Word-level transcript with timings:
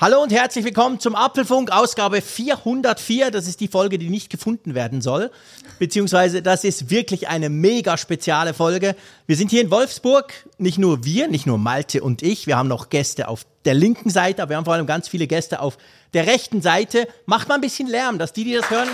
Hallo 0.00 0.22
und 0.22 0.32
herzlich 0.32 0.64
willkommen 0.64 1.00
zum 1.00 1.16
Apfelfunk, 1.16 1.72
Ausgabe 1.72 2.22
404. 2.22 3.32
Das 3.32 3.48
ist 3.48 3.58
die 3.58 3.66
Folge, 3.66 3.98
die 3.98 4.10
nicht 4.10 4.30
gefunden 4.30 4.76
werden 4.76 5.00
soll. 5.00 5.32
Beziehungsweise, 5.80 6.40
das 6.40 6.62
ist 6.62 6.88
wirklich 6.88 7.26
eine 7.26 7.50
mega 7.50 7.96
spezielle 7.96 8.54
Folge. 8.54 8.94
Wir 9.26 9.34
sind 9.34 9.50
hier 9.50 9.60
in 9.60 9.72
Wolfsburg. 9.72 10.32
Nicht 10.56 10.78
nur 10.78 11.04
wir, 11.04 11.26
nicht 11.26 11.46
nur 11.46 11.58
Malte 11.58 12.00
und 12.00 12.22
ich. 12.22 12.46
Wir 12.46 12.56
haben 12.56 12.68
noch 12.68 12.90
Gäste 12.90 13.26
auf 13.26 13.44
der 13.64 13.74
linken 13.74 14.08
Seite, 14.08 14.40
aber 14.40 14.50
wir 14.50 14.56
haben 14.58 14.66
vor 14.66 14.74
allem 14.74 14.86
ganz 14.86 15.08
viele 15.08 15.26
Gäste 15.26 15.58
auf 15.58 15.78
der 16.14 16.28
rechten 16.28 16.62
Seite. 16.62 17.08
Macht 17.26 17.48
mal 17.48 17.56
ein 17.56 17.60
bisschen 17.60 17.88
Lärm, 17.88 18.20
dass 18.20 18.32
die, 18.32 18.44
die 18.44 18.54
das 18.54 18.70
hören. 18.70 18.88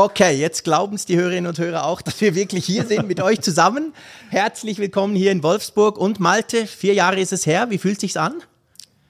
Okay, 0.00 0.38
jetzt 0.38 0.62
glauben 0.62 0.94
es 0.94 1.06
die 1.06 1.16
Hörerinnen 1.16 1.48
und 1.48 1.58
Hörer 1.58 1.84
auch, 1.84 2.02
dass 2.02 2.20
wir 2.20 2.36
wirklich 2.36 2.64
hier 2.64 2.86
sind 2.86 3.08
mit 3.08 3.20
euch 3.20 3.40
zusammen. 3.40 3.92
Herzlich 4.30 4.78
willkommen 4.78 5.16
hier 5.16 5.32
in 5.32 5.42
Wolfsburg 5.42 5.98
und 5.98 6.20
Malte. 6.20 6.68
Vier 6.68 6.94
Jahre 6.94 7.18
ist 7.18 7.32
es 7.32 7.46
her. 7.46 7.66
Wie 7.70 7.78
fühlt 7.78 7.98
sich's 7.98 8.16
an? 8.16 8.34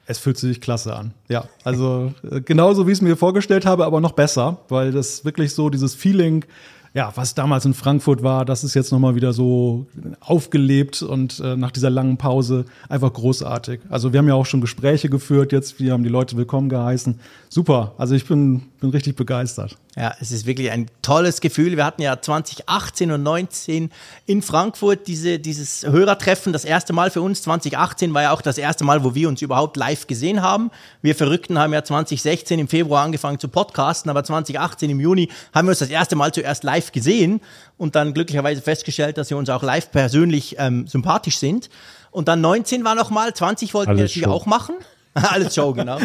Es 0.06 0.18
fühlt 0.18 0.38
sich 0.38 0.62
klasse 0.62 0.96
an. 0.96 1.12
Ja, 1.28 1.44
also 1.62 2.14
äh, 2.30 2.40
genauso 2.40 2.86
wie 2.86 2.92
ich 2.92 2.96
es 2.96 3.02
mir 3.02 3.18
vorgestellt 3.18 3.66
habe, 3.66 3.84
aber 3.84 4.00
noch 4.00 4.12
besser, 4.12 4.62
weil 4.70 4.90
das 4.90 5.26
wirklich 5.26 5.52
so 5.52 5.68
dieses 5.68 5.94
Feeling 5.94 6.46
ja, 6.98 7.12
was 7.14 7.36
damals 7.36 7.64
in 7.64 7.74
Frankfurt 7.74 8.24
war, 8.24 8.44
das 8.44 8.64
ist 8.64 8.74
jetzt 8.74 8.90
nochmal 8.90 9.14
wieder 9.14 9.32
so 9.32 9.86
aufgelebt 10.18 11.00
und 11.00 11.38
äh, 11.38 11.54
nach 11.54 11.70
dieser 11.70 11.90
langen 11.90 12.16
Pause 12.16 12.64
einfach 12.88 13.12
großartig. 13.12 13.82
Also 13.88 14.12
wir 14.12 14.18
haben 14.18 14.26
ja 14.26 14.34
auch 14.34 14.46
schon 14.46 14.60
Gespräche 14.60 15.08
geführt 15.08 15.52
jetzt, 15.52 15.78
wir 15.78 15.92
haben 15.92 16.02
die 16.02 16.08
Leute 16.08 16.36
willkommen 16.36 16.68
geheißen. 16.68 17.20
Super, 17.48 17.94
also 17.98 18.16
ich 18.16 18.26
bin, 18.26 18.62
bin 18.80 18.90
richtig 18.90 19.14
begeistert. 19.14 19.76
Ja, 19.96 20.14
es 20.20 20.30
ist 20.30 20.46
wirklich 20.46 20.70
ein 20.70 20.86
tolles 21.02 21.40
Gefühl. 21.40 21.76
Wir 21.76 21.84
hatten 21.84 22.02
ja 22.02 22.20
2018 22.20 23.10
und 23.10 23.22
19 23.24 23.90
in 24.26 24.42
Frankfurt 24.42 25.08
diese, 25.08 25.40
dieses 25.40 25.84
Hörertreffen, 25.84 26.52
das 26.52 26.64
erste 26.64 26.92
Mal 26.92 27.10
für 27.10 27.20
uns. 27.20 27.42
2018 27.42 28.14
war 28.14 28.22
ja 28.22 28.32
auch 28.32 28.42
das 28.42 28.58
erste 28.58 28.84
Mal, 28.84 29.02
wo 29.02 29.16
wir 29.16 29.28
uns 29.28 29.42
überhaupt 29.42 29.76
live 29.76 30.06
gesehen 30.06 30.40
haben. 30.40 30.70
Wir 31.02 31.16
Verrückten 31.16 31.58
haben 31.58 31.72
ja 31.72 31.82
2016 31.82 32.60
im 32.60 32.68
Februar 32.68 33.04
angefangen 33.04 33.40
zu 33.40 33.48
podcasten, 33.48 34.08
aber 34.08 34.22
2018 34.22 34.90
im 34.90 35.00
Juni 35.00 35.30
haben 35.52 35.66
wir 35.66 35.70
uns 35.70 35.80
das 35.80 35.90
erste 35.90 36.14
Mal 36.14 36.32
zuerst 36.32 36.62
live 36.62 36.87
gesehen 36.92 37.40
und 37.76 37.94
dann 37.94 38.14
glücklicherweise 38.14 38.62
festgestellt, 38.62 39.18
dass 39.18 39.30
wir 39.30 39.36
uns 39.36 39.48
auch 39.50 39.62
live 39.62 39.90
persönlich 39.90 40.56
ähm, 40.58 40.86
sympathisch 40.86 41.38
sind. 41.38 41.70
Und 42.10 42.28
dann 42.28 42.40
19 42.40 42.84
war 42.84 42.94
noch 42.94 43.10
mal, 43.10 43.34
20 43.34 43.74
wollten 43.74 43.90
Alles 43.90 43.98
wir 43.98 44.04
natürlich 44.04 44.24
Show. 44.24 44.30
auch 44.30 44.46
machen. 44.46 44.76
Alles 45.14 45.54
Show, 45.54 45.72
genau. 45.72 45.98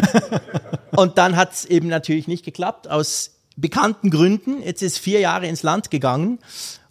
und 0.96 1.18
dann 1.18 1.36
hat 1.36 1.52
es 1.52 1.64
eben 1.64 1.88
natürlich 1.88 2.28
nicht 2.28 2.44
geklappt, 2.44 2.88
aus 2.88 3.32
bekannten 3.56 4.10
Gründen. 4.10 4.62
Jetzt 4.62 4.82
ist 4.82 4.98
vier 4.98 5.20
Jahre 5.20 5.46
ins 5.46 5.62
Land 5.62 5.90
gegangen. 5.90 6.38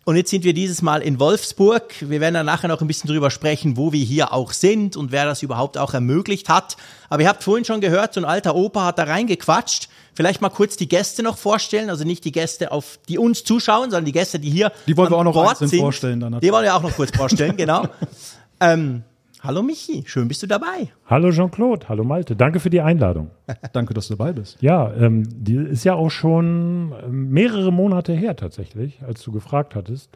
Und 0.05 0.17
jetzt 0.17 0.31
sind 0.31 0.43
wir 0.43 0.53
dieses 0.53 0.81
Mal 0.81 1.01
in 1.01 1.17
Wolfsburg. 1.19 1.93
Wir 2.01 2.19
werden 2.19 2.33
dann 2.33 2.45
nachher 2.45 2.67
noch 2.67 2.81
ein 2.81 2.87
bisschen 2.87 3.09
drüber 3.09 3.31
sprechen, 3.31 3.77
wo 3.77 3.93
wir 3.93 4.03
hier 4.03 4.33
auch 4.33 4.51
sind 4.51 4.97
und 4.97 5.13
wer 5.13 5.25
das 5.25 5.43
überhaupt 5.43 5.77
auch 5.77 5.93
ermöglicht 5.93 6.49
hat. 6.49 6.75
Aber 7.09 7.21
ihr 7.21 7.29
habt 7.29 7.43
vorhin 7.43 7.63
schon 7.63 7.79
gehört, 7.79 8.13
so 8.13 8.19
ein 8.19 8.25
alter 8.25 8.53
Opa 8.55 8.83
hat 8.83 8.99
da 8.99 9.03
reingequatscht. 9.03 9.87
Vielleicht 10.13 10.41
mal 10.41 10.49
kurz 10.49 10.77
die 10.77 10.87
Gäste 10.87 11.23
noch 11.23 11.37
vorstellen, 11.37 11.89
also 11.89 12.03
nicht 12.03 12.23
die 12.25 12.31
Gäste, 12.31 12.71
auf 12.71 12.99
die 13.09 13.17
uns 13.17 13.43
zuschauen, 13.43 13.89
sondern 13.89 14.05
die 14.05 14.11
Gäste, 14.11 14.39
die 14.39 14.49
hier 14.49 14.71
Die 14.87 14.95
wollen 14.95 15.09
wir 15.09 15.17
auch 15.17 15.23
noch 15.23 15.33
Bord 15.33 15.57
sind. 15.57 15.75
vorstellen. 15.75 16.19
Dann 16.19 16.39
die 16.39 16.51
wollen 16.51 16.63
wir 16.63 16.75
auch 16.75 16.83
noch 16.83 16.95
kurz 16.95 17.15
vorstellen, 17.15 17.57
genau. 17.57 17.87
ähm, 18.59 19.03
Hallo 19.43 19.61
Michi, 19.61 20.05
schön 20.05 20.29
bist 20.29 20.41
du 20.41 20.47
dabei. 20.47 20.87
Hallo 21.05 21.29
Jean-Claude, 21.29 21.89
hallo 21.89 22.05
Malte, 22.05 22.33
danke 22.33 22.61
für 22.61 22.69
die 22.69 22.79
Einladung. 22.79 23.29
danke, 23.73 23.93
dass 23.93 24.07
du 24.07 24.15
dabei 24.15 24.31
bist. 24.31 24.57
Ja, 24.61 24.93
ähm, 24.93 25.25
die 25.29 25.55
ist 25.55 25.83
ja 25.83 25.95
auch 25.95 26.11
schon 26.11 26.93
ähm, 27.03 27.29
mehrere 27.29 27.73
Monate 27.73 28.13
her 28.13 28.37
tatsächlich, 28.37 29.01
als 29.05 29.21
du 29.21 29.33
gefragt 29.33 29.75
hattest. 29.75 30.11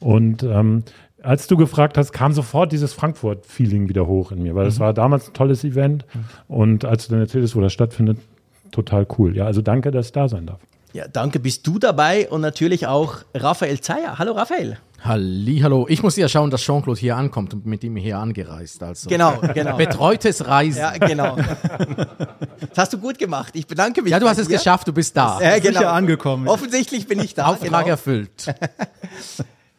Und 0.00 0.42
ähm, 0.42 0.82
als 1.22 1.46
du 1.46 1.56
gefragt 1.56 1.96
hast, 1.96 2.10
kam 2.10 2.32
sofort 2.32 2.72
dieses 2.72 2.92
Frankfurt-Feeling 2.94 3.88
wieder 3.88 4.08
hoch 4.08 4.32
in 4.32 4.42
mir, 4.42 4.56
weil 4.56 4.66
es 4.66 4.80
mhm. 4.80 4.82
war 4.82 4.92
damals 4.92 5.28
ein 5.28 5.34
tolles 5.34 5.62
Event 5.62 6.04
mhm. 6.12 6.24
und 6.48 6.84
als 6.84 7.06
du 7.06 7.12
dann 7.12 7.20
erzählst, 7.20 7.54
wo 7.54 7.60
das 7.60 7.72
stattfindet, 7.72 8.18
total 8.74 9.06
cool. 9.18 9.36
Ja, 9.36 9.46
also 9.46 9.62
danke, 9.62 9.90
dass 9.90 10.06
ich 10.06 10.12
da 10.12 10.28
sein 10.28 10.46
darf. 10.46 10.60
Ja, 10.92 11.08
danke, 11.08 11.40
bist 11.40 11.66
du 11.66 11.78
dabei 11.78 12.28
und 12.28 12.40
natürlich 12.40 12.86
auch 12.86 13.16
Raphael 13.34 13.80
Zeyer. 13.80 14.18
Hallo 14.18 14.32
Raphael. 14.32 14.78
Halli, 15.00 15.58
hallo. 15.58 15.86
Ich 15.88 16.02
muss 16.02 16.16
ja 16.16 16.28
schauen, 16.28 16.50
dass 16.50 16.62
Jean-Claude 16.62 16.98
hier 16.98 17.16
ankommt 17.16 17.52
und 17.52 17.66
mit 17.66 17.84
ihm 17.84 17.96
hier 17.96 18.18
angereist. 18.18 18.82
Also. 18.82 19.10
Genau, 19.10 19.38
genau. 19.54 19.76
Betreutes 19.76 20.46
Reisen. 20.46 20.78
Ja, 20.78 20.96
genau. 20.96 21.36
Das 21.36 22.78
hast 22.78 22.92
du 22.92 22.98
gut 22.98 23.18
gemacht. 23.18 23.54
Ich 23.54 23.66
bedanke 23.66 24.02
mich. 24.02 24.12
Ja, 24.12 24.20
du 24.20 24.28
hast 24.28 24.38
es 24.38 24.48
geschafft, 24.48 24.88
du 24.88 24.92
bist 24.92 25.16
da. 25.16 25.40
Ja, 25.42 25.58
genau. 25.58 25.80
Sicher 25.80 25.92
angekommen. 25.92 26.48
Offensichtlich 26.48 27.06
bin 27.06 27.20
ich 27.20 27.34
da. 27.34 27.46
Auftrag 27.48 27.84
genau. 27.84 27.86
erfüllt. 27.86 28.54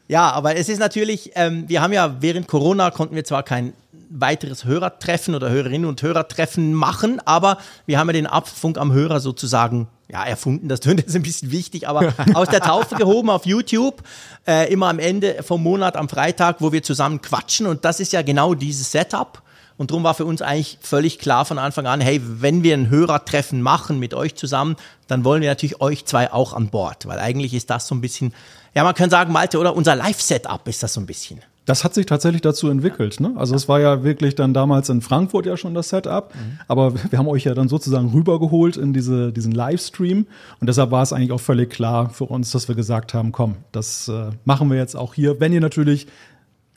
Ja, 0.08 0.32
aber 0.32 0.56
es 0.56 0.70
ist 0.70 0.78
natürlich, 0.78 1.32
ähm, 1.34 1.64
wir 1.68 1.82
haben 1.82 1.92
ja 1.92 2.18
während 2.20 2.48
Corona 2.48 2.92
konnten 2.92 3.16
wir 3.16 3.24
zwar 3.24 3.42
kein 3.42 3.74
weiteres 4.10 4.66
Hörertreffen 4.66 5.36
oder 5.36 5.50
Hörerinnen 5.50 5.88
und 5.88 6.02
Hörertreffen 6.02 6.74
machen, 6.74 7.22
aber 7.26 7.58
wir 7.86 8.00
haben 8.00 8.08
ja 8.08 8.14
den 8.14 8.28
Abfunk 8.28 8.78
am 8.78 8.94
Hörer 8.94 9.20
sozusagen 9.20 9.88
ja, 10.08 10.24
erfunden, 10.24 10.68
das 10.68 10.80
tönt 10.82 11.00
jetzt 11.00 11.16
ein 11.16 11.24
bisschen 11.24 11.52
wichtig, 11.52 11.88
aber 11.88 12.14
aus 12.34 12.50
der 12.50 12.62
Taufe 12.62 12.96
gehoben 12.96 13.30
auf 13.30 13.46
YouTube, 13.46 14.04
äh, 14.48 14.72
immer 14.72 14.90
am 14.90 15.00
Ende 15.00 15.44
vom 15.44 15.64
Monat, 15.64 15.98
am 15.98 16.10
Freitag, 16.10 16.58
wo 16.60 16.72
wir 16.72 16.84
zusammen 16.84 17.22
quatschen 17.22 17.66
und 17.66 17.86
das 17.86 18.00
ist 18.00 18.14
ja 18.14 18.22
genau 18.22 18.54
dieses 18.54 18.92
Setup. 18.92 19.42
Und 19.78 19.92
darum 19.92 20.06
war 20.06 20.14
für 20.14 20.24
uns 20.24 20.42
eigentlich 20.42 20.78
völlig 20.82 21.20
klar 21.20 21.44
von 21.44 21.58
Anfang 21.58 21.86
an, 21.86 22.00
hey, 22.00 22.22
wenn 22.24 22.64
wir 22.64 22.74
ein 22.74 22.90
Hörertreffen 22.90 23.62
machen 23.62 24.00
mit 24.00 24.14
euch 24.14 24.36
zusammen, 24.36 24.78
dann 25.08 25.26
wollen 25.26 25.42
wir 25.42 25.50
natürlich 25.50 25.82
euch 25.82 26.06
zwei 26.06 26.32
auch 26.32 26.54
an 26.54 26.70
Bord, 26.70 27.06
weil 27.08 27.20
eigentlich 27.20 27.54
ist 27.54 27.70
das 27.70 27.86
so 27.86 27.94
ein 27.94 28.00
bisschen, 28.00 28.34
ja, 28.74 28.86
man 28.86 28.96
kann 28.96 29.10
sagen, 29.10 29.34
Malte, 29.34 29.60
oder 29.60 29.76
unser 29.76 29.96
Live-Setup 29.98 30.66
ist 30.70 30.82
das 30.82 30.94
so 30.94 31.02
ein 31.02 31.06
bisschen. 31.06 31.42
Das 31.66 31.84
hat 31.84 31.94
sich 31.94 32.06
tatsächlich 32.06 32.42
dazu 32.42 32.70
entwickelt. 32.70 33.20
Ne? 33.20 33.34
Also 33.36 33.56
es 33.56 33.68
war 33.68 33.80
ja 33.80 34.04
wirklich 34.04 34.36
dann 34.36 34.54
damals 34.54 34.90
in 34.90 35.02
Frankfurt 35.02 35.46
ja 35.46 35.58
schon 35.58 35.74
das 35.74 35.90
Setup, 35.90 36.34
mhm. 36.34 36.60
aber 36.68 36.94
wir 37.12 37.18
haben 37.18 37.28
euch 37.28 37.44
ja 37.44 37.54
dann 37.54 37.68
sozusagen 37.68 38.10
rübergeholt 38.10 38.78
in 38.78 38.94
diese, 38.94 39.32
diesen 39.32 39.52
Livestream 39.52 40.28
und 40.60 40.68
deshalb 40.68 40.92
war 40.92 41.02
es 41.02 41.12
eigentlich 41.12 41.32
auch 41.32 41.40
völlig 41.40 41.72
klar 41.72 42.10
für 42.10 42.26
uns, 42.26 42.52
dass 42.52 42.68
wir 42.68 42.76
gesagt 42.76 43.14
haben, 43.14 43.32
komm, 43.32 43.56
das 43.72 44.08
äh, 44.08 44.30
machen 44.46 44.70
wir 44.70 44.78
jetzt 44.78 44.96
auch 44.96 45.14
hier, 45.14 45.40
wenn 45.40 45.54
ihr 45.54 45.62
natürlich 45.62 46.08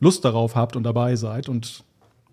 Lust 0.01 0.25
darauf 0.25 0.55
habt 0.55 0.77
und 0.77 0.85
dabei 0.85 1.17
seid 1.17 1.49
und 1.49 1.85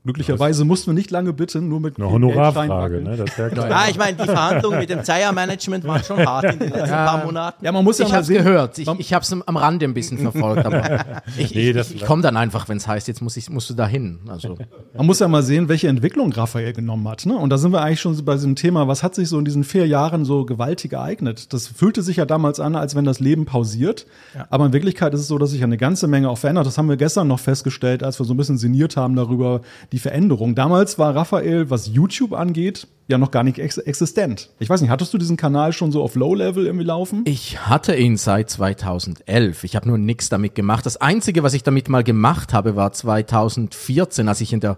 Glücklicherweise 0.06 0.66
mussten 0.66 0.92
wir 0.92 0.94
nicht 0.94 1.10
lange 1.10 1.34
bitten, 1.34 1.68
nur 1.68 1.80
mit 1.80 1.98
eine 1.98 2.08
Honorarfrage, 2.12 3.02
ne? 3.02 3.18
Das 3.18 3.36
ja, 3.38 3.50
klar. 3.50 3.68
ja, 3.68 3.86
ich 3.90 3.98
meine, 3.98 4.16
die 4.16 4.24
Verhandlungen 4.24 4.78
mit 4.78 4.88
dem 4.88 5.04
Zeier-Management 5.04 5.84
waren 5.84 6.04
schon 6.04 6.24
hart 6.24 6.44
in 6.46 6.60
den 6.60 6.70
letzten 6.70 6.90
ja. 6.90 7.06
paar 7.08 7.26
Monaten. 7.26 7.66
Ja, 7.66 7.72
man 7.72 7.84
muss 7.84 7.98
ja 7.98 8.06
ich 8.06 8.12
habe 8.12 8.22
es 8.22 8.28
gehört. 8.28 8.78
Ich, 8.78 8.88
ich 8.88 9.14
habe 9.14 9.24
es 9.24 9.32
am 9.32 9.58
Rande 9.58 9.84
ein 9.84 9.96
bisschen 9.96 10.20
verfolgt, 10.20 10.64
aber 10.64 11.06
ich, 11.38 11.56
nee, 11.56 11.72
ich, 11.72 11.96
ich 11.96 12.06
komme 12.06 12.22
dann 12.22 12.38
einfach, 12.38 12.70
wenn 12.70 12.78
es 12.78 12.88
heißt, 12.88 13.08
jetzt 13.08 13.24
muss 13.24 13.36
ich, 13.36 13.50
musst 13.50 13.68
du 13.72 13.74
da 13.74 13.88
hin. 13.88 14.20
Also. 14.28 14.60
Man 14.96 15.08
muss 15.08 15.18
ja 15.18 15.28
mal 15.28 15.42
sehen, 15.42 15.70
welche 15.70 15.88
Entwicklung 15.88 16.32
Raphael 16.32 16.74
genommen 16.74 17.08
hat. 17.08 17.26
Ne? 17.26 17.36
Und 17.36 17.50
da 17.50 17.58
sind 17.58 17.72
wir 17.72 17.82
eigentlich 17.82 18.02
schon 18.02 18.24
bei 18.24 18.36
diesem 18.36 18.56
Thema, 18.56 18.88
was 18.88 19.02
hat 19.02 19.16
sich 19.16 19.28
so 19.28 19.40
in 19.40 19.46
diesen 19.46 19.64
vier 19.64 19.88
Jahren 19.88 20.24
so 20.24 20.46
gewaltig 20.46 20.94
ereignet? 20.94 21.52
Das 21.52 21.68
fühlte 21.68 22.04
sich 22.04 22.18
ja 22.18 22.26
damals 22.26 22.60
an, 22.60 22.76
als 22.76 22.94
wenn 22.94 23.06
das 23.06 23.20
Leben 23.20 23.46
pausiert. 23.46 24.06
Ja. 24.36 24.46
Aber 24.52 24.68
in 24.68 24.74
Wirklichkeit 24.74 25.16
ist 25.16 25.22
es 25.22 25.28
so, 25.28 25.40
dass 25.40 25.50
sich 25.50 25.64
eine 25.64 25.78
ganze 25.78 26.08
Menge 26.08 26.30
auch 26.30 26.38
verändert. 26.38 26.68
Das 26.68 26.78
haben 26.78 26.90
wir 26.90 26.98
gestern 26.98 27.28
noch 27.28 27.40
festgestellt, 27.40 28.04
als 28.04 28.20
wir 28.20 28.26
so 28.28 28.36
ein 28.36 28.38
bisschen 28.38 28.60
sinniert 28.60 28.98
haben 28.98 29.16
darüber, 29.16 29.62
die 29.92 29.95
Veränderung. 30.00 30.56
Damals 30.56 30.98
war 31.00 31.16
Raphael, 31.16 31.70
was 31.70 31.88
YouTube 31.88 32.34
angeht, 32.34 32.88
ja 33.08 33.18
noch 33.18 33.32
gar 33.32 33.44
nicht 33.44 33.60
ex 33.60 33.78
existent. 33.78 34.50
Ich 34.60 34.70
weiß 34.70 34.82
nicht, 34.82 34.90
hattest 34.90 35.14
du 35.14 35.18
diesen 35.18 35.38
Kanal 35.38 35.74
schon 35.74 35.92
so 35.92 36.02
auf 36.04 36.16
Low-Level 36.16 36.66
irgendwie 36.66 36.86
laufen? 36.86 37.22
Ich 37.26 37.68
hatte 37.68 37.96
ihn 37.96 38.18
seit 38.18 38.50
2011. 38.50 39.64
Ich 39.64 39.76
habe 39.76 39.88
nur 39.88 39.98
nichts 39.98 40.30
damit 40.30 40.56
gemacht. 40.56 40.86
Das 40.86 40.98
Einzige, 40.98 41.44
was 41.44 41.54
ich 41.54 41.64
damit 41.64 41.90
mal 41.90 42.04
gemacht 42.04 42.54
habe, 42.54 42.76
war 42.76 42.92
2014, 42.92 44.28
als 44.28 44.42
ich 44.42 44.54
in 44.54 44.60
der 44.60 44.78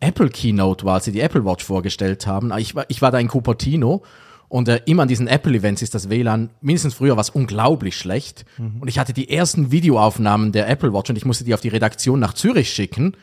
Apple 0.00 0.28
Keynote 0.28 0.84
war, 0.84 0.94
als 0.94 1.06
sie 1.06 1.12
die 1.12 1.20
Apple 1.20 1.44
Watch 1.44 1.64
vorgestellt 1.64 2.26
haben. 2.26 2.52
Ich 2.58 2.74
war, 2.74 2.84
ich 2.88 3.02
war 3.02 3.10
da 3.10 3.18
in 3.18 3.28
Cupertino 3.28 4.02
und 4.48 4.68
äh, 4.68 4.80
immer 4.86 5.02
an 5.02 5.08
diesen 5.08 5.26
Apple-Events 5.26 5.82
ist 5.82 5.94
das 5.94 6.10
WLAN 6.10 6.50
mindestens 6.60 6.94
früher 6.94 7.16
was 7.16 7.30
unglaublich 7.30 7.96
schlecht. 7.96 8.44
Mhm. 8.58 8.76
Und 8.80 8.88
ich 8.88 8.98
hatte 8.98 9.12
die 9.12 9.30
ersten 9.30 9.72
Videoaufnahmen 9.72 10.52
der 10.52 10.68
Apple 10.68 10.92
Watch 10.92 11.10
und 11.10 11.16
ich 11.16 11.24
musste 11.24 11.44
die 11.44 11.54
auf 11.54 11.60
die 11.60 11.68
Redaktion 11.68 12.20
nach 12.20 12.34
Zürich 12.34 12.70
schicken 12.70 13.16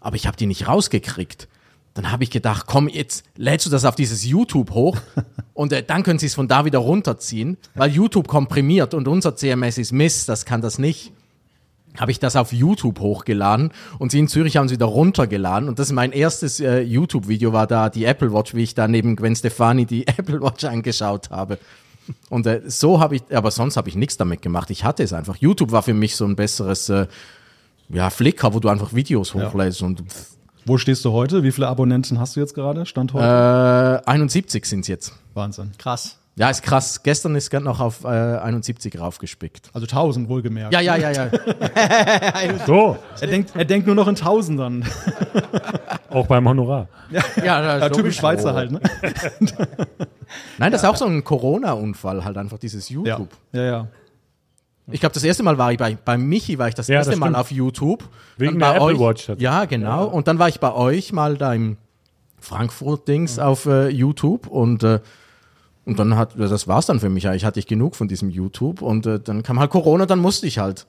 aber 0.00 0.16
ich 0.16 0.26
habe 0.26 0.36
die 0.36 0.46
nicht 0.46 0.66
rausgekriegt. 0.66 1.48
Dann 1.94 2.12
habe 2.12 2.22
ich 2.22 2.30
gedacht, 2.30 2.66
komm, 2.66 2.88
jetzt 2.88 3.24
lädst 3.36 3.66
du 3.66 3.70
das 3.70 3.84
auf 3.84 3.96
dieses 3.96 4.24
YouTube 4.24 4.70
hoch 4.70 4.98
und 5.54 5.72
äh, 5.72 5.82
dann 5.82 6.02
können 6.02 6.18
sie 6.18 6.26
es 6.26 6.34
von 6.34 6.48
da 6.48 6.64
wieder 6.64 6.78
runterziehen, 6.78 7.56
weil 7.74 7.90
YouTube 7.90 8.28
komprimiert 8.28 8.94
und 8.94 9.08
unser 9.08 9.36
CMS 9.36 9.78
ist 9.78 9.92
Mist, 9.92 10.28
das 10.28 10.44
kann 10.44 10.60
das 10.60 10.78
nicht. 10.78 11.12
Habe 11.98 12.12
ich 12.12 12.20
das 12.20 12.36
auf 12.36 12.52
YouTube 12.52 13.00
hochgeladen 13.00 13.72
und 13.98 14.12
sie 14.12 14.20
in 14.20 14.28
Zürich 14.28 14.56
haben 14.56 14.66
es 14.66 14.72
wieder 14.72 14.86
runtergeladen 14.86 15.68
und 15.68 15.80
das 15.80 15.88
ist 15.88 15.92
mein 15.92 16.12
erstes 16.12 16.60
äh, 16.60 16.80
YouTube-Video 16.80 17.52
war 17.52 17.66
da 17.66 17.90
die 17.90 18.04
Apple 18.04 18.32
Watch, 18.32 18.54
wie 18.54 18.62
ich 18.62 18.74
da 18.76 18.86
neben 18.86 19.16
Gwen 19.16 19.34
Stefani 19.34 19.86
die 19.86 20.06
Apple 20.06 20.40
Watch 20.40 20.64
angeschaut 20.64 21.30
habe. 21.30 21.58
Und 22.28 22.46
äh, 22.46 22.62
so 22.66 23.00
habe 23.00 23.16
ich, 23.16 23.22
aber 23.32 23.50
sonst 23.50 23.76
habe 23.76 23.88
ich 23.88 23.96
nichts 23.96 24.16
damit 24.16 24.42
gemacht. 24.42 24.70
Ich 24.70 24.84
hatte 24.84 25.02
es 25.02 25.12
einfach. 25.12 25.36
YouTube 25.36 25.72
war 25.72 25.82
für 25.82 25.94
mich 25.94 26.16
so 26.16 26.24
ein 26.24 26.36
besseres 26.36 26.88
äh, 26.88 27.06
ja, 27.92 28.10
Flickr, 28.10 28.52
wo 28.54 28.60
du 28.60 28.68
einfach 28.68 28.92
Videos 28.94 29.34
hochlädst 29.34 29.82
und 29.82 30.02
Wo 30.66 30.78
stehst 30.78 31.04
du 31.04 31.12
heute? 31.12 31.42
Wie 31.42 31.52
viele 31.52 31.68
Abonnenten 31.68 32.18
hast 32.20 32.36
du 32.36 32.40
jetzt 32.40 32.54
gerade? 32.54 32.86
Stand 32.86 33.12
heute? 33.12 34.02
äh, 34.06 34.10
71 34.10 34.64
sind 34.64 34.80
es 34.80 34.88
jetzt. 34.88 35.12
Wahnsinn. 35.34 35.72
Krass. 35.78 36.16
Ja, 36.36 36.48
ist 36.48 36.62
krass. 36.62 37.02
Gestern 37.02 37.34
ist 37.34 37.50
gerade 37.50 37.64
noch 37.64 37.80
auf 37.80 38.04
äh, 38.04 38.06
71 38.08 38.98
raufgespickt. 38.98 39.68
Also 39.74 39.84
1000 39.86 40.28
wohlgemerkt. 40.28 40.72
Ja, 40.72 40.80
ja, 40.80 40.96
ja, 40.96 41.10
ja. 41.10 41.28
So, 42.66 42.96
Er 43.20 43.26
denkt, 43.26 43.50
er 43.54 43.64
denkt 43.64 43.86
nur 43.86 43.96
noch 43.96 44.06
in 44.08 44.14
Tausendern. 44.14 44.84
auch 46.08 46.26
beim 46.28 46.48
Honorar. 46.48 46.88
ja, 47.10 47.22
Ja, 47.44 47.88
typisch 47.90 48.16
sowieso. 48.16 48.20
Schweizer 48.20 48.54
halt, 48.54 48.70
ne? 48.70 48.80
Nein, 50.58 50.72
das 50.72 50.82
ist 50.82 50.88
auch 50.88 50.96
so 50.96 51.04
ein 51.06 51.24
Corona-Unfall, 51.24 52.24
halt 52.24 52.36
einfach 52.38 52.58
dieses 52.58 52.88
Ja. 52.88 52.96
YouTube. 52.96 53.30
Ja, 53.52 53.62
ja. 53.62 53.86
Ich 54.92 55.00
glaube, 55.00 55.12
das 55.14 55.24
erste 55.24 55.42
Mal 55.42 55.58
war 55.58 55.72
ich 55.72 55.78
bei, 55.78 55.96
bei 56.04 56.16
Michi, 56.18 56.58
war 56.58 56.68
ich 56.68 56.74
das 56.74 56.88
Ja, 56.88 56.96
erste 56.96 57.12
das 57.12 57.20
Mal 57.20 57.34
auf 57.34 57.50
YouTube. 57.50 58.04
Wegen 58.36 58.58
Dann 58.58 58.74
der 58.74 58.82
Apple 58.82 58.98
Watch 58.98 59.26
tatsächlich. 59.26 59.42
Ja, 59.42 59.64
genau. 59.64 60.06
Und 60.06 60.28
dann 60.28 60.38
war 60.38 60.48
ich 60.48 60.60
bei 60.60 60.72
euch 60.72 61.12
mal 61.12 61.36
da 61.36 61.54
im 61.54 61.76
Frankfurt-Dings 62.40 63.38
auf 63.38 63.66
äh, 63.66 63.88
YouTube 63.88 64.46
und 64.46 64.82
äh, 64.82 65.00
und 65.86 65.98
dann 65.98 66.16
hat, 66.16 66.38
das 66.38 66.68
war's 66.68 66.86
dann 66.86 67.00
für 67.00 67.08
mich. 67.08 67.26
Eigentlich 67.26 67.44
hatte 67.44 67.58
ich 67.58 67.66
genug 67.66 67.96
von 67.96 68.06
diesem 68.06 68.30
YouTube 68.30 68.82
und 68.82 69.06
äh, 69.06 69.18
dann 69.18 69.42
kam 69.42 69.58
halt 69.58 69.70
Corona, 69.70 70.06
dann 70.06 70.18
musste 70.18 70.46
ich 70.46 70.58
halt. 70.58 70.86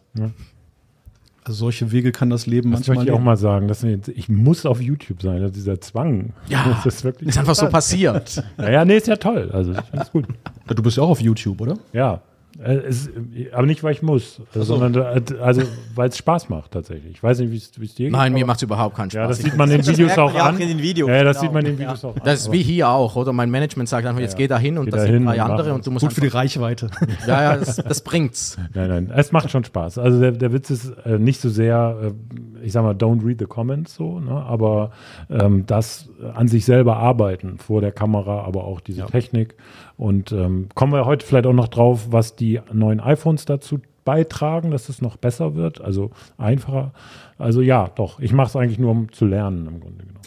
Also 1.44 1.57
solche 1.57 1.92
Wege 1.92 2.12
kann 2.12 2.30
das 2.30 2.45
Leben 2.45 2.69
Das 2.69 2.81
manchmal 2.81 2.97
möchte 2.97 3.12
ich 3.12 3.18
auch 3.18 3.24
mal 3.24 3.38
sagen. 3.38 3.68
Dass 3.68 3.83
ich 3.83 4.30
muss 4.30 4.65
auf 4.65 4.80
YouTube 4.80 5.21
sein, 5.21 5.42
also 5.42 5.54
dieser 5.54 5.81
Zwang. 5.81 6.33
Ja, 6.50 6.65
das 6.83 6.86
ist 6.86 7.04
wirklich. 7.04 7.30
ist 7.30 7.38
einfach 7.38 7.56
so 7.56 7.68
passiert. 7.68 8.44
Naja, 8.57 8.86
nee, 8.86 8.97
ist 8.97 9.07
ja 9.07 9.15
toll. 9.15 9.50
Also, 9.51 9.74
ich 9.74 10.12
gut. 10.12 10.27
Du 10.68 10.83
bist 10.83 10.97
ja 10.97 11.04
auch 11.04 11.09
auf 11.09 11.21
YouTube, 11.21 11.62
oder? 11.62 11.77
Ja. 11.94 12.21
Äh, 12.59 12.74
Es, 12.88 13.09
aber 13.53 13.65
nicht, 13.65 13.81
weil 13.83 13.94
ich 13.94 14.01
muss, 14.01 14.42
sondern 14.53 14.94
äh, 14.95 15.21
also, 15.42 15.62
weil 15.95 16.09
es 16.09 16.18
Spaß 16.18 16.50
macht 16.50 16.71
tatsächlich. 16.71 17.12
Ich 17.13 17.24
weiß 17.24 17.39
nicht, 17.39 17.51
wie 17.51 17.57
es 17.57 17.71
es 17.81 17.95
dir 17.95 18.06
geht. 18.06 18.12
Nein, 18.12 18.33
mir 18.33 18.39
aber- 18.39 18.48
macht's 18.48 18.62
überhaupt 18.62 18.95
keinen 18.95 19.09
Ja, 19.09 19.24
Spaß. 19.24 19.38
das 19.38 19.45
sieht 19.45 19.57
man 19.57 19.71
in 19.71 19.81
den 19.81 19.88
Videos 19.88 20.18
auch 20.18 20.33
ja 20.36 20.45
an. 20.48 20.59
in 20.59 20.68
den 20.68 20.80
Videos, 20.81 21.09
Ja, 21.09 21.24
das 21.24 21.38
genau. 21.38 21.42
sieht 21.42 21.53
man 21.53 21.65
in 21.65 21.71
den 21.74 21.80
Videos 21.80 22.03
auch 22.03 22.15
an. 22.15 22.21
das 22.25 22.42
ist 22.42 22.51
wie 22.51 22.62
hier 22.62 22.89
auch, 22.89 23.15
oder? 23.15 23.31
Mein 23.31 23.50
Management 23.51 23.88
sagt 23.88 24.06
einfach, 24.06 24.19
jetzt 24.21 24.36
geh 24.38 24.48
da 24.48 24.59
hin 24.59 24.77
und 24.77 24.86
Geh 24.86 24.92
das 24.92 25.00
da 25.01 25.06
sind 25.06 25.13
hin 25.15 25.25
drei 25.25 25.42
andere 25.42 25.74
und 25.74 25.86
du 25.88 25.92
musst 25.92 26.06
Gut 26.06 26.13
für 26.13 26.21
die 26.21 26.27
Reichweite. 26.27 26.89
Ja, 27.27 27.42
ja, 27.44 27.57
das, 27.57 27.77
das 27.77 28.01
bringt's. 28.03 28.57
Nein, 28.74 28.89
nein, 28.89 29.12
es 29.15 29.31
macht 29.31 29.50
schon 29.51 29.63
Spaß. 29.63 29.97
Also 29.97 30.19
der, 30.19 30.31
der 30.31 30.51
Witz 30.54 30.69
ist 30.69 30.89
äh, 31.06 31.18
nicht 31.19 31.39
so 31.39 31.50
sehr, 31.50 31.97
äh, 32.04 32.65
ich 32.65 32.71
sag 32.74 32.83
mal, 32.83 32.94
don't 32.95 33.25
read 33.25 33.39
the 33.39 33.45
comments 33.45 33.95
so, 33.95 34.19
ne? 34.19 34.31
aber 34.31 34.92
ähm, 35.30 35.65
das 35.68 36.09
an 36.33 36.47
sich 36.47 36.65
selber 36.65 36.97
arbeiten 36.97 37.57
vor 37.57 37.80
der 37.81 37.92
Kamera, 37.92 38.42
aber 38.44 38.65
auch 38.65 38.80
diese 38.81 39.06
Technik. 39.06 39.56
Und 40.01 40.31
ähm, 40.31 40.69
kommen 40.74 40.94
wir 40.94 41.06
heute 41.06 41.24
vielleicht 41.24 41.45
auch 41.45 41.53
noch 41.53 41.68
drauf, 41.68 42.07
was 42.09 42.36
die 42.36 42.59
neuen 42.74 43.00
iPhones 43.00 43.45
dazu 43.45 43.81
beitragen, 44.03 44.71
dass 44.71 44.89
es 44.89 45.00
noch 45.00 45.15
besser 45.15 45.53
wird, 45.53 45.80
also 45.80 46.09
einfacher. 46.39 46.92
Also 47.38 47.62
ja, 47.62 47.88
doch, 47.88 48.19
ich 48.19 48.33
mache 48.33 48.48
es 48.48 48.56
eigentlich 48.56 48.80
nur, 48.80 48.89
um 48.89 49.12
zu 49.12 49.27
lernen 49.27 49.68
im 49.68 49.80
Grunde 49.80 50.00
genommen. 50.00 50.21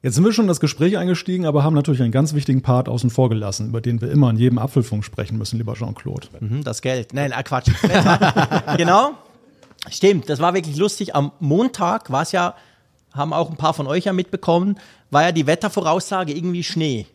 Jetzt 0.00 0.14
sind 0.14 0.24
wir 0.24 0.32
schon 0.32 0.44
in 0.44 0.48
das 0.48 0.60
Gespräch 0.60 0.96
eingestiegen, 0.96 1.44
aber 1.44 1.64
haben 1.64 1.74
natürlich 1.74 2.02
einen 2.02 2.12
ganz 2.12 2.34
wichtigen 2.34 2.62
Part 2.62 2.88
außen 2.88 3.10
vor 3.10 3.30
gelassen, 3.30 3.70
über 3.70 3.80
den 3.80 4.00
wir 4.00 4.12
immer 4.12 4.30
in 4.30 4.36
jedem 4.36 4.58
Apfelfunk 4.58 5.04
sprechen 5.04 5.38
müssen, 5.38 5.58
lieber 5.58 5.74
Jean-Claude. 5.74 6.28
Mhm, 6.38 6.62
das 6.62 6.80
Geld. 6.80 7.14
Nein, 7.14 7.32
ah, 7.32 7.42
Quatsch. 7.42 7.72
genau. 8.76 9.14
Stimmt, 9.90 10.28
das 10.28 10.38
war 10.38 10.54
wirklich 10.54 10.76
lustig. 10.76 11.16
Am 11.16 11.32
Montag 11.40 12.12
war 12.12 12.22
es 12.22 12.30
ja, 12.30 12.54
haben 13.12 13.32
auch 13.32 13.50
ein 13.50 13.56
paar 13.56 13.74
von 13.74 13.88
euch 13.88 14.04
ja 14.04 14.12
mitbekommen, 14.12 14.78
war 15.10 15.24
ja 15.24 15.32
die 15.32 15.48
Wettervoraussage 15.48 16.32
irgendwie 16.32 16.62
Schnee. 16.62 17.06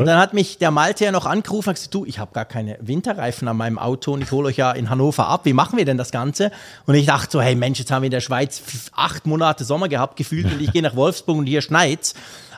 Und 0.00 0.06
dann 0.06 0.18
hat 0.18 0.34
mich 0.34 0.58
der 0.58 0.70
Malte 0.70 1.04
ja 1.04 1.12
noch 1.12 1.26
angerufen 1.26 1.70
und 1.70 1.74
gesagt, 1.74 1.94
du, 1.94 2.04
ich 2.04 2.18
habe 2.18 2.32
gar 2.32 2.44
keine 2.44 2.78
Winterreifen 2.80 3.48
an 3.48 3.56
meinem 3.56 3.78
Auto 3.78 4.12
und 4.12 4.22
ich 4.22 4.30
hole 4.30 4.48
euch 4.48 4.56
ja 4.56 4.72
in 4.72 4.90
Hannover 4.90 5.28
ab. 5.28 5.42
Wie 5.44 5.52
machen 5.52 5.76
wir 5.76 5.84
denn 5.84 5.98
das 5.98 6.10
Ganze? 6.10 6.50
Und 6.86 6.94
ich 6.94 7.06
dachte 7.06 7.32
so, 7.32 7.40
hey 7.40 7.54
Mensch, 7.54 7.78
jetzt 7.78 7.90
haben 7.90 8.02
wir 8.02 8.06
in 8.06 8.12
der 8.12 8.20
Schweiz 8.20 8.62
acht 8.92 9.26
Monate 9.26 9.64
Sommer 9.64 9.88
gehabt 9.88 10.16
gefühlt 10.16 10.46
und 10.46 10.60
ich 10.60 10.72
gehe 10.72 10.82
nach 10.84 10.96
Wolfsburg 10.96 11.38
und 11.38 11.46
hier 11.46 11.62
schneit's. 11.62 12.14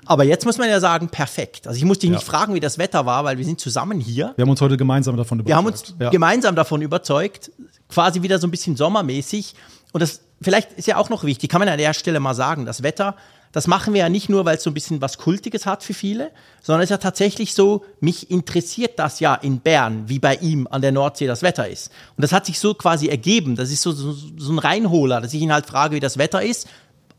Aber 0.06 0.25
jetzt 0.25 0.46
muss 0.46 0.56
man 0.56 0.70
ja 0.70 0.81
sagen, 0.81 1.08
perfekt. 1.08 1.67
Also 1.67 1.76
ich 1.76 1.85
musste 1.85 2.06
dich 2.06 2.11
nicht 2.11 2.25
fragen, 2.25 2.55
wie 2.55 2.61
das 2.61 2.79
Wetter 2.79 3.05
war, 3.05 3.25
weil 3.25 3.37
wir 3.37 3.44
sind 3.44 3.61
zusammen 3.61 4.00
hier. 4.00 4.32
Wir 4.37 4.43
haben 4.43 4.50
uns 4.50 4.61
heute 4.61 4.76
gemeinsam 4.79 5.17
davon 5.17 5.46
Wir 5.46 5.55
haben 5.55 5.67
überzeugt. 5.67 5.90
uns 5.90 6.00
ja. 6.00 6.11
gemeinsam 6.11 6.55
davon 6.56 6.81
überzeugt, 6.81 7.50
quasi 7.90 8.23
wieder 8.23 8.38
so 8.38 8.46
ein 8.46 8.50
bisschen 8.50 8.75
sommermäßig. 8.75 9.55
Und 9.93 10.00
das 10.00 10.20
vielleicht 10.40 10.73
ist 10.73 10.87
ja 10.87 10.96
auch 10.96 11.11
noch 11.11 11.25
wichtig, 11.25 11.50
kann 11.50 11.61
man 11.61 11.69
an 11.69 11.79
der 11.79 11.93
Stelle 11.94 12.20
mal 12.20 12.35
sagen, 12.35 12.64
das 12.64 12.82
Wetter, 12.82 13.17
das 13.53 13.67
machen 13.67 13.95
wir 13.95 14.00
ja 14.00 14.09
nicht 14.09 14.29
nur, 14.29 14.45
weil 14.45 14.56
es 14.56 14.62
so 14.62 14.71
ein 14.71 14.75
bisschen 14.75 15.00
was 15.00 15.19
Kultiges 15.19 15.67
hat 15.67 15.83
für 15.83 15.95
viele, 15.95 16.31
sondern 16.62 16.83
es 16.83 16.87
ist 16.87 16.91
ja 16.91 16.99
tatsächlich 16.99 17.55
so, 17.55 17.85
mich 18.00 18.31
interessiert 18.31 18.99
das 18.99 19.21
ja 19.21 19.35
in 19.35 19.61
Bern, 19.61 20.09
wie 20.09 20.19
bei 20.19 20.37
ihm 20.37 20.69
an 20.71 20.83
der 20.83 20.93
Nordsee 20.93 21.27
das 21.27 21.43
Wetter 21.43 21.69
ist. 21.69 21.91
Und 22.17 22.23
das 22.23 22.33
hat 22.33 22.47
sich 22.47 22.59
so 22.59 22.75
quasi 22.75 23.09
ergeben. 23.09 23.56
Das 23.56 23.71
ist 23.71 23.83
so, 23.83 23.93
so, 23.93 24.12
so 24.12 24.53
ein 24.53 24.59
Reinholer, 24.59 25.21
dass 25.21 25.35
ich 25.35 25.41
ihn 25.41 25.53
halt 25.53 25.67
frage, 25.67 25.97
wie 25.97 26.00
das 26.00 26.19
Wetter 26.19 26.43
ist. 26.43 26.69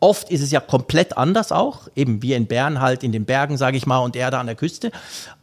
Oft 0.02 0.30
ist 0.30 0.42
es 0.42 0.52
ja 0.52 0.62
komplett 0.62 1.18
anders 1.18 1.52
auch, 1.52 1.90
eben 1.94 2.22
wie 2.22 2.34
in 2.34 2.48
Bern 2.48 2.80
halt 2.80 3.04
in 3.04 3.12
den 3.12 3.26
Bergen, 3.26 3.58
sage 3.58 3.76
ich 3.76 3.86
mal, 3.86 3.98
und 3.98 4.16
er 4.16 4.32
da 4.32 4.40
an 4.40 4.46
der 4.46 4.56
Küste. 4.56 4.92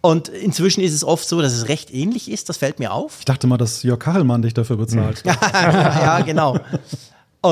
Und 0.00 0.28
inzwischen 0.28 0.82
ist 0.82 0.94
es 0.94 1.04
oft 1.04 1.28
so, 1.28 1.42
dass 1.42 1.52
es 1.52 1.68
recht 1.68 1.92
ähnlich 1.92 2.30
ist, 2.30 2.48
das 2.48 2.56
fällt 2.56 2.78
mir 2.78 2.92
auf. 2.92 3.16
Ich 3.18 3.24
dachte 3.26 3.46
mal, 3.46 3.58
dass 3.58 3.82
Jörg 3.82 3.98
Kachelmann 3.98 4.40
dich 4.40 4.54
dafür 4.54 4.76
bezahlt. 4.76 5.22
ja, 5.26 6.20
genau. 6.22 6.58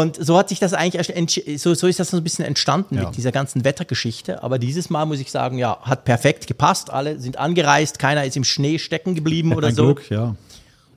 Und 0.00 0.16
so 0.24 0.36
hat 0.36 0.48
sich 0.48 0.58
das 0.58 0.74
eigentlich, 0.74 1.60
so, 1.60 1.74
so 1.74 1.86
ist 1.86 2.00
das 2.00 2.08
so 2.10 2.16
ein 2.16 2.24
bisschen 2.24 2.44
entstanden 2.44 2.96
Ja. 2.96 3.04
mit 3.06 3.16
dieser 3.16 3.30
ganzen 3.30 3.64
Wettergeschichte. 3.64 4.42
Aber 4.42 4.58
dieses 4.58 4.90
Mal 4.90 5.04
muss 5.06 5.20
ich 5.20 5.30
sagen, 5.30 5.56
ja, 5.58 5.78
hat 5.82 6.04
perfekt 6.04 6.46
gepasst. 6.46 6.90
Alle 6.90 7.20
sind 7.20 7.38
angereist, 7.38 7.98
keiner 7.98 8.24
ist 8.24 8.36
im 8.36 8.44
Schnee 8.44 8.78
stecken 8.78 9.14
geblieben 9.14 9.52
oder 9.56 9.68
Ein 9.68 9.74
so. 9.74 9.84
Glück, 9.84 10.10
ja. 10.10 10.34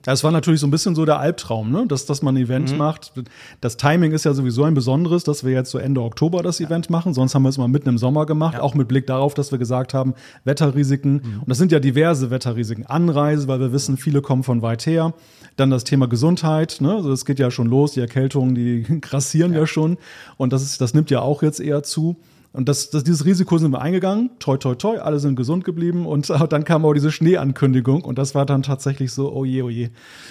Ja, 0.08 0.14
Es 0.14 0.24
war 0.24 0.32
natürlich 0.32 0.60
so 0.60 0.66
ein 0.66 0.70
bisschen 0.70 0.94
so 0.94 1.04
der 1.04 1.20
Albtraum, 1.20 1.70
ne? 1.70 1.84
dass, 1.86 2.06
dass 2.06 2.22
man 2.22 2.34
ein 2.34 2.42
Event 2.42 2.72
Mhm. 2.72 2.78
macht. 2.78 3.12
Das 3.60 3.76
Timing 3.76 4.12
ist 4.12 4.24
ja 4.24 4.32
sowieso 4.32 4.64
ein 4.64 4.72
besonderes, 4.72 5.22
dass 5.22 5.44
wir 5.44 5.52
jetzt 5.52 5.70
so 5.70 5.76
Ende 5.76 6.00
Oktober 6.00 6.42
das 6.42 6.60
Event 6.60 6.88
machen. 6.88 7.12
Sonst 7.12 7.34
haben 7.34 7.42
wir 7.42 7.50
es 7.50 7.58
mal 7.58 7.68
mitten 7.68 7.90
im 7.90 7.98
Sommer 7.98 8.24
gemacht, 8.24 8.58
auch 8.58 8.74
mit 8.74 8.88
Blick 8.88 9.06
darauf, 9.06 9.34
dass 9.34 9.52
wir 9.52 9.58
gesagt 9.58 9.92
haben, 9.92 10.14
Wetterrisiken. 10.44 11.12
Mhm. 11.12 11.40
Und 11.40 11.48
das 11.50 11.58
sind 11.58 11.72
ja 11.72 11.78
diverse 11.78 12.30
Wetterrisiken. 12.30 12.86
Anreise, 12.86 13.48
weil 13.48 13.60
wir 13.60 13.70
wissen, 13.70 13.98
viele 13.98 14.22
kommen 14.22 14.44
von 14.44 14.62
weit 14.62 14.86
her. 14.86 15.12
Dann 15.56 15.68
das 15.68 15.84
Thema 15.84 16.08
Gesundheit. 16.08 16.78
Ne? 16.80 16.94
Also 16.94 17.12
es 17.12 17.26
geht 17.26 17.38
ja 17.38 17.50
schon 17.50 17.66
los, 17.66 17.92
die 17.92 18.00
Erkältungen, 18.00 18.54
die 18.54 18.84
grassieren 19.02 19.52
ja, 19.52 19.66
schon. 19.66 19.98
Und 20.38 20.54
das, 20.54 20.62
ist, 20.62 20.80
das 20.80 20.94
nimmt 20.94 21.10
ja 21.10 21.20
auch 21.20 21.42
jetzt 21.42 21.60
eher 21.60 21.82
zu. 21.82 22.16
Und 22.58 22.68
das, 22.68 22.90
das, 22.90 23.04
dieses 23.04 23.24
Risiko 23.24 23.56
sind 23.58 23.70
wir 23.70 23.80
eingegangen. 23.80 24.30
Toi, 24.40 24.56
toi, 24.56 24.74
toi, 24.74 24.98
alle 24.98 25.20
sind 25.20 25.36
gesund 25.36 25.64
geblieben. 25.64 26.06
Und 26.06 26.28
dann 26.50 26.64
kam 26.64 26.84
auch 26.84 26.92
diese 26.92 27.12
Schneeankündigung. 27.12 28.02
Und 28.02 28.18
das 28.18 28.34
war 28.34 28.46
dann 28.46 28.64
tatsächlich 28.64 29.12
so, 29.12 29.32
oh 29.32 29.44
je, 29.44 29.62
oh 29.62 29.68
je. 29.68 29.90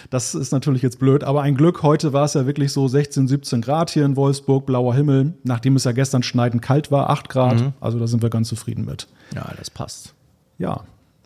Das 0.10 0.36
ist 0.36 0.51
natürlich 0.51 0.82
jetzt 0.82 1.00
blöd. 1.00 1.24
Aber 1.24 1.42
ein 1.44 1.56
Glück, 1.56 1.84
heute 1.84 2.12
war 2.12 2.25
es 2.25 2.34
ja 2.34 2.46
wirklich 2.46 2.74
so 2.74 2.86
16, 2.86 3.30
17 3.30 3.62
Grad 3.62 3.92
hier 3.92 4.04
in 4.04 4.18
Wolfsburg, 4.18 4.66
blauer 4.66 4.94
Himmel. 4.94 5.36
Nachdem 5.44 5.78
es 5.78 5.86
ja 5.86 5.94
gestern 5.94 6.22
schneidend 6.22 6.62
kalt 6.62 6.92
war, 6.92 7.10
8 7.12 7.30
Grad. 7.30 7.72
Also 7.80 7.98
da 7.98 8.08
sind 8.08 8.22
wir 8.22 8.30
ganz 8.30 8.50
zufrieden 8.50 8.84
mit. 8.84 9.08
Ja, 9.34 9.50
das 9.58 9.70
passt. 9.70 10.13
Ja. 10.58 10.82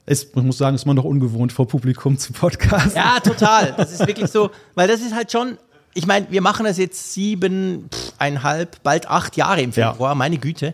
Es, 0.05 0.25
ich 0.25 0.35
muss 0.35 0.59
sagen, 0.59 0.75
ist 0.75 0.85
man 0.85 0.97
doch 0.97 1.05
ungewohnt, 1.05 1.51
vor 1.51 1.67
Publikum 1.67 2.19
zu 2.19 2.31
podcasten. 2.31 2.93
Ja, 2.95 3.19
total. 3.21 3.73
Das 3.75 3.91
ist 3.91 4.05
wirklich 4.05 4.29
so, 4.29 4.51
weil 4.75 4.87
das 4.87 5.01
ist 5.01 5.15
halt 5.15 5.31
schon, 5.31 5.57
ich 5.93 6.07
meine, 6.07 6.27
wir 6.29 6.41
machen 6.41 6.65
das 6.65 6.77
jetzt 6.77 7.13
sieben, 7.13 7.89
eineinhalb, 8.17 8.81
bald 8.83 9.07
acht 9.07 9.35
Jahre 9.37 9.61
im 9.61 9.73
Februar, 9.73 10.15
meine 10.15 10.37
Güte. 10.37 10.73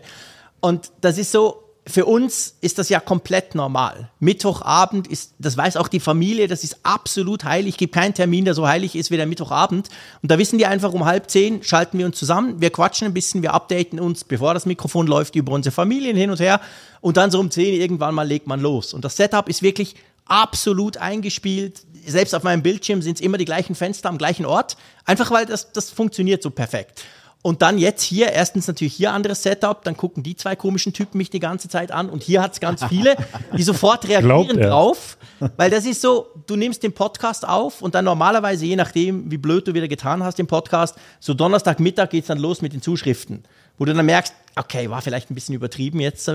Und 0.60 0.90
das 1.00 1.18
ist 1.18 1.32
so, 1.32 1.68
für 1.88 2.04
uns 2.04 2.54
ist 2.60 2.78
das 2.78 2.90
ja 2.90 3.00
komplett 3.00 3.54
normal. 3.54 4.10
Mittwochabend 4.20 5.06
ist, 5.06 5.32
das 5.38 5.56
weiß 5.56 5.78
auch 5.78 5.88
die 5.88 6.00
Familie, 6.00 6.46
das 6.46 6.62
ist 6.62 6.78
absolut 6.82 7.44
heilig. 7.44 7.74
Es 7.74 7.78
gibt 7.78 7.94
keinen 7.94 8.12
Termin, 8.12 8.44
der 8.44 8.52
so 8.52 8.68
heilig 8.68 8.94
ist 8.94 9.10
wie 9.10 9.16
der 9.16 9.26
Mittwochabend. 9.26 9.88
Und 10.22 10.30
da 10.30 10.38
wissen 10.38 10.58
die 10.58 10.66
einfach, 10.66 10.92
um 10.92 11.06
halb 11.06 11.30
zehn 11.30 11.62
schalten 11.62 11.98
wir 11.98 12.04
uns 12.04 12.18
zusammen, 12.18 12.60
wir 12.60 12.70
quatschen 12.70 13.06
ein 13.06 13.14
bisschen, 13.14 13.42
wir 13.42 13.54
updaten 13.54 13.98
uns, 14.00 14.24
bevor 14.24 14.52
das 14.52 14.66
Mikrofon 14.66 15.06
läuft, 15.06 15.34
über 15.34 15.52
unsere 15.52 15.72
Familien 15.72 16.16
hin 16.16 16.30
und 16.30 16.40
her. 16.40 16.60
Und 17.00 17.16
dann 17.16 17.30
so 17.30 17.40
um 17.40 17.50
zehn 17.50 17.80
irgendwann 17.80 18.14
mal 18.14 18.26
legt 18.26 18.46
man 18.46 18.60
los. 18.60 18.92
Und 18.92 19.04
das 19.04 19.16
Setup 19.16 19.48
ist 19.48 19.62
wirklich 19.62 19.96
absolut 20.26 20.98
eingespielt. 20.98 21.82
Selbst 22.10 22.34
auf 22.34 22.42
meinem 22.42 22.62
Bildschirm 22.62 23.02
sind 23.02 23.16
es 23.16 23.20
immer 23.20 23.38
die 23.38 23.44
gleichen 23.44 23.74
Fenster 23.74 24.08
am 24.08 24.18
gleichen 24.18 24.46
Ort. 24.46 24.76
Einfach 25.04 25.30
weil 25.30 25.46
das, 25.46 25.72
das 25.72 25.90
funktioniert 25.90 26.42
so 26.42 26.50
perfekt. 26.50 27.04
Und 27.40 27.62
dann 27.62 27.78
jetzt 27.78 28.02
hier, 28.02 28.32
erstens 28.32 28.66
natürlich 28.66 28.94
hier 28.94 29.12
anderes 29.12 29.44
Setup, 29.44 29.84
dann 29.84 29.96
gucken 29.96 30.24
die 30.24 30.34
zwei 30.34 30.56
komischen 30.56 30.92
Typen 30.92 31.18
mich 31.18 31.30
die 31.30 31.38
ganze 31.38 31.68
Zeit 31.68 31.92
an 31.92 32.10
und 32.10 32.24
hier 32.24 32.42
hat 32.42 32.54
es 32.54 32.60
ganz 32.60 32.82
viele, 32.84 33.16
die 33.56 33.62
sofort 33.62 34.08
reagieren 34.08 34.58
er. 34.58 34.70
drauf, 34.70 35.16
weil 35.56 35.70
das 35.70 35.86
ist 35.86 36.00
so, 36.00 36.26
du 36.48 36.56
nimmst 36.56 36.82
den 36.82 36.92
Podcast 36.92 37.46
auf 37.46 37.80
und 37.80 37.94
dann 37.94 38.04
normalerweise, 38.04 38.66
je 38.66 38.74
nachdem, 38.74 39.30
wie 39.30 39.36
blöd 39.36 39.68
du 39.68 39.74
wieder 39.74 39.86
getan 39.86 40.24
hast 40.24 40.40
im 40.40 40.48
Podcast, 40.48 40.96
so 41.20 41.32
Donnerstagmittag 41.32 42.10
geht 42.10 42.24
es 42.24 42.28
dann 42.28 42.38
los 42.38 42.60
mit 42.60 42.72
den 42.72 42.82
Zuschriften, 42.82 43.44
wo 43.78 43.84
du 43.84 43.94
dann 43.94 44.04
merkst, 44.04 44.34
okay, 44.56 44.90
war 44.90 45.00
vielleicht 45.02 45.30
ein 45.30 45.34
bisschen 45.34 45.54
übertrieben 45.54 46.00
jetzt. 46.00 46.28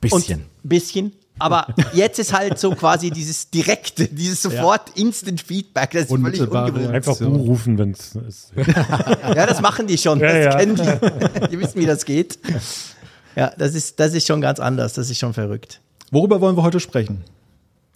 Bisschen. 0.00 0.40
Und, 0.40 0.68
bisschen. 0.68 1.12
Aber 1.38 1.66
jetzt 1.94 2.18
ist 2.18 2.32
halt 2.32 2.58
so 2.58 2.70
quasi 2.72 3.10
dieses 3.10 3.50
direkte, 3.50 4.06
dieses 4.06 4.42
sofort 4.42 4.96
Instant 4.96 5.40
Feedback, 5.40 5.90
das 5.90 6.02
ist 6.02 6.10
völlig 6.10 6.40
ungewohnt. 6.40 6.88
Einfach 6.88 7.12
Aktion. 7.12 7.32
Bu 7.32 7.44
rufen, 7.44 7.78
wenn 7.78 7.90
es 7.90 8.14
ist. 8.14 8.52
Ja, 8.56 9.46
das 9.46 9.60
machen 9.60 9.86
die 9.86 9.98
schon. 9.98 10.20
Ja, 10.20 10.32
das 10.32 10.44
ja. 10.44 10.58
kennen 10.58 10.76
die. 10.76 11.48
Die 11.48 11.58
wissen, 11.58 11.80
wie 11.80 11.86
das 11.86 12.04
geht. 12.04 12.38
Ja, 13.36 13.52
das 13.58 13.74
ist, 13.74 13.98
das 13.98 14.14
ist 14.14 14.26
schon 14.26 14.40
ganz 14.40 14.60
anders. 14.60 14.92
Das 14.94 15.10
ist 15.10 15.18
schon 15.18 15.34
verrückt. 15.34 15.80
Worüber 16.10 16.40
wollen 16.40 16.56
wir 16.56 16.62
heute 16.62 16.78
sprechen? 16.78 17.24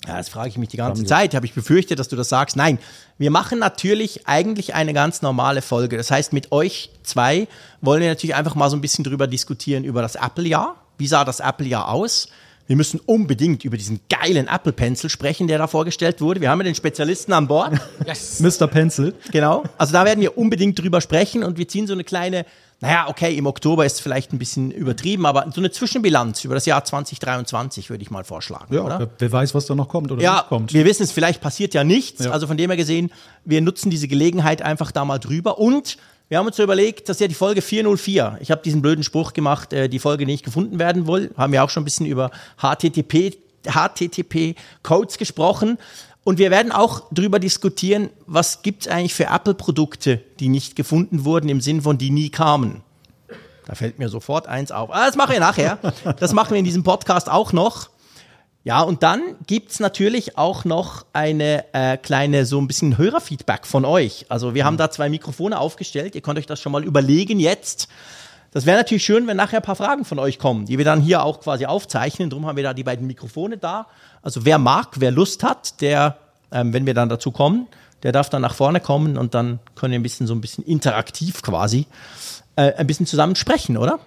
Ja, 0.07 0.17
das 0.17 0.29
frage 0.29 0.49
ich 0.49 0.59
mich 0.59 0.69
die 0.69 0.77
ganze 0.77 1.05
Zeit. 1.05 1.35
Habe 1.35 1.45
ich 1.45 1.55
befürchtet, 1.55 1.99
dass 1.99 2.09
du 2.09 2.17
das 2.17 2.29
sagst. 2.29 2.57
Nein, 2.57 2.79
wir 3.19 3.31
machen 3.31 3.59
natürlich 3.59 4.29
eigentlich 4.29 4.75
eine 4.75 4.95
ganz 4.95 5.23
normale 5.23 5.61
Folge. 5.61 5.97
Das 5.97 6.11
heißt, 6.11 6.33
mit 6.33 6.53
euch 6.53 6.91
zwei 7.03 7.49
wollen 7.81 8.01
wir 8.01 8.09
natürlich 8.09 8.37
einfach 8.37 8.55
mal 8.55 8.71
so 8.71 8.77
ein 8.77 8.81
bisschen 8.81 9.05
drüber 9.05 9.27
diskutieren 9.27 9.85
über 9.85 10.01
das 10.01 10.15
Apple-Jahr. 10.15 10.77
Wie 10.99 11.09
sah 11.09 11.25
das 11.25 11.41
Apple-Jahr 11.41 11.89
aus? 11.89 12.29
Wir 12.69 12.77
müssen 12.77 13.01
unbedingt 13.01 13.65
über 13.65 13.79
diesen 13.79 14.01
geilen 14.11 14.47
Apple 14.47 14.73
Pencil 14.73 15.09
sprechen, 15.09 15.49
der 15.49 15.57
da 15.57 15.67
vorgestellt 15.67 16.21
wurde. 16.21 16.43
Wir 16.43 16.51
haben 16.51 16.61
ja 16.61 16.65
den 16.65 16.75
Spezialisten 16.75 17.33
an 17.33 17.49
Bord. 17.49 17.73
Yes. 18.07 18.41
Mr. 18.41 18.67
Pencil. 18.67 19.15
Genau. 19.33 19.65
Also 19.79 19.95
da 19.95 20.05
werden 20.05 20.21
wir 20.21 20.37
unbedingt 20.37 20.79
drüber 20.79 21.01
sprechen 21.01 21.43
und 21.43 21.57
wir 21.57 21.67
ziehen 21.67 21.87
so 21.87 21.95
eine 21.95 22.05
kleine, 22.05 22.45
naja, 22.81 23.09
okay, 23.09 23.35
im 23.35 23.47
Oktober 23.47 23.85
ist 23.85 24.01
vielleicht 24.01 24.33
ein 24.33 24.39
bisschen 24.39 24.71
übertrieben, 24.71 25.27
aber 25.27 25.51
so 25.53 25.61
eine 25.61 25.73
Zwischenbilanz 25.73 26.45
über 26.45 26.55
das 26.55 26.65
Jahr 26.65 26.85
2023 26.85 27.91
würde 27.91 28.03
ich 28.03 28.11
mal 28.11 28.23
vorschlagen. 28.23 28.73
Ja, 28.73 28.83
oder? 28.83 29.11
Wer, 29.19 29.33
weiß, 29.33 29.53
was 29.55 29.67
da 29.67 29.75
noch 29.75 29.89
kommt 29.89 30.13
oder 30.13 30.23
ja, 30.23 30.37
nicht 30.37 30.49
kommt. 30.49 30.73
Wir 30.73 30.85
wissen 30.85 31.03
es, 31.03 31.11
vielleicht 31.11 31.41
passiert 31.41 31.75
ja 31.75 31.83
nichts. 31.83 32.25
Ja. 32.25 32.31
Also 32.31 32.47
von 32.47 32.57
dem 32.57 32.71
her 32.71 32.77
gesehen, 32.77 33.11
wir 33.45 33.61
nutzen 33.63 33.91
diese 33.91 34.07
Gelegenheit 34.07 34.63
einfach 34.63 34.93
da 34.93 35.05
mal 35.05 35.19
drüber 35.19 35.59
und 35.59 35.99
wir 36.29 36.39
haben 36.39 36.47
uns 36.47 36.57
so 36.57 36.63
überlegt, 36.63 37.09
das 37.09 37.17
ist 37.17 37.21
ja 37.21 37.29
die 37.29 37.35
Folge 37.35 37.63
404. 37.63 38.39
Ich 38.41 38.51
habe 38.51 38.63
diesen 38.63 38.83
blöden 38.83 39.03
Spruch 39.03 39.33
gemacht, 39.33 39.73
äh, 39.73 39.89
die 39.89 39.99
Folge 39.99 40.27
nicht 40.27 40.45
gefunden 40.45 40.79
werden 40.79 41.09
will. 41.09 41.31
Haben 41.37 41.53
wir 41.53 41.65
auch 41.65 41.71
schon 41.71 41.83
ein 41.83 41.85
bisschen 41.85 42.07
über 42.07 42.31
HTTP, 42.59 43.39
HTTP-Codes 43.67 45.19
gesprochen. 45.19 45.79
Und 46.25 46.39
wir 46.39 46.51
werden 46.51 46.73
auch 46.73 47.05
darüber 47.11 47.39
diskutieren, 47.39 48.11
was 48.27 48.63
gibt 48.63 48.83
es 48.83 48.89
eigentlich 48.89 49.15
für 49.15 49.27
Apple-Produkte, 49.27 50.21
die 50.41 50.49
nicht 50.49 50.77
gefunden 50.77 51.25
wurden, 51.25 51.49
im 51.49 51.61
Sinn 51.61 51.83
von 51.83 51.97
die 51.97 52.11
nie 52.11 52.29
kamen. 52.29 52.83
Da 53.67 53.75
fällt 53.75 53.99
mir 53.99 54.09
sofort 54.09 54.47
eins 54.47 54.73
auf. 54.73 54.91
Ah, 54.93 55.07
das 55.07 55.17
machen 55.17 55.33
wir 55.33 55.41
nachher. 55.41 55.79
Das 56.19 56.33
machen 56.33 56.51
wir 56.51 56.59
in 56.59 56.65
diesem 56.65 56.83
Podcast 56.83 57.31
auch 57.31 57.53
noch. 57.53 57.91
Ja, 58.65 58.83
und 58.83 59.03
dann 59.03 59.37
gibt's 59.47 59.81
natürlich 59.81 60.37
auch 60.37 60.65
noch 60.65 61.07
eine 61.13 61.65
äh, 61.73 61.97
kleine, 61.97 62.45
so 62.45 62.61
ein 62.61 62.67
bisschen 62.67 62.99
Hörerfeedback 62.99 63.67
von 63.67 63.85
euch. 63.85 64.27
Also 64.29 64.55
wir 64.55 64.65
haben 64.65 64.77
da 64.77 64.91
zwei 64.91 65.09
Mikrofone 65.09 65.59
aufgestellt. 65.59 66.15
Ihr 66.15 66.21
könnt 66.21 66.39
euch 66.39 66.47
das 66.47 66.61
schon 66.61 66.73
mal 66.73 66.85
überlegen 66.85 67.41
jetzt. 67.41 67.89
Das 68.51 68.67
wäre 68.67 68.79
natürlich 68.79 69.05
schön, 69.05 69.27
wenn 69.27 69.37
nachher 69.37 69.59
ein 69.59 69.63
paar 69.63 69.77
Fragen 69.77 70.05
von 70.05 70.19
euch 70.19 70.39
kommen, 70.39 70.65
die 70.65 70.79
wir 70.79 70.85
dann 70.85 71.01
hier 71.01 71.23
auch 71.23 71.41
quasi 71.41 71.67
aufzeichnen. 71.67 72.31
Darum 72.31 72.47
haben 72.47 72.57
wir 72.57 72.65
da 72.65 72.75
die 72.75 72.85
beiden 72.85 73.07
Mikrofone 73.07 73.59
da. 73.59 73.87
Also 74.23 74.45
wer 74.45 74.59
mag, 74.59 74.89
wer 74.97 75.11
Lust 75.11 75.43
hat, 75.43 75.81
der, 75.81 76.19
ähm, 76.53 76.73
wenn 76.73 76.87
wir 76.87 76.95
dann 76.95 77.09
dazu 77.09 77.31
kommen, 77.31 77.67
der 78.03 78.13
darf 78.13 78.31
dann 78.31 78.43
nach 78.43 78.55
vorne 78.55 78.81
kommen 78.81 79.17
und 79.17 79.35
dann 79.35 79.59
können 79.75 79.93
wir 79.93 79.99
ein 79.99 80.03
bisschen 80.03 80.27
so 80.27 80.35
ein 80.35 80.41
bisschen 80.41 80.65
interaktiv 80.65 81.43
quasi 81.43 81.87
äh, 82.57 82.75
ein 82.75 82.87
bisschen 82.87 83.07
zusammen 83.07 83.37
sprechen, 83.37 83.77
oder? 83.77 83.99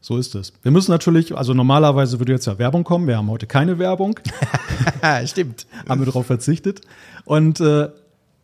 So 0.00 0.16
ist 0.16 0.34
es. 0.34 0.52
Wir 0.62 0.70
müssen 0.70 0.92
natürlich, 0.92 1.36
also 1.36 1.54
normalerweise 1.54 2.20
würde 2.20 2.32
jetzt 2.32 2.46
ja 2.46 2.58
Werbung 2.58 2.84
kommen. 2.84 3.06
Wir 3.08 3.16
haben 3.16 3.28
heute 3.30 3.46
keine 3.46 3.78
Werbung. 3.78 4.20
Stimmt. 5.26 5.66
haben 5.88 6.00
wir 6.00 6.06
darauf 6.06 6.26
verzichtet. 6.26 6.82
Und 7.24 7.60
äh, 7.60 7.88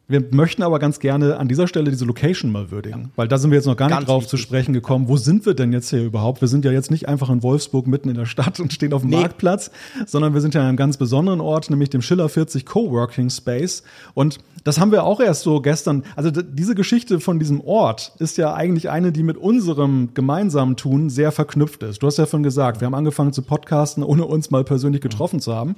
wir 0.07 0.23
möchten 0.33 0.63
aber 0.63 0.79
ganz 0.79 0.99
gerne 1.01 1.39
an 1.39 1.49
dieser 1.49 1.67
Stelle 1.67 1.91
diese 1.91 2.05
Location 2.05 2.53
mal 2.53 2.71
würdigen, 2.71 3.11
weil 3.17 3.27
da 3.27 3.39
sind 3.39 3.51
wir 3.51 3.57
jetzt 3.57 3.65
noch 3.67 3.77
gar 3.77 3.87
nicht 3.87 3.97
Ganz 3.97 4.07
drauf 4.07 4.23
wichtig. 4.25 4.31
zu 4.31 4.37
sprechen 4.37 4.73
gekommen. 4.75 5.09
Wo 5.09 5.17
sind 5.17 5.47
wir 5.47 5.55
denn 5.55 5.73
jetzt 5.73 5.89
hier 5.91 6.05
überhaupt? 6.05 6.41
Wir 6.43 6.49
sind 6.49 6.65
ja 6.65 6.73
jetzt 6.73 6.91
nicht 6.91 7.09
einfach 7.09 7.31
in 7.31 7.43
Wolfsburg 7.43 7.87
mitten 7.87 8.11
in 8.11 8.15
der 8.17 8.27
Stadt 8.27 8.61
und 8.61 8.73
stehen 8.73 8.93
auf 8.93 9.01
dem 9.01 9.11
Nee. 9.11 9.17
Marktplatz, 9.17 9.71
sondern 10.07 10.35
wir 10.35 10.41
sind 10.43 10.55
ja 10.55 10.61
an 10.61 10.67
einem 10.69 10.77
ganz 10.77 10.99
besonderen 10.99 11.41
Ort, 11.41 11.71
nämlich 11.71 11.89
dem 11.91 12.03
Schiller 12.03 12.29
40 12.29 12.67
Coworking 12.67 13.31
Space. 13.31 13.83
Und 14.13 14.39
das 14.65 14.79
haben 14.79 14.93
wir 14.93 15.05
auch 15.05 15.21
erst 15.21 15.43
so 15.43 15.61
gestern. 15.61 16.03
Also 16.17 16.31
diese 16.31 16.75
Geschichte 16.75 17.19
von 17.21 17.39
diesem 17.39 17.61
Ort 17.63 18.13
ist 18.19 18.37
ja 18.37 18.53
eigentlich 18.55 18.91
eine, 18.91 19.11
die 19.11 19.23
mit 19.23 19.37
unserem 19.39 20.11
gemeinsamen 20.13 20.77
Tun 20.77 21.09
sehr 21.09 21.33
verknüpft 21.33 21.83
ist. 21.83 22.03
Du 22.03 22.07
hast 22.07 22.19
ja 22.19 22.27
schon 22.27 22.43
gesagt, 22.43 22.81
wir 22.83 22.87
haben 22.87 22.95
angefangen 22.95 23.33
zu 23.33 23.41
podcasten, 23.43 24.03
ohne 24.03 24.27
uns 24.27 24.51
mal 24.51 24.65
persönlich 24.65 25.01
getroffen 25.01 25.41
zu 25.41 25.55
haben. 25.55 25.77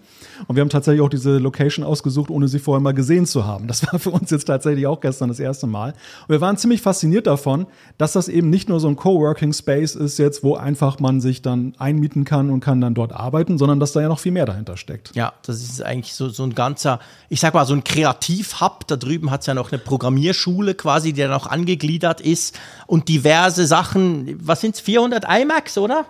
Und 0.49 0.57
wir 0.57 0.63
haben 0.63 0.69
tatsächlich 0.69 1.01
auch 1.03 1.09
diese 1.09 1.39
Location 1.39 1.85
ausgesucht, 1.85 2.31
ohne 2.31 2.49
sie 2.49 2.59
vorher 2.59 2.81
mal 2.81 2.93
gesehen 2.95 3.27
zu 3.27 3.45
haben. 3.47 3.69
Das 3.69 3.87
war 3.87 3.99
für 4.01 4.16
uns 4.21 4.31
jetzt 4.31 4.45
tatsächlich 4.45 4.87
auch 4.87 5.01
gestern 5.01 5.29
das 5.29 5.41
erste 5.41 5.67
Mal. 5.67 5.91
Und 5.91 6.29
wir 6.29 6.41
waren 6.41 6.57
ziemlich 6.57 6.83
fasziniert 6.83 7.27
davon, 7.27 7.67
dass 7.99 8.13
das 8.13 8.29
eben 8.29 8.51
nicht 8.51 8.69
nur 8.69 8.81
so 8.81 8.89
ein 8.89 8.97
Coworking 8.97 9.53
Space 9.53 9.95
ist 9.95 10.19
jetzt, 10.19 10.43
wo 10.43 10.57
einfach 10.57 10.99
man 10.99 11.21
sich 11.21 11.43
dann 11.43 11.75
einmieten 11.79 12.25
kann 12.25 12.51
und 12.51 12.61
kann 12.61 12.81
dann 12.81 12.95
dort 12.95 13.13
arbeiten, 13.13 13.59
sondern 13.59 13.81
dass 13.81 13.93
da 13.93 14.01
ja 14.01 14.09
noch 14.09 14.19
viel 14.19 14.33
mehr 14.33 14.47
dahinter 14.47 14.77
steckt. 14.77 15.15
Ja, 15.15 15.33
das 15.45 15.63
ist 15.63 15.83
eigentlich 15.83 16.15
so, 16.15 16.29
so 16.29 16.43
ein 16.43 16.55
ganzer, 16.55 17.01
ich 17.29 17.41
sag 17.41 17.55
mal, 17.55 17.67
so 17.67 17.75
ein 17.75 17.85
Kreativhub. 17.85 18.87
Da 18.87 18.97
drüben 18.97 19.31
hat's 19.31 19.47
ja 19.47 19.55
noch 19.55 19.73
eine 19.73 19.79
Programmierschule 19.79 20.75
quasi, 20.75 21.13
die 21.13 21.23
dann 21.23 21.33
auch 21.33 21.47
angegliedert 21.47 22.21
ist 22.21 22.59
und 22.87 23.09
diverse 23.09 23.67
Sachen. 23.67 24.37
Was 24.41 24.61
sind's? 24.61 24.81
400 24.81 25.25
iMacs, 25.29 25.79
oder? 25.79 26.07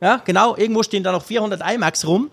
Ja, 0.00 0.20
genau. 0.24 0.56
Irgendwo 0.56 0.82
stehen 0.82 1.02
da 1.02 1.12
noch 1.12 1.24
400 1.24 1.62
iMacs 1.74 2.06
rum, 2.06 2.30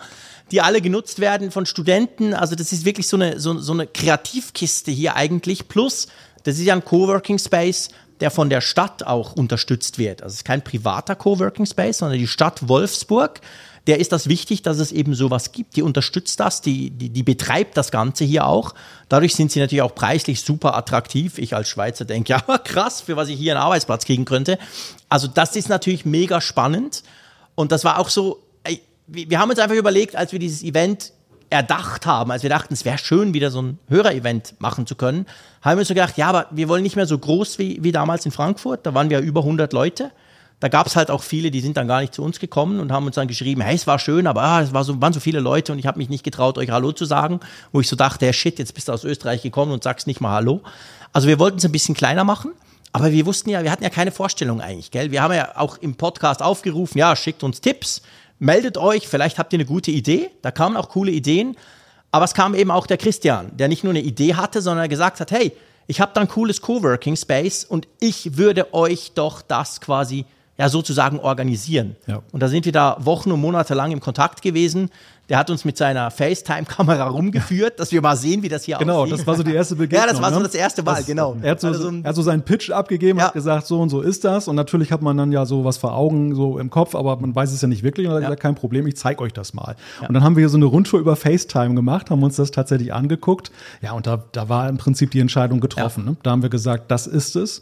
die 0.52 0.62
alle 0.62 0.82
genutzt 0.82 1.20
werden 1.20 1.52
von 1.52 1.66
Studenten. 1.66 2.34
Also 2.34 2.56
das 2.56 2.72
ist 2.74 2.86
wirklich 2.86 3.08
so 3.08 3.18
eine, 3.18 3.40
so, 3.40 3.58
so 3.60 3.74
eine 3.74 3.88
Kreativkiste 3.88 4.92
hier 4.92 5.16
eigentlich. 5.16 5.68
Plus, 5.68 6.08
das 6.44 6.60
ist 6.60 6.66
ja 6.66 6.74
ein 6.74 6.84
Coworking 6.84 7.40
Space, 7.40 7.90
der 8.20 8.32
von 8.32 8.50
der 8.50 8.62
Stadt 8.62 9.04
auch 9.04 9.34
unterstützt 9.34 9.98
wird. 9.98 10.22
Also 10.22 10.34
es 10.34 10.40
ist 10.40 10.46
kein 10.46 10.64
privater 10.64 11.16
Coworking 11.16 11.66
Space, 11.66 12.00
sondern 12.00 12.20
die 12.20 12.28
Stadt 12.28 12.68
Wolfsburg. 12.68 13.42
Der 13.88 14.00
ist 14.00 14.12
das 14.12 14.28
wichtig, 14.28 14.62
dass 14.62 14.78
es 14.78 14.92
eben 14.92 15.16
sowas 15.16 15.54
gibt. 15.54 15.76
Die 15.76 15.82
unterstützt 15.82 16.40
das, 16.40 16.62
die, 16.62 16.92
die, 16.92 17.10
die 17.10 17.24
betreibt 17.24 17.76
das 17.78 17.90
Ganze 17.90 18.26
hier 18.26 18.46
auch. 18.46 18.76
Dadurch 19.10 19.34
sind 19.34 19.52
sie 19.52 19.60
natürlich 19.60 19.82
auch 19.82 19.96
preislich 19.96 20.42
super 20.42 20.76
attraktiv. 20.76 21.40
Ich 21.40 21.56
als 21.56 21.70
Schweizer 21.70 22.06
denke, 22.06 22.34
ja 22.48 22.58
krass, 22.60 23.02
für 23.02 23.16
was 23.16 23.30
ich 23.30 23.40
hier 23.40 23.54
einen 23.54 23.64
Arbeitsplatz 23.64 24.06
kriegen 24.06 24.26
könnte. 24.26 24.60
Also 25.10 25.28
das 25.28 25.56
ist 25.56 25.70
natürlich 25.70 26.06
mega 26.06 26.42
spannend. 26.42 27.02
Und 27.56 27.72
das 27.72 27.84
war 27.84 27.98
auch 27.98 28.10
so, 28.10 28.44
wir 29.12 29.30
wir 29.30 29.40
haben 29.40 29.50
uns 29.50 29.60
einfach 29.60 29.76
überlegt, 29.76 30.16
als 30.16 30.32
wir 30.32 30.40
dieses 30.40 30.64
Event 30.64 31.14
erdacht 31.52 32.06
haben, 32.06 32.32
als 32.32 32.44
wir 32.44 32.50
dachten, 32.50 32.74
es 32.74 32.86
wäre 32.86 32.98
schön, 32.98 33.34
wieder 33.34 33.52
so 33.52 33.62
ein 33.62 33.80
Hörerevent 33.90 34.56
machen 34.60 34.88
zu 34.88 34.96
können, 34.96 35.26
haben 35.62 35.78
wir 35.78 35.82
uns 35.82 35.90
so 35.90 35.94
gedacht, 35.94 36.18
ja, 36.18 36.28
aber 36.28 36.48
wir 36.52 36.70
wollen 36.70 36.82
nicht 36.82 36.96
mehr 36.96 37.06
so 37.06 37.18
groß 37.18 37.60
wie, 37.60 37.84
wie 37.84 37.92
damals 37.92 38.26
in 38.26 38.32
Frankfurt. 38.32 38.86
Da 38.86 38.94
waren 38.94 39.10
wir 39.10 39.20
über 39.20 39.42
100 39.42 39.74
Leute. 39.74 40.12
Da 40.62 40.70
gab 40.70 40.88
es 40.88 40.96
halt 40.96 41.12
auch 41.12 41.24
viele, 41.24 41.52
die 41.52 41.60
sind 41.60 41.76
dann 41.76 41.88
gar 41.88 42.02
nicht 42.02 42.14
zu 42.14 42.24
uns 42.24 42.40
gekommen 42.40 42.80
und 42.80 42.92
haben 42.92 43.06
uns 43.06 43.16
dann 43.16 43.28
geschrieben, 43.28 43.62
hey, 43.62 43.76
es 43.76 43.88
war 43.88 44.00
schön, 44.00 44.28
aber 44.28 44.44
ah, 44.44 44.62
es 44.62 44.74
war 44.74 44.84
so, 44.84 45.02
waren 45.02 45.12
so 45.12 45.20
viele 45.20 45.40
Leute 45.40 45.72
und 45.72 45.80
ich 45.80 45.88
habe 45.88 45.98
mich 45.98 46.08
nicht 46.08 46.24
getraut, 46.24 46.58
euch 46.58 46.70
Hallo 46.70 46.92
zu 46.92 47.06
sagen, 47.06 47.40
wo 47.72 47.82
ich 47.82 47.88
so 47.88 47.96
dachte, 47.96 48.26
hey, 48.26 48.34
shit, 48.34 48.60
jetzt 48.60 48.74
bist 48.74 48.88
du 48.88 48.94
aus 48.94 49.04
Österreich 49.04 49.42
gekommen 49.42 49.72
und 49.72 49.84
sagst 49.84 50.08
nicht 50.08 50.22
mal 50.22 50.32
Hallo. 50.32 50.62
Also 51.14 51.28
wir 51.28 51.40
wollten 51.40 51.58
es 51.58 51.66
ein 51.66 51.72
bisschen 51.72 51.96
kleiner 51.96 52.24
machen, 52.24 52.52
aber 52.94 53.12
wir 53.12 53.26
wussten 53.26 53.50
ja, 53.50 53.64
wir 53.64 53.72
hatten 53.72 53.84
ja 53.84 53.90
keine 53.90 54.12
Vorstellung 54.12 54.62
eigentlich, 54.62 54.92
gell? 54.92 55.12
Wir 55.12 55.24
haben 55.24 55.34
ja 55.34 55.58
auch 55.58 55.78
im 55.80 55.96
Podcast 55.96 56.44
aufgerufen, 56.44 56.98
ja, 56.98 57.16
schickt 57.16 57.44
uns 57.44 57.60
Tipps, 57.60 58.04
meldet 58.42 58.78
euch, 58.78 59.08
vielleicht 59.08 59.38
habt 59.38 59.54
ihr 59.54 59.58
eine 59.58 59.66
gute 59.66 59.92
Idee. 59.92 60.32
Da 60.42 60.52
kamen 60.52 60.76
auch 60.76 60.90
coole 60.90 61.12
Ideen, 61.12 61.56
aber 62.12 62.26
es 62.26 62.34
kam 62.34 62.56
eben 62.56 62.72
auch 62.72 62.88
der 62.88 62.98
Christian, 62.98 63.56
der 63.56 63.68
nicht 63.68 63.84
nur 63.84 63.92
eine 63.92 64.02
Idee 64.02 64.34
hatte, 64.34 64.62
sondern 64.62 64.90
gesagt 64.90 65.20
hat, 65.20 65.32
hey, 65.32 65.54
ich 65.88 66.02
habe 66.02 66.12
da 66.14 66.22
ein 66.22 66.28
cooles 66.28 66.62
Coworking 66.62 67.16
Space 67.16 67.64
und 67.64 67.88
ich 68.00 68.38
würde 68.38 68.74
euch 68.74 69.12
doch 69.14 69.42
das 69.42 69.80
quasi 69.80 70.26
ja 70.58 70.70
sozusagen 70.70 71.20
organisieren. 71.20 71.96
Ja. 72.08 72.22
Und 72.32 72.42
da 72.42 72.48
sind 72.48 72.66
wir 72.66 72.72
da 72.72 72.98
Wochen 73.00 73.32
und 73.32 73.40
Monate 73.40 73.74
lang 73.74 73.92
im 73.92 74.00
Kontakt 74.00 74.42
gewesen. 74.42 74.90
Der 75.30 75.38
hat 75.38 75.50
uns 75.50 75.64
mit 75.64 75.78
seiner 75.78 76.12
FaceTime-Kamera 76.12 77.08
rumgeführt, 77.08 77.80
dass 77.80 77.94
wir 77.94 78.02
mal 78.02 78.18
sehen, 78.18 78.44
wie 78.44 78.50
das 78.50 78.66
hier 78.66 78.78
Genau, 78.78 79.04
aussieht. 79.04 79.20
das 79.20 79.28
war 79.28 79.36
so 79.36 79.44
die 79.44 79.54
erste 79.54 79.76
Begegnung. 79.78 80.02
Ja, 80.06 80.12
das 80.12 80.22
war 80.22 80.30
so 80.34 80.40
ne? 80.40 80.44
das 80.44 80.56
erste 80.56 80.84
Mal, 80.84 81.04
genau. 81.04 81.38
Er 81.42 81.52
hat 81.52 81.62
so, 81.62 81.68
Also 81.68 81.90
er 81.90 82.04
hat 82.10 82.16
so 82.16 82.22
seinen 82.22 82.42
Pitch 82.42 82.70
abgegeben, 82.70 83.18
Ja. 83.20 83.28
hat 83.28 83.34
gesagt, 83.34 83.66
so 83.66 83.80
und 83.80 83.90
so 83.90 84.02
ist 84.02 84.26
das. 84.26 84.50
Und 84.50 84.58
natürlich 84.58 84.92
hat 84.92 85.02
man 85.02 85.16
dann 85.16 85.32
ja 85.32 85.46
so 85.46 85.64
was 85.64 85.78
vor 85.78 85.96
Augen, 85.96 86.36
so 86.36 86.60
im 86.60 86.70
Kopf, 86.70 86.96
aber 86.96 87.16
man 87.18 87.34
weiß 87.34 87.54
es 87.54 87.62
ja 87.62 87.70
nicht 87.70 87.82
wirklich. 87.84 88.08
Und 88.08 88.12
er 88.14 88.16
hat 88.18 88.22
Ja. 88.24 88.28
gesagt, 88.30 88.42
kein 88.42 88.56
Problem, 88.56 88.86
ich 88.88 88.98
zeige 88.98 89.22
euch 89.22 89.32
das 89.32 89.54
mal. 89.54 89.76
Und 90.06 90.14
dann 90.14 90.24
haben 90.24 90.36
wir 90.36 90.42
hier 90.42 90.50
so 90.50 90.58
eine 90.58 90.66
Rundtour 90.66 91.00
über 91.00 91.16
FaceTime 91.16 91.76
gemacht, 91.76 92.10
haben 92.10 92.24
uns 92.24 92.36
das 92.36 92.52
tatsächlich 92.52 92.94
angeguckt. 92.94 93.52
Ja, 93.82 93.94
und 93.94 94.08
da, 94.08 94.24
da 94.34 94.50
war 94.50 94.68
im 94.68 94.78
Prinzip 94.78 95.12
die 95.12 95.22
Entscheidung 95.22 95.62
getroffen. 95.62 96.04
Ne? 96.04 96.16
Da 96.24 96.32
haben 96.32 96.42
wir 96.42 96.50
gesagt, 96.50 96.92
das 96.92 97.08
ist 97.08 97.38
es. 97.38 97.62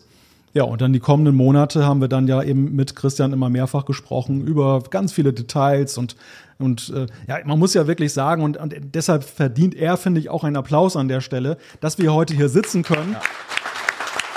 Ja, 0.53 0.63
und 0.63 0.81
dann 0.81 0.93
die 0.93 0.99
kommenden 0.99 1.35
Monate 1.35 1.85
haben 1.85 2.01
wir 2.01 2.07
dann 2.07 2.27
ja 2.27 2.41
eben 2.41 2.75
mit 2.75 2.95
Christian 2.95 3.33
immer 3.33 3.49
mehrfach 3.49 3.85
gesprochen 3.85 4.45
über 4.45 4.81
ganz 4.89 5.13
viele 5.13 5.33
Details 5.33 5.97
und 5.97 6.15
und 6.61 6.89
äh, 6.93 7.05
ja, 7.25 7.37
man 7.45 7.57
muss 7.57 7.73
ja 7.73 7.87
wirklich 7.87 8.11
sagen, 8.11 8.43
und, 8.43 8.57
und 8.57 8.75
deshalb 8.93 9.23
verdient 9.23 9.75
er, 9.75 9.95
finde 9.95 10.19
ich, 10.19 10.29
auch 10.29 10.43
einen 10.43 10.57
Applaus 10.57 10.97
an 10.97 11.07
der 11.07 11.21
Stelle, 11.21 11.57
dass 11.79 11.99
wir 11.99 12.13
heute 12.13 12.33
hier 12.33 12.49
sitzen 12.49 12.83
können. 12.83 13.15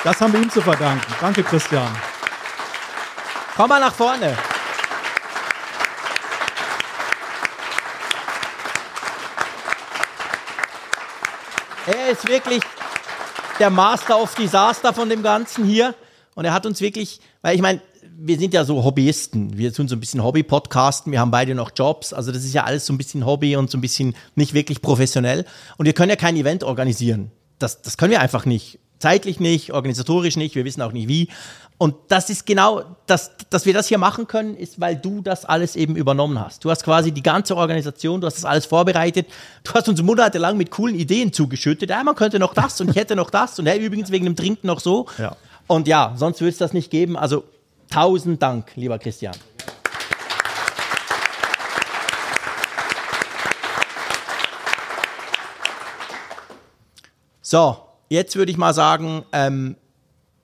Das 0.04 0.20
haben 0.20 0.32
wir 0.32 0.40
ihm 0.40 0.48
zu 0.48 0.60
verdanken. 0.60 1.12
Danke, 1.20 1.42
Christian. 1.42 1.88
Komm 3.56 3.68
mal 3.68 3.80
nach 3.80 3.92
vorne. 3.92 4.36
Er 11.86 12.10
ist 12.12 12.28
wirklich 12.28 12.62
der 13.58 13.70
Master 13.70 14.22
of 14.22 14.34
Disaster 14.36 14.94
von 14.94 15.08
dem 15.08 15.24
Ganzen 15.24 15.64
hier. 15.64 15.94
Und 16.34 16.44
er 16.44 16.52
hat 16.52 16.66
uns 16.66 16.80
wirklich, 16.80 17.20
weil 17.42 17.54
ich 17.54 17.62
meine, 17.62 17.80
wir 18.16 18.38
sind 18.38 18.54
ja 18.54 18.64
so 18.64 18.84
Hobbyisten. 18.84 19.56
Wir 19.56 19.72
tun 19.72 19.88
so 19.88 19.96
ein 19.96 20.00
bisschen 20.00 20.22
Hobby-Podcasten. 20.22 21.12
Wir 21.12 21.20
haben 21.20 21.30
beide 21.30 21.54
noch 21.54 21.72
Jobs. 21.74 22.12
Also 22.12 22.32
das 22.32 22.44
ist 22.44 22.54
ja 22.54 22.64
alles 22.64 22.86
so 22.86 22.92
ein 22.92 22.98
bisschen 22.98 23.26
Hobby 23.26 23.56
und 23.56 23.70
so 23.70 23.78
ein 23.78 23.80
bisschen 23.80 24.14
nicht 24.34 24.54
wirklich 24.54 24.80
professionell. 24.82 25.44
Und 25.76 25.86
wir 25.86 25.92
können 25.92 26.10
ja 26.10 26.16
kein 26.16 26.36
Event 26.36 26.64
organisieren. 26.64 27.30
Das, 27.58 27.82
das 27.82 27.96
können 27.96 28.12
wir 28.12 28.20
einfach 28.20 28.46
nicht. 28.46 28.78
zeitlich 29.02 29.40
nicht, 29.40 29.72
organisatorisch 29.72 30.36
nicht, 30.36 30.54
wir 30.54 30.64
wissen 30.64 30.80
auch 30.80 30.92
nicht 30.92 31.08
wie. 31.08 31.28
Und 31.76 31.96
das 32.08 32.30
ist 32.30 32.46
genau, 32.46 32.84
das, 33.06 33.32
dass 33.50 33.66
wir 33.66 33.74
das 33.74 33.88
hier 33.88 33.98
machen 33.98 34.28
können, 34.28 34.56
ist, 34.56 34.80
weil 34.80 34.94
du 34.94 35.20
das 35.20 35.44
alles 35.44 35.74
eben 35.74 35.96
übernommen 35.96 36.38
hast. 36.38 36.64
Du 36.64 36.70
hast 36.70 36.84
quasi 36.84 37.10
die 37.10 37.22
ganze 37.22 37.56
Organisation, 37.56 38.20
du 38.20 38.28
hast 38.28 38.36
das 38.36 38.44
alles 38.44 38.66
vorbereitet. 38.66 39.26
Du 39.64 39.72
hast 39.74 39.88
uns 39.88 40.00
monatelang 40.00 40.56
mit 40.56 40.70
coolen 40.70 40.94
Ideen 40.94 41.32
zugeschüttet. 41.32 41.90
Ja, 41.90 42.04
man 42.04 42.14
könnte 42.14 42.38
noch 42.38 42.54
das 42.54 42.80
und 42.80 42.90
ich 42.90 42.96
hätte 42.96 43.16
noch 43.16 43.30
das 43.30 43.58
und 43.58 43.66
hey, 43.66 43.84
übrigens 43.84 44.12
wegen 44.12 44.24
dem 44.24 44.36
Trinken 44.36 44.68
noch 44.68 44.78
so. 44.78 45.06
Ja. 45.18 45.36
Und 45.72 45.88
ja, 45.88 46.12
sonst 46.16 46.38
würde 46.42 46.50
es 46.50 46.58
das 46.58 46.74
nicht 46.74 46.90
geben. 46.90 47.16
Also 47.16 47.44
tausend 47.88 48.42
Dank, 48.42 48.72
lieber 48.74 48.98
Christian. 48.98 49.34
So, 57.40 57.78
jetzt 58.10 58.36
würde 58.36 58.52
ich 58.52 58.58
mal 58.58 58.74
sagen, 58.74 59.24
ähm, 59.32 59.76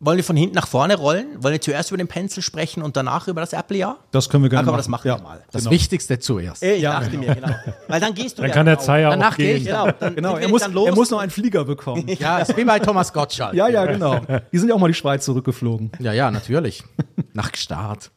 wollen 0.00 0.16
wir 0.16 0.24
von 0.24 0.36
hinten 0.36 0.54
nach 0.54 0.68
vorne 0.68 0.96
rollen? 0.96 1.26
Wollen 1.42 1.54
wir 1.54 1.60
zuerst 1.60 1.90
über 1.90 1.98
den 1.98 2.06
Pencil 2.08 2.42
sprechen 2.42 2.82
und 2.82 2.96
danach 2.96 3.26
über 3.28 3.40
das 3.40 3.52
Apple-Jahr? 3.52 3.98
Das 4.12 4.28
können 4.28 4.44
wir 4.44 4.50
gerne 4.50 4.64
können 4.64 4.68
wir 4.68 4.72
machen. 4.72 4.78
das 4.78 4.88
machen 4.88 5.08
ja. 5.08 5.18
wir 5.18 5.22
mal. 5.22 5.44
Das 5.50 5.62
Genau. 5.62 5.72
Wichtigste 5.72 6.18
zuerst. 6.18 6.62
Ich 6.62 6.82
dachte 6.82 7.16
mir, 7.18 7.34
genau. 7.34 7.48
Weil 7.88 8.00
dann 8.00 8.14
gehst 8.14 8.38
du 8.38 8.42
Dann 8.42 8.50
ja 8.50 8.54
kann 8.54 8.66
der 8.66 8.78
auch. 8.78 8.82
Zeier 8.82 9.10
Danach 9.10 9.32
auch 9.32 9.36
gehe 9.36 9.54
gehen. 9.54 9.56
ich. 9.62 9.64
Genau, 9.66 9.90
dann 9.90 10.14
Genau, 10.14 10.36
er 10.36 10.48
muss, 10.48 10.62
dann 10.62 10.72
los. 10.72 10.88
er 10.88 10.94
muss 10.94 11.10
noch 11.10 11.18
einen 11.20 11.30
Flieger 11.30 11.64
bekommen. 11.64 12.06
Ja, 12.18 12.38
ist 12.38 12.56
wie 12.56 12.64
bei 12.64 12.78
Thomas 12.78 13.12
Gottschalk. 13.12 13.54
ja, 13.54 13.68
ja, 13.68 13.86
genau. 13.86 14.20
Die 14.52 14.58
sind 14.58 14.68
ja 14.68 14.74
auch 14.74 14.78
mal 14.78 14.88
die 14.88 14.94
Schweiz 14.94 15.24
zurückgeflogen. 15.24 15.90
Ja, 15.98 16.12
ja, 16.12 16.30
natürlich. 16.30 16.84
Nach 17.32 17.50
Start. 17.54 18.10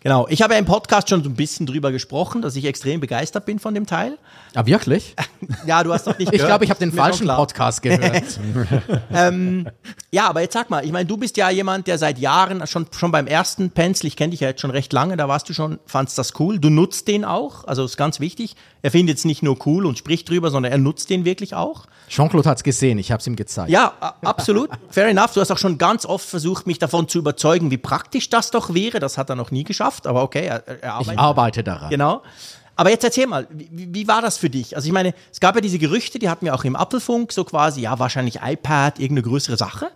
Genau, 0.00 0.28
ich 0.28 0.42
habe 0.42 0.52
ja 0.54 0.60
im 0.60 0.64
Podcast 0.64 1.08
schon 1.08 1.24
so 1.24 1.28
ein 1.28 1.34
bisschen 1.34 1.66
drüber 1.66 1.90
gesprochen, 1.90 2.40
dass 2.40 2.54
ich 2.54 2.64
extrem 2.66 3.00
begeistert 3.00 3.44
bin 3.46 3.58
von 3.58 3.74
dem 3.74 3.84
Teil. 3.84 4.16
Ah, 4.54 4.64
wirklich? 4.64 5.16
Ja, 5.66 5.82
du 5.82 5.92
hast 5.92 6.06
doch 6.06 6.16
nicht 6.18 6.28
Ich 6.32 6.38
gehört. 6.38 6.48
glaube, 6.48 6.64
ich 6.64 6.70
habe 6.70 6.78
den 6.78 6.92
falschen. 6.92 7.26
Podcast 7.26 7.82
gehört. 7.82 8.38
Ja, 10.10 10.28
aber 10.28 10.40
jetzt 10.40 10.54
sag 10.54 10.70
mal, 10.70 10.84
ich 10.84 10.92
meine, 10.92 11.04
du 11.06 11.16
bist 11.18 11.36
ja 11.36 11.50
jemand, 11.50 11.86
der 11.86 11.98
seit 11.98 12.18
Jahren, 12.18 12.66
schon, 12.66 12.86
schon 12.96 13.10
beim 13.12 13.26
ersten 13.26 13.70
Pencil, 13.70 14.06
ich 14.06 14.16
kenne 14.16 14.30
dich 14.30 14.40
ja 14.40 14.48
jetzt 14.48 14.60
schon 14.62 14.70
recht 14.70 14.90
lange, 14.92 15.16
da 15.18 15.28
warst 15.28 15.48
du 15.50 15.52
schon, 15.52 15.78
fandst 15.84 16.16
das 16.16 16.32
cool. 16.40 16.58
Du 16.58 16.70
nutzt 16.70 17.08
den 17.08 17.24
auch, 17.26 17.64
also 17.66 17.84
ist 17.84 17.96
ganz 17.98 18.18
wichtig. 18.20 18.56
Er 18.80 18.90
findet 18.90 19.18
es 19.18 19.24
nicht 19.26 19.42
nur 19.42 19.58
cool 19.66 19.84
und 19.84 19.98
spricht 19.98 20.28
drüber, 20.30 20.50
sondern 20.50 20.72
er 20.72 20.78
nutzt 20.78 21.10
den 21.10 21.24
wirklich 21.26 21.54
auch. 21.54 21.84
Jean-Claude 22.08 22.48
hat 22.48 22.56
es 22.58 22.62
gesehen, 22.62 22.98
ich 22.98 23.12
habe 23.12 23.20
es 23.20 23.26
ihm 23.26 23.36
gezeigt. 23.36 23.70
Ja, 23.70 23.92
absolut. 24.22 24.70
Fair 24.88 25.08
enough. 25.08 25.34
Du 25.34 25.40
hast 25.40 25.50
auch 25.50 25.58
schon 25.58 25.76
ganz 25.76 26.06
oft 26.06 26.26
versucht, 26.26 26.66
mich 26.66 26.78
davon 26.78 27.06
zu 27.08 27.18
überzeugen, 27.18 27.70
wie 27.70 27.76
praktisch 27.76 28.30
das 28.30 28.50
doch 28.50 28.72
wäre. 28.72 28.98
Das 29.00 29.18
hat 29.18 29.28
er 29.28 29.36
noch 29.36 29.50
nie 29.50 29.64
geschafft, 29.64 29.87
aber 30.06 30.22
okay, 30.22 30.46
er, 30.46 30.66
er 30.66 30.76
ich 30.78 30.86
arbeitet. 30.86 31.18
arbeite 31.18 31.64
daran. 31.64 31.90
Genau. 31.90 32.22
Aber 32.76 32.90
jetzt 32.90 33.02
erzähl 33.02 33.26
mal, 33.26 33.48
wie, 33.50 33.92
wie 33.92 34.06
war 34.06 34.22
das 34.22 34.38
für 34.38 34.48
dich? 34.48 34.76
Also 34.76 34.86
ich 34.86 34.92
meine, 34.92 35.12
es 35.32 35.40
gab 35.40 35.56
ja 35.56 35.60
diese 35.60 35.78
Gerüchte, 35.80 36.20
die 36.20 36.28
hatten 36.28 36.44
wir 36.44 36.54
auch 36.54 36.64
im 36.64 36.76
Apfelfunk, 36.76 37.32
so 37.32 37.42
quasi, 37.44 37.80
ja, 37.80 37.98
wahrscheinlich 37.98 38.36
iPad, 38.40 39.00
irgendeine 39.00 39.28
größere 39.28 39.56
Sache. 39.56 39.90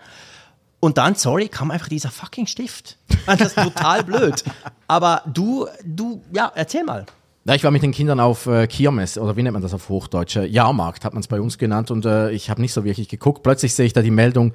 Und 0.80 0.98
dann, 0.98 1.14
sorry, 1.14 1.46
kam 1.48 1.70
einfach 1.70 1.88
dieser 1.88 2.10
fucking 2.10 2.48
Stift. 2.48 2.98
Das 3.24 3.40
ist 3.40 3.54
total 3.56 4.02
blöd. 4.04 4.42
Aber 4.88 5.22
du, 5.26 5.68
du, 5.84 6.22
ja, 6.34 6.50
erzähl 6.56 6.82
mal. 6.82 7.06
Ja, 7.44 7.54
ich 7.54 7.62
war 7.62 7.70
mit 7.70 7.84
den 7.84 7.92
Kindern 7.92 8.18
auf 8.18 8.46
äh, 8.46 8.66
Kirmes, 8.66 9.16
oder 9.16 9.36
wie 9.36 9.44
nennt 9.44 9.52
man 9.52 9.62
das 9.62 9.74
auf 9.74 9.88
Hochdeutsch? 9.88 10.36
Äh, 10.36 10.46
Jahrmarkt 10.46 11.04
hat 11.04 11.12
man 11.12 11.20
es 11.20 11.28
bei 11.28 11.40
uns 11.40 11.58
genannt 11.58 11.92
und 11.92 12.04
äh, 12.04 12.30
ich 12.30 12.50
habe 12.50 12.60
nicht 12.60 12.72
so 12.72 12.84
wirklich 12.84 13.08
geguckt. 13.08 13.44
Plötzlich 13.44 13.74
sehe 13.74 13.86
ich 13.86 13.92
da 13.92 14.02
die 14.02 14.10
Meldung, 14.10 14.54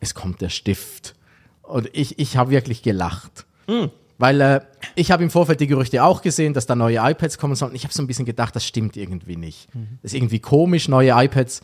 es 0.00 0.14
kommt 0.14 0.42
der 0.42 0.50
Stift. 0.50 1.14
Und 1.62 1.88
ich, 1.94 2.18
ich 2.18 2.36
habe 2.36 2.50
wirklich 2.50 2.82
gelacht. 2.82 3.46
Weil 4.18 4.40
äh, 4.40 4.60
ich 4.96 5.12
habe 5.12 5.22
im 5.22 5.30
Vorfeld 5.30 5.60
die 5.60 5.68
Gerüchte 5.68 6.02
auch 6.02 6.22
gesehen, 6.22 6.52
dass 6.52 6.66
da 6.66 6.74
neue 6.74 6.98
iPads 6.98 7.38
kommen 7.38 7.54
sollen. 7.54 7.74
Ich 7.74 7.84
habe 7.84 7.94
so 7.94 8.02
ein 8.02 8.08
bisschen 8.08 8.24
gedacht, 8.24 8.54
das 8.56 8.66
stimmt 8.66 8.96
irgendwie 8.96 9.36
nicht. 9.36 9.68
Das 10.02 10.12
ist 10.12 10.14
irgendwie 10.14 10.40
komisch, 10.40 10.88
neue 10.88 11.12
iPads. 11.12 11.62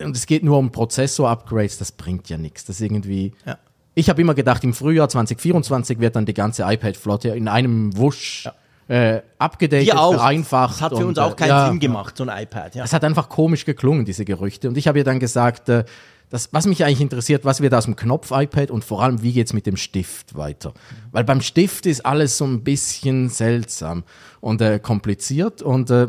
Und 0.00 0.16
es 0.16 0.26
geht 0.26 0.44
nur 0.44 0.58
um 0.58 0.70
Prozessor-Upgrades, 0.70 1.78
das 1.78 1.90
bringt 1.90 2.28
ja 2.28 2.38
nichts. 2.38 2.64
Das 2.64 2.76
ist 2.76 2.82
irgendwie. 2.82 3.32
Ja. 3.44 3.58
Ich 3.94 4.08
habe 4.08 4.22
immer 4.22 4.34
gedacht, 4.34 4.62
im 4.62 4.74
Frühjahr 4.74 5.08
2024 5.08 5.98
wird 5.98 6.14
dann 6.14 6.24
die 6.24 6.34
ganze 6.34 6.62
iPad-Flotte 6.62 7.30
in 7.30 7.48
einem 7.48 7.96
Wusch 7.96 8.48
äh, 8.86 9.22
abgedatet, 9.38 9.90
vereinfacht. 9.90 10.76
Das 10.76 10.80
hat 10.82 10.92
für 10.92 10.98
und, 10.98 11.06
uns 11.06 11.18
auch 11.18 11.32
äh, 11.32 11.36
keinen 11.36 11.48
ja, 11.48 11.68
Sinn 11.68 11.80
gemacht, 11.80 12.16
so 12.16 12.24
ein 12.24 12.42
iPad. 12.42 12.76
Ja. 12.76 12.84
es 12.84 12.92
hat 12.92 13.02
einfach 13.02 13.28
komisch 13.28 13.64
geklungen, 13.64 14.04
diese 14.04 14.24
Gerüchte. 14.24 14.68
Und 14.68 14.78
ich 14.78 14.86
habe 14.86 14.98
ihr 14.98 15.04
dann 15.04 15.18
gesagt, 15.18 15.68
äh, 15.68 15.84
das, 16.30 16.52
was 16.52 16.66
mich 16.66 16.84
eigentlich 16.84 17.00
interessiert, 17.00 17.44
was 17.44 17.60
wird 17.60 17.74
aus 17.74 17.84
dem 17.84 17.96
Knopf-iPad 17.96 18.70
und 18.70 18.84
vor 18.84 19.02
allem, 19.02 19.22
wie 19.22 19.32
geht's 19.32 19.52
mit 19.52 19.66
dem 19.66 19.76
Stift 19.76 20.36
weiter? 20.36 20.74
Weil 21.10 21.24
beim 21.24 21.40
Stift 21.40 21.86
ist 21.86 22.04
alles 22.04 22.36
so 22.36 22.44
ein 22.44 22.64
bisschen 22.64 23.28
seltsam 23.28 24.04
und 24.40 24.60
äh, 24.60 24.78
kompliziert 24.78 25.62
und 25.62 25.90
äh, 25.90 26.08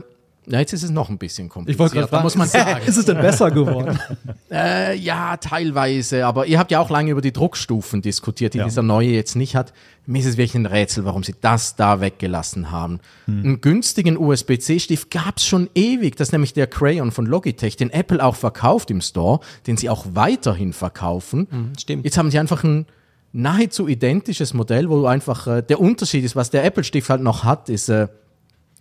ja, 0.50 0.60
jetzt 0.60 0.74
ist 0.74 0.84
es 0.84 0.90
noch 0.90 1.10
ein 1.10 1.18
bisschen 1.18 1.48
kompliziert. 1.48 1.76
Ich 1.76 1.80
wollte 1.80 1.94
gerade 1.96 2.08
da 2.08 2.18
fragen, 2.18 2.24
muss 2.24 2.36
man 2.36 2.48
sagen. 2.48 2.82
ist 2.86 2.98
es 2.98 3.06
denn 3.06 3.18
besser 3.18 3.52
geworden? 3.52 4.00
Äh, 4.52 4.98
ja, 4.98 5.38
teilweise, 5.38 6.26
aber 6.26 6.46
ihr 6.48 6.58
habt 6.60 6.72
ja 6.72 6.80
auch 6.80 6.90
lange 6.90 7.12
über 7.12 7.22
die 7.22 7.32
Druckstufen 7.32 8.02
diskutiert, 8.02 8.54
die 8.54 8.58
Ja. 8.60 8.66
dieser 8.66 8.82
neue 8.82 9.10
jetzt 9.10 9.36
nicht 9.36 9.56
hat. 9.56 9.74
Mir 10.06 10.20
ist 10.20 10.26
es 10.26 10.38
wirklich 10.38 10.56
ein 10.56 10.66
Rätsel, 10.66 11.06
warum 11.06 11.24
sie 11.24 11.36
das 11.40 11.76
da 11.76 12.02
weggelassen 12.02 12.72
haben. 12.72 13.00
Einen 13.28 13.62
günstigen 13.62 14.18
USB-C-Stift 14.18 15.12
gab's 15.12 15.46
schon 15.46 15.70
ewig, 15.76 16.16
das 16.16 16.30
ist 16.30 16.32
nämlich 16.32 16.54
der 16.54 16.66
Crayon 16.68 17.12
von 17.12 17.26
Logitech, 17.28 17.78
den 17.78 17.92
Apple 17.92 18.24
auch 18.24 18.36
verkauft 18.36 18.90
im 18.90 19.02
Store, 19.02 19.40
den 19.68 19.78
sie 19.78 19.88
auch 19.90 20.08
weiterhin 20.14 20.74
verkaufen. 20.74 21.72
stimmt. 21.80 22.06
Jetzt 22.06 22.18
haben 22.18 22.32
sie 22.32 22.40
einfach 22.40 22.64
ein 22.64 22.88
nahezu 23.32 23.88
identisches 23.88 24.56
Modell, 24.56 24.90
wo 24.90 24.96
du 25.02 25.06
einfach, 25.06 25.46
äh, 25.46 25.62
der 25.62 25.80
Unterschied 25.80 26.24
ist, 26.26 26.36
was 26.36 26.50
der 26.50 26.64
Apple-Stift 26.66 27.10
halt 27.12 27.22
noch 27.22 27.44
hat, 27.44 27.70
ist, 27.70 27.88
äh, 27.90 28.08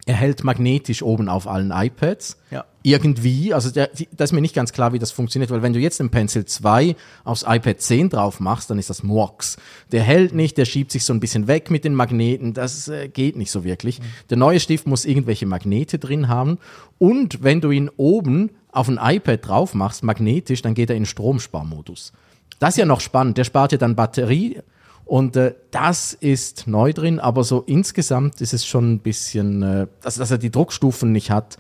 er 0.08 0.14
hält 0.14 0.42
magnetisch 0.42 1.02
oben 1.02 1.28
auf 1.28 1.46
allen 1.46 1.70
iPads. 1.70 2.38
Ja. 2.50 2.64
Irgendwie, 2.82 3.52
also 3.52 3.70
der, 3.70 3.90
das 4.12 4.30
ist 4.30 4.32
mir 4.32 4.40
nicht 4.40 4.54
ganz 4.54 4.72
klar, 4.72 4.94
wie 4.94 4.98
das 4.98 5.10
funktioniert, 5.10 5.50
weil 5.50 5.60
wenn 5.60 5.74
du 5.74 5.78
jetzt 5.78 6.00
den 6.00 6.08
Pencil 6.08 6.46
2 6.46 6.96
aufs 7.24 7.44
iPad 7.46 7.78
10 7.78 8.08
drauf 8.08 8.40
machst, 8.40 8.70
dann 8.70 8.78
ist 8.78 8.88
das 8.88 9.02
Murks. 9.02 9.58
Der 9.92 10.02
hält 10.02 10.32
nicht, 10.32 10.56
der 10.56 10.64
schiebt 10.64 10.92
sich 10.92 11.04
so 11.04 11.12
ein 11.12 11.20
bisschen 11.20 11.46
weg 11.46 11.70
mit 11.70 11.84
den 11.84 11.94
Magneten, 11.94 12.54
das 12.54 12.88
äh, 12.88 13.08
geht 13.08 13.36
nicht 13.36 13.50
so 13.50 13.64
wirklich. 13.64 14.00
Der 14.30 14.38
neue 14.38 14.60
Stift 14.60 14.86
muss 14.86 15.04
irgendwelche 15.04 15.44
Magnete 15.44 15.98
drin 15.98 16.28
haben 16.28 16.56
und 16.96 17.42
wenn 17.42 17.60
du 17.60 17.70
ihn 17.70 17.90
oben 17.98 18.48
auf 18.72 18.88
ein 18.88 18.98
iPad 18.98 19.46
drauf 19.46 19.74
machst, 19.74 20.02
magnetisch, 20.02 20.62
dann 20.62 20.72
geht 20.72 20.88
er 20.88 20.96
in 20.96 21.04
Stromsparmodus. 21.04 22.14
Das 22.60 22.70
ist 22.70 22.78
ja 22.78 22.86
noch 22.86 23.00
spannend, 23.00 23.36
der 23.36 23.44
spart 23.44 23.72
ja 23.72 23.78
dann 23.78 23.94
Batterie 23.94 24.62
und 25.08 25.34
äh, 25.36 25.54
das 25.72 26.12
ist 26.12 26.66
neu 26.68 26.92
drin, 26.92 27.18
aber 27.18 27.42
so 27.42 27.62
insgesamt 27.66 28.40
ist 28.40 28.52
es 28.52 28.64
schon 28.66 28.92
ein 28.92 28.98
bisschen, 29.00 29.62
äh, 29.62 29.86
dass, 30.02 30.14
dass 30.16 30.30
er 30.30 30.38
die 30.38 30.50
Druckstufen 30.52 31.10
nicht 31.10 31.30
hat. 31.32 31.56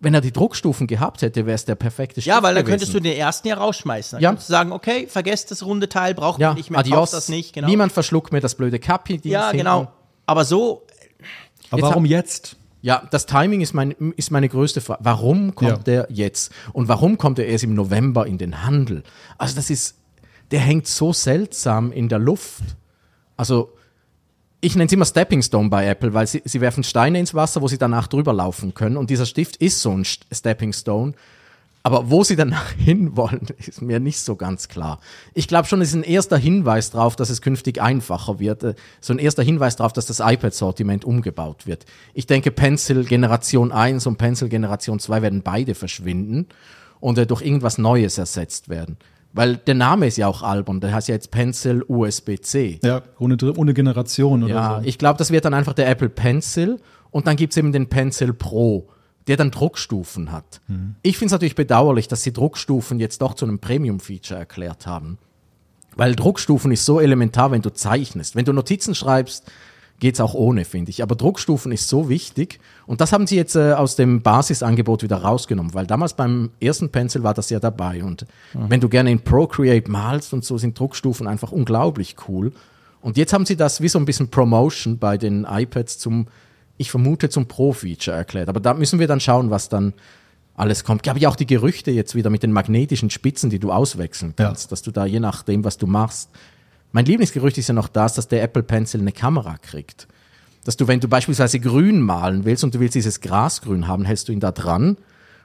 Wenn 0.00 0.14
er 0.14 0.20
die 0.20 0.30
Druckstufen 0.32 0.86
gehabt 0.86 1.22
hätte, 1.22 1.44
wäre 1.46 1.56
es 1.56 1.64
der 1.64 1.74
perfekte 1.74 2.20
Ja, 2.20 2.40
weil 2.44 2.54
dann 2.54 2.64
gewesen. 2.64 2.78
könntest 2.78 2.94
du 2.94 3.00
den 3.00 3.16
ersten 3.18 3.48
ja 3.48 3.56
rausschmeißen. 3.56 4.16
Dann 4.18 4.22
Ja. 4.22 4.28
könntest 4.30 4.48
du 4.48 4.52
sagen, 4.52 4.70
okay, 4.70 5.08
vergesst 5.08 5.50
das 5.50 5.64
runde 5.66 5.88
Teil, 5.88 6.14
braucht 6.14 6.38
ja, 6.38 6.48
man 6.50 6.56
nicht 6.56 6.70
mehr, 6.70 6.78
adios. 6.78 7.10
das 7.10 7.28
nicht. 7.28 7.52
Genau. 7.52 7.66
Niemand 7.66 7.90
verschluckt 7.90 8.30
mir 8.32 8.40
das 8.40 8.54
blöde 8.54 8.78
Kapi. 8.78 9.20
ja, 9.24 9.50
genau. 9.50 9.90
Aber 10.26 10.44
so, 10.44 10.86
Aber 11.70 11.80
Jetzt 11.80 11.88
warum 11.88 12.04
jetzt? 12.04 12.56
Ja, 12.80 13.02
das 13.10 13.26
Timing 13.26 13.60
ist, 13.60 13.74
mein, 13.74 13.90
ist 14.16 14.30
meine 14.30 14.48
größte 14.48 14.80
Frage. 14.80 15.00
Warum 15.02 15.54
kommt 15.56 15.70
Ja. 15.70 15.76
der 15.78 16.06
jetzt? 16.10 16.52
Und 16.72 16.86
warum 16.86 17.18
kommt 17.18 17.40
er 17.40 17.46
erst 17.46 17.64
im 17.64 17.74
November 17.74 18.24
in 18.26 18.38
den 18.38 18.62
Handel? 18.64 19.02
Also 19.36 19.56
das 19.56 19.68
ist, 19.68 19.96
der 20.50 20.60
hängt 20.60 20.86
so 20.86 21.12
seltsam 21.12 21.92
in 21.92 22.08
der 22.08 22.18
Luft. 22.18 22.62
Also 23.36 23.72
ich 24.60 24.74
nenne 24.74 24.86
es 24.86 24.92
immer 24.92 25.04
Stepping 25.04 25.42
Stone 25.42 25.68
bei 25.68 25.86
Apple, 25.86 26.14
weil 26.14 26.26
sie, 26.26 26.42
sie 26.44 26.60
werfen 26.60 26.82
Steine 26.82 27.20
ins 27.20 27.32
Wasser, 27.34 27.62
wo 27.62 27.68
sie 27.68 27.78
danach 27.78 28.08
drüber 28.08 28.32
laufen 28.32 28.74
können. 28.74 28.96
Und 28.96 29.10
dieser 29.10 29.26
Stift 29.26 29.56
ist 29.56 29.80
so 29.80 29.92
ein 29.92 30.02
St- 30.04 30.22
Stepping 30.32 30.72
Stone. 30.72 31.12
Aber 31.84 32.10
wo 32.10 32.24
sie 32.24 32.34
danach 32.34 32.72
hinwollen, 32.76 33.46
ist 33.58 33.80
mir 33.82 34.00
nicht 34.00 34.18
so 34.18 34.34
ganz 34.34 34.66
klar. 34.68 34.98
Ich 35.32 35.46
glaube 35.46 35.68
schon, 35.68 35.80
es 35.80 35.90
ist 35.90 35.94
ein 35.94 36.02
erster 36.02 36.36
Hinweis 36.36 36.90
darauf, 36.90 37.14
dass 37.14 37.30
es 37.30 37.40
künftig 37.40 37.80
einfacher 37.80 38.40
wird. 38.40 38.64
Äh, 38.64 38.74
So 39.00 39.12
ein 39.14 39.20
erster 39.20 39.44
Hinweis 39.44 39.76
darauf, 39.76 39.92
dass 39.92 40.06
das 40.06 40.18
iPad-Sortiment 40.18 41.04
umgebaut 41.04 41.66
wird. 41.68 41.86
Ich 42.12 42.26
denke, 42.26 42.50
Pencil 42.50 43.04
Generation 43.04 43.70
1 43.70 44.06
und 44.08 44.16
Pencil 44.18 44.48
Generation 44.48 44.98
2 44.98 45.22
werden 45.22 45.42
beide 45.42 45.76
verschwinden 45.76 46.48
und 46.98 47.16
äh, 47.16 47.26
durch 47.28 47.42
irgendwas 47.42 47.78
Neues 47.78 48.18
ersetzt 48.18 48.68
werden. 48.68 48.96
Weil 49.32 49.56
der 49.56 49.74
Name 49.74 50.06
ist 50.06 50.16
ja 50.16 50.26
auch 50.26 50.42
albern. 50.42 50.80
Der 50.80 50.92
heißt 50.92 51.08
ja 51.08 51.14
jetzt 51.14 51.30
Pencil 51.30 51.84
USB-C. 51.86 52.80
Ja, 52.82 53.02
ohne, 53.18 53.36
ohne 53.56 53.74
Generation 53.74 54.42
oder 54.44 54.54
Ja, 54.54 54.80
so. 54.80 54.88
ich 54.88 54.98
glaube, 54.98 55.18
das 55.18 55.30
wird 55.30 55.44
dann 55.44 55.54
einfach 55.54 55.74
der 55.74 55.88
Apple 55.88 56.08
Pencil 56.08 56.80
und 57.10 57.26
dann 57.26 57.36
gibt's 57.36 57.56
eben 57.56 57.72
den 57.72 57.88
Pencil 57.88 58.32
Pro, 58.32 58.88
der 59.26 59.36
dann 59.36 59.50
Druckstufen 59.50 60.32
hat. 60.32 60.60
Ich 61.02 61.18
finde 61.18 61.26
es 61.26 61.32
natürlich 61.32 61.54
bedauerlich, 61.54 62.08
dass 62.08 62.22
sie 62.22 62.32
Druckstufen 62.32 62.98
jetzt 62.98 63.20
doch 63.22 63.34
zu 63.34 63.44
einem 63.44 63.58
Premium-Feature 63.58 64.38
erklärt 64.40 64.86
haben. 64.86 65.18
Weil 65.94 66.14
Druckstufen 66.14 66.70
ist 66.72 66.84
so 66.84 67.00
elementar, 67.00 67.50
wenn 67.50 67.60
du 67.62 67.70
zeichnest. 67.70 68.36
Wenn 68.36 68.44
du 68.44 68.52
Notizen 68.52 68.94
schreibst, 68.94 69.50
geht's 70.00 70.20
auch 70.20 70.34
ohne, 70.34 70.64
finde 70.64 70.90
ich. 70.90 71.02
Aber 71.02 71.16
Druckstufen 71.16 71.72
ist 71.72 71.88
so 71.88 72.08
wichtig. 72.08 72.60
Und 72.86 73.00
das 73.00 73.12
haben 73.12 73.26
sie 73.26 73.36
jetzt 73.36 73.56
äh, 73.56 73.72
aus 73.72 73.96
dem 73.96 74.22
Basisangebot 74.22 75.02
wieder 75.02 75.16
rausgenommen, 75.16 75.74
weil 75.74 75.86
damals 75.86 76.14
beim 76.14 76.50
ersten 76.60 76.90
Pencil 76.90 77.22
war 77.22 77.34
das 77.34 77.50
ja 77.50 77.60
dabei. 77.60 78.04
Und 78.04 78.26
wenn 78.68 78.80
du 78.80 78.88
gerne 78.88 79.10
in 79.10 79.20
Procreate 79.20 79.90
malst 79.90 80.32
und 80.32 80.44
so, 80.44 80.58
sind 80.58 80.78
Druckstufen 80.78 81.26
einfach 81.26 81.52
unglaublich 81.52 82.16
cool. 82.28 82.52
Und 83.00 83.16
jetzt 83.16 83.32
haben 83.32 83.46
sie 83.46 83.56
das 83.56 83.80
wie 83.80 83.88
so 83.88 83.98
ein 83.98 84.04
bisschen 84.04 84.28
Promotion 84.28 84.98
bei 84.98 85.18
den 85.18 85.46
iPads 85.48 85.98
zum, 85.98 86.26
ich 86.76 86.90
vermute, 86.90 87.28
zum 87.28 87.46
Pro-Feature 87.46 88.16
erklärt. 88.16 88.48
Aber 88.48 88.60
da 88.60 88.74
müssen 88.74 88.98
wir 88.98 89.06
dann 89.06 89.20
schauen, 89.20 89.50
was 89.50 89.68
dann 89.68 89.94
alles 90.54 90.84
kommt. 90.84 91.04
Glaube 91.04 91.18
ich 91.18 91.26
auch 91.26 91.36
die 91.36 91.46
Gerüchte 91.46 91.90
jetzt 91.90 92.14
wieder 92.14 92.30
mit 92.30 92.42
den 92.42 92.52
magnetischen 92.52 93.10
Spitzen, 93.10 93.50
die 93.50 93.60
du 93.60 93.70
auswechseln 93.70 94.34
kannst, 94.36 94.72
dass 94.72 94.82
du 94.82 94.90
da 94.90 95.06
je 95.06 95.20
nachdem, 95.20 95.64
was 95.64 95.78
du 95.78 95.86
machst. 95.86 96.30
Mein 96.92 97.04
Lieblingsgerücht 97.04 97.58
ist 97.58 97.68
ja 97.68 97.74
noch 97.74 97.88
das, 97.88 98.14
dass 98.14 98.28
der 98.28 98.42
Apple 98.42 98.62
Pencil 98.62 99.00
eine 99.00 99.12
Kamera 99.12 99.56
kriegt. 99.58 100.08
Dass 100.64 100.76
du, 100.76 100.88
wenn 100.88 101.00
du 101.00 101.08
beispielsweise 101.08 101.60
grün 101.60 102.00
malen 102.00 102.44
willst 102.44 102.64
und 102.64 102.74
du 102.74 102.80
willst 102.80 102.94
dieses 102.94 103.20
Grasgrün 103.20 103.86
haben, 103.86 104.04
hältst 104.04 104.28
du 104.28 104.32
ihn 104.32 104.40
da 104.40 104.52
dran 104.52 104.96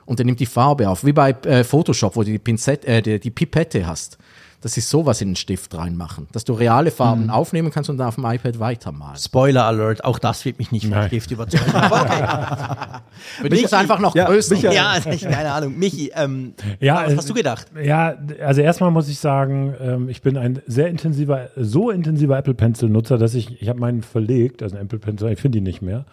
und 0.06 0.20
der 0.20 0.26
nimmt 0.26 0.40
die 0.40 0.46
Farbe 0.46 0.90
auf. 0.90 1.06
Wie 1.06 1.14
bei 1.14 1.32
äh, 1.32 1.64
Photoshop, 1.64 2.16
wo 2.16 2.24
du 2.24 2.32
die, 2.32 2.40
Pinzette, 2.40 2.88
äh, 2.88 3.02
die, 3.02 3.20
die 3.20 3.32
Pipette 3.32 3.86
hast. 3.86 4.18
Das 4.64 4.78
ist 4.78 4.90
sowas 4.90 5.20
in 5.20 5.32
den 5.32 5.36
Stift 5.36 5.76
reinmachen. 5.76 6.28
Dass 6.32 6.46
du 6.46 6.54
reale 6.54 6.90
Farben 6.90 7.30
aufnehmen 7.30 7.70
kannst 7.70 7.90
und 7.90 7.98
dann 7.98 8.08
auf 8.08 8.16
dem 8.16 8.24
iPad 8.24 8.60
weitermalen. 8.60 9.18
Spoiler 9.18 9.66
Alert, 9.66 10.06
auch 10.06 10.20
das 10.20 10.46
wird 10.46 10.58
mich 10.58 10.72
nicht 10.72 10.88
vom. 10.88 11.04
Stift 11.08 11.32
überzeugen. 11.32 11.70
Aber 11.74 12.02
okay. 12.02 13.42
Für 13.42 13.50
dich 13.50 13.64
ist 13.64 13.74
einfach 13.74 14.00
noch 14.00 14.16
ja, 14.16 14.26
größer. 14.26 14.56
Michael. 14.56 14.74
ja, 14.74 14.96
ich, 15.12 15.22
keine 15.24 15.52
Ahnung. 15.52 15.78
Michi, 15.78 16.14
ähm, 16.16 16.54
Ja, 16.80 17.04
was 17.06 17.12
äh, 17.12 17.18
hast 17.18 17.30
du 17.30 17.34
gedacht? 17.34 17.68
Ja, 17.84 18.16
also 18.42 18.62
erstmal 18.62 18.90
muss 18.92 19.10
ich 19.10 19.20
sagen, 19.20 19.76
ähm, 19.82 20.08
ich 20.08 20.22
bin 20.22 20.38
ein 20.38 20.62
sehr 20.66 20.88
intensiver, 20.88 21.50
so 21.58 21.90
intensiver 21.92 22.38
Apple 22.38 22.54
Pencil 22.54 22.88
Nutzer, 22.88 23.18
dass 23.18 23.34
ich, 23.34 23.62
ich 23.62 23.68
habe 23.68 23.82
meinen 23.82 24.02
verlegt, 24.02 24.64
also 24.64 24.78
Apple 24.78 25.00
Pencil, 25.00 25.28
ich 25.28 25.42
finde 25.42 25.58
ihn 25.58 25.66
nicht 25.66 25.82
mehr. 25.82 26.06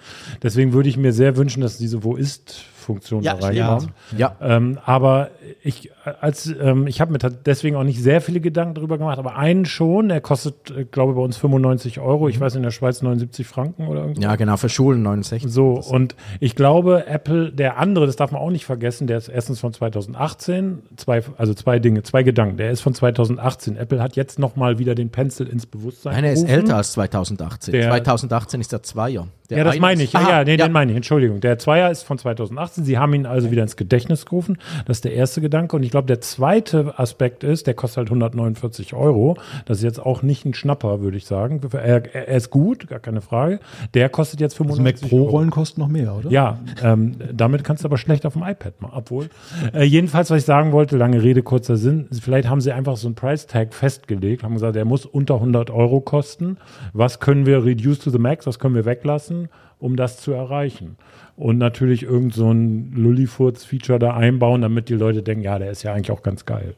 Deswegen 0.42 0.72
würde 0.72 0.88
ich 0.88 0.96
mir 0.96 1.12
sehr 1.12 1.36
wünschen, 1.36 1.60
dass 1.60 1.78
diese 1.78 2.02
Wo 2.02 2.16
ist 2.16 2.64
Funktion 2.80 3.22
Ja, 3.22 3.34
da 3.34 3.46
reinkommt. 3.46 3.92
Ja. 4.16 4.36
Ähm, 4.40 4.78
aber 4.84 5.30
ich, 5.62 5.90
als, 6.20 6.52
ähm, 6.60 6.86
ich 6.86 7.00
habe 7.00 7.12
mir 7.12 7.18
deswegen 7.18 7.76
auch 7.76 7.84
nicht 7.84 8.02
sehr 8.02 8.20
viele 8.20 8.40
Gedanken 8.40 8.74
darüber 8.74 8.98
gemacht, 8.98 9.18
aber 9.18 9.36
einen 9.36 9.66
schon, 9.66 10.08
der 10.08 10.20
kostet, 10.20 10.70
äh, 10.70 10.84
glaube 10.84 11.12
ich, 11.12 11.16
bei 11.16 11.22
uns 11.22 11.36
95 11.36 12.00
Euro. 12.00 12.28
Ich 12.28 12.40
weiß 12.40 12.54
in 12.56 12.62
der 12.62 12.70
Schweiz 12.70 13.02
79 13.02 13.46
Franken 13.46 13.86
oder 13.86 14.00
irgendwas. 14.00 14.24
Ja, 14.24 14.36
genau, 14.36 14.56
für 14.56 14.68
Schulen 14.68 15.02
69. 15.02 15.50
So, 15.52 15.74
und 15.74 16.16
ich 16.40 16.56
glaube, 16.56 17.06
Apple, 17.06 17.52
der 17.52 17.78
andere, 17.78 18.06
das 18.06 18.16
darf 18.16 18.32
man 18.32 18.40
auch 18.40 18.50
nicht 18.50 18.64
vergessen, 18.64 19.06
der 19.06 19.18
ist 19.18 19.28
erstens 19.28 19.60
von 19.60 19.72
2018, 19.72 20.82
zwei, 20.96 21.22
also 21.36 21.54
zwei 21.54 21.78
Dinge, 21.78 22.02
zwei 22.02 22.22
Gedanken. 22.22 22.56
Der 22.56 22.70
ist 22.70 22.80
von 22.80 22.94
2018. 22.94 23.76
Apple 23.76 24.02
hat 24.02 24.16
jetzt 24.16 24.38
nochmal 24.38 24.78
wieder 24.78 24.94
den 24.94 25.10
Pencil 25.10 25.46
ins 25.46 25.66
Bewusstsein 25.66 26.14
Nein, 26.14 26.24
er 26.24 26.32
ist 26.32 26.44
älter 26.48 26.76
als 26.76 26.92
2018. 26.92 27.72
Der- 27.72 27.88
2018 27.90 28.60
ist 28.60 28.72
der 28.72 28.82
Zweier. 28.82 29.26
Der 29.50 29.58
Ja, 29.58 29.64
das 29.64 29.72
eine 29.72 29.80
meine 29.80 30.02
ist- 30.02 30.08
ich. 30.08 30.12
Ja, 30.14 30.20
Aha, 30.20 30.30
ja, 30.30 30.44
nee, 30.44 30.56
den 30.56 30.70
meine 30.72 30.92
ich. 30.92 30.96
Entschuldigung. 30.96 31.40
Der 31.40 31.58
Zweier 31.58 31.90
ist 31.90 32.04
von 32.04 32.18
2018. 32.18 32.69
Sie 32.74 32.98
haben 32.98 33.14
ihn 33.14 33.26
also 33.26 33.50
wieder 33.50 33.62
ins 33.62 33.76
Gedächtnis 33.76 34.26
gerufen. 34.26 34.58
Das 34.86 34.98
ist 34.98 35.04
der 35.04 35.14
erste 35.14 35.40
Gedanke. 35.40 35.76
Und 35.76 35.82
ich 35.82 35.90
glaube, 35.90 36.06
der 36.06 36.20
zweite 36.20 36.98
Aspekt 36.98 37.44
ist, 37.44 37.66
der 37.66 37.74
kostet 37.74 37.98
halt 37.98 38.08
149 38.08 38.94
Euro. 38.94 39.36
Das 39.64 39.78
ist 39.78 39.84
jetzt 39.84 40.00
auch 40.00 40.22
nicht 40.22 40.44
ein 40.44 40.54
Schnapper, 40.54 41.00
würde 41.00 41.16
ich 41.16 41.26
sagen. 41.26 41.60
Er, 41.72 42.14
er 42.14 42.36
ist 42.36 42.50
gut, 42.50 42.88
gar 42.88 43.00
keine 43.00 43.20
Frage. 43.20 43.60
Der 43.94 44.08
kostet 44.08 44.40
jetzt 44.40 44.54
Also 44.54 44.64
95 44.64 45.02
Mac 45.02 45.10
Pro. 45.10 45.28
Rollen 45.28 45.50
kosten 45.50 45.80
noch 45.80 45.88
mehr, 45.88 46.14
oder? 46.14 46.30
Ja, 46.30 46.58
ähm, 46.82 47.16
damit 47.32 47.64
kannst 47.64 47.84
du 47.84 47.88
aber 47.88 47.98
schlecht 47.98 48.26
auf 48.26 48.34
dem 48.34 48.42
iPad 48.42 48.80
machen, 48.80 48.94
obwohl. 48.94 49.28
Äh, 49.72 49.84
jedenfalls, 49.84 50.30
was 50.30 50.38
ich 50.38 50.44
sagen 50.44 50.72
wollte, 50.72 50.96
lange 50.96 51.22
Rede, 51.22 51.42
kurzer 51.42 51.76
Sinn. 51.76 52.08
Vielleicht 52.12 52.48
haben 52.48 52.60
sie 52.60 52.72
einfach 52.72 52.96
so 52.96 53.08
einen 53.08 53.14
Price 53.14 53.46
Tag 53.46 53.74
festgelegt, 53.74 54.42
haben 54.42 54.54
gesagt, 54.54 54.76
der 54.76 54.84
muss 54.84 55.06
unter 55.06 55.34
100 55.34 55.70
Euro 55.70 56.00
kosten. 56.00 56.58
Was 56.92 57.20
können 57.20 57.46
wir 57.46 57.64
reduce 57.64 58.00
to 58.00 58.10
the 58.10 58.18
max, 58.18 58.46
was 58.46 58.58
können 58.58 58.74
wir 58.74 58.84
weglassen, 58.84 59.48
um 59.78 59.96
das 59.96 60.18
zu 60.18 60.32
erreichen? 60.32 60.96
Und 61.40 61.56
natürlich 61.56 62.02
irgend 62.02 62.34
so 62.34 62.52
ein 62.52 62.92
Lullifurz-Feature 62.94 63.98
da 63.98 64.14
einbauen, 64.14 64.60
damit 64.60 64.90
die 64.90 64.94
Leute 64.94 65.22
denken, 65.22 65.42
ja, 65.42 65.58
der 65.58 65.70
ist 65.70 65.82
ja 65.82 65.94
eigentlich 65.94 66.10
auch 66.10 66.22
ganz 66.22 66.44
geil. 66.44 66.74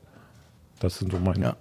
Das 0.78 0.98
sind 1.00 1.10
so 1.10 1.18
meine. 1.18 1.42
Ja. 1.44 1.56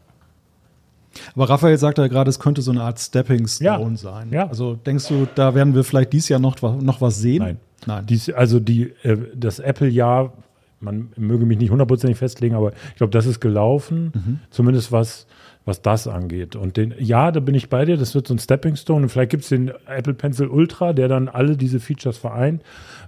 Aber 1.35 1.49
Raphael 1.49 1.77
sagte 1.79 2.03
ja 2.03 2.07
gerade, 2.07 2.29
es 2.29 2.39
könnte 2.39 2.61
so 2.61 2.69
eine 2.69 2.83
Art 2.83 2.99
Stepping 2.99 3.47
Stone 3.47 3.91
Ja. 3.91 3.97
sein. 3.97 4.29
Ja. 4.31 4.47
Also 4.47 4.75
denkst 4.75 5.07
du, 5.07 5.27
da 5.33 5.55
werden 5.55 5.73
wir 5.73 5.83
vielleicht 5.83 6.13
dieses 6.13 6.29
Jahr 6.29 6.39
noch, 6.39 6.61
noch 6.79 7.01
was 7.01 7.17
sehen? 7.17 7.39
Nein. 7.43 7.57
Nein. 7.87 8.05
Dies, 8.05 8.29
also 8.29 8.59
die, 8.59 8.93
äh, 9.01 9.17
das 9.35 9.57
Apple-Jahr, 9.57 10.33
man 10.79 11.09
möge 11.17 11.47
mich 11.47 11.57
nicht 11.57 11.71
hundertprozentig 11.71 12.17
festlegen, 12.19 12.53
aber 12.53 12.71
ich 12.89 12.95
glaube, 12.97 13.11
das 13.11 13.25
ist 13.25 13.39
gelaufen, 13.39 14.39
zumindest 14.51 14.91
was, 14.91 15.25
was 15.65 15.81
das 15.81 16.07
angeht. 16.07 16.55
Und 16.55 16.77
den, 16.77 16.93
ja, 16.97 17.31
da 17.31 17.39
bin 17.39 17.53
ich 17.55 17.69
bei 17.69 17.85
dir, 17.85 17.97
das 17.97 18.15
wird 18.15 18.27
so 18.27 18.33
ein 18.33 18.39
Stepping 18.39 18.75
Stone 18.75 19.03
und 19.03 19.09
vielleicht 19.09 19.31
gibt 19.31 19.43
es 19.43 19.49
den 19.49 19.71
Apple 19.87 20.13
Pencil 20.13 20.47
Ultra, 20.47 20.93
der 20.93 21.07
dann 21.07 21.27
alle 21.29 21.55
diese 21.57 21.79
Features 21.79 22.17
vereint. 22.17 22.63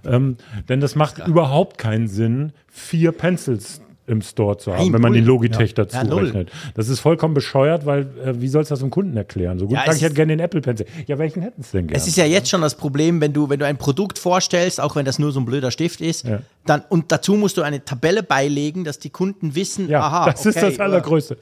Ähm, 0.06 0.36
denn 0.68 0.80
das 0.80 0.94
macht 0.94 1.26
überhaupt 1.26 1.78
keinen 1.78 2.06
Sinn, 2.08 2.52
vier 2.68 3.12
Pencils 3.12 3.80
im 4.06 4.20
Store 4.20 4.58
zu 4.58 4.70
haben, 4.72 4.84
Nein, 4.84 4.92
wenn 4.92 5.00
man 5.00 5.12
null. 5.12 5.20
den 5.22 5.26
Logitech 5.26 5.72
dazu 5.72 5.96
Ja, 5.96 6.02
rechnet. 6.02 6.50
Das 6.74 6.90
ist 6.90 7.00
vollkommen 7.00 7.32
bescheuert, 7.32 7.86
weil 7.86 8.02
äh, 8.22 8.38
wie 8.38 8.48
sollst 8.48 8.70
du 8.70 8.74
das 8.74 8.80
dem 8.80 8.90
Kunden 8.90 9.16
erklären? 9.16 9.58
So 9.58 9.64
gut, 9.66 9.74
Ja, 9.78 9.84
es 9.86 9.96
ich 9.96 10.02
hätte 10.02 10.12
ist- 10.12 10.16
gerne 10.16 10.34
den 10.36 10.40
Apple 10.40 10.60
Pencil. 10.60 10.84
Ja, 11.06 11.16
welchen 11.18 11.40
hätten 11.40 11.62
sie 11.62 11.72
denn 11.78 11.86
gerne? 11.86 11.96
Es 11.96 12.06
ist 12.06 12.16
ja 12.18 12.26
jetzt 12.26 12.50
schon 12.50 12.60
das 12.60 12.74
Problem, 12.74 13.22
wenn 13.22 13.32
du, 13.32 13.48
wenn 13.48 13.58
du 13.58 13.64
ein 13.66 13.78
Produkt 13.78 14.18
vorstellst, 14.18 14.78
auch 14.78 14.94
wenn 14.94 15.06
das 15.06 15.18
nur 15.18 15.32
so 15.32 15.40
ein 15.40 15.46
blöder 15.46 15.70
Stift 15.70 16.02
ist, 16.02 16.26
Ja. 16.26 16.40
dann, 16.66 16.82
und 16.90 17.12
dazu 17.12 17.32
musst 17.36 17.56
du 17.56 17.62
eine 17.62 17.82
Tabelle 17.82 18.22
beilegen, 18.22 18.84
dass 18.84 18.98
die 18.98 19.08
Kunden 19.08 19.54
wissen, 19.54 19.88
ja, 19.88 20.00
aha, 20.02 20.30
das 20.30 20.44
ist 20.44 20.58
okay, 20.58 20.66
das 20.70 20.80
Allergrößte. 20.80 21.38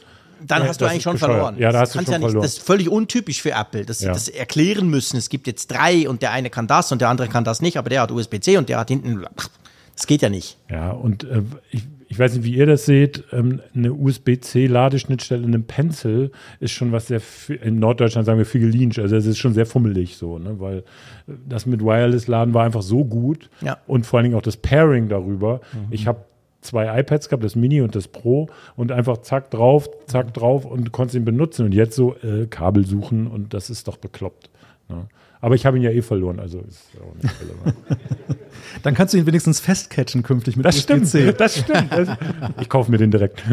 Dann 0.46 0.62
Ja, 0.62 0.68
hast 0.68 0.80
du 0.80 0.84
das 0.84 0.92
eigentlich 0.92 1.02
schon 1.02 1.12
bescheuert. 1.14 1.32
verloren. 1.32 1.56
Ja, 1.58 1.72
da 1.72 1.80
hast 1.80 1.94
du 1.94 1.98
kannst 1.98 2.06
schon 2.08 2.12
ja 2.12 2.18
nicht, 2.18 2.26
verloren. 2.26 2.42
Das 2.44 2.52
ist 2.54 2.62
völlig 2.62 2.88
untypisch 2.88 3.42
für 3.42 3.52
Apple, 3.52 3.84
dass 3.84 3.98
sie 4.00 4.06
Ja. 4.06 4.12
das 4.12 4.28
erklären 4.28 4.88
müssen. 4.88 5.16
Es 5.16 5.28
gibt 5.28 5.46
jetzt 5.46 5.68
drei 5.68 6.08
und 6.08 6.22
der 6.22 6.32
eine 6.32 6.50
kann 6.50 6.66
das 6.66 6.90
und 6.92 7.00
der 7.00 7.08
andere 7.08 7.28
kann 7.28 7.44
das 7.44 7.60
nicht, 7.62 7.76
aber 7.76 7.88
der 7.90 8.02
hat 8.02 8.10
USB-C 8.12 8.56
und 8.56 8.68
der 8.68 8.78
hat 8.78 8.88
hinten. 8.88 9.24
Das 9.94 10.06
geht 10.06 10.22
ja 10.22 10.28
nicht. 10.30 10.56
Ja, 10.70 10.90
und 10.90 11.24
äh, 11.24 11.42
ich, 11.70 11.82
ich 12.08 12.18
weiß 12.18 12.34
nicht, 12.34 12.44
wie 12.44 12.54
ihr 12.54 12.66
das 12.66 12.84
seht, 12.86 13.24
ähm, 13.32 13.60
eine 13.74 13.92
USB-C-Ladeschnittstelle 13.92 15.42
in 15.42 15.48
einem 15.54 15.64
Pencil 15.64 16.30
ist 16.60 16.72
schon 16.72 16.92
was 16.92 17.06
sehr, 17.08 17.20
in 17.62 17.78
Norddeutschland 17.78 18.26
sagen 18.26 18.38
wir 18.38 18.46
Figelinsch, 18.46 18.98
also 18.98 19.16
es 19.16 19.26
ist 19.26 19.38
schon 19.38 19.54
sehr 19.54 19.66
fummelig 19.66 20.16
so, 20.16 20.38
ne, 20.38 20.58
weil 20.60 20.78
äh, 20.78 20.82
das 21.48 21.66
mit 21.66 21.82
Wireless-Laden 21.82 22.54
war 22.54 22.64
einfach 22.64 22.82
so 22.82 23.04
gut 23.04 23.48
Ja. 23.60 23.78
und 23.86 24.06
vor 24.06 24.18
allen 24.18 24.24
Dingen 24.24 24.36
auch 24.36 24.42
das 24.42 24.56
Pairing 24.56 25.08
darüber. 25.08 25.60
Ich 25.90 26.06
habe 26.06 26.24
zwei 26.62 27.00
iPads 27.00 27.28
gehabt, 27.28 27.44
das 27.44 27.56
Mini 27.56 27.80
und 27.80 27.94
das 27.94 28.08
Pro 28.08 28.48
und 28.76 28.90
einfach 28.92 29.18
zack 29.18 29.50
drauf, 29.50 29.88
zack 30.06 30.32
drauf 30.32 30.64
und 30.64 30.92
konnte 30.92 31.16
ihn 31.16 31.24
benutzen 31.24 31.66
und 31.66 31.72
jetzt 31.72 31.94
so 31.94 32.16
äh, 32.22 32.46
Kabel 32.46 32.86
suchen 32.86 33.26
und 33.26 33.52
das 33.52 33.68
ist 33.68 33.88
doch 33.88 33.96
bekloppt. 33.98 34.48
Ne? 34.88 35.06
Aber 35.40 35.56
ich 35.56 35.66
habe 35.66 35.76
ihn 35.76 35.82
ja 35.82 35.90
eh 35.90 36.02
verloren, 36.02 36.38
also 36.38 36.60
ist 36.60 36.90
auch 37.00 37.20
nicht 37.20 37.34
relevant. 37.40 37.76
Dann 38.84 38.94
kannst 38.94 39.12
du 39.12 39.18
ihn 39.18 39.26
wenigstens 39.26 39.58
festcatchen 39.58 40.22
künftig 40.22 40.56
mit 40.56 40.64
Das 40.64 40.76
USB-C. 40.76 41.04
stimmt, 41.04 41.40
das 41.40 41.58
stimmt. 41.58 41.92
Das, 41.92 42.08
ich 42.60 42.68
kaufe 42.68 42.90
mir 42.90 42.98
den 42.98 43.10
direkt. 43.10 43.42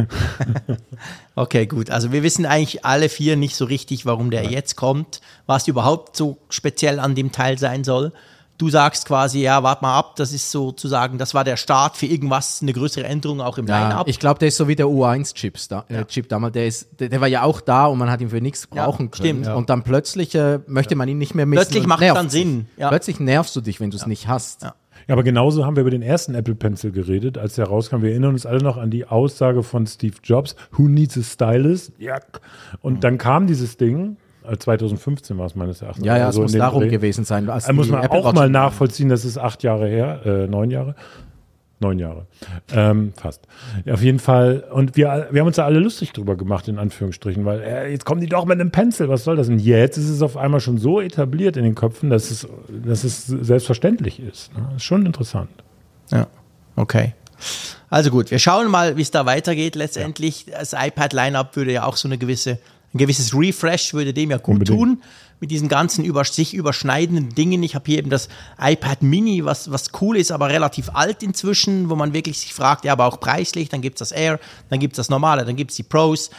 Okay, 1.35 1.67
gut. 1.67 1.89
Also 1.89 2.11
wir 2.11 2.21
wissen 2.21 2.45
eigentlich 2.45 2.83
alle 2.83 3.07
vier 3.07 3.37
nicht 3.37 3.55
so 3.55 3.63
richtig, 3.63 4.05
warum 4.05 4.29
der 4.29 4.43
jetzt 4.43 4.75
kommt, 4.75 5.21
was 5.45 5.69
überhaupt 5.69 6.17
so 6.17 6.37
speziell 6.49 6.99
an 6.99 7.15
dem 7.15 7.31
Teil 7.31 7.57
sein 7.57 7.85
soll. 7.85 8.11
Du 8.59 8.69
sagst 8.69 9.05
quasi, 9.07 9.39
ja, 9.41 9.63
warte 9.63 9.81
mal 9.83 9.97
ab, 9.97 10.17
das 10.17 10.33
ist 10.33 10.51
sozusagen, 10.51 11.17
das 11.17 11.33
war 11.33 11.43
der 11.43 11.55
Start 11.57 11.95
für 11.97 12.05
irgendwas, 12.05 12.59
eine 12.61 12.73
größere 12.73 13.05
Änderung 13.05 13.39
auch 13.41 13.57
im 13.57 13.65
Ja, 13.65 13.87
Line-Up. 13.87 14.07
ich 14.07 14.19
glaube, 14.19 14.37
der 14.39 14.49
ist 14.49 14.57
so 14.57 14.67
wie 14.67 14.75
der 14.75 14.85
U1-Chip 14.85 15.57
da, 15.69 15.85
äh, 15.87 16.03
Chip 16.05 16.27
damals. 16.29 16.53
Der, 16.53 16.67
ist, 16.67 16.89
der, 16.99 17.09
der 17.09 17.21
war 17.21 17.27
ja 17.29 17.43
auch 17.43 17.61
da 17.61 17.85
und 17.87 17.97
man 17.97 18.11
hat 18.11 18.19
ihn 18.19 18.29
für 18.29 18.41
nichts 18.41 18.67
Ja, 18.75 18.83
brauchen 18.85 19.11
können. 19.11 19.25
stimmt. 19.25 19.45
Ja. 19.47 19.53
Und 19.55 19.69
dann 19.69 19.83
plötzlich 19.83 20.35
äh, 20.35 20.59
möchte 20.67 20.95
man 20.97 21.07
ihn 21.07 21.17
nicht 21.17 21.33
mehr 21.35 21.45
missen. 21.45 21.61
Plötzlich 21.61 21.87
macht 21.87 22.01
nervt 22.01 22.17
dann. 22.17 22.29
Sinn, 22.29 22.67
ja. 22.75 22.89
Plötzlich 22.89 23.19
nervst 23.21 23.55
du 23.55 23.61
dich, 23.61 23.79
wenn 23.79 23.91
du 23.91 23.97
es 23.97 24.05
nicht 24.05 24.27
hast. 24.27 24.61
Ja. 24.63 24.75
Ja, 25.07 25.13
aber 25.15 25.23
genauso 25.23 25.65
haben 25.65 25.77
wir 25.77 25.81
über 25.81 25.89
den 25.91 26.01
ersten 26.01 26.35
Apple 26.35 26.53
Pencil 26.55 26.91
geredet, 26.91 27.37
als 27.37 27.55
der 27.55 27.65
rauskam. 27.65 28.01
Wir 28.01 28.11
erinnern 28.11 28.33
uns 28.33 28.45
alle 28.45 28.61
noch 28.61 28.75
an 28.77 28.91
die 28.91 29.05
Aussage 29.07 29.63
von 29.63 29.87
Steve 29.87 30.17
Jobs, 30.21 30.55
Who 30.73 30.83
needs 30.89 31.17
a 31.17 31.21
stylist? 31.23 31.93
Ja. 31.97 32.19
Und 32.81 33.05
dann 33.05 33.17
kam 33.17 33.47
dieses 33.47 33.77
Ding, 33.77 34.17
2015 34.57 35.37
war 35.37 35.45
es 35.45 35.55
meines 35.55 35.81
Erachtens. 35.81 36.05
Ja, 36.05 36.17
ja, 36.17 36.25
also 36.27 36.43
es 36.43 36.51
muss 36.53 36.59
darum 36.59 36.81
Dreh. 36.83 36.89
gewesen 36.89 37.25
sein. 37.25 37.45
Da 37.45 37.55
muss 37.73 37.85
die 37.87 37.91
man 37.91 38.03
Apple 38.03 38.19
auch 38.19 38.25
Watch- 38.25 38.35
mal 38.35 38.49
nachvollziehen, 38.49 39.09
das 39.09 39.25
ist 39.25 39.37
acht 39.37 39.63
Jahre 39.63 39.87
her, 39.87 40.21
äh, 40.25 40.47
neun 40.47 40.71
Jahre. 40.71 40.95
Neun 41.81 41.97
Jahre. 41.97 42.25
Ähm, 42.73 43.13
fast. 43.15 43.47
Ja, 43.85 43.93
auf 43.93 44.01
jeden 44.01 44.19
Fall. 44.19 44.65
Und 44.69 44.97
wir, 44.97 45.29
wir 45.31 45.39
haben 45.39 45.47
uns 45.47 45.55
da 45.55 45.63
alle 45.63 45.79
lustig 45.79 46.11
drüber 46.11 46.35
gemacht, 46.35 46.67
in 46.67 46.77
Anführungsstrichen, 46.77 47.45
weil 47.45 47.61
äh, 47.61 47.91
jetzt 47.91 48.03
kommen 48.03 48.19
die 48.19 48.27
doch 48.27 48.43
mit 48.43 48.59
einem 48.59 48.69
Pencil, 48.69 49.07
was 49.07 49.23
soll 49.23 49.37
das? 49.37 49.47
Und 49.47 49.59
jetzt 49.59 49.95
ist 49.97 50.09
es 50.09 50.21
auf 50.21 50.35
einmal 50.35 50.59
schon 50.59 50.77
so 50.77 50.99
etabliert 50.99 51.55
in 51.55 51.63
den 51.63 51.75
Köpfen, 51.75 52.09
dass 52.09 52.31
es, 52.31 52.45
dass 52.67 53.05
es 53.05 53.27
selbstverständlich 53.27 54.19
ist. 54.19 54.53
Ne? 54.57 54.67
Ist 54.75 54.83
schon 54.83 55.05
interessant. 55.05 55.49
Ja, 56.11 56.27
okay. 56.75 57.13
Also 57.89 58.11
gut, 58.11 58.29
wir 58.29 58.39
schauen 58.39 58.69
mal, 58.69 58.97
wie 58.97 59.01
es 59.01 59.11
da 59.11 59.25
weitergeht. 59.25 59.75
Letztendlich, 59.75 60.47
das 60.51 60.73
iPad-Lineup 60.73 61.55
würde 61.55 61.71
ja 61.71 61.85
auch 61.85 61.95
so 61.95 62.09
eine 62.09 62.17
gewisse, 62.17 62.59
ein 62.93 62.97
gewisses 62.97 63.35
Refresh 63.35 63.93
würde 63.93 64.13
dem 64.13 64.31
ja 64.31 64.37
gut 64.37 64.55
Unbedingt. 64.55 64.79
tun. 64.79 65.01
Mit 65.41 65.51
diesen 65.51 65.69
ganzen 65.69 66.03
über, 66.03 66.25
sich 66.25 66.53
überschneidenden 66.53 67.29
Dingen. 67.29 67.63
Ich 67.63 67.73
habe 67.73 67.85
hier 67.85 67.99
eben 67.99 68.09
das 68.09 68.27
iPad 68.59 69.03
Mini, 69.03 69.45
was, 69.45 69.71
was 69.71 69.91
cool 70.01 70.17
ist, 70.17 70.31
aber 70.31 70.49
relativ 70.49 70.89
alt 70.93 71.23
inzwischen, 71.23 71.89
wo 71.89 71.95
man 71.95 72.13
wirklich 72.13 72.39
sich 72.39 72.53
fragt, 72.53 72.83
ja, 72.83 72.91
aber 72.91 73.05
auch 73.05 73.21
preislich. 73.21 73.69
Dann 73.69 73.81
gibt's 73.81 73.99
das 73.99 74.11
Air, 74.11 74.39
dann 74.69 74.79
gibt's 74.79 74.97
das 74.97 75.09
Normale, 75.09 75.45
dann 75.45 75.55
gibt's 75.55 75.75
die 75.75 75.83
Pros. 75.83 76.29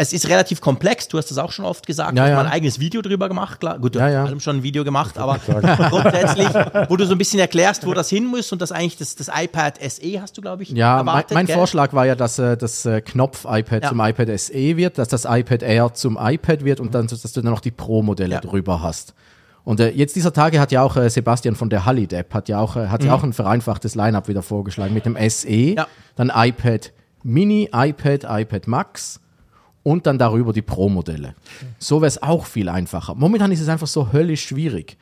Es 0.00 0.12
ist 0.12 0.28
relativ 0.28 0.60
komplex, 0.60 1.08
du 1.08 1.18
hast 1.18 1.28
das 1.32 1.38
auch 1.38 1.50
schon 1.50 1.64
oft 1.64 1.84
gesagt. 1.84 2.10
Ja, 2.10 2.14
du 2.14 2.20
hast 2.22 2.28
ja. 2.28 2.36
mal 2.36 2.46
ein 2.46 2.52
eigenes 2.52 2.78
Video 2.78 3.02
drüber 3.02 3.28
gemacht. 3.28 3.58
Klar. 3.58 3.80
Gut, 3.80 3.96
du 3.96 3.98
Ja, 3.98 4.04
hast 4.04 4.12
ja. 4.12 4.24
allem 4.26 4.38
schon 4.38 4.58
ein 4.58 4.62
Video 4.62 4.84
gemacht, 4.84 5.18
aber 5.18 5.38
grundsätzlich, 5.38 6.48
wo 6.88 6.96
du 6.96 7.04
so 7.04 7.12
ein 7.12 7.18
bisschen 7.18 7.40
erklärst, 7.40 7.84
wo 7.84 7.94
das 7.94 8.08
hin 8.08 8.24
muss 8.24 8.52
und 8.52 8.62
das 8.62 8.70
eigentlich 8.70 8.96
das, 8.96 9.16
das 9.16 9.28
iPad 9.28 9.78
SE 9.90 10.22
hast 10.22 10.36
du, 10.36 10.40
glaube 10.40 10.62
ich, 10.62 10.70
Ja, 10.70 10.98
erwartet, 10.98 11.34
mein, 11.34 11.46
mein? 11.46 11.54
Vorschlag 11.56 11.92
war 11.94 12.06
ja, 12.06 12.14
dass 12.14 12.38
äh, 12.38 12.56
das 12.56 12.86
äh, 12.86 13.00
Knopf-iPad 13.00 13.82
Ja. 13.82 13.88
zum 13.88 14.00
iPad 14.00 14.38
SE 14.38 14.76
wird, 14.76 14.98
dass 14.98 15.08
das 15.08 15.24
iPad 15.24 15.62
Air 15.64 15.92
zum 15.94 16.16
iPad 16.20 16.64
wird 16.64 16.78
und 16.78 16.94
dann, 16.94 17.08
so, 17.08 17.16
dass 17.16 17.32
du 17.32 17.40
dann 17.42 17.50
noch 17.50 17.60
die 17.60 17.72
Pro-Modelle 17.72 18.38
drüber 18.40 18.80
hast. 18.82 19.14
Und 19.64 19.80
äh, 19.80 19.90
jetzt 19.90 20.14
dieser 20.14 20.32
Tage 20.32 20.60
hat 20.60 20.70
ja 20.70 20.82
auch 20.82 20.96
äh, 20.96 21.10
Sebastian 21.10 21.56
von 21.56 21.70
der 21.70 21.84
Hallidap 21.84 22.32
hat 22.32 22.48
ja 22.48 22.60
auch 22.60 22.76
äh, 22.76 22.86
hat 22.86 23.02
ja 23.02 23.12
auch 23.14 23.24
ein 23.24 23.32
vereinfachtes 23.32 23.96
Line-up 23.96 24.28
wieder 24.28 24.42
vorgeschlagen 24.42 24.94
mit 24.94 25.04
dem 25.06 25.16
SE, 25.28 25.74
dann 26.14 26.30
iPad 26.32 26.92
Mini, 27.24 27.68
iPad, 27.74 28.24
iPad 28.28 28.66
Max 28.68 29.20
und 29.88 30.06
dann 30.06 30.18
darüber 30.18 30.52
die 30.52 30.60
Pro-Modelle. 30.60 31.34
So 31.78 32.02
wäre 32.02 32.08
es 32.08 32.22
auch 32.22 32.44
viel 32.44 32.68
einfacher. 32.68 33.14
Momentan 33.14 33.50
ist 33.52 33.60
es 33.60 33.68
einfach 33.68 33.86
so 33.86 34.12
höllisch 34.12 34.46
schwierig. 34.46 34.98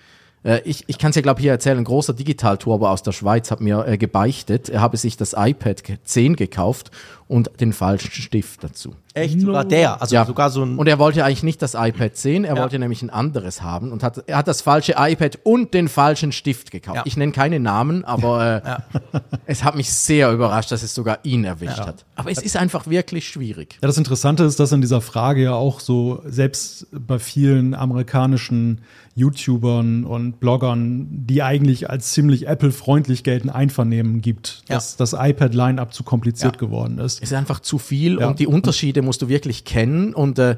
Äh, 0.46 0.60
ich 0.64 0.84
ich 0.86 0.98
kann 0.98 1.10
es 1.10 1.16
ja, 1.16 1.22
glaube 1.22 1.40
ich, 1.40 1.44
hier 1.44 1.52
erzählen. 1.52 1.78
Ein 1.78 1.84
großer 1.84 2.14
Digitalturber 2.14 2.90
aus 2.90 3.02
der 3.02 3.12
Schweiz 3.12 3.50
hat 3.50 3.60
mir 3.60 3.86
äh, 3.86 3.98
gebeichtet, 3.98 4.68
er 4.68 4.80
habe 4.80 4.96
sich 4.96 5.16
das 5.16 5.34
iPad 5.36 5.82
10 6.04 6.36
gekauft 6.36 6.90
und 7.28 7.50
den 7.60 7.72
falschen 7.72 8.12
Stift 8.12 8.62
dazu. 8.62 8.94
Echt? 9.12 9.40
Sogar 9.40 9.64
der. 9.64 10.00
Also 10.00 10.22
sogar 10.24 10.50
so 10.50 10.62
ein. 10.62 10.78
Und 10.78 10.86
er 10.86 10.98
wollte 10.98 11.24
eigentlich 11.24 11.42
nicht 11.42 11.60
das 11.62 11.74
iPad 11.74 12.14
10, 12.14 12.44
er 12.44 12.56
wollte 12.56 12.78
nämlich 12.78 13.02
ein 13.02 13.10
anderes 13.10 13.62
haben 13.62 13.90
und 13.90 14.02
hat, 14.02 14.22
er 14.26 14.36
hat 14.36 14.46
das 14.46 14.60
falsche 14.62 14.94
iPad 14.96 15.40
und 15.42 15.74
den 15.74 15.88
falschen 15.88 16.30
Stift 16.32 16.70
gekauft. 16.70 16.96
Ja. 16.96 17.02
Ich 17.04 17.16
nenne 17.16 17.32
keine 17.32 17.58
Namen, 17.58 18.04
aber 18.04 18.80
äh, 19.12 19.20
es 19.46 19.64
hat 19.64 19.74
mich 19.74 19.92
sehr 19.92 20.30
überrascht, 20.30 20.70
dass 20.70 20.82
es 20.82 20.94
sogar 20.94 21.18
ihn 21.24 21.44
erwischt 21.44 21.78
hat. 21.78 22.04
Aber 22.14 22.30
es 22.30 22.38
ist 22.42 22.56
einfach 22.56 22.86
wirklich 22.86 23.26
schwierig. 23.26 23.78
Ja, 23.82 23.88
das 23.88 23.98
Interessante 23.98 24.44
ist, 24.44 24.60
dass 24.60 24.70
in 24.70 24.80
dieser 24.80 25.00
Frage 25.00 25.42
ja 25.42 25.54
auch 25.54 25.80
so, 25.80 26.22
selbst 26.26 26.86
bei 26.92 27.18
vielen 27.18 27.74
amerikanischen 27.74 28.82
YouTubern 29.16 30.04
und 30.04 30.38
Bloggern, 30.40 31.06
die 31.26 31.42
eigentlich 31.42 31.90
als 31.90 32.12
ziemlich 32.12 32.46
Apple-freundlich 32.46 33.24
gelten, 33.24 33.50
Einvernehmen 33.50 34.20
gibt, 34.20 34.62
Ja. 34.68 34.76
dass 34.76 34.96
das 34.96 35.14
iPad-Line-Up 35.14 35.92
zu 35.92 36.04
kompliziert 36.04 36.54
Ja. 36.56 36.60
geworden 36.60 36.98
ist. 36.98 37.22
Es 37.22 37.30
ist 37.30 37.36
einfach 37.36 37.60
zu 37.60 37.78
viel 37.78 38.20
Ja. 38.20 38.28
und 38.28 38.38
die 38.38 38.46
Unterschiede 38.46 39.02
musst 39.02 39.22
du 39.22 39.28
wirklich 39.28 39.64
kennen 39.64 40.14
und 40.14 40.38
äh, 40.38 40.56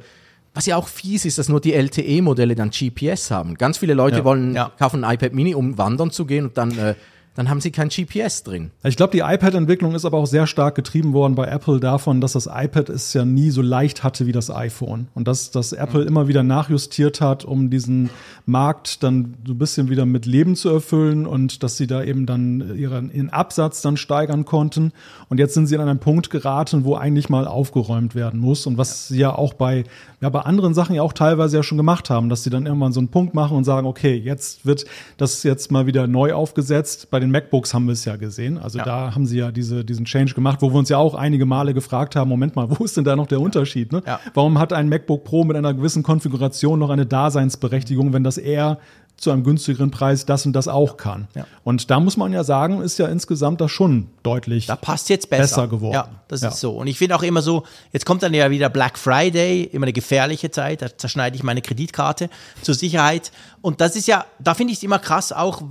was 0.55 0.67
ja 0.67 0.77
auch 0.77 0.89
fies 0.89 1.25
ist, 1.25 1.39
dass 1.39 1.49
nur 1.49 1.61
die 1.61 1.73
LTE-Modelle 1.73 2.57
dann 2.57 2.71
GPS 2.71 3.31
haben. 3.31 3.55
Ganz 3.55 3.79
viele 3.79 3.95
Leute 3.95 4.19
Ja. 4.19 4.25
wollen 4.25 4.55
Ja. 4.55 4.73
kaufen 4.79 5.05
ein 5.05 5.15
iPad 5.15 5.33
Mini, 5.35 5.55
um 5.55 5.79
wandern 5.79 6.11
zu 6.11 6.27
gehen 6.27 6.47
und 6.47 6.59
dann, 6.59 6.77
äh, 6.77 6.95
dann 7.35 7.49
haben 7.49 7.61
sie 7.61 7.71
kein 7.71 7.89
GPS 7.89 8.43
drin. 8.43 8.71
Ich 8.83 8.97
glaube, 8.97 9.13
die 9.13 9.21
iPad-Entwicklung 9.21 9.95
ist 9.95 10.05
aber 10.05 10.19
auch 10.19 10.27
sehr 10.27 10.47
stark 10.47 10.75
getrieben 10.75 11.13
worden 11.13 11.35
bei 11.35 11.47
Apple 11.47 11.81
davon, 11.81 12.21
dass 12.21 12.33
das 12.33 12.47
iPad 12.53 12.89
es 12.89 13.13
ja 13.15 13.25
nie 13.25 13.51
so 13.51 13.63
leicht 13.63 14.03
hatte 14.03 14.27
wie 14.27 14.33
das 14.33 14.51
iPhone. 14.51 15.09
Und 15.15 15.29
dass, 15.29 15.51
dass 15.51 15.73
Apple 15.73 16.03
immer 16.03 16.29
wieder 16.29 16.43
nachjustiert 16.43 17.21
hat, 17.21 17.45
um 17.45 17.71
diesen 17.71 18.11
Markt 18.45 19.03
dann 19.03 19.35
so 19.47 19.53
ein 19.53 19.59
bisschen 19.59 19.89
wieder 19.89 20.05
mit 20.05 20.27
Leben 20.27 20.57
zu 20.57 20.69
erfüllen 20.69 21.27
und 21.27 21.63
dass 21.63 21.77
sie 21.77 21.87
da 21.87 22.03
eben 22.03 22.27
dann 22.27 22.77
ihren, 22.77 23.13
ihren 23.13 23.31
Absatz 23.31 23.83
dann 23.83 23.97
steigern 23.97 24.45
konnten. 24.45 24.93
Und 25.29 25.39
jetzt 25.39 25.55
sind 25.55 25.67
sie 25.67 25.77
an 25.79 25.89
einen 25.89 26.01
Punkt 26.01 26.31
geraten, 26.31 26.85
wo 26.85 26.97
eigentlich 26.97 27.29
mal 27.29 27.47
aufgeräumt 27.47 28.15
werden 28.15 28.41
muss. 28.41 28.67
Und 28.67 28.79
was 28.79 29.09
sie 29.09 29.19
ja 29.19 29.35
auch 29.35 29.55
bei, 29.55 29.85
ja, 30.21 30.29
bei 30.31 30.41
anderen 30.41 30.75
Sachen 30.75 30.97
ja 30.97 31.03
auch 31.03 31.13
teilweise 31.13 31.59
ja 31.59 31.63
schon 31.63 31.79
gemacht 31.79 32.11
haben, 32.11 32.29
dass 32.29 32.43
sie 32.43 32.51
dann 32.51 32.67
irgendwann 32.67 32.93
so 32.93 32.99
einen 32.99 33.09
Punkt 33.09 33.35
machen 33.35 33.57
und 33.57 33.63
sagen, 33.65 33.87
okay, 33.87 34.17
jetzt 34.17 34.67
wird 34.67 34.85
das 35.17 35.45
jetzt 35.45 35.71
mal 35.71 35.87
wieder 35.87 36.07
neu 36.09 36.33
aufgesetzt. 36.35 37.09
Bei 37.11 37.21
den 37.21 37.31
MacBooks 37.31 37.73
haben 37.73 37.87
wir 37.87 37.93
es 37.93 38.05
ja 38.05 38.17
gesehen. 38.17 38.59
Also 38.59 38.79
Ja. 38.79 38.85
da 38.85 39.15
haben 39.15 39.27
sie 39.27 39.39
ja 39.39 39.53
diese, 39.53 39.85
diesen 39.85 40.05
Change 40.07 40.35
gemacht, 40.35 40.61
wo 40.61 40.71
wir 40.73 40.79
uns 40.79 40.89
ja 40.89 40.99
auch 40.99 41.15
einige 41.15 41.47
Male 41.47 41.73
gefragt 41.73 42.17
haben, 42.17 42.29
Moment 42.29 42.57
mal, 42.57 42.69
wo 42.79 42.85
ist 42.85 42.97
denn 42.97 43.05
da 43.05 43.15
noch 43.15 43.29
der 43.29 43.41
Unterschied? 43.41 43.93
Ne? 43.93 44.03
Ja. 44.07 44.19
Warum 44.35 44.59
hat 44.59 44.73
ein 44.73 44.89
MacBook 44.89 45.23
Pro 45.25 45.45
mit 45.45 45.57
einer 45.57 45.73
gewissen 45.73 46.03
Konfiguration 46.03 46.79
noch 46.81 46.91
eine 46.91 47.07
Daseinsberechtigung, 47.07 48.13
wenn 48.13 48.25
das 48.25 48.39
eher 48.39 48.79
zu 49.19 49.31
einem 49.31 49.45
günstigeren 49.45 49.91
Preis 49.91 50.25
das 50.27 50.47
und 50.47 50.53
das 50.55 50.69
auch 50.69 50.97
kann? 50.97 51.29
Ja. 51.35 51.45
Und 51.65 51.91
da 51.91 52.01
muss 52.01 52.17
man 52.17 52.33
ja 52.33 52.45
sagen, 52.45 52.81
ist 52.81 52.99
ja 52.99 53.07
insgesamt 53.09 53.61
das 53.61 53.71
schon 53.71 54.09
deutlich 54.23 54.67
Da 54.67 54.77
passt 54.77 55.09
jetzt 55.11 55.29
besser. 55.29 55.43
besser 55.43 55.69
geworden. 55.69 55.95
Ja, 55.95 56.09
das 56.29 56.41
Ja. 56.41 56.49
ist 56.49 56.61
so. 56.61 56.73
Und 56.77 56.87
ich 56.87 56.97
finde 56.99 57.17
auch 57.17 57.23
immer 57.23 57.43
so, 57.43 57.65
jetzt 57.93 58.07
kommt 58.07 58.23
dann 58.23 58.33
ja 58.33 58.51
wieder 58.51 58.69
Black 58.71 58.97
Friday, 58.99 59.65
immer 59.65 59.85
eine 59.85 59.93
gefährliche 59.93 60.51
Zeit, 60.51 60.81
da 60.83 60.97
zerschneide 60.97 61.37
ich 61.37 61.43
meine 61.43 61.61
Kreditkarte 61.63 62.31
zur 62.63 62.75
Sicherheit. 62.75 63.33
Und 63.61 63.81
das 63.81 63.97
ist 63.97 64.07
ja, 64.09 64.25
da 64.39 64.55
finde 64.55 64.73
ich 64.73 64.79
es 64.79 64.83
immer 64.83 64.99
krass, 64.99 65.33
auch 65.33 65.63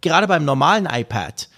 gerade 0.00 0.26
beim 0.28 0.44
normalen 0.44 0.86
iPad. 0.90 1.48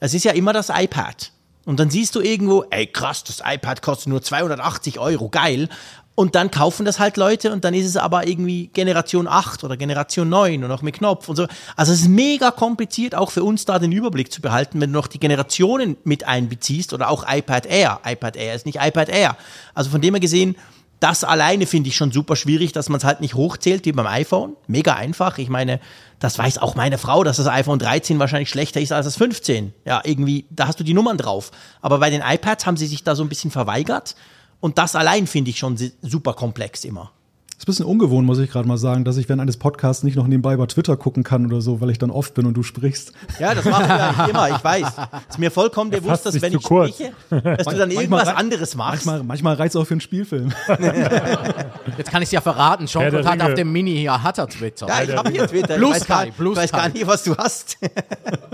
Es 0.00 0.14
ist 0.14 0.24
ja 0.24 0.32
immer 0.32 0.52
das 0.52 0.68
iPad. 0.68 1.30
Und 1.64 1.78
dann 1.78 1.90
siehst 1.90 2.16
du 2.16 2.20
irgendwo, 2.20 2.64
ey 2.70 2.88
krass, 2.88 3.22
das 3.22 3.40
iPad 3.46 3.82
kostet 3.82 4.08
nur 4.08 4.20
280 4.20 4.98
Euro, 4.98 5.28
geil. 5.28 5.68
Und 6.14 6.34
dann 6.34 6.50
kaufen 6.50 6.84
das 6.84 6.98
halt 6.98 7.16
Leute 7.16 7.52
und 7.52 7.64
dann 7.64 7.72
ist 7.72 7.86
es 7.86 7.96
aber 7.96 8.26
irgendwie 8.26 8.66
Generation 8.68 9.26
8 9.26 9.64
oder 9.64 9.78
Generation 9.78 10.28
9 10.28 10.62
und 10.62 10.68
noch 10.68 10.82
mit 10.82 10.96
Knopf 10.96 11.28
und 11.28 11.36
so. 11.36 11.46
Also 11.74 11.92
es 11.92 12.02
ist 12.02 12.08
mega 12.08 12.50
kompliziert, 12.50 13.14
auch 13.14 13.30
für 13.30 13.42
uns 13.42 13.64
da 13.64 13.78
den 13.78 13.92
Überblick 13.92 14.30
zu 14.30 14.42
behalten, 14.42 14.80
wenn 14.80 14.92
du 14.92 14.98
noch 14.98 15.06
die 15.06 15.18
Generationen 15.18 15.96
mit 16.04 16.24
einbeziehst 16.24 16.92
oder 16.92 17.08
auch 17.08 17.24
iPad 17.26 17.64
Air. 17.64 18.00
iPad 18.04 18.36
Air 18.36 18.54
ist 18.54 18.66
nicht 18.66 18.78
iPad 18.78 19.08
Air. 19.08 19.36
Also 19.74 19.88
von 19.88 20.02
dem 20.02 20.12
her 20.12 20.20
gesehen, 20.20 20.56
das 21.02 21.24
alleine 21.24 21.66
finde 21.66 21.88
ich 21.88 21.96
schon 21.96 22.12
super 22.12 22.36
schwierig, 22.36 22.72
dass 22.72 22.88
man 22.88 22.98
es 22.98 23.04
halt 23.04 23.20
nicht 23.20 23.34
hochzählt 23.34 23.84
wie 23.86 23.92
beim 23.92 24.06
iPhone. 24.06 24.54
Mega 24.68 24.94
einfach. 24.94 25.38
Ich 25.38 25.48
meine, 25.48 25.80
das 26.20 26.38
weiß 26.38 26.58
auch 26.58 26.76
meine 26.76 26.96
Frau, 26.96 27.24
dass 27.24 27.38
das 27.38 27.48
iPhone 27.48 27.80
13 27.80 28.20
wahrscheinlich 28.20 28.50
schlechter 28.50 28.80
ist 28.80 28.92
als 28.92 29.06
das 29.06 29.16
15. 29.16 29.72
Ja, 29.84 30.00
irgendwie, 30.04 30.44
da 30.50 30.68
hast 30.68 30.78
du 30.78 30.84
die 30.84 30.94
Nummern 30.94 31.18
drauf. 31.18 31.50
Aber 31.80 31.98
bei 31.98 32.10
den 32.10 32.22
iPads 32.22 32.66
haben 32.66 32.76
sie 32.76 32.86
sich 32.86 33.02
da 33.02 33.16
so 33.16 33.24
ein 33.24 33.28
bisschen 33.28 33.50
verweigert. 33.50 34.14
Und 34.62 34.78
das 34.78 34.94
allein 34.94 35.26
finde 35.26 35.50
ich 35.50 35.58
schon 35.58 35.76
super 36.02 36.34
komplex 36.34 36.84
immer. 36.84 37.10
Ist 37.58 37.64
ein 37.64 37.66
bisschen 37.66 37.86
ungewohnt, 37.86 38.26
muss 38.26 38.38
ich 38.38 38.48
gerade 38.50 38.66
mal 38.66 38.76
sagen, 38.76 39.04
dass 39.04 39.16
ich 39.16 39.28
während 39.28 39.42
eines 39.42 39.56
Podcasts 39.56 40.04
nicht 40.04 40.16
noch 40.16 40.28
nebenbei 40.28 40.56
bei 40.56 40.66
Twitter 40.66 40.96
gucken 40.96 41.24
kann 41.24 41.46
oder 41.46 41.60
so, 41.60 41.80
weil 41.80 41.90
ich 41.90 41.98
dann 41.98 42.10
oft 42.10 42.34
bin 42.34 42.46
und 42.46 42.54
du 42.54 42.62
sprichst. 42.62 43.12
Ja, 43.40 43.54
das 43.56 43.64
machen 43.64 43.88
wir 43.88 44.04
eigentlich 44.04 44.28
immer, 44.28 44.50
ich 44.50 44.64
weiß. 44.64 44.86
Ist 45.30 45.38
mir 45.40 45.50
vollkommen 45.50 45.90
bewusst, 45.90 46.26
dass 46.26 46.40
wenn 46.40 46.52
ich 46.52 46.62
kurz. 46.62 46.94
spreche, 46.94 47.12
dass 47.30 47.66
du 47.66 47.76
dann 47.76 47.90
irgendwas 47.90 48.28
anderes 48.28 48.76
machst. 48.76 49.04
Manchmal, 49.06 49.24
manchmal 49.24 49.54
reizt 49.56 49.76
auch 49.76 49.84
für 49.84 49.94
einen 49.94 50.00
Spielfilm. 50.00 50.52
Jetzt 51.98 52.10
kann 52.10 52.22
ich 52.22 52.28
es 52.28 52.32
ja 52.32 52.40
verraten, 52.40 52.86
Herr 52.86 53.10
der 53.10 53.22
Jean-Claude 53.22 53.28
hat 53.28 53.34
Ringe. 53.34 53.44
auf 53.46 53.54
dem 53.54 53.72
Mini 53.72 53.96
hier, 53.96 54.22
hat 54.22 54.38
er 54.38 54.48
Twitter. 54.48 54.86
Ja, 54.86 55.02
ich 55.02 55.16
habe 55.16 55.30
hier 55.30 55.46
Twitter. 55.48 55.76
Blue 55.76 55.90
ich 55.90 55.96
weiß, 55.96 56.06
gar, 56.06 56.22
Sky, 56.22 56.32
Blue 56.36 56.52
ich 56.52 56.58
weiß 56.58 56.72
gar 56.72 56.88
nicht, 56.88 57.06
was 57.06 57.24
du 57.24 57.36
hast. 57.36 57.78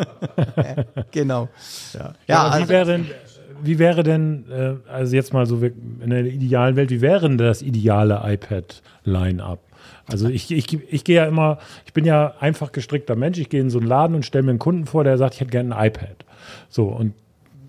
genau. 1.11 1.49
Ja, 1.94 2.12
Ja, 2.27 2.38
aber 2.40 2.53
also, 2.53 2.64
wie 2.66 2.68
wäre 2.71 2.85
denn, 2.85 3.11
wie 3.62 3.79
wäre 3.79 4.03
denn, 4.03 4.44
äh, 4.51 4.75
also 4.90 5.14
jetzt 5.14 5.33
mal 5.33 5.47
so 5.47 5.61
in 5.62 6.11
der 6.11 6.25
idealen 6.25 6.77
Welt, 6.77 6.90
wie 6.90 7.01
wäre 7.01 7.29
denn 7.29 7.38
das 7.38 7.62
ideale 7.62 8.21
iPad-Line-Up? 8.25 9.61
Also 10.11 10.29
ich, 10.29 10.51
ich, 10.51 10.73
ich 10.90 11.05
gehe 11.05 11.16
ja 11.16 11.27
immer, 11.27 11.59
ich 11.85 11.92
bin 11.92 12.05
ja 12.05 12.35
einfach 12.40 12.73
gestrickter 12.73 13.14
Mensch, 13.14 13.38
ich 13.38 13.49
gehe 13.49 13.61
in 13.61 13.71
so 13.71 13.79
einen 13.79 13.87
Laden 13.88 14.16
und 14.16 14.25
stelle 14.25 14.44
mir 14.44 14.51
einen 14.51 14.59
Kunden 14.59 14.87
vor, 14.87 15.05
der 15.05 15.18
sagt, 15.18 15.35
ich 15.35 15.40
hätte 15.40 15.51
gerne 15.51 15.77
ein 15.77 15.88
iPad. 15.88 16.25
So, 16.68 16.87
und 16.87 17.12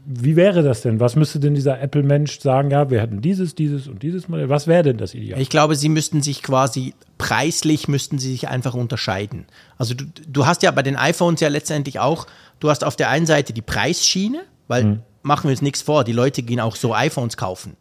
wie 0.06 0.36
wäre 0.36 0.63
das 0.63 0.82
denn? 0.82 0.99
Was 0.99 1.15
müsste 1.15 1.39
denn 1.39 1.54
dieser 1.54 1.80
Apple-Mensch 1.82 2.39
sagen? 2.39 2.71
Ja, 2.71 2.89
wir 2.89 2.99
hätten 3.02 3.21
dieses, 3.21 3.54
dieses 3.54 3.88
und 3.88 4.02
dieses 4.02 4.28
Modell. 4.28 4.49
Was 4.49 4.65
wäre 4.65 4.82
denn 4.82 4.97
das 4.97 5.13
Ideal? 5.13 5.39
ich 5.39 5.49
glaube, 5.49 5.75
sie 5.75 5.89
müssten 5.89 6.23
sich 6.23 6.41
quasi 6.41 6.95
preislich 7.19 7.88
müssten 7.88 8.17
sie 8.17 8.32
sich 8.32 8.47
einfach 8.47 8.73
unterscheiden. 8.73 9.45
Also 9.78 9.93
du, 9.93 10.06
du 10.28 10.45
hast 10.47 10.63
ja 10.63 10.71
bei 10.71 10.82
den 10.82 10.95
iPhones 10.95 11.41
ja 11.41 11.49
letztendlich 11.49 11.99
auch, 11.99 12.25
du 12.60 12.69
hast 12.69 12.84
auf 12.84 12.95
der 12.95 13.10
einen 13.10 13.28
Seite 13.28 13.54
die 13.54 13.62
Preisschiene, 13.62 14.39
weil 14.67 14.84
Hm. 14.84 14.99
Machen 15.21 15.45
wir 15.45 15.51
uns 15.51 15.62
nichts 15.62 15.82
vor, 15.82 16.03
die 16.03 16.12
Leute 16.13 16.41
gehen 16.43 16.60
auch 16.60 16.75
so 16.75 16.93
iPhones 16.93 17.38
kaufen. 17.38 17.75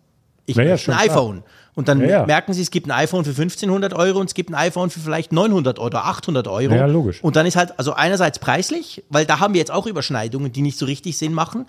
Ich 0.46 0.57
Ja, 0.57 0.62
ja, 0.64 0.70
möchte 0.72 0.92
ein 0.92 0.98
schon 0.98 1.07
klar. 1.07 1.16
iPhone. 1.16 1.42
Und 1.74 1.88
dann 1.88 2.01
Ja, 2.01 2.07
ja. 2.09 2.27
merken 2.27 2.53
sie, 2.55 2.62
es 2.62 2.70
gibt 2.70 2.87
ein 2.88 2.90
iPhone 2.90 3.24
für 3.24 3.31
1500 3.31 3.92
Euro 3.94 4.18
und 4.18 4.27
es 4.27 4.35
gibt 4.35 4.51
ein 4.51 4.55
iPhone 4.55 4.90
für 4.90 4.98
vielleicht 4.98 5.31
900 5.33 5.79
oder 5.79 6.07
800 6.07 6.48
Euro. 6.48 6.74
Ja, 6.74 6.87
logisch. 6.87 7.22
Und 7.22 7.37
dann 7.37 7.46
ist 7.46 7.55
halt, 7.57 7.79
also 7.79 7.92
einerseits 7.92 8.38
preislich, 8.38 9.05
weil 9.11 9.27
da 9.27 9.38
haben 9.40 9.55
wir 9.55 9.59
jetzt 9.61 9.70
auch 9.70 9.87
Überschneidungen, 9.87 10.51
die 10.53 10.62
nicht 10.62 10.79
so 10.79 10.87
richtig 10.87 11.16
Sinn 11.18 11.33
machen. 11.35 11.66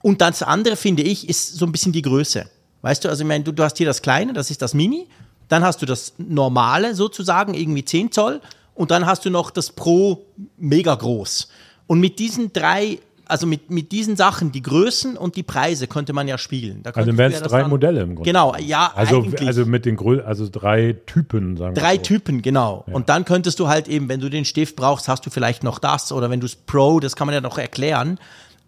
Und 0.00 0.20
das 0.22 0.42
andere, 0.42 0.76
finde 0.76 1.02
ich, 1.02 1.28
ist 1.28 1.56
so 1.56 1.66
ein 1.66 1.72
bisschen 1.72 1.92
die 1.92 2.00
Größe. 2.02 2.46
Weißt 2.82 3.04
du, 3.04 3.08
also 3.10 3.22
ich 3.22 3.28
meine, 3.28 3.44
du, 3.44 3.52
du 3.52 3.62
hast 3.62 3.76
hier 3.76 3.86
das 3.86 4.00
Kleine, 4.00 4.32
das 4.32 4.50
ist 4.50 4.62
das 4.62 4.72
Mini, 4.72 5.06
dann 5.48 5.62
hast 5.62 5.82
du 5.82 5.86
das 5.86 6.14
Normale 6.16 6.94
sozusagen, 6.94 7.52
irgendwie 7.52 7.84
10 7.84 8.12
Zoll, 8.12 8.40
und 8.74 8.90
dann 8.90 9.04
hast 9.04 9.26
du 9.26 9.30
noch 9.30 9.50
das 9.50 9.72
Pro 9.72 10.24
mega 10.56 10.94
groß. 10.94 11.48
Und 11.86 12.00
mit 12.00 12.18
diesen 12.18 12.50
drei, 12.54 12.98
also 13.30 13.46
mit, 13.46 13.70
mit 13.70 13.92
diesen 13.92 14.16
Sachen, 14.16 14.52
die 14.52 14.62
Größen 14.62 15.16
und 15.16 15.36
die 15.36 15.42
Preise, 15.42 15.86
könnte 15.86 16.12
man 16.12 16.28
ja 16.28 16.36
spielen. 16.38 16.82
Da 16.82 16.90
Also 16.90 17.16
wären 17.16 17.32
es 17.32 17.40
ja 17.40 17.46
drei 17.46 17.60
dann- 17.62 17.70
Modelle 17.70 18.00
im 18.02 18.14
Grunde. 18.16 18.28
Genau, 18.30 18.54
ja, 18.58 18.92
Also, 18.94 19.18
eigentlich. 19.22 19.46
also 19.46 19.64
mit 19.66 19.84
den 19.86 19.96
Grö 19.96 20.20
also 20.22 20.48
drei 20.50 20.96
Typen, 21.06 21.56
sagen 21.56 21.74
wir 21.76 21.80
Drei 21.82 21.96
so. 21.96 22.02
Typen, 22.02 22.42
genau. 22.42 22.84
Und 22.92 23.08
dann 23.08 23.24
könntest 23.24 23.58
du 23.60 23.68
halt 23.68 23.88
eben, 23.88 24.08
wenn 24.08 24.20
du 24.20 24.28
den 24.28 24.44
Stift 24.44 24.76
brauchst, 24.76 25.08
hast 25.08 25.24
du 25.24 25.30
vielleicht 25.30 25.62
noch 25.62 25.78
das 25.78 26.12
oder 26.12 26.28
wenn 26.30 26.40
du 26.40 26.46
es 26.46 26.56
Pro, 26.56 27.00
das 27.00 27.16
kann 27.16 27.26
man 27.26 27.34
ja 27.34 27.40
noch 27.40 27.58
erklären. 27.58 28.18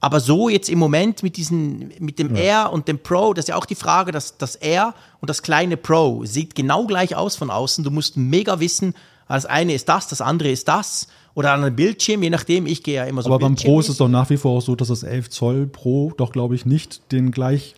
Aber 0.00 0.18
so 0.18 0.48
jetzt 0.48 0.68
im 0.68 0.80
Moment 0.80 1.22
mit 1.22 1.36
diesen, 1.36 1.92
mit 2.00 2.18
dem 2.18 2.34
Air 2.34 2.70
und 2.72 2.88
dem 2.88 2.98
Pro, 2.98 3.34
das 3.34 3.44
ist 3.44 3.48
ja 3.50 3.56
auch 3.56 3.66
die 3.66 3.76
Frage, 3.76 4.10
dass 4.10 4.36
das 4.36 4.56
Air 4.56 4.94
und 5.20 5.30
das 5.30 5.42
kleine 5.42 5.76
Pro 5.76 6.24
sieht 6.24 6.54
genau 6.56 6.86
gleich 6.86 7.14
aus 7.14 7.36
von 7.36 7.50
außen. 7.50 7.84
Du 7.84 7.90
musst 7.92 8.16
mega 8.16 8.58
wissen, 8.58 8.94
das 9.28 9.46
eine 9.46 9.72
ist 9.74 9.88
das, 9.88 10.08
das 10.08 10.20
andere 10.20 10.50
ist 10.50 10.66
das. 10.68 11.06
Oder 11.34 11.52
an 11.52 11.64
einem 11.64 11.74
Bildschirm, 11.74 12.22
je 12.22 12.30
nachdem, 12.30 12.66
ich 12.66 12.82
gehe 12.82 12.96
ja 12.96 13.04
immer 13.04 13.22
so 13.22 13.30
Aber 13.30 13.38
beim 13.38 13.54
Pro 13.54 13.80
ist 13.80 13.88
es 13.88 13.96
doch 13.96 14.08
nach 14.08 14.28
wie 14.30 14.36
vor 14.36 14.58
auch 14.58 14.62
so, 14.62 14.76
dass 14.76 14.88
das 14.88 15.02
11 15.02 15.30
Zoll 15.30 15.66
Pro 15.66 16.12
doch, 16.16 16.32
glaube 16.32 16.54
ich, 16.54 16.66
nicht 16.66 17.10
den 17.12 17.30
gleich 17.30 17.74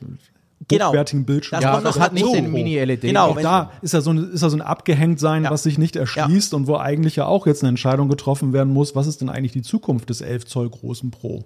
Genau. 0.68 0.88
hochwertigen 0.88 1.24
Bildschirm 1.26 1.58
Das 1.60 1.64
Ja, 1.64 1.72
kommt 1.74 1.84
das 1.84 1.96
noch 1.96 2.02
hat 2.02 2.12
nicht 2.14 2.24
dazu. 2.24 2.34
den 2.36 2.50
Mini-LED. 2.50 3.02
Genau, 3.02 3.30
Auch 3.32 3.40
da 3.40 3.70
ist 3.82 3.92
ja 3.92 4.00
so 4.00 4.10
ein, 4.12 4.32
ist 4.32 4.40
ja 4.42 4.48
so 4.48 4.56
ein 4.56 4.62
Abgehängtsein, 4.62 5.44
Ja. 5.44 5.50
was 5.50 5.62
sich 5.64 5.76
nicht 5.78 5.94
erschließt 5.94 6.54
und 6.54 6.66
wo 6.68 6.76
eigentlich 6.78 7.16
ja 7.16 7.26
auch 7.26 7.46
jetzt 7.46 7.62
eine 7.62 7.68
Entscheidung 7.68 8.08
getroffen 8.08 8.52
werden 8.54 8.72
muss, 8.72 8.94
was 8.96 9.06
ist 9.06 9.20
denn 9.20 9.28
eigentlich 9.28 9.52
die 9.52 9.60
Zukunft 9.62 10.08
des 10.08 10.20
11 10.22 10.46
Zoll 10.46 10.70
großen 10.70 11.10
Pro? 11.10 11.44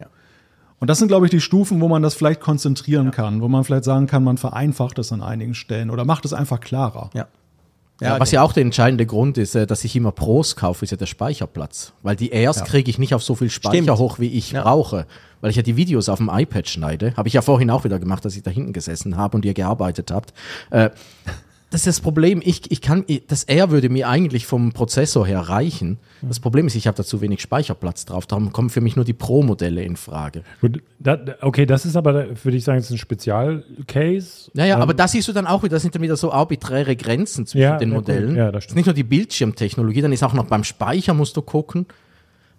Und 0.78 0.88
das 0.88 0.98
sind, 1.00 1.08
glaube 1.08 1.26
ich, 1.26 1.30
die 1.30 1.40
Stufen, 1.40 1.80
wo 1.80 1.88
man 1.88 2.02
das 2.02 2.14
vielleicht 2.14 2.40
konzentrieren 2.40 3.10
kann, 3.10 3.40
wo 3.42 3.48
man 3.48 3.64
vielleicht 3.64 3.82
sagen 3.84 4.06
kann, 4.06 4.22
man 4.22 4.38
vereinfacht 4.38 4.98
es 5.00 5.10
an 5.10 5.20
einigen 5.22 5.54
Stellen 5.54 5.90
oder 5.90 6.04
macht 6.04 6.24
es 6.24 6.32
einfach 6.32 6.60
klarer. 6.60 7.10
Ja. 7.14 7.26
Ja, 8.00 8.20
was 8.20 8.30
ja 8.30 8.42
auch 8.42 8.52
der 8.52 8.62
entscheidende 8.62 9.06
Grund 9.06 9.38
ist, 9.38 9.54
äh, 9.56 9.66
dass 9.66 9.82
ich 9.84 9.96
immer 9.96 10.12
Pros 10.12 10.54
kaufe, 10.54 10.84
ist 10.84 10.92
ja 10.92 10.96
der 10.96 11.06
Speicherplatz. 11.06 11.92
Weil 12.02 12.14
die 12.16 12.30
Airs 12.30 12.62
kriege 12.64 12.88
ich 12.90 12.98
nicht 12.98 13.12
auf 13.14 13.22
so 13.24 13.34
viel 13.34 13.50
Speicher 13.50 13.82
Stimmt. 13.82 13.98
hoch, 13.98 14.18
wie 14.20 14.28
ich 14.28 14.52
Ja. 14.52 14.62
brauche. 14.62 15.06
Weil 15.40 15.50
ich 15.50 15.56
ja 15.56 15.62
die 15.62 15.76
Videos 15.76 16.08
auf 16.08 16.18
dem 16.18 16.30
iPad 16.32 16.68
schneide. 16.68 17.12
Habe 17.16 17.28
ich 17.28 17.34
ja 17.34 17.42
vorhin 17.42 17.70
auch 17.70 17.84
wieder 17.84 17.98
gemacht, 17.98 18.24
dass 18.24 18.36
ich 18.36 18.42
da 18.42 18.50
hinten 18.50 18.72
gesessen 18.72 19.16
habe 19.16 19.36
und 19.36 19.44
ihr 19.44 19.54
gearbeitet 19.54 20.10
habt. 20.10 20.32
Äh, 20.70 20.90
das 21.70 21.82
ist 21.82 21.86
das 21.86 22.00
Problem. 22.00 22.40
Ich, 22.44 22.70
ich 22.70 22.80
kann, 22.80 23.04
das 23.26 23.44
Air 23.44 23.70
würde 23.70 23.88
mir 23.90 24.08
eigentlich 24.08 24.46
vom 24.46 24.72
Prozessor 24.72 25.26
her 25.26 25.40
reichen. 25.40 25.98
Das 26.22 26.40
Problem 26.40 26.66
ist, 26.66 26.74
ich 26.74 26.86
habe 26.86 26.96
da 26.96 27.04
zu 27.04 27.20
wenig 27.20 27.40
Speicherplatz 27.42 28.04
drauf. 28.06 28.26
Darum 28.26 28.52
kommen 28.52 28.70
für 28.70 28.80
mich 28.80 28.96
nur 28.96 29.04
die 29.04 29.12
Pro-Modelle 29.12 29.82
in 29.82 29.96
Frage. 29.96 30.42
Gut, 30.60 30.82
da, 30.98 31.18
okay, 31.42 31.66
das 31.66 31.84
ist 31.84 31.96
aber, 31.96 32.26
würde 32.44 32.56
ich 32.56 32.64
sagen, 32.64 32.78
ist 32.78 32.90
ein 32.90 32.98
Spezialcase. 32.98 34.50
Naja, 34.54 34.76
Ähm, 34.76 34.82
aber 34.82 34.94
da 34.94 35.08
siehst 35.08 35.28
du 35.28 35.32
dann 35.32 35.46
auch 35.46 35.62
wieder, 35.62 35.76
das 35.76 35.82
sind 35.82 35.94
dann 35.94 36.02
wieder 36.02 36.16
so 36.16 36.32
arbiträre 36.32 36.96
Grenzen 36.96 37.46
zwischen 37.46 37.62
Ja, 37.62 37.76
den. 37.76 37.90
Modellen. 37.90 38.36
Ja, 38.36 38.50
das 38.52 38.60
ist 38.60 38.64
stimmt. 38.64 38.76
nicht 38.76 38.86
nur 38.86 38.94
die 38.94 39.04
Bildschirmtechnologie, 39.04 40.00
dann 40.02 40.12
ist 40.12 40.22
auch 40.22 40.34
noch 40.34 40.46
beim 40.46 40.64
Speicher 40.64 41.14
musst 41.14 41.36
du 41.36 41.42
gucken. 41.42 41.86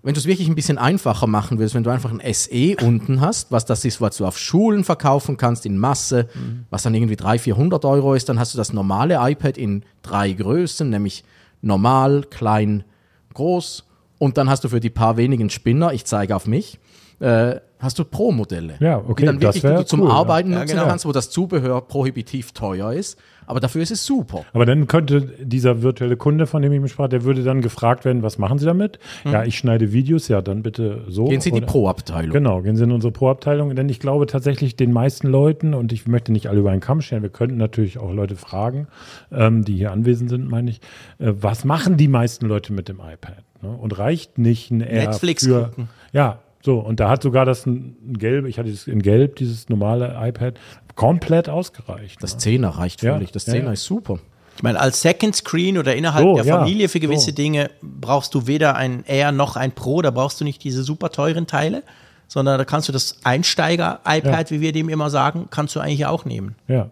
Wenn 0.02 0.14
du 0.14 0.20
es 0.20 0.26
wirklich 0.28 0.48
ein 0.48 0.56
bisschen 0.56 0.78
einfacher 0.78 1.28
machen 1.28 1.60
willst, 1.60 1.76
wenn 1.76 1.84
du 1.84 1.90
einfach 1.90 2.12
ein 2.12 2.22
SE 2.34 2.76
unten 2.82 3.20
hast, 3.20 3.52
was 3.52 3.66
das 3.66 3.84
ist, 3.84 4.00
was 4.00 4.16
du 4.18 4.26
auf 4.26 4.38
Schulen 4.38 4.84
verkaufen 4.86 5.36
kannst 5.36 5.66
in 5.66 5.78
Masse, 5.78 6.30
Mhm. 6.36 6.66
was 6.70 6.84
dann 6.84 6.94
irgendwie 6.96 7.18
300, 7.18 7.42
400 7.42 7.86
Euro 7.86 8.14
ist, 8.14 8.30
dann 8.30 8.40
hast 8.40 8.54
du 8.54 8.58
das 8.58 8.72
normale 8.72 9.16
iPad 9.20 9.58
in 9.58 9.84
drei 10.02 10.32
Größen, 10.32 10.90
nämlich 10.90 11.26
normal, 11.62 12.24
klein, 12.30 12.86
groß 13.34 13.84
und 14.20 14.38
dann 14.38 14.50
hast 14.50 14.64
du 14.64 14.70
für 14.70 14.80
die 14.80 14.90
paar 14.90 15.18
wenigen 15.18 15.50
Spinner, 15.50 15.92
ich 15.94 16.06
zeige 16.06 16.34
auf 16.36 16.48
mich, 16.48 16.80
äh, 17.20 17.56
hast 17.80 17.98
du 17.98 18.04
Pro-Modelle. 18.04 18.74
Ja, 18.80 18.98
okay, 18.98 19.22
Die 19.22 19.26
dann 19.26 19.40
das 19.40 19.56
wirklich 19.56 19.72
die 19.72 19.78
du 19.78 19.86
zum 19.86 20.02
cool, 20.02 20.10
ja. 20.10 20.14
Arbeiten 20.16 20.52
Ja, 20.52 20.60
nutzen 20.60 20.76
genau. 20.76 20.88
kannst, 20.88 21.06
wo 21.06 21.12
das 21.12 21.30
Zubehör 21.30 21.82
prohibitiv 21.82 22.52
teuer 22.52 22.92
ist, 22.94 23.18
aber 23.46 23.60
dafür 23.62 23.82
ist 23.82 23.92
es 23.92 24.06
super. 24.06 24.44
Aber 24.54 24.66
dann 24.66 24.86
könnte 24.88 25.22
dieser 25.42 25.82
virtuelle 25.82 26.18
Kunde, 26.18 26.46
von 26.46 26.62
dem 26.62 26.72
ich 26.74 26.82
mich 26.82 26.92
sprach, 26.92 27.08
der 27.08 27.24
würde 27.24 27.42
dann 27.44 27.62
gefragt 27.62 28.04
werden, 28.06 28.22
was 28.22 28.38
machen 28.38 28.60
Sie 28.60 28.66
damit? 28.66 29.00
Ja, 29.24 29.44
ich 29.44 29.58
schneide 29.58 29.94
Videos, 29.94 30.28
ja, 30.28 30.42
dann 30.42 30.62
bitte 30.62 31.06
so. 31.08 31.26
Gehen 31.26 31.42
Sie 31.42 31.50
in 31.50 31.56
die 31.56 31.62
Pro-Abteilung. 31.62 32.32
Genau, 32.32 32.62
gehen 32.62 32.76
Sie 32.76 32.84
in 32.84 32.92
unsere 32.92 33.12
Pro-Abteilung, 33.14 33.76
denn 33.76 33.88
ich 33.90 34.00
glaube 34.00 34.26
tatsächlich 34.28 34.76
den 34.76 34.92
meisten 34.92 35.28
Leuten, 35.28 35.74
und 35.74 35.94
ich 35.94 36.06
möchte 36.06 36.32
nicht 36.34 36.48
alle 36.48 36.60
über 36.60 36.72
einen 36.72 36.82
Kamm 36.82 37.02
scheren, 37.02 37.24
wir 37.24 37.30
könnten 37.30 37.58
natürlich 37.58 37.98
auch 37.98 38.12
Leute 38.12 38.36
fragen, 38.36 38.88
ähm, 39.32 39.64
die 39.64 39.76
hier 39.78 39.92
anwesend 39.92 40.30
sind, 40.30 40.50
meine 40.50 40.70
ich, 40.70 40.82
äh, 41.18 41.32
was 41.32 41.64
machen 41.64 41.96
die 41.98 42.10
meisten 42.10 42.46
Leute 42.46 42.74
mit 42.74 42.90
dem 42.90 42.98
iPad? 43.00 43.38
Ne? 43.62 43.70
Und 43.70 43.98
reicht 43.98 44.38
nicht 44.38 44.70
ein 44.70 44.82
Air 44.82 45.08
Netflix 45.10 45.46
für, 45.46 45.66
gucken. 45.66 45.90
Ja, 46.14 46.40
so, 46.70 46.78
und 46.78 47.00
da 47.00 47.10
hat 47.10 47.24
sogar 47.24 47.46
das 47.46 47.66
ein, 47.66 47.96
ein 48.08 48.18
Gelb, 48.20 48.46
ich 48.46 48.60
hatte 48.60 48.70
es 48.70 48.86
in 48.86 49.02
Gelb, 49.02 49.38
dieses 49.38 49.70
normale 49.70 50.16
iPad, 50.22 50.60
komplett 50.94 51.50
ausgereicht. 51.50 52.22
Das 52.22 52.34
ne? 52.34 52.38
Zehner 52.38 52.70
reicht 52.70 53.02
Ja, 53.02 53.14
völlig. 53.14 53.32
Das 53.32 53.48
ja, 53.48 53.54
Zehner 53.54 53.66
ja. 53.66 53.72
ist 53.72 53.86
super. 53.86 54.20
Ich 54.56 54.62
meine, 54.62 54.80
als 54.80 55.02
Second 55.02 55.36
Screen 55.36 55.80
oder 55.80 55.96
innerhalb 55.96 56.24
So, 56.24 56.36
der 56.36 56.44
Familie 56.44 56.88
für 56.88 57.00
gewisse 57.00 57.32
so. 57.32 57.36
Dinge 57.36 57.72
brauchst 57.82 58.36
du 58.36 58.46
weder 58.46 58.76
ein 58.76 59.04
Air 59.08 59.32
noch 59.32 59.56
ein 59.56 59.72
Pro, 59.72 60.04
da 60.04 60.12
brauchst 60.12 60.42
du 60.42 60.46
nicht 60.46 60.64
diese 60.64 60.84
super 60.84 61.10
teuren 61.10 61.48
Teile, 61.48 61.82
sondern 62.28 62.60
da 62.60 62.66
kannst 62.66 62.88
du 62.88 62.92
das 62.92 63.18
Einsteiger-iPad, 63.24 64.52
wie 64.52 64.62
wir 64.62 64.72
dem 64.72 64.90
immer 64.90 65.10
sagen, 65.10 65.48
kannst 65.50 65.76
du 65.76 65.80
eigentlich 65.80 66.06
auch 66.06 66.24
nehmen. 66.24 66.54
Ja. 66.68 66.92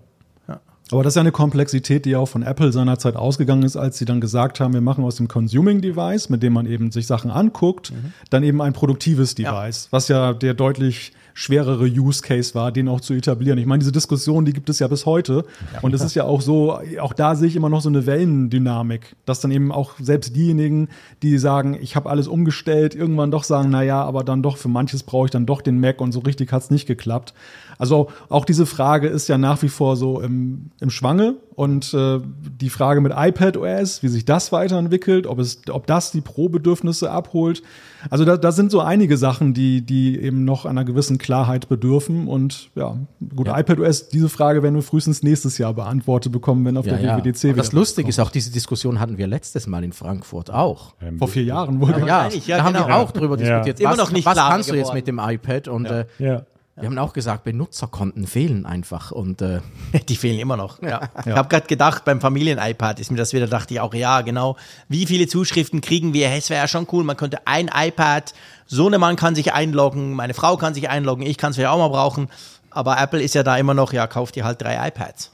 Aber 0.92 1.04
das 1.04 1.12
ist 1.12 1.16
ja 1.16 1.22
eine 1.22 1.32
Komplexität, 1.32 2.06
die 2.06 2.16
auch 2.16 2.28
von 2.28 2.44
Apple 2.44 2.72
seinerzeit 2.72 3.16
ausgegangen 3.16 3.64
ist, 3.64 3.76
als 3.76 3.98
sie 3.98 4.06
dann 4.06 4.22
gesagt 4.22 4.60
haben, 4.60 4.74
wir 4.74 4.82
machen 4.82 5.04
aus 5.04 5.18
dem 5.18 5.28
Consuming 5.28 5.82
Device, 5.82 6.30
mit 6.30 6.44
dem 6.44 6.54
man 6.54 6.66
eben 6.66 6.92
sich 6.92 7.08
Sachen 7.08 7.30
anguckt, 7.30 7.92
dann 8.30 8.44
eben 8.44 8.62
ein 8.62 8.74
produktives 8.74 9.36
Device, 9.36 9.90
was 9.92 10.08
ja 10.08 10.34
der 10.34 10.54
deutlich 10.54 11.12
schwerere 11.38 11.86
Use 11.86 12.24
Case 12.24 12.56
war, 12.56 12.72
den 12.72 12.88
auch 12.88 13.00
zu 13.00 13.14
etablieren. 13.14 13.60
Ich 13.60 13.68
meine, 13.68 13.78
diese 13.78 13.92
Diskussion, 13.92 14.44
die 14.44 14.54
gibt 14.54 14.72
es 14.72 14.80
ja 14.80 14.88
bis 14.88 15.06
heute. 15.06 15.46
Und 15.84 15.94
es 15.94 16.02
ist 16.02 16.16
ja 16.16 16.24
auch 16.24 16.42
so, 16.42 16.80
auch 17.00 17.14
da 17.14 17.36
sehe 17.36 17.48
ich 17.48 17.56
immer 17.56 17.70
noch 17.70 17.82
so 17.82 17.90
eine 17.90 18.08
Wellendynamik, 18.08 19.16
dass 19.26 19.40
dann 19.40 19.52
eben 19.52 19.72
auch 19.72 19.92
selbst 20.00 20.36
diejenigen, 20.36 20.90
die 21.22 21.38
sagen, 21.38 21.78
ich 21.80 21.96
habe 21.96 22.10
alles 22.10 22.28
umgestellt, 22.28 22.96
irgendwann 22.96 23.30
doch 23.30 23.44
sagen, 23.44 23.70
na 23.70 23.84
ja, 23.84 24.04
aber 24.04 24.24
dann 24.24 24.42
doch 24.42 24.58
für 24.58 24.68
manches 24.68 25.04
brauche 25.04 25.26
ich 25.26 25.32
dann 25.32 25.46
doch 25.46 25.62
den 25.62 25.80
Mac 25.80 26.02
und 26.02 26.12
so 26.12 26.22
richtig 26.22 26.52
hat's 26.52 26.72
nicht 26.72 26.88
geklappt. 26.88 27.36
Also 27.78 28.10
auch 28.30 28.46
diese 28.46 28.66
Frage 28.66 29.08
ist 29.08 29.28
ja 29.28 29.38
nach 29.38 29.62
wie 29.62 29.70
vor 29.70 29.96
so 29.98 30.20
im, 30.22 30.72
im 30.80 30.90
Schwange 30.90 31.36
und 31.56 31.94
äh, 31.94 32.20
die 32.60 32.70
Frage 32.70 33.02
mit 33.02 33.14
iPad 33.16 33.58
OS, 33.58 34.02
wie 34.04 34.08
sich 34.08 34.26
das 34.26 34.52
weiterentwickelt, 34.52 35.28
ob 35.28 35.40
es, 35.40 35.62
ob 35.70 35.86
das 35.88 36.12
die 36.12 36.22
Pro-Bedürfnisse 36.22 37.12
abholt. 37.12 37.62
Also 38.10 38.26
da, 38.26 38.38
da 38.38 38.52
sind 38.52 38.72
so 38.72 38.80
einige 38.80 39.18
Sachen, 39.18 39.54
die, 39.54 39.82
die 39.82 40.20
eben 40.20 40.46
noch 40.46 40.66
einer 40.66 40.86
gewissen 40.86 41.18
Klarheit 41.18 41.68
bedürfen. 41.70 42.28
Und 42.28 42.70
ja, 42.76 42.98
gut, 43.36 43.48
iPad 43.48 43.80
OS, 43.80 44.10
diese 44.10 44.30
Frage 44.30 44.64
werden 44.64 44.76
wir 44.76 44.82
frühestens 44.84 45.24
nächstes 45.24 45.58
Jahr 45.58 45.74
beantwortet 45.74 46.32
bekommen, 46.32 46.64
wenn 46.66 46.78
auf 46.78 46.86
Ja, 46.86 46.94
der 46.98 47.02
ja. 47.06 47.18
WWDC 47.18 47.44
Und 47.50 47.58
das 47.58 47.70
wieder 47.72 47.80
Lustige 47.80 48.10
ist 48.10 48.20
auch, 48.20 48.30
diese 48.32 48.52
Diskussion 48.52 49.00
hatten 49.00 49.18
wir 49.18 49.28
letztes 49.28 49.68
Mal 49.68 49.84
in 49.84 49.94
Frankfurt 49.94 50.52
auch. 50.52 50.94
vor 51.18 51.28
vier 51.28 51.44
Jahren 51.44 51.82
wohl. 51.82 51.90
Ja, 51.92 52.02
wahrscheinlich, 52.02 52.48
ja, 52.48 52.58
da 52.58 52.64
haben 52.66 52.74
genau. 52.74 52.88
wir 52.88 52.96
auch 52.98 53.12
drüber 53.12 53.38
Ja. 53.40 53.60
diskutiert. 53.62 53.80
Immer 53.80 53.92
Was, 53.92 53.98
noch 53.98 54.12
nicht 54.12 54.26
was 54.26 54.36
kannst 54.38 54.70
du 54.70 54.76
jetzt 54.76 54.92
geworden. 54.92 54.96
mit 54.98 55.08
dem 55.08 55.20
iPad? 55.20 55.68
Und 55.68 55.86
äh, 55.86 56.06
Ja. 56.20 56.44
Wir 56.80 56.90
haben 56.90 56.98
auch 57.00 57.14
gesagt, 57.14 57.44
Benutzerkonten 57.44 58.28
fehlen 58.28 58.66
einfach. 58.68 59.12
Und 59.12 59.42
äh, 59.42 59.62
Die 60.10 60.16
fehlen 60.16 60.40
immer 60.40 60.58
noch. 60.58 60.82
Ja. 60.82 61.10
Ich 61.26 61.32
habe 61.32 61.50
gerade 61.50 61.66
gedacht, 61.66 62.06
beim 62.06 62.22
Familien-iPad 62.22 63.00
ist 63.00 63.10
mir 63.10 63.18
das 63.18 63.34
wieder, 63.34 63.48
dachte 63.48 63.74
ich 63.74 63.80
auch, 63.80 63.94
ja, 63.94 64.22
genau. 64.22 64.58
Wie 64.88 65.08
viele 65.08 65.28
Zuschriften 65.28 65.82
kriegen 65.82 66.14
wir? 66.14 66.30
Es 66.30 66.50
wäre 66.50 66.62
ja 66.62 66.68
schon 66.68 66.88
cool, 66.92 67.04
man 67.04 67.18
könnte 67.18 67.40
ein 67.46 67.70
iPad, 67.74 68.34
Sohnemann 68.68 69.16
kann 69.16 69.34
sich 69.34 69.54
einloggen, 69.54 70.14
meine 70.14 70.36
Frau 70.36 70.58
kann 70.58 70.76
sich 70.76 70.90
einloggen, 70.90 71.26
ich 71.26 71.38
kann 71.38 71.50
es 71.50 71.56
vielleicht 71.56 71.72
auch 71.72 71.80
mal 71.80 71.88
brauchen. 71.88 72.30
Aber 72.70 73.00
Apple 73.02 73.24
ist 73.24 73.34
ja 73.34 73.42
da 73.42 73.58
immer 73.58 73.74
noch, 73.74 73.92
ja, 73.92 74.06
kauft 74.06 74.36
dir 74.36 74.46
halt 74.46 74.62
drei 74.62 74.88
iPads. 74.90 75.32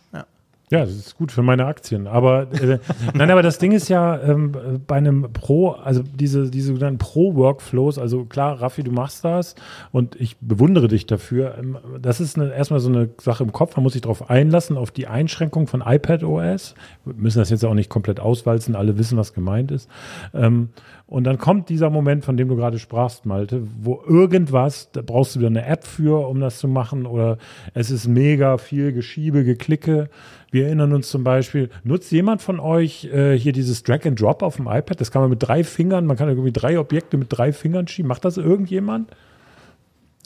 Ja. 0.73 0.85
Das 0.85 0.95
ist 0.95 1.17
gut 1.17 1.31
für 1.31 1.43
meine 1.43 1.67
Aktien. 1.67 2.07
Aber 2.07 2.51
äh, 2.51 2.79
nein, 3.13 3.29
aber 3.29 3.43
das 3.43 3.59
Ding 3.59 3.73
ist 3.73 3.89
ja 3.89 4.19
ähm, 4.19 4.53
bei 4.87 4.95
einem 4.95 5.31
Pro, 5.31 5.69
also 5.69 6.01
diese, 6.01 6.49
diese 6.49 6.69
sogenannten 6.69 6.97
Pro-Workflows, 6.97 7.99
also 7.99 8.25
klar, 8.25 8.59
Raffi, 8.59 8.81
du 8.81 8.91
machst 8.91 9.23
das 9.23 9.53
und 9.91 10.19
ich 10.19 10.35
bewundere 10.39 10.87
dich 10.87 11.05
dafür. 11.05 11.59
Ähm, 11.59 11.77
Das 12.01 12.19
ist 12.19 12.39
eine, 12.39 12.51
erstmal 12.51 12.79
so 12.79 12.89
eine 12.89 13.09
Sache 13.21 13.43
im 13.43 13.51
Kopf, 13.51 13.75
man 13.75 13.83
muss 13.83 13.93
sich 13.93 14.01
darauf 14.01 14.31
einlassen, 14.31 14.75
auf 14.75 14.89
die 14.89 15.05
Einschränkung 15.05 15.67
von 15.67 15.83
iPad 15.85 16.23
OS. 16.23 16.73
Wir 17.05 17.13
müssen 17.13 17.37
das 17.37 17.51
jetzt 17.51 17.63
auch 17.63 17.75
nicht 17.75 17.89
komplett 17.91 18.19
auswalzen, 18.19 18.75
alle 18.75 18.97
wissen, 18.97 19.15
was 19.15 19.33
gemeint 19.33 19.69
ist. 19.69 19.87
Ähm, 20.33 20.69
und 21.13 21.25
dann 21.25 21.37
kommt 21.37 21.69
dieser 21.69 21.91
Moment, 21.91 22.25
von 22.25 22.37
dem 22.37 22.47
du 22.47 22.55
gerade 22.55 22.79
sprachst, 22.79 23.27
Malte, 23.27 23.61
wo 23.79 24.01
irgendwas, 24.07 24.89
da 24.93 25.03
brauchst 25.03 25.35
du 25.35 25.41
wieder 25.41 25.49
eine 25.49 25.63
App 25.63 25.83
für, 25.83 26.27
um 26.27 26.39
das 26.39 26.57
zu 26.57 26.67
machen, 26.67 27.05
oder 27.05 27.37
es 27.75 27.91
ist 27.91 28.07
mega 28.07 28.57
viel 28.57 28.93
Geschiebe, 28.93 29.43
Geklicke. 29.43 30.09
Wir 30.49 30.65
erinnern 30.65 30.91
uns 30.91 31.11
zum 31.11 31.23
Beispiel, 31.23 31.69
nutzt 31.83 32.11
jemand 32.11 32.41
von 32.41 32.59
euch 32.59 33.05
äh, 33.13 33.37
hier 33.37 33.53
dieses 33.53 33.83
Drag 33.83 34.07
and 34.07 34.19
Drop 34.19 34.41
auf 34.41 34.55
dem 34.55 34.65
iPad? 34.65 34.99
Das 34.99 35.11
kann 35.11 35.21
man 35.21 35.29
mit 35.29 35.43
drei 35.43 35.63
Fingern, 35.63 36.07
man 36.07 36.17
kann 36.17 36.29
irgendwie 36.29 36.51
drei 36.51 36.79
Objekte 36.79 37.17
mit 37.17 37.27
drei 37.29 37.53
Fingern 37.53 37.87
schieben. 37.87 38.09
Macht 38.09 38.25
das 38.25 38.37
irgendjemand? 38.37 39.11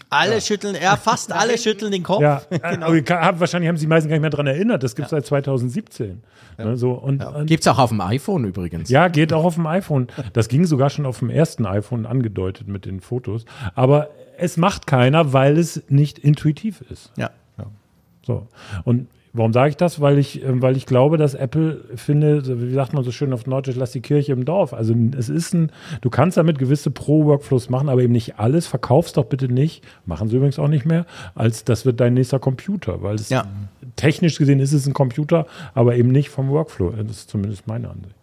Alle 0.10 0.39
schütteln, 0.41 0.76
ja, 0.82 0.96
fast 0.96 1.32
alle 1.34 1.58
schütteln 1.58 1.91
den 1.91 2.04
Kopf. 2.04 2.22
Ja, 2.22 2.41
kann- 2.62 2.84
habt- 2.84 3.39
wahrscheinlich 3.39 3.67
haben 3.67 3.76
sich 3.78 3.86
die 3.86 3.89
meisten 3.89 4.10
gar 4.10 4.15
nicht 4.15 4.22
mehr 4.22 4.30
dran 4.30 4.48
erinnert. 4.48 4.84
Das 4.84 4.96
gibt 4.96 5.08
es 5.08 5.10
seit 5.12 5.26
2017. 5.26 6.22
Ne, 6.58 6.76
so, 6.78 6.91
und, 6.93 7.24
und 7.24 7.46
gibt 7.46 7.62
es 7.62 7.67
auch 7.67 7.78
auf 7.78 7.89
dem 7.89 8.02
iPhone 8.02 8.46
übrigens. 8.46 8.89
Ja, 8.89 9.10
geht 9.10 9.32
auch 9.34 9.43
auf 9.43 9.56
dem 9.56 9.67
iPhone. 9.67 10.08
Das 10.34 10.48
ging 10.48 10.65
sogar 10.65 10.89
schon 10.89 11.06
auf 11.06 11.20
dem 11.20 11.30
ersten 11.30 11.65
iPhone 11.65 12.06
angedeutet 12.06 12.67
mit 12.67 12.86
den 12.86 13.00
Fotos. 13.02 13.46
Aber 13.76 14.10
es 14.38 14.58
macht 14.58 14.88
keiner, 14.88 15.34
weil 15.34 15.58
es 15.58 15.84
nicht 15.89 16.17
intuitiv 16.20 16.82
ist. 16.89 17.12
Ja. 17.17 17.30
So. 18.26 18.48
Und 18.84 19.08
warum 19.38 19.54
sage 19.54 19.69
ich 19.69 19.78
das? 19.78 20.02
Weil 20.02 20.17
ich, 20.17 20.43
ähm, 20.43 20.62
weil 20.62 20.76
ich 20.76 20.86
glaube, 20.86 21.17
dass 21.17 21.34
Apple 21.34 21.82
finde, 21.95 22.43
wie 22.62 22.73
sagt 22.73 22.93
man 22.93 23.04
so 23.04 23.12
schön 23.12 23.32
auf 23.34 23.45
Norddeutsch, 23.47 23.76
lass 23.78 23.91
die 23.91 24.02
Kirche 24.02 24.34
im 24.34 24.43
Dorf. 24.45 24.73
Also 24.73 24.93
es 25.17 25.30
ist 25.30 25.54
ein, 25.54 25.71
du 26.02 26.10
kannst 26.10 26.38
damit 26.38 26.60
gewisse 26.60 26.91
Pro-Workflows 26.91 27.69
machen, 27.69 27.89
aber 27.89 28.02
eben 28.02 28.13
nicht 28.13 28.39
alles. 28.39 28.67
Verkaufst 28.67 29.17
doch 29.17 29.26
bitte 29.26 29.47
nicht, 29.47 29.84
machen 30.06 30.28
sie 30.30 30.36
übrigens 30.38 30.60
auch 30.60 30.67
nicht 30.67 30.86
mehr, 30.86 31.06
als 31.36 31.63
das 31.63 31.86
wird 31.86 32.00
dein 32.00 32.13
nächster 32.15 32.39
Computer. 32.39 33.02
Weil 33.04 33.15
es 33.15 33.30
Ja. 33.30 33.45
technisch 33.95 34.38
gesehen 34.38 34.60
ist 34.60 34.73
es 34.73 34.86
ein 34.88 34.93
Computer, 34.93 35.45
aber 35.73 35.95
eben 35.95 36.10
nicht 36.10 36.30
vom 36.30 36.50
Workflow. 36.50 36.91
Das 36.91 37.17
ist 37.17 37.30
zumindest 37.30 37.67
meine 37.67 37.89
Ansicht. 37.89 38.15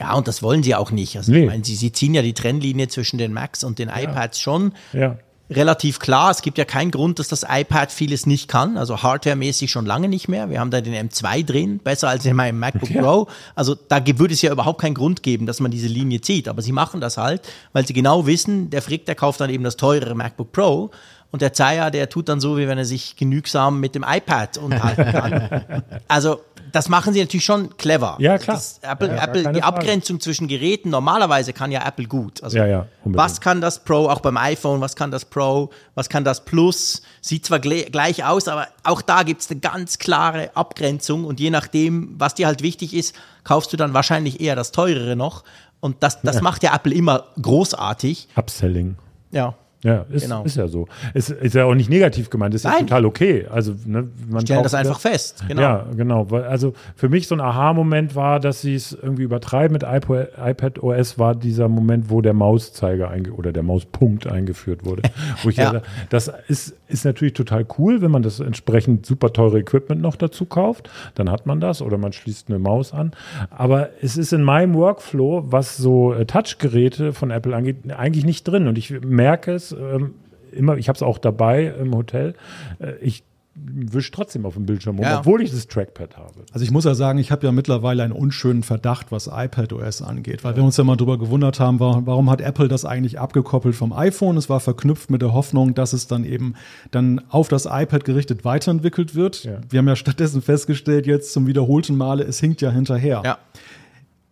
Ja, 0.00 0.14
und 0.14 0.26
das 0.26 0.42
wollen 0.42 0.62
sie 0.64 0.74
auch 0.74 0.90
nicht. 0.90 1.16
Also 1.16 1.30
Nee. 1.32 1.42
ich 1.42 1.46
meine, 1.46 1.64
sie, 1.64 1.76
sie 1.76 1.92
ziehen 1.92 2.14
ja 2.14 2.22
die 2.22 2.32
Trennlinie 2.32 2.88
zwischen 2.88 3.16
den 3.16 3.32
Macs 3.32 3.62
und 3.62 3.78
den 3.78 3.88
iPads 3.88 4.40
schon 4.40 4.72
Ja. 4.92 5.18
Relativ 5.50 5.98
klar. 5.98 6.30
Es 6.30 6.42
gibt 6.42 6.58
ja 6.58 6.64
keinen 6.64 6.90
Grund, 6.90 7.18
dass 7.18 7.28
das 7.28 7.44
iPad 7.48 7.92
vieles 7.92 8.26
nicht 8.26 8.48
kann. 8.48 8.78
Also 8.78 9.02
hardwaremäßig 9.02 9.70
schon 9.70 9.86
lange 9.86 10.08
nicht 10.08 10.28
mehr. 10.28 10.50
Wir 10.50 10.60
haben 10.60 10.70
da 10.70 10.80
den 10.80 10.94
M2 11.10 11.44
drin, 11.44 11.78
besser 11.78 12.08
als 12.08 12.24
in 12.24 12.34
meinem 12.34 12.58
MacBook 12.58 12.92
Pro. 12.92 13.28
Also 13.54 13.74
da 13.74 14.00
würde 14.18 14.34
es 14.34 14.42
ja 14.42 14.52
überhaupt 14.52 14.80
keinen 14.80 14.94
Grund 14.94 15.22
geben, 15.22 15.46
dass 15.46 15.60
man 15.60 15.70
diese 15.70 15.88
Linie 15.88 16.20
zieht. 16.20 16.48
Aber 16.48 16.62
sie 16.62 16.72
machen 16.72 17.00
das 17.00 17.16
halt, 17.18 17.42
weil 17.72 17.86
sie 17.86 17.92
genau 17.92 18.26
wissen, 18.26 18.70
der 18.70 18.82
Frick, 18.82 19.06
der 19.06 19.14
kauft 19.14 19.40
dann 19.40 19.50
eben 19.50 19.64
das 19.64 19.76
teurere 19.76 20.14
MacBook 20.14 20.52
Pro. 20.52 20.90
Und 21.30 21.42
der 21.42 21.52
Zeier, 21.52 21.90
der 21.90 22.08
tut 22.08 22.28
dann 22.28 22.40
so, 22.40 22.56
wie 22.58 22.68
wenn 22.68 22.78
er 22.78 22.84
sich 22.84 23.16
genügsam 23.16 23.80
mit 23.80 23.96
dem 23.96 24.04
iPad 24.06 24.56
unterhalten 24.58 25.10
kann. 25.10 25.82
also 26.08 26.40
das 26.74 26.88
machen 26.88 27.12
sie 27.14 27.20
natürlich 27.20 27.44
schon 27.44 27.76
clever. 27.76 28.16
Ja, 28.18 28.36
klar. 28.38 28.56
Das 28.56 28.78
Apple, 28.82 29.08
Ja, 29.08 29.22
Apple, 29.24 29.38
die 29.42 29.44
Frage. 29.44 29.64
Abgrenzung 29.64 30.20
zwischen 30.20 30.48
Geräten, 30.48 30.90
normalerweise 30.90 31.52
kann 31.52 31.70
ja 31.70 31.86
Apple 31.86 32.06
gut. 32.06 32.42
Also, 32.42 32.56
Ja, 32.58 32.66
ja, 32.66 32.86
was 33.04 33.40
kann 33.40 33.60
das 33.60 33.84
Pro, 33.84 34.08
auch 34.08 34.20
beim 34.20 34.36
iPhone, 34.36 34.80
was 34.80 34.96
kann 34.96 35.10
das 35.10 35.24
Pro, 35.24 35.70
was 35.94 36.08
kann 36.08 36.24
das 36.24 36.44
Plus? 36.44 37.02
Sieht 37.20 37.46
zwar 37.46 37.58
gle- 37.58 37.90
gleich 37.90 38.24
aus, 38.24 38.48
aber 38.48 38.66
auch 38.82 39.02
da 39.02 39.22
gibt 39.22 39.42
es 39.42 39.50
eine 39.50 39.60
ganz 39.60 39.98
klare 39.98 40.50
Abgrenzung 40.56 41.24
und 41.24 41.38
je 41.40 41.50
nachdem, 41.50 42.14
was 42.18 42.34
dir 42.34 42.46
halt 42.46 42.62
wichtig 42.62 42.92
ist, 42.94 43.14
kaufst 43.44 43.72
du 43.72 43.76
dann 43.76 43.94
wahrscheinlich 43.94 44.40
eher 44.40 44.56
das 44.56 44.72
teurere 44.72 45.16
noch. 45.16 45.44
Und 45.80 46.02
das, 46.02 46.22
das 46.22 46.40
macht 46.40 46.62
ja 46.62 46.74
Apple 46.74 46.94
immer 46.94 47.24
großartig. 47.40 48.28
Upselling. 48.36 48.96
Ja. 49.30 49.54
Ja, 49.84 50.06
ist, 50.10 50.22
Genau. 50.24 50.42
ist 50.42 50.56
ja 50.56 50.66
so. 50.66 50.88
Ist, 51.14 51.30
ist 51.30 51.54
ja 51.54 51.64
auch 51.66 51.74
nicht 51.74 51.88
negativ 51.90 52.30
gemeint, 52.30 52.54
ist 52.54 52.64
ja 52.64 52.72
total 52.80 53.04
okay. 53.04 53.46
Also, 53.48 53.74
ne, 53.86 54.08
man 54.28 54.40
Stellen 54.40 54.58
kauft 54.58 54.64
das 54.64 54.74
einfach 54.74 54.98
wieder- 55.00 55.10
fest. 55.12 55.44
Genau. 55.46 55.60
Ja, 55.62 55.86
genau. 55.96 56.24
Also 56.32 56.72
für 56.96 57.08
mich 57.08 57.28
so 57.28 57.34
ein 57.36 57.40
Aha-Moment 57.40 58.16
war, 58.16 58.40
dass 58.40 58.62
sie 58.62 58.74
es 58.74 58.92
irgendwie 58.92 59.22
übertreiben 59.22 59.72
mit 59.74 59.84
iPo- 59.84 60.26
iPad 60.42 60.82
OS, 60.82 61.18
war 61.18 61.34
dieser 61.36 61.68
Moment, 61.68 62.10
wo 62.10 62.20
der 62.20 62.32
Mauszeiger 62.32 63.12
oder 63.36 63.52
der 63.52 63.62
Mauspunkt 63.62 64.26
eingeführt 64.26 64.84
wurde. 64.84 65.02
Wo 65.42 65.50
ich 65.50 65.56
Ja. 65.56 65.72
dachte, 65.72 65.86
das 66.08 66.32
ist, 66.48 66.74
ist 66.88 67.04
natürlich 67.04 67.34
total 67.34 67.66
cool, 67.78 68.00
wenn 68.00 68.10
man 68.10 68.22
das 68.22 68.40
entsprechend 68.40 69.04
super 69.04 69.32
teure 69.32 69.58
Equipment 69.58 70.00
noch 70.00 70.16
dazu 70.16 70.46
kauft. 70.46 70.88
Dann 71.14 71.30
hat 71.30 71.44
man 71.46 71.60
das 71.60 71.82
oder 71.82 71.98
man 71.98 72.12
schließt 72.12 72.48
eine 72.48 72.58
Maus 72.58 72.92
an. 72.94 73.12
Aber 73.50 73.90
es 74.00 74.16
ist 74.16 74.32
in 74.32 74.42
meinem 74.42 74.74
Workflow, 74.74 75.44
was 75.48 75.76
so 75.76 76.14
äh, 76.14 76.24
Touchgeräte 76.24 77.12
von 77.12 77.30
Apple 77.30 77.54
angeht, 77.54 77.76
eigentlich 77.96 78.24
nicht 78.24 78.44
drin. 78.44 78.66
Und 78.66 78.78
ich 78.78 78.90
merke 79.02 79.52
es 79.52 79.73
ähm, 79.78 80.14
immer, 80.52 80.76
ich 80.76 80.88
habe 80.88 80.96
es 80.96 81.02
auch 81.02 81.18
dabei 81.18 81.66
im 81.80 81.94
Hotel. 81.94 82.34
Äh, 82.78 82.94
ich 83.00 83.24
wische 83.56 84.10
trotzdem 84.10 84.46
auf 84.46 84.54
dem 84.54 84.66
Bildschirm 84.66 84.96
rum, 84.96 85.04
Ja. 85.04 85.20
obwohl 85.20 85.40
ich 85.40 85.52
das 85.52 85.68
Trackpad 85.68 86.16
habe. 86.16 86.40
Also 86.52 86.64
ich 86.64 86.72
muss 86.72 86.84
ja 86.84 86.96
sagen, 86.96 87.20
ich 87.20 87.30
habe 87.30 87.46
ja 87.46 87.52
mittlerweile 87.52 88.02
einen 88.02 88.12
unschönen 88.12 88.64
Verdacht, 88.64 89.12
was 89.12 89.30
iPadOS 89.32 90.02
angeht, 90.02 90.42
weil 90.42 90.56
wir 90.56 90.64
uns 90.64 90.76
ja 90.76 90.82
mal 90.82 90.96
drüber 90.96 91.18
gewundert 91.18 91.60
haben, 91.60 91.78
warum, 91.78 92.04
warum 92.04 92.30
hat 92.30 92.40
Apple 92.40 92.66
das 92.66 92.84
eigentlich 92.84 93.20
abgekoppelt 93.20 93.76
vom 93.76 93.92
iPhone? 93.92 94.36
Es 94.36 94.50
war 94.50 94.58
verknüpft 94.58 95.08
mit 95.08 95.22
der 95.22 95.32
Hoffnung, 95.32 95.72
dass 95.74 95.92
es 95.92 96.08
dann 96.08 96.24
eben 96.24 96.54
dann 96.90 97.20
auf 97.28 97.46
das 97.46 97.66
iPad 97.66 98.04
gerichtet 98.04 98.44
weiterentwickelt 98.44 99.14
wird. 99.14 99.44
Ja. 99.44 99.60
Wir 99.70 99.78
haben 99.78 99.86
ja 99.88 99.94
stattdessen 99.94 100.42
festgestellt, 100.42 101.06
jetzt 101.06 101.32
zum 101.32 101.46
wiederholten 101.46 101.96
Male, 101.96 102.24
es 102.24 102.40
hinkt 102.40 102.60
ja 102.60 102.70
hinterher. 102.72 103.22
Ja. 103.24 103.38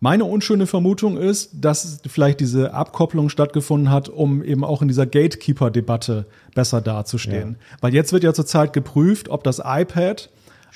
Meine 0.03 0.25
unschöne 0.25 0.67
Vermutung 0.67 1.17
ist, 1.17 1.51
dass 1.53 2.01
vielleicht 2.09 2.41
diese 2.41 2.75
Abkopplung 2.75 3.29
stattgefunden 3.29 3.89
hat, 3.89 4.09
um 4.09 4.43
eben 4.43 4.65
auch 4.65 4.83
in 4.83 4.89
dieser 4.89 5.07
Gatekeeper-Debatte 5.07 6.27
besser 6.57 6.81
dazustehen. 6.81 7.57
Weil 7.81 7.95
jetzt 7.95 8.13
wird 8.13 8.25
ja 8.25 8.35
zurzeit 8.35 8.73
geprüft, 8.73 9.29
ob 9.29 9.45
das 9.45 9.63
iPad 9.65 10.29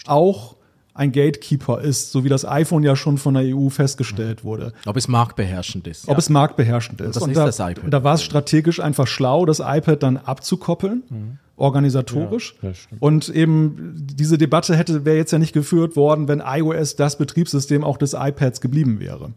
auch 0.07 0.55
ein 0.97 1.13
Gatekeeper 1.13 1.81
ist, 1.81 2.11
so 2.11 2.25
wie 2.25 2.29
das 2.29 2.47
iPhone 2.47 2.83
ja 2.83 2.97
schon 2.97 3.19
von 3.19 3.35
der 3.35 3.55
EU 3.55 3.69
festgestellt 3.69 4.45
wurde. 4.45 4.73
Ob 4.87 4.97
es 4.97 5.09
marktbeherrschend 5.09 5.87
ist. 5.87 6.09
Ob 6.09 6.19
es 6.19 6.31
marktbeherrschend 6.31 7.01
ist. 7.01 7.17
das 7.17 7.27
ist 7.27 7.37
da, 7.37 7.47
das 7.47 7.59
iPad. 7.61 7.93
da 7.93 8.03
war 8.03 8.15
es 8.15 8.23
strategisch 8.23 8.81
einfach 8.81 9.07
schlau, 9.07 9.45
das 9.47 9.61
iPad 9.61 10.03
dann 10.03 10.17
abzukoppeln, 10.17 11.39
organisatorisch. 11.57 12.55
Ja, 12.63 12.71
und 13.01 13.29
eben 13.29 13.95
diese 13.97 14.39
Debatte 14.39 14.77
hätte 14.77 15.05
wäre 15.05 15.17
jetzt 15.17 15.33
ja 15.33 15.39
nicht 15.39 15.53
geführt 15.53 15.97
worden, 15.97 16.29
wenn 16.29 16.43
iOS 16.45 16.97
das 16.97 17.19
Betriebssystem 17.19 17.85
auch 17.85 17.99
des 17.99 18.15
iPads 18.15 18.61
geblieben 18.61 19.01
wäre. 19.01 19.31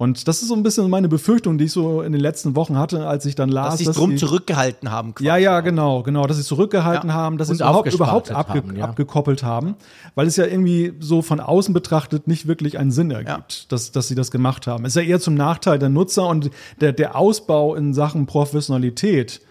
Und 0.00 0.28
das 0.28 0.40
ist 0.40 0.48
so 0.48 0.54
ein 0.54 0.62
bisschen 0.62 0.88
meine 0.88 1.08
Befürchtung, 1.10 1.58
die 1.58 1.64
ich 1.66 1.72
so 1.72 2.00
in 2.00 2.12
den 2.12 2.22
letzten 2.22 2.56
Wochen 2.56 2.78
hatte, 2.78 3.06
als 3.06 3.26
ich 3.26 3.34
dann 3.34 3.50
las, 3.50 3.72
Dass 3.74 3.78
sie 3.80 3.86
es 3.90 3.96
drum 3.96 4.12
die- 4.12 4.16
zurückgehalten 4.16 4.90
haben. 4.90 5.14
quasi. 5.14 5.26
ja, 5.26 5.36
ja, 5.36 5.60
genau, 5.60 6.02
genau, 6.02 6.26
dass 6.26 6.38
sie 6.38 6.42
zurückgehalten 6.42 7.10
Ja. 7.10 7.14
haben, 7.16 7.36
dass 7.36 7.48
sie 7.48 7.56
überhaupt, 7.56 7.92
überhaupt 7.92 8.30
abge 8.30 8.60
haben, 8.60 8.76
ja. 8.78 8.84
abgekoppelt 8.84 9.42
haben, 9.42 9.74
weil 10.14 10.26
es 10.26 10.36
ja 10.36 10.46
irgendwie 10.46 10.94
so 11.00 11.20
von 11.20 11.38
außen 11.38 11.74
betrachtet 11.74 12.28
nicht 12.28 12.46
wirklich 12.48 12.78
einen 12.78 12.92
Sinn 12.92 13.10
ergibt, 13.10 13.70
dass, 13.72 13.92
dass 13.92 14.08
sie 14.08 14.14
das 14.14 14.30
gemacht 14.30 14.66
haben. 14.66 14.86
Es 14.86 14.96
ist 14.96 15.02
ja 15.02 15.06
eher 15.06 15.20
zum 15.20 15.34
Nachteil 15.34 15.78
der 15.78 15.90
Nutzer 15.90 16.26
und 16.28 16.50
der, 16.80 16.94
der 16.94 17.14
Ausbau 17.14 17.74
in 17.74 17.92
Sachen 17.92 18.24
Professionalität. 18.24 19.42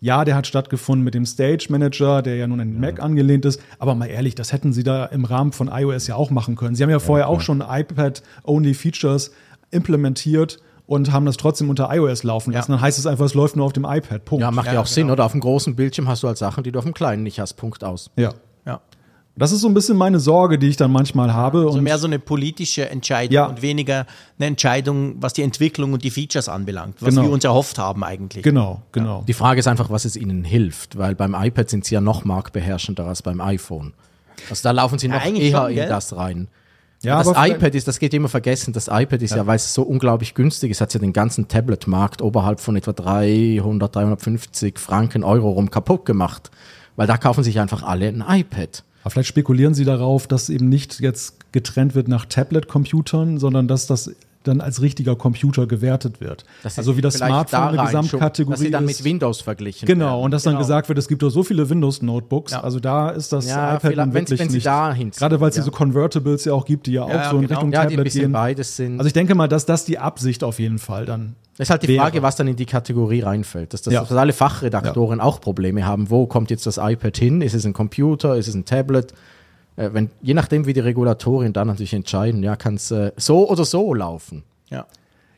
Ja, 0.00 0.24
der 0.24 0.36
hat 0.36 0.46
stattgefunden 0.46 1.04
mit 1.04 1.12
dem 1.14 1.26
Stage 1.26 1.66
Manager, 1.70 2.22
der 2.22 2.36
ja 2.36 2.46
nun 2.46 2.60
an 2.60 2.68
den 2.70 2.80
Mac 2.80 3.02
angelehnt 3.02 3.44
ist. 3.44 3.60
Aber 3.80 3.94
mal 3.96 4.06
ehrlich, 4.06 4.36
das 4.36 4.52
hätten 4.54 4.72
sie 4.72 4.84
da 4.84 5.04
im 5.06 5.24
Rahmen 5.26 5.50
von 5.52 5.68
iOS 5.70 6.06
ja 6.06 6.14
auch 6.14 6.30
machen 6.30 6.54
können. 6.54 6.76
Sie 6.76 6.82
haben 6.84 6.90
ja 6.90 7.00
vorher 7.00 7.28
auch 7.28 7.40
schon 7.40 7.60
iPad-Only-Features 7.68 9.32
implementiert 9.70 10.58
und 10.86 11.12
haben 11.12 11.26
das 11.26 11.36
trotzdem 11.36 11.68
unter 11.70 11.88
iOS 11.94 12.22
laufen 12.22 12.52
lassen. 12.52 12.70
Ja. 12.72 12.76
Dann 12.76 12.82
heißt 12.82 12.98
es 12.98 13.06
einfach, 13.06 13.26
es 13.26 13.34
läuft 13.34 13.56
nur 13.56 13.66
auf 13.66 13.72
dem 13.72 13.84
iPad. 13.84 14.24
Punkt. 14.24 14.40
Ja, 14.42 14.50
macht 14.50 14.66
ja, 14.68 14.74
Ja, 14.74 14.80
auch 14.80 14.86
Sinn, 14.86 15.04
genau. 15.04 15.12
oder? 15.14 15.24
Auf 15.26 15.32
dem 15.32 15.40
großen 15.40 15.76
Bildschirm 15.76 16.08
hast 16.08 16.22
du 16.22 16.28
halt 16.28 16.38
Sachen, 16.38 16.64
die 16.64 16.72
du 16.72 16.78
auf 16.78 16.84
dem 16.84 16.94
kleinen 16.94 17.22
nicht 17.22 17.40
hast. 17.40 17.54
Punkt 17.54 17.84
aus. 17.84 18.10
ja. 18.16 18.32
Ja. 18.66 18.80
Das 19.36 19.52
ist 19.52 19.60
so 19.60 19.68
ein 19.68 19.74
bisschen 19.74 19.96
meine 19.96 20.18
Sorge, 20.18 20.58
die 20.58 20.66
ich 20.68 20.76
dann 20.76 20.90
manchmal 20.90 21.32
habe. 21.32 21.58
Also 21.58 21.78
und 21.78 21.84
mehr 21.84 21.96
so 21.98 22.08
eine 22.08 22.18
politische 22.18 22.90
Entscheidung 22.90 23.32
Ja. 23.34 23.46
und 23.46 23.62
weniger 23.62 24.04
eine 24.36 24.46
Entscheidung, 24.46 25.14
was 25.22 25.32
die 25.32 25.42
Entwicklung 25.42 25.92
und 25.92 26.02
die 26.02 26.10
Features 26.10 26.48
anbelangt, 26.48 26.96
was 27.00 27.10
Genau. 27.14 27.22
wir 27.28 27.30
uns 27.30 27.44
erhofft 27.44 27.78
haben 27.78 28.02
eigentlich. 28.02 28.42
genau, 28.42 28.82
genau. 28.90 29.22
Die 29.28 29.34
Frage 29.34 29.60
ist 29.60 29.68
einfach, 29.68 29.90
was 29.90 30.04
es 30.04 30.16
ihnen 30.16 30.42
hilft, 30.42 30.98
weil 30.98 31.14
beim 31.14 31.36
iPad 31.38 31.70
sind 31.70 31.84
sie 31.84 31.94
ja 31.94 32.00
noch 32.00 32.24
marktbeherrschender 32.24 33.06
als 33.06 33.22
beim 33.22 33.40
iPhone. 33.40 33.94
Also 34.50 34.64
da 34.64 34.72
laufen 34.72 34.98
sie 34.98 35.06
Ja, 35.06 35.14
noch 35.14 35.22
eigentlich 35.24 35.52
eher 35.52 35.58
schon, 35.60 35.68
in 35.70 35.74
gell? 35.76 35.88
das 35.88 36.16
rein. 36.16 36.48
Ja, 37.02 37.22
das 37.22 37.28
iPad 37.36 37.74
ist, 37.74 37.86
das 37.86 38.00
geht 38.00 38.12
immer 38.12 38.28
vergessen, 38.28 38.72
das 38.72 38.88
iPad 38.88 39.22
ist 39.22 39.34
ja, 39.34 39.46
weil 39.46 39.56
es 39.56 39.72
so 39.72 39.82
unglaublich 39.82 40.34
günstig 40.34 40.72
ist, 40.72 40.80
hat 40.80 40.92
ja 40.94 41.00
den 41.00 41.12
ganzen 41.12 41.46
Tablet-Markt 41.46 42.22
oberhalb 42.22 42.58
von 42.58 42.74
etwa 42.74 42.92
300, 42.92 43.94
350 43.94 44.78
Franken, 44.78 45.22
Euro 45.22 45.50
rum 45.50 45.70
kaputt 45.70 46.04
gemacht. 46.04 46.50
Weil 46.96 47.06
da 47.06 47.16
kaufen 47.16 47.44
sich 47.44 47.60
einfach 47.60 47.84
alle 47.84 48.08
ein 48.08 48.24
iPad. 48.26 48.82
Aber 49.02 49.10
vielleicht 49.10 49.28
spekulieren 49.28 49.74
Sie 49.74 49.84
darauf, 49.84 50.26
dass 50.26 50.50
eben 50.50 50.68
nicht 50.68 50.98
jetzt 50.98 51.52
getrennt 51.52 51.94
wird 51.94 52.08
nach 52.08 52.26
Tablet-Computern, 52.26 53.38
sondern 53.38 53.68
dass 53.68 53.86
das 53.86 54.10
dann 54.44 54.60
als 54.60 54.80
richtiger 54.80 55.16
Computer 55.16 55.66
gewertet 55.66 56.20
wird. 56.20 56.44
Also 56.76 56.96
wie 56.96 57.00
das 57.00 57.14
Smartphone 57.14 57.78
eine 57.78 57.84
Gesamtkategorie 57.86 58.52
Dass 58.54 58.60
sie 58.60 58.70
dann 58.70 58.84
mit 58.84 59.02
Windows 59.04 59.40
verglichen 59.40 59.86
Genau, 59.86 60.06
werden. 60.12 60.24
und 60.24 60.30
dass 60.30 60.44
dann 60.44 60.52
Genau. 60.52 60.60
gesagt 60.60 60.88
wird, 60.88 60.98
es 60.98 61.08
gibt 61.08 61.22
doch 61.22 61.30
so 61.30 61.42
viele 61.42 61.68
Windows-Notebooks. 61.68 62.52
Ja. 62.52 62.60
Also 62.62 62.80
da 62.80 63.10
ist 63.10 63.32
das 63.32 63.46
Ja, 63.48 63.76
iPad 63.76 63.96
dann 63.96 64.14
wenn 64.14 64.26
sie- 64.26 64.30
wirklich 64.32 64.40
wenn 64.40 64.48
sie 64.50 65.04
nicht. 65.04 65.18
Gerade 65.18 65.40
weil 65.40 65.50
es 65.50 65.56
ja. 65.56 65.62
diese 65.62 65.70
Convertibles 65.72 66.44
ja 66.44 66.52
auch 66.54 66.64
gibt, 66.64 66.86
die 66.86 66.92
ja 66.92 67.02
auch 67.02 67.08
Ja, 67.10 67.30
so 67.30 67.36
in 67.36 67.42
genau. 67.42 67.54
Richtung 67.60 67.72
Ja, 67.72 67.80
die 67.82 67.86
ein 67.86 67.90
Tablet 67.90 68.04
bisschen 68.04 68.20
gehen. 68.22 68.32
beides 68.32 68.76
sind. 68.76 68.98
Also 68.98 69.06
ich 69.08 69.12
denke 69.12 69.34
mal, 69.34 69.48
dass 69.48 69.66
das 69.66 69.84
die 69.84 69.98
Absicht 69.98 70.44
auf 70.44 70.58
jeden 70.58 70.78
Fall 70.78 71.04
dann. 71.04 71.34
Das 71.56 71.66
ist 71.66 71.70
halt 71.70 71.82
die 71.82 71.88
wäre. 71.88 72.02
Frage, 72.04 72.22
was 72.22 72.36
dann 72.36 72.46
in 72.46 72.54
die 72.54 72.66
Kategorie 72.66 73.20
reinfällt. 73.20 73.72
Dass, 73.74 73.82
das, 73.82 73.92
dass 73.92 74.12
alle 74.12 74.32
Fachredaktoren 74.32 75.20
auch 75.20 75.40
Probleme 75.40 75.84
haben. 75.84 76.08
Wo 76.08 76.26
kommt 76.26 76.50
jetzt 76.50 76.66
das 76.66 76.78
iPad 76.78 77.16
hin? 77.16 77.40
Ist 77.42 77.54
es 77.54 77.64
ein 77.66 77.72
Computer? 77.72 78.36
Ist 78.36 78.46
es 78.46 78.54
ein 78.54 78.64
Tablet? 78.64 79.12
Äh, 79.78 79.90
wenn, 79.94 80.10
je 80.20 80.34
nachdem, 80.34 80.66
wie 80.66 80.72
die 80.72 80.80
Regulatorien 80.80 81.52
dann 81.52 81.68
natürlich 81.68 81.94
entscheiden, 81.94 82.42
ja, 82.42 82.56
kann 82.56 82.74
es 82.74 82.90
äh, 82.90 83.12
so 83.16 83.48
oder 83.48 83.64
so 83.64 83.94
laufen. 83.94 84.42
Ja. 84.70 84.86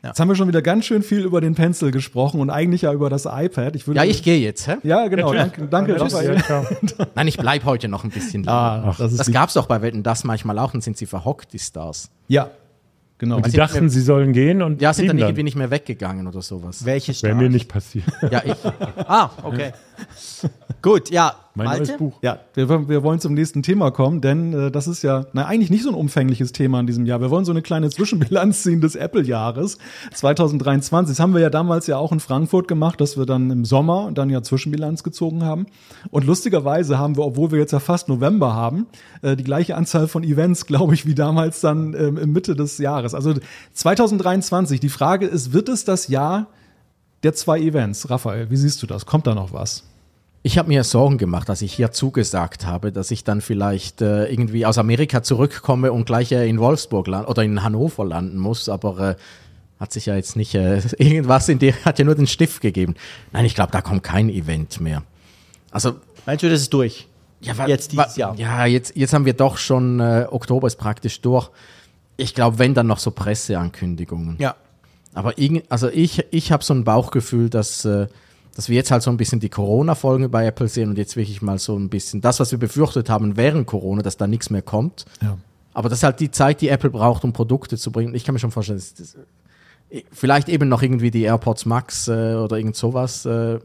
Jetzt 0.03 0.19
haben 0.19 0.29
wir 0.29 0.35
schon 0.35 0.47
wieder 0.47 0.63
ganz 0.63 0.85
schön 0.85 1.03
viel 1.03 1.19
über 1.19 1.41
den 1.41 1.53
Pencil 1.53 1.91
gesprochen 1.91 2.41
und 2.41 2.49
eigentlich 2.49 2.81
ja 2.81 2.91
über 2.91 3.11
das 3.11 3.25
iPad. 3.31 3.75
Ich 3.75 3.85
würde, 3.85 3.99
Ja, 3.99 4.03
ich 4.03 4.23
gehe 4.23 4.39
jetzt. 4.39 4.67
Hä? 4.67 4.77
Ja, 4.81 5.07
genau. 5.07 5.31
Danke, 5.31 5.67
danke 5.67 5.91
Ja, 5.91 5.97
Raphael. 5.99 6.41
ciao. 6.41 6.65
Nein, 7.15 7.27
ich 7.27 7.37
bleib 7.37 7.65
heute 7.65 7.87
noch 7.87 8.03
ein 8.03 8.09
bisschen 8.09 8.43
länger. 8.43 8.57
Ah, 8.57 8.95
das 8.97 9.15
das 9.15 9.27
die, 9.27 9.31
gab's 9.31 9.53
doch 9.53 9.67
bei 9.67 9.83
Wetten 9.83 10.01
das 10.01 10.23
manchmal 10.23 10.57
auch, 10.57 10.71
dann 10.71 10.81
sind 10.81 10.97
sie 10.97 11.05
verhockt, 11.05 11.53
die 11.53 11.59
Stars. 11.59 12.09
ja, 12.27 12.49
genau. 13.19 13.35
Und 13.35 13.41
die 13.45 13.49
Also 13.49 13.57
dachten, 13.73 13.89
sie 13.91 14.01
sollen 14.01 14.33
gehen 14.33 14.63
und 14.63 14.81
Ja, 14.81 14.91
sind 14.91 15.05
dann 15.05 15.17
blieben 15.17 15.27
irgendwie 15.29 15.43
nicht 15.43 15.55
mehr 15.55 15.69
weggegangen 15.69 16.25
oder 16.25 16.41
sowas. 16.41 16.83
Welches 16.83 17.21
Wäre 17.21 17.35
mir 17.35 17.51
nicht 17.51 17.69
passiert. 17.69 18.05
Ja, 18.31 18.41
ich. 18.43 18.55
Ah, 19.07 19.29
okay. 19.43 19.71
Gut, 20.81 21.09
ja. 21.11 21.35
Mein 21.53 21.65
Malte? 21.65 21.83
neues 21.83 21.97
Buch. 21.97 22.17
Ja, 22.21 22.39
wir, 22.53 22.87
wir 22.87 23.03
wollen 23.03 23.19
zum 23.19 23.33
nächsten 23.33 23.61
Thema 23.61 23.91
kommen, 23.91 24.21
denn 24.21 24.53
äh, 24.53 24.71
das 24.71 24.87
ist 24.87 25.01
ja 25.03 25.25
na, 25.33 25.45
eigentlich 25.45 25.69
nicht 25.69 25.83
so 25.83 25.89
ein 25.89 25.95
umfängliches 25.95 26.53
Thema 26.53 26.79
in 26.79 26.87
diesem 26.87 27.05
Jahr. 27.05 27.19
Wir 27.19 27.29
wollen 27.29 27.43
so 27.43 27.51
eine 27.51 27.61
kleine 27.61 27.89
Zwischenbilanz 27.89 28.63
ziehen 28.63 28.79
des 28.79 28.95
Apple-Jahres 28.95 29.77
2023. 30.13 31.15
Das 31.15 31.19
haben 31.19 31.33
wir 31.33 31.41
ja 31.41 31.49
damals 31.49 31.87
ja 31.87 31.97
auch 31.97 32.13
in 32.13 32.21
Frankfurt 32.21 32.69
gemacht, 32.69 33.01
dass 33.01 33.17
wir 33.17 33.25
dann 33.25 33.51
im 33.51 33.65
Sommer 33.65 34.11
dann 34.13 34.29
ja 34.29 34.41
Zwischenbilanz 34.41 35.03
gezogen 35.03 35.43
haben. 35.43 35.65
Und 36.09 36.25
lustigerweise 36.25 36.97
haben 36.97 37.17
wir, 37.17 37.25
obwohl 37.25 37.51
wir 37.51 37.59
jetzt 37.59 37.73
ja 37.73 37.79
fast 37.79 38.07
November 38.07 38.53
haben, 38.53 38.87
äh, 39.21 39.35
die 39.35 39.43
gleiche 39.43 39.75
Anzahl 39.75 40.07
von 40.07 40.23
Events, 40.23 40.65
glaube 40.65 40.93
ich, 40.93 41.05
wie 41.05 41.15
damals 41.15 41.59
dann 41.59 41.93
im 41.93 42.31
Mitte 42.31 42.55
des 42.55 42.77
Jahres. 42.77 43.13
Also 43.13 43.33
2023, 43.73 44.79
die 44.79 44.89
Frage 44.89 45.25
ist, 45.25 45.51
wird 45.51 45.67
es 45.67 45.83
das 45.83 46.07
Jahr 46.07 46.47
der 47.23 47.33
zwei 47.33 47.59
Events? 47.59 48.09
Raphael, 48.09 48.49
wie 48.49 48.57
siehst 48.57 48.81
du 48.81 48.87
das? 48.87 49.05
Kommt 49.05 49.27
da 49.27 49.35
noch 49.35 49.51
was? 49.53 49.83
Ich 50.43 50.57
habe 50.57 50.69
mir 50.69 50.83
Sorgen 50.83 51.17
gemacht, 51.19 51.49
als 51.51 51.61
ich 51.61 51.71
hier 51.73 51.91
zugesagt 51.91 52.65
habe, 52.65 52.91
dass 52.91 53.11
ich 53.11 53.23
dann 53.23 53.41
vielleicht 53.41 54.01
äh, 54.01 54.25
irgendwie 54.25 54.65
aus 54.65 54.77
Amerika 54.79 55.21
zurückkomme 55.21 55.91
und 55.91 56.05
gleich 56.05 56.31
äh, 56.31 56.49
in 56.49 56.59
Wolfsburg 56.59 57.05
land 57.07 57.27
oder 57.27 57.43
in 57.43 57.61
Hannover 57.63 58.05
landen 58.05 58.37
muss, 58.39 58.67
aber 58.67 59.11
äh, 59.11 59.15
hat 59.79 59.93
sich 59.93 60.07
ja 60.07 60.15
jetzt 60.15 60.35
nicht 60.35 60.55
äh, 60.55 60.77
irgendwas 60.97 61.47
in 61.47 61.59
dir, 61.59 61.73
hat 61.85 61.99
ja 61.99 62.05
nur 62.05 62.15
den 62.15 62.25
Stift 62.27 62.61
gegeben. 62.61 62.95
Nein, 63.31 63.45
ich 63.45 63.53
glaube, 63.53 63.71
da 63.71 63.81
kommt 63.81 64.01
kein 64.01 64.29
Event 64.29 64.81
mehr. 64.81 65.03
Also 65.69 65.95
Meinst 66.25 66.43
du, 66.43 66.49
das 66.49 66.61
ist 66.61 66.73
durch? 66.73 67.07
ja, 67.41 67.55
wa- 67.57 67.67
Jetzt 67.67 67.91
dieses 67.91 68.15
Jahr. 68.15 68.35
Ja, 68.35 68.65
jetzt, 68.65 68.95
jetzt 68.95 69.13
haben 69.13 69.25
wir 69.25 69.33
doch 69.33 69.57
schon, 69.57 69.99
äh, 69.99 70.25
Oktober 70.29 70.65
ist 70.67 70.77
praktisch 70.77 71.21
durch. 71.21 71.49
Ich 72.17 72.33
glaube, 72.33 72.57
wenn 72.59 72.73
dann 72.73 72.87
noch 72.87 72.99
so 72.99 73.11
Presseankündigungen. 73.11 74.37
Ja. 74.39 74.55
Aber 75.13 75.37
irgend, 75.37 75.63
also 75.69 75.87
ich, 75.89 76.25
ich 76.31 76.51
habe 76.51 76.63
so 76.63 76.73
ein 76.73 76.83
Bauchgefühl, 76.83 77.49
dass, 77.49 77.85
äh, 77.85 78.07
dass 78.55 78.69
wir 78.69 78.75
jetzt 78.75 78.91
halt 78.91 79.01
so 79.03 79.09
ein 79.11 79.17
bisschen 79.17 79.39
die 79.39 79.49
Corona-Folgen 79.49 80.29
bei 80.29 80.45
Apple 80.45 80.67
sehen 80.67 80.89
und 80.89 80.97
jetzt 80.97 81.15
wirklich 81.15 81.41
mal 81.41 81.57
so 81.57 81.77
ein 81.77 81.89
bisschen 81.89 82.21
das, 82.21 82.39
was 82.39 82.51
wir 82.51 82.59
befürchtet 82.59 83.09
haben 83.09 83.37
während 83.37 83.67
Corona, 83.67 84.01
dass 84.01 84.17
da 84.17 84.27
nichts 84.27 84.49
mehr 84.49 84.61
kommt. 84.61 85.05
Ja. 85.21 85.37
Aber 85.73 85.87
das 85.89 85.99
ist 85.99 86.03
halt 86.03 86.19
die 86.19 86.31
Zeit, 86.31 86.59
die 86.61 86.67
Apple 86.67 86.89
braucht, 86.89 87.23
um 87.23 87.31
Produkte 87.31 87.77
zu 87.77 87.91
bringen. 87.91 88.13
Ich 88.13 88.25
kann 88.25 88.33
mir 88.33 88.39
schon 88.39 88.51
vorstellen, 88.51 88.79
das, 88.79 88.93
das, 88.93 89.15
vielleicht 90.11 90.49
eben 90.49 90.67
noch 90.67 90.81
irgendwie 90.81 91.11
die 91.11 91.23
AirPods 91.23 91.65
Max 91.65 92.07
äh, 92.07 92.35
oder 92.35 92.57
irgend 92.57 92.75
sowas, 92.75 93.25
äh, 93.25 93.59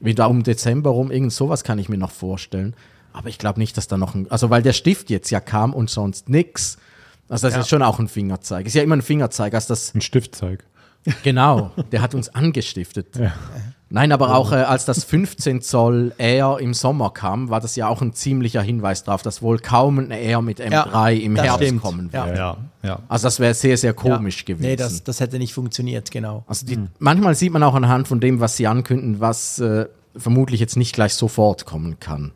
wie 0.00 0.14
da 0.14 0.26
um 0.26 0.42
Dezember 0.42 0.90
rum, 0.90 1.10
irgend 1.10 1.32
sowas 1.32 1.64
kann 1.64 1.78
ich 1.78 1.88
mir 1.88 1.96
noch 1.98 2.10
vorstellen. 2.10 2.74
Aber 3.14 3.28
ich 3.28 3.38
glaube 3.38 3.58
nicht, 3.58 3.76
dass 3.76 3.86
da 3.88 3.96
noch 3.96 4.14
ein, 4.14 4.30
also 4.30 4.50
weil 4.50 4.62
der 4.62 4.72
Stift 4.72 5.08
jetzt 5.08 5.30
ja 5.30 5.40
kam 5.40 5.72
und 5.72 5.88
sonst 5.88 6.28
nix. 6.28 6.76
Also 7.28 7.46
das 7.46 7.54
Ja. 7.54 7.60
ist 7.60 7.68
schon 7.68 7.82
auch 7.82 7.98
ein 7.98 8.08
Fingerzeig. 8.08 8.66
Ist 8.66 8.74
ja 8.74 8.82
immer 8.82 8.96
ein 8.96 9.02
Fingerzeig, 9.02 9.54
als 9.54 9.66
das 9.66 9.94
Ein 9.94 10.00
Stiftzeug. 10.02 10.64
Genau, 11.22 11.70
der 11.92 12.00
hat 12.02 12.14
uns 12.14 12.34
angestiftet. 12.34 13.08
Nein, 13.94 14.10
aber 14.10 14.34
auch 14.34 14.50
äh, 14.50 14.56
als 14.56 14.86
das 14.86 15.04
15 15.04 15.60
Zoll 15.62 16.12
Air 16.18 16.56
im 16.60 16.74
Sommer 16.74 17.10
kam, 17.10 17.48
war 17.48 17.60
das 17.60 17.76
ja 17.76 17.86
auch 17.86 18.02
ein 18.02 18.12
ziemlicher 18.12 18.60
Hinweis 18.60 19.04
darauf, 19.04 19.22
dass 19.22 19.40
wohl 19.40 19.60
kaum 19.60 20.00
ein 20.00 20.10
Air 20.10 20.42
mit 20.42 20.60
M3 20.60 20.72
Ja, 20.72 21.08
im 21.10 21.36
Herbst 21.36 21.62
stimmt. 21.62 21.80
kommen 21.80 22.10
Ja. 22.12 22.26
wird. 22.26 22.36
Ja, 22.36 22.56
ja. 22.82 22.98
Also 23.06 23.26
das 23.28 23.38
wäre 23.38 23.54
sehr, 23.54 23.76
sehr 23.76 23.94
komisch 23.94 24.40
Ja. 24.40 24.46
gewesen. 24.46 24.66
Nee, 24.66 24.74
das, 24.74 25.04
das 25.04 25.20
hätte 25.20 25.38
nicht 25.38 25.54
funktioniert, 25.54 26.10
genau. 26.10 26.42
also 26.48 26.66
die, 26.66 26.76
manchmal 26.98 27.36
sieht 27.36 27.52
man 27.52 27.62
auch 27.62 27.76
anhand 27.76 28.08
von 28.08 28.18
dem, 28.18 28.40
was 28.40 28.56
sie 28.56 28.66
ankündigen, 28.66 29.20
was 29.20 29.60
äh, 29.60 29.86
vermutlich 30.16 30.58
jetzt 30.58 30.76
nicht 30.76 30.92
gleich 30.92 31.14
sofort 31.14 31.64
kommen 31.64 32.00
kann. 32.00 32.32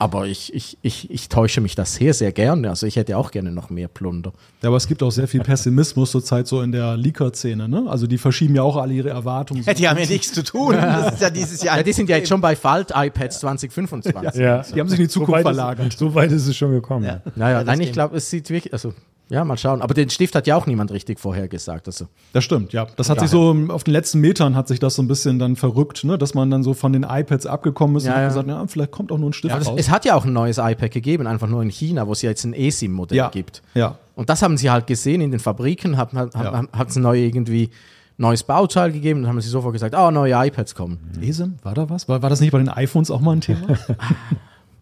Aber 0.00 0.26
ich, 0.26 0.54
ich, 0.54 0.78
ich, 0.80 1.10
ich 1.10 1.28
täusche 1.28 1.60
mich 1.60 1.74
das 1.74 1.94
sehr, 1.96 2.14
sehr 2.14 2.32
gerne. 2.32 2.70
Also 2.70 2.86
ich 2.86 2.96
hätte 2.96 3.18
auch 3.18 3.30
gerne 3.30 3.52
noch 3.52 3.68
mehr 3.68 3.86
Plunder. 3.86 4.32
Ja, 4.62 4.70
aber 4.70 4.78
es 4.78 4.88
gibt 4.88 5.02
auch 5.02 5.10
sehr 5.10 5.28
viel 5.28 5.42
Pessimismus 5.42 6.10
zurzeit 6.12 6.46
so 6.46 6.62
in 6.62 6.72
der 6.72 6.96
Leaker-Szene, 6.96 7.68
ne? 7.68 7.84
Also 7.86 8.06
die 8.06 8.16
verschieben 8.16 8.54
ja 8.54 8.62
auch 8.62 8.78
alle 8.78 8.94
ihre 8.94 9.10
Erwartungen. 9.10 9.62
Ja, 9.62 9.74
die 9.74 9.86
haben 9.86 9.98
ja 9.98 10.06
nichts 10.06 10.32
zu 10.32 10.42
tun. 10.42 10.74
Das 10.80 11.14
ist 11.14 11.22
ja 11.22 11.28
dieses 11.28 11.62
Jahr. 11.62 11.76
Ja, 11.76 11.82
die 11.82 11.92
sind 11.92 12.08
ja 12.08 12.16
jetzt 12.16 12.28
schon 12.28 12.40
bei 12.40 12.56
Falt-iPads 12.56 13.40
2025. 13.40 14.14
Ja. 14.40 14.62
Die 14.62 14.80
haben 14.80 14.88
sich 14.88 14.98
in 14.98 15.04
die 15.04 15.10
Zukunft 15.10 15.38
so 15.38 15.42
verlagert. 15.42 15.88
Ist, 15.88 15.98
so 15.98 16.14
weit 16.14 16.32
ist 16.32 16.46
es 16.46 16.56
schon 16.56 16.72
gekommen. 16.72 17.04
Ja. 17.04 17.20
Naja, 17.36 17.58
das 17.58 17.66
nein, 17.66 17.80
ich 17.82 17.92
glaube, 17.92 18.16
es 18.16 18.30
sieht 18.30 18.48
wirklich, 18.48 18.72
also, 18.72 18.94
ja, 19.30 19.44
mal 19.44 19.56
schauen. 19.56 19.80
Aber 19.80 19.94
den 19.94 20.10
Stift 20.10 20.34
hat 20.34 20.46
ja 20.46 20.56
auch 20.56 20.66
niemand 20.66 20.90
richtig 20.90 21.18
vorhergesagt. 21.20 21.86
Also, 21.86 22.06
Das 22.32 22.44
stimmt, 22.44 22.72
ja. 22.72 22.86
Das 22.96 23.08
hat 23.08 23.20
sich 23.20 23.30
so 23.30 23.56
auf 23.68 23.84
den 23.84 23.92
letzten 23.92 24.20
Metern 24.20 24.54
hat 24.56 24.68
sich 24.68 24.80
das 24.80 24.96
so 24.96 25.02
ein 25.02 25.08
bisschen 25.08 25.38
dann 25.38 25.56
verrückt, 25.56 26.04
ne? 26.04 26.18
Dass 26.18 26.34
man 26.34 26.50
dann 26.50 26.62
so 26.62 26.74
von 26.74 26.92
den 26.92 27.04
iPads 27.04 27.46
abgekommen 27.46 27.96
ist 27.96 28.04
Ja, 28.06 28.14
und 28.16 28.20
ja. 28.20 28.28
gesagt, 28.28 28.48
ja, 28.48 28.66
vielleicht 28.66 28.90
kommt 28.90 29.12
auch 29.12 29.18
nur 29.18 29.30
ein 29.30 29.32
Stift 29.32 29.56
es, 29.56 29.66
raus. 29.66 29.74
es 29.78 29.88
hat 29.88 30.04
ja 30.04 30.16
auch 30.16 30.24
ein 30.24 30.32
neues 30.32 30.58
iPad 30.58 30.90
gegeben, 30.90 31.26
einfach 31.26 31.48
nur 31.48 31.62
in 31.62 31.70
China, 31.70 32.06
wo 32.06 32.12
es 32.12 32.22
ja 32.22 32.30
jetzt 32.30 32.44
ein 32.44 32.52
eSIM-Modell 32.54 33.16
ja, 33.16 33.28
gibt. 33.30 33.62
ja. 33.74 33.96
Und 34.16 34.28
das 34.28 34.42
haben 34.42 34.58
sie 34.58 34.68
halt 34.70 34.86
gesehen 34.86 35.22
in 35.22 35.30
den 35.30 35.40
Fabriken, 35.40 35.96
hat 35.96 36.12
hat, 36.12 36.34
Ja. 36.34 36.64
es 36.86 36.96
ein 36.96 37.02
neue 37.02 37.22
irgendwie 37.22 37.70
neues 38.18 38.42
Bauteil 38.42 38.92
gegeben 38.92 39.20
und 39.20 39.28
haben 39.28 39.40
sie 39.40 39.48
sofort 39.48 39.72
gesagt, 39.72 39.94
ah, 39.94 40.10
neue 40.10 40.34
iPads 40.34 40.74
kommen. 40.74 40.98
ESIM, 41.22 41.54
war 41.62 41.72
da 41.74 41.88
was? 41.88 42.06
War, 42.08 42.20
war 42.20 42.28
das 42.28 42.40
nicht 42.40 42.50
bei 42.50 42.58
den 42.58 42.68
iPhones 42.68 43.10
auch 43.10 43.20
mal 43.20 43.32
ein 43.32 43.40
Thema? 43.40 43.66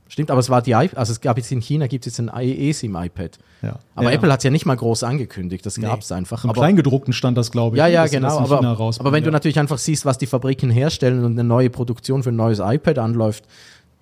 Stimmt, 0.08 0.30
aber 0.30 0.40
es 0.40 0.48
war 0.48 0.62
die 0.62 0.72
iPad, 0.72 0.96
also 0.96 1.12
es 1.12 1.20
gab 1.20 1.36
jetzt 1.36 1.52
in 1.52 1.60
China 1.60 1.86
gibt 1.86 2.06
es 2.06 2.16
jetzt 2.16 2.28
ein 2.28 2.30
eSIM-iPad. 2.34 3.38
ja. 3.62 3.78
Aber 3.94 4.08
ja. 4.08 4.16
Apple 4.16 4.32
hat 4.32 4.40
es 4.40 4.44
ja 4.44 4.50
nicht 4.50 4.64
mal 4.64 4.74
groß 4.74 5.02
angekündigt, 5.02 5.66
das 5.66 5.78
gab 5.78 6.00
es 6.00 6.10
einfach. 6.10 6.44
Im 6.44 6.50
aber, 6.50 6.60
Kleingedruckten 6.60 7.12
stand 7.12 7.36
das, 7.36 7.50
glaube 7.50 7.76
ich. 7.76 7.78
Ja, 7.78 7.88
ja, 7.88 8.06
genau. 8.06 8.38
Aber, 8.38 8.58
aber 8.58 9.12
wenn 9.12 9.22
du 9.22 9.28
ja. 9.28 9.32
natürlich 9.32 9.58
einfach 9.58 9.76
siehst, 9.78 10.06
was 10.06 10.16
die 10.16 10.26
Fabriken 10.26 10.70
herstellen 10.70 11.24
und 11.24 11.32
eine 11.32 11.44
neue 11.44 11.68
Produktion 11.68 12.22
für 12.22 12.30
ein 12.30 12.36
neues 12.36 12.58
iPad 12.58 12.98
anläuft, 12.98 13.44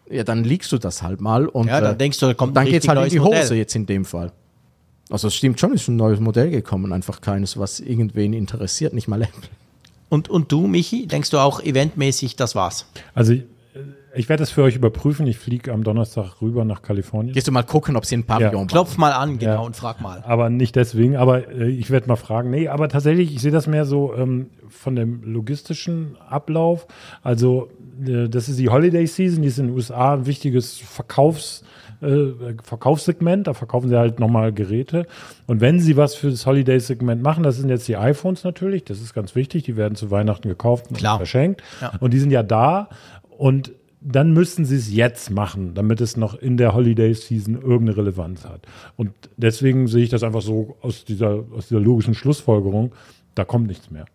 ja, 0.08 0.22
dann 0.22 0.44
liegst 0.44 0.70
du 0.70 0.78
das 0.78 1.02
halt 1.02 1.20
mal 1.20 1.46
und 1.46 1.66
Ja, 1.66 1.80
dann 1.80 1.94
äh, 1.94 1.98
denkst 1.98 2.20
du, 2.20 2.26
da 2.26 2.34
kommt 2.34 2.52
ein 2.52 2.54
dann 2.54 2.66
geht's 2.66 2.86
halt 2.86 3.02
in 3.02 3.10
die 3.10 3.20
Hose 3.20 3.42
Modell. 3.42 3.56
jetzt 3.56 3.74
in 3.74 3.86
dem 3.86 4.04
Fall. 4.04 4.32
Also 5.10 5.28
es 5.28 5.34
stimmt 5.34 5.58
schon, 5.58 5.72
es 5.72 5.82
ist 5.82 5.88
ein 5.88 5.96
neues 5.96 6.20
Modell 6.20 6.50
gekommen, 6.50 6.92
einfach 6.92 7.20
keines, 7.20 7.58
was 7.58 7.80
irgendwen 7.80 8.32
interessiert, 8.32 8.92
nicht 8.92 9.08
mal 9.08 9.22
Apple. 9.22 9.48
Und, 10.08 10.28
und 10.28 10.52
du, 10.52 10.68
Michi, 10.68 11.06
denkst 11.06 11.30
du 11.30 11.38
auch 11.38 11.60
eventmäßig, 11.60 12.36
das 12.36 12.54
war's? 12.54 12.86
Also 13.14 13.34
ich, 14.16 14.28
werde 14.28 14.42
das 14.42 14.50
für 14.50 14.62
euch 14.62 14.76
überprüfen. 14.76 15.26
Ich 15.26 15.38
fliege 15.38 15.72
am 15.72 15.84
Donnerstag 15.84 16.40
rüber 16.42 16.64
nach 16.64 16.82
Kalifornien. 16.82 17.34
Gehst 17.34 17.46
du 17.48 17.52
mal 17.52 17.62
gucken, 17.62 17.96
ob 17.96 18.04
sie 18.06 18.16
ein 18.16 18.24
Pavillon 18.24 18.62
Ja. 18.62 18.66
Klopf 18.66 18.96
mal 18.98 19.12
an, 19.12 19.38
genau, 19.38 19.52
Ja. 19.52 19.58
und 19.60 19.76
frag 19.76 20.00
mal. 20.00 20.22
Aber 20.26 20.50
nicht 20.50 20.76
deswegen, 20.76 21.16
aber 21.16 21.48
äh, 21.48 21.68
ich 21.68 21.90
werde 21.90 22.08
mal 22.08 22.16
fragen. 22.16 22.50
Nee, 22.50 22.68
aber 22.68 22.88
tatsächlich, 22.88 23.34
ich 23.34 23.40
sehe 23.40 23.52
das 23.52 23.66
mehr 23.66 23.84
so 23.84 24.14
ähm, 24.14 24.50
von 24.68 24.96
dem 24.96 25.22
logistischen 25.24 26.16
Ablauf. 26.28 26.86
Also, 27.22 27.68
äh, 28.06 28.28
das 28.28 28.48
ist 28.48 28.58
die 28.58 28.68
Holiday 28.68 29.06
Season, 29.06 29.42
die 29.42 29.48
ist 29.48 29.58
in 29.58 29.66
den 29.68 29.74
USA 29.74 30.14
ein 30.14 30.26
wichtiges 30.26 30.78
Verkaufs, 30.78 31.62
äh, 32.02 32.26
Verkaufssegment. 32.62 33.46
Da 33.46 33.54
verkaufen 33.54 33.88
sie 33.88 33.96
halt 33.98 34.20
nochmal 34.20 34.52
Geräte. 34.52 35.06
Und 35.46 35.60
wenn 35.60 35.80
sie 35.80 35.96
was 35.96 36.14
für 36.14 36.30
das 36.30 36.44
Holiday-Segment 36.46 37.22
machen, 37.22 37.42
das 37.42 37.56
sind 37.56 37.68
jetzt 37.70 37.88
die 37.88 37.96
iPhones 37.96 38.44
natürlich, 38.44 38.84
das 38.84 39.00
ist 39.00 39.14
ganz 39.14 39.34
wichtig, 39.34 39.62
die 39.64 39.76
werden 39.76 39.94
zu 39.94 40.10
Weihnachten 40.10 40.48
gekauft 40.48 40.86
und 40.90 40.96
Klar. 40.98 41.16
verschenkt. 41.16 41.62
Ja. 41.80 41.92
Und 42.00 42.12
die 42.12 42.18
sind 42.18 42.30
ja 42.30 42.42
da 42.42 42.88
und 43.38 43.72
dann 44.08 44.32
müssten 44.32 44.64
sie 44.64 44.76
es 44.76 44.92
jetzt 44.92 45.30
machen, 45.30 45.74
damit 45.74 46.00
es 46.00 46.16
noch 46.16 46.34
in 46.34 46.56
der 46.56 46.74
Holiday 46.74 47.12
Season 47.12 47.54
irgendeine 47.54 47.96
Relevanz 47.96 48.44
hat. 48.44 48.62
Und 48.96 49.10
deswegen 49.36 49.88
sehe 49.88 50.04
ich 50.04 50.10
das 50.10 50.22
einfach 50.22 50.42
so 50.42 50.76
aus 50.80 51.04
dieser, 51.04 51.44
aus 51.56 51.68
dieser 51.68 51.80
logischen 51.80 52.14
Schlussfolgerung, 52.14 52.92
da 53.34 53.44
kommt 53.44 53.66
nichts 53.66 53.90
mehr. 53.90 54.06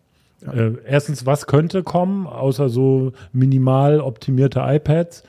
Äh, 0.50 0.72
erstens, 0.86 1.26
was 1.26 1.46
könnte 1.46 1.82
kommen, 1.82 2.26
außer 2.26 2.68
so 2.68 3.12
minimal 3.32 4.00
optimierte 4.00 4.60
iPads? 4.64 5.22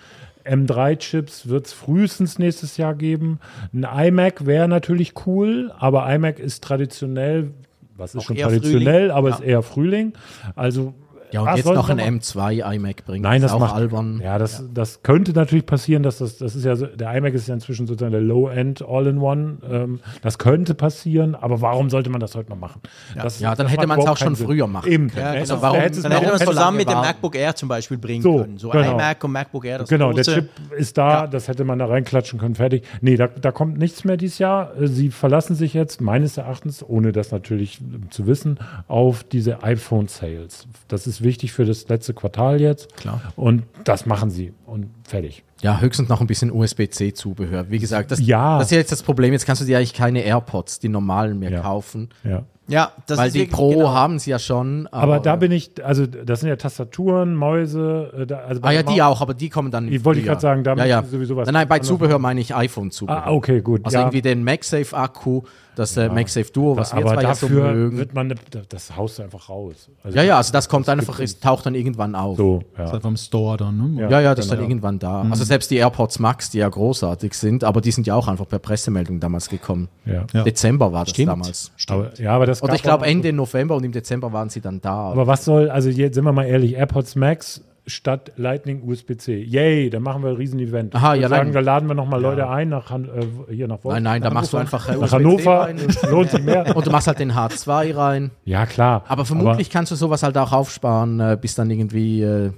M3-Chips 0.45 1.47
wird 1.47 1.67
es 1.67 1.73
frühestens 1.73 2.39
nächstes 2.39 2.77
Jahr 2.77 2.95
geben. 2.95 3.39
Ein 3.73 3.85
iMac 4.07 4.45
wäre 4.45 4.67
natürlich 4.67 5.13
cool, 5.25 5.71
aber 5.77 6.11
iMac 6.13 6.39
ist 6.39 6.63
traditionell, 6.63 7.51
was 7.95 8.13
ist 8.15 8.21
Auch 8.21 8.25
schon 8.25 8.37
traditionell, 8.37 8.81
Frühling. 9.09 9.11
aber 9.11 9.29
Ja. 9.29 9.35
ist 9.35 9.41
eher 9.43 9.61
Frühling. 9.61 10.13
Also 10.55 10.93
Ja, 11.33 11.41
und 11.41 11.47
was 11.47 11.57
jetzt 11.57 11.65
noch 11.73 11.89
ein 11.89 11.97
man- 11.97 12.19
M2 12.19 12.75
iMac 12.75 13.05
bringen. 13.05 13.23
Nein, 13.23 13.37
ist 13.37 13.43
das 13.43 13.51
auch 13.53 13.59
macht 13.59 13.75
albern. 13.75 14.21
Ja, 14.23 14.37
das, 14.37 14.63
das 14.73 15.03
könnte 15.03 15.33
natürlich 15.33 15.65
passieren, 15.65 16.03
dass 16.03 16.19
das, 16.19 16.37
das 16.37 16.55
ist 16.55 16.63
ja 16.63 16.75
so, 16.75 16.85
der 16.85 17.13
iMac 17.15 17.33
ist 17.33 17.47
ja 17.47 17.53
inzwischen 17.53 17.87
sozusagen 17.87 18.11
der 18.11 18.21
Low-End 18.21 18.81
All-in-One. 18.87 19.57
Ähm, 19.69 19.99
das 20.21 20.37
könnte 20.37 20.73
passieren, 20.75 21.35
aber 21.35 21.59
warum 21.61 21.89
sollte 21.89 22.09
man 22.09 22.19
das 22.19 22.35
heute 22.35 22.49
noch 22.51 22.57
machen? 22.59 22.81
Das, 23.15 23.39
Ja, 23.39 23.55
dann 23.55 23.65
das 23.65 23.75
hätte 23.75 23.87
man 23.87 23.99
es 23.99 24.05
auch 24.07 24.17
schon 24.17 24.35
Sinn. 24.35 24.45
früher 24.45 24.67
machen 24.67 24.91
Eben. 24.91 25.07
können. 25.09 25.19
Ja, 25.25 25.33
Da 25.33 25.39
genau. 25.39 25.41
hätte- 25.53 25.61
Warum- 25.61 25.77
Dann 26.03 26.11
hätte 26.11 26.25
man 26.27 26.35
es 26.35 26.39
so 26.41 26.45
zusammen 26.51 26.77
mit 26.77 26.87
dem? 26.89 26.97
MacBook 26.99 27.35
Air 27.35 27.55
zum 27.55 27.67
Beispiel 27.69 27.97
bringen 27.97 28.21
So, 28.21 28.37
können. 28.39 28.57
So 28.57 28.69
genau. 28.69 28.91
iMac 28.93 29.23
und 29.23 29.31
MacBook 29.31 29.65
Air, 29.65 29.79
das 29.79 29.89
Genau, 29.89 30.13
der 30.13 30.23
große. 30.23 30.35
Chip 30.35 30.49
ist 30.77 30.97
da, 30.97 31.25
das 31.27 31.47
hätte 31.47 31.63
man 31.63 31.79
da 31.79 31.85
reinklatschen 31.87 32.39
können, 32.39 32.55
fertig. 32.55 32.83
Nee, 33.01 33.17
da, 33.17 33.27
da 33.27 33.51
kommt 33.51 33.77
nichts 33.79 34.03
mehr 34.03 34.17
dieses 34.17 34.37
Jahr. 34.39 34.71
Äh, 34.79 34.87
Sie 34.87 35.09
verlassen 35.09 35.55
sich 35.55 35.73
jetzt, 35.73 36.01
meines 36.01 36.37
Erachtens, 36.37 36.83
ohne 36.87 37.11
das 37.11 37.31
natürlich 37.31 37.79
zu 38.11 38.27
wissen, 38.27 38.59
auf 38.87 39.23
diese 39.23 39.63
iPhone-Sales. 39.63 40.67
Das 40.87 41.07
ist 41.07 41.22
wichtig 41.23 41.51
für 41.53 41.65
das 41.65 41.87
letzte 41.89 42.13
Quartal 42.13 42.61
jetzt. 42.61 42.95
Klar. 42.97 43.21
Und 43.35 43.63
das 43.83 44.05
machen 44.05 44.29
sie 44.29 44.53
und 44.65 44.87
fertig. 45.03 45.43
Ja, 45.61 45.79
höchstens 45.79 46.09
noch 46.09 46.19
ein 46.21 46.27
bisschen 46.27 46.51
USB-C-Zubehör. 46.51 47.69
Wie 47.69 47.79
gesagt, 47.79 48.11
das, 48.11 48.19
Ja. 48.19 48.57
das 48.57 48.67
ist 48.67 48.71
ja 48.71 48.77
jetzt 48.77 48.91
das 48.91 49.03
Problem. 49.03 49.31
Jetzt 49.33 49.45
kannst 49.45 49.61
du 49.61 49.65
dir 49.65 49.77
eigentlich 49.77 49.93
keine 49.93 50.21
AirPods, 50.21 50.79
die 50.79 50.89
normalen, 50.89 51.39
mehr 51.39 51.51
Ja. 51.51 51.61
kaufen. 51.61 52.09
Ja. 52.23 52.43
Ja, 52.67 52.93
das 53.07 53.17
weil 53.17 53.27
ist 53.27 53.35
die 53.35 53.45
Pro 53.45 53.71
genau. 53.71 53.93
haben 53.93 54.19
sie 54.19 54.31
ja 54.31 54.39
schon. 54.39 54.87
Aber 54.87 55.19
da 55.19 55.35
bin 55.35 55.51
ich, 55.51 55.83
also 55.83 56.05
das 56.05 56.39
sind 56.39 56.47
ja 56.47 56.55
Tastaturen, 56.55 57.35
Mäuse. 57.35 58.11
Äh, 58.17 58.25
da, 58.25 58.37
also 58.39 58.61
Ah 58.63 58.71
ja, 58.71 58.83
die 58.83 59.01
auch, 59.01 59.19
aber 59.21 59.33
die 59.33 59.49
kommen 59.49 59.69
dann. 59.69 59.89
Ich 59.91 60.05
wollte 60.05 60.21
früher. 60.21 60.29
gerade 60.29 60.41
sagen, 60.41 60.63
da 60.63 60.75
ja, 60.75 60.85
ja. 60.85 61.03
sowieso 61.03 61.35
was 61.35 61.45
Nein, 61.47 61.53
nein, 61.55 61.67
bei 61.67 61.79
Zubehör 61.79 62.19
meine 62.19 62.39
ich 62.39 62.55
iPhone-Zubehör. 62.55 63.27
Ah, 63.27 63.31
okay, 63.31 63.61
gut. 63.61 63.81
Also 63.83 63.97
ja. 63.97 64.03
irgendwie 64.03 64.21
den 64.21 64.45
MagSafe-Akku, 64.45 65.41
das 65.75 65.97
äh, 65.97 66.09
MagSafe 66.09 66.51
Duo, 66.51 66.75
was 66.77 66.93
wir 66.93 66.99
aber 66.99 67.13
zwar 67.13 67.23
ja 67.23 67.35
so 67.35 67.47
dafür 67.47 67.71
mögen. 67.73 67.97
wird 67.97 68.13
man, 68.13 68.27
ne- 68.27 68.35
das 68.69 68.95
haust 68.95 69.19
du 69.19 69.23
einfach 69.23 69.49
raus. 69.49 69.89
Also 70.03 70.17
ja, 70.17 70.23
ja, 70.23 70.37
also 70.37 70.51
das 70.53 70.69
kommt 70.69 70.87
einfach, 70.89 71.19
es 71.19 71.39
taucht 71.39 71.65
dann 71.65 71.75
irgendwann 71.75 72.15
auf. 72.15 72.37
So, 72.37 72.61
Das 72.75 72.85
ist 72.85 72.89
ja. 72.91 72.95
einfach 72.95 73.09
im 73.09 73.17
Store 73.17 73.57
dann, 73.57 73.95
ne? 73.95 74.01
Ja. 74.03 74.09
Ja, 74.09 74.19
ja, 74.21 74.35
das 74.35 74.45
ist 74.45 74.51
Genau. 74.51 74.61
dann 74.61 74.69
irgendwann 74.71 74.99
da. 74.99 75.23
Mhm. 75.23 75.31
Also 75.31 75.43
selbst 75.43 75.71
die 75.71 75.77
AirPods 75.77 76.19
Max, 76.19 76.49
die 76.51 76.59
ja 76.59 76.69
großartig 76.69 77.33
sind, 77.33 77.63
aber 77.63 77.81
die 77.81 77.91
sind 77.91 78.07
ja 78.07 78.15
auch 78.15 78.27
einfach 78.27 78.47
per 78.47 78.59
Pressemeldung 78.59 79.19
damals 79.19 79.49
gekommen. 79.49 79.89
ja. 80.05 80.25
Ja. 80.33 80.43
Dezember 80.43 80.91
war 80.93 81.05
das 81.05 81.11
Stimmt. 81.11 81.29
damals. 81.29 81.71
Aber, 81.89 82.11
ja, 82.19 82.31
aber 82.35 82.45
das 82.45 82.61
Oder 82.63 82.75
ich 82.75 82.83
glaube 82.83 83.05
Ende 83.05 83.33
November 83.33 83.75
und 83.75 83.83
im 83.83 83.91
Dezember 83.91 84.31
waren 84.33 84.49
sie 84.49 84.61
dann 84.61 84.81
da. 84.81 85.11
Aber 85.11 85.27
was 85.27 85.45
soll, 85.45 85.69
also 85.69 85.89
jetzt 85.89 86.15
sind 86.15 86.23
wir 86.25 86.31
mal 86.33 86.45
ehrlich, 86.45 86.75
AirPods 86.75 87.15
Max 87.15 87.61
statt 87.85 88.31
Lightning 88.37 88.81
USB-C. 88.87 89.43
Yay, 89.43 89.89
dann 89.89 90.03
machen 90.03 90.23
wir 90.23 90.29
ein 90.29 90.35
Riesen-Event. 90.35 90.95
Aha, 90.95 91.15
ja, 91.15 91.27
sagen, 91.27 91.45
nein. 91.45 91.53
da 91.53 91.59
laden 91.59 91.87
wir 91.89 91.95
nochmal 91.95 92.21
Leute 92.21 92.47
ein 92.49 92.69
nach 92.69 92.89
Han 92.89 93.05
äh, 93.05 93.53
hier 93.53 93.67
nach 93.67 93.83
Wolf- 93.83 93.93
nein, 93.95 94.03
nein, 94.03 94.21
da 94.21 94.29
machst 94.29 94.53
du 94.53 94.57
einfach 94.57 94.87
äh, 94.87 94.95
nach 94.95 95.11
Hannover. 95.11 95.61
rein. 95.61 95.77
Lohnt 96.09 96.31
sich 96.31 96.43
mehr. 96.43 96.75
Und 96.75 96.85
du 96.85 96.91
machst 96.91 97.07
halt 97.07 97.19
den 97.19 97.33
H2 97.33 97.95
rein. 97.95 98.31
Ja, 98.45 98.65
klar. 98.65 99.03
Aber 99.07 99.25
vermutlich 99.25 99.69
kannst 99.69 99.91
du 99.91 99.95
sowas 99.95 100.23
halt 100.23 100.37
auch 100.37 100.51
aufsparen, 100.53 101.19
äh, 101.19 101.37
bis 101.39 101.55
dann 101.55 101.69
irgendwie 101.69 102.21
äh, 102.21 102.51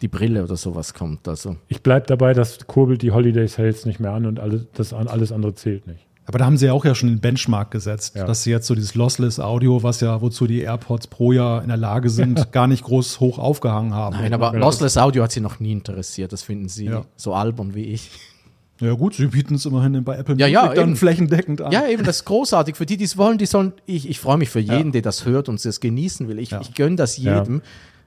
die 0.00 0.08
Brille 0.08 0.42
oder 0.42 0.56
sowas 0.56 0.94
kommt. 0.94 1.28
Also. 1.28 1.56
Ich 1.68 1.82
bleibe 1.82 2.06
dabei, 2.06 2.32
das 2.34 2.66
kurbelt 2.66 3.02
die 3.02 3.12
Holiday 3.12 3.46
Sales 3.46 3.86
nicht 3.86 4.00
mehr 4.00 4.12
an 4.12 4.26
und 4.26 4.40
alles, 4.40 4.66
das, 4.74 4.92
alles 4.92 5.30
andere 5.30 5.54
zählt 5.54 5.86
nicht. 5.86 6.06
Aber 6.24 6.38
da 6.38 6.44
haben 6.44 6.56
sie 6.56 6.66
ja 6.66 6.72
auch 6.72 6.84
ja 6.84 6.94
schon 6.94 7.08
den 7.08 7.18
Benchmark 7.20 7.70
gesetzt, 7.72 8.14
Ja. 8.14 8.24
dass 8.24 8.44
sie 8.44 8.50
jetzt 8.50 8.66
so 8.68 8.74
dieses 8.76 8.94
Lossless 8.94 9.40
Audio, 9.40 9.82
was 9.82 10.00
ja, 10.00 10.20
wozu 10.20 10.46
die 10.46 10.60
AirPods 10.60 11.08
Pro 11.08 11.32
ja 11.32 11.58
in 11.58 11.68
der 11.68 11.76
Lage 11.76 12.10
sind, 12.10 12.52
gar 12.52 12.66
nicht 12.68 12.84
groß 12.84 13.18
hoch 13.20 13.38
aufgehangen 13.38 13.92
haben. 13.94 14.16
Nein, 14.16 14.32
aber 14.32 14.52
genau. 14.52 14.66
Lossless 14.66 14.96
Audio 14.96 15.24
hat 15.24 15.32
sie 15.32 15.40
noch 15.40 15.58
nie 15.58 15.72
interessiert. 15.72 16.32
Das 16.32 16.42
finden 16.42 16.68
sie 16.68 16.86
Ja. 16.86 17.04
so 17.16 17.34
albern 17.34 17.74
wie 17.74 17.86
ich. 17.86 18.10
Ja 18.80 18.94
gut, 18.94 19.14
sie 19.14 19.26
bieten 19.26 19.54
es 19.56 19.66
immerhin 19.66 20.02
bei 20.02 20.16
Apple 20.16 20.36
Ja, 20.38 20.46
ja, 20.48 20.72
dann 20.74 20.88
eben. 20.90 20.96
flächendeckend 20.96 21.60
an. 21.60 21.70
Ja, 21.70 21.86
eben, 21.86 22.02
das 22.04 22.16
ist 22.16 22.24
großartig. 22.24 22.74
Für 22.76 22.86
die, 22.86 22.96
die 22.96 23.04
es 23.04 23.16
wollen, 23.16 23.38
die 23.38 23.46
sollen. 23.46 23.72
Ich, 23.86 24.08
ich 24.08 24.18
freue 24.18 24.38
mich 24.38 24.50
für 24.50 24.58
jeden, 24.60 24.90
der 24.92 25.02
das 25.02 25.24
hört 25.24 25.48
und 25.48 25.64
es 25.64 25.78
genießen 25.80 26.26
will. 26.28 26.38
Ich, 26.40 26.52
ich 26.52 26.74
gönne 26.74 26.96
das 26.96 27.16
jedem. 27.16 27.62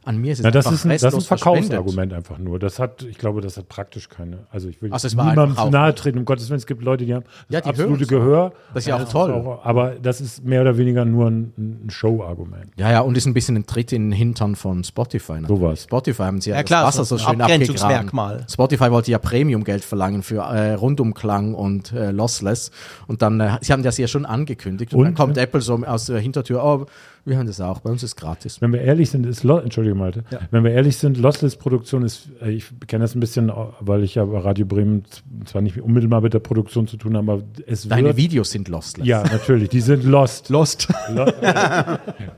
An 0.06 0.18
mir 0.18 0.32
ist 0.34 0.40
es 0.40 0.44
Na, 0.44 0.52
das, 0.52 0.66
einfach 0.68 0.78
ist 0.78 0.86
ein, 0.86 0.90
das 0.90 1.04
ist 1.04 1.14
ein. 1.16 1.22
Verkaufsargument 1.38 2.14
einfach 2.14 2.38
nur. 2.38 2.60
Das 2.60 2.80
hat, 2.80 3.02
ich 3.04 3.18
glaube, 3.18 3.42
das 3.42 3.58
hat 3.58 3.68
praktisch 3.68 4.08
keine. 4.08 4.46
Also 4.52 4.70
ich 4.70 4.82
will 4.82 4.94
Also 4.94 5.08
niemandem 5.10 5.56
nahe 5.72 5.94
treten, 5.96 6.20
um 6.20 6.26
Gottes 6.26 6.48
Willen, 6.50 6.60
es 6.60 6.68
gibt 6.68 6.84
Leute, 6.84 7.06
die 7.06 7.14
haben 7.14 7.26
Ja, 7.50 7.60
das 7.62 7.64
die 7.76 7.82
absolute 7.82 8.06
Gehör. 8.06 8.54
Das 8.74 8.84
ist 8.84 8.88
ja 8.88 8.98
auch 9.04 9.10
toll. 9.10 9.32
auch- 9.32 9.66
aber 9.66 9.96
das 10.02 10.22
ist 10.22 10.46
mehr 10.46 10.62
oder 10.62 10.78
weniger 10.78 11.06
nur 11.06 11.28
ein, 11.30 11.54
ein 11.58 11.90
Show-Argument. 11.90 12.72
Ja, 12.78 12.92
ja, 12.92 13.00
und 13.02 13.18
ist 13.18 13.26
ein 13.26 13.34
bisschen 13.34 13.56
ein 13.58 13.66
Tritt 13.66 13.92
in 13.92 14.10
den 14.10 14.12
Hintern 14.12 14.56
von 14.56 14.84
Spotify. 14.84 15.34
Natürlich. 15.42 15.60
Sowas. 15.60 15.84
Spotify 15.84 16.24
haben 16.24 16.42
sie 16.42 16.52
ja, 16.52 16.58
Ja, 16.58 16.64
klar, 16.64 16.86
das 16.86 16.96
Wasser 17.00 17.06
so 17.06 17.18
so 17.18 17.28
schön 17.30 17.42
Abgrenzungsmerkmal. 17.42 18.26
abgegraben. 18.34 18.50
Spotify 18.54 18.92
wollte 18.92 19.12
ja 19.12 19.18
Premium-Geld 19.18 19.84
verlangen 19.84 20.22
für 20.24 20.42
äh, 20.42 20.74
Rundumklang 20.74 21.54
und 21.56 21.92
äh, 21.94 22.12
Lossless. 22.12 22.72
Und 23.08 23.22
dann, 23.22 23.40
äh, 23.40 23.58
sie 23.62 23.74
haben 23.74 23.84
das 23.84 23.98
ja 23.98 24.08
schon 24.08 24.26
angekündigt. 24.26 24.94
Und, 24.94 25.00
Und, 25.00 25.06
dann 25.06 25.16
kommt 25.16 25.38
Apple 25.38 25.62
so 25.62 25.76
aus 25.86 26.06
der 26.06 26.20
Hintertür, 26.20 26.64
oh, 26.64 26.86
wir 27.26 27.38
haben 27.38 27.48
das 27.48 27.60
auch, 27.60 27.80
bei 27.80 27.90
uns 27.90 28.04
ist 28.04 28.16
gratis. 28.16 28.62
Wenn 28.62 28.72
wir 28.72 28.82
ehrlich 28.82 29.10
sind, 29.10 29.26
ist 29.26 29.44
Lo 29.44 29.58
Entschuldigung, 29.58 29.98
Malte. 30.00 30.24
Wenn 30.52 30.64
wir 30.64 30.72
ehrlich 30.72 30.98
sind, 30.98 31.18
Lossless-Produktion 31.18 32.04
ist, 32.04 32.30
äh, 32.42 32.52
ich 32.52 32.66
kenne 32.88 33.04
das 33.04 33.16
ein 33.16 33.20
bisschen, 33.20 33.52
weil 33.80 34.04
ich 34.04 34.16
ja 34.16 34.26
bei 34.26 34.38
Radio 34.40 34.66
Bremen 34.66 35.04
zwar 35.46 35.62
nicht 35.62 35.82
unmittelbar 35.82 36.22
mit 36.22 36.34
der 36.34 36.40
Produktion 36.40 36.88
zu 36.88 36.98
tun 36.98 37.18
habe, 37.18 37.32
aber 37.32 37.44
es 37.66 37.88
Deine 37.88 38.10
wird. 38.10 38.18
Videos 38.18 38.52
sind 38.52 38.68
lossless. 38.68 39.08
Ja, 39.08 39.24
natürlich, 39.24 39.70
die 39.70 39.82
sind 39.82 40.04
lost. 40.04 40.50
Lost. 40.56 40.88
Lo- 41.14 41.26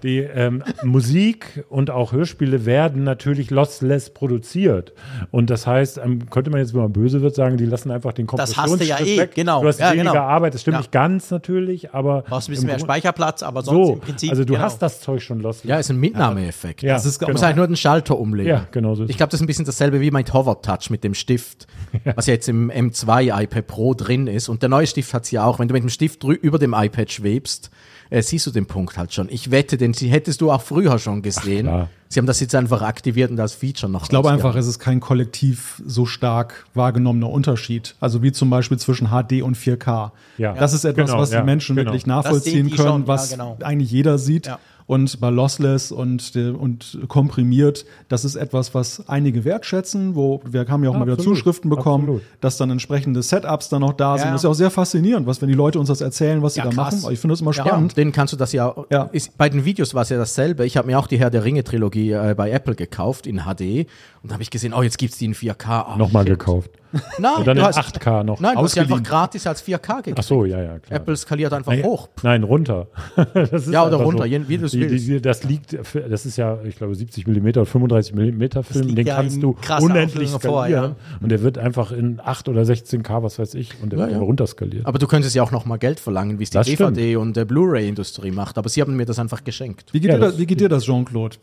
Die 0.03 0.19
ähm, 0.19 0.63
Musik 0.83 1.65
und 1.69 1.89
auch 1.89 2.11
Hörspiele 2.11 2.65
werden 2.65 3.03
natürlich 3.03 3.49
lossless 3.51 4.09
produziert. 4.13 4.93
Und 5.31 5.49
das 5.49 5.67
heißt, 5.67 5.99
ähm, 6.03 6.29
könnte 6.29 6.49
man 6.51 6.59
jetzt, 6.59 6.73
wenn 6.73 6.81
man 6.81 6.93
böse 6.93 7.21
wird, 7.21 7.35
sagen, 7.35 7.57
die 7.57 7.65
lassen 7.65 7.91
einfach 7.91 8.13
den 8.13 8.27
Das 8.27 8.55
hast 8.57 8.79
du 8.79 8.83
ja 8.85 8.95
Kompressionsschritt 8.95 9.07
eh, 9.07 9.17
weg. 9.21 9.35
genau. 9.35 9.61
Du 9.61 9.67
hast 9.67 9.79
Ja, 9.79 9.91
weniger 9.91 10.11
genau. 10.11 10.23
Arbeit, 10.23 10.53
das 10.53 10.61
stimmt 10.61 10.75
Ja. 10.75 10.79
nicht 10.79 10.91
ganz 10.91 11.31
natürlich, 11.31 11.93
aber. 11.93 12.23
Brauchst 12.27 12.47
ein 12.49 12.51
bisschen 12.51 12.67
mehr 12.67 12.79
Speicherplatz, 12.79 13.43
aber 13.43 13.61
sonst 13.61 13.87
So, 13.87 13.93
im 13.93 13.99
Prinzip. 13.99 14.29
also 14.29 14.43
du 14.43 14.53
genau. 14.53 14.65
hast 14.65 14.76
das 14.77 15.01
Zeug 15.01 15.21
schon 15.21 15.39
lossless. 15.39 15.69
Ja, 15.69 15.77
ist 15.79 15.89
ein 15.89 15.99
Mitnahmeeffekt. 15.99 16.81
Ja, 16.83 16.93
Das 16.93 17.05
ist 17.05 17.19
genau. 17.19 17.31
musst 17.31 17.43
halt 17.43 17.55
nur 17.55 17.67
den 17.67 17.75
Schalter 17.75 18.17
umlegen. 18.17 18.49
Ja, 18.49 18.67
genau 18.71 18.95
so 18.95 19.05
Ich 19.05 19.17
glaube, 19.17 19.31
das 19.31 19.39
ist 19.39 19.43
ein 19.43 19.47
bisschen 19.47 19.65
dasselbe 19.65 20.01
wie 20.01 20.11
mein 20.11 20.25
Hover 20.31 20.61
Touch 20.61 20.89
mit 20.89 21.03
dem 21.03 21.13
Stift, 21.13 21.67
was 22.15 22.25
jetzt 22.27 22.47
im 22.49 22.71
M2 22.71 23.43
iPad 23.43 23.67
Pro 23.67 23.93
drin 23.93 24.27
ist. 24.27 24.49
Und 24.49 24.61
der 24.61 24.69
neue 24.69 24.87
Stift 24.87 25.13
hat 25.13 25.23
es 25.23 25.31
ja 25.31 25.43
auch. 25.45 25.59
Wenn 25.59 25.67
du 25.67 25.73
mit 25.73 25.83
dem 25.83 25.89
Stift 25.89 26.23
über 26.23 26.59
dem 26.59 26.73
iPad 26.73 27.11
schwebst, 27.11 27.69
äh, 28.09 28.21
siehst 28.21 28.47
du 28.47 28.51
den 28.51 28.65
Punkt 28.65 28.97
halt 28.97 29.13
schon. 29.13 29.27
Ich 29.29 29.51
wette, 29.51 29.77
den 29.77 29.93
sie 29.93 30.09
hättest 30.09 30.41
du 30.41 30.51
auch 30.51 30.61
früher 30.61 30.99
schon 30.99 31.21
gesehen. 31.21 31.65
klar. 31.67 31.89
sie 32.09 32.19
haben 32.19 32.25
das 32.25 32.39
jetzt 32.39 32.55
einfach 32.55 32.81
aktiviert 32.81 33.31
und 33.31 33.39
als 33.39 33.53
Feature 33.53 33.91
noch. 33.91 34.03
Ich 34.03 34.09
glaube 34.09 34.31
einfach, 34.31 34.55
es 34.55 34.67
ist 34.67 34.79
kein 34.79 34.99
kollektiv 34.99 35.81
so 35.85 36.05
stark 36.05 36.65
wahrgenommener 36.73 37.29
Unterschied. 37.29 37.95
Also 37.99 38.23
wie 38.23 38.31
zum 38.31 38.49
Beispiel 38.49 38.77
zwischen 38.77 39.07
HD 39.07 39.41
und 39.41 39.57
4K. 39.57 40.11
Ja. 40.37 40.53
Das 40.53 40.73
ist 40.73 40.85
etwas, 40.85 41.07
Genau, 41.07 41.19
was 41.21 41.31
ja, 41.31 41.39
die 41.39 41.45
Menschen 41.45 41.75
genau. 41.75 41.87
wirklich 41.87 42.03
Das 42.03 42.07
nachvollziehen 42.07 42.69
können, 42.69 42.87
schon, 42.87 43.01
ja, 43.01 43.07
was 43.07 43.31
genau. 43.31 43.57
eigentlich 43.61 43.91
jeder 43.91 44.17
sieht. 44.17 44.49
Ja. 44.87 44.93
Und 44.95 45.19
bei 45.19 45.29
Lossless 45.29 45.91
und, 45.91 46.35
äh, 46.35 46.49
und 46.49 46.97
komprimiert, 47.09 47.85
das 48.07 48.23
ist 48.23 48.35
etwas, 48.35 48.73
was 48.73 49.07
einige 49.09 49.43
wertschätzen, 49.43 50.15
wo 50.15 50.41
wir 50.49 50.65
haben 50.67 50.83
ja 50.83 50.89
auch 50.89 50.93
mal 50.97 51.05
wieder 51.05 51.13
Absolut, 51.13 51.37
Zuschriften 51.37 51.69
bekommen, 51.69 52.03
absolut. 52.05 52.21
dass 52.41 52.55
dann 52.57 52.69
entsprechende 52.69 53.21
Setups 53.21 53.67
dann 53.69 53.81
noch 53.81 53.93
da 53.93 54.17
sind. 54.17 54.27
Ja. 54.27 54.31
Das 54.31 54.39
ist 54.41 54.43
ja 54.45 54.49
auch 54.49 54.53
sehr 54.53 54.71
faszinierend, 54.71 55.27
was 55.27 55.41
wenn 55.41 55.49
die 55.49 55.55
Leute 55.55 55.77
uns 55.79 55.89
das 55.89 55.99
erzählen, 56.01 56.41
was 56.41 56.53
sie 56.53 56.59
Ja, 56.59 56.65
da 56.65 56.71
krass. 56.71 57.01
machen. 57.01 57.13
Ich 57.13 57.19
finde 57.19 57.33
das 57.33 57.41
immer 57.41 57.53
Ja, 57.53 57.65
spannend. 57.65 57.97
den 57.97 58.11
kannst 58.13 58.31
du 58.33 58.37
das 58.37 58.53
ja, 58.53 58.73
Ja. 58.89 59.03
Ist, 59.11 59.37
bei 59.37 59.49
den 59.49 59.65
Videos 59.65 59.93
war 59.93 60.03
es 60.03 60.09
ja 60.09 60.17
dasselbe. 60.17 60.65
Ich 60.65 60.77
habe 60.77 60.87
mir 60.87 60.97
auch 60.99 61.07
die 61.07 61.19
Herr 61.19 61.29
der 61.29 61.43
Ringe 61.43 61.63
Trilogie 61.65 62.11
äh, 62.11 62.33
bei 62.37 62.49
Apple 62.51 62.75
gekauft 62.75 63.27
in 63.27 63.41
HD 63.41 63.87
und 64.27 64.31
da 64.31 64.33
habe 64.33 64.43
ich 64.43 64.49
gesehen, 64.49 64.73
oh, 64.73 64.81
jetzt 64.81 64.97
gibt's 64.97 65.17
die 65.17 65.23
in 65.25 65.33
4K. 65.33 65.65
Ah, 65.69 65.95
Nochmal 65.97 66.23
shit. 66.27 66.37
gekauft. 66.37 66.71
Nein, 67.19 67.31
Und 67.37 67.47
dann 67.47 67.55
du 67.57 67.61
in 67.63 67.67
hast, 67.67 67.79
8K 67.79 68.23
noch. 68.23 68.39
Nein, 68.39 68.55
du 68.55 68.61
hast 68.63 68.73
sie 68.73 68.79
einfach 68.81 69.01
gratis 69.03 69.45
als 69.47 69.61
4K 69.65 69.97
gekriegt. 69.97 70.17
Ach 70.19 70.23
so, 70.23 70.45
ja, 70.45 70.61
ja, 70.61 70.79
klar. 70.79 70.99
Apple 70.99 71.15
skaliert 71.15 71.53
einfach 71.53 71.71
Nein, 71.73 71.83
hoch. 71.83 72.09
Nein, 72.23 72.43
runter. 72.43 72.87
Das 73.33 73.51
ist 73.67 73.71
Ja, 73.71 73.85
oder 73.85 73.97
runter, 73.97 74.25
je- 74.25 74.41
wie 74.47 74.57
du 74.57 74.65
es 74.65 74.71
Die- 74.71 74.81
willst. 74.81 75.07
die- 75.07 75.21
Das 75.21 75.43
liegt, 75.43 75.77
das 76.09 76.25
ist 76.25 76.37
ja, 76.37 76.57
ich 76.63 76.75
glaube, 76.77 76.95
70 76.95 77.25
mm 77.27 77.47
oder 77.47 77.65
35 77.65 78.13
mm 78.15 78.63
Film, 78.63 78.95
den 78.95 79.05
ja 79.07 79.15
kannst 79.15 79.41
du 79.41 79.55
unendlich 79.81 80.33
Auflösung 80.33 80.41
vor, 80.41 80.63
skalieren. 80.63 80.95
Und 81.21 81.29
der 81.29 81.41
wird 81.41 81.57
einfach 81.57 81.91
in 81.91 82.19
8 82.23 82.49
oder 82.49 82.61
16K, 82.63 83.21
was 83.23 83.37
weiß 83.39 83.53
ich, 83.55 83.81
und 83.81 83.91
der 83.91 83.99
wird 83.99 84.09
ja. 84.09 84.15
einfach 84.15 84.27
runterskaliert. 84.27 84.85
Aber 84.85 84.99
du 84.99 85.07
könntest 85.07 85.35
ja 85.35 85.43
auch 85.43 85.51
noch 85.51 85.65
mal 85.65 85.77
Geld 85.77 85.99
verlangen, 85.99 86.39
wie 86.39 86.43
es 86.43 86.49
die 86.51 86.57
Das 86.57 86.67
DVD 86.67 87.15
und 87.17 87.35
der 87.37 87.45
Blu-ray-Industrie 87.45 88.31
macht. 88.31 88.57
Aber 88.57 88.69
sie 88.69 88.81
haben 88.81 88.95
mir 88.95 89.05
das 89.05 89.19
einfach 89.19 89.43
geschenkt. 89.43 89.93
Wie 89.93 89.99
geht, 89.99 90.09
Ja, 90.09 90.15
dir, 90.15 90.21
das- 90.21 90.31
das, 90.33 90.39
wie 90.39 90.45
geht 90.45 90.59
dir 90.61 90.69
das, 90.69 90.85
Jean-Claude? 90.85 91.35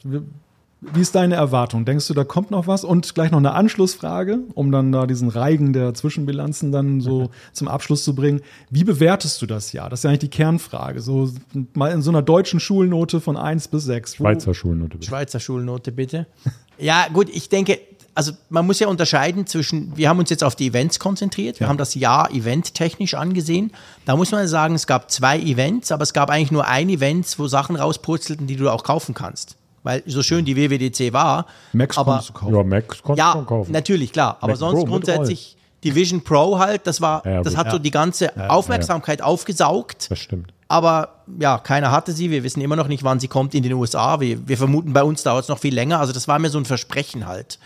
Wie, 0.92 1.00
ist 1.00 1.14
deine 1.14 1.34
Erwartung? 1.36 1.84
Denkst 1.84 2.06
du, 2.08 2.14
da 2.14 2.24
kommt 2.24 2.50
noch 2.50 2.66
was? 2.66 2.84
Und 2.84 3.14
gleich 3.14 3.30
noch 3.30 3.38
eine 3.38 3.52
Anschlussfrage, 3.52 4.40
um 4.54 4.70
dann 4.72 4.92
da 4.92 5.06
diesen 5.06 5.28
Reigen 5.28 5.72
der 5.72 5.94
Zwischenbilanzen 5.94 6.72
dann 6.72 7.00
so 7.00 7.30
zum 7.52 7.68
Abschluss 7.68 8.04
zu 8.04 8.14
bringen. 8.14 8.40
Wie 8.70 8.84
bewertest 8.84 9.40
du 9.42 9.46
das 9.46 9.72
Jahr? 9.72 9.88
Das 9.90 10.00
ist 10.00 10.04
ja 10.04 10.10
eigentlich 10.10 10.20
die 10.20 10.28
Kernfrage. 10.30 11.00
So 11.00 11.30
mal 11.74 11.90
in 11.92 12.02
so 12.02 12.10
einer 12.10 12.22
deutschen 12.22 12.60
Schulnote 12.60 13.20
von 13.20 13.36
1 13.36 13.68
bis 13.68 13.84
6. 13.84 14.12
Wo- 14.20 14.24
Schweizer 14.24 14.54
Schulnote. 14.54 14.98
bitte. 14.98 15.06
Schweizer 15.08 15.40
Schulnote, 15.40 15.92
bitte. 15.92 16.26
Ja, 16.78 17.06
gut, 17.12 17.28
ich 17.28 17.48
denke, 17.48 17.78
also 18.16 18.32
man 18.48 18.64
muss 18.66 18.78
ja 18.78 18.86
unterscheiden 18.88 19.46
zwischen, 19.46 19.96
wir 19.96 20.08
haben 20.08 20.18
uns 20.20 20.30
jetzt 20.30 20.44
auf 20.44 20.54
die 20.54 20.66
Events 20.68 20.98
konzentriert, 21.00 21.58
wir 21.60 21.68
haben 21.68 21.78
das 21.78 21.94
Jahr 21.96 22.30
eventtechnisch 22.32 23.14
angesehen. 23.14 23.72
Da 24.04 24.16
muss 24.16 24.30
man 24.30 24.46
sagen, 24.46 24.74
es 24.76 24.86
gab 24.86 25.10
zwei 25.10 25.38
Events, 25.40 25.90
aber 25.92 26.02
es 26.04 26.12
gab 26.12 26.30
eigentlich 26.30 26.52
nur 26.52 26.66
ein 26.68 26.88
Event, 26.88 27.32
wo 27.38 27.48
Sachen 27.48 27.74
rauspurzelten, 27.76 28.46
die 28.46 28.56
du 28.56 28.70
auch 28.70 28.84
kaufen 28.84 29.14
kannst. 29.14 29.56
Weil 29.84 30.02
so 30.06 30.22
schön 30.22 30.44
die 30.44 30.56
WWDC 30.56 31.12
war, 31.12 31.46
Max 31.72 31.96
aber 31.96 32.12
konntest 32.12 32.30
du 32.30 32.32
kaufen. 32.32 32.54
Ja, 32.54 32.64
Max 32.64 33.02
konnte 33.02 33.18
ja, 33.18 33.32
schon 33.32 33.46
kaufen. 33.46 33.70
natürlich, 33.70 34.12
klar. 34.12 34.38
Aber 34.40 34.52
Mac 34.52 34.56
sonst 34.56 34.80
Pro 34.80 34.86
grundsätzlich 34.86 35.56
die 35.84 35.94
Vision 35.94 36.24
Pro 36.24 36.58
halt, 36.58 36.86
das 36.86 37.00
war, 37.02 37.24
Ja, 37.26 37.42
das 37.42 37.56
hat 37.56 37.70
so 37.70 37.78
die 37.78 37.90
ganze 37.90 38.50
Aufmerksamkeit 38.50 39.22
aufgesaugt. 39.22 40.10
Das 40.10 40.18
stimmt. 40.18 40.52
Aber 40.68 41.20
ja, 41.38 41.58
keiner 41.58 41.92
hatte 41.92 42.12
sie. 42.12 42.30
Wir 42.30 42.42
wissen 42.42 42.62
immer 42.62 42.76
noch 42.76 42.88
nicht, 42.88 43.04
wann 43.04 43.20
sie 43.20 43.28
kommt 43.28 43.54
in 43.54 43.62
den 43.62 43.74
USA. 43.74 44.18
Wir, 44.20 44.48
wir 44.48 44.56
vermuten, 44.56 44.94
bei 44.94 45.04
uns 45.04 45.22
dauert 45.22 45.44
es 45.44 45.48
noch 45.48 45.58
viel 45.58 45.74
länger. 45.74 46.00
Also 46.00 46.14
das 46.14 46.26
war 46.26 46.38
mir 46.38 46.48
so 46.48 46.58
ein 46.58 46.64
Versprechen 46.64 47.26
halt. 47.26 47.58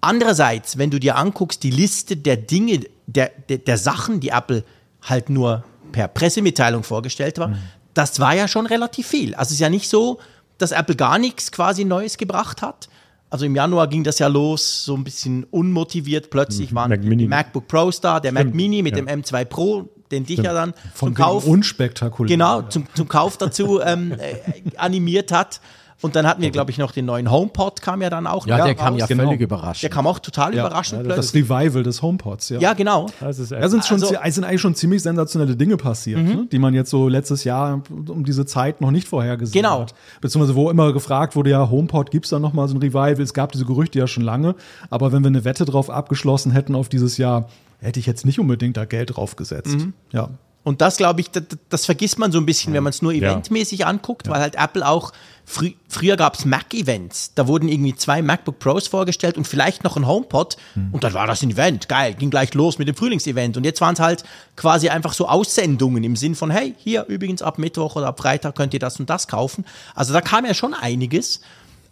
Andererseits, 0.00 0.78
wenn 0.78 0.90
du 0.90 1.00
dir 1.00 1.16
anguckst, 1.16 1.64
die 1.64 1.72
Liste 1.72 2.16
der 2.16 2.36
Dinge, 2.36 2.82
der, 3.06 3.32
der, 3.48 3.58
der 3.58 3.76
Sachen, 3.78 4.20
die 4.20 4.28
Apple 4.28 4.62
halt 5.02 5.28
nur 5.28 5.64
per 5.90 6.06
Pressemitteilung 6.06 6.84
vorgestellt 6.84 7.38
war, 7.38 7.54
das 7.94 8.20
war 8.20 8.34
ja 8.34 8.46
schon 8.46 8.66
relativ 8.66 9.08
viel. 9.08 9.34
Also 9.34 9.48
es 9.48 9.52
ist 9.54 9.60
ja 9.60 9.68
nicht 9.68 9.88
so, 9.88 10.20
dass 10.58 10.72
Apple 10.72 10.96
gar 10.96 11.18
nichts 11.18 11.50
quasi 11.50 11.84
Neues 11.84 12.18
gebracht 12.18 12.62
hat. 12.62 12.88
Also 13.30 13.44
im 13.44 13.54
Januar 13.54 13.88
ging 13.88 14.04
das 14.04 14.18
ja 14.18 14.26
los, 14.26 14.84
so 14.84 14.94
ein 14.94 15.04
bisschen 15.04 15.44
unmotiviert. 15.44 16.30
Plötzlich 16.30 16.74
waren 16.74 16.90
Mac 16.90 17.02
die 17.02 17.28
MacBook 17.28 17.68
Pro 17.68 17.90
Star, 17.90 18.20
der 18.20 18.32
Mac 18.32 18.54
Mini 18.54 18.82
mit 18.82 18.96
ja. 18.96 19.04
dem 19.04 19.22
M2 19.22 19.44
Pro, 19.44 19.88
den 20.10 20.24
dich 20.24 20.38
ja 20.38 20.54
dann 20.54 20.72
Von 20.94 21.08
zum 21.08 21.14
Kauf 21.14 21.46
unspektakulär. 21.46 22.28
genau, 22.28 22.62
zum, 22.62 22.86
zum 22.94 23.06
Kauf 23.06 23.36
dazu 23.36 23.80
ähm, 23.84 24.12
äh, 24.12 24.76
animiert 24.76 25.30
hat. 25.30 25.60
Und 26.00 26.14
dann 26.14 26.26
hatten 26.28 26.40
wir, 26.42 26.50
glaube 26.50 26.70
ich, 26.70 26.78
noch 26.78 26.92
den 26.92 27.06
neuen 27.06 27.28
HomePod, 27.28 27.82
kam 27.82 28.02
ja 28.02 28.08
dann 28.10 28.28
auch 28.28 28.46
Ja, 28.46 28.58
noch 28.58 28.64
der 28.66 28.76
kam 28.76 28.94
ja 28.96 29.04
raus. 29.04 29.08
genau. 29.08 29.24
völlig 29.24 29.40
überraschend. 29.40 29.82
Der 29.82 29.90
kam 29.90 30.06
auch 30.06 30.20
total 30.20 30.54
Ja, 30.54 30.64
überraschend 30.64 31.00
das 31.06 31.14
plötzlich. 31.32 31.50
Revival 31.50 31.82
des 31.82 32.02
HomePods, 32.02 32.50
ja. 32.50 32.60
Ja, 32.60 32.72
genau. 32.74 33.06
Das 33.20 33.40
ist 33.40 33.50
echt. 33.50 33.62
Da 33.62 33.68
sind, 33.68 33.84
schon, 33.84 34.00
Also- 34.00 34.14
es 34.22 34.34
sind 34.36 34.44
eigentlich 34.44 34.60
schon 34.60 34.76
ziemlich 34.76 35.02
sensationelle 35.02 35.56
Dinge 35.56 35.76
passiert, 35.76 36.20
ne? 36.22 36.46
die 36.52 36.58
man 36.60 36.72
jetzt 36.74 36.90
so 36.90 37.08
letztes 37.08 37.42
Jahr 37.42 37.82
um 38.08 38.24
diese 38.24 38.46
Zeit 38.46 38.80
noch 38.80 38.92
nicht 38.92 39.08
vorhergesehen 39.08 39.62
Genau. 39.64 39.80
hat. 39.80 39.94
Beziehungsweise 40.20 40.54
wo 40.54 40.70
immer 40.70 40.92
gefragt 40.92 41.34
wurde, 41.34 41.50
ja, 41.50 41.68
HomePod 41.68 42.12
gibt's 42.12 42.30
da 42.30 42.38
noch 42.38 42.52
mal 42.52 42.68
so 42.68 42.74
ein 42.76 42.78
Revival? 42.80 43.20
Es 43.20 43.34
gab 43.34 43.50
diese 43.50 43.64
Gerüchte 43.64 43.98
ja 43.98 44.06
schon 44.06 44.22
lange, 44.22 44.54
aber 44.90 45.10
wenn 45.12 45.22
wir 45.24 45.28
eine 45.28 45.44
Wette 45.44 45.64
drauf 45.64 45.90
abgeschlossen 45.90 46.52
hätten 46.52 46.76
auf 46.76 46.88
dieses 46.88 47.16
Jahr, 47.18 47.48
hätte 47.80 47.98
ich 47.98 48.06
jetzt 48.06 48.24
nicht 48.24 48.38
unbedingt 48.38 48.76
da 48.76 48.84
Geld 48.84 49.16
drauf 49.16 49.34
gesetzt. 49.34 49.76
Ja. 50.12 50.30
Und 50.68 50.82
das, 50.82 50.98
glaube 50.98 51.22
ich, 51.22 51.30
das, 51.30 51.44
das 51.70 51.86
vergisst 51.86 52.18
man 52.18 52.30
so 52.30 52.38
ein 52.38 52.44
bisschen, 52.44 52.74
wenn 52.74 52.82
man 52.82 52.90
es 52.90 53.00
nur 53.00 53.14
eventmäßig 53.14 53.86
anguckt, 53.86 54.28
weil 54.28 54.42
halt 54.42 54.54
Apple 54.54 54.86
auch, 54.86 55.14
frü 55.46 55.70
früher 55.88 56.18
gab 56.18 56.34
es 56.34 56.44
Mac-Events, 56.44 57.32
da 57.34 57.48
wurden 57.48 57.70
irgendwie 57.70 57.96
zwei 57.96 58.20
MacBook 58.20 58.58
Pros 58.58 58.86
vorgestellt 58.86 59.38
und 59.38 59.48
vielleicht 59.48 59.82
noch 59.82 59.96
ein 59.96 60.06
HomePod. 60.06 60.58
Und 60.92 61.04
dann 61.04 61.14
war 61.14 61.26
das 61.26 61.40
ein 61.42 61.52
Event, 61.52 61.88
geil, 61.88 62.12
ging 62.12 62.28
gleich 62.28 62.52
los 62.52 62.78
mit 62.78 62.86
dem 62.86 62.94
Frühlingsevent. 62.94 63.56
Und 63.56 63.64
jetzt 63.64 63.80
waren 63.80 63.94
es 63.94 64.00
halt 64.00 64.24
quasi 64.56 64.90
einfach 64.90 65.14
so 65.14 65.26
Aussendungen 65.26 66.04
im 66.04 66.16
Sinn 66.16 66.34
von, 66.34 66.50
hey, 66.50 66.74
hier 66.76 67.06
übrigens 67.06 67.40
ab 67.40 67.56
Mittwoch 67.56 67.96
oder 67.96 68.08
ab 68.08 68.20
Freitag 68.20 68.54
könnt 68.54 68.74
ihr 68.74 68.80
das 68.80 69.00
und 69.00 69.08
das 69.08 69.26
kaufen. 69.26 69.64
Also 69.94 70.12
da 70.12 70.20
kam 70.20 70.44
ja 70.44 70.52
schon 70.52 70.74
einiges. 70.74 71.40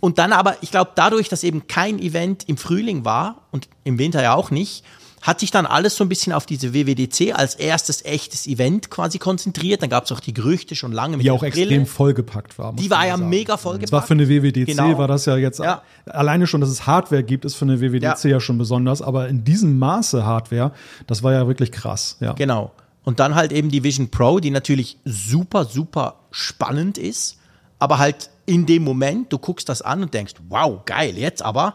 Und 0.01 0.19
dann 0.19 0.35
aber, 0.35 0.57
ich 0.61 0.71
glaube, 0.71 0.91
dadurch, 0.97 1.31
dass 1.31 1.45
eben 1.45 1.67
kein 1.67 1.99
Event 1.99 2.47
im 2.47 2.59
Frühling 2.59 3.07
war 3.07 3.47
und 3.53 3.71
im 3.85 3.99
Winter 3.99 4.23
ja 4.23 4.35
auch 4.35 4.51
nicht, 4.51 4.85
hat 5.27 5.41
sich 5.41 5.51
dann 5.51 5.67
alles 5.67 5.97
so 5.97 6.05
ein 6.05 6.09
bisschen 6.09 6.33
auf 6.33 6.47
diese 6.47 6.73
WWDC 6.73 7.35
als 7.35 7.55
erstes 7.57 8.05
echtes 8.05 8.47
Event 8.47 8.91
quasi 8.91 9.19
konzentriert. 9.19 9.83
Dann 9.83 9.91
gab 9.91 10.05
es 10.05 10.13
auch 10.13 10.21
die 10.21 10.33
Gerüchte 10.33 10.77
schon 10.77 10.93
lange 10.93 11.17
mit 11.17 11.27
Die 11.27 11.31
auch 11.33 11.41
Brille. 11.41 11.63
extrem 11.63 11.87
vollgepackt 11.87 12.59
war. 12.59 12.73
Die 12.75 12.89
war 12.91 13.07
ja 13.07 13.17
sagen. 13.17 13.29
mega 13.29 13.57
vollgepackt. 13.57 13.93
Das 13.93 13.93
war 13.93 14.03
für 14.07 14.15
eine 14.15 14.29
WWDC, 14.29 14.67
Genau. 14.67 14.99
war 14.99 15.09
das 15.09 15.25
ja 15.27 15.37
jetzt, 15.37 15.59
Ja. 15.59 15.83
alleine 16.07 16.47
schon, 16.47 16.61
dass 16.61 16.71
es 16.71 16.87
Hardware 16.87 17.25
gibt, 17.25 17.45
ist 17.45 17.57
für 17.57 17.65
eine 17.65 17.81
WWDC 17.81 18.25
ja. 18.25 18.31
Ja. 18.37 18.41
schon 18.41 18.57
besonders, 18.57 19.03
aber 19.03 19.29
in 19.29 19.43
diesem 19.43 19.79
Maße 19.81 20.25
Hardware, 20.25 20.71
das 21.09 21.23
war 21.25 21.33
ja 21.33 21.49
wirklich 21.49 21.73
krass. 21.73 22.19
Ja. 22.21 22.33
Genau. 22.35 22.71
Und 23.03 23.19
dann 23.19 23.35
halt 23.35 23.53
eben 23.53 23.69
die 23.69 23.83
Vision 23.83 24.11
Pro, 24.11 24.39
die 24.39 24.51
natürlich 24.51 24.99
super, 25.05 25.65
super 25.65 26.21
spannend 26.31 26.99
ist, 26.99 27.39
aber 27.79 27.99
halt 27.99 28.31
in 28.47 28.65
dem 28.67 28.85
Moment, 28.85 29.33
du 29.33 29.39
guckst 29.39 29.69
das 29.69 29.83
an 29.83 30.03
und 30.03 30.15
denkst, 30.15 30.35
wow, 30.49 30.85
geil, 30.85 31.17
jetzt 31.19 31.43
aber. 31.43 31.75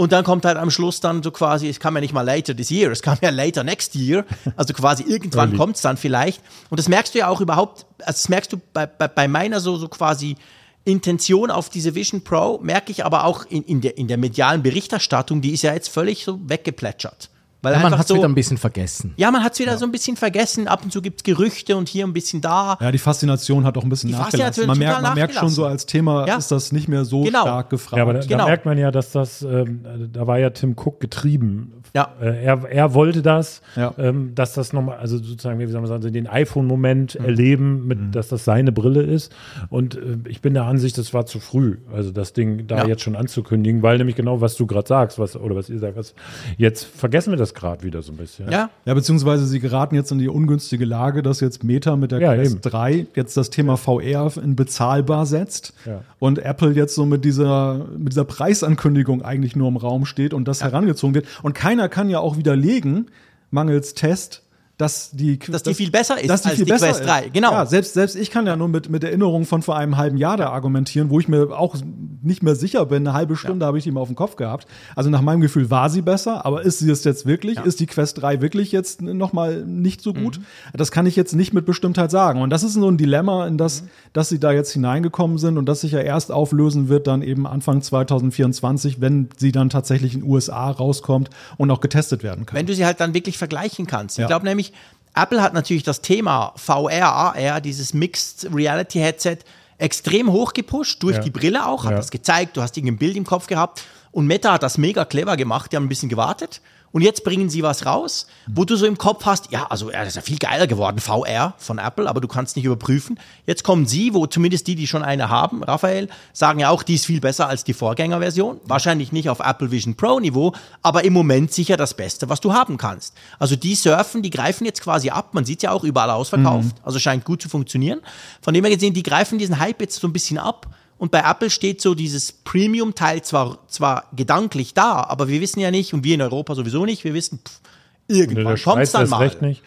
Und 0.00 0.12
dann 0.12 0.22
kommt 0.22 0.44
halt 0.44 0.56
am 0.58 0.70
Schluss 0.70 1.00
dann 1.00 1.24
so 1.24 1.32
quasi, 1.32 1.68
es 1.68 1.80
kam 1.80 1.96
ja 1.96 2.00
nicht 2.00 2.12
mal 2.12 2.22
later 2.22 2.56
this 2.56 2.70
year, 2.70 2.92
es 2.92 3.02
kam 3.02 3.18
ja 3.20 3.30
later 3.30 3.64
next 3.64 3.96
year. 3.96 4.24
Also 4.54 4.72
quasi 4.72 5.02
irgendwann 5.02 5.56
kommt 5.56 5.74
es 5.74 5.82
dann 5.82 5.96
vielleicht. 5.96 6.40
Und 6.70 6.78
das 6.78 6.88
merkst 6.88 7.16
du 7.16 7.18
ja 7.18 7.26
auch 7.26 7.40
überhaupt, 7.40 7.84
also 7.98 8.12
das 8.12 8.28
merkst 8.28 8.52
du 8.52 8.60
bei, 8.72 8.86
bei, 8.86 9.08
bei 9.08 9.26
meiner 9.26 9.58
so, 9.58 9.76
so 9.76 9.88
quasi 9.88 10.36
Intention 10.84 11.50
auf 11.50 11.68
diese 11.68 11.96
Vision 11.96 12.22
Pro 12.22 12.60
merke 12.62 12.92
ich 12.92 13.04
aber 13.04 13.24
auch 13.24 13.44
in, 13.46 13.64
in, 13.64 13.80
der, 13.80 13.98
in 13.98 14.06
der 14.06 14.18
medialen 14.18 14.62
Berichterstattung, 14.62 15.40
die 15.42 15.50
ist 15.50 15.62
ja 15.62 15.74
jetzt 15.74 15.88
völlig 15.88 16.22
so 16.22 16.38
weggeplätschert. 16.48 17.28
Weil 17.60 17.72
Ja, 17.74 17.80
man 17.80 17.92
hat 17.94 18.02
es 18.02 18.08
so, 18.08 18.14
wieder 18.14 18.28
ein 18.28 18.34
bisschen 18.36 18.56
vergessen. 18.56 19.14
ja, 19.16 19.30
man 19.32 19.42
hat 19.42 19.54
es 19.54 19.58
wieder 19.58 19.76
so 19.78 19.84
ein 19.84 19.90
bisschen 19.90 20.16
vergessen. 20.16 20.68
Ab 20.68 20.82
und 20.84 20.92
zu 20.92 21.02
gibt 21.02 21.20
es 21.20 21.24
Gerüchte 21.24 21.76
und 21.76 21.88
hier 21.88 22.06
ein 22.06 22.12
bisschen 22.12 22.40
da. 22.40 22.78
Ja, 22.80 22.92
die 22.92 22.98
Faszination 22.98 23.64
hat 23.64 23.76
auch 23.76 23.82
ein 23.82 23.88
bisschen 23.88 24.10
Die 24.10 24.14
nachgelassen. 24.16 24.66
Man 24.68 24.78
merkt, 24.78 25.02
man 25.02 25.14
merkt 25.14 25.34
schon 25.34 25.48
so 25.48 25.64
als 25.66 25.84
Thema 25.86 26.26
Ja. 26.26 26.36
ist 26.36 26.52
das 26.52 26.70
nicht 26.70 26.86
mehr 26.88 27.04
so 27.04 27.22
Genau. 27.22 27.40
stark 27.42 27.70
gefragt. 27.70 27.96
Ja, 27.96 28.02
aber 28.04 28.14
da, 28.14 28.20
Genau. 28.20 28.38
da 28.38 28.44
merkt 28.46 28.64
man 28.64 28.78
ja, 28.78 28.90
dass 28.92 29.10
das, 29.10 29.42
ähm, 29.42 29.80
da 30.12 30.26
war 30.28 30.38
ja 30.38 30.50
Tim 30.50 30.76
Cook 30.78 31.00
getrieben. 31.00 31.72
Ja. 31.94 32.12
Äh, 32.20 32.44
er, 32.44 32.64
er 32.70 32.94
wollte 32.94 33.22
das, 33.22 33.62
Ja. 33.74 33.92
ähm, 33.98 34.34
dass 34.34 34.52
das 34.52 34.72
nochmal, 34.72 34.98
also 34.98 35.16
sozusagen, 35.16 35.58
wie 35.58 35.66
soll 35.66 35.80
man 35.80 35.88
sagen, 35.88 36.12
den 36.12 36.26
iPhone-Moment 36.26 37.18
Mhm. 37.18 37.24
erleben, 37.24 37.86
mit, 37.86 38.14
dass 38.14 38.28
das 38.28 38.44
seine 38.44 38.72
Brille 38.72 39.02
ist. 39.02 39.32
Und 39.70 39.96
äh, 39.96 40.18
ich 40.28 40.40
bin 40.42 40.54
der 40.54 40.64
Ansicht, 40.64 40.96
das 40.98 41.12
war 41.14 41.26
zu 41.26 41.40
früh, 41.40 41.78
also 41.92 42.10
das 42.12 42.34
Ding 42.34 42.66
da 42.66 42.78
Ja. 42.78 42.86
jetzt 42.86 43.02
schon 43.02 43.16
anzukündigen, 43.16 43.82
weil 43.82 43.98
nämlich 43.98 44.16
genau, 44.16 44.40
was 44.40 44.54
du 44.56 44.66
gerade 44.66 44.86
sagst, 44.86 45.18
was, 45.18 45.34
oder 45.36 45.56
was 45.56 45.70
ihr 45.70 45.78
sagt, 45.78 45.96
was, 45.96 46.14
jetzt 46.56 46.84
vergessen 46.84 47.32
wir 47.32 47.38
das 47.38 47.47
gerade 47.54 47.82
wieder 47.84 48.02
so 48.02 48.12
ein 48.12 48.16
bisschen. 48.16 48.50
Ja, 48.50 48.70
Ja, 48.84 48.94
beziehungsweise 48.94 49.46
sie 49.46 49.60
geraten 49.60 49.94
jetzt 49.94 50.10
in 50.12 50.18
die 50.18 50.28
ungünstige 50.28 50.84
Lage, 50.84 51.22
dass 51.22 51.40
jetzt 51.40 51.64
Meta 51.64 51.96
mit 51.96 52.12
der 52.12 52.20
Ja, 52.20 52.34
Quest 52.34 52.52
eben. 52.52 52.60
3 52.62 53.06
jetzt 53.14 53.36
das 53.36 53.50
Thema 53.50 53.76
VR 53.76 54.30
in 54.42 54.56
bezahlbar 54.56 55.26
setzt 55.26 55.72
Ja. 55.86 56.02
und 56.18 56.38
Apple 56.38 56.72
jetzt 56.72 56.94
so 56.94 57.06
mit 57.06 57.24
dieser, 57.24 57.86
mit 57.96 58.12
dieser 58.12 58.24
Preisankündigung 58.24 59.22
eigentlich 59.22 59.56
nur 59.56 59.68
im 59.68 59.76
Raum 59.76 60.06
steht 60.06 60.34
und 60.34 60.46
das 60.48 60.62
herangezogen 60.62 61.14
wird. 61.14 61.26
Und 61.42 61.54
keiner 61.54 61.88
kann 61.88 62.10
ja 62.10 62.18
auch 62.20 62.36
widerlegen, 62.36 63.10
mangels 63.50 63.94
Test, 63.94 64.42
dass 64.78 65.10
die, 65.10 65.40
Dass 65.40 65.64
die 65.64 65.74
viel 65.74 65.90
besser 65.90 66.20
ist 66.20 66.30
dass 66.30 66.46
als 66.46 66.54
die 66.56 66.64
besser 66.64 66.86
Quest 66.86 67.04
3, 67.04 67.30
genau. 67.30 67.50
Ja, 67.50 67.66
selbst, 67.66 67.94
selbst 67.94 68.14
ich 68.14 68.30
kann 68.30 68.46
ja 68.46 68.56
nur 68.56 68.68
mit, 68.68 68.88
mit 68.88 69.02
Erinnerungen 69.02 69.44
von 69.44 69.60
vor 69.60 69.76
einem 69.76 69.96
halben 69.96 70.16
Jahr 70.16 70.36
da 70.36 70.50
argumentieren, 70.50 71.10
wo 71.10 71.18
ich 71.18 71.26
mir 71.26 71.50
auch 71.50 71.76
nicht 72.22 72.44
mehr 72.44 72.54
sicher 72.54 72.86
bin. 72.86 73.06
Eine 73.06 73.12
halbe 73.12 73.36
Stunde 73.36 73.66
habe 73.66 73.78
ich 73.78 73.84
die 73.84 73.90
mal 73.90 74.00
auf 74.00 74.08
dem 74.08 74.14
Kopf 74.14 74.36
gehabt. 74.36 74.68
Also 74.94 75.10
nach 75.10 75.20
meinem 75.20 75.40
Gefühl 75.40 75.68
war 75.70 75.90
sie 75.90 76.00
besser, 76.00 76.46
aber 76.46 76.62
ist 76.62 76.78
sie 76.78 76.90
es 76.90 77.02
jetzt 77.02 77.26
wirklich? 77.26 77.58
Ist 77.58 77.80
die 77.80 77.86
Quest 77.86 78.22
3 78.22 78.40
wirklich 78.40 78.70
jetzt 78.70 79.02
nochmal 79.02 79.64
nicht 79.64 80.00
so 80.00 80.14
gut? 80.14 80.40
Das 80.72 80.92
kann 80.92 81.06
ich 81.06 81.16
jetzt 81.16 81.34
nicht 81.34 81.52
mit 81.52 81.66
Bestimmtheit 81.66 82.12
sagen. 82.12 82.40
Und 82.40 82.50
das 82.50 82.62
ist 82.62 82.74
so 82.74 82.88
ein 82.88 82.98
Dilemma, 82.98 83.48
in 83.48 83.58
das, 83.58 83.82
dass 84.12 84.28
sie 84.28 84.38
da 84.38 84.52
jetzt 84.52 84.72
hineingekommen 84.72 85.38
sind 85.38 85.58
und 85.58 85.66
das 85.66 85.80
sich 85.80 85.92
ja 85.92 86.00
erst 86.00 86.30
auflösen 86.30 86.88
wird, 86.88 87.08
dann 87.08 87.22
eben 87.22 87.48
Anfang 87.48 87.82
2024, 87.82 89.00
wenn 89.00 89.28
sie 89.36 89.50
dann 89.50 89.70
tatsächlich 89.70 90.14
in 90.14 90.20
den 90.20 90.30
USA 90.30 90.70
rauskommt 90.70 91.30
und 91.56 91.70
auch 91.72 91.80
getestet 91.80 92.22
werden 92.22 92.46
kann. 92.46 92.56
wenn 92.56 92.66
du 92.66 92.74
sie 92.74 92.86
halt 92.86 93.00
dann 93.00 93.12
wirklich 93.14 93.38
vergleichen 93.38 93.88
kannst. 93.88 94.18
Ja. 94.18 94.24
Ich 94.24 94.28
glaube 94.28 94.46
nämlich, 94.46 94.67
Apple 95.14 95.42
hat 95.42 95.52
natürlich 95.54 95.82
das 95.82 96.00
Thema 96.00 96.52
VR, 96.56 97.12
AR, 97.12 97.60
dieses 97.60 97.92
Mixed 97.94 98.48
Reality 98.54 98.98
Headset, 99.00 99.38
extrem 99.78 100.30
hoch 100.32 100.52
gepusht, 100.52 101.02
durch 101.02 101.16
Ja. 101.16 101.22
die 101.22 101.30
Brille 101.30 101.66
auch, 101.66 101.84
hat 101.84 101.92
Ja. 101.92 101.96
das 101.96 102.10
gezeigt, 102.10 102.56
du 102.56 102.62
hast 102.62 102.76
irgendein 102.76 102.98
Bild 102.98 103.16
im 103.16 103.24
Kopf 103.24 103.46
gehabt. 103.46 103.82
Und 104.12 104.26
Meta 104.26 104.52
hat 104.52 104.62
das 104.62 104.78
mega 104.78 105.04
clever 105.04 105.36
gemacht, 105.36 105.70
die 105.72 105.76
haben 105.76 105.84
ein 105.84 105.88
bisschen 105.88 106.08
gewartet. 106.08 106.60
Und 106.92 107.02
jetzt 107.02 107.24
bringen 107.24 107.50
sie 107.50 107.62
was 107.62 107.84
raus, 107.84 108.26
wo 108.46 108.64
du 108.64 108.76
so 108.76 108.86
im 108.86 108.96
Kopf 108.96 109.24
hast, 109.26 109.50
ja, 109.50 109.66
also 109.66 109.90
das 109.90 110.08
ist 110.08 110.16
ja 110.16 110.22
viel 110.22 110.38
geiler 110.38 110.66
geworden, 110.66 111.00
VR 111.00 111.54
von 111.58 111.78
Apple, 111.78 112.08
aber 112.08 112.20
du 112.20 112.28
kannst 112.28 112.56
nicht 112.56 112.64
überprüfen. 112.64 113.18
Jetzt 113.46 113.62
kommen 113.62 113.86
sie, 113.86 114.14
wo 114.14 114.26
zumindest 114.26 114.66
die, 114.66 114.74
die 114.74 114.86
schon 114.86 115.02
eine 115.02 115.28
haben, 115.28 115.62
Raphael, 115.62 116.08
sagen 116.32 116.60
ja 116.60 116.70
auch, 116.70 116.82
die 116.82 116.94
ist 116.94 117.06
viel 117.06 117.20
besser 117.20 117.48
als 117.48 117.64
die 117.64 117.74
Vorgängerversion. 117.74 118.60
Wahrscheinlich 118.64 119.12
nicht 119.12 119.28
auf 119.28 119.40
Apple 119.40 119.70
Vision 119.70 119.96
Pro 119.96 120.18
Niveau, 120.20 120.52
aber 120.82 121.04
im 121.04 121.12
Moment 121.12 121.52
sicher 121.52 121.76
das 121.76 121.94
Beste, 121.94 122.28
was 122.28 122.40
du 122.40 122.52
haben 122.52 122.78
kannst. 122.78 123.14
Also 123.38 123.56
die 123.56 123.74
surfen, 123.74 124.22
die 124.22 124.30
greifen 124.30 124.64
jetzt 124.64 124.80
quasi 124.80 125.10
ab, 125.10 125.34
man 125.34 125.44
sieht 125.44 125.62
ja 125.62 125.72
auch 125.72 125.84
überall 125.84 126.10
ausverkauft, 126.10 126.76
also 126.82 126.98
scheint 126.98 127.24
gut 127.24 127.42
zu 127.42 127.48
funktionieren. 127.48 128.00
Von 128.40 128.54
dem 128.54 128.64
her 128.64 128.74
gesehen, 128.74 128.94
die 128.94 129.02
greifen 129.02 129.38
diesen 129.38 129.58
Hype 129.58 129.80
jetzt 129.80 130.00
so 130.00 130.08
ein 130.08 130.12
bisschen 130.12 130.38
ab. 130.38 130.66
Und 130.98 131.12
bei 131.12 131.20
Apple 131.20 131.50
steht 131.50 131.80
so 131.80 131.94
dieses 131.94 132.32
Premium-Teil 132.32 133.22
zwar, 133.22 133.58
zwar 133.68 134.04
gedanklich 134.14 134.74
da, 134.74 135.04
aber 135.04 135.28
wir 135.28 135.40
wissen 135.40 135.60
ja 135.60 135.70
nicht, 135.70 135.94
und 135.94 136.04
wir 136.04 136.14
in 136.14 136.22
Europa 136.22 136.54
sowieso 136.54 136.84
nicht, 136.84 137.04
wir 137.04 137.14
wissen, 137.14 137.38
pff, 137.38 137.60
irgendwann 138.08 138.56
kommt 138.60 138.82
es 138.82 138.92
dann 138.92 139.08
mal. 139.08 139.18
recht 139.18 139.42
nicht. 139.42 139.62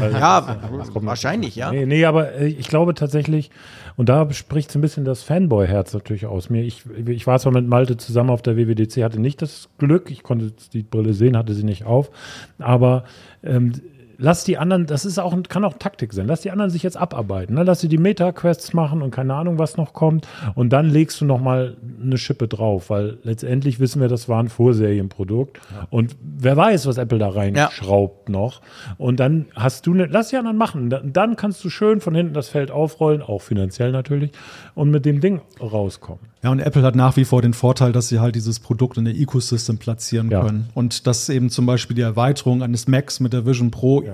Also, 0.00 0.16
Ja, 0.16 0.58
wahrscheinlich, 0.94 1.56
ja. 1.56 1.72
Nee, 1.72 1.86
nee, 1.86 2.04
aber 2.04 2.34
äh, 2.34 2.46
ich 2.46 2.68
glaube 2.68 2.94
tatsächlich, 2.94 3.50
und 3.96 4.08
da 4.08 4.30
spricht 4.32 4.70
so 4.70 4.78
ein 4.78 4.82
bisschen 4.82 5.04
das 5.04 5.22
Fanboy-Herz 5.22 5.94
natürlich 5.94 6.26
aus 6.26 6.50
mir. 6.50 6.62
Ich, 6.62 6.84
ich 7.06 7.26
war 7.26 7.38
zwar 7.38 7.52
mit 7.52 7.66
Malte 7.66 7.96
zusammen 7.96 8.30
auf 8.30 8.42
der 8.42 8.56
WWDC, 8.56 9.02
hatte 9.02 9.20
nicht 9.20 9.42
das 9.42 9.68
Glück, 9.78 10.10
ich 10.10 10.22
konnte 10.22 10.52
die 10.72 10.82
Brille 10.82 11.14
sehen, 11.14 11.36
hatte 11.36 11.54
sie 11.54 11.64
nicht 11.64 11.84
auf, 11.84 12.10
aber 12.58 13.04
ähm, 13.42 13.72
lass 14.18 14.44
die 14.44 14.58
anderen, 14.58 14.86
das 14.86 15.04
ist 15.04 15.18
auch, 15.18 15.34
kann 15.48 15.64
auch 15.64 15.74
Taktik 15.74 16.12
sein, 16.12 16.26
lass 16.26 16.40
die 16.40 16.50
anderen 16.50 16.70
sich 16.70 16.82
jetzt 16.82 16.96
abarbeiten. 16.96 17.54
Ne? 17.54 17.62
Lass 17.62 17.80
sie 17.80 17.88
die 17.88 17.98
Meta-Quests 17.98 18.72
machen 18.72 19.02
und 19.02 19.10
keine 19.10 19.34
Ahnung, 19.34 19.58
was 19.58 19.76
noch 19.76 19.92
kommt. 19.92 20.26
Und 20.54 20.72
dann 20.72 20.88
legst 20.88 21.20
du 21.20 21.24
noch 21.24 21.40
mal 21.40 21.76
eine 22.02 22.18
Schippe 22.18 22.48
drauf, 22.48 22.90
weil 22.90 23.18
letztendlich 23.22 23.80
wissen 23.80 24.00
wir, 24.00 24.08
das 24.08 24.28
war 24.28 24.42
ein 24.42 24.48
Vorserienprodukt. 24.48 25.60
Und 25.90 26.16
wer 26.20 26.56
weiß, 26.56 26.86
was 26.86 26.98
Apple 26.98 27.18
da 27.18 27.28
reinschraubt 27.28 28.28
noch. 28.28 28.60
Und 28.98 29.20
dann 29.20 29.46
hast 29.54 29.86
du, 29.86 29.94
ne, 29.94 30.06
lass 30.06 30.28
die 30.28 30.36
anderen 30.36 30.56
machen. 30.56 30.94
Dann 31.12 31.36
kannst 31.36 31.64
du 31.64 31.70
schön 31.70 32.00
von 32.00 32.14
hinten 32.14 32.34
das 32.34 32.48
Feld 32.48 32.70
aufrollen, 32.70 33.22
auch 33.22 33.42
finanziell 33.42 33.92
natürlich, 33.92 34.30
und 34.74 34.90
mit 34.90 35.04
dem 35.04 35.20
Ding 35.20 35.40
rauskommen. 35.60 36.20
Ja, 36.46 36.52
und 36.52 36.60
Apple 36.60 36.82
hat 36.82 36.94
nach 36.94 37.16
wie 37.16 37.24
vor 37.24 37.42
den 37.42 37.54
Vorteil, 37.54 37.90
dass 37.90 38.06
sie 38.06 38.20
halt 38.20 38.36
dieses 38.36 38.60
Produkt 38.60 38.98
in 38.98 39.04
der 39.04 39.16
Ecosystem 39.16 39.78
platzieren 39.78 40.30
Ja. 40.30 40.42
können. 40.44 40.68
Und 40.74 41.08
dass 41.08 41.28
eben 41.28 41.50
zum 41.50 41.66
Beispiel 41.66 41.96
die 41.96 42.02
Erweiterung 42.02 42.62
eines 42.62 42.86
Macs 42.86 43.18
mit 43.18 43.32
der 43.32 43.44
Vision 43.46 43.72
Pro 43.72 44.04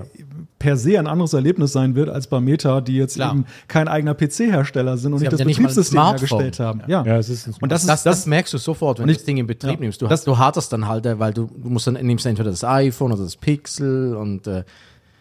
per 0.57 0.75
se 0.75 0.97
ein 0.97 1.05
anderes 1.05 1.33
Erlebnis 1.33 1.73
sein 1.73 1.93
wird 1.93 2.09
als 2.09 2.25
bei 2.25 2.39
Meta, 2.39 2.81
die 2.81 2.95
jetzt 2.95 3.17
Klar. 3.17 3.33
eben 3.33 3.45
kein 3.67 3.87
eigener 3.87 4.15
PC-Hersteller 4.15 4.97
sind 4.97 5.13
und 5.13 5.19
Sie 5.19 5.25
nicht 5.25 5.33
das 5.33 5.41
ja 5.41 5.45
nicht 5.45 5.59
mal 5.59 5.65
ein 5.65 5.75
Betriebssystem 5.75 5.93
Smartphone. 5.99 6.39
hergestellt 6.39 6.59
haben. 6.67 6.81
Ja. 6.87 7.05
Ja, 7.05 7.17
es 7.17 7.29
ist 7.29 7.45
ein 7.45 7.53
und 7.61 7.71
das 7.71 7.83
ist 7.83 7.87
Das, 7.89 8.01
das, 8.01 8.25
merkst 8.25 8.51
du 8.51 8.57
sofort, 8.57 8.97
wenn 8.97 9.05
du 9.05 9.13
das 9.13 9.25
Ding 9.25 9.37
in 9.37 9.45
Betrieb 9.45 9.73
ja, 9.75 9.79
nimmst. 9.79 10.01
Du, 10.01 10.09
hast, 10.09 10.25
du 10.25 10.35
haderst 10.35 10.73
dann 10.73 10.87
halt, 10.87 11.05
äh, 11.05 11.19
weil 11.19 11.35
du, 11.35 11.51
du 11.55 11.69
musst 11.69 11.85
dann 11.85 11.93
nimmst 11.93 12.25
entweder 12.25 12.49
das 12.49 12.63
iPhone 12.63 13.11
oder 13.11 13.21
das 13.21 13.35
Pixel 13.35 14.15
und 14.15 14.47
äh, 14.47 14.63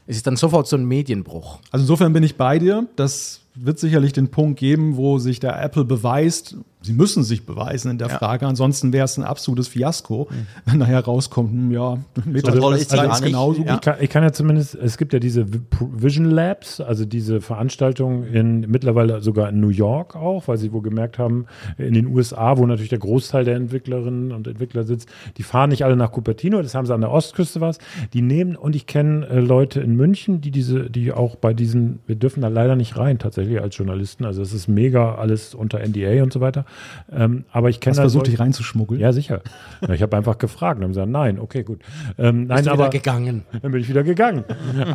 es 0.07 0.17
ist 0.17 0.27
dann 0.27 0.37
sofort 0.37 0.67
so 0.67 0.77
ein 0.77 0.87
Medienbruch. 0.87 1.59
Also 1.73 1.83
insofern 1.83 2.15
bin 2.15 2.23
ich 2.23 2.37
bei 2.39 2.59
dir. 2.59 2.87
Das 2.97 3.41
wird 3.55 3.79
sicherlich 3.79 4.15
den 4.15 4.29
Punkt 4.29 4.59
geben, 4.59 4.97
wo 4.97 5.19
sich 5.19 5.41
der 5.41 5.63
Apple 5.63 5.85
beweist. 5.85 6.57
Sie 6.83 6.93
müssen 6.93 7.23
sich 7.23 7.47
beweisen 7.47 7.91
in 7.91 7.99
der 7.99 8.09
Frage. 8.09 8.47
Ansonsten 8.47 8.93
wäre 8.93 9.05
es 9.05 9.17
ein 9.17 9.25
absolutes 9.25 9.69
Fiasko, 9.69 10.29
wenn 10.67 10.79
nachher 10.79 11.01
rauskommt, 11.05 11.51
hm, 11.51 11.71
ja, 11.73 11.99
Meta 12.25 12.53
toll 12.53 12.75
ist 12.77 12.93
nicht. 12.93 13.23
genauso 13.25 13.63
Ja. 13.63 13.75
gut. 13.75 13.75
Ich 13.75 13.81
kann, 13.81 13.97
ich 14.01 14.11
kann 14.11 14.23
ja 14.23 14.33
zumindest, 14.33 14.75
es 14.75 14.99
gibt 14.99 15.13
ja 15.13 15.19
diese 15.19 15.47
V- 15.47 15.91
Vision 15.95 16.27
Labs, 16.27 16.81
also 16.81 17.05
diese 17.05 17.41
Veranstaltungen 17.41 18.25
in 18.25 18.61
mittlerweile 18.71 19.21
sogar 19.21 19.49
in 19.49 19.61
New 19.61 19.69
York 19.69 20.17
auch, 20.17 20.49
weil 20.49 20.59
sie 20.59 20.73
wohl 20.73 20.83
gemerkt 20.83 21.19
haben, 21.19 21.47
in 21.79 21.95
den 21.95 22.07
USA, 22.07 22.59
wo 22.59 22.67
natürlich 22.67 22.91
der 22.91 22.99
Großteil 22.99 23.45
der 23.45 23.57
Entwicklerinnen 23.57 24.33
und 24.33 24.47
Entwickler 24.47 24.85
sitzt, 24.85 25.09
die 25.37 25.43
fahren 25.43 25.71
nicht 25.71 25.85
alle 25.85 25.97
nach 25.97 26.13
Cupertino, 26.13 26.61
das 26.63 26.75
haben 26.75 26.87
sie 26.87 26.95
an 26.95 27.01
der 27.01 27.11
Ostküste 27.11 27.61
was. 27.61 27.79
Die 28.13 28.23
nehmen, 28.23 28.57
und 28.57 28.75
ich 28.77 28.87
kenne 28.87 29.27
äh, 29.29 29.41
Leute 29.41 29.81
in 29.81 29.95
München, 29.97 30.41
die 30.41 30.51
diese, 30.51 30.91
die 30.91 31.13
auch 31.13 31.37
bei 31.37 31.55
diesen, 31.55 32.01
wir 32.07 32.17
dürfen 32.17 32.41
da 32.41 32.49
leider 32.49 32.77
nicht 32.77 32.97
rein 32.97 33.19
tatsächlich 33.19 33.61
als 33.61 33.77
Journalisten, 33.77 34.25
also 34.25 34.43
es 34.43 34.53
ist 34.53 34.69
mega 34.69 35.15
alles 35.15 35.55
unter 35.55 35.79
NDA 35.81 36.23
und 36.23 36.33
so 36.33 36.41
weiter. 36.41 36.65
Ähm, 37.11 37.45
aber 37.53 37.71
ich 37.71 37.81
kenne 37.81 37.93
Hast 37.93 37.99
da 37.99 38.03
versucht, 38.03 38.27
dich 38.27 38.39
reinzuschmuggeln. 38.39 39.01
Ja, 39.01 39.13
sicher. 39.13 39.43
Ich 39.93 40.03
habe 40.03 40.17
einfach 40.17 40.39
gefragt 40.39 40.79
und 40.79 40.85
haben 40.85 40.91
gesagt, 40.91 41.11
nein, 41.11 41.39
okay, 41.39 41.63
gut. 41.63 41.81
Ähm, 42.19 42.47
nein, 42.47 42.57
Bist 42.57 42.67
du 42.67 42.71
aber 42.71 42.85
wieder 42.85 42.91
gegangen. 42.91 43.45
dann 43.61 43.73
bin 43.73 43.81
ich 43.81 43.89
wieder 43.89 44.03
gegangen. 44.03 44.45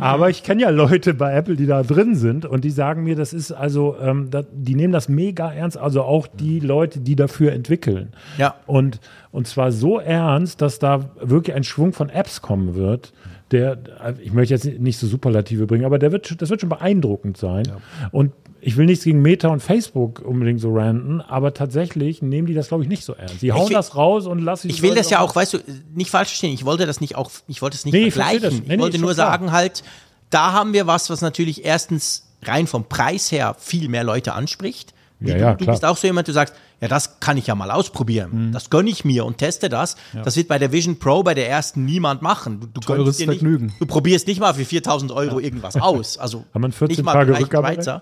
Aber 0.00 0.30
ich 0.30 0.42
kenne 0.42 0.62
ja 0.62 0.70
Leute 0.70 1.14
bei 1.14 1.32
Apple, 1.34 1.56
die 1.56 1.66
da 1.66 1.82
drin 1.82 2.14
sind 2.14 2.44
und 2.46 2.64
die 2.64 2.70
sagen 2.70 3.04
mir, 3.04 3.16
das 3.16 3.32
ist 3.32 3.52
also, 3.52 3.96
ähm, 4.00 4.30
da, 4.30 4.42
die 4.52 4.74
nehmen 4.74 4.92
das 4.92 5.08
mega 5.08 5.52
ernst, 5.52 5.76
also 5.76 6.02
auch 6.02 6.26
die 6.26 6.60
Leute, 6.60 7.00
die 7.00 7.16
dafür 7.16 7.52
entwickeln. 7.52 8.12
Ja. 8.38 8.54
Und, 8.66 9.00
und 9.30 9.46
zwar 9.46 9.72
so 9.72 9.98
ernst, 9.98 10.62
dass 10.62 10.78
da 10.78 11.10
wirklich 11.20 11.54
ein 11.54 11.64
Schwung 11.64 11.92
von 11.92 12.08
Apps 12.08 12.42
kommen 12.42 12.74
wird, 12.74 13.12
der, 13.50 13.78
ich 14.22 14.32
möchte 14.32 14.54
jetzt 14.54 14.64
nicht 14.66 14.98
so 14.98 15.06
Superlative 15.06 15.66
bringen, 15.66 15.84
aber 15.84 15.98
der 15.98 16.12
wird, 16.12 16.40
das 16.42 16.50
wird 16.50 16.60
schon 16.60 16.68
beeindruckend 16.68 17.36
sein. 17.36 17.64
Und 18.12 18.32
ich 18.60 18.76
will 18.76 18.86
nichts 18.86 19.04
gegen 19.04 19.22
Meta 19.22 19.48
und 19.48 19.60
Facebook 19.60 20.20
unbedingt 20.20 20.60
so 20.60 20.74
ranten, 20.74 21.20
aber 21.20 21.54
tatsächlich 21.54 22.20
nehmen 22.22 22.46
die 22.46 22.54
das, 22.54 22.68
glaube 22.68 22.82
ich, 22.82 22.88
nicht 22.88 23.04
so 23.04 23.14
ernst. 23.14 23.40
Die 23.40 23.52
hauen 23.52 23.68
will- 23.68 23.74
das 23.76 23.94
raus 23.96 24.26
und 24.26 24.40
lassen 24.40 24.68
Ich 24.68 24.82
will 24.82 24.94
das 24.94 25.10
ja 25.10 25.20
auch, 25.20 25.34
weißt 25.34 25.54
du, 25.54 25.58
nicht 25.94 26.10
falsch 26.10 26.28
verstehen. 26.30 26.52
Ich 26.52 26.64
wollte 26.64 26.84
das 26.84 27.00
nicht 27.00 27.14
auch, 27.16 27.30
ich 27.46 27.62
wollte 27.62 27.76
es 27.76 27.84
nicht 27.84 27.94
Nee, 27.94 28.08
ich 28.08 28.14
vergleichen. 28.14 28.42
das. 28.42 28.52
Nee, 28.54 28.60
nee, 28.66 28.74
ich 28.74 28.80
wollte 28.80 28.98
nur 28.98 29.14
klar. 29.14 29.30
sagen 29.32 29.52
halt, 29.52 29.84
da 30.30 30.52
haben 30.52 30.72
wir 30.72 30.86
was, 30.86 31.08
was 31.08 31.20
natürlich 31.22 31.64
erstens 31.64 32.24
rein 32.42 32.66
vom 32.66 32.84
Preis 32.84 33.32
her 33.32 33.56
viel 33.58 33.88
mehr 33.88 34.04
Leute 34.04 34.34
anspricht. 34.34 34.92
Wie 35.20 35.30
Ja, 35.30 35.34
du, 35.34 35.40
ja, 35.40 35.54
du 35.54 35.66
bist 35.66 35.84
auch 35.84 35.96
so 35.96 36.06
jemand, 36.06 36.28
du 36.28 36.32
sagst, 36.32 36.54
ja, 36.80 36.86
das 36.86 37.18
kann 37.18 37.36
ich 37.36 37.48
ja 37.48 37.54
mal 37.56 37.70
ausprobieren. 37.72 38.50
Das 38.52 38.70
gönne 38.70 38.88
ich 38.88 39.04
mir 39.04 39.24
und 39.26 39.38
teste 39.38 39.68
das. 39.68 39.96
Das 40.24 40.36
wird 40.36 40.46
bei 40.46 40.58
der 40.60 40.70
Vision 40.70 40.98
Pro, 41.00 41.22
bei 41.24 41.34
der 41.34 41.48
ersten 41.48 41.84
niemand 41.84 42.22
machen. 42.22 42.60
Du, 42.60 42.66
du 42.68 42.80
Teures 42.80 43.16
dir 43.16 43.26
nicht, 43.26 43.40
Vergnügen. 43.40 43.72
Du 43.80 43.86
probierst 43.86 44.28
nicht 44.28 44.38
mal 44.40 44.54
für 44.54 44.64
4000 44.64 45.10
Euro 45.10 45.40
irgendwas 45.40 45.74
aus. 45.76 46.18
Also 46.18 46.44
Haben 46.54 46.62
wir 46.62 46.70
14 46.70 46.88
nicht 46.96 47.04
mal 47.04 47.12
Tage? 47.14 47.34
Schweizer. 47.46 48.00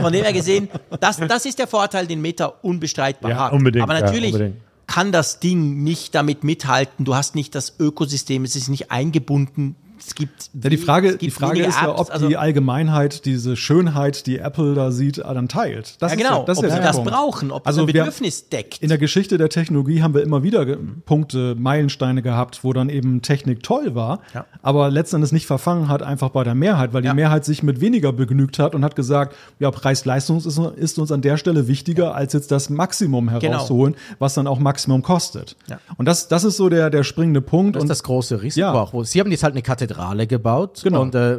Von 0.00 0.12
dem 0.12 0.24
her 0.24 0.32
gesehen, 0.32 0.68
das, 0.98 1.18
das 1.18 1.46
ist 1.46 1.58
der 1.60 1.68
Vorteil, 1.68 2.06
den 2.08 2.20
Meta 2.20 2.46
unbestreitbar 2.62 3.30
Ja, 3.30 3.38
hat. 3.44 3.52
unbedingt, 3.52 3.84
Aber 3.84 3.94
ja, 3.94 4.00
natürlich 4.00 4.32
unbedingt. 4.34 4.56
kann 4.88 5.12
das 5.12 5.38
Ding 5.38 5.84
nicht 5.84 6.14
damit 6.16 6.42
mithalten. 6.42 7.04
Du 7.04 7.14
hast 7.14 7.36
nicht 7.36 7.54
das 7.54 7.78
Ökosystem, 7.78 8.42
es 8.44 8.56
ist 8.56 8.68
nicht 8.68 8.90
eingebunden. 8.90 9.76
Es 10.00 10.14
gibt. 10.14 10.50
Ja, 10.62 10.70
die 10.70 10.76
Frage, 10.76 11.16
die 11.16 11.30
Frage 11.30 11.62
ist 11.64 11.80
ja, 11.80 11.88
Apps, 11.90 12.00
ob 12.00 12.10
also- 12.12 12.28
die 12.28 12.36
Allgemeinheit 12.36 13.24
diese 13.24 13.56
Schönheit, 13.56 14.26
die 14.26 14.38
Apple 14.38 14.74
da 14.74 14.90
sieht, 14.90 15.18
dann 15.18 15.48
teilt. 15.48 15.96
Das 16.00 16.12
Ja, 16.12 16.16
ist 16.18 16.22
genau. 16.24 16.44
das 16.44 16.58
ist 16.58 16.64
ob 16.64 16.70
der 16.70 16.76
sie 16.76 16.82
das 16.82 16.96
Punkt. 16.96 17.10
brauchen, 17.10 17.50
ob 17.50 17.66
Also 17.66 17.80
das 17.82 17.88
ein 17.88 17.94
wir- 17.94 18.02
Bedürfnis 18.02 18.48
deckt. 18.48 18.78
In 18.82 18.88
der 18.88 18.98
Geschichte 18.98 19.38
der 19.38 19.48
Technologie 19.48 20.02
haben 20.02 20.14
wir 20.14 20.22
immer 20.22 20.42
wieder 20.42 20.64
Punkte, 21.06 21.54
Meilensteine 21.58 22.22
gehabt, 22.22 22.64
wo 22.64 22.72
dann 22.72 22.88
eben 22.88 23.22
Technik 23.22 23.62
toll 23.62 23.94
war, 23.94 24.20
Ja. 24.34 24.46
aber 24.62 24.90
letztendlich 24.90 25.32
nicht 25.32 25.46
verfangen 25.46 25.88
hat, 25.88 26.02
einfach 26.02 26.30
bei 26.30 26.44
der 26.44 26.54
Mehrheit, 26.54 26.92
weil 26.92 27.02
die 27.02 27.08
Ja. 27.08 27.14
Mehrheit 27.14 27.44
sich 27.44 27.62
mit 27.62 27.80
weniger 27.80 28.12
begnügt 28.12 28.58
hat 28.58 28.74
und 28.74 28.84
hat 28.84 28.96
gesagt, 28.96 29.34
ja, 29.58 29.70
Preis-Leistung 29.70 30.38
ist, 30.38 30.46
ist 30.76 30.98
uns 30.98 31.12
an 31.12 31.20
der 31.22 31.36
Stelle 31.36 31.68
wichtiger, 31.68 32.14
als 32.14 32.32
jetzt 32.32 32.50
das 32.50 32.70
Maximum 32.70 33.28
herauszuholen, 33.28 33.94
was 34.18 34.34
dann 34.34 34.46
auch 34.46 34.58
Maximum 34.58 35.02
kostet. 35.02 35.56
Genau. 35.66 35.78
Ja. 35.88 35.94
Und 35.96 36.06
das, 36.06 36.28
das 36.28 36.44
ist 36.44 36.56
so 36.56 36.68
der, 36.68 36.90
der 36.90 37.04
springende 37.04 37.40
Punkt. 37.40 37.76
Das 37.76 37.80
ist 37.80 37.84
und 37.84 37.88
das 37.88 38.02
große 38.02 38.42
Risiko 38.42 38.60
Ja. 38.66 38.72
auch. 38.74 38.92
Wo- 38.92 39.04
Sie 39.04 39.20
haben 39.20 39.30
jetzt 39.30 39.42
halt 39.42 39.54
eine 39.54 39.62
Kathedrale 39.88 40.26
gebaut 40.26 40.80
Genau. 40.82 41.02
und 41.02 41.14
äh, 41.14 41.38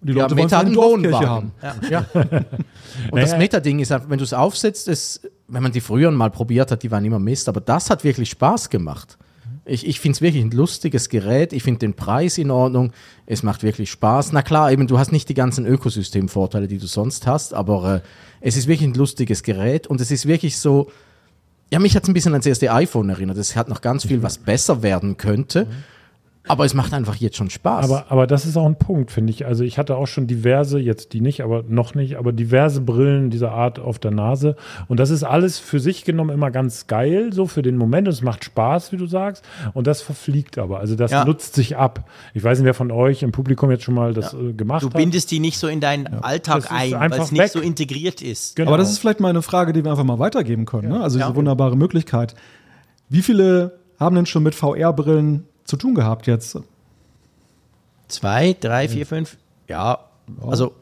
die 0.00 0.12
ja, 0.12 0.22
Leute 0.24 0.36
wollen 0.36 0.44
Meta 0.44 0.58
hat 0.58 0.66
eine 0.66 0.70
einen 0.70 0.76
Wohnwagen. 0.76 1.28
haben. 1.28 1.52
Ja. 1.90 2.04
Und 3.10 3.20
das. 3.20 3.36
Meta-Ding 3.38 3.78
ist, 3.78 3.90
einfach, 3.90 4.10
wenn 4.10 4.18
du 4.18 4.24
es 4.24 4.34
aufsetzt, 4.34 4.86
ist, 4.86 5.28
wenn 5.48 5.62
man 5.62 5.72
die 5.72 5.80
früher 5.80 6.10
mal 6.10 6.30
probiert 6.30 6.70
hat, 6.70 6.82
die 6.82 6.90
waren 6.90 7.04
immer 7.06 7.18
Mist, 7.18 7.48
aber 7.48 7.60
das 7.62 7.88
hat 7.88 8.04
wirklich 8.04 8.28
Spaß 8.30 8.68
gemacht. 8.68 9.16
Ich, 9.64 9.86
ich 9.86 10.00
finde 10.00 10.16
es 10.16 10.20
wirklich 10.20 10.44
ein 10.44 10.50
lustiges 10.50 11.08
Gerät. 11.08 11.54
Ich 11.54 11.62
finde 11.62 11.78
den 11.78 11.94
Preis 11.94 12.36
in 12.36 12.50
Ordnung. 12.50 12.92
Es 13.24 13.42
macht 13.42 13.62
wirklich 13.62 13.90
Spaß. 13.90 14.32
Na 14.32 14.42
klar, 14.42 14.70
eben, 14.70 14.86
du 14.86 14.98
hast 14.98 15.10
nicht 15.10 15.26
die 15.30 15.34
ganzen 15.34 15.64
Ökosystemvorteile, 15.64 16.68
die 16.68 16.76
du 16.76 16.86
sonst 16.86 17.26
hast, 17.26 17.54
aber 17.54 17.94
äh, 17.96 18.00
es 18.42 18.58
ist 18.58 18.66
wirklich 18.68 18.86
ein 18.90 18.94
lustiges 18.94 19.42
Gerät 19.42 19.86
und 19.86 20.02
es 20.02 20.10
ist 20.10 20.26
wirklich 20.26 20.58
so, 20.58 20.90
ja, 21.72 21.78
mich 21.78 21.96
hat 21.96 22.02
es 22.02 22.10
ein 22.10 22.14
bisschen 22.14 22.34
ans 22.34 22.44
erste 22.44 22.70
iPhone 22.70 23.08
erinnert. 23.08 23.38
Es 23.38 23.56
hat 23.56 23.70
noch 23.70 23.80
ganz 23.80 24.04
viel, 24.04 24.22
was 24.22 24.36
besser 24.36 24.82
werden 24.82 25.16
könnte. 25.16 25.66
Aber 26.46 26.66
es 26.66 26.74
macht 26.74 26.92
einfach 26.92 27.16
jetzt 27.16 27.36
schon 27.38 27.48
Spaß. 27.48 27.86
Aber, 27.86 28.04
aber 28.10 28.26
das 28.26 28.44
ist 28.44 28.56
auch 28.58 28.66
ein 28.66 28.76
Punkt, 28.76 29.10
finde 29.10 29.30
ich. 29.32 29.46
Also 29.46 29.64
ich 29.64 29.78
hatte 29.78 29.96
auch 29.96 30.06
schon 30.06 30.26
diverse, 30.26 30.78
jetzt 30.78 31.14
die 31.14 31.22
nicht, 31.22 31.40
aber 31.42 31.64
noch 31.66 31.94
nicht, 31.94 32.16
aber 32.16 32.32
diverse 32.32 32.82
Brillen 32.82 33.30
dieser 33.30 33.52
Art 33.52 33.78
auf 33.78 33.98
der 33.98 34.10
Nase. 34.10 34.54
Und 34.86 35.00
das 35.00 35.08
ist 35.08 35.22
alles 35.24 35.58
für 35.58 35.80
sich 35.80 36.04
genommen 36.04 36.28
immer 36.30 36.50
ganz 36.50 36.86
geil, 36.86 37.32
so 37.32 37.46
für 37.46 37.62
den 37.62 37.78
Moment. 37.78 38.08
Und 38.08 38.12
es 38.12 38.20
macht 38.20 38.44
Spaß, 38.44 38.92
wie 38.92 38.98
du 38.98 39.06
sagst. 39.06 39.42
Und 39.72 39.86
das 39.86 40.02
verfliegt 40.02 40.58
aber. 40.58 40.80
Also 40.80 40.96
das 40.96 41.12
Ja. 41.12 41.24
nutzt 41.24 41.54
sich 41.54 41.78
ab. 41.78 42.08
Ich 42.34 42.44
weiß 42.44 42.58
nicht, 42.58 42.66
wer 42.66 42.74
von 42.74 42.90
euch 42.90 43.22
im 43.22 43.32
Publikum 43.32 43.70
jetzt 43.70 43.84
schon 43.84 43.94
mal 43.94 44.12
das 44.12 44.34
äh, 44.34 44.52
gemacht 44.52 44.82
Du 44.82 44.88
hat. 44.88 44.96
bindest 44.96 45.30
die 45.30 45.40
nicht 45.40 45.56
so 45.58 45.66
in 45.68 45.80
deinen 45.80 46.06
Alltag 46.08 46.56
Das 46.56 46.64
ist 46.66 46.70
ein, 46.72 46.90
weil 46.92 47.00
einfach 47.00 47.24
es 47.24 47.32
nicht 47.32 47.52
so 47.52 47.60
integriert 47.60 48.20
ist. 48.20 48.56
Genau. 48.56 48.68
Aber 48.68 48.76
das 48.76 48.90
ist 48.90 48.98
vielleicht 48.98 49.20
mal 49.20 49.28
eine 49.30 49.40
Frage, 49.42 49.72
die 49.72 49.82
wir 49.82 49.90
einfach 49.90 50.04
mal 50.04 50.18
weitergeben 50.18 50.66
können. 50.66 50.88
Ne? 50.90 51.00
Also 51.02 51.16
diese 51.18 51.30
Ja. 51.30 51.34
wunderbare 51.36 51.76
Möglichkeit. 51.76 52.34
Wie 53.08 53.22
viele 53.22 53.78
haben 53.98 54.14
denn 54.14 54.26
schon 54.26 54.42
mit 54.42 54.54
VR-Brillen 54.54 55.44
zu 55.64 55.76
tun 55.76 55.94
gehabt 55.94 56.26
jetzt? 56.26 56.58
Zwei, 58.08 58.54
drei, 58.58 58.88
vier, 58.88 59.06
fünf. 59.06 59.36
Ja, 59.68 59.98
also 60.46 60.74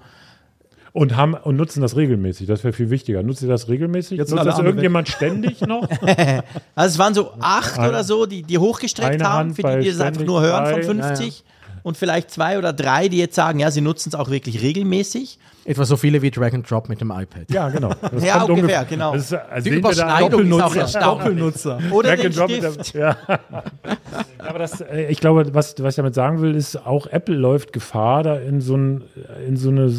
Und, 0.92 1.16
haben, 1.16 1.34
und 1.34 1.56
nutzen 1.56 1.80
das 1.80 1.96
regelmäßig. 1.96 2.46
Das 2.46 2.64
wäre 2.64 2.74
viel 2.74 2.90
wichtiger. 2.90 3.22
Nutzt 3.22 3.42
ihr 3.42 3.48
das 3.48 3.68
regelmäßig? 3.68 4.18
Jetzt 4.18 4.30
Nutzt 4.30 4.44
das 4.44 4.58
irgendjemand 4.58 5.08
ständig 5.08 5.60
noch? 5.66 5.88
Also 6.74 6.92
es 6.92 6.98
waren 6.98 7.14
so 7.14 7.32
acht 7.40 7.78
oder 7.78 8.04
so, 8.04 8.26
die, 8.26 8.42
die 8.42 8.58
hochgestreckt 8.58 9.14
Eine 9.14 9.24
haben, 9.24 9.48
Hand 9.48 9.56
für 9.56 9.62
die, 9.62 9.84
die 9.84 9.90
das 9.90 10.00
einfach 10.00 10.24
nur 10.24 10.42
hören 10.42 10.66
von 10.66 10.82
zwei. 10.82 11.16
50. 11.16 11.44
Und 11.82 11.96
vielleicht 11.96 12.30
zwei 12.30 12.58
oder 12.58 12.72
drei, 12.72 13.08
die 13.08 13.18
jetzt 13.18 13.34
sagen, 13.34 13.58
ja, 13.58 13.70
sie 13.70 13.80
nutzen 13.80 14.10
es 14.10 14.14
auch 14.14 14.30
wirklich 14.30 14.62
regelmäßig. 14.62 15.38
Etwa 15.64 15.84
so 15.84 15.96
viele 15.96 16.22
wie 16.22 16.30
Drag 16.30 16.52
and 16.54 16.68
Drop 16.68 16.88
mit 16.88 17.00
dem 17.00 17.10
iPad. 17.10 17.48
ja, 17.50 17.68
genau. 17.70 17.90
Das 18.12 18.24
Ja, 18.24 18.42
ungefähr, 18.42 18.84
genau. 18.84 19.12
Das 19.14 19.24
ist, 19.24 19.32
also 19.34 19.68
Die 19.70 19.76
Überschneidung 19.76 20.46
ist 20.46 20.96
auch 20.96 21.18
Doppelnutzer. 21.18 21.78
Oder 21.90 22.10
Drag 22.10 22.16
den 22.18 22.26
and 22.26 22.36
drop 22.38 22.50
mit 22.50 22.58
Stift. 22.64 22.94
der- 22.94 23.16
Ja. 23.28 23.40
Aber 24.38 24.58
das, 24.58 24.80
äh, 24.80 25.06
ich 25.10 25.20
glaube, 25.20 25.54
was, 25.54 25.74
was 25.78 25.92
ich 25.94 25.96
damit 25.96 26.14
sagen 26.14 26.40
will, 26.40 26.54
ist, 26.54 26.76
auch 26.86 27.06
Apple 27.06 27.34
läuft 27.36 27.72
Gefahr, 27.72 28.22
da 28.22 28.36
in 28.36 28.60
so, 28.60 28.76
ein, 28.76 29.04
in 29.46 29.56
so 29.56 29.70
eine 29.70 29.92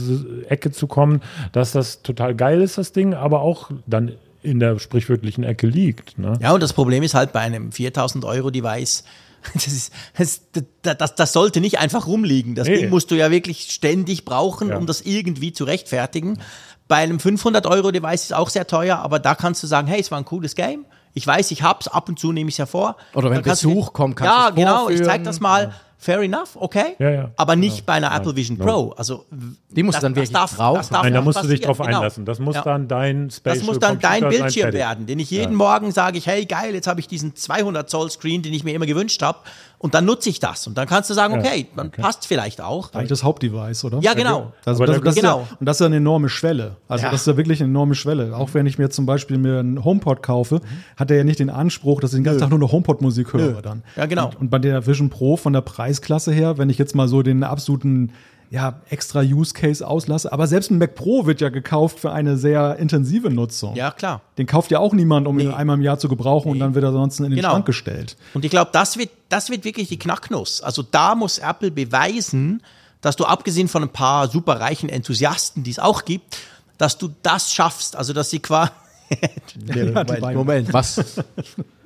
Ecke 0.49 0.71
zu 0.71 0.87
kommen, 0.87 1.21
dass 1.51 1.71
das 1.71 2.01
total 2.01 2.35
geil 2.35 2.61
ist, 2.61 2.77
das 2.77 2.91
Ding, 2.91 3.13
aber 3.13 3.41
auch 3.41 3.71
dann 3.87 4.13
in 4.41 4.59
der 4.59 4.77
sprichwörtlichen 4.79 5.43
Ecke 5.45 5.67
liegt. 5.67 6.19
Ne? 6.19 6.33
Ja, 6.41 6.53
und 6.53 6.61
das 6.61 6.73
Problem 6.73 7.03
ist 7.03 7.13
halt 7.13 7.31
bei 7.31 7.39
einem 7.39 7.71
4000 7.71 8.25
Euro 8.25 8.51
Device, 8.51 9.05
das, 9.53 9.67
ist, 9.67 9.91
das, 10.17 10.97
das, 10.97 11.15
das 11.15 11.33
sollte 11.33 11.59
nicht 11.61 11.79
einfach 11.79 12.07
rumliegen. 12.07 12.55
Das 12.55 12.67
Nee. 12.67 12.77
Ding 12.81 12.89
musst 12.89 13.11
du 13.11 13.15
ja 13.15 13.31
wirklich 13.31 13.71
ständig 13.71 14.25
brauchen, 14.25 14.69
Ja. 14.69 14.77
um 14.77 14.85
das 14.85 15.01
irgendwie 15.01 15.53
zu 15.53 15.63
rechtfertigen. 15.63 16.39
Bei 16.87 16.97
einem 16.97 17.19
500 17.19 17.65
Euro 17.65 17.91
Device 17.91 18.23
ist 18.25 18.33
auch 18.33 18.49
sehr 18.49 18.67
teuer, 18.67 18.97
aber 18.99 19.19
da 19.19 19.35
kannst 19.35 19.63
du 19.63 19.67
sagen, 19.67 19.87
hey, 19.87 19.99
es 20.01 20.11
war 20.11 20.17
ein 20.17 20.25
cooles 20.25 20.55
Game. 20.55 20.85
Ich 21.13 21.25
weiß, 21.27 21.51
ich 21.51 21.61
hab's, 21.63 21.87
ab 21.87 22.09
und 22.09 22.19
zu 22.19 22.31
nehme 22.31 22.49
ich 22.49 22.55
es 22.55 22.59
hervor. 22.59 22.97
Oder 23.13 23.29
wenn 23.29 23.41
du- 23.41 23.49
Besuch 23.49 23.93
kommt, 23.93 24.15
kannst 24.15 24.33
Ja, 24.33 24.47
du's 24.49 24.55
genau, 24.55 24.89
ich 24.89 25.03
zeig 25.03 25.23
das 25.23 25.39
mal. 25.39 25.73
Fair 26.03 26.19
enough, 26.21 26.55
okay. 26.55 26.95
Ja, 26.99 27.09
ja. 27.09 27.31
Aber 27.37 27.55
nicht 27.55 27.85
bei 27.85 27.93
einer 27.93 28.13
Apple 28.13 28.35
Vision 28.35 28.57
Pro. 28.57 28.89
Also 28.97 29.25
Die 29.69 29.83
musst 29.83 29.99
du 29.99 30.01
dann 30.01 30.15
wirklich 30.17 30.33
brauchen. 30.33 30.85
Nein, 30.91 31.13
da 31.13 31.21
musst 31.21 31.41
du 31.41 31.47
dich 31.47 31.61
passieren, 31.61 31.77
drauf 31.77 31.77
genau. 31.85 31.97
einlassen. 31.99 32.25
Das 32.25 32.39
muss 32.39 32.55
Ja. 32.55 32.61
dann 32.61 32.89
dein 32.89 33.29
Spatial 33.29 33.57
Das 33.59 33.65
muss 33.65 33.79
dann 33.79 33.99
dein 33.99 34.19
Computer 34.19 34.31
sein, 34.31 34.41
Bildschirm 34.43 34.73
werden, 34.73 35.05
den 35.05 35.19
ich 35.19 35.31
jeden 35.31 35.55
Morgen 35.55 35.91
sage 35.93 36.17
ich, 36.17 36.27
hey 36.27 36.45
geil, 36.45 36.73
jetzt 36.73 36.87
habe 36.87 36.99
ich 36.99 37.07
diesen 37.07 37.37
200 37.37 37.89
Zoll 37.89 38.09
Screen, 38.09 38.41
den 38.41 38.53
ich 38.53 38.65
mir 38.65 38.73
immer 38.73 38.85
gewünscht 38.85 39.21
habe 39.21 39.39
und 39.83 39.93
dann 39.93 40.05
nutze 40.05 40.29
ich 40.29 40.39
das 40.39 40.65
und 40.65 40.77
dann 40.77 40.87
kannst 40.87 41.09
du 41.09 41.13
sagen, 41.13 41.37
okay, 41.37 41.67
dann 41.75 41.91
passt 41.91 42.25
vielleicht 42.25 42.61
auch. 42.61 42.93
Eigentlich 42.93 43.09
das 43.09 43.23
Hauptdevice, 43.23 43.83
oder? 43.83 43.99
Ja, 43.99 44.13
genau. 44.13 44.53
Das, 44.63 44.77
das, 44.79 44.87
da- 44.87 44.97
das 44.99 45.15
ist 45.15 45.21
genau. 45.21 45.41
ja, 45.41 45.47
und 45.59 45.65
das 45.65 45.75
ist 45.75 45.79
ja 45.81 45.85
eine 45.87 45.97
enorme 45.97 46.29
Schwelle. 46.29 46.77
Also 46.87 47.05
Ja. 47.05 47.11
das 47.11 47.21
ist 47.21 47.27
ja 47.27 47.35
wirklich 47.37 47.59
eine 47.61 47.69
enorme 47.69 47.93
Schwelle. 47.93 48.35
Auch 48.35 48.53
wenn 48.53 48.65
ich 48.65 48.77
mir 48.79 48.89
zum 48.89 49.05
Beispiel 49.05 49.37
mir 49.37 49.59
einen 49.59 49.83
HomePod 49.83 50.23
kaufe, 50.23 50.61
hat 50.95 51.11
er 51.11 51.17
ja 51.17 51.23
nicht 51.25 51.39
den 51.39 51.49
Anspruch, 51.49 51.99
dass 52.01 52.13
ich 52.13 52.17
den 52.17 52.23
ganzen 52.23 52.39
Tag 52.39 52.49
nur 52.49 52.59
noch 52.59 52.71
HomePod-Musik 52.71 53.33
höre 53.33 53.61
dann. 53.61 53.83
Ja, 53.97 54.05
genau. 54.05 54.27
Und, 54.27 54.35
und 54.39 54.49
bei 54.49 54.59
der 54.59 54.87
Vision 54.87 55.09
Pro 55.09 55.35
von 55.37 55.53
der 55.53 55.61
Preisklasse 55.61 56.31
her, 56.31 56.57
wenn 56.57 56.69
ich 56.69 56.77
jetzt 56.77 56.95
mal 56.95 57.07
so 57.09 57.21
den 57.21 57.43
absoluten 57.43 58.11
ja, 58.53 58.81
extra 58.91 59.21
Use 59.21 59.51
Case 59.51 59.85
auslasse. 59.85 60.31
Aber 60.31 60.45
selbst 60.45 60.69
ein 60.69 60.77
Mac 60.77 60.93
Pro 60.93 61.25
wird 61.25 61.41
ja 61.41 61.49
gekauft 61.49 61.99
für 61.99 62.11
eine 62.11 62.37
sehr 62.37 62.75
intensive 62.75 63.31
Nutzung. 63.31 63.75
Ja, 63.75 63.89
klar. 63.89 64.21
Den 64.37 64.45
kauft 64.45 64.69
ja 64.69 64.77
auch 64.77 64.93
niemand, 64.93 65.25
um 65.25 65.39
ihn 65.39 65.49
einmal 65.49 65.75
im 65.75 65.81
Jahr 65.81 65.97
zu 65.97 66.07
gebrauchen 66.07 66.51
und 66.51 66.59
dann 66.59 66.75
wird 66.75 66.85
er 66.85 66.91
sonst 66.91 67.17
in 67.17 67.25
den 67.31 67.35
Genau. 67.35 67.49
Schrank 67.49 67.65
gestellt. 67.65 68.15
Und 68.35 68.45
ich 68.45 68.51
glaube, 68.51 68.69
das 68.71 68.95
wird, 68.95 69.09
das 69.29 69.49
wird 69.49 69.65
wirklich 69.65 69.87
die 69.87 69.97
Knacknuss. 69.97 70.61
Also 70.61 70.83
da 70.83 71.15
muss 71.15 71.39
Apple 71.39 71.71
beweisen, 71.71 72.61
dass 73.01 73.15
du 73.15 73.25
abgesehen 73.25 73.67
von 73.67 73.81
ein 73.81 73.89
paar 73.89 74.27
superreichen 74.27 74.87
Enthusiasten, 74.87 75.63
die 75.63 75.71
es 75.71 75.79
auch 75.79 76.05
gibt, 76.05 76.37
dass 76.77 76.99
du 76.99 77.09
das 77.23 77.51
schaffst. 77.51 77.95
Also 77.95 78.13
dass 78.13 78.29
sie 78.29 78.37
quasi. 78.37 78.69
Moment. 80.35 80.71
Was? 80.71 81.01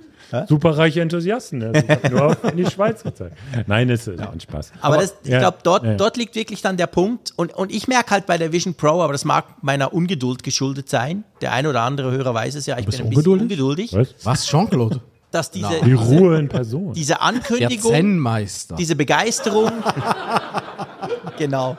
Superreiche 0.47 1.01
Enthusiasten. 1.01 1.73
Ich 1.73 1.89
habe 1.89 2.09
nur 2.09 2.37
in 2.51 2.57
die 2.57 2.65
Schweiz 2.65 3.03
gezeigt. 3.03 3.37
Nein, 3.65 3.89
ist 3.89 4.07
ja. 4.07 4.29
ein 4.29 4.39
Spaß. 4.39 4.73
Aber, 4.81 4.97
das, 4.97 5.15
ich 5.23 5.29
ja, 5.29 5.39
glaube, 5.39 5.57
dort, 5.63 5.83
ja. 5.83 5.95
dort 5.95 6.17
liegt 6.17 6.35
wirklich 6.35 6.61
dann 6.61 6.77
der 6.77 6.87
Punkt. 6.87 7.33
Und, 7.35 7.53
und 7.53 7.71
ich 7.71 7.87
merke 7.87 8.11
halt 8.11 8.25
bei 8.25 8.37
der 8.37 8.51
Vision 8.51 8.73
Pro, 8.75 9.01
aber 9.01 9.13
das 9.13 9.25
mag 9.25 9.63
meiner 9.63 9.93
Ungeduld 9.93 10.43
geschuldet 10.43 10.89
sein. 10.89 11.23
Der 11.41 11.53
ein 11.53 11.67
oder 11.67 11.81
andere 11.81 12.11
Hörer 12.11 12.33
weiß 12.33 12.55
es 12.55 12.65
ja, 12.65 12.77
ich 12.77 12.85
bin 12.85 12.95
ein 12.95 13.09
bisschen 13.09 13.15
ungeduldig? 13.15 13.93
ungeduldig, 13.93 13.93
Was? 13.93 14.25
Was, 14.25 14.45
Jean-Claude? 14.47 15.01
dass 15.31 15.51
diese, 15.51 15.81
Die 15.83 15.93
Ruhe 15.93 16.37
in 16.39 16.47
Person. 16.47 16.93
diese 16.93 17.13
Der 17.13 17.21
Ankündigung, 17.21 17.91
Zen-Meister. 17.91 18.75
diese 18.75 18.95
Begeisterung, 18.95 19.71
genau. 21.37 21.77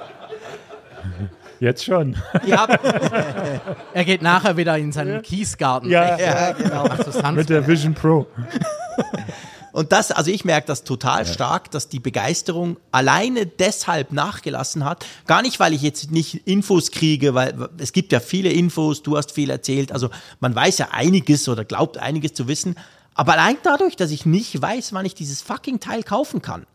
Jetzt 1.61 1.85
schon. 1.85 2.17
Haben, 2.51 2.79
Er 3.95 4.05
geht 4.05 4.23
nachher 4.23 4.57
wieder 4.57 4.77
in 4.79 4.93
seinen 4.93 5.23
Kiesgarten. 5.23 5.91
Ja, 5.91 6.19
ja, 6.19 6.53
genau. 6.53 6.89
Mit 7.33 7.49
der 7.49 7.67
Vision 7.67 7.95
Pro. 7.95 8.27
Und 9.73 9.93
das, 9.93 10.11
also 10.11 10.31
ich 10.31 10.45
merke 10.45 10.67
das 10.67 10.83
total 10.83 11.25
stark, 11.25 11.71
dass 11.71 11.89
die 11.89 12.01
Begeisterung 12.01 12.79
alleine 12.91 13.47
deshalb 13.47 14.13
nachgelassen 14.13 14.85
hat. 14.85 15.07
Gar 15.27 15.43
nicht, 15.43 15.61
weil 15.61 15.73
ich 15.73 15.83
jetzt 15.83 16.11
nicht 16.11 16.49
Infos 16.49 16.91
kriege, 16.91 17.35
weil 17.35 17.69
es 17.79 17.93
gibt 17.93 18.11
ja 18.11 18.19
viele 18.19 18.51
Infos, 18.51 19.05
du 19.05 19.17
hast 19.17 19.31
viel 19.31 19.51
erzählt, 19.51 19.93
also 19.93 20.11
man 20.41 20.53
weiß 20.53 20.79
ja 20.79 20.89
einiges 20.91 21.49
oder 21.49 21.65
glaubt 21.65 21.97
einiges 21.99 22.35
zu 22.35 22.49
wissen. 22.49 22.77
Aber 23.15 23.35
allein 23.35 23.57
dadurch, 23.63 23.95
dass 23.95 24.11
ich 24.11 24.27
nicht 24.27 24.61
weiß, 24.61 24.93
wann 24.95 25.07
ich 25.07 25.15
dieses 25.15 25.43
fucking 25.43 25.81
Teil 25.81 26.03
kaufen 26.03 26.43
kann, 26.43 26.67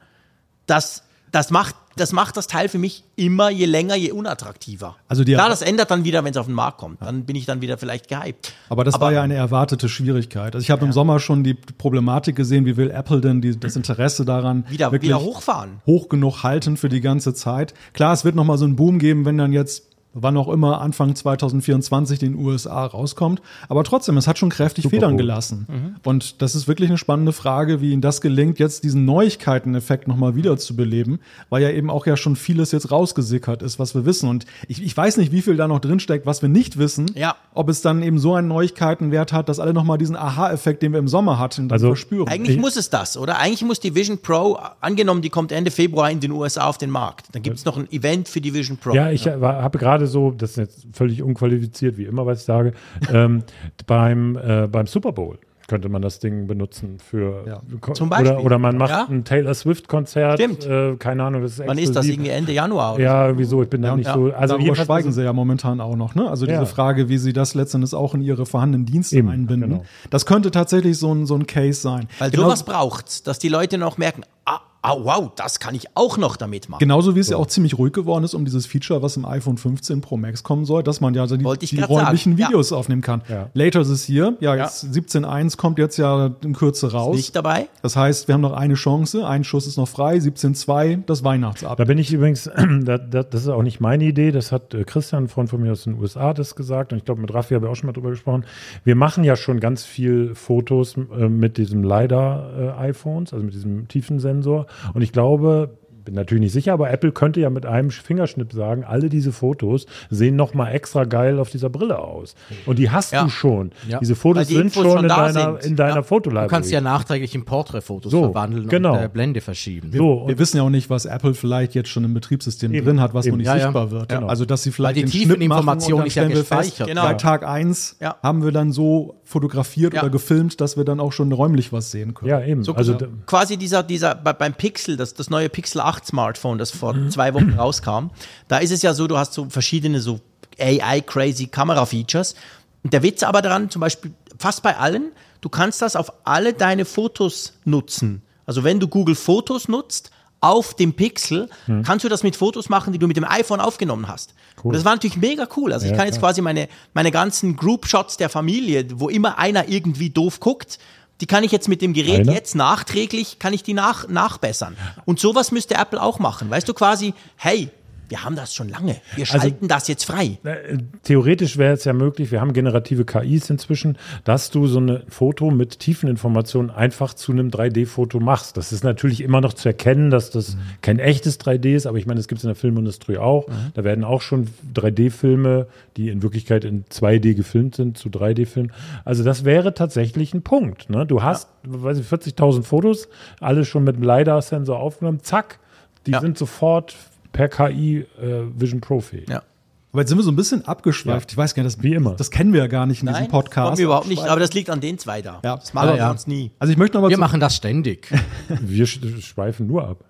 das, 0.66 1.04
das 1.32 1.52
macht, 1.52 1.76
das 1.96 2.12
macht 2.12 2.38
das 2.38 2.48
Teil 2.48 2.70
für 2.70 2.78
mich 2.80 3.04
immer 3.16 3.50
je 3.50 3.66
länger, 3.66 3.96
je 3.96 4.12
unattraktiver. 4.12 4.96
Also 5.08 5.24
die- 5.24 5.34
Klar, 5.34 5.50
das 5.50 5.62
ändert 5.62 5.92
dann 5.92 6.04
wieder, 6.04 6.24
wenn 6.24 6.32
es 6.32 6.38
auf 6.38 6.48
den 6.48 6.56
Markt 6.56 6.78
kommt. 6.78 7.02
Dann 7.02 7.26
bin 7.26 7.36
ich 7.36 7.46
dann 7.46 7.62
wieder 7.62 7.78
vielleicht 7.78 8.08
gehypt. 8.08 8.54
Aber 8.70 8.84
das 8.84 9.00
war 9.00 9.12
ja 9.12 9.22
eine 9.22 9.36
erwartete 9.36 9.90
Schwierigkeit. 9.90 10.56
Also 10.56 10.64
ich 10.64 10.72
habe 10.72 10.86
im 10.86 10.92
Sommer 10.92 11.20
schon 11.20 11.44
die 11.44 11.54
Problematik 11.54 12.36
gesehen, 12.36 12.66
wie 12.66 12.78
will 12.78 12.90
Apple 12.92 13.22
denn 13.22 13.42
die, 13.42 13.60
das 13.60 13.76
Interesse 13.76 14.26
daran 14.26 14.66
Wieder, 14.70 14.92
wirklich 14.92 15.10
wieder 15.10 15.22
hochfahren. 15.22 15.82
hoch 15.86 16.10
genug 16.10 16.44
halten 16.44 16.78
für 16.78 16.90
die 16.90 17.02
ganze 17.02 17.34
Zeit. 17.34 17.74
Klar, 17.94 18.14
es 18.14 18.26
wird 18.26 18.36
noch 18.36 18.44
mal 18.46 18.58
so 18.58 18.66
einen 18.66 18.76
Boom 18.76 19.00
geben, 19.00 19.26
wenn 19.26 19.38
dann 19.38 19.54
jetzt 19.54 19.84
wann 20.14 20.38
auch 20.38 20.50
immer 20.50 20.82
Anfang 20.82 21.16
2024 21.16 22.22
in 22.24 22.34
den 22.34 22.46
USA 22.46 22.86
rauskommt. 22.86 23.42
Aber 23.70 23.84
trotzdem, 23.84 24.18
es 24.18 24.28
hat 24.28 24.38
schon 24.38 24.50
kräftig 24.50 24.84
Super 24.84 24.96
Federn 24.98 25.12
Bowl. 25.12 25.18
gelassen. 25.18 25.98
Und 26.04 26.42
das 26.42 26.56
ist 26.56 26.68
wirklich 26.68 26.90
eine 26.90 26.98
spannende 26.98 27.34
Frage, 27.34 27.82
wie 27.82 27.92
Ihnen 27.92 28.02
das 28.02 28.22
gelingt, 28.22 28.60
jetzt 28.60 28.84
diesen 28.84 29.06
Neuigkeiten-Effekt 29.06 30.08
nochmal 30.08 30.36
wieder 30.36 30.58
zu 30.58 30.76
beleben, 30.76 31.20
weil 31.50 31.64
ja 31.64 31.70
eben 31.70 31.90
auch 31.90 32.06
ja 32.06 32.16
schon 32.18 32.36
vieles 32.36 32.72
jetzt 32.72 32.92
rausgesickert 32.92 33.62
ist, 33.62 33.80
was 33.80 33.96
wir 33.96 34.06
wissen. 34.06 34.30
Und 34.30 34.46
ich, 34.68 34.84
ich 34.84 34.96
weiß 34.96 35.18
nicht, 35.18 35.32
wie 35.32 35.42
viel 35.42 35.56
da 35.58 35.68
noch 35.68 35.80
drinsteckt, 35.80 36.26
was 36.26 36.42
wir 36.42 36.50
nicht 36.50 36.78
wissen. 36.78 37.12
Ja. 37.16 37.36
Ob 37.54 37.70
es 37.70 37.82
dann 37.82 38.04
eben 38.04 38.20
so 38.20 38.36
einen 38.36 38.48
Neuigkeitenwert 38.48 39.34
hat, 39.34 39.50
dass 39.50 39.60
alle 39.60 39.74
nochmal 39.74 39.98
diesen 39.98 40.16
Aha-Effekt, 40.16 40.82
den 40.84 40.92
wir 40.92 41.00
im 41.00 41.08
Sommer 41.08 41.40
hatten, 41.40 41.68
dann 41.70 41.76
Also, 41.76 41.88
verspüren. 41.88 42.28
Eigentlich 42.28 42.56
Ich- 42.58 42.62
muss 42.62 42.76
es 42.76 42.90
das, 42.90 43.18
oder? 43.18 43.40
Eigentlich 43.40 43.64
muss 43.64 43.80
die 43.80 43.96
Vision 43.96 44.18
Pro, 44.20 44.58
angenommen, 44.82 45.22
die 45.22 45.30
kommt 45.30 45.52
Ende 45.52 45.72
Februar 45.72 46.10
in 46.12 46.20
den 46.20 46.32
USA 46.32 46.68
auf 46.68 46.78
den 46.78 46.90
Markt. 46.90 47.28
Dann 47.32 47.42
gibt 47.42 47.58
es 47.58 47.66
noch 47.66 47.78
ein 47.78 47.92
Event 47.92 48.28
für 48.30 48.42
die 48.42 48.54
Vision 48.54 48.78
Pro. 48.78 48.94
Ja, 48.94 49.10
ich 49.12 49.28
habe 49.28 49.78
gerade 49.78 50.03
so, 50.08 50.32
das 50.32 50.52
ist 50.52 50.58
jetzt 50.58 50.88
völlig 50.94 51.22
unqualifiziert, 51.24 51.98
wie 51.98 52.06
immer, 52.06 52.26
was 52.26 52.40
ich 52.40 52.46
sage, 52.46 52.74
ähm, 53.12 53.44
beim, 53.88 54.36
äh, 54.38 54.68
beim 54.68 54.88
Super 54.88 55.12
Bowl 55.12 55.38
könnte 55.66 55.88
man 55.88 56.02
das 56.02 56.20
Ding 56.20 56.46
benutzen 56.46 56.98
für 57.00 57.46
Ja. 57.48 57.62
Zum 57.94 58.10
Beispiel. 58.10 58.32
Oder, 58.34 58.44
oder 58.44 58.60
man 58.60 58.78
macht 58.78 58.90
Ja. 58.92 59.08
ein 59.10 59.24
Taylor 59.24 59.54
Swift-Konzert. 59.54 60.34
Stimmt. 60.38 60.66
Äh, 60.66 60.98
keine 60.98 61.24
Ahnung, 61.24 61.42
das 61.42 61.54
ist 61.58 61.66
Wann 61.66 61.78
ist 61.78 61.96
das? 61.96 62.06
Irgendwie 62.06 62.32
Ende 62.32 62.52
Januar? 62.52 62.96
oder 62.96 63.04
Ja, 63.04 63.26
irgendwie 63.28 63.46
so. 63.46 63.64
Ich 63.64 63.70
bin 63.70 63.82
da 63.82 63.88
Ja, 63.90 63.96
nicht 63.96 64.08
ja. 64.08 64.14
so. 64.14 64.26
Also 64.34 64.58
Darüber 64.58 64.76
schweigen 64.76 65.14
sie 65.14 65.24
ja 65.24 65.32
momentan 65.32 65.80
auch 65.80 65.96
noch, 65.96 66.16
ne? 66.16 66.30
Also 66.30 66.46
diese. 66.46 66.66
Frage, 66.66 67.08
wie 67.08 67.18
sie 67.18 67.32
das 67.32 67.56
letztendlich 67.56 67.94
auch 67.96 68.14
in 68.14 68.22
ihre 68.22 68.46
vorhandenen 68.46 68.86
Dienste 68.86 69.16
Eben, 69.16 69.30
einbinden. 69.30 69.70
genau. 69.70 69.84
Das 70.10 70.26
könnte 70.26 70.52
tatsächlich 70.52 70.98
so 70.98 71.14
ein, 71.16 71.26
so 71.26 71.36
ein 71.36 71.48
Case 71.48 71.80
sein. 71.80 72.08
Weil 72.20 72.30
Genau- 72.32 72.44
sowas 72.44 72.64
braucht's, 72.66 73.24
dass 73.24 73.40
die 73.40 73.50
Leute 73.50 73.78
noch 73.78 73.98
merken, 73.98 74.24
ah, 74.46 74.60
ah, 74.84 74.98
wow, 75.00 75.32
das 75.36 75.60
kann 75.60 75.74
ich 75.76 75.88
auch 75.96 76.18
noch 76.18 76.36
damit 76.36 76.70
machen. 76.70 76.80
Genauso 76.80 77.16
wie 77.16 77.20
es 77.20 77.30
ja 77.30 77.38
auch 77.38 77.48
ziemlich 77.48 77.78
ruhig 77.78 77.94
geworden 77.94 78.26
ist 78.26 78.34
um 78.34 78.44
dieses 78.44 78.66
Feature, 78.66 79.02
was 79.02 79.16
im 79.16 79.26
iPhone 79.26 79.58
15 79.58 80.02
Pro 80.02 80.18
Max 80.18 80.44
kommen 80.44 80.66
soll, 80.66 80.84
dass 80.84 81.00
man 81.00 81.14
ja 81.14 81.26
so 81.26 81.38
die, 81.38 81.44
die 81.44 81.82
räumlichen 81.82 82.34
sagen, 82.34 82.38
ja. 82.38 82.48
Videos 82.50 82.74
aufnehmen 82.74 83.02
kann. 83.02 83.22
Ja. 83.30 83.50
Later 83.54 83.84
this 83.84 84.10
year, 84.10 84.34
ja, 84.42 84.56
jetzt 84.56 84.86
17.1 84.86 85.58
kommt 85.58 85.80
jetzt 85.80 85.98
ja 85.98 86.32
in 86.44 86.54
Kürze 86.54 86.92
raus. 86.92 87.16
Nicht 87.16 87.36
dabei? 87.36 87.70
Das 87.82 87.96
heißt, 87.96 88.28
wir 88.28 88.34
haben 88.34 88.42
noch 88.42 88.52
eine 88.52 88.74
Chance, 88.74 89.26
ein 89.26 89.46
Schuss 89.46 89.68
ist 89.68 89.78
noch 89.78 89.88
frei, 89.88 90.18
17.2, 90.18 91.04
das 91.06 91.24
Weihnachtsab. 91.24 91.78
Da 91.78 91.86
bin 91.86 91.98
ich 91.98 92.12
übrigens, 92.12 92.44
da, 92.84 92.98
da, 92.98 93.24
das 93.24 93.44
ist 93.44 93.48
auch 93.48 93.64
nicht 93.64 93.80
meine 93.80 94.04
Idee, 94.04 94.32
das 94.32 94.52
hat 94.52 94.74
äh, 94.74 94.84
Christian, 94.84 95.24
ein 95.24 95.28
Freund 95.30 95.50
von 95.50 95.62
mir 95.62 95.72
aus 95.72 95.86
den 95.86 95.98
USA, 95.98 96.34
das 96.34 96.56
gesagt 96.56 96.92
und 96.92 96.98
ich 96.98 97.06
glaube, 97.06 97.22
mit 97.22 97.34
Raffi 97.34 97.54
habe 97.54 97.68
ich 97.68 97.72
auch 97.72 97.76
schon 97.76 97.88
mal 97.88 97.94
drüber 97.94 98.10
gesprochen. 98.10 98.44
Wir 98.84 98.96
machen 98.96 99.24
ja 99.24 99.38
schon 99.38 99.62
ganz 99.62 99.86
viel 99.86 100.36
Fotos 100.36 100.98
äh, 100.98 101.30
mit 101.30 101.58
diesem 101.58 101.84
LiDAR-iPhones, 101.84 103.32
also 103.32 103.46
mit 103.46 103.54
diesem 103.54 103.88
Tiefensensor 103.88 104.66
und 104.94 105.02
ich 105.02 105.12
glaube, 105.12 105.78
bin 106.06 106.16
natürlich 106.16 106.42
nicht 106.42 106.54
sicher, 106.54 106.74
aber 106.74 106.90
Apple 106.92 107.12
könnte 107.12 107.40
ja 107.40 107.50
mit 107.50 107.66
einem 107.66 107.90
Fingerschnipp 107.92 108.52
sagen, 108.54 108.84
alle 108.84 109.10
diese 109.10 109.32
Fotos 109.32 109.86
sehen 110.10 110.36
noch 110.36 110.54
mal 110.54 110.70
extra 110.72 111.04
geil 111.06 111.40
auf 111.40 111.50
dieser 111.50 111.70
Brille 111.70 112.00
aus. 112.00 112.36
Und 112.66 112.80
die 112.80 112.90
hast 112.90 113.14
Ja. 113.14 113.24
du 113.24 113.30
schon. 113.30 113.72
Ja. 113.88 114.00
Diese 114.00 114.16
Fotos 114.16 114.48
die 114.48 114.56
sind 114.56 114.64
Infos 114.66 114.84
schon 114.84 114.92
schon 114.94 115.02
in 115.04 115.08
da 115.10 115.32
deiner, 115.32 115.62
sind. 115.62 115.66
in 115.72 115.76
deiner 115.76 115.96
Ja. 115.98 116.04
Fotolibrary. 116.04 116.48
Du 116.48 116.52
kannst 116.54 116.72
ja 116.72 116.82
nachträglich 116.82 117.34
in 117.36 117.46
Porträtfotos 117.46 118.12
So, 118.12 118.24
verwandeln 118.24 118.68
genau. 118.68 118.94
und 118.98 119.04
äh, 119.04 119.10
Blende 119.10 119.42
verschieben. 119.42 119.92
so, 119.94 120.24
wir 120.28 120.38
wissen 120.40 120.58
ja 120.58 120.64
auch 120.64 120.70
nicht, 120.70 120.90
was 120.90 121.06
Apple 121.06 121.34
vielleicht 121.34 121.76
jetzt 121.76 121.90
schon 121.90 122.04
im 122.04 122.14
Betriebssystem 122.14 122.74
Eben, 122.74 122.86
drin 122.86 123.02
hat, 123.02 123.14
was 123.14 123.26
eben. 123.26 123.34
noch 123.34 123.38
nicht 123.40 123.48
Ja, 123.48 123.56
ja. 123.56 123.62
sichtbar 123.64 123.92
wird. 123.92 124.10
Genau. 124.10 124.28
Also, 124.28 124.46
dass 124.46 124.64
sie 124.64 124.72
vielleicht 124.72 124.96
Weil 124.98 125.04
die 125.06 125.10
den 125.10 125.12
Schnitt 125.12 125.28
machen 125.28 125.40
Tiefeninformation 125.40 125.94
und 125.94 126.00
dann 126.00 126.08
ist 126.08 126.16
ja 126.16 126.28
wir 126.30 126.36
fest, 126.38 126.50
gespeichert. 126.50 126.88
Genau. 126.88 127.04
Bei 127.04 127.14
Tag 127.16 127.46
1 127.48 127.98
Ja. 128.02 128.16
haben 128.24 128.44
wir 128.44 128.52
dann 128.52 128.72
so 128.72 129.16
fotografiert 129.24 129.94
Ja. 129.94 130.02
oder 130.02 130.10
gefilmt, 130.10 130.60
dass 130.62 130.78
wir 130.78 130.86
dann 130.86 131.00
auch 131.00 131.12
schon 131.12 131.32
räumlich 131.32 131.72
was 131.74 131.92
sehen 131.92 132.14
können. 132.14 132.30
ja, 132.30 132.42
eben. 132.44 132.64
So, 132.64 132.74
also, 132.76 132.94
so 132.94 132.98
da- 133.00 133.08
quasi 133.26 133.58
dieser, 133.58 133.84
dieser 133.84 134.16
bei, 134.16 134.34
beim 134.34 134.54
Pixel, 134.54 134.98
das, 134.98 135.14
das 135.14 135.30
neue 135.30 135.50
Pixel 135.50 135.82
8 135.82 135.93
Smartphone, 136.04 136.58
das 136.58 136.72
vor 136.72 136.94
Mhm. 136.94 137.12
zwei 137.12 137.34
Wochen 137.34 137.54
rauskam, 137.58 138.08
da 138.48 138.58
ist 138.58 138.72
es 138.72 138.82
ja 138.82 138.94
so, 138.94 139.08
du 139.08 139.18
hast 139.18 139.34
so 139.34 139.50
verschiedene 139.50 140.00
so 140.02 140.20
AI-crazy 140.60 141.48
Kamera-Features. 141.48 142.36
Und 142.84 142.94
der 142.94 143.04
Witz 143.04 143.24
aber 143.24 143.42
daran, 143.42 143.70
zum 143.70 143.80
Beispiel 143.80 144.14
fast 144.38 144.62
bei 144.64 144.78
allen, 144.78 145.12
du 145.42 145.50
kannst 145.50 145.82
das 145.82 145.96
auf 145.96 146.12
alle 146.26 146.54
deine 146.54 146.86
Fotos 146.86 147.54
nutzen. 147.66 148.22
Also 148.46 148.64
wenn 148.64 148.80
du 148.80 148.88
Google 148.88 149.16
Fotos 149.16 149.68
nutzt, 149.68 150.12
auf 150.42 150.74
dem 150.74 150.92
Pixel, 150.94 151.50
Mhm. 151.68 151.84
kannst 151.84 152.04
du 152.04 152.10
das 152.10 152.22
mit 152.22 152.36
Fotos 152.36 152.68
machen, 152.68 152.92
die 152.92 153.00
du 153.00 153.08
mit 153.08 153.16
dem 153.16 153.24
iPhone 153.24 153.62
aufgenommen 153.62 154.10
hast. 154.10 154.34
Und 154.62 154.76
das 154.76 154.84
war 154.84 154.94
natürlich 154.94 155.16
mega 155.16 155.48
cool. 155.56 155.72
Also 155.72 155.86
ich 155.86 155.92
Ja, 155.92 155.98
kann 155.98 156.06
jetzt 156.08 156.18
klar. 156.20 156.32
quasi 156.32 156.42
meine, 156.42 156.68
meine 156.94 157.12
ganzen 157.12 157.56
Group-Shots 157.56 158.18
der 158.18 158.28
Familie, 158.28 158.86
wo 158.96 159.08
immer 159.08 159.38
einer 159.38 159.70
irgendwie 159.70 160.10
doof 160.10 160.42
guckt, 160.42 160.80
die 161.24 161.28
kann 161.28 161.46
ich 161.46 161.54
jetzt 161.54 161.70
mit 161.70 161.82
dem 161.82 161.94
Gerät 161.94 162.20
Einer? 162.20 162.34
jetzt 162.34 162.54
nachträglich, 162.54 163.40
kann 163.40 163.54
ich 163.54 163.64
die 163.64 163.74
nach, 163.74 164.10
nachbessern. 164.10 164.76
Und 165.06 165.22
sowas 165.22 165.54
müsste 165.54 165.76
Apple 165.76 166.02
auch 166.02 166.20
machen. 166.20 166.50
Weißt 166.50 166.68
du 166.68 166.74
quasi, 166.74 167.14
hey, 167.38 167.70
wir 168.10 168.24
haben 168.24 168.36
das 168.36 168.54
schon 168.54 168.70
lange. 168.70 168.98
Wir 169.16 169.26
Also 169.26 169.40
schalten 169.40 169.68
das 169.68 169.88
jetzt 169.88 170.06
frei. 170.06 170.38
Äh, 170.44 170.78
Theoretisch 171.04 171.58
wäre 171.58 171.74
es 171.74 171.84
ja 171.86 171.94
möglich, 171.94 172.32
wir 172.32 172.42
haben 172.42 172.54
generative 172.54 173.06
KIs 173.06 173.50
inzwischen, 173.50 173.98
dass 174.24 174.50
du 174.52 174.68
so 174.68 174.80
ein 174.80 175.04
Foto 175.10 175.52
mit 175.52 175.80
tiefen 175.80 176.10
Informationen 176.10 176.70
einfach 176.70 177.14
zu 177.14 177.32
einem 177.32 177.50
3D-Foto 177.50 178.20
machst. 178.20 178.58
Das 178.58 178.72
ist 178.72 178.84
natürlich 178.84 179.22
immer 179.22 179.42
noch 179.42 179.54
zu 179.54 179.68
erkennen, 179.70 180.10
dass 180.10 180.30
das 180.32 180.58
kein 180.82 181.00
echtes 181.00 181.40
3D 181.40 181.76
ist, 181.76 181.86
aber 181.86 181.98
ich 181.98 182.06
meine, 182.06 182.20
das 182.20 182.28
gibt 182.28 182.40
es 182.40 182.44
in 182.44 182.50
der 182.50 182.56
Filmindustrie 182.56 183.18
auch. 183.18 183.46
Da 183.74 183.84
werden 183.84 184.04
auch 184.04 184.22
schon 184.22 184.48
3D-Filme, 184.76 185.68
die 185.98 186.10
in 186.10 186.22
Wirklichkeit 186.24 186.66
in 186.66 186.86
2D 186.86 187.34
gefilmt 187.36 187.76
sind, 187.76 187.98
zu 187.98 188.10
3D-Filmen. 188.10 188.72
Also 189.06 189.24
das 189.24 189.46
wäre 189.46 189.74
tatsächlich 189.74 190.34
ein 190.34 190.42
Punkt. 190.44 190.90
Ne? 190.90 191.06
Du 191.06 191.24
hast, 191.24 191.48
weiß 191.64 191.98
ich, 192.00 192.06
40.000 192.08 192.64
Fotos, 192.64 193.08
alle 193.40 193.66
schon 193.66 193.84
mit 193.84 193.96
dem 193.96 194.04
LiDAR-Sensor 194.04 194.78
aufgenommen, 194.80 195.20
zack, 195.24 195.60
die 196.06 196.12
Ja. 196.12 196.20
sind 196.22 196.38
sofort 196.38 196.96
per 197.34 197.50
KI 197.50 198.06
äh, 198.22 198.44
Vision 198.56 198.80
Pro 198.80 199.02
fähig. 199.02 199.28
Ja. 199.30 199.44
Aber 199.92 200.02
jetzt 200.02 200.10
sind 200.10 200.18
wir 200.18 200.24
so 200.24 200.32
ein 200.32 200.36
bisschen 200.36 200.66
abgeschweift. 200.66 201.32
Ich 201.32 201.38
weiß 201.38 201.54
gar 201.54 201.62
nicht, 201.64 201.78
das, 201.78 201.84
Wie 201.84 201.94
immer. 201.94 202.16
das 202.16 202.32
kennen 202.32 202.52
wir 202.52 202.62
ja 202.62 202.68
gar 202.68 202.88
nicht 202.88 203.02
in 203.02 203.06
Nein, 203.06 203.16
diesem 203.16 203.28
Podcast. 203.32 203.68
wollen 203.68 203.78
wir 203.78 203.86
überhaupt 203.86 204.08
nicht. 204.08 204.24
Aber 204.24 204.40
das 204.40 204.52
liegt 204.54 204.72
an 204.72 204.80
den 204.82 204.98
zwei 204.98 205.22
da. 205.22 205.40
Ja. 205.44 205.58
Das 205.58 205.74
machen 205.74 205.90
Aber 205.90 205.98
wir 205.98 206.00
ja. 206.00 206.08
sonst 206.08 206.28
nie. 206.28 206.50
Also 206.58 206.72
ich 206.72 206.78
möchte 206.80 206.98
nochmal 206.98 207.10
Wir 207.12 207.18
zu, 207.18 207.22
machen 207.22 207.40
das 207.40 207.56
ständig. 207.56 208.10
Wir 208.62 208.88
sch 208.88 209.00
schweifen 209.20 209.68
nur 209.68 209.88
ab. 209.88 210.04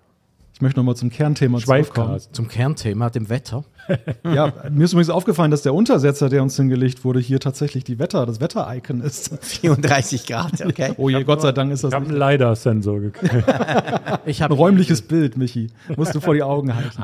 ich 0.54 0.62
möchte 0.62 0.80
noch 0.80 0.84
mal 0.84 0.94
zum 0.94 1.10
Kernthema 1.10 1.58
zurückkommen. 1.58 2.18
Zum 2.32 2.48
Kernthema, 2.48 3.10
dem 3.10 3.28
Wetter. 3.28 3.64
Ja, 4.24 4.52
mir 4.70 4.84
ist 4.84 4.92
übrigens 4.92 5.10
aufgefallen, 5.10 5.50
dass 5.50 5.62
der 5.62 5.74
Untersetzer, 5.74 6.28
der 6.28 6.42
uns 6.42 6.56
hingelegt 6.56 7.04
wurde, 7.04 7.20
hier 7.20 7.40
tatsächlich 7.40 7.84
die 7.84 7.98
Wetter, 7.98 8.26
das 8.26 8.40
Wetter-Icon 8.40 9.00
ist. 9.00 9.30
34 9.40 10.26
Grad, 10.26 10.64
okay. 10.64 10.92
Oh 10.96 11.08
je, 11.08 11.22
Gott 11.24 11.42
sei 11.42 11.52
Dank 11.52 11.72
ist 11.72 11.84
das 11.84 11.90
Ich 11.90 11.94
habe 11.94 12.06
einen 12.06 12.18
LiDAR-Sensor 12.18 13.00
gekriegt. 13.00 13.44
Ich 14.26 14.42
ein 14.42 14.52
räumliches 14.52 15.02
Bild, 15.02 15.36
Michi. 15.36 15.68
Musst 15.96 16.14
du 16.14 16.20
vor 16.20 16.34
die 16.34 16.42
Augen 16.42 16.74
halten. 16.74 17.02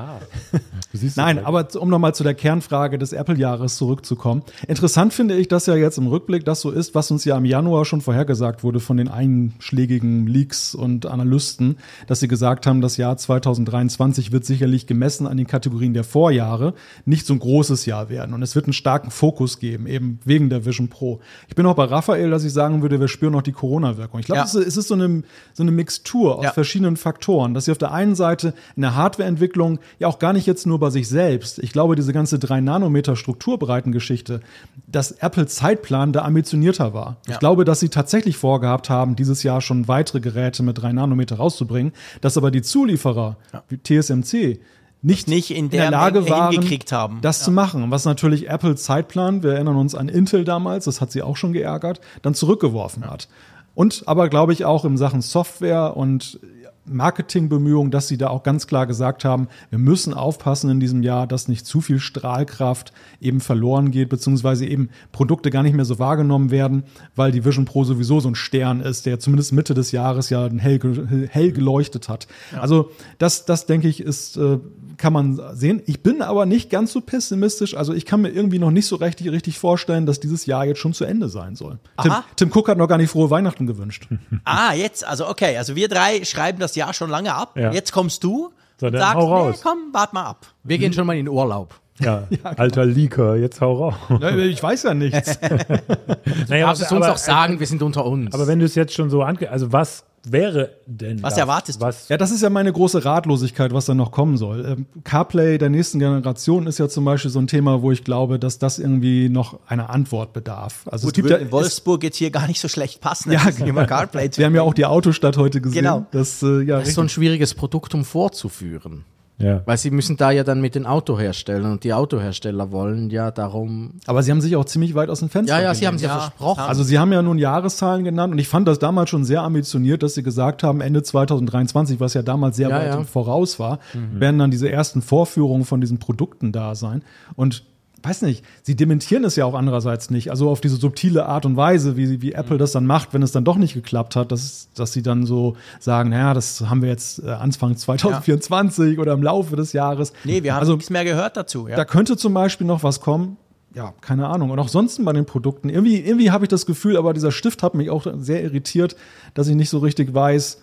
Du 0.91 0.99
siehst 0.99 1.17
Nein, 1.19 1.39
es 1.39 1.45
aber 1.45 1.69
um 1.79 1.91
nochmal 1.91 2.15
zu 2.15 2.25
der 2.25 2.35
Kernfrage 2.35 2.99
des 2.99 3.13
Apple-Jahres 3.13 3.77
zurückzukommen. 3.77 4.43
Interessant 4.67 5.13
finde 5.13 5.37
ich, 5.37 5.49
dass 5.49 5.67
ja 5.67 5.77
jetzt 5.77 5.99
im 5.99 6.07
Rückblick 6.07 6.45
das 6.45 6.63
so 6.63 6.71
ist, 6.71 6.95
was 6.95 7.11
uns 7.11 7.25
ja 7.25 7.37
im 7.37 7.45
Januar 7.45 7.85
schon 7.85 8.01
vorhergesagt 8.01 8.65
wurde 8.65 8.81
von 8.81 8.97
den 8.97 9.09
einschlägigen 9.09 10.27
Leaks 10.27 10.75
und 10.75 11.07
Analysten, 11.07 11.77
dass 12.07 12.21
sie 12.21 12.29
gesagt 12.29 12.67
haben, 12.67 12.81
das 12.81 12.97
Jahr 12.97 13.17
2023 13.17 14.33
wird 14.33 14.45
sicherlich 14.45 14.87
gemessen 14.87 15.27
an 15.27 15.37
den 15.37 15.47
Kategorien 15.47 15.95
der 15.95 16.05
Vorjahre 16.05 16.70
nicht 17.05 17.27
so 17.27 17.33
ein 17.35 17.39
großes 17.39 17.87
Jahr 17.87 18.09
werden. 18.09 18.35
Und 18.35 18.43
es 18.43 18.55
wird 18.55 18.67
einen 18.67 18.73
starken 18.73 19.11
Fokus 19.11 19.59
geben, 19.59 19.87
eben 19.87 20.19
wegen 20.25 20.51
der 20.51 20.65
Vision 20.67 20.89
Pro. 20.89 21.21
Ich 21.49 21.55
bin 21.55 21.67
auch 21.67 21.75
bei 21.75 21.85
Raphael, 21.85 22.31
dass 22.31 22.45
ich 22.45 22.53
sagen 22.53 22.83
würde, 22.83 23.01
wir 23.01 23.09
spüren 23.09 23.33
noch 23.33 23.43
die 23.43 23.53
Corona-Wirkung. 23.53 24.21
Ich 24.21 24.27
glaube, 24.27 24.39
Ja. 24.41 24.45
es 24.45 24.55
ist- 24.55 24.89
so 24.89 24.95
eine, 24.95 25.23
so 25.53 25.63
eine 25.63 25.71
Mixtur 25.73 26.39
aus 26.39 26.45
Ja. 26.45 26.53
verschiedenen 26.53 26.97
Faktoren, 26.97 27.55
dass 27.55 27.67
sie 27.67 27.73
auf 27.73 27.79
der 27.79 27.93
einen 27.93 28.15
Seite 28.15 28.55
in 28.77 28.83
der 28.83 28.95
Hardwareentwicklung 28.97 29.79
ja 29.99 30.09
auch 30.09 30.19
gar 30.19 30.33
nicht 30.33 30.47
jetzt 30.47 30.67
nur 30.67 30.79
bei 30.79 30.91
sich 30.91 31.09
selbst. 31.09 31.59
Ich 31.59 31.73
glaube, 31.73 31.97
diese 31.97 32.13
ganze 32.13 32.39
3 32.39 32.61
Nanometer 32.61 33.15
Strukturbreitengeschichte, 33.17 34.41
dass 34.87 35.13
Apple 35.13 35.47
Zeitplan 35.47 36.13
da 36.13 36.23
ambitionierter 36.23 36.95
war. 36.95 37.19
Ja. 37.27 37.35
Ich 37.35 37.39
glaube, 37.41 37.65
dass 37.65 37.81
sie 37.81 37.89
tatsächlich 37.89 38.37
vorgehabt 38.37 38.91
haben, 38.91 39.17
dieses 39.17 39.43
Jahr 39.43 39.61
schon 39.61 39.89
weitere 39.89 40.21
Geräte 40.21 40.63
mit 40.63 40.81
3 40.81 40.93
Nanometer 40.93 41.37
rauszubringen, 41.37 41.93
dass 42.21 42.37
aber 42.37 42.51
die 42.51 42.63
Zulieferer 42.63 43.37
wie 43.69 43.79
TSMC 43.79 44.61
nicht, 45.03 45.29
Nicht 45.29 45.51
in 45.51 45.57
in 45.67 45.71
der 45.71 45.83
der 45.83 45.91
Lage 45.93 46.29
waren, 46.29 46.57
haben. 46.93 47.19
das 47.23 47.43
zu 47.43 47.51
machen. 47.51 47.91
Was 47.91 48.05
natürlich 48.05 48.51
Apple 48.51 48.77
Zeitplan, 48.77 49.43
wir 49.43 49.53
erinnern 49.53 49.77
uns 49.77 49.95
an 49.95 50.09
Intel 50.09 50.45
damals, 50.45 50.85
das 50.85 51.01
hat 51.01 51.11
sie 51.11 51.23
auch 51.23 51.37
schon 51.37 51.53
geärgert, 51.53 52.01
dann 52.23 52.35
zurückgeworfen 52.35 53.09
hat. 53.09 53.29
Und 53.75 54.03
aber 54.07 54.29
glaube 54.29 54.53
ich 54.53 54.65
auch 54.65 54.85
in 54.85 54.97
Sachen 54.99 55.23
Software 55.23 55.97
und 55.97 56.39
Marketingbemühungen, 56.85 57.91
dass 57.91 58.09
sie 58.09 58.17
da 58.17 58.29
auch 58.29 58.43
ganz 58.43 58.67
klar 58.67 58.87
gesagt 58.87 59.25
haben, 59.25 59.49
wir 59.71 59.79
müssen 59.79 60.15
aufpassen 60.15 60.71
in 60.71 60.81
diesem 60.81 61.03
Jahr, 61.03 61.27
dass 61.27 61.49
nicht 61.49 61.67
zu 61.67 61.81
viel 61.81 62.01
Strahlkraft 62.01 62.93
eben 63.21 63.41
verloren 63.41 63.91
geht, 63.91 64.09
beziehungsweise 64.09 64.67
eben 64.67 64.91
Produkte 65.13 65.51
gar 65.51 65.63
nicht 65.63 65.75
mehr 65.75 65.85
so 65.85 65.99
wahrgenommen 65.99 66.51
werden, 66.51 66.85
weil 67.15 67.33
die 67.33 67.45
Vision 67.45 67.65
Pro 67.65 67.85
sowieso 67.85 68.21
so 68.21 68.29
ein 68.29 68.35
Stern 68.35 68.81
ist, 68.81 69.07
der 69.07 69.21
zumindest 69.21 69.53
Mitte 69.53 69.75
des 69.75 69.93
Jahres 69.93 70.31
ja 70.31 70.49
hell, 70.49 71.29
hell 71.31 71.53
geleuchtet 71.53 72.09
hat. 72.09 72.27
Also 72.59 72.91
das, 73.19 73.45
das 73.45 73.67
denke 73.67 73.89
ich, 73.89 74.01
ist, 74.01 74.37
äh, 74.37 74.59
kann 74.97 75.13
man 75.13 75.41
sehen. 75.55 75.83
Ich 75.87 76.03
bin 76.03 76.23
aber 76.23 76.47
nicht 76.47 76.71
ganz 76.71 76.93
so 76.93 77.01
pessimistisch. 77.01 77.75
Also 77.75 77.95
ich 77.95 78.05
kann 78.05 78.21
mir 78.21 78.31
irgendwie 78.31 78.59
noch 78.59 78.71
nicht 78.71 78.87
so 78.87 78.97
richtig, 78.97 79.31
richtig 79.31 79.59
vorstellen, 79.59 80.07
dass 80.07 80.21
dieses 80.21 80.47
Jahr 80.47 80.67
jetzt 80.67 80.79
schon 80.79 80.93
zu 80.93 81.05
Ende 81.05 81.29
sein 81.29 81.57
soll. 81.57 81.79
Tim. 82.03 82.13
Tim 82.37 82.51
Cook 82.53 82.69
hat 82.69 82.79
noch 82.79 82.89
gar 82.89 82.99
nicht 82.99 83.11
frohe 83.11 83.31
Weihnachten 83.31 83.67
gewünscht. 83.67 84.09
Ah, 84.45 84.75
jetzt, 84.75 85.07
also 85.07 85.29
okay, 85.29 85.57
also 85.57 85.77
wir 85.77 85.89
drei 85.89 86.25
schreiben 86.25 86.59
das 86.59 86.70
Jahr 86.75 86.93
schon 86.93 87.11
lange 87.11 87.35
ab. 87.35 87.57
Ja. 87.57 87.73
Jetzt 87.73 87.93
kommst 87.93 88.23
du 88.25 88.53
So, 88.79 88.87
und 88.87 88.97
sagst, 88.97 89.15
hau 89.15 89.27
raus. 89.33 89.55
nee, 89.57 89.61
komm, 89.63 89.79
wart 89.93 90.13
mal 90.13 90.25
ab. 90.25 90.47
Wir 90.63 90.79
gehen 90.79 90.93
schon 90.93 91.07
mal 91.07 91.17
in 91.17 91.29
Urlaub. 91.29 91.75
Ja, 92.01 92.25
alter 92.57 92.87
Leaker, 92.87 93.37
jetzt 93.37 93.61
hau 93.61 93.75
raus. 93.75 93.95
Ja, 94.21 94.35
Ich 94.37 94.63
weiß 94.63 94.85
ja 94.85 94.95
nichts. 94.95 95.39
Naja, 96.49 96.67
Darfst 96.67 96.83
es 96.83 96.93
uns 96.93 97.07
auch 97.07 97.17
sagen, 97.17 97.61
wir 97.61 97.67
sind 97.67 97.83
unter 97.83 98.05
uns. 98.07 98.35
Aber 98.35 98.47
wenn 98.47 98.59
du 98.59 98.65
es 98.65 98.75
jetzt 98.75 98.95
schon 98.95 99.11
so 99.11 99.23
ange... 99.23 99.51
Also 99.51 99.73
was 99.73 100.05
wäre 100.25 100.77
denn 100.87 101.23
Was 101.23 101.35
das? 101.35 101.41
erwartest 101.41 101.81
du? 101.81 101.85
Was, 101.85 102.09
Ja, 102.09 102.17
das 102.17 102.31
ist 102.31 102.43
ja 102.43 102.51
meine 102.51 102.73
große 102.73 103.05
Ratlosigkeit, 103.05 103.73
was 103.73 103.87
da 103.87 103.95
noch 103.95 104.13
kommen 104.13 104.37
soll. 104.37 104.65
Ähm, 104.67 104.87
CarPlay 105.05 105.59
der 105.59 105.71
nächsten 105.71 105.99
Generation 105.99 106.67
ist 106.67 106.79
ja 106.79 106.89
zum 106.89 107.05
Beispiel 107.05 107.31
so 107.31 107.39
ein 107.39 107.47
Thema, 107.47 107.83
wo 107.83 107.93
ich 107.93 108.05
glaube, 108.05 108.39
dass 108.39 108.59
das 108.59 108.79
irgendwie 108.79 109.29
noch 109.29 109.61
einer 109.67 109.91
Antwort 109.91 110.33
bedarf. 110.33 110.83
Also 110.87 111.07
Gut, 111.07 111.13
es 111.13 111.15
gibt 111.15 111.25
würde 111.25 111.41
ja, 111.41 111.47
in 111.47 111.53
Wolfsburg 111.53 112.03
jetzt 112.03 112.17
hier 112.17 112.31
gar 112.31 112.47
nicht 112.47 112.61
so 112.61 112.69
schlecht 112.69 113.01
passen. 113.01 113.33
Ja, 113.33 113.51
Thema 113.51 113.87
CarPlay 113.87 114.29
es, 114.29 114.39
wir 114.39 114.47
haben 114.47 114.55
ja 114.55 114.63
auch 114.63 114.75
die 114.75 114.87
Autostadt 114.87 115.37
heute 115.37 115.61
gesehen. 115.61 115.83
Genau. 115.83 116.07
Das, 116.11 116.43
äh, 116.43 116.63
ja, 116.63 116.79
das 116.79 116.89
ist 116.89 116.95
so 116.95 117.01
ein 117.01 117.09
schwieriges 117.09 117.55
Produkt, 117.55 117.95
um 117.95 118.05
vorzuführen. 118.05 119.05
Ja. 119.41 119.63
Weil 119.65 119.77
sie 119.79 119.91
müssen 119.91 120.17
da 120.17 120.31
ja 120.31 120.45
dann 120.45 120.61
mit 120.61 120.75
den 120.75 120.87
Autoherstellern 120.87 121.73
und 121.73 121.85
die 121.85 121.93
Autohersteller 121.93 122.71
wollen 122.71 123.11
ja 123.11 123.31
darum. 123.31 123.95
aber 124.07 124.23
sie 124.23 124.31
haben 124.31 124.41
sich 124.41 124.55
auch 124.57 124.65
ziemlich 124.65 124.95
weit 124.95 125.09
aus 125.09 125.21
dem 125.21 125.29
Fenster 125.31 125.57
Ja, 125.57 125.63
ja, 125.63 125.75
sie 125.75 125.87
haben 125.87 125.99
sie 125.99 126.05
ja, 126.05 126.15
Ja, 126.15 126.21
versprochen. 126.21 126.61
Also 126.61 126.83
sie 126.83 126.99
haben 126.99 127.13
ja 127.13 127.23
nun 127.23 127.39
Jahreszahlen 127.39 128.05
genannt 128.05 128.33
und 128.33 128.39
ich 128.39 128.49
fand 128.49 128.69
das 128.69 128.79
damals 128.79 129.11
schon 129.11 129.25
sehr 129.25 129.43
ambitioniert, 129.43 130.03
dass 130.03 130.15
sie 130.15 130.23
gesagt 130.23 130.63
haben, 130.63 130.81
Ende 130.81 131.03
2023, 131.03 132.01
was 132.01 132.15
ja 132.15 132.23
damals 132.23 132.57
sehr 132.57 132.69
Ja, 132.69 132.99
weit 132.99 133.07
Voraus 133.07 133.59
war, 133.59 133.79
werden 134.13 134.39
dann 134.39 134.51
diese 134.51 134.71
ersten 134.71 135.03
Vorführungen 135.03 135.65
von 135.65 135.81
diesen 135.81 135.99
Produkten 135.99 136.53
da 136.53 136.75
sein. 136.75 137.03
Und 137.35 137.65
weiß 138.03 138.23
nicht, 138.23 138.45
sie 138.63 138.77
dementieren 138.77 139.25
es 139.25 139.37
ja 139.37 139.45
auch 139.45 139.55
andererseits 139.55 140.11
nicht. 140.11 140.31
Also 140.31 140.51
auf 140.51 140.61
diese 140.61 140.77
subtile 140.77 141.27
Art 141.27 141.47
und 141.47 141.57
Weise, 141.57 141.97
wie, 141.97 142.23
wie 142.23 142.33
Apple 142.33 142.59
das 142.59 142.73
dann 142.73 142.87
macht, 142.87 143.13
wenn 143.13 143.23
es 143.23 143.33
dann 143.33 143.45
doch 143.45 143.57
nicht 143.57 143.75
geklappt 143.75 144.17
hat, 144.17 144.33
dass, 144.33 144.69
dass 144.75 144.93
sie 144.93 145.03
dann 145.03 145.27
so 145.27 145.57
sagen, 145.79 146.11
naja, 146.11 146.35
das 146.35 146.63
haben 146.63 146.83
wir 146.83 146.89
jetzt 146.89 147.23
äh, 147.23 147.31
Anfang 147.31 147.77
2024 147.77 148.99
oder 148.99 149.13
im 149.13 149.23
Laufe 149.23 149.57
des 149.57 149.73
Jahres. 149.73 150.13
Nee, 150.25 150.43
wir 150.43 150.55
haben 150.55 150.61
also, 150.61 150.75
nichts 150.75 150.91
mehr 150.91 151.05
gehört 151.05 151.37
dazu. 151.37 151.69
Ja. 151.69 151.77
da 151.77 151.85
könnte 151.85 152.17
zum 152.17 152.35
Beispiel 152.35 152.67
noch 152.67 152.83
was 152.83 153.01
kommen. 153.01 153.37
Ja, 153.75 153.95
keine 154.01 154.27
Ahnung. 154.27 154.51
Und 154.51 154.59
auch 154.59 154.69
sonst 154.69 155.05
bei 155.05 155.13
den 155.13 155.27
Produkten. 155.27 155.69
Irgendwie, 155.69 156.01
irgendwie 156.01 156.31
habe 156.31 156.45
ich 156.45 156.49
das 156.49 156.67
Gefühl, 156.67 156.97
aber 156.97 157.15
dieser 157.15 157.31
Stift 157.31 157.63
hat 157.63 157.75
mich 157.75 157.89
auch 157.91 158.07
sehr 158.19 158.43
irritiert, 158.43 158.97
dass 159.35 159.47
ich 159.47 159.55
nicht 159.55 159.71
so 159.71 159.79
richtig 159.79 160.13
weiß, 160.13 160.61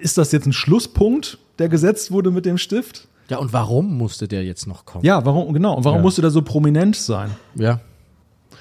ist 0.00 0.16
das 0.16 0.32
jetzt 0.32 0.46
ein 0.46 0.52
Schlusspunkt, 0.52 1.38
der 1.58 1.68
gesetzt 1.68 2.10
wurde 2.10 2.30
mit 2.30 2.46
dem 2.46 2.56
Stift? 2.56 3.07
Ja, 3.30 3.38
und 3.38 3.52
warum 3.52 3.96
musste 3.96 4.28
der 4.28 4.44
jetzt 4.44 4.66
noch 4.66 4.84
kommen? 4.84 5.04
Ja, 5.04 5.24
warum, 5.24 5.52
genau. 5.52 5.76
Und 5.76 5.84
warum 5.84 5.98
Ja. 5.98 6.02
musste 6.02 6.20
der 6.22 6.30
so 6.30 6.42
prominent 6.42 6.96
sein? 6.96 7.30
Ja. 7.54 7.80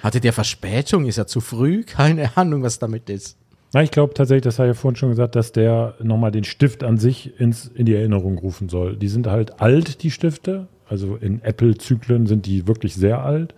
Hatte 0.04 0.20
der 0.20 0.34
Verspätung? 0.34 1.06
Ist 1.06 1.18
er 1.18 1.28
zu 1.28 1.42
früh? 1.42 1.84
Keine 1.86 2.36
Ahnung, 2.38 2.64
was 2.64 2.80
damit 2.80 3.10
ist. 3.10 3.38
Na, 3.74 3.84
ich 3.84 3.92
glaube 3.92 4.14
tatsächlich, 4.14 4.44
das 4.44 4.60
habe 4.60 4.70
ich 4.70 4.76
ja 4.76 4.80
vorhin 4.80 4.96
schon 4.96 5.10
gesagt, 5.10 5.36
dass 5.36 5.52
der 5.52 5.96
nochmal 6.02 6.32
den 6.32 6.44
Stift 6.46 6.84
an 6.84 6.98
sich 6.98 7.40
ins, 7.40 7.66
in 7.68 7.86
die 7.86 7.96
Erinnerung 7.96 8.38
rufen 8.38 8.70
soll. 8.70 8.96
Die 8.96 9.10
sind 9.10 9.28
halt 9.28 9.60
alt, 9.62 10.04
die 10.04 10.12
Stifte. 10.12 10.68
Also 10.90 11.18
in 11.18 11.42
Apple-Zyklen 11.44 12.28
sind 12.28 12.46
die 12.46 12.66
wirklich 12.66 12.96
sehr 12.96 13.22
alt. 13.24 13.54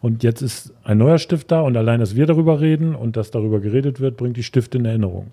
Und 0.00 0.24
jetzt 0.24 0.42
ist 0.42 0.72
ein 0.82 0.98
neuer 0.98 1.18
Stift 1.18 1.52
da 1.52 1.60
und 1.60 1.76
allein, 1.76 2.00
dass 2.00 2.16
wir 2.16 2.26
darüber 2.26 2.60
reden 2.60 2.96
und 2.96 3.16
dass 3.16 3.30
darüber 3.30 3.60
geredet 3.60 4.00
wird, 4.00 4.16
bringt 4.16 4.36
die 4.36 4.42
Stifte 4.42 4.78
in 4.78 4.84
Erinnerung. 4.84 5.28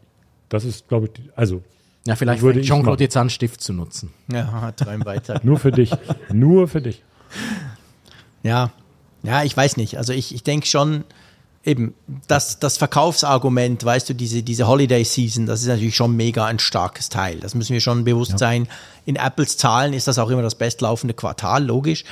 Das 0.49 0.63
ist, 0.63 0.87
glaube 0.89 1.07
ich, 1.07 1.13
die, 1.13 1.23
also 1.35 1.63
Ja, 2.09 2.15
vielleicht 2.15 2.41
Würde 2.41 2.59
ich 2.59 2.67
Jean-Claude 2.67 3.03
jetzt 3.03 3.15
an, 3.17 3.29
Stift 3.29 3.61
zu 3.61 3.71
nutzen. 3.71 4.11
ja, 4.31 4.71
träum 4.71 5.05
weiter. 5.05 5.39
nur 5.43 5.59
für 5.59 5.71
dich. 5.71 5.91
nur 6.33 6.67
für 6.67 6.81
dich. 6.81 7.03
Ja, 8.41 8.71
ja, 9.21 9.43
ich 9.43 9.55
weiß 9.55 9.77
nicht. 9.77 9.99
Also 9.99 10.11
ich, 10.11 10.33
ich 10.33 10.41
denke 10.41 10.65
schon, 10.65 11.03
eben, 11.63 11.93
das, 12.27 12.57
das 12.57 12.77
Verkaufsargument, 12.77 13.85
weißt 13.85 14.09
du, 14.09 14.15
diese, 14.15 14.41
diese 14.41 14.65
Holiday 14.67 15.03
Season, 15.03 15.45
das 15.45 15.61
ist 15.61 15.67
natürlich 15.67 15.95
schon 15.95 16.15
mega 16.15 16.47
ein 16.47 16.57
starkes 16.57 17.09
Teil. 17.09 17.39
Das 17.41 17.53
müssen 17.53 17.73
wir 17.73 17.79
schon 17.79 18.05
bewusst 18.05 18.39
sein. 18.39 18.67
In 19.05 19.15
Apples 19.15 19.57
Zahlen 19.57 19.93
ist 19.93 20.07
das 20.07 20.17
auch 20.17 20.31
immer 20.31 20.41
das 20.41 20.55
bestlaufende 20.55 21.13
Quartal, 21.13 21.63
logisch. 21.63 22.05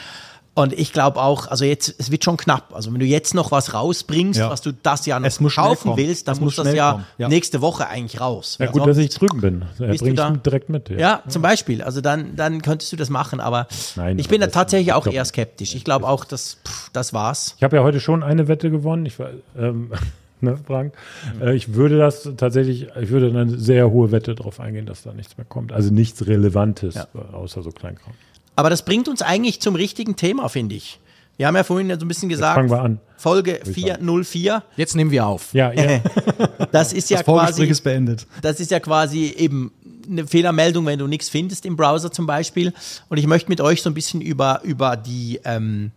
Und 0.57 0.73
ich 0.73 0.91
glaube 0.91 1.21
auch, 1.21 1.47
also 1.47 1.65
jetzt, 1.65 1.93
es 1.99 2.09
wird 2.09 2.23
schon 2.23 2.35
knapp. 2.35 2.73
Also 2.73 2.91
wenn 2.91 2.99
du 2.99 3.05
jetzt 3.05 3.35
noch 3.35 3.51
was 3.51 3.75
rausbringst, 3.75 4.39
Ja. 4.39 4.49
was 4.49 4.61
du 4.61 4.71
das 4.73 5.05
Jahr 5.05 5.19
noch 5.19 5.29
kaufen 5.55 5.93
willst, 5.97 6.27
dann 6.27 6.33
Es 6.35 6.41
muss 6.41 6.55
das 6.55 6.73
ja. 6.73 7.05
Ja. 7.19 7.29
nächste 7.29 7.61
Woche 7.61 7.87
eigentlich 7.87 8.19
raus. 8.19 8.57
Ja, 8.59 8.65
gut, 8.71 8.87
dass 8.87 8.97
ich 8.97 9.09
drüben 9.11 9.39
bin. 9.39 9.65
Du 9.77 9.85
Bring 9.85 10.15
da? 10.15 10.31
ich 10.33 10.41
direkt 10.41 10.69
mit. 10.69 10.89
ja, 10.89 11.21
zum 11.27 11.43
Beispiel. 11.43 11.83
Also 11.83 12.01
dann, 12.01 12.35
dann 12.35 12.63
könntest 12.63 12.91
du 12.91 12.95
das 12.95 13.11
machen. 13.11 13.39
Aber 13.39 13.67
Nein, 13.95 14.17
ich 14.17 14.29
bin 14.29 14.41
da 14.41 14.47
tatsächlich 14.47 14.87
ich 14.87 14.93
auch 14.93 15.03
glaub- 15.03 15.13
eher 15.13 15.25
skeptisch. 15.25 15.75
Ich 15.75 15.83
glaube 15.83 16.07
auch, 16.07 16.25
dass 16.25 16.57
pff, 16.67 16.89
das 16.91 17.13
war's. 17.13 17.53
Ich 17.57 17.63
habe 17.63 17.75
ja 17.77 17.83
heute 17.83 17.99
schon 17.99 18.23
eine 18.23 18.47
Wette 18.47 18.71
gewonnen. 18.71 19.05
Ich, 19.05 19.19
war, 19.19 19.29
ähm, 19.57 19.91
ne, 20.41 20.57
Frank? 20.65 20.93
Äh, 21.39 21.55
ich 21.55 21.75
würde 21.75 21.99
das 21.99 22.27
tatsächlich, 22.35 22.87
ich 22.99 23.09
würde 23.09 23.27
eine 23.29 23.57
sehr 23.59 23.91
hohe 23.91 24.11
Wette 24.11 24.33
darauf 24.33 24.59
eingehen, 24.59 24.87
dass 24.87 25.03
da 25.03 25.13
nichts 25.13 25.37
mehr 25.37 25.45
kommt. 25.47 25.71
Also 25.71 25.93
nichts 25.93 26.25
Relevantes, 26.25 26.95
Ja. 26.95 27.07
äh, 27.13 27.35
außer 27.35 27.61
so 27.61 27.69
Kleinkram. 27.69 28.13
Aber 28.57 28.71
das 28.71 28.83
bringt 28.83 29.07
uns 29.07 29.21
eigentlich 29.21 29.61
zum 29.61 29.75
richtigen 29.75 30.15
Thema, 30.15 30.49
finde 30.49 30.75
ich. 30.75 30.99
Wir 31.37 31.45
haben 31.45 31.55
ja 31.55 31.63
vorhin 31.63 31.89
ja 31.89 31.99
so 31.99 32.05
ein 32.05 32.07
bisschen 32.07 32.27
gesagt, 32.27 32.55
fangen 32.55 32.71
wir 32.71 32.81
an. 32.81 32.99
Folge 33.15 33.59
ich 33.63 33.71
404, 33.71 34.63
Jetzt 34.75 34.95
nehmen 34.95 35.11
wir 35.11 35.27
auf. 35.27 35.53
Ja, 35.53 35.71
ja. 35.71 36.01
das 36.71 36.91
ist 36.91 37.11
ja 37.11 37.17
Das 37.17 37.25
quasi, 37.25 37.65
ist 37.65 37.83
beendet. 37.83 38.25
das 38.41 38.59
ist 38.59 38.71
ja 38.71 38.79
quasi 38.79 39.25
eben 39.37 39.71
eine 40.09 40.25
Fehlermeldung, 40.25 40.87
wenn 40.87 40.97
du 40.97 41.05
nichts 41.05 41.29
findest 41.29 41.67
im 41.67 41.75
Browser 41.75 42.11
zum 42.11 42.25
Beispiel. 42.25 42.73
Und 43.09 43.17
ich 43.19 43.27
möchte 43.27 43.49
mit 43.49 43.61
euch 43.61 43.83
so 43.83 43.91
ein 43.91 43.93
bisschen 43.93 44.21
über, 44.21 44.61
über 44.63 44.97
die, 44.97 45.39
ähm, 45.45 45.91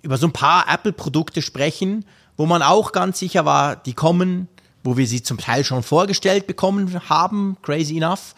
über 0.00 0.16
so 0.16 0.26
ein 0.26 0.32
paar 0.32 0.64
Apple-Produkte 0.72 1.42
sprechen, 1.42 2.06
wo 2.38 2.46
man 2.46 2.62
auch 2.62 2.92
ganz 2.92 3.18
sicher 3.18 3.44
war, 3.44 3.76
die 3.76 3.92
kommen, 3.92 4.48
wo 4.82 4.96
wir 4.96 5.06
sie 5.06 5.22
zum 5.22 5.36
Teil 5.36 5.64
schon 5.64 5.82
vorgestellt 5.82 6.46
bekommen 6.46 6.98
haben, 7.10 7.58
crazy 7.60 7.98
enough. 7.98 8.34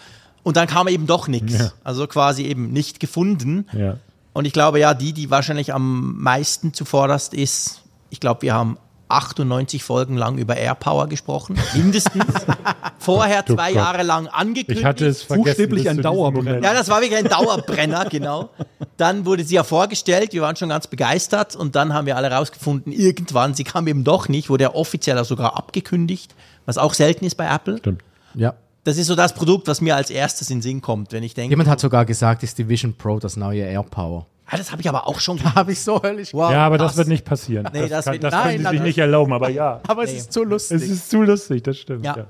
Und 0.49 0.57
dann 0.57 0.67
kam 0.67 0.89
eben 0.89 1.07
doch 1.07 1.29
nichts. 1.29 1.59
Ja. 1.59 1.73
Also 1.85 2.07
quasi 2.07 2.45
eben 2.45 2.73
nicht 2.73 3.01
gefunden. 3.01 3.67
ja. 3.75 3.99
Und 4.33 4.47
ich 4.47 4.55
glaube, 4.55 4.81
ja, 4.81 4.95
die, 4.95 5.13
die 5.13 5.29
wahrscheinlich 5.31 5.75
am 5.75 6.15
meisten 6.23 6.73
zuvorderst 6.73 7.35
ist, 7.35 7.83
ich 8.09 8.19
glaube, 8.19 8.41
wir 8.41 8.55
haben 8.55 8.79
98 9.09 9.83
Folgen 9.85 10.17
lang 10.17 10.39
über 10.39 10.57
AirPower 10.57 11.07
gesprochen, 11.07 11.59
mindestens. 11.75 12.25
Vorher 12.99 13.43
Du 13.43 13.57
zwei 13.57 13.73
Gott. 13.73 13.77
Jahre 13.77 14.03
lang 14.05 14.27
angekündigt. 14.29 14.79
Ich 14.81 14.85
hatte 14.87 15.07
es 15.07 15.23
vergessen. 15.23 15.45
Buchstäblich 15.51 15.91
ein 15.91 16.01
Dauerbrenner. 16.01 16.63
Ja, 16.63 16.73
das 16.73 16.89
war 16.89 17.03
wirklich 17.03 17.19
ein 17.19 17.29
Dauerbrenner, 17.29 18.07
genau. 18.07 18.49
Dann 18.97 19.27
wurde 19.27 19.45
sie 19.45 19.57
ja 19.57 19.65
vorgestellt, 19.65 20.33
wir 20.33 20.41
waren 20.41 20.57
schon 20.57 20.71
ganz 20.71 20.87
begeistert 20.87 21.57
und 21.57 21.77
dann 21.77 21.93
haben 21.93 22.07
wir 22.07 22.17
alle 22.17 22.31
rausgefunden, 22.31 22.91
irgendwann, 22.91 23.53
sie 23.53 23.65
kam 23.65 23.87
eben 23.87 24.03
doch 24.03 24.31
nicht, 24.31 24.49
wurde 24.49 24.65
ja 24.65 24.75
offiziell 24.75 25.19
auch 25.19 25.27
sogar 25.27 25.59
abgekündigt, 25.59 26.35
was 26.65 26.79
auch 26.79 26.95
selten 26.95 27.27
ist 27.27 27.35
bei 27.35 27.47
Apple. 27.55 27.77
Stimmt. 27.77 28.03
Ja. 28.35 28.55
Das 28.89 28.97
ist 28.99 29.07
so 29.07 29.15
das 29.15 29.35
Produkt, 29.35 29.69
was 29.69 29.81
mir 29.81 29.95
als 29.97 30.09
erstes 30.11 30.49
in 30.51 30.57
den 30.59 30.63
Sinn 30.63 30.81
kommt, 30.81 31.13
wenn 31.13 31.23
ich 31.23 31.35
denke, 31.35 31.51
Jemand 31.53 31.69
hat 31.69 31.79
sogar 31.81 32.05
gesagt, 32.07 32.43
ist 32.43 32.57
die 32.59 32.69
Vision 32.69 32.95
Pro 32.95 33.19
das 33.19 33.37
neue 33.37 33.63
AirPower. 33.63 34.27
ah, 34.47 34.57
das 34.57 34.71
habe 34.73 34.81
ich 34.81 34.89
aber 34.89 35.07
auch 35.07 35.21
schon 35.21 35.43
Habe 35.55 35.73
ich 35.73 35.81
so 35.83 36.03
höllisch. 36.03 36.33
Wow, 36.33 36.51
Ja, 36.53 36.67
aber 36.67 36.79
krass. 36.79 36.93
das 36.93 36.97
wird 36.97 37.09
nicht 37.09 37.25
passieren. 37.25 37.69
Nee, 37.73 37.89
das 37.89 38.05
kann, 38.07 38.15
wird- 38.15 38.25
das 38.25 38.33
nein, 38.33 38.43
können 38.43 38.59
sie 38.65 38.69
sich 38.71 38.79
das- 38.79 38.87
nicht 38.87 38.99
erlauben, 38.99 39.33
aber 39.35 39.51
ja. 39.51 39.81
Aber 39.87 40.05
es 40.05 40.13
Nee. 40.13 40.19
ist 40.19 40.33
zu 40.33 40.43
lustig. 40.45 40.83
Es 40.83 40.89
ist 40.89 41.11
zu 41.11 41.23
lustig, 41.23 41.63
das 41.65 41.77
stimmt. 41.79 42.05
Ja. 42.05 42.17
Ja. 42.17 42.27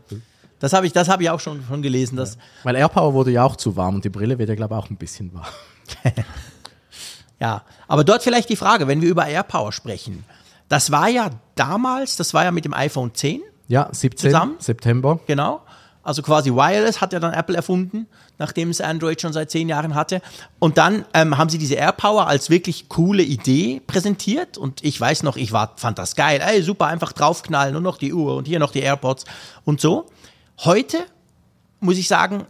Das 0.60 0.72
habe 0.72 0.86
ich, 0.86 0.92
das 0.92 1.08
habe 1.08 1.22
ich 1.22 1.30
auch 1.30 1.38
schon, 1.38 1.62
schon 1.68 1.80
gelesen, 1.82 2.16
dass 2.16 2.36
Weil 2.64 2.74
AirPower 2.74 3.14
wurde 3.14 3.30
ja 3.30 3.44
auch 3.44 3.54
zu 3.54 3.76
warm 3.76 3.94
und 3.94 4.04
die 4.04 4.08
Brille 4.10 4.36
wird 4.38 4.48
ja, 4.48 4.56
glaube 4.56 4.74
ich, 4.74 4.78
auch 4.80 4.90
ein 4.90 4.96
bisschen 4.96 5.32
warm. 5.32 5.46
Ja, 7.40 7.62
aber 7.86 8.02
dort 8.02 8.22
vielleicht 8.24 8.48
die 8.48 8.56
Frage, 8.56 8.88
wenn 8.88 9.00
wir 9.00 9.08
über 9.08 9.26
AirPower 9.28 9.70
sprechen. 9.72 10.24
Das 10.68 10.90
war 10.90 11.08
ja 11.08 11.30
damals, 11.54 12.16
das 12.16 12.34
war 12.34 12.44
ja 12.44 12.50
mit 12.50 12.64
dem 12.64 12.74
iPhone 12.74 13.14
10, 13.14 13.42
Ja, 13.68 13.88
17. 13.92 14.30
Zusammen? 14.30 14.56
September. 14.58 15.20
genau. 15.26 15.60
Also 16.08 16.22
quasi 16.22 16.50
Wireless 16.50 17.02
hat 17.02 17.12
ja 17.12 17.20
dann 17.20 17.34
Apple 17.34 17.54
erfunden, 17.54 18.06
nachdem 18.38 18.70
es 18.70 18.80
Android 18.80 19.20
schon 19.20 19.34
seit 19.34 19.50
zehn 19.50 19.68
Jahren 19.68 19.94
hatte. 19.94 20.22
Und 20.58 20.78
dann 20.78 21.04
ähm, 21.12 21.36
haben 21.36 21.50
sie 21.50 21.58
diese 21.58 21.74
AirPower 21.74 22.26
als 22.26 22.48
wirklich 22.48 22.88
coole 22.88 23.22
Idee 23.22 23.82
präsentiert. 23.86 24.56
Und 24.56 24.82
ich 24.82 24.98
weiß 24.98 25.22
noch, 25.22 25.36
ich 25.36 25.52
war, 25.52 25.74
fand 25.76 25.98
das 25.98 26.16
geil. 26.16 26.40
Ey, 26.42 26.62
super, 26.62 26.86
einfach 26.86 27.12
draufknallen 27.12 27.76
und 27.76 27.82
noch 27.82 27.98
die 27.98 28.14
Uhr 28.14 28.36
und 28.36 28.46
hier 28.46 28.58
noch 28.58 28.72
die 28.72 28.80
AirPods 28.80 29.26
und 29.66 29.82
so. 29.82 30.06
Heute 30.64 30.96
muss 31.80 31.98
ich 31.98 32.08
sagen, 32.08 32.46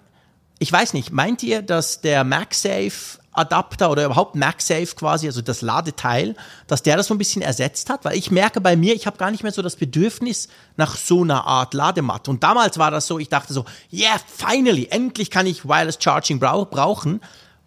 ich 0.61 0.71
weiß 0.71 0.93
nicht, 0.93 1.11
meint 1.11 1.43
ihr, 1.43 1.61
dass 1.61 2.01
der 2.01 2.23
MagSafe 2.23 3.18
Adapter 3.39 3.91
oder 3.91 4.05
überhaupt 4.05 4.35
MagSafe 4.35 4.95
quasi, 4.97 5.27
also 5.27 5.41
das 5.41 5.63
Ladeteil, 5.63 6.35
dass 6.67 6.83
der 6.83 6.97
das 6.97 7.07
so 7.07 7.15
ein 7.15 7.19
bisschen 7.19 7.43
ersetzt 7.43 7.89
hat? 7.89 8.05
Weil 8.05 8.17
ich 8.17 8.31
merke 8.31 8.61
bei 8.61 8.77
mir, 8.77 8.95
ich 8.95 9.07
habe 9.07 9.17
gar 9.17 9.31
nicht 9.31 9.43
mehr 9.43 9.53
so 9.53 9.63
das 9.63 9.77
Bedürfnis 9.77 10.49
nach 10.77 10.97
so 10.97 11.23
einer 11.23 11.47
Art 11.47 11.75
Ladematte. 11.75 12.31
Und 12.31 12.43
damals 12.43 12.79
war 12.79 12.91
das 12.91 13.07
so, 13.07 13.19
ich 13.19 13.29
dachte 13.29 13.53
so, 13.53 13.65
yeah, 13.93 14.17
finally, 14.27 14.89
endlich 14.91 15.31
kann 15.31 15.47
ich 15.47 15.67
Wireless 15.67 15.99
Charging 16.01 16.39
brau 16.39 16.65
brauchen. 16.65 17.21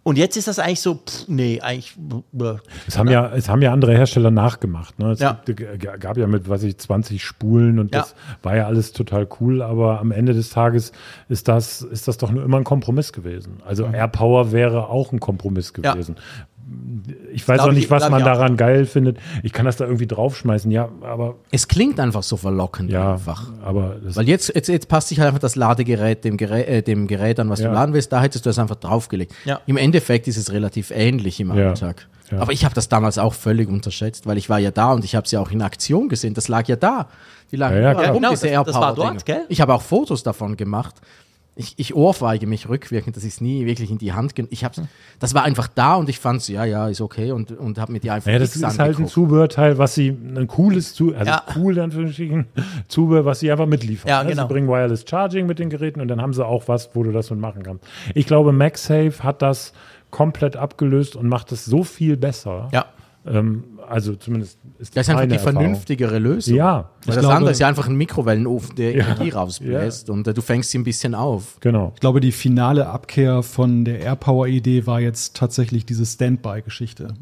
Und 0.04 0.18
jetzt 0.18 0.36
ist 0.36 0.47
das 0.47 0.58
eigentlich 0.58 0.82
so, 0.82 0.95
pff, 0.95 1.28
nee, 1.28 1.62
eigentlich. 1.62 1.95
Es 2.88 2.97
haben 2.97 3.08
ja, 3.10 3.32
es 3.36 3.49
haben 3.49 3.62
ja 3.62 3.72
andere 3.72 3.95
Hersteller 3.95 4.32
nachgemacht. 4.32 4.97
Ne? 4.97 5.12
Es 5.12 5.20
Ja. 5.20 5.39
gibt, 5.45 5.62
gab 6.02 6.18
ja 6.18 6.26
mit, 6.26 6.49
weiß 6.49 6.64
ich, 6.64 6.78
20 6.80 7.24
Spulen 7.24 7.78
und 7.78 7.93
Ja. 7.93 8.02
das 8.02 8.16
war 8.41 8.56
ja 8.56 8.66
alles 8.66 8.93
total 8.93 9.28
cool, 9.39 9.62
aber 9.62 9.99
am 9.99 10.12
Ende 10.12 10.34
des 10.34 10.49
Tages 10.49 10.91
ist 11.30 11.47
das, 11.47 11.84
ist 11.84 12.08
das 12.08 12.18
doch 12.18 12.32
nur 12.32 12.43
immer 12.43 12.58
ein 12.58 12.64
Kompromiss 12.64 13.14
gewesen. 13.14 13.62
Also 13.64 13.86
AirPower 13.86 14.52
wäre 14.52 14.89
auch 14.89 15.12
ein 15.12 15.20
Kompromiss 15.20 15.72
Ja. 15.78 15.93
Ich 17.34 17.47
weiß 17.47 17.59
auch 17.61 17.67
ich- 17.69 17.74
nicht, 17.76 17.89
was 17.91 18.09
man 18.09 18.22
auch. 18.22 18.26
daran 18.26 18.57
geil 18.57 18.86
findet. 18.86 19.17
Ich 19.43 19.53
kann 19.53 19.66
das 19.66 19.78
da 19.78 19.86
irgendwie 19.86 20.08
draufschmeißen, 20.08 20.70
ja, 20.71 20.89
aber 21.01 21.36
Es 21.51 21.67
klingt 21.67 22.00
einfach 22.00 22.24
so 22.24 22.37
verlockend 22.37 22.91
ja, 22.91 23.13
einfach. 23.13 23.51
aber 23.63 23.96
Weil 24.04 24.28
jetzt, 24.28 24.54
jetzt, 24.54 24.67
jetzt 24.70 24.87
passt 24.87 25.08
sich 25.09 25.20
halt 25.20 25.28
einfach 25.28 25.39
das 25.39 25.55
Ladegerät 25.55 26.24
dem 26.24 26.37
Gerät, 26.37 26.67
äh, 26.67 26.82
dem 26.82 27.08
Gerät 27.08 27.39
an, 27.39 27.50
was 27.50 27.59
Ja. 27.59 27.70
du 27.70 27.74
laden 27.74 27.93
willst. 27.93 28.12
Da 28.12 28.21
hättest 28.21 28.46
du 28.46 28.50
es 28.50 28.59
einfach 28.59 28.75
draufgelegt. 28.75 29.33
Ja. 29.46 29.59
Im 29.66 29.78
Endeffekt 29.78 30.28
ist 30.28 30.37
es 30.37 30.51
relativ 30.51 30.91
ähnlich 30.91 31.39
im 31.39 31.55
Ja. 31.55 31.70
Alltag. 31.70 32.08
Aber 32.37 32.54
ich 32.54 32.63
habe 32.63 32.74
das 32.74 32.87
damals 32.87 33.17
auch 33.17 33.33
völlig 33.33 33.67
unterschätzt, 33.67 34.25
weil 34.25 34.37
ich 34.37 34.50
war 34.50 34.58
ja 34.58 34.71
da 34.71 34.93
und 34.93 35.04
ich 35.04 35.16
habe 35.16 35.28
sie 35.28 35.36
auch 35.37 35.51
in 35.51 35.62
Aktion 35.62 36.08
gesehen. 36.08 36.33
Das 36.33 36.47
lag 36.47 36.66
ja 36.70 36.78
da. 36.78 37.09
Die 37.51 37.58
lagen 37.58 37.75
Ja, 37.75 37.82
ja, 37.82 37.91
rum, 38.12 38.13
Genau, 38.21 38.29
diese 38.29 38.47
das- 38.50 38.66
das 38.67 38.75
war 38.75 38.96
dort, 38.96 39.25
gell? 39.25 39.43
Ich 39.50 39.59
habe 39.59 39.74
auch 39.74 39.82
Fotos 39.82 40.24
davon 40.24 40.55
gemacht. 40.55 40.96
Ich, 41.62 41.74
ich 41.78 41.96
ohrfeige 41.96 42.47
mich 42.47 42.67
rückwirkend, 42.67 43.16
das 43.16 43.24
ist 43.24 43.39
nie 43.39 43.66
wirklich 43.67 43.92
in 43.92 44.00
die 44.00 44.13
Hand 44.13 44.36
genommen. 44.36 44.51
Ich 44.51 44.63
hab's, 44.66 44.82
das 45.20 45.33
war 45.36 45.43
einfach 45.43 45.67
da 45.67 45.96
und 45.96 46.09
ich 46.09 46.17
fand's, 46.20 46.47
ja, 46.47 46.66
ja, 46.66 46.88
ist 46.88 47.01
okay 47.01 47.32
und, 47.32 47.51
und 47.51 47.78
habe 47.78 47.92
mir 47.92 48.00
die 48.00 48.09
einfach 48.09 48.32
Ja, 48.32 48.39
das 48.39 48.55
ist 48.55 48.63
halt 48.63 48.79
ein 48.79 48.82
angeguckt. 48.88 49.09
Zubehörteil, 49.12 49.78
was 49.78 49.93
sie 49.93 50.09
ein 50.09 50.47
cooles 50.47 50.93
Zu 50.96 51.13
also 51.16 51.25
Ja. 51.32 51.43
cool 51.55 51.79
Anführungsstrichen 51.79 52.47
Zubehör, 52.88 53.25
was 53.25 53.39
sie 53.42 53.51
einfach 53.51 53.67
mitliefern. 53.67 54.09
Ja, 54.09 54.24
Ne? 54.24 54.32
genau. 54.32 54.43
Sie 54.43 54.47
bringen 54.54 54.67
Wireless 54.67 55.05
Charging 55.08 55.46
mit 55.46 55.59
den 55.59 55.70
Geräten 55.70 56.01
und 56.01 56.08
dann 56.08 56.21
haben 56.21 56.33
sie 56.33 56.46
auch 56.46 56.67
was, 56.67 56.89
wo 56.96 57.04
du 57.04 57.12
das 57.12 57.29
mitmachen 57.29 57.63
kannst. 57.63 57.86
Ich 58.16 58.25
glaube, 58.25 58.51
MagSafe 58.51 59.24
hat 59.24 59.42
das 59.42 59.74
komplett 60.09 60.58
abgelöst 60.58 61.16
und 61.16 61.29
macht 61.29 61.51
es 61.51 61.63
so 61.66 61.83
viel 61.83 62.17
besser. 62.17 62.70
Ja. 62.74 62.86
Ähm, 63.26 63.64
also 63.88 64.16
zumindest 64.16 64.58
ist 64.80 64.96
Das 64.98 65.06
ist 65.08 65.10
einfach 65.10 65.26
die 65.28 65.34
Erfahrung. 65.36 65.60
vernünftigere 65.60 66.18
Lösung. 66.18 66.56
Ja, 66.56 66.89
Weil 67.06 67.16
das 67.16 67.20
glaube- 67.20 67.36
andere 67.36 67.52
ist 67.52 67.60
ja 67.60 67.68
einfach 67.68 67.88
ein 67.88 67.96
Mikrowellenofen, 67.96 68.76
der 68.76 68.96
Ja. 68.96 69.06
Energie 69.06 69.30
rausbläst 69.30 70.10
und 70.10 70.28
äh, 70.28 70.34
du 70.34 70.42
fängst 70.42 70.72
sie 70.72 70.80
ein 70.80 70.84
bisschen 70.84 71.14
auf. 71.14 71.58
genau. 71.60 71.92
Ich 71.93 72.00
glaube, 72.00 72.20
die 72.20 72.32
finale 72.32 72.88
Abkehr 72.88 73.43
von 73.43 73.86
der 73.86 74.00
AirPower-Idee 74.00 74.88
war 74.88 75.00
jetzt 75.02 75.36
tatsächlich 75.36 75.86
diese 75.86 76.06
Standby-Geschichte. 76.06 77.14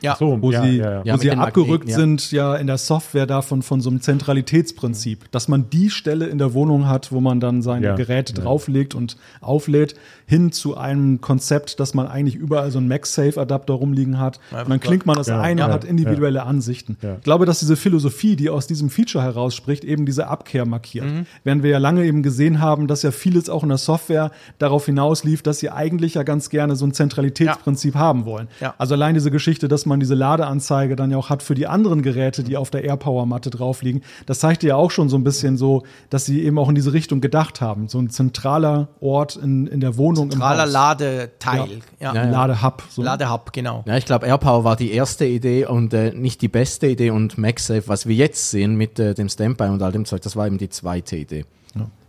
Ja. 0.00 0.16
So, 0.16 0.40
wo 0.40 0.50
ja, 0.50 0.62
sie, 0.62 0.76
ja, 0.76 1.02
ja. 1.02 1.14
Wo 1.14 1.18
sie 1.18 1.30
abgerückt 1.30 1.86
Magneten, 1.88 2.18
sind, 2.18 2.32
ja 2.32 2.54
in 2.56 2.66
der 2.66 2.78
Software 2.78 3.26
davon 3.26 3.62
von 3.62 3.80
so 3.80 3.90
einem 3.90 4.00
Zentralitätsprinzip, 4.00 5.30
dass 5.30 5.48
man 5.48 5.70
die 5.70 5.90
Stelle 5.90 6.26
in 6.26 6.38
der 6.38 6.54
Wohnung 6.54 6.88
hat, 6.88 7.12
wo 7.12 7.20
man 7.20 7.40
dann 7.40 7.62
seine 7.62 7.86
Ja, 7.86 7.94
Geräte 7.96 8.34
ja. 8.34 8.42
drauflegt 8.42 8.94
und 8.94 9.16
auflädt, 9.40 9.94
hin 10.26 10.52
zu 10.52 10.76
einem 10.76 11.20
Konzept, 11.20 11.80
dass 11.80 11.94
man 11.94 12.06
eigentlich 12.06 12.34
überall 12.34 12.70
so 12.70 12.78
einen 12.78 12.88
MagSafe-Adapter 12.88 13.74
rumliegen 13.74 14.18
hat. 14.18 14.40
und 14.52 14.68
dann 14.68 14.80
klingt 14.80 15.06
man 15.06 15.16
das 15.16 15.28
Ja, 15.28 15.40
ein 15.40 15.58
ja, 15.58 15.66
und 15.66 15.72
hat 15.72 15.84
ja. 15.84 15.90
individuelle 15.90 16.42
Ansichten. 16.42 16.98
Ja. 17.02 17.14
Ich 17.16 17.22
glaube, 17.24 17.46
dass 17.46 17.60
diese 17.60 17.76
Philosophie, 17.76 18.36
die 18.36 18.50
aus 18.50 18.66
diesem 18.66 18.90
Feature 18.90 19.24
herausspricht, 19.24 19.84
eben 19.84 20.04
diese 20.06 20.28
Abkehr 20.28 20.66
markiert. 20.66 21.06
Während 21.44 21.62
wir 21.62 21.70
ja 21.70 21.78
lange 21.78 22.04
eben 22.04 22.22
gesehen 22.22 22.60
haben, 22.60 22.86
dass 22.86 23.02
ja 23.02 23.10
vieles 23.10 23.48
auch 23.48 23.62
in 23.62 23.68
der 23.70 23.78
Software 23.78 24.30
darauf 24.58 24.86
hinauslief, 24.86 25.42
dass 25.42 25.58
sie 25.60 25.70
eigentlich 25.70 26.14
ja 26.14 26.22
ganz 26.22 26.50
gerne 26.50 26.76
so 26.76 26.84
ein 26.86 26.92
Zentralitätsprinzip 26.92 27.94
haben 27.94 28.24
wollen. 28.24 28.48
Ja. 28.60 28.74
Also 28.78 28.94
allein 28.94 29.14
diese 29.14 29.30
Geschichte, 29.30 29.68
dass 29.68 29.86
man 29.88 30.00
diese 30.00 30.14
Ladeanzeige 30.14 30.96
dann 30.96 31.10
ja 31.10 31.16
auch 31.16 31.30
hat 31.30 31.42
für 31.42 31.54
die 31.54 31.66
anderen 31.66 32.02
Geräte, 32.02 32.44
die 32.44 32.56
auf 32.56 32.70
der 32.70 32.84
AirPower-Matte 32.84 33.50
drauf 33.50 33.82
liegen, 33.82 34.02
das 34.26 34.38
zeigte 34.40 34.66
ja 34.68 34.76
auch 34.76 34.90
schon 34.90 35.08
so 35.08 35.16
ein 35.16 35.24
bisschen 35.24 35.56
so, 35.56 35.82
dass 36.10 36.24
sie 36.24 36.42
eben 36.44 36.58
auch 36.58 36.68
in 36.68 36.74
diese 36.74 36.92
Richtung 36.92 37.20
gedacht 37.20 37.60
haben. 37.60 37.88
So 37.88 37.98
ein 37.98 38.10
zentraler 38.10 38.88
Ort 39.00 39.36
in, 39.36 39.66
in 39.66 39.80
der 39.80 39.96
Wohnung 39.96 40.30
Zentraler. 40.30 40.66
Ladeteil. 40.66 41.80
Ja. 42.00 42.14
Ja. 42.14 42.22
Ein 42.22 42.30
Ladehub. 42.30 42.82
So. 42.88 43.02
Ladehub, 43.02 43.52
genau. 43.52 43.84
Ja, 43.86 43.96
ich 43.96 44.04
glaube, 44.04 44.26
AirPower 44.26 44.64
war 44.64 44.76
die 44.76 44.92
erste 44.92 45.24
Idee 45.24 45.66
und 45.66 45.92
äh, 45.94 46.12
nicht 46.12 46.42
die 46.42 46.48
beste 46.48 46.86
Idee 46.86 47.10
und 47.10 47.38
MagSafe, 47.38 47.88
was 47.88 48.06
wir 48.06 48.14
jetzt 48.14 48.50
sehen 48.50 48.76
mit 48.76 48.98
äh, 48.98 49.14
dem 49.14 49.28
Standby 49.28 49.64
und 49.64 49.82
all 49.82 49.92
dem 49.92 50.04
Zeug, 50.04 50.22
das 50.22 50.36
war 50.36 50.46
eben 50.46 50.58
die 50.58 50.68
zweite 50.68 51.16
Idee. 51.16 51.44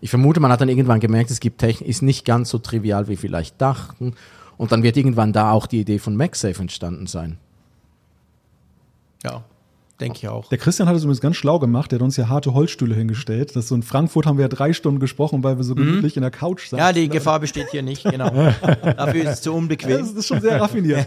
Ich 0.01 0.09
vermute, 0.09 0.39
man 0.39 0.51
hat 0.51 0.61
dann 0.61 0.69
irgendwann 0.69 0.99
gemerkt, 0.99 1.29
es 1.31 1.39
gibt 1.39 1.59
Technik, 1.59 1.89
ist 1.89 2.01
nicht 2.01 2.25
ganz 2.25 2.49
so 2.49 2.57
trivial, 2.57 3.07
wie 3.07 3.17
vielleicht 3.17 3.61
dachten. 3.61 4.13
Und 4.57 4.71
dann 4.71 4.83
wird 4.83 4.97
irgendwann 4.97 5.33
da 5.33 5.51
auch 5.51 5.67
die 5.67 5.81
Idee 5.81 5.99
von 5.99 6.15
MagSafe 6.15 6.61
entstanden 6.61 7.07
sein. 7.07 7.37
Ja, 9.23 9.43
denke 9.99 10.17
ich 10.19 10.27
auch. 10.29 10.47
Der 10.49 10.57
Christian 10.57 10.87
hat 10.87 10.95
es 10.95 11.03
übrigens 11.03 11.19
ganz 11.21 11.35
schlau 11.35 11.59
gemacht. 11.59 11.91
Der 11.91 11.99
hat 11.99 12.03
uns 12.03 12.15
ja 12.15 12.29
harte 12.29 12.53
Holzstühle 12.53 12.95
hingestellt. 12.95 13.55
Das 13.55 13.67
so 13.67 13.75
in 13.75 13.83
Frankfurt 13.83 14.25
haben 14.25 14.37
wir 14.37 14.43
ja 14.43 14.47
drei 14.49 14.71
Stunden 14.73 14.99
gesprochen, 14.99 15.43
weil 15.43 15.57
wir 15.57 15.63
so 15.63 15.75
gemütlich 15.75 16.15
in 16.15 16.21
der 16.21 16.31
Couch 16.31 16.63
saßen. 16.63 16.77
Mhm. 16.77 16.79
Ja, 16.79 16.93
die 16.93 17.09
Gefahr 17.09 17.39
besteht 17.39 17.69
hier 17.71 17.81
nicht, 17.81 18.03
genau. 18.03 18.29
Dafür 18.83 19.23
ist 19.23 19.29
es 19.29 19.41
zu 19.41 19.49
das 19.49 19.57
unbequem. 19.57 20.17
ist 20.17 20.25
schon 20.27 20.39
sehr 20.41 20.61
raffiniert. 20.61 21.05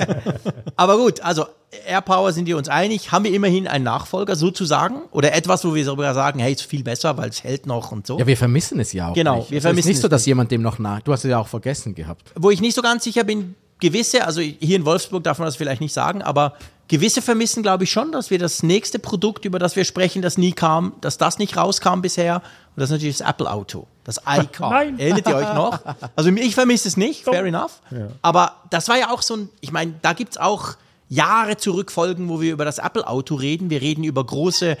Aber 0.76 0.96
gut, 0.96 1.20
also 1.20 1.46
AirPower 1.86 2.32
sind 2.32 2.46
wir 2.46 2.56
uns 2.56 2.68
einig. 2.68 3.12
Haben 3.12 3.24
wir 3.24 3.32
immerhin 3.34 3.66
einen 3.68 3.84
Nachfolger 3.84 4.36
sozusagen? 4.36 5.02
Oder 5.12 5.34
etwas, 5.34 5.64
wo 5.64 5.74
wir 5.74 5.84
sogar 5.84 6.14
sagen, 6.14 6.38
hey, 6.40 6.52
ist 6.52 6.62
viel 6.62 6.82
besser, 6.84 7.16
weil 7.16 7.30
es 7.30 7.42
hält 7.44 7.66
noch 7.66 7.92
und 7.92 8.06
so. 8.06 8.18
Ja, 8.18 8.26
wir 8.26 8.36
vermissen 8.36 8.78
es 8.80 8.92
ja 8.92 9.08
auch. 9.08 9.14
Genau, 9.14 9.38
nicht. 9.38 9.50
wir 9.50 9.56
Also 9.56 9.58
es 9.58 9.62
vermissen 9.62 9.78
ist 9.78 9.86
nicht 9.86 9.96
es 9.96 10.02
so, 10.02 10.08
dass 10.08 10.22
nicht. 10.22 10.26
jemand 10.28 10.50
dem 10.50 10.62
noch 10.62 10.78
nach. 10.78 11.00
Du 11.02 11.12
hast 11.12 11.24
es 11.24 11.30
ja 11.30 11.38
auch 11.38 11.48
vergessen 11.48 11.94
gehabt. 11.94 12.32
Wo 12.36 12.50
ich 12.50 12.60
nicht 12.60 12.74
so 12.74 12.82
ganz 12.82 13.04
sicher 13.04 13.24
bin, 13.24 13.54
gewisse, 13.80 14.26
also 14.26 14.40
hier 14.40 14.76
in 14.76 14.84
Wolfsburg 14.84 15.24
darf 15.24 15.38
man 15.38 15.46
das 15.46 15.56
vielleicht 15.56 15.80
nicht 15.80 15.92
sagen, 15.92 16.22
aber 16.22 16.54
gewisse 16.88 17.22
vermissen, 17.22 17.62
glaube 17.62 17.84
ich 17.84 17.90
schon, 17.90 18.12
dass 18.12 18.30
wir 18.30 18.38
das 18.38 18.62
nächste 18.62 18.98
Produkt, 18.98 19.44
über 19.44 19.58
das 19.58 19.76
wir 19.76 19.84
sprechen, 19.84 20.22
das 20.22 20.38
nie 20.38 20.52
kam, 20.52 20.92
dass 21.00 21.18
das 21.18 21.38
nicht 21.38 21.56
rauskam 21.56 22.00
bisher. 22.00 22.36
Und 22.36 22.76
das 22.76 22.84
ist 22.84 22.90
natürlich 22.90 23.18
das 23.18 23.28
Apple 23.28 23.50
Auto, 23.50 23.86
das 24.04 24.18
iCar. 24.26 24.70
Nein. 24.70 24.98
Erinnert 24.98 25.28
ihr 25.28 25.36
euch 25.36 25.54
noch? 25.54 25.80
Also 26.16 26.30
ich 26.30 26.54
vermisse 26.54 26.88
es 26.88 26.96
nicht, 26.96 27.24
fair 27.24 27.44
enough. 27.44 27.80
Aber 28.22 28.56
das 28.70 28.88
war 28.88 28.98
ja 28.98 29.10
auch 29.10 29.22
so 29.22 29.36
ein, 29.36 29.48
ich 29.60 29.72
meine, 29.72 29.94
da 30.02 30.12
gibt 30.12 30.32
es 30.32 30.38
auch 30.38 30.74
Jahre 31.08 31.56
zurück 31.56 31.90
Folgen, 31.90 32.28
wo 32.28 32.40
wir 32.40 32.52
über 32.52 32.64
das 32.64 32.78
Apple 32.78 33.06
Auto 33.06 33.34
reden. 33.34 33.70
Wir 33.70 33.80
reden 33.80 34.04
über 34.04 34.24
große, 34.24 34.76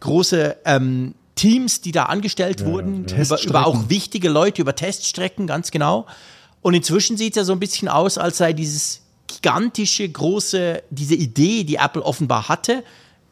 große 0.00 0.56
ähm, 0.64 1.14
Teams, 1.34 1.80
die 1.80 1.92
da 1.92 2.04
angestellt 2.04 2.64
wurden, 2.64 3.06
über, 3.06 3.42
über 3.42 3.66
auch 3.66 3.88
wichtige 3.88 4.28
Leute, 4.28 4.62
über 4.62 4.74
Teststrecken, 4.74 5.46
ganz 5.46 5.70
genau. 5.70 6.06
Und 6.64 6.72
inzwischen 6.72 7.18
sieht 7.18 7.34
es 7.34 7.36
ja 7.36 7.44
so 7.44 7.52
ein 7.52 7.60
bisschen 7.60 7.88
aus, 7.88 8.16
als 8.16 8.38
sei 8.38 8.54
dieses 8.54 9.02
gigantische, 9.26 10.08
große, 10.08 10.82
diese 10.88 11.14
Idee, 11.14 11.62
die 11.64 11.74
Apple 11.74 12.02
offenbar 12.02 12.48
hatte, 12.48 12.82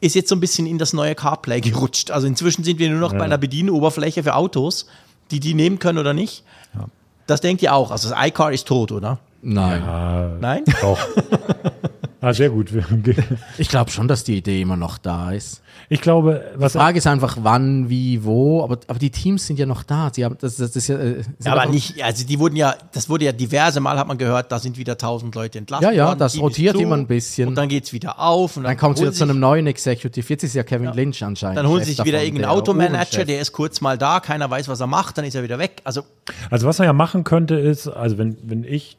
ist 0.01 0.13
jetzt 0.13 0.29
so 0.29 0.35
ein 0.35 0.39
bisschen 0.39 0.67
in 0.67 0.77
das 0.77 0.93
neue 0.93 1.15
CarPlay 1.15 1.59
gerutscht. 1.61 2.11
Also 2.11 2.27
inzwischen 2.27 2.63
sind 2.63 2.77
wir 2.77 2.91
nur 2.91 2.99
noch 2.99 3.13
bei 3.13 3.23
einer 3.23 3.39
Bedienoberfläche 3.39 4.21
für 4.21 4.35
Autos, 4.35 4.85
die 5.31 5.39
die 5.39 5.55
nehmen 5.55 5.79
können 5.79 5.97
oder 5.97 6.13
nicht. 6.13 6.43
Das 7.25 7.41
denkt 7.41 7.63
ihr 7.63 7.73
auch. 7.73 7.89
Also 7.89 8.07
das 8.07 8.27
iCar 8.27 8.51
ist 8.53 8.67
tot, 8.67 8.91
oder? 8.91 9.17
Nein. 9.41 9.81
Ah, 9.81 10.37
Nein? 10.39 10.63
doch. 10.81 10.99
ah, 12.23 12.33
sehr 12.33 12.49
gut. 12.49 12.71
Ich 13.57 13.69
glaube 13.69 13.91
schon, 13.91 14.07
dass 14.07 14.23
die 14.23 14.37
Idee 14.37 14.61
immer 14.61 14.77
noch 14.77 14.97
da 14.97 15.31
ist. 15.31 15.61
Ich 15.89 16.01
glaube, 16.01 16.43
was 16.55 16.71
Die 16.71 16.77
Frage 16.79 16.97
ist 16.97 17.07
einfach, 17.07 17.37
wann, 17.41 17.89
wie, 17.89 18.23
wo. 18.23 18.63
Aber, 18.63 18.79
aber 18.87 18.99
die 18.99 19.11
Teams 19.11 19.45
sind 19.45 19.59
ja 19.59 19.65
noch 19.65 19.83
da. 19.83 20.09
Sie 20.13 20.25
haben, 20.25 20.37
das, 20.39 20.55
das 20.55 20.75
ist 20.75 20.87
ja, 20.87 20.97
äh, 20.97 21.21
Ja, 21.43 21.53
aber 21.53 21.67
nicht, 21.67 22.03
also 22.03 22.25
die 22.25 22.39
wurden 22.39 22.55
ja, 22.55 22.75
das 22.93 23.09
wurde 23.09 23.25
ja 23.25 23.31
diverse 23.31 23.79
Mal, 23.79 23.97
hat 23.97 24.07
man 24.07 24.17
gehört, 24.17 24.51
da 24.51 24.59
sind 24.59 24.77
wieder 24.77 24.97
tausend 24.97 25.35
Leute 25.35 25.59
entlassen 25.59 25.83
Ja, 25.83 25.91
ja, 25.91 26.07
worden, 26.07 26.19
das 26.19 26.39
rotiert 26.39 26.75
zu, 26.75 26.81
immer 26.81 26.95
ein 26.95 27.07
bisschen. 27.07 27.49
Und 27.49 27.55
dann 27.55 27.69
geht's 27.69 27.93
wieder 27.93 28.19
auf. 28.19 28.57
Und 28.57 28.63
Dann 28.63 28.77
kommt 28.77 28.97
sie 28.97 29.03
holen 29.03 29.13
zu 29.13 29.23
einem 29.23 29.39
neuen 29.39 29.67
Executive. 29.67 30.25
Jetzt 30.27 30.43
ist 30.43 30.55
ja 30.55 30.63
Kevin 30.63 30.93
Lynch 30.93 31.23
anscheinend. 31.23 31.57
Dann 31.57 31.67
holen 31.67 31.83
sich 31.83 31.99
wieder 31.99 32.13
davon, 32.13 32.25
irgendeinen 32.25 32.41
der 32.41 32.51
Automanager, 32.51 33.25
der 33.25 33.41
ist 33.41 33.51
kurz 33.51 33.81
mal 33.81 33.97
da, 33.97 34.19
keiner 34.19 34.49
weiß, 34.49 34.67
was 34.67 34.79
er 34.79 34.87
macht, 34.87 35.17
dann 35.17 35.25
ist 35.25 35.35
er 35.35 35.43
wieder 35.43 35.59
weg. 35.59 35.81
Also, 35.83 36.03
Also 36.49 36.65
was 36.67 36.79
man 36.79 36.85
ja 36.85 36.93
machen 36.93 37.23
könnte 37.23 37.55
ist, 37.55 37.87
also 37.87 38.17
wenn, 38.17 38.37
wenn 38.43 38.63
ich, 38.63 38.97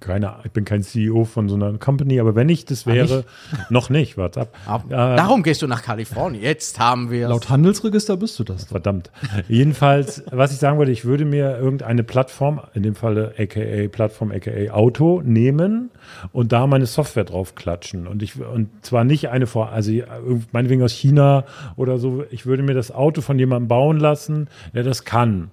keine, 0.00 0.34
ich 0.44 0.50
bin 0.50 0.64
kein 0.64 0.82
CEO 0.82 1.24
von 1.24 1.48
so 1.48 1.54
einer 1.54 1.78
Company, 1.78 2.18
aber 2.20 2.34
wenn 2.34 2.48
ich 2.48 2.64
das 2.64 2.86
wäre, 2.86 3.24
noch 3.70 3.88
nicht, 3.88 4.16
warte 4.18 4.40
ab. 4.42 4.48
Ab- 4.66 4.84
Äh, 4.88 4.94
Darum 4.94 5.42
gehst 5.42 5.62
du 5.62 5.66
nach 5.68 5.82
Kalifornien. 5.82 6.42
Jetzt 6.42 6.78
haben 6.80 7.10
wir 7.10 7.28
Laut 7.28 7.48
Handelsregister 7.48 8.16
bist 8.16 8.38
du 8.38 8.44
das. 8.44 8.64
Verdammt. 8.64 9.10
Jedenfalls, 9.48 10.22
was 10.30 10.52
ich 10.52 10.58
sagen 10.58 10.76
wollte, 10.78 10.92
ich 10.92 11.04
würde 11.04 11.24
mir 11.24 11.56
irgendeine 11.58 12.02
Plattform, 12.04 12.60
in 12.74 12.82
dem 12.82 12.94
Falle 12.94 13.32
aka 13.38 13.88
Plattform, 13.88 14.32
aka 14.32 14.50
Auto, 14.72 15.22
nehmen 15.24 15.90
und 16.32 16.52
da 16.52 16.66
meine 16.66 16.86
Software 16.86 17.24
drauf 17.24 17.54
klatschen. 17.54 18.06
Und 18.06 18.22
ich, 18.22 18.40
und 18.40 18.68
zwar 18.84 19.04
nicht 19.04 19.28
eine 19.30 19.46
vor, 19.46 19.70
also 19.70 19.92
meinetwegen 20.52 20.82
aus 20.82 20.92
China 20.92 21.44
oder 21.76 21.98
so. 21.98 22.24
Ich 22.30 22.44
würde 22.44 22.62
mir 22.62 22.74
das 22.74 22.90
Auto 22.90 23.20
von 23.22 23.38
jemandem 23.38 23.68
bauen 23.68 23.98
lassen, 23.98 24.48
der 24.74 24.82
das 24.82 25.04
kann. 25.04 25.50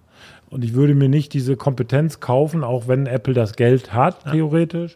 Und 0.53 0.63
ich 0.63 0.73
würde 0.73 0.93
mir 0.95 1.09
nicht 1.09 1.33
diese 1.33 1.55
Kompetenz 1.57 2.19
kaufen, 2.19 2.63
auch 2.63 2.87
wenn 2.87 3.07
Apple 3.07 3.33
das 3.33 3.53
Geld 3.55 3.93
hat, 3.93 4.23
theoretisch, 4.31 4.95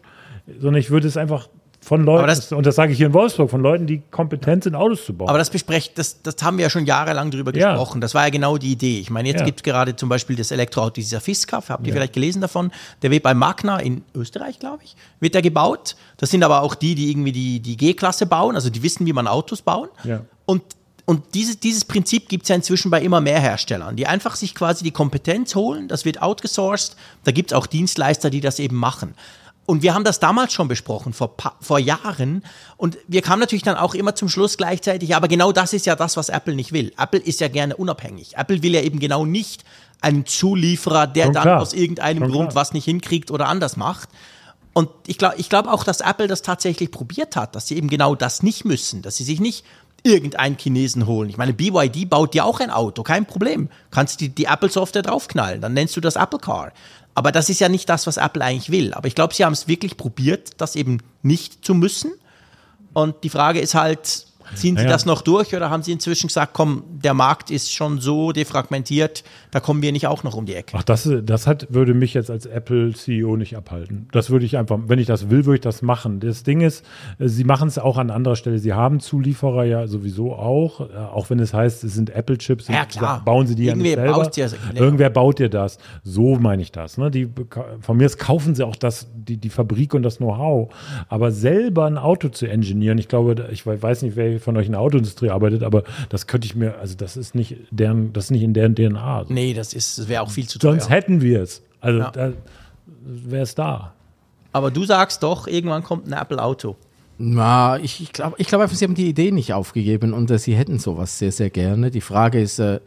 sondern 0.60 0.80
ich 0.80 0.90
würde 0.90 1.08
es 1.08 1.16
einfach 1.16 1.48
von 1.80 2.04
Leuten, 2.04 2.26
das- 2.26 2.52
und 2.52 2.66
das 2.66 2.74
sage 2.74 2.92
ich 2.92 2.98
hier 2.98 3.06
in 3.06 3.12
Wolfsburg, 3.14 3.50
von 3.50 3.60
Leuten, 3.60 3.86
die 3.86 4.02
Kompetenz 4.10 4.64
sind, 4.64 4.74
Autos 4.74 5.04
zu 5.06 5.14
bauen. 5.14 5.28
aber 5.28 5.38
das 5.38 5.48
besprecht, 5.50 5.96
das, 5.96 6.20
das 6.22 6.36
haben 6.42 6.58
wir 6.58 6.64
ja 6.64 6.70
schon 6.70 6.84
jahrelang 6.86 7.30
drüber 7.30 7.54
Ja. 7.56 7.70
gesprochen. 7.72 8.00
Das 8.00 8.14
war 8.14 8.24
ja 8.24 8.30
genau 8.30 8.56
die 8.58 8.72
Idee. 8.72 8.98
Ich 9.00 9.10
meine, 9.10 9.28
jetzt 9.28 9.40
Ja. 9.40 9.46
gibt 9.46 9.60
es 9.60 9.62
gerade 9.62 9.94
zum 9.96 10.08
Beispiel 10.08 10.36
das 10.36 10.50
Elektroauto, 10.50 10.94
dieser 10.94 11.20
Fiskaf, 11.20 11.70
habt 11.70 11.86
ihr 11.86 11.92
vielleicht 11.92 12.12
gelesen 12.12 12.40
davon? 12.40 12.70
Der 13.02 13.10
wird 13.10 13.22
bei 13.22 13.32
Magna 13.32 13.78
in 13.78 14.02
Österreich, 14.14 14.58
glaube 14.58 14.82
ich, 14.84 14.96
wird 15.20 15.34
der 15.34 15.42
gebaut. 15.42 15.96
Das 16.18 16.30
sind 16.30 16.42
aber 16.42 16.62
auch 16.62 16.74
die, 16.74 16.94
die 16.94 17.10
irgendwie 17.10 17.32
die, 17.32 17.60
die 17.60 17.76
G-Klasse 17.76 18.26
bauen, 18.26 18.54
also 18.54 18.70
die 18.70 18.82
wissen, 18.82 19.06
wie 19.06 19.12
man 19.12 19.26
Autos 19.26 19.62
bauen. 19.62 19.88
Ja. 20.04 20.22
Und 20.46 20.62
und 21.08 21.32
dieses, 21.32 21.58
dieses 21.58 21.86
Prinzip 21.86 22.28
gibt 22.28 22.42
es 22.42 22.50
ja 22.50 22.54
inzwischen 22.54 22.90
bei 22.90 23.00
immer 23.00 23.22
mehr 23.22 23.40
Herstellern, 23.40 23.96
die 23.96 24.06
einfach 24.06 24.36
sich 24.36 24.54
quasi 24.54 24.84
die 24.84 24.90
Kompetenz 24.90 25.54
holen, 25.54 25.88
das 25.88 26.04
wird 26.04 26.20
outgesourced, 26.20 26.96
da 27.24 27.32
gibt 27.32 27.50
es 27.50 27.56
auch 27.56 27.66
Dienstleister, 27.66 28.28
die 28.28 28.42
das 28.42 28.58
eben 28.58 28.76
machen. 28.76 29.14
Und 29.64 29.82
wir 29.82 29.94
haben 29.94 30.04
das 30.04 30.20
damals 30.20 30.52
schon 30.52 30.68
besprochen, 30.68 31.14
vor, 31.14 31.34
vor 31.62 31.78
Jahren. 31.78 32.44
Und 32.76 32.98
wir 33.06 33.22
kamen 33.22 33.40
natürlich 33.40 33.62
dann 33.62 33.76
auch 33.76 33.94
immer 33.94 34.16
zum 34.16 34.28
Schluss 34.28 34.58
gleichzeitig, 34.58 35.16
aber 35.16 35.28
genau 35.28 35.50
das 35.50 35.72
ist 35.72 35.86
ja 35.86 35.96
das, 35.96 36.18
was 36.18 36.28
Apple 36.28 36.54
nicht 36.54 36.72
will. 36.72 36.92
Apple 36.98 37.20
ist 37.20 37.40
ja 37.40 37.48
gerne 37.48 37.74
unabhängig. 37.74 38.36
Apple 38.36 38.62
will 38.62 38.74
ja 38.74 38.82
eben 38.82 38.98
genau 38.98 39.24
nicht 39.24 39.64
einen 40.02 40.26
Zulieferer, 40.26 41.06
der 41.06 41.24
Schon 41.24 41.32
dann 41.32 41.42
klar. 41.44 41.62
aus 41.62 41.72
irgendeinem 41.72 42.24
Schon 42.24 42.32
Grund 42.32 42.50
klar. 42.50 42.60
was 42.60 42.74
nicht 42.74 42.84
hinkriegt 42.84 43.30
oder 43.30 43.48
anders 43.48 43.78
macht. 43.78 44.10
Und 44.74 44.90
ich 45.06 45.16
glaube 45.16 45.36
ich 45.38 45.48
glaub 45.48 45.66
auch, 45.66 45.84
dass 45.84 46.02
Apple 46.02 46.26
das 46.26 46.42
tatsächlich 46.42 46.90
probiert 46.90 47.34
hat, 47.34 47.56
dass 47.56 47.66
sie 47.66 47.78
eben 47.78 47.88
genau 47.88 48.14
das 48.14 48.42
nicht 48.42 48.66
müssen, 48.66 49.00
dass 49.00 49.16
sie 49.16 49.24
sich 49.24 49.40
nicht 49.40 49.64
irgendeinen 50.08 50.56
Chinesen 50.58 51.06
holen. 51.06 51.28
Ich 51.30 51.36
meine, 51.36 51.52
BYD 51.52 52.08
baut 52.08 52.34
ja 52.34 52.44
auch 52.44 52.60
ein 52.60 52.70
Auto, 52.70 53.02
kein 53.02 53.26
Problem. 53.26 53.68
Kannst 53.90 54.20
die, 54.20 54.30
die 54.30 54.44
Apple-Software 54.46 55.02
draufknallen, 55.02 55.60
dann 55.60 55.74
nennst 55.74 55.96
du 55.96 56.00
das 56.00 56.16
Apple 56.16 56.38
Car. 56.38 56.72
Aber 57.14 57.32
das 57.32 57.48
ist 57.50 57.60
ja 57.60 57.68
nicht 57.68 57.88
das, 57.88 58.06
was 58.06 58.16
Apple 58.16 58.42
eigentlich 58.44 58.70
will. 58.70 58.94
Aber 58.94 59.08
ich 59.08 59.14
glaube, 59.14 59.34
sie 59.34 59.44
haben 59.44 59.52
es 59.52 59.68
wirklich 59.68 59.96
probiert, 59.96 60.52
das 60.58 60.76
eben 60.76 60.98
nicht 61.22 61.64
zu 61.64 61.74
müssen. 61.74 62.12
Und 62.92 63.22
die 63.24 63.28
Frage 63.28 63.60
ist 63.60 63.74
halt, 63.74 64.26
Ziehen 64.54 64.76
Sie 64.76 64.82
Naja. 64.82 64.88
das 64.88 65.04
noch 65.04 65.22
durch 65.22 65.54
oder 65.54 65.68
haben 65.70 65.82
Sie 65.82 65.92
inzwischen 65.92 66.28
gesagt, 66.28 66.54
komm, 66.54 66.82
der 66.88 67.12
Markt 67.14 67.50
ist 67.50 67.72
schon 67.72 68.00
so 68.00 68.32
defragmentiert, 68.32 69.22
da 69.50 69.60
kommen 69.60 69.82
wir 69.82 69.92
nicht 69.92 70.06
auch 70.06 70.24
noch 70.24 70.34
um 70.34 70.46
die 70.46 70.54
Ecke? 70.54 70.72
Ach, 70.76 70.82
das, 70.82 71.08
das 71.24 71.46
hat, 71.46 71.66
würde 71.70 71.94
mich 71.94 72.14
jetzt 72.14 72.30
als 72.30 72.46
Apple-CEO 72.46 73.36
nicht 73.36 73.56
abhalten. 73.56 74.08
Das 74.12 74.30
würde 74.30 74.44
ich 74.44 74.56
einfach, 74.56 74.78
wenn 74.86 74.98
ich 74.98 75.06
das 75.06 75.30
will, 75.30 75.44
würde 75.46 75.56
ich 75.56 75.60
das 75.62 75.82
machen. 75.82 76.20
Das 76.20 76.42
Ding 76.42 76.60
ist, 76.60 76.84
äh, 77.18 77.28
sie 77.28 77.44
machen 77.44 77.68
es 77.68 77.78
auch 77.78 77.96
an 77.98 78.10
anderer 78.10 78.36
Stelle. 78.36 78.58
Sie 78.58 78.72
haben 78.72 79.00
Zulieferer 79.00 79.64
ja 79.64 79.86
sowieso 79.86 80.32
auch, 80.34 80.80
äh, 80.80 80.84
auch 80.96 81.30
wenn 81.30 81.38
es 81.40 81.54
heißt, 81.54 81.84
es 81.84 81.94
sind 81.94 82.10
Apple-Chips. 82.10 82.68
Ja, 82.68 82.84
klar. 82.84 83.22
Bauen 83.24 83.46
sie 83.46 83.54
die 83.54 83.64
ja 83.64 83.74
nicht 83.74 83.86
Irgendwer 83.96 84.30
selber. 84.36 84.56
ja. 84.74 84.80
Irgendwer 84.80 85.10
baut 85.10 85.38
dir 85.38 85.48
das. 85.48 85.78
So 86.02 86.36
meine 86.36 86.62
ich 86.62 86.72
das. 86.72 86.98
Ne? 86.98 87.10
Die, 87.10 87.28
von 87.80 87.96
mir 87.96 88.06
aus 88.06 88.18
kaufen 88.18 88.54
sie 88.54 88.66
auch 88.66 88.76
das, 88.76 89.08
die, 89.14 89.36
die 89.36 89.48
Fabrik 89.50 89.94
und 89.94 90.02
das 90.02 90.18
Know-how. 90.18 90.72
Aber 91.08 91.30
selber 91.32 91.86
ein 91.86 91.98
Auto 91.98 92.28
zu 92.28 92.46
engineieren, 92.46 92.98
ich 92.98 93.08
glaube, 93.08 93.48
ich 93.52 93.66
we- 93.66 93.80
weiß 93.82 94.02
nicht, 94.02 94.16
wer 94.16 94.38
von 94.40 94.56
euch 94.56 94.66
in 94.66 94.72
der 94.72 94.80
Autoindustrie 94.80 95.30
arbeitet, 95.30 95.62
aber 95.62 95.84
das 96.08 96.26
könnte 96.26 96.46
ich 96.46 96.54
mir, 96.54 96.78
also 96.78 96.94
das 96.96 97.16
ist 97.16 97.34
nicht 97.34 97.56
deren, 97.70 98.12
das 98.12 98.24
ist 98.24 98.30
nicht 98.32 98.42
in 98.42 98.54
deren 98.54 98.74
DNA. 98.74 99.24
Nee, 99.28 99.37
das 99.54 99.72
ist, 99.74 99.98
das 99.98 100.08
wäre 100.08 100.22
auch 100.22 100.30
viel 100.30 100.46
zu 100.48 100.58
teuer. 100.58 100.72
Sonst 100.72 100.90
hätten 100.90 101.20
wir 101.20 101.42
es. 101.42 101.62
Also 101.80 102.00
Ja. 102.00 102.10
da 102.10 102.32
wäre 103.04 103.42
es 103.42 103.54
da. 103.54 103.92
Aber 104.52 104.70
du 104.70 104.84
sagst 104.84 105.22
doch, 105.22 105.46
irgendwann 105.46 105.82
kommt 105.84 106.06
ein 106.06 106.12
Apple-Auto. 106.12 106.76
Na, 107.18 107.78
ich, 107.78 108.00
ich 108.00 108.12
glaube 108.12 108.36
ich 108.38 108.46
glaub 108.46 108.60
einfach, 108.62 108.76
sie 108.76 108.84
haben 108.84 108.94
die 108.94 109.08
Idee 109.08 109.30
nicht 109.32 109.52
aufgegeben 109.52 110.12
und 110.12 110.30
äh, 110.30 110.38
sie 110.38 110.54
hätten 110.54 110.78
sowas 110.78 111.18
sehr, 111.18 111.32
sehr 111.32 111.50
gerne. 111.50 111.90
Die 111.90 112.00
Frage 112.00 112.40
ist, 112.40 112.58
äh, 112.60 112.80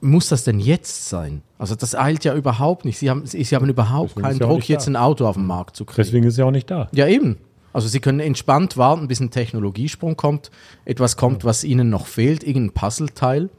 muss 0.00 0.28
das 0.28 0.44
denn 0.44 0.60
jetzt 0.60 1.08
sein? 1.08 1.42
Also 1.58 1.74
das 1.74 1.94
eilt 1.94 2.24
ja 2.24 2.34
überhaupt 2.34 2.84
nicht. 2.84 2.98
Sie 2.98 3.10
haben, 3.10 3.26
sie, 3.26 3.42
sie 3.42 3.56
haben 3.56 3.68
überhaupt 3.68 4.10
Deswegen 4.10 4.22
keinen 4.28 4.38
ja 4.38 4.46
Druck, 4.46 4.68
jetzt 4.68 4.86
da. 4.86 4.92
ein 4.92 4.96
Auto 4.96 5.26
auf 5.26 5.36
den 5.36 5.46
Markt 5.46 5.74
zu 5.76 5.84
kriegen. 5.84 6.04
Deswegen 6.06 6.24
ist 6.26 6.34
es 6.34 6.38
ja 6.38 6.44
auch 6.44 6.50
nicht 6.52 6.70
da. 6.70 6.88
Ja, 6.92 7.08
eben. 7.08 7.38
Also 7.72 7.88
sie 7.88 8.00
können 8.00 8.20
entspannt 8.20 8.76
warten, 8.76 9.08
bis 9.08 9.20
ein 9.20 9.30
Technologiesprung 9.30 10.16
kommt, 10.16 10.50
etwas 10.84 11.16
kommt, 11.16 11.44
was 11.44 11.64
ihnen 11.64 11.90
noch 11.90 12.06
fehlt, 12.06 12.42
irgendein 12.44 12.72
Puzzleteil. 12.74 13.50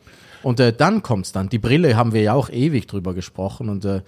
Und 0.43 0.59
äh, 0.59 0.71
dann 0.73 1.01
kommt 1.03 1.25
es 1.25 1.31
dann. 1.31 1.49
Die 1.49 1.59
Brille 1.59 1.95
haben 1.95 2.13
wir 2.13 2.21
ja 2.21 2.33
auch 2.33 2.49
ewig 2.49 2.87
drüber 2.87 3.13
gesprochen 3.13 3.69
und 3.69 3.85
äh, 3.85 4.01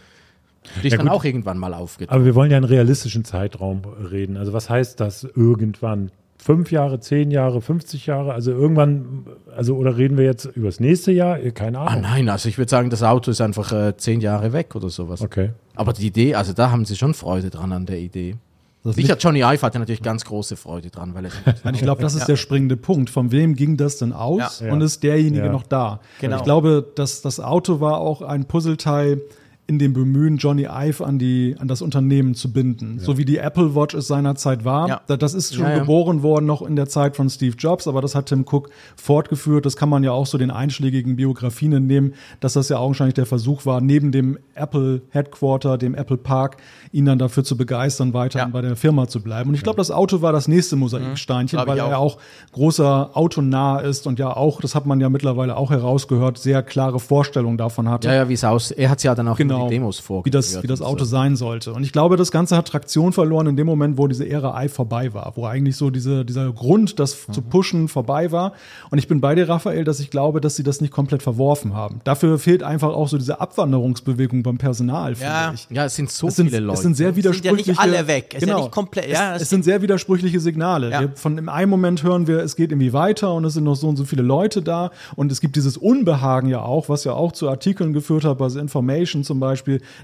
die 0.81 0.87
ist 0.87 0.91
Ja, 0.93 0.97
dann 0.97 1.07
gut. 1.07 1.15
auch 1.15 1.23
irgendwann 1.25 1.57
mal 1.57 1.73
aufgetaucht. 1.73 2.13
Aber 2.15 2.25
wir 2.25 2.35
wollen 2.35 2.51
ja 2.51 2.57
einen 2.57 2.65
realistischen 2.65 3.25
Zeitraum 3.25 3.81
reden. 4.11 4.37
Also 4.37 4.53
was 4.53 4.69
heißt 4.69 4.99
das 4.99 5.23
irgendwann? 5.23 6.11
Fünf 6.41 6.71
Jahre, 6.71 7.01
zehn 7.01 7.31
Jahre, 7.31 7.61
50 7.61 8.05
Jahre? 8.05 8.33
Also 8.33 8.51
irgendwann, 8.51 9.25
also 9.55 9.75
oder 9.75 9.97
reden 9.97 10.17
wir 10.17 10.23
jetzt 10.23 10.45
über 10.45 10.67
das 10.67 10.79
nächste 10.79 11.11
Jahr? 11.11 11.37
Keine 11.51 11.79
Ah 11.79 11.87
Ahnung. 11.87 12.03
nein, 12.03 12.29
also 12.29 12.47
ich 12.47 12.57
würde 12.57 12.69
sagen, 12.69 12.89
das 12.89 13.03
Auto 13.03 13.29
ist 13.31 13.41
einfach 13.41 13.73
äh, 13.73 13.97
zehn 13.97 14.21
Jahre 14.21 14.53
weg 14.53 14.73
oder 14.75 14.89
sowas. 14.89 15.21
Okay. 15.21 15.49
Aber 15.75 15.91
die 15.91 16.07
Idee, 16.07 16.35
also 16.35 16.53
da 16.53 16.71
haben 16.71 16.85
sie 16.85 16.95
schon 16.95 17.13
Freude 17.13 17.49
dran 17.49 17.73
an 17.73 17.85
der 17.85 17.99
Idee. 17.99 18.35
Das 18.83 18.95
Sicher, 18.95 19.17
Johnny 19.17 19.39
Ive 19.41 19.61
hatte 19.61 19.77
natürlich 19.77 20.01
ganz 20.01 20.23
große 20.23 20.55
Freude 20.55 20.89
dran, 20.89 21.13
weil 21.13 21.25
er 21.25 21.31
ich 21.73 21.81
glaube, 21.81 22.01
das 22.01 22.15
ist 22.15 22.27
der 22.27 22.37
springende 22.37 22.77
Punkt. 22.77 23.09
Von 23.09 23.31
wem 23.31 23.55
ging 23.55 23.75
das 23.75 23.97
denn 23.97 24.13
aus 24.13 24.61
Ja. 24.61 24.71
und 24.71 24.79
ist 24.81 25.03
derjenige 25.03 25.45
Ja. 25.47 25.51
noch 25.51 25.63
da? 25.63 25.99
Genau. 26.21 26.37
Ich 26.37 26.43
glaube, 26.43 26.85
dass 26.95 27.21
das 27.21 27.39
Auto 27.41 27.81
war 27.81 27.97
auch 27.99 28.21
ein 28.21 28.45
Puzzleteil 28.45 29.21
in 29.69 29.79
dem 29.79 29.93
Bemühen, 29.93 30.37
Johnny 30.37 30.63
Ive 30.69 31.05
an, 31.05 31.19
die, 31.19 31.55
an 31.59 31.67
das 31.67 31.81
Unternehmen 31.81 32.33
zu 32.33 32.51
binden. 32.51 32.99
So 32.99 33.17
wie 33.17 33.23
die 33.25 33.37
Apple 33.37 33.75
Watch 33.75 33.93
es 33.95 34.07
seinerzeit 34.07 34.65
war. 34.65 34.87
Ja. 34.89 35.01
Da- 35.07 35.15
Das 35.15 35.33
ist 35.33 35.53
schon 35.55 35.63
Ja, 35.65 35.71
ja. 35.73 35.79
geboren 35.79 36.23
worden 36.23 36.45
noch 36.47 36.61
in 36.61 36.75
der 36.75 36.87
Zeit 36.89 37.15
von 37.15 37.29
Steve 37.29 37.55
Jobs, 37.57 37.87
aber 37.87 38.01
das 38.01 38.15
hat 38.15 38.25
Tim 38.25 38.45
Cook 38.49 38.69
fortgeführt. 38.95 39.65
Das 39.65 39.75
kann 39.77 39.89
man 39.89 40.03
ja 40.03 40.11
auch 40.11 40.25
so 40.25 40.37
den 40.37 40.51
einschlägigen 40.51 41.15
Biografien 41.15 41.71
entnehmen, 41.73 42.13
dass 42.39 42.53
das 42.53 42.69
ja 42.69 42.77
augenscheinlich 42.77 43.13
der 43.13 43.25
Versuch 43.25 43.65
war, 43.65 43.79
neben 43.81 44.11
dem 44.11 44.37
Apple 44.55 45.01
Headquarter, 45.11 45.77
dem 45.77 45.93
Apple 45.95 46.17
Park, 46.17 46.57
ihn 46.91 47.05
dann 47.05 47.19
dafür 47.19 47.43
zu 47.43 47.55
begeistern, 47.55 48.13
weiter 48.13 48.39
Ja. 48.39 48.45
bei 48.47 48.61
der 48.61 48.75
Firma 48.75 49.07
zu 49.07 49.21
bleiben. 49.21 49.49
Und 49.49 49.55
ich 49.55 49.63
glaube, 49.63 49.77
das 49.77 49.91
Auto 49.91 50.21
war 50.21 50.33
das 50.33 50.47
nächste 50.47 50.75
Mosaiksteinchen, 50.75 51.57
Glaub 51.57 51.67
ich 51.67 51.69
weil 51.71 51.77
er 51.77 51.85
auch. 51.85 51.91
ja 51.91 51.97
auch 51.97 52.17
großer 52.53 53.11
autonah 53.13 53.79
ist 53.79 54.07
und 54.07 54.19
ja 54.19 54.35
auch, 54.35 54.61
das 54.61 54.73
hat 54.75 54.85
man 54.85 54.99
ja 54.99 55.09
mittlerweile 55.09 55.55
auch 55.57 55.69
herausgehört, 55.71 56.37
sehr 56.39 56.63
klare 56.63 56.99
Vorstellungen 56.99 57.57
davon 57.57 57.87
hatte 57.89 58.07
ja, 58.07 58.15
ja, 58.15 58.29
wie 58.29 58.33
es 58.33 58.43
aus. 58.43 58.71
Er 58.71 58.89
hat 58.89 58.97
es 58.97 59.03
ja 59.03 59.13
dann 59.15 59.27
auch 59.27 59.39
in 59.39 59.49
genau, 59.59 59.69
die 59.69 59.75
Demos 59.75 59.99
wie 59.99 60.03
vorgeführt. 60.03 60.35
das, 60.35 60.63
wie 60.63 60.67
das 60.67 60.81
Auto 60.81 61.05
so. 61.05 61.11
sein 61.11 61.35
sollte. 61.35 61.73
Und 61.73 61.83
ich 61.83 61.91
glaube, 61.91 62.17
das 62.17 62.31
Ganze 62.31 62.57
hat 62.57 62.67
Traktion 62.67 63.13
verloren 63.13 63.47
in 63.47 63.55
dem 63.57 63.67
Moment, 63.67 63.97
wo 63.97 64.07
diese 64.07 64.27
Ära 64.27 64.63
i 64.63 64.67
vorbei 64.69 65.13
war, 65.13 65.33
wo 65.35 65.45
eigentlich 65.45 65.75
so 65.75 65.89
diese, 65.89 66.25
dieser 66.25 66.51
Grund, 66.51 66.99
das 66.99 67.27
Mhm. 67.27 67.33
zu 67.33 67.41
pushen, 67.41 67.87
vorbei 67.87 68.31
war. 68.31 68.53
Und 68.91 68.97
ich 68.97 69.07
bin 69.07 69.21
bei 69.21 69.35
dir, 69.35 69.47
Raphael, 69.49 69.83
dass 69.83 69.99
ich 69.99 70.09
glaube, 70.09 70.41
dass 70.41 70.55
sie 70.55 70.63
das 70.63 70.81
nicht 70.81 70.91
komplett 70.91 71.21
verworfen 71.23 71.73
haben. 71.75 72.01
Dafür 72.03 72.39
fehlt 72.39 72.63
einfach 72.63 72.89
auch 72.89 73.07
so 73.07 73.17
diese 73.17 73.39
Abwanderungsbewegung 73.39 74.43
beim 74.43 74.57
Personal, 74.57 75.13
Ja. 75.19 75.53
ich. 75.53 75.67
Ja, 75.69 75.85
es 75.85 75.95
sind 75.95 76.09
so 76.11 76.27
Es 76.27 76.35
sind, 76.35 76.47
viele 76.49 76.59
Leute. 76.61 76.77
es 76.77 76.81
sind 76.83 76.95
sehr 76.97 77.07
Sind 77.13 77.25
ja 77.25 77.31
widersprüchliche. 77.31 77.71
nicht 77.71 77.79
alle 77.79 78.07
weg. 78.07 78.25
Es 78.29 78.35
ist 78.43 78.47
ja 78.47 78.53
genau. 78.53 78.65
nicht 78.65 78.71
komplett- 78.71 79.09
ja, 79.09 79.35
es, 79.35 79.43
es 79.43 79.49
sind 79.49 79.63
sehr 79.63 79.81
widersprüchliche 79.81 80.39
Signale. 80.39 80.91
Ja. 80.91 81.01
Wir, 81.01 81.11
von 81.15 81.37
im 81.37 81.49
einen 81.49 81.69
Moment 81.69 82.03
hören 82.03 82.27
wir, 82.27 82.39
es 82.39 82.55
geht 82.55 82.71
irgendwie 82.71 82.93
weiter 82.93 83.33
und 83.33 83.45
es 83.45 83.53
sind 83.53 83.63
noch 83.63 83.75
so 83.75 83.87
und 83.87 83.95
so 83.97 84.03
viele 84.05 84.21
Leute 84.23 84.61
da 84.61 84.91
und 85.15 85.31
es 85.31 85.41
gibt 85.41 85.55
dieses 85.55 85.77
Unbehagen 85.77 86.49
ja 86.49 86.61
auch, 86.61 86.89
was 86.89 87.03
ja 87.03 87.13
auch 87.13 87.31
zu 87.31 87.49
Artikeln 87.49 87.93
geführt 87.93 88.23
hat, 88.25 88.37
bei 88.37 88.49
The 88.49 88.59
Information 88.59 89.23
zum 89.23 89.39
Beispiel, 89.39 89.48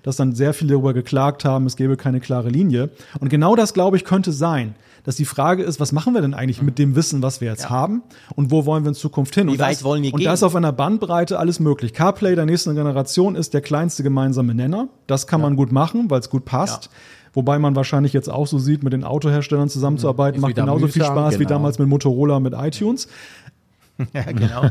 dass 0.03 0.15
dann 0.15 0.33
sehr 0.33 0.53
viele 0.53 0.71
darüber 0.71 0.93
geklagt 0.93 1.45
haben, 1.45 1.65
es 1.65 1.75
gäbe 1.75 1.97
keine 1.97 2.19
klare 2.19 2.49
Linie. 2.49 2.89
Und 3.19 3.29
genau 3.29 3.55
das, 3.55 3.73
glaube 3.73 3.97
ich, 3.97 4.03
könnte 4.03 4.31
sein. 4.31 4.75
Dass 5.03 5.17
die 5.17 5.25
Frage 5.25 5.61
ist, 5.61 5.79
was 5.79 5.91
machen 5.91 6.15
wir 6.15 6.21
denn 6.21 6.33
eigentlich 6.33 6.63
mit 6.63 6.79
dem 6.79 6.95
Wissen, 6.95 7.21
was 7.21 7.39
wir 7.39 7.49
jetzt 7.49 7.69
haben 7.69 8.01
und 8.35 8.49
wo 8.49 8.65
wollen 8.65 8.83
wir 8.83 8.89
in 8.89 8.95
Zukunft 8.95 9.35
hin? 9.35 9.47
Wie 9.47 9.51
und 9.51 9.59
weit 9.59 9.75
das, 9.75 9.83
wollen 9.83 10.01
wir 10.01 10.11
Und 10.11 10.17
gehen? 10.19 10.25
da 10.25 10.33
ist 10.33 10.41
auf 10.41 10.55
einer 10.55 10.71
Bandbreite 10.71 11.37
alles 11.37 11.59
möglich. 11.59 11.93
CarPlay 11.93 12.33
der 12.33 12.47
nächsten 12.47 12.73
Generation 12.73 13.35
ist 13.35 13.53
der 13.53 13.61
kleinste 13.61 14.01
gemeinsame 14.01 14.55
Nenner. 14.55 14.87
Das 15.05 15.27
kann 15.27 15.41
man 15.41 15.55
gut 15.55 15.71
machen, 15.71 16.09
weil 16.09 16.21
es 16.21 16.31
gut 16.31 16.45
passt. 16.45 16.89
Wobei 17.35 17.59
man 17.59 17.75
wahrscheinlich 17.75 18.13
jetzt 18.13 18.29
auch 18.29 18.47
so 18.47 18.57
sieht, 18.57 18.81
mit 18.81 18.93
den 18.93 19.03
Autoherstellern 19.03 19.69
zusammenzuarbeiten, 19.69 20.37
Ist 20.37 20.41
macht 20.41 20.55
genauso 20.55 20.87
viel 20.87 21.01
mühsam, 21.01 21.17
Spaß 21.17 21.33
wie 21.35 21.39
genau. 21.39 21.49
damals 21.49 21.77
mit 21.77 21.87
Motorola 21.87 22.39
mit 22.39 22.53
iTunes. 22.57 23.07
Ja, 24.13 24.23
genau. 24.23 24.69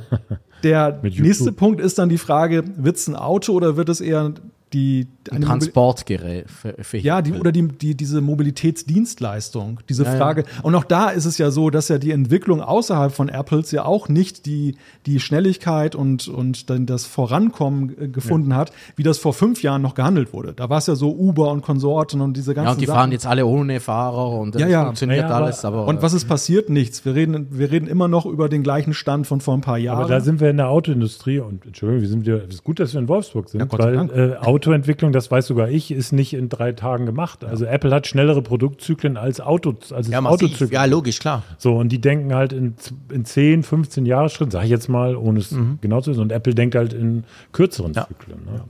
Der 0.63 1.01
nächste 1.03 1.51
Punkt 1.51 1.81
ist 1.81 1.99
dann 1.99 2.11
die 2.11 2.19
Frage, 2.19 2.63
wird 2.77 2.97
es 2.97 3.09
ein 3.09 3.17
Auto 3.17 3.55
oder 3.55 3.79
wird 3.79 3.89
es 3.89 4.03
eher 4.03 4.35
die 4.75 5.07
Mobil- 5.31 5.47
Transportgerät. 5.47 6.47
Ja, 6.93 7.23
die, 7.23 7.33
oder 7.33 7.53
die, 7.53 7.67
die, 7.69 7.95
diese 7.95 8.21
Mobilitätsdienstleistung, 8.21 9.81
diese 9.89 10.05
Ja, 10.05 10.13
ja. 10.13 10.19
Frage. 10.19 10.45
Und 10.63 10.75
auch 10.75 10.85
da 10.85 11.09
ist 11.11 11.25
es 11.25 11.39
ja 11.39 11.51
so, 11.51 11.71
dass 11.71 11.89
ja 11.89 11.99
die 11.99 12.11
Entwicklung 12.11 12.61
außerhalb 12.61 13.13
von 13.13 13.29
Apples 13.29 13.71
ja 13.71 13.85
auch 13.85 14.09
nicht 14.09 14.47
die, 14.47 14.77
die 15.07 15.21
Schnelligkeit 15.21 15.95
und, 15.95 16.29
und 16.29 16.69
dann 16.71 16.87
das 16.87 17.07
Vorankommen 17.07 17.95
äh, 17.99 18.09
gefunden 18.09 18.55
hat, 18.55 18.73
wie 18.97 19.03
das 19.03 19.19
vor 19.19 19.33
fünf 19.33 19.63
Jahren 19.63 19.83
noch 19.83 19.95
gehandelt 19.95 20.33
wurde. 20.33 20.53
Da 20.53 20.69
war 20.69 20.79
es 20.79 20.87
ja 20.87 20.95
so 20.95 21.15
Uber 21.15 21.51
und 21.51 21.63
Konsorten 21.63 22.21
und 22.21 22.37
diese 22.37 22.55
ganzen 22.55 22.67
Ja, 22.67 22.73
und 22.73 22.81
die 22.81 22.87
Sachen. 22.87 22.97
fahren 22.97 23.13
jetzt 23.13 23.27
alle 23.27 23.47
ohne 23.47 23.81
Fahrer 23.81 24.29
und 24.39 24.55
Ja, 24.59 24.67
ja. 24.69 24.85
funktioniert 24.85 25.21
Ja, 25.23 25.29
ja, 25.29 25.35
aber- 25.37 25.45
alles. 25.47 25.65
Aber, 25.65 25.87
und 25.87 26.03
was 26.03 26.13
ist 26.13 26.27
passiert? 26.27 26.69
Nichts. 26.69 27.05
Wir 27.05 27.15
reden, 27.15 27.47
wir 27.51 27.71
reden 27.71 27.87
immer 27.87 28.09
noch 28.09 28.27
über 28.27 28.49
den 28.49 28.63
gleichen 28.63 28.95
Stand 28.95 29.27
von 29.27 29.41
vor 29.41 29.55
ein 29.55 29.61
paar 29.61 29.79
Jahren. 29.79 30.01
Aber 30.01 30.09
da 30.09 30.21
sind 30.21 30.41
wir 30.41 30.51
in 30.51 30.57
der 30.59 30.69
Autoindustrie 30.69 31.39
und 31.39 31.65
Entschuldigung, 31.67 32.03
wir 32.03 32.09
sind 32.09 32.27
ja, 32.27 32.37
es 32.37 32.55
ist 32.57 32.65
gut, 32.65 32.81
dass 32.81 32.93
wir 32.93 33.01
in 33.01 33.09
Wolfsburg 33.09 33.49
sind, 33.49 33.61
Ja, 33.61 33.67
Gott 33.67 33.81
sei 33.81 33.87
weil 33.87 33.95
Dank. 33.97 34.13
äh, 34.13 34.35
Autoentwicklung, 34.65 35.13
das 35.13 35.31
weiß 35.31 35.47
sogar 35.47 35.69
ich, 35.69 35.91
ist 35.91 36.13
nicht 36.13 36.33
in 36.35 36.49
drei 36.49 36.73
Tagen 36.73 37.07
gemacht. 37.07 37.45
Also 37.45 37.65
Apple 37.67 37.95
hat 37.95 38.07
schnellere 38.07 38.43
Produktzyklen 38.43 39.17
als 39.17 39.41
Auto, 39.41 39.75
als 39.91 40.09
Ja. 40.09 40.21
Autozyklen. 40.21 40.71
Ja, 40.71 40.85
logisch, 40.87 41.19
klar. 41.19 41.43
So, 41.59 41.77
und 41.77 41.91
die 41.91 42.01
denken 42.01 42.35
halt 42.35 42.53
in, 42.53 42.75
in 43.13 43.25
10, 43.25 43.63
15 43.63 44.07
Jahresschritten, 44.07 44.51
sage 44.51 44.65
ich 44.65 44.71
jetzt 44.71 44.89
mal, 44.89 45.17
ohne 45.17 45.41
es 45.41 45.55
genau 45.81 46.01
zu 46.01 46.11
wissen. 46.11 46.21
Und 46.23 46.33
Apple 46.33 46.55
denkt 46.55 46.75
halt 46.75 46.93
in 46.93 47.25
kürzeren 47.53 47.91
Mhm. 47.93 47.97
Ja. 47.97 48.07
Zyklen. 48.09 48.39
Ne? 48.45 48.61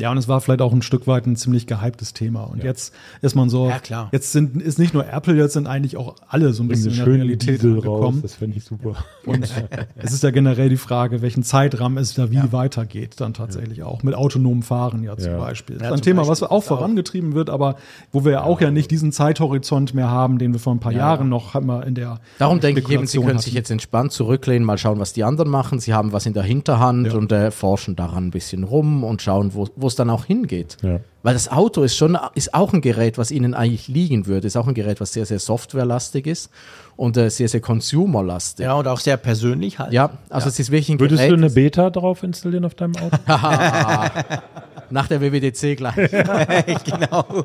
Ja, 0.00 0.10
und 0.10 0.18
es 0.18 0.26
war 0.26 0.40
vielleicht 0.40 0.60
auch 0.60 0.72
ein 0.72 0.82
Stück 0.82 1.06
weit 1.06 1.24
ein 1.26 1.36
ziemlich 1.36 1.68
gehyptes 1.68 2.14
Thema. 2.14 2.42
Und 2.42 2.64
jetzt 2.64 2.92
ist 3.22 3.36
man 3.36 3.48
so, 3.48 3.68
Ja, 3.68 3.78
klar. 3.78 4.08
jetzt 4.10 4.32
sind, 4.32 4.60
ist 4.60 4.78
nicht 4.78 4.92
nur 4.92 5.06
Apple, 5.08 5.34
jetzt 5.36 5.52
sind 5.52 5.68
eigentlich 5.68 5.96
auch 5.96 6.16
alle 6.26 6.52
so 6.52 6.64
ein 6.64 6.68
bisschen 6.68 6.90
in 6.90 6.96
der 6.96 7.06
Realität 7.06 7.62
Diesel 7.62 7.78
raus, 7.78 8.14
das 8.20 8.34
fände 8.34 8.56
ich 8.56 8.64
super. 8.64 8.96
Und 9.24 9.48
es 9.96 10.12
ist 10.12 10.22
ja 10.24 10.30
generell 10.32 10.68
die 10.68 10.76
Frage, 10.76 11.22
welchen 11.22 11.44
Zeitrahmen 11.44 11.96
es 11.98 12.14
da 12.14 12.30
wie 12.32 12.40
weitergeht, 12.52 13.20
dann 13.20 13.34
tatsächlich 13.34 13.84
auch. 13.84 14.02
Mit 14.02 14.14
autonomem 14.16 14.62
Fahren 14.62 15.04
ja 15.04 15.16
zum 15.16 15.30
Ja. 15.32 15.38
Beispiel. 15.38 15.76
Das 15.76 15.84
Ja, 15.88 15.94
ist 15.94 16.00
ein 16.00 16.02
Thema, 16.02 16.22
Beispiel, 16.22 16.30
was 16.32 16.50
auch 16.50 16.64
vorangetrieben 16.64 17.34
wird, 17.34 17.48
aber 17.48 17.76
wo 18.10 18.24
wir 18.24 18.32
ja 18.32 18.42
auch 18.42 18.60
ja 18.60 18.72
nicht 18.72 18.90
diesen 18.90 19.12
Zeithorizont 19.12 19.94
mehr 19.94 20.10
haben, 20.10 20.38
den 20.38 20.52
wir 20.52 20.58
vor 20.60 20.74
ein 20.74 20.80
paar 20.80 20.92
Jahren 20.92 21.28
noch 21.28 21.54
haben 21.54 21.66
wir 21.66 21.86
in 21.86 21.94
der 21.94 22.18
Darum 22.38 22.58
denke 22.60 22.80
ich 22.80 22.90
eben, 22.90 23.06
Sie 23.06 23.18
können 23.20 23.38
sich 23.38 23.48
hatten. 23.52 23.56
jetzt 23.58 23.70
entspannt 23.70 24.10
zurücklehnen, 24.12 24.64
mal 24.66 24.76
schauen, 24.78 24.98
was 24.98 25.12
die 25.12 25.22
anderen 25.24 25.50
machen. 25.50 25.78
Sie 25.78 25.94
haben 25.94 26.12
was 26.12 26.26
in 26.26 26.32
der 26.34 26.42
Hinterhand 26.42 27.06
Ja. 27.06 27.14
und 27.14 27.30
äh, 27.30 27.50
forschen 27.52 27.94
daran 27.96 28.26
ein 28.26 28.30
bisschen 28.32 28.64
rum 28.64 29.04
und 29.04 29.22
schauen, 29.22 29.54
wo 29.54 29.68
wo 29.76 29.83
es 29.86 29.94
dann 29.94 30.10
auch 30.10 30.24
hingeht. 30.24 30.76
Ja. 30.82 31.00
Weil 31.22 31.34
das 31.34 31.50
Auto 31.50 31.82
ist 31.82 31.96
schon, 31.96 32.18
ist 32.34 32.52
auch 32.54 32.72
ein 32.72 32.80
Gerät, 32.80 33.16
was 33.16 33.30
Ihnen 33.30 33.54
eigentlich 33.54 33.88
liegen 33.88 34.26
würde. 34.26 34.46
Ist 34.46 34.56
auch 34.56 34.66
ein 34.66 34.74
Gerät, 34.74 35.00
was 35.00 35.12
sehr, 35.12 35.26
sehr 35.26 35.38
softwarelastig 35.38 36.26
ist 36.26 36.50
und 36.96 37.16
äh, 37.16 37.30
sehr, 37.30 37.48
sehr 37.48 37.60
consumerlastig. 37.60 38.64
Ja, 38.64 38.74
und 38.74 38.86
auch 38.86 39.00
sehr 39.00 39.16
persönlich 39.16 39.78
halt. 39.78 39.92
Ja, 39.92 40.10
also 40.28 40.48
es 40.48 40.58
ist 40.58 40.70
wirklich 40.70 40.90
ein 40.90 41.00
Würdest 41.00 41.22
Gerät. 41.22 41.32
du 41.32 41.36
eine 41.36 41.50
Beta 41.50 41.90
drauf 41.90 42.22
installieren 42.22 42.64
auf 42.64 42.74
deinem 42.74 42.94
Auto? 42.96 43.16
Nach 44.90 45.08
der 45.08 45.20
WWDC 45.20 45.76
gleich. 45.76 45.94
genau. 46.84 47.44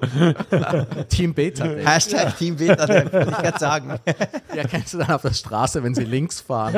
Team 1.10 1.34
Beta. 1.34 1.68
Day. 1.68 1.86
Hashtag 1.86 2.38
Team 2.38 2.56
Beta, 2.56 2.88
würde 2.88 3.32
ich 3.32 3.38
gerade 3.38 3.60
sagen. 3.60 3.99
Ja, 4.56 4.64
kennst 4.64 4.94
du 4.94 4.98
dann 4.98 5.11
auf 5.11 5.22
der 5.22 5.34
Straße, 5.34 5.84
wenn 5.84 5.94
sie 5.94 6.03
links 6.03 6.41
fahren? 6.41 6.74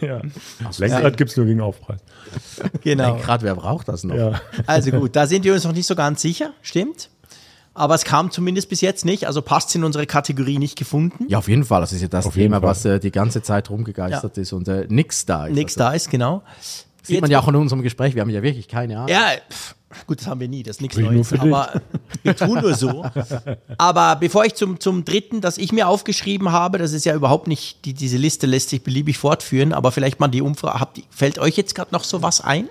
Ja. 0.00 0.20
Lenkrad 0.78 1.16
gibt 1.16 1.30
es 1.30 1.36
nur 1.36 1.46
gegen 1.46 1.60
Aufpreis. 1.60 2.00
Genau. 2.82 3.16
Gerade 3.16 3.44
wer 3.44 3.54
braucht 3.54 3.88
das 3.88 4.04
noch? 4.04 4.14
Ja. 4.14 4.40
Also 4.66 4.90
gut, 4.90 5.16
da 5.16 5.26
sind 5.26 5.44
wir 5.44 5.54
uns 5.54 5.64
noch 5.64 5.72
nicht 5.72 5.86
so 5.86 5.94
ganz 5.94 6.20
sicher, 6.20 6.52
stimmt. 6.62 7.08
Aber 7.72 7.94
es 7.94 8.04
kam 8.04 8.30
zumindest 8.30 8.68
bis 8.68 8.80
jetzt 8.80 9.04
nicht, 9.04 9.26
also 9.26 9.42
passt 9.42 9.74
in 9.74 9.84
unsere 9.84 10.06
Kategorie 10.06 10.58
nicht 10.58 10.76
gefunden. 10.76 11.26
Ja, 11.28 11.38
auf 11.38 11.48
jeden 11.48 11.64
Fall. 11.64 11.80
Das 11.80 11.92
ist 11.92 12.02
ja 12.02 12.08
das 12.08 12.26
Auf 12.26 12.34
Thema, 12.34 12.62
was 12.62 12.84
äh, 12.84 12.98
die 12.98 13.12
ganze 13.12 13.42
Zeit 13.42 13.70
rumgegeistert 13.70 14.36
ist 14.38 14.52
und 14.52 14.68
äh, 14.68 14.86
nix 14.88 15.24
da 15.24 15.46
ist. 15.46 15.54
Nichts 15.54 15.78
Also, 15.78 15.88
da 15.90 15.94
ist, 15.94 16.10
genau. 16.10 16.42
Sieht 17.02 17.20
man 17.20 17.30
ja 17.30 17.40
auch 17.40 17.48
in 17.48 17.56
unserem 17.56 17.82
Gespräch. 17.82 18.14
Wir 18.14 18.22
haben 18.22 18.30
ja 18.30 18.42
wirklich 18.42 18.68
keine 18.68 18.96
Ahnung. 18.96 19.08
Ja, 19.08 19.28
pff, 19.50 19.74
gut, 20.06 20.20
das 20.20 20.26
haben 20.26 20.40
wir 20.40 20.48
nie, 20.48 20.62
das 20.62 20.76
ist 20.76 20.82
nichts 20.82 20.96
Neues. 20.98 21.28
für 21.28 21.38
dich. 21.38 21.52
Aber 21.52 21.80
wir 22.22 22.36
tun 22.36 22.60
nur 22.60 22.74
so. 22.74 23.04
Aber 23.78 24.16
bevor 24.16 24.44
ich 24.44 24.54
zum, 24.54 24.80
zum 24.80 25.04
dritten, 25.04 25.40
das 25.40 25.58
ich 25.58 25.72
mir 25.72 25.88
aufgeschrieben 25.88 26.52
habe, 26.52 26.78
das 26.78 26.92
ist 26.92 27.04
ja 27.04 27.14
überhaupt 27.14 27.48
nicht, 27.48 27.84
die, 27.84 27.94
diese 27.94 28.16
Liste 28.16 28.46
lässt 28.46 28.70
sich 28.70 28.82
beliebig 28.82 29.18
fortführen, 29.18 29.72
aber 29.72 29.92
vielleicht 29.92 30.20
mal 30.20 30.28
die 30.28 30.42
Umfrage, 30.42 30.80
habt, 30.80 31.00
fällt 31.10 31.38
euch 31.38 31.56
jetzt 31.56 31.74
gerade 31.74 31.92
noch 31.92 32.04
so 32.04 32.22
was 32.22 32.40
ein? 32.40 32.68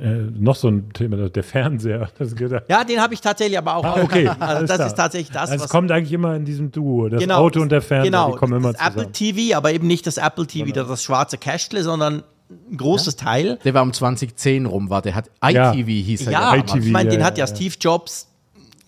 Äh, 0.00 0.28
noch 0.38 0.54
so 0.54 0.68
ein 0.68 0.92
Thema, 0.92 1.28
der 1.28 1.42
Fernseher. 1.42 2.08
Ja. 2.68 2.84
Den 2.84 3.00
habe 3.00 3.14
ich 3.14 3.20
tatsächlich 3.20 3.58
aber 3.58 3.76
auch. 3.76 3.84
Ah, 3.84 4.00
okay. 4.02 4.28
Also 4.38 4.66
das 4.66 4.76
klar. 4.76 4.86
ist 4.86 4.94
tatsächlich 4.94 5.30
das, 5.32 5.50
Also 5.50 5.54
es 5.56 5.62
was 5.62 5.70
kommt 5.70 5.90
eigentlich 5.90 6.12
immer 6.12 6.36
in 6.36 6.44
diesem 6.44 6.70
Duo. 6.70 7.08
Das 7.08 7.20
Genau, 7.20 7.38
Auto 7.38 7.60
und 7.60 7.72
der 7.72 7.82
Fernseher, 7.82 8.10
genau, 8.10 8.32
die 8.32 8.38
kommen 8.38 8.54
immer 8.54 8.72
das 8.72 8.80
Apple 8.80 9.10
zusammen. 9.12 9.12
TV, 9.12 9.56
aber 9.56 9.72
eben 9.72 9.86
nicht 9.88 10.06
das 10.06 10.16
Apple 10.18 10.46
TV, 10.46 10.70
das, 10.72 10.86
das 10.86 11.02
schwarze 11.02 11.36
Castle, 11.36 11.82
sondern 11.82 12.22
ein 12.50 12.76
großes 12.76 13.16
Teil. 13.16 13.58
Der 13.64 13.74
war 13.74 13.82
um 13.82 13.92
2010 13.92 14.66
rum, 14.66 14.90
war 14.90 15.02
der 15.02 15.14
hat 15.14 15.30
Ja. 15.50 15.72
iTV 15.72 15.86
hieß 15.88 16.26
er 16.26 16.32
Ja, 16.32 16.54
ja. 16.54 16.60
ITV, 16.62 16.76
ich 16.86 16.90
meine, 16.92 17.10
den 17.10 17.20
ja, 17.20 17.26
hat 17.26 17.38
ja, 17.38 17.46
ja. 17.46 17.54
Steve 17.54 17.74
Jobs 17.80 18.28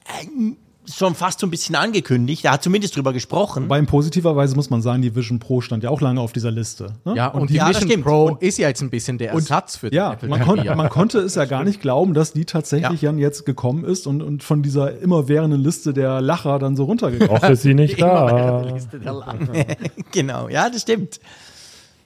äh, 0.06 0.26
schon 0.92 1.14
fast 1.14 1.38
so 1.38 1.46
ein 1.46 1.50
bisschen 1.50 1.76
angekündigt. 1.76 2.44
Er 2.46 2.52
hat 2.52 2.64
zumindest 2.64 2.96
drüber 2.96 3.12
gesprochen. 3.12 3.64
Wobei 3.64 3.78
in 3.78 3.86
positiver 3.86 4.34
Weise 4.34 4.56
muss 4.56 4.70
man 4.70 4.82
sagen, 4.82 5.02
die 5.02 5.14
Vision 5.14 5.38
Pro 5.38 5.60
stand 5.60 5.84
ja 5.84 5.90
auch 5.90 6.00
lange 6.00 6.20
auf 6.20 6.32
dieser 6.32 6.50
Liste. 6.50 6.94
Ne? 7.04 7.14
Ja, 7.16 7.28
und, 7.28 7.50
die 7.50 7.54
ja, 7.54 7.68
Vision. 7.68 8.02
Pro 8.02 8.24
Und- 8.24 8.42
ist 8.42 8.58
ja 8.58 8.66
jetzt 8.66 8.80
ein 8.82 8.90
bisschen 8.90 9.16
der 9.18 9.30
Ersatz 9.32 9.76
für 9.76 9.90
den 9.90 9.96
Ja, 9.96 10.14
Apple 10.14 10.28
man, 10.28 10.40
kon 10.40 10.56
man 10.64 10.88
konnte 10.88 11.18
es 11.20 11.36
ja 11.36 11.44
gar 11.44 11.62
nicht 11.62 11.80
glauben, 11.80 12.12
dass 12.14 12.32
die 12.32 12.44
tatsächlich 12.44 13.02
Ja. 13.02 13.10
dann 13.10 13.18
jetzt 13.18 13.46
gekommen 13.46 13.84
ist 13.84 14.06
und, 14.08 14.20
und 14.22 14.42
von 14.42 14.62
dieser 14.62 14.98
immerwährenden 14.98 15.60
Liste 15.60 15.92
der 15.92 16.20
Lacher 16.20 16.58
dann 16.58 16.74
so 16.76 16.84
runtergegangen. 16.84 17.36
Auch 17.36 17.48
ist 17.48 17.62
sie 17.62 17.74
nicht 17.74 18.00
da. 18.00 18.62
Liste 18.62 18.98
der 18.98 19.14
genau, 20.10 20.48
ja, 20.48 20.70
das 20.70 20.82
stimmt. 20.82 21.20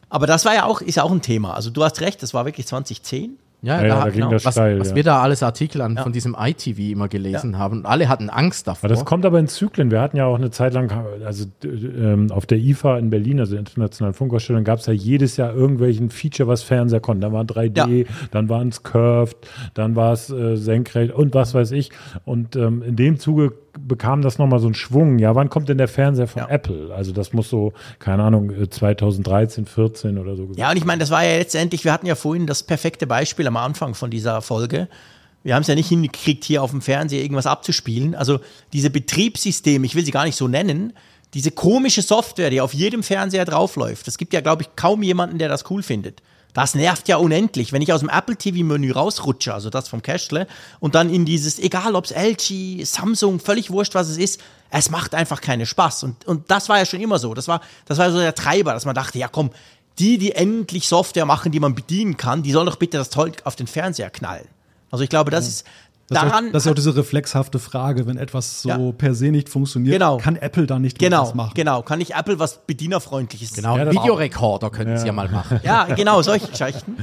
Aber 0.08 0.26
das 0.26 0.44
war 0.44 0.54
ja 0.54 0.64
auch, 0.64 0.80
ist 0.80 0.96
ja 0.96 1.02
auch 1.02 1.12
ein 1.12 1.22
Thema. 1.22 1.54
Also 1.54 1.70
du 1.70 1.82
hast 1.82 2.00
recht, 2.00 2.22
das 2.22 2.34
war 2.34 2.44
wirklich 2.44 2.66
2010. 2.66 3.38
Ja, 3.64 3.80
Ja, 3.80 3.82
ja, 3.82 3.88
da 3.88 4.04
da, 4.04 4.10
ging 4.10 4.20
genau. 4.20 4.30
das 4.30 4.44
was, 4.44 4.54
steil. 4.54 4.78
was 4.78 4.90
ja. 4.90 4.96
wir 4.96 5.04
da 5.04 5.22
alles 5.22 5.42
Artikel 5.42 5.80
an 5.80 5.96
von 5.96 6.12
diesem 6.12 6.36
ITV 6.38 6.78
immer 6.92 7.08
gelesen 7.08 7.56
haben. 7.58 7.78
Und 7.78 7.86
alle 7.86 8.10
hatten 8.10 8.28
Angst 8.28 8.66
davor. 8.66 8.84
Aber 8.84 8.94
das 8.94 9.06
kommt 9.06 9.24
aber 9.24 9.38
in 9.38 9.48
Zyklen. 9.48 9.90
Wir 9.90 10.02
hatten 10.02 10.18
ja 10.18 10.26
auch 10.26 10.36
eine 10.36 10.50
Zeit 10.50 10.74
lang, 10.74 10.92
also 11.24 11.46
ähm, 11.64 12.30
auf 12.30 12.44
der 12.44 12.58
IFA 12.58 12.98
in 12.98 13.08
Berlin, 13.08 13.40
also 13.40 13.52
der 13.52 13.60
Internationalen 13.60 14.12
Funkausstellung, 14.12 14.64
gab 14.64 14.80
es 14.80 14.86
ja 14.86 14.92
jedes 14.92 15.38
Jahr 15.38 15.54
irgendwelchen 15.54 16.10
Feature, 16.10 16.46
was 16.46 16.62
Fernseher 16.62 17.00
konnte. 17.00 17.22
Dann 17.22 17.32
war 17.32 17.44
3D, 17.44 18.06
dann 18.30 18.50
waren 18.50 18.68
es 18.68 18.82
Curved, 18.82 19.36
dann 19.72 19.96
war 19.96 20.12
es 20.12 20.28
äh, 20.28 20.56
senkrecht 20.56 21.14
und 21.14 21.32
was 21.34 21.54
weiß 21.54 21.70
ich. 21.70 21.90
Und 22.26 22.56
ähm, 22.56 22.82
in 22.82 22.96
dem 22.96 23.18
Zuge 23.18 23.54
bekam 23.78 24.22
das 24.22 24.38
nochmal 24.38 24.58
so 24.60 24.66
einen 24.66 24.74
Schwung. 24.74 25.18
Ja, 25.18 25.34
wann 25.34 25.48
kommt 25.50 25.68
denn 25.68 25.78
der 25.78 25.88
Fernseher 25.88 26.26
von 26.26 26.42
Ja. 26.42 26.48
Apple? 26.48 26.94
Also 26.94 27.12
das 27.12 27.32
muss 27.32 27.48
so, 27.48 27.72
keine 27.98 28.22
Ahnung, 28.22 28.50
äh, 28.50 28.68
2013, 28.68 29.66
14 29.66 30.18
oder 30.18 30.36
so 30.36 30.48
Ja, 30.56 30.70
und 30.70 30.76
ich 30.76 30.84
meine, 30.84 31.00
das 31.00 31.10
war 31.10 31.24
ja 31.24 31.36
letztendlich, 31.38 31.84
wir 31.84 31.92
hatten 31.92 32.06
ja 32.06 32.14
vorhin 32.14 32.46
das 32.46 32.62
perfekte 32.62 33.06
Beispiel 33.06 33.46
am 33.46 33.56
Anfang 33.56 33.94
von 33.94 34.10
dieser 34.10 34.40
Folge. 34.42 34.88
Wir 35.42 35.54
haben 35.54 35.62
es 35.62 35.68
ja 35.68 35.74
nicht 35.74 35.88
hingekriegt, 35.88 36.44
hier 36.44 36.62
auf 36.62 36.70
dem 36.70 36.80
Fernseher 36.80 37.22
irgendwas 37.22 37.46
abzuspielen. 37.46 38.14
Also 38.14 38.40
diese 38.72 38.90
Betriebssysteme, 38.90 39.84
ich 39.84 39.94
will 39.94 40.04
sie 40.04 40.10
gar 40.10 40.24
nicht 40.24 40.36
so 40.36 40.48
nennen, 40.48 40.92
diese 41.34 41.50
komische 41.50 42.02
Software, 42.02 42.50
die 42.50 42.60
auf 42.60 42.72
jedem 42.72 43.02
Fernseher 43.02 43.44
draufläuft. 43.44 44.08
Es 44.08 44.18
gibt 44.18 44.32
ja, 44.32 44.40
glaube 44.40 44.62
ich, 44.62 44.76
kaum 44.76 45.02
jemanden, 45.02 45.38
der 45.38 45.48
das 45.48 45.68
cool 45.70 45.82
findet. 45.82 46.22
Das 46.54 46.76
nervt 46.76 47.08
ja 47.08 47.16
unendlich, 47.16 47.72
wenn 47.72 47.82
ich 47.82 47.92
aus 47.92 48.00
dem 48.00 48.08
Apple 48.08 48.36
TV-Menü 48.36 48.92
rausrutsche, 48.92 49.52
also 49.52 49.70
das 49.70 49.88
vom 49.88 50.02
Cashle, 50.02 50.46
und 50.78 50.94
dann 50.94 51.12
in 51.12 51.24
dieses, 51.24 51.58
egal 51.58 51.96
ob 51.96 52.04
es 52.04 52.12
LG, 52.12 52.84
Samsung, 52.84 53.40
völlig 53.40 53.70
wurscht, 53.70 53.94
was 53.94 54.08
es 54.08 54.16
ist, 54.16 54.40
es 54.70 54.88
macht 54.88 55.14
einfach 55.14 55.40
keinen 55.40 55.66
Spaß. 55.66 56.04
Und, 56.04 56.24
und 56.26 56.50
das 56.50 56.68
war 56.68 56.78
ja 56.78 56.86
schon 56.86 57.00
immer 57.00 57.18
so. 57.18 57.34
Das 57.34 57.48
war, 57.48 57.60
das 57.86 57.98
war 57.98 58.10
so 58.10 58.18
der 58.18 58.34
Treiber, 58.36 58.72
dass 58.72 58.86
man 58.86 58.94
dachte, 58.94 59.18
ja 59.18 59.28
komm, 59.28 59.50
die, 59.98 60.16
die 60.16 60.32
endlich 60.32 60.88
Software 60.88 61.26
machen, 61.26 61.52
die 61.52 61.60
man 61.60 61.74
bedienen 61.74 62.16
kann, 62.16 62.42
die 62.42 62.52
sollen 62.52 62.66
doch 62.66 62.76
bitte 62.76 62.98
das 62.98 63.10
Zeug 63.10 63.42
auf 63.44 63.56
den 63.56 63.66
Fernseher 63.66 64.10
knallen. 64.10 64.46
Also 64.90 65.02
ich 65.02 65.10
glaube, 65.10 65.32
das 65.32 65.48
ist 65.48 65.66
Das 66.08 66.18
ist, 66.18 66.24
auch, 66.24 66.28
daran. 66.30 66.52
das 66.52 66.66
ist 66.66 66.70
auch 66.70 66.74
diese 66.74 66.96
reflexhafte 66.96 67.58
Frage, 67.58 68.06
wenn 68.06 68.18
etwas 68.18 68.60
so 68.62 68.68
Ja. 68.68 68.78
per 68.92 69.14
se 69.14 69.30
nicht 69.30 69.48
funktioniert, 69.48 69.94
Genau. 69.94 70.18
kann 70.18 70.36
Apple 70.36 70.66
dann 70.66 70.82
nicht 70.82 70.98
genau, 70.98 71.22
was 71.22 71.34
machen. 71.34 71.52
genau. 71.54 71.80
Kann 71.82 71.98
nicht 71.98 72.14
Apple 72.14 72.38
was 72.38 72.60
Bedienerfreundliches? 72.66 73.54
Genau, 73.54 73.78
Ja, 73.78 73.90
Videorekorder 73.90 74.70
können 74.70 74.98
sie 74.98 75.06
ja 75.06 75.12
mal 75.12 75.28
machen. 75.30 75.60
Ja, 75.64 75.84
genau, 75.94 76.20
solche 76.22 76.48
Geschichten. 76.48 76.96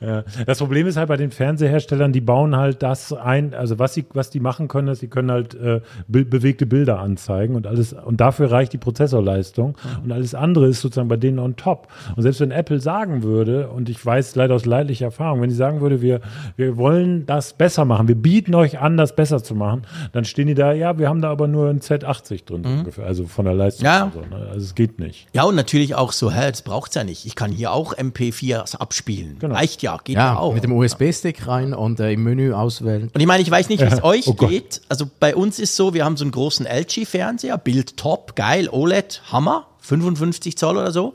Ja. 0.00 0.22
Das 0.46 0.58
Problem 0.58 0.86
ist 0.86 0.96
halt 0.96 1.08
bei 1.08 1.16
den 1.16 1.30
Fernseherstellern, 1.30 2.12
die 2.12 2.20
bauen 2.20 2.54
halt 2.56 2.82
das 2.82 3.12
ein, 3.12 3.54
also 3.54 3.78
was 3.78 3.94
sie, 3.94 4.04
was 4.12 4.28
die 4.30 4.38
machen 4.38 4.68
können, 4.68 4.88
ist, 4.88 5.00
sie 5.00 5.08
können 5.08 5.30
halt 5.30 5.54
äh, 5.54 5.80
be 6.08 6.24
bewegte 6.24 6.66
Bilder 6.66 7.00
anzeigen 7.00 7.54
und 7.56 7.66
alles, 7.66 7.92
und 7.94 8.20
dafür 8.20 8.50
reicht 8.50 8.72
die 8.74 8.78
Prozessorleistung 8.78 9.76
und 10.04 10.12
alles 10.12 10.34
andere 10.34 10.66
ist 10.66 10.80
sozusagen 10.82 11.08
bei 11.08 11.16
denen 11.16 11.38
on 11.38 11.56
top. 11.56 11.88
Und 12.16 12.22
selbst 12.22 12.40
wenn 12.40 12.50
Apple 12.50 12.80
sagen 12.80 13.22
würde, 13.22 13.68
und 13.70 13.88
ich 13.88 14.04
weiß 14.04 14.34
leider 14.36 14.54
aus 14.54 14.66
leidlicher 14.66 15.06
Erfahrung, 15.06 15.40
wenn 15.40 15.48
die 15.48 15.54
sagen 15.56 15.80
würde, 15.80 16.02
wir, 16.02 16.20
wir 16.56 16.76
wollen 16.76 17.24
das 17.26 17.54
besser 17.54 17.84
machen, 17.86 18.06
wir 18.06 18.14
bieten 18.14 18.43
euch 18.52 18.80
an, 18.80 18.96
das 18.96 19.14
besser 19.14 19.42
zu 19.42 19.54
machen, 19.54 19.82
dann 20.12 20.24
stehen 20.24 20.48
die 20.48 20.54
da, 20.54 20.72
ja, 20.72 20.98
wir 20.98 21.08
haben 21.08 21.22
da 21.22 21.30
aber 21.30 21.46
nur 21.46 21.70
ein 21.70 21.80
Z80 21.80 22.44
drin 22.44 22.64
ungefähr, 22.66 23.06
also 23.06 23.26
von 23.26 23.44
der 23.44 23.54
Leistung. 23.54 23.86
Ja. 23.86 24.04
und 24.04 24.12
So, 24.14 24.20
ne? 24.20 24.48
Also 24.50 24.60
es 24.60 24.74
geht 24.74 24.98
nicht. 24.98 25.28
Ja, 25.32 25.44
und 25.44 25.54
natürlich 25.54 25.94
auch 25.94 26.10
so, 26.12 26.32
hä, 26.32 26.50
das 26.50 26.62
braucht's 26.62 26.96
ja 26.96 27.04
nicht. 27.04 27.24
Ich 27.26 27.36
kann 27.36 27.52
hier 27.52 27.72
auch 27.72 27.94
MP4 27.94 28.76
abspielen. 28.78 29.38
Genau. 29.38 29.54
Reicht 29.54 29.82
ja, 29.82 29.96
geht 30.02 30.16
ja, 30.16 30.32
Ja, 30.34 30.38
auch. 30.38 30.54
mit 30.54 30.64
dem 30.64 30.72
USB-Stick 30.72 31.46
rein 31.46 31.72
und 31.74 32.00
äh, 32.00 32.12
im 32.12 32.24
Menü 32.24 32.52
auswählen. 32.52 33.10
Und 33.14 33.20
ich 33.20 33.26
meine, 33.26 33.42
ich 33.42 33.50
weiß 33.50 33.68
nicht, 33.68 33.80
wie 33.80 33.86
es 33.86 34.02
euch 34.02 34.26
Oh 34.26 34.34
geht. 34.34 34.80
Also 34.88 35.06
bei 35.20 35.36
uns 35.36 35.58
ist 35.60 35.76
so, 35.76 35.94
wir 35.94 36.04
haben 36.04 36.16
so 36.16 36.24
einen 36.24 36.32
großen 36.32 36.66
LG-Fernseher, 36.66 37.56
Bild 37.58 37.96
top, 37.96 38.34
geil, 38.34 38.68
OLED, 38.70 39.22
Hammer, 39.30 39.68
55 39.78 40.58
Zoll 40.58 40.76
oder 40.78 40.90
so. 40.90 41.14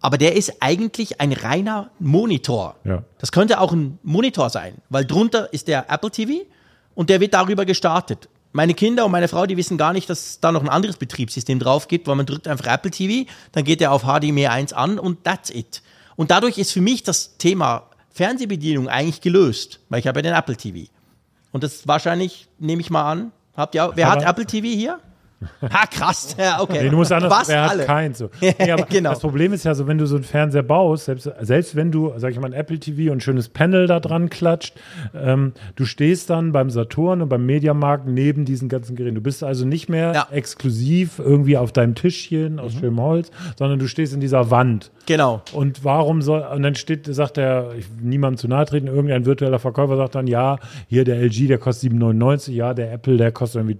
Aber 0.00 0.16
der 0.18 0.36
ist 0.36 0.58
eigentlich 0.60 1.20
ein 1.20 1.32
reiner 1.32 1.90
Monitor. 1.98 2.76
Ja. 2.84 3.02
Das 3.18 3.32
könnte 3.32 3.60
auch 3.60 3.72
ein 3.72 3.98
Monitor 4.02 4.48
sein, 4.50 4.74
weil 4.90 5.04
drunter 5.04 5.52
ist 5.52 5.66
der 5.66 5.90
Apple 5.90 6.10
TV 6.12 6.44
und 6.98 7.10
der 7.10 7.20
wird 7.20 7.32
darüber 7.32 7.64
gestartet. 7.64 8.28
Meine 8.50 8.74
Kinder 8.74 9.04
und 9.04 9.12
meine 9.12 9.28
Frau, 9.28 9.46
die 9.46 9.56
wissen 9.56 9.78
gar 9.78 9.92
nicht, 9.92 10.10
dass 10.10 10.40
da 10.40 10.50
noch 10.50 10.62
ein 10.62 10.68
anderes 10.68 10.96
Betriebssystem 10.96 11.60
drauf 11.60 11.86
gibt, 11.86 12.08
weil 12.08 12.16
man 12.16 12.26
drückt 12.26 12.48
einfach 12.48 12.66
Apple 12.66 12.90
TV, 12.90 13.30
dann 13.52 13.62
geht 13.62 13.80
er 13.80 13.92
auf 13.92 14.02
HDMI 14.02 14.48
1 14.48 14.72
an 14.72 14.98
und 14.98 15.22
that's 15.22 15.48
it. 15.48 15.80
Und 16.16 16.32
dadurch 16.32 16.58
ist 16.58 16.72
für 16.72 16.80
mich 16.80 17.04
das 17.04 17.38
Thema 17.38 17.84
Fernsehbedienung 18.10 18.88
eigentlich 18.88 19.20
gelöst, 19.20 19.78
weil 19.90 20.00
ich 20.00 20.08
habe 20.08 20.18
ja 20.18 20.22
den 20.22 20.34
Apple 20.34 20.56
TV. 20.56 20.90
Und 21.52 21.62
das 21.62 21.86
wahrscheinlich, 21.86 22.48
nehme 22.58 22.80
ich 22.82 22.90
mal 22.90 23.08
an, 23.08 23.30
habt 23.56 23.76
ihr 23.76 23.84
auch, 23.84 23.92
wer 23.94 24.10
hat 24.10 24.18
Aber- 24.22 24.30
Apple 24.30 24.46
TV 24.46 24.66
hier? 24.66 24.98
Ha, 25.62 25.86
krass. 25.86 26.34
Ja, 26.38 26.60
okay. 26.60 26.82
Nee, 26.82 26.90
du 26.90 26.96
musst 26.96 27.12
anders, 27.12 27.30
Was? 27.32 27.48
wer 27.48 27.62
hat 27.62 27.70
Alle? 27.70 27.84
keins. 27.84 28.18
So. 28.18 28.30
Nee, 28.40 28.54
Genau. 28.90 29.10
Das 29.10 29.20
Problem 29.20 29.52
ist 29.52 29.64
ja 29.64 29.74
so, 29.74 29.86
wenn 29.86 29.98
du 29.98 30.06
so 30.06 30.16
einen 30.16 30.24
Fernseher 30.24 30.62
baust, 30.62 31.04
selbst, 31.04 31.30
selbst 31.40 31.76
wenn 31.76 31.92
du, 31.92 32.12
sag 32.16 32.32
ich 32.32 32.40
mal, 32.40 32.46
ein 32.48 32.52
Apple 32.52 32.78
TV 32.78 33.12
und 33.12 33.18
ein 33.18 33.20
schönes 33.20 33.48
Panel 33.48 33.86
da 33.86 34.00
dran 34.00 34.30
klatscht, 34.30 34.74
ähm, 35.14 35.52
du 35.76 35.84
stehst 35.84 36.30
dann 36.30 36.52
beim 36.52 36.70
Saturn 36.70 37.22
und 37.22 37.28
beim 37.28 37.46
Mediamarkt 37.46 38.06
neben 38.06 38.44
diesen 38.44 38.68
ganzen 38.68 38.96
Geräten. 38.96 39.14
Du 39.14 39.20
bist 39.20 39.44
also 39.44 39.64
nicht 39.64 39.88
mehr 39.88 40.12
Ja. 40.12 40.26
Mhm. 40.30 40.36
exklusiv 40.36 41.18
irgendwie 41.18 41.56
auf 41.56 41.72
deinem 41.72 41.94
Tischchen 41.94 42.58
aus 42.58 42.72
schönem 42.72 43.00
Holz, 43.00 43.30
sondern 43.56 43.78
du 43.78 43.86
stehst 43.86 44.12
in 44.14 44.20
dieser 44.20 44.50
Wand. 44.50 44.90
Genau. 45.06 45.42
Und 45.52 45.84
warum 45.84 46.20
soll, 46.22 46.42
und 46.42 46.62
dann 46.62 46.74
steht, 46.74 47.06
sagt 47.14 47.36
der, 47.36 47.70
ich 47.78 47.86
niemandem 48.00 48.38
zu 48.38 48.48
nahe 48.48 48.64
treten, 48.66 48.86
irgendein 48.88 49.24
virtueller 49.24 49.58
Verkäufer 49.58 49.96
sagt 49.96 50.14
dann, 50.16 50.26
ja, 50.26 50.58
hier 50.88 51.04
der 51.04 51.16
LG, 51.22 51.46
der 51.48 51.58
kostet 51.58 51.92
7,99, 51.92 52.52
ja, 52.52 52.74
der 52.74 52.92
Apple, 52.92 53.16
der 53.16 53.32
kostet 53.32 53.60
irgendwie 53.62 53.78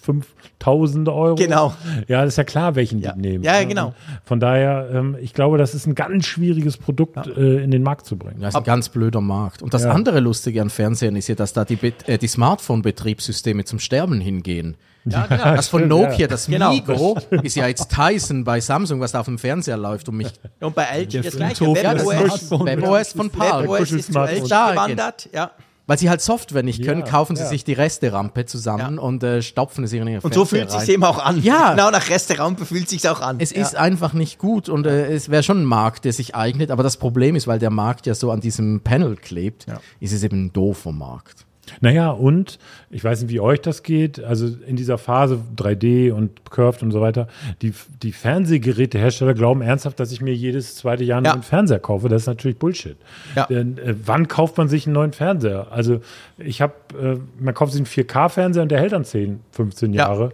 5000 0.00 1.08
Euro. 1.08 1.34
Genau. 1.34 1.74
Ja, 2.08 2.22
das 2.24 2.34
ist 2.34 2.36
ja 2.38 2.44
klar, 2.44 2.74
welchen 2.74 3.00
Ja. 3.00 3.12
die 3.12 3.20
nehmen. 3.20 3.44
Ja, 3.44 3.62
genau. 3.64 3.94
Von 4.24 4.40
daher, 4.40 4.88
ähm, 4.92 5.16
ich 5.20 5.34
glaube, 5.34 5.58
das 5.58 5.74
ist 5.74 5.86
ein 5.86 5.94
ganz 5.94 6.26
schwieriges 6.26 6.76
Produkt 6.76 7.26
äh, 7.26 7.62
in 7.62 7.70
den 7.70 7.82
Markt 7.82 8.06
zu 8.06 8.16
bringen. 8.16 8.40
Das 8.40 8.54
ist 8.54 8.56
ein 8.58 8.64
ganz 8.64 8.88
blöder 8.88 9.20
Markt. 9.20 9.62
Und 9.62 9.74
das 9.74 9.84
Ja. 9.84 9.90
andere 9.92 10.20
Lustige 10.20 10.62
an 10.62 10.70
Fernsehen 10.70 11.16
ist 11.16 11.28
ja, 11.28 11.34
dass 11.34 11.52
da 11.52 11.64
die, 11.64 11.78
äh, 12.06 12.18
die 12.18 12.26
Smartphone-Betriebssysteme 12.28 13.64
zum 13.64 13.78
Sterben 13.78 14.20
hingehen. 14.20 14.76
Ja, 15.04 15.26
genau. 15.26 15.56
Das 15.56 15.66
von 15.68 15.88
Nokia, 15.88 16.28
das 16.28 16.46
Genau. 16.46 16.72
Migo, 16.72 17.18
ist 17.42 17.56
ja 17.56 17.66
jetzt 17.66 17.90
Tyson 17.92 18.44
bei 18.44 18.60
Samsung, 18.60 19.00
was 19.00 19.12
da 19.12 19.20
auf 19.20 19.26
dem 19.26 19.36
Fernseher 19.38 19.76
läuft 19.76 20.08
und 20.08 20.16
mich 20.16 20.28
Und 20.60 20.74
bei 20.76 20.84
LG 20.84 21.22
das 21.22 21.36
gleiche. 21.36 21.64
Ja, 21.64 21.92
WebOS. 21.98 22.50
WebOS 22.50 23.12
von 23.12 23.28
Palm. 23.30 23.64
WebOS 23.64 23.90
ist 23.90 24.12
zu. 24.12 24.18
LG 24.20 24.44
gewandert. 24.44 25.28
Ja. 25.34 25.50
Weil 25.86 25.98
sie 25.98 26.08
halt 26.08 26.20
Software 26.20 26.62
nicht 26.62 26.84
können, 26.84 27.00
Ja, 27.00 27.06
kaufen 27.06 27.34
sie 27.34 27.42
ja. 27.42 27.48
sich 27.48 27.64
die 27.64 27.72
Resterampe 27.72 28.46
zusammen 28.46 28.96
Ja. 28.96 29.02
und 29.02 29.22
äh, 29.24 29.42
stopfen 29.42 29.82
es 29.82 29.92
in 29.92 30.06
ihre 30.06 30.20
Und 30.20 30.32
so 30.32 30.44
fühlt 30.44 30.68
es 30.68 30.74
sich 30.80 30.90
eben 30.90 31.02
auch 31.02 31.18
an. 31.18 31.42
Ja. 31.42 31.72
Genau 31.72 31.90
nach 31.90 32.08
Restaurant 32.08 32.60
fühlt 32.60 32.88
sich 32.88 33.08
auch 33.08 33.20
an. 33.20 33.36
Es 33.40 33.50
ja. 33.52 33.62
ist 33.62 33.74
einfach 33.76 34.12
nicht 34.12 34.38
gut 34.38 34.68
und 34.68 34.86
äh, 34.86 35.12
es 35.12 35.28
wäre 35.28 35.42
schon 35.42 35.60
ein 35.62 35.64
Markt, 35.64 36.04
der 36.04 36.12
sich 36.12 36.36
eignet, 36.36 36.70
aber 36.70 36.82
das 36.84 36.96
Problem 36.96 37.34
ist, 37.34 37.46
weil 37.48 37.58
der 37.58 37.70
Markt 37.70 38.06
ja 38.06 38.14
so 38.14 38.30
an 38.30 38.40
diesem 38.40 38.80
Panel 38.82 39.16
klebt, 39.16 39.66
Ja. 39.66 39.80
ist 39.98 40.12
es 40.12 40.22
eben 40.22 40.44
ein 40.46 40.52
doofer 40.52 40.92
Markt. 40.92 41.46
Naja, 41.80 42.10
und 42.10 42.58
ich 42.90 43.04
weiß 43.04 43.22
nicht, 43.22 43.30
wie 43.30 43.38
euch 43.40 43.60
das 43.60 43.82
geht. 43.84 44.22
Also 44.22 44.48
in 44.66 44.74
dieser 44.76 44.98
Phase 44.98 45.40
3D 45.56 46.10
und 46.12 46.50
Curved 46.50 46.82
und 46.82 46.90
so 46.90 47.00
weiter, 47.00 47.28
die, 47.62 47.72
die 48.02 48.10
Fernsehgerätehersteller 48.12 49.34
glauben 49.34 49.62
ernsthaft, 49.62 50.00
dass 50.00 50.10
ich 50.12 50.20
mir 50.20 50.34
jedes 50.34 50.74
zweite 50.76 51.04
Jahr 51.04 51.18
einen 51.18 51.26
Ja. 51.26 51.32
neuen 51.34 51.42
Fernseher 51.44 51.78
kaufe. 51.78 52.08
Das 52.08 52.22
ist 52.22 52.26
natürlich 52.26 52.58
Bullshit. 52.58 52.96
Ja. 53.36 53.46
Denn 53.46 53.78
äh, 53.78 53.94
wann 54.04 54.26
kauft 54.28 54.58
man 54.58 54.68
sich 54.68 54.86
einen 54.86 54.94
neuen 54.94 55.12
Fernseher? 55.12 55.68
Also 55.70 56.00
ich 56.36 56.60
habe, 56.60 56.74
äh, 57.00 57.16
man 57.42 57.54
kauft 57.54 57.72
sich 57.72 57.80
einen 57.80 57.86
4K-Fernseher 58.06 58.62
und 58.64 58.70
der 58.70 58.80
hält 58.80 58.92
dann 58.92 59.04
10, 59.04 59.40
15 59.52 59.92
Ja. 59.94 60.08
Jahre. 60.08 60.32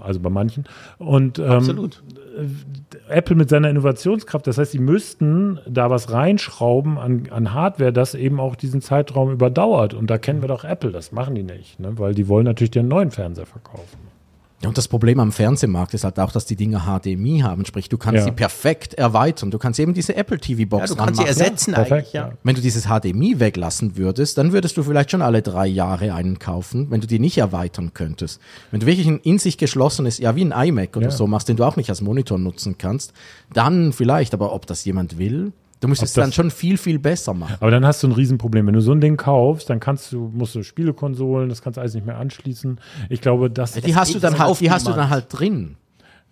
Also 0.00 0.20
bei 0.20 0.30
manchen. 0.30 0.64
Und 0.98 1.38
ähm, 1.38 1.44
Absolut. 1.50 2.02
Apple 3.08 3.36
mit 3.36 3.48
seiner 3.48 3.70
Innovationskraft, 3.70 4.46
das 4.46 4.58
heißt, 4.58 4.72
sie 4.72 4.78
müssten 4.78 5.58
da 5.68 5.90
was 5.90 6.10
reinschrauben 6.10 6.98
an, 6.98 7.28
an 7.30 7.52
Hardware, 7.52 7.92
das 7.92 8.14
eben 8.14 8.40
auch 8.40 8.56
diesen 8.56 8.80
Zeitraum 8.80 9.30
überdauert. 9.30 9.94
Und 9.94 10.08
da 10.08 10.18
kennen 10.18 10.42
wir 10.42 10.48
doch 10.48 10.64
Apple, 10.64 10.90
das 10.90 11.12
machen 11.12 11.34
die 11.34 11.42
nicht, 11.42 11.80
ne? 11.80 11.98
weil 11.98 12.14
die 12.14 12.28
wollen 12.28 12.44
natürlich 12.44 12.70
den 12.70 12.88
neuen 12.88 13.10
Fernseher 13.10 13.46
verkaufen. 13.46 14.13
Ja, 14.62 14.68
und 14.68 14.78
das 14.78 14.88
Problem 14.88 15.20
am 15.20 15.30
Fernsehmarkt 15.30 15.92
ist 15.92 16.04
halt 16.04 16.18
auch, 16.18 16.32
dass 16.32 16.46
die 16.46 16.56
Dinger 16.56 16.86
HDMI 16.86 17.40
haben, 17.40 17.66
sprich, 17.66 17.90
du 17.90 17.98
kannst 17.98 18.20
Ja. 18.20 18.24
sie 18.24 18.30
perfekt 18.30 18.94
erweitern. 18.94 19.50
Du 19.50 19.58
kannst 19.58 19.78
eben 19.78 19.92
diese 19.92 20.16
Apple 20.16 20.38
TV 20.38 20.66
Box 20.66 20.88
Ja, 20.90 20.96
du 20.96 21.02
kannst 21.04 21.20
sie 21.20 21.26
ersetzen 21.26 21.72
Ja, 21.72 21.78
eigentlich, 21.82 22.12
ja. 22.14 22.28
ja. 22.28 22.32
Wenn 22.44 22.54
du 22.54 22.62
dieses 22.62 22.84
HDMI 22.86 23.40
weglassen 23.40 23.96
würdest, 23.98 24.38
dann 24.38 24.52
würdest 24.52 24.76
du 24.78 24.82
vielleicht 24.82 25.10
schon 25.10 25.20
alle 25.20 25.42
drei 25.42 25.66
Jahre 25.66 26.14
einen 26.14 26.38
kaufen, 26.38 26.90
wenn 26.90 27.00
du 27.02 27.06
die 27.06 27.18
nicht 27.18 27.36
erweitern 27.36 27.92
könntest. 27.92 28.40
Wenn 28.70 28.80
du 28.80 28.86
wirklich 28.86 29.06
ein 29.06 29.18
in 29.18 29.38
sich 29.38 29.58
geschlossenes, 29.58 30.18
ja 30.18 30.34
wie 30.34 30.44
ein 30.44 30.52
iMac 30.68 30.96
oder 30.96 31.06
Ja. 31.06 31.10
so 31.12 31.26
machst, 31.26 31.48
den 31.48 31.56
du 31.56 31.64
auch 31.64 31.76
nicht 31.76 31.90
als 31.90 32.00
Monitor 32.00 32.38
nutzen 32.38 32.78
kannst, 32.78 33.12
dann 33.52 33.92
vielleicht, 33.92 34.32
aber 34.32 34.52
ob 34.54 34.66
das 34.66 34.84
jemand 34.86 35.18
will, 35.18 35.52
du 35.84 35.88
müsstest 35.88 36.16
Ob 36.18 36.22
das- 36.22 36.24
dann 36.30 36.32
schon 36.32 36.50
viel, 36.50 36.76
viel 36.76 36.98
besser 36.98 37.34
machen. 37.34 37.56
Aber 37.60 37.70
dann 37.70 37.86
hast 37.86 38.02
du 38.02 38.08
ein 38.08 38.12
Riesenproblem. 38.12 38.66
Wenn 38.66 38.74
du 38.74 38.80
so 38.80 38.92
ein 38.92 39.00
Ding 39.00 39.16
kaufst, 39.16 39.70
dann 39.70 39.80
kannst 39.80 40.10
du, 40.12 40.30
musst 40.34 40.54
du 40.54 40.62
Spielekonsolen, 40.62 41.48
das 41.48 41.62
kannst 41.62 41.76
du 41.76 41.80
alles 41.80 41.94
nicht 41.94 42.06
mehr 42.06 42.18
anschließen. 42.18 42.80
Ich 43.08 43.20
glaube, 43.20 43.50
das, 43.50 43.72
Die 43.72 43.94
hast 43.94 44.14
du 44.14 44.18
dann 44.18 44.32
das 44.32 44.40
halt, 44.40 44.60
die 44.60 44.70
hast 44.70 44.86
du 44.86 44.92
dann 44.92 45.10
halt 45.10 45.26
drin. 45.30 45.76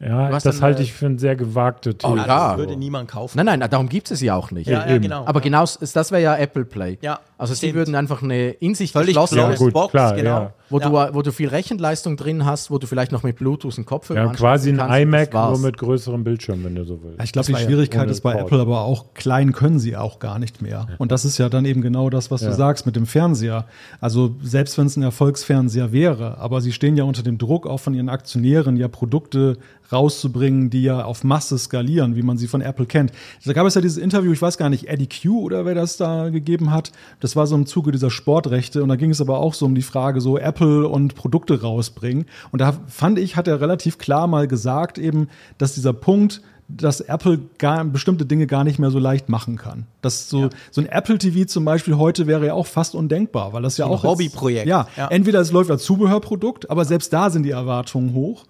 ja, 0.01 0.31
das 0.31 0.43
dann, 0.43 0.61
halte 0.61 0.81
äh, 0.81 0.85
ich 0.85 0.93
für 0.93 1.07
eine 1.07 1.19
sehr 1.19 1.37
gewagte 1.37 1.97
These. 1.97 2.16
ja. 2.16 2.49
Das 2.51 2.59
würde 2.59 2.77
niemand 2.77 3.09
kaufen. 3.09 3.37
Nein, 3.43 3.59
nein, 3.61 3.70
darum 3.70 3.89
gibt 3.89 4.11
es 4.11 4.20
ja 4.20 4.35
auch 4.35 4.51
nicht. 4.51 4.69
ja, 4.69 4.89
ja, 4.89 4.99
genau. 4.99 5.24
Aber 5.27 5.41
genau, 5.41 5.65
das 5.81 6.11
wäre 6.11 6.23
ja 6.23 6.37
Apple 6.37 6.65
Play. 6.65 6.99
Ja, 7.03 7.20
Also 7.39 7.55
sie 7.55 7.74
würden 7.74 7.95
einfach 7.95 8.23
eine 8.23 8.51
in 8.51 8.74
sich 8.74 8.93
Völlig 8.93 9.09
geschlossene, 9.09 9.55
Ja, 9.55 9.70
Box, 9.70 9.91
klar, 9.93 10.15
genau. 10.15 10.53
Wo, 10.73 10.81
ja. 10.81 10.89
du, 10.89 11.15
wo 11.15 11.23
du 11.23 11.31
viel 11.32 11.49
Rechenleistung 11.49 12.16
drin 12.16 12.44
hast, 12.44 12.70
wo 12.70 12.78
du 12.78 12.86
vielleicht 12.86 13.12
noch 13.12 13.23
mit 13.23 13.36
Bluetooth 13.36 13.77
einen 13.77 13.86
Kopfhörer 13.86 14.27
ja, 14.27 14.32
quasi 14.32 14.70
ein 14.70 14.78
kannst, 14.78 14.99
iMac, 14.99 15.32
nur 15.35 15.59
mit 15.59 15.78
größerem 15.78 16.24
Bildschirm, 16.24 16.65
wenn 16.65 16.74
du 16.74 16.85
so 16.85 16.99
willst. 17.03 17.23
Ich 17.23 17.32
glaube, 17.32 17.47
die 17.47 17.57
Schwierigkeit 17.57 18.11
ist 18.11 18.23
bei 18.23 18.32
Port. 18.32 18.47
Apple 18.47 18.61
aber 18.61 18.81
auch, 18.81 19.15
klein 19.15 19.53
können 19.53 19.78
sie 19.78 19.97
auch 19.97 20.19
gar 20.19 20.39
nicht 20.39 20.62
mehr. 20.62 20.86
Und 20.99 21.12
das 21.12 21.24
ist 21.24 21.39
ja 21.39 21.49
dann 21.49 21.65
eben 21.65 21.82
genau 21.82 22.11
das, 22.11 22.31
was 22.31 22.40
Ja. 22.40 22.49
du 22.49 22.55
sagst 22.55 22.86
mit 22.86 22.97
dem 22.97 23.07
Fernseher. 23.07 23.66
Also 24.01 24.35
selbst 24.43 24.78
wenn 24.78 24.86
es 24.86 24.97
ein 24.97 25.03
Erfolgsfernseher 25.03 25.93
wäre, 25.93 26.39
aber 26.39 26.61
sie 26.61 26.73
stehen 26.73 26.97
ja 26.97 27.05
unter 27.05 27.23
dem 27.23 27.39
Druck, 27.39 27.66
auch 27.66 27.78
von 27.78 27.94
ihren 27.94 28.09
Aktionären, 28.09 28.77
ja 28.77 28.89
Produkte 28.89 29.59
rauszubringen, 29.93 30.70
die 30.70 30.82
ja 30.82 31.05
auf 31.05 31.23
Masse 31.23 31.59
skalieren, 31.59 32.16
wie 32.16 32.23
man 32.23 32.39
sie 32.39 32.49
von 32.49 32.62
Apple 32.62 32.86
kennt. 32.86 33.12
Da 33.44 33.53
gab 33.53 33.66
es 33.66 33.74
ja 33.74 33.81
dieses 33.81 33.99
Interview, 33.99 34.32
ich 34.32 34.40
weiß 34.40 34.57
gar 34.57 34.70
nicht, 34.70 34.89
Eddie 34.89 35.09
Q 35.09 35.40
oder 35.43 35.66
wer 35.66 35.74
das 35.74 35.99
da 35.99 36.31
gegeben 36.31 36.70
hat. 36.70 36.93
Das 37.20 37.36
war 37.36 37.47
so 37.47 37.55
im 37.55 37.66
Zuge 37.66 37.93
dieser 37.93 38.11
Sportrechte 38.11 38.82
und 38.82 38.89
da 38.89 38.97
ging 38.97 39.11
es 39.11 39.20
aber 39.20 39.39
auch 39.39 39.55
so 39.55 39.66
um 39.66 39.74
die 39.74 39.82
Frage, 39.82 40.20
so 40.20 40.39
Apple 40.39 40.61
und 40.66 41.14
Produkte 41.14 41.60
rausbringen. 41.62 42.26
Und 42.51 42.60
da 42.60 42.72
fand 42.89 43.18
ich, 43.18 43.36
hat 43.36 43.48
er 43.48 43.60
relativ 43.60 43.98
klar 43.98 44.26
mal 44.26 44.47
gesagt 44.48 44.98
eben, 44.98 45.28
dass 45.59 45.74
dieser 45.74 45.93
Punkt, 45.93 46.43
dass 46.68 47.01
Apple 47.01 47.39
gar, 47.59 47.84
bestimmte 47.84 48.24
Dinge 48.24 48.47
gar 48.47 48.64
nicht 48.64 48.78
mehr 48.78 48.90
so 48.90 48.98
leicht 48.98 49.28
machen 49.28 49.56
kann. 49.56 49.86
Das 50.01 50.28
so, 50.30 50.48
so 50.70 50.80
ein 50.80 50.86
Apple 50.86 51.18
TV 51.18 51.44
zum 51.47 51.64
Beispiel 51.66 51.97
heute 51.98 52.26
wäre 52.26 52.47
ja 52.47 52.55
auch 52.55 52.66
fast 52.66 52.94
undenkbar, 52.94 53.52
weil 53.52 53.62
das 53.62 53.76
ja 53.76 53.84
ein 53.84 53.90
auch 53.90 54.02
jetzt- 54.05 54.10
Hobbyprojekt. 54.12 54.66
Ja, 54.66 54.86
Ja. 54.97 55.09
entweder 55.09 55.40
es 55.40 55.52
läuft 55.52 55.70
als 55.70 55.82
Zubehörprodukt, 55.82 56.70
aber 56.70 56.84
selbst 56.86 57.12
da 57.12 57.28
sind 57.30 57.43
die 57.43 57.51
Erwartungen 57.51 58.14
hoch. 58.14 58.44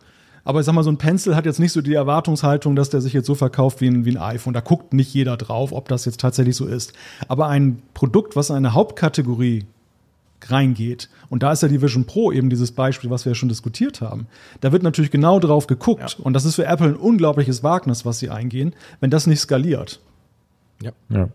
Aber 0.44 0.59
ich 0.59 0.66
sag 0.66 0.72
mal, 0.74 0.82
so 0.82 0.90
ein 0.90 0.98
Pencil 0.98 1.36
hat 1.36 1.47
jetzt 1.47 1.60
nicht 1.60 1.70
so 1.70 1.80
die 1.82 1.94
Erwartungshaltung, 1.94 2.74
dass 2.74 2.90
der 2.90 3.01
sich 3.01 3.12
jetzt 3.12 3.26
so 3.26 3.36
verkauft 3.36 3.80
wie 3.80 3.86
ein, 3.86 4.05
wie 4.05 4.10
ein 4.10 4.16
iPhone. 4.22 4.52
Da 4.52 4.60
guckt 4.60 4.93
nicht 4.93 5.14
jeder 5.14 5.36
drauf, 5.36 5.70
ob 5.72 5.86
das 5.89 6.05
jetzt 6.05 6.18
tatsächlich 6.20 6.56
so 6.56 6.66
ist. 6.66 6.93
Aber 7.28 7.47
ein 7.47 7.80
Produkt, 7.94 8.34
was 8.34 8.51
in 8.51 8.56
eine 8.56 8.74
Hauptkategorie 8.74 9.66
reingeht, 10.51 11.09
und 11.28 11.43
da 11.43 11.52
ist 11.52 11.62
ja 11.62 11.69
die 11.69 11.81
Vision 11.82 12.05
Pro 12.06 12.32
eben 12.32 12.51
dieses 12.51 12.73
Beispiel, 12.73 13.10
was 13.10 13.24
wir 13.24 13.32
ja 13.32 13.35
schon 13.35 13.48
diskutiert 13.48 14.01
haben, 14.01 14.27
da 14.60 14.73
wird 14.73 14.82
natürlich 14.82 15.10
genau 15.10 15.39
drauf 15.39 15.66
geguckt. 15.66 16.19
Und 16.20 16.32
das 16.32 16.44
ist 16.44 16.56
für 16.56 16.66
Apple 16.66 16.89
ein 16.89 16.97
unglaubliches 16.97 17.62
Wagnis, 17.62 18.05
was 18.05 18.19
sie 18.19 18.31
eingehen, 18.31 18.74
wenn 19.01 19.10
das 19.10 19.27
nicht 19.27 19.40
skaliert. 19.40 20.01
Ja. 21.10 21.28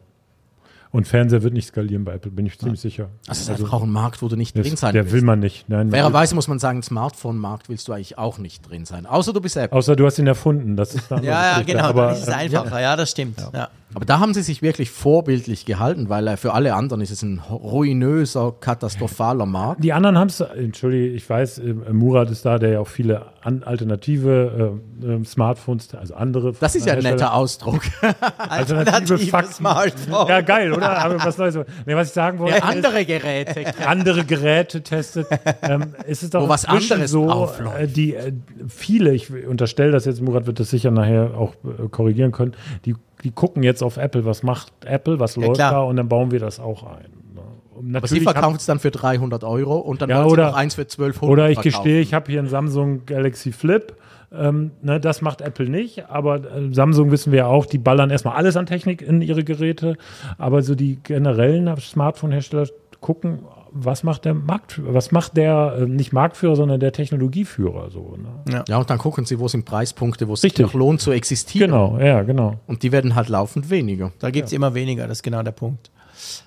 Und 0.89 1.05
Fernseher 1.07 1.43
wird 1.43 1.53
nicht 1.53 1.67
skalieren 1.67 2.05
bei 2.05 2.13
Apple, 2.13 2.31
bin 2.31 2.45
ich 2.45 2.57
ziemlich 2.57 2.79
sicher. 2.79 3.09
Das 3.27 3.39
ist 3.39 3.49
einfach 3.49 3.73
auch 3.73 3.84
ein 3.84 3.91
Markt, 3.91 4.21
wo 4.21 4.29
du 4.29 4.35
nicht 4.38 4.57
Das, 4.57 4.65
drin 4.65 4.77
sein 4.77 4.93
der 4.93 5.03
willst. 5.03 5.15
will 5.15 5.21
man 5.21 5.39
nicht. 5.39 5.67
Nein, 5.69 5.91
Fairerweise 5.91 6.34
muss 6.34 6.47
man 6.47 6.59
sagen, 6.59 6.81
Smartphone-Markt 6.81 7.67
willst 7.69 7.88
du 7.88 7.93
eigentlich 7.93 8.17
auch 8.17 8.38
nicht 8.38 8.67
drin 8.67 8.85
sein. 8.85 9.05
Außer 9.05 9.34
du 9.34 9.41
bist 9.41 9.57
Apple. 9.57 9.77
außer 9.77 9.95
du 9.97 10.05
hast 10.05 10.17
ihn 10.17 10.27
erfunden. 10.27 10.75
Das 10.77 10.95
ist 10.95 11.09
Ja, 11.11 11.19
ja, 11.21 11.61
genau, 11.61 11.84
Aber, 11.84 12.05
dann 12.07 12.15
ist 12.15 12.21
es 12.23 12.27
äh, 12.29 12.31
einfacher. 12.31 12.81
Ja, 12.81 12.95
das 12.95 13.11
stimmt. 13.11 13.38
Ja. 13.53 13.69
Aber 13.93 14.05
da 14.05 14.19
haben 14.19 14.34
sie 14.34 14.41
sich 14.43 14.61
wirklich 14.61 14.91
vorbildlich 14.91 15.65
gehalten, 15.65 16.09
weil 16.09 16.27
äh, 16.27 16.38
für 16.38 16.53
alle 16.53 16.76
anderen 16.76 17.01
ist 17.01 17.09
es 17.09 17.22
ein 17.23 17.39
ruinöser, 17.39 18.53
katastrophaler 18.59 19.45
Markt. 19.45 19.84
Die 19.84 19.93
anderen 19.93 20.18
haben 20.18 20.27
es, 20.27 20.41
entschuldige, 20.41 21.07
ich 21.07 21.27
weiß, 21.30 21.59
äh, 21.59 21.73
Murat 21.93 22.30
ist 22.30 22.45
da, 22.45 22.59
der 22.59 22.69
ja 22.72 22.80
auch 22.81 22.88
viele 22.88 23.27
alternative 23.41 24.81
äh, 25.01 25.07
äh, 25.07 25.23
Smartphones, 25.23 25.93
also 25.95 26.15
andere. 26.15 26.51
Das 26.59 26.76
ist 26.76 26.85
ja 26.85 26.93
ein 26.93 27.03
netter 27.03 27.34
Ausdruck. 27.34 27.81
Alternative 28.38 29.18
Fakten. 29.19 29.64
Ja, 29.64 30.41
geil, 30.41 30.73
oder? 30.73 31.01
Haben 31.01 31.14
wir 31.19 31.26
was 31.26 31.38
Neues. 31.38 31.55
Nee, 31.85 31.95
was 31.95 32.09
ich 32.09 32.14
sagen 32.14 32.39
wollte, 32.39 32.55
Der 32.55 32.65
andere 32.65 33.05
Geräte. 33.05 33.65
andere 33.88 34.26
Geräte 34.26 34.81
testet. 34.84 35.27
Ähm, 35.61 35.93
ist 36.05 36.23
es 36.23 36.30
doch 36.31 36.43
Wo 36.43 36.49
was 36.49 36.65
anderes 36.65 37.09
so, 37.11 37.30
aufläuft. 37.30 37.80
äh, 37.80 37.88
die 37.88 38.15
äh, 38.15 38.34
viele, 38.68 39.14
ich 39.14 39.31
unterstelle 39.45 39.91
das 39.91 40.05
jetzt, 40.05 40.22
Murat 40.22 40.45
wird 40.45 40.59
das 40.59 40.69
sicher 40.69 40.91
nachher 40.91 41.38
auch 41.38 41.53
äh, 41.64 41.88
korrigieren 41.89 42.31
können, 42.34 42.53
die, 42.85 42.95
die 43.27 43.33
gucken 43.33 43.61
jetzt 43.61 43.83
auf 43.83 43.97
Apple, 43.97 44.23
was 44.23 44.41
macht 44.41 44.71
Apple, 44.85 45.19
was 45.19 45.35
läuft 45.35 45.55
klar. 45.55 45.71
da 45.71 45.81
und 45.81 45.97
dann 45.97 46.07
bauen 46.07 46.31
wir 46.31 46.39
das 46.39 46.61
auch 46.61 46.83
ein. 46.83 47.11
ne? 47.35 47.41
Und 47.75 47.95
Aber 47.95 48.07
sie 48.07 48.15
natürlich 48.15 48.23
verkaufen 48.23 48.55
es 48.55 48.65
dann 48.65 48.79
für 48.79 48.89
300 48.89 49.43
Euro 49.43 49.75
und 49.79 50.01
dann 50.01 50.09
Ja, 50.09 50.19
wollen 50.23 50.31
oder- 50.31 50.45
sie 50.45 50.51
noch 50.51 50.57
eins 50.57 50.75
für 50.75 50.87
1200 50.87 51.29
Oder 51.33 51.49
ich 51.49 51.55
verkaufen. 51.59 51.83
gestehe, 51.83 51.99
ich 51.99 52.13
habe 52.13 52.31
hier 52.31 52.39
einen 52.39 52.47
Samsung 52.47 53.05
Galaxy 53.05 53.51
Flip. 53.51 53.95
Ähm, 54.31 54.71
ne, 54.81 54.99
das 54.99 55.21
macht 55.21 55.41
Apple 55.41 55.69
nicht, 55.69 56.09
aber 56.09 56.37
äh, 56.37 56.73
Samsung 56.73 57.11
wissen 57.11 57.31
wir 57.33 57.39
ja 57.39 57.45
auch, 57.47 57.65
die 57.65 57.77
ballern 57.77 58.09
erstmal 58.09 58.35
alles 58.35 58.55
an 58.57 58.65
Technik 58.65 59.01
in 59.01 59.21
ihre 59.21 59.43
Geräte, 59.43 59.97
aber 60.37 60.61
so 60.63 60.73
die 60.75 60.97
generellen 61.03 61.73
Smartphone-Hersteller 61.77 62.67
gucken, 63.01 63.39
was 63.72 64.03
macht 64.03 64.26
der 64.26 64.34
Markt, 64.34 64.81
was 64.84 65.11
macht 65.11 65.38
der 65.38 65.77
äh, 65.80 65.85
nicht 65.85 66.14
Marktführer, 66.14 66.56
sondern 66.56 66.80
der 66.80 66.91
Technologieführer 66.91 67.89
so. 67.91 68.18
Ne? 68.18 68.64
Ja, 68.68 68.77
und 68.77 68.89
dann 68.89 68.98
gucken 68.98 69.26
sie, 69.26 69.39
wo 69.39 69.48
sind 69.48 69.65
Preispunkte, 69.65 70.27
wo 70.27 70.34
es 70.34 70.41
sich 70.41 70.57
noch 70.57 70.73
lohnt 70.73 71.02
zu 71.02 71.11
existieren. 71.11 71.72
Genau, 71.72 71.99
ja, 71.99 72.23
genau. 72.23 72.60
Und 72.68 72.84
die 72.84 72.91
werden 72.91 73.15
halt 73.15 73.30
laufend 73.30 73.69
weniger. 73.69 74.11
Da 74.19 74.30
gibt 74.30 74.48
es 74.48 74.53
immer 74.53 74.73
weniger, 74.73 75.07
das 75.07 75.19
ist 75.19 75.23
genau 75.23 75.44
der 75.44 75.52
Punkt. 75.52 75.91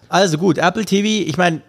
Also 0.09 0.39
gut, 0.39 0.59
Apple 0.59 0.85
TV, 0.85 1.29
ich 1.29 1.37
meine, 1.37 1.63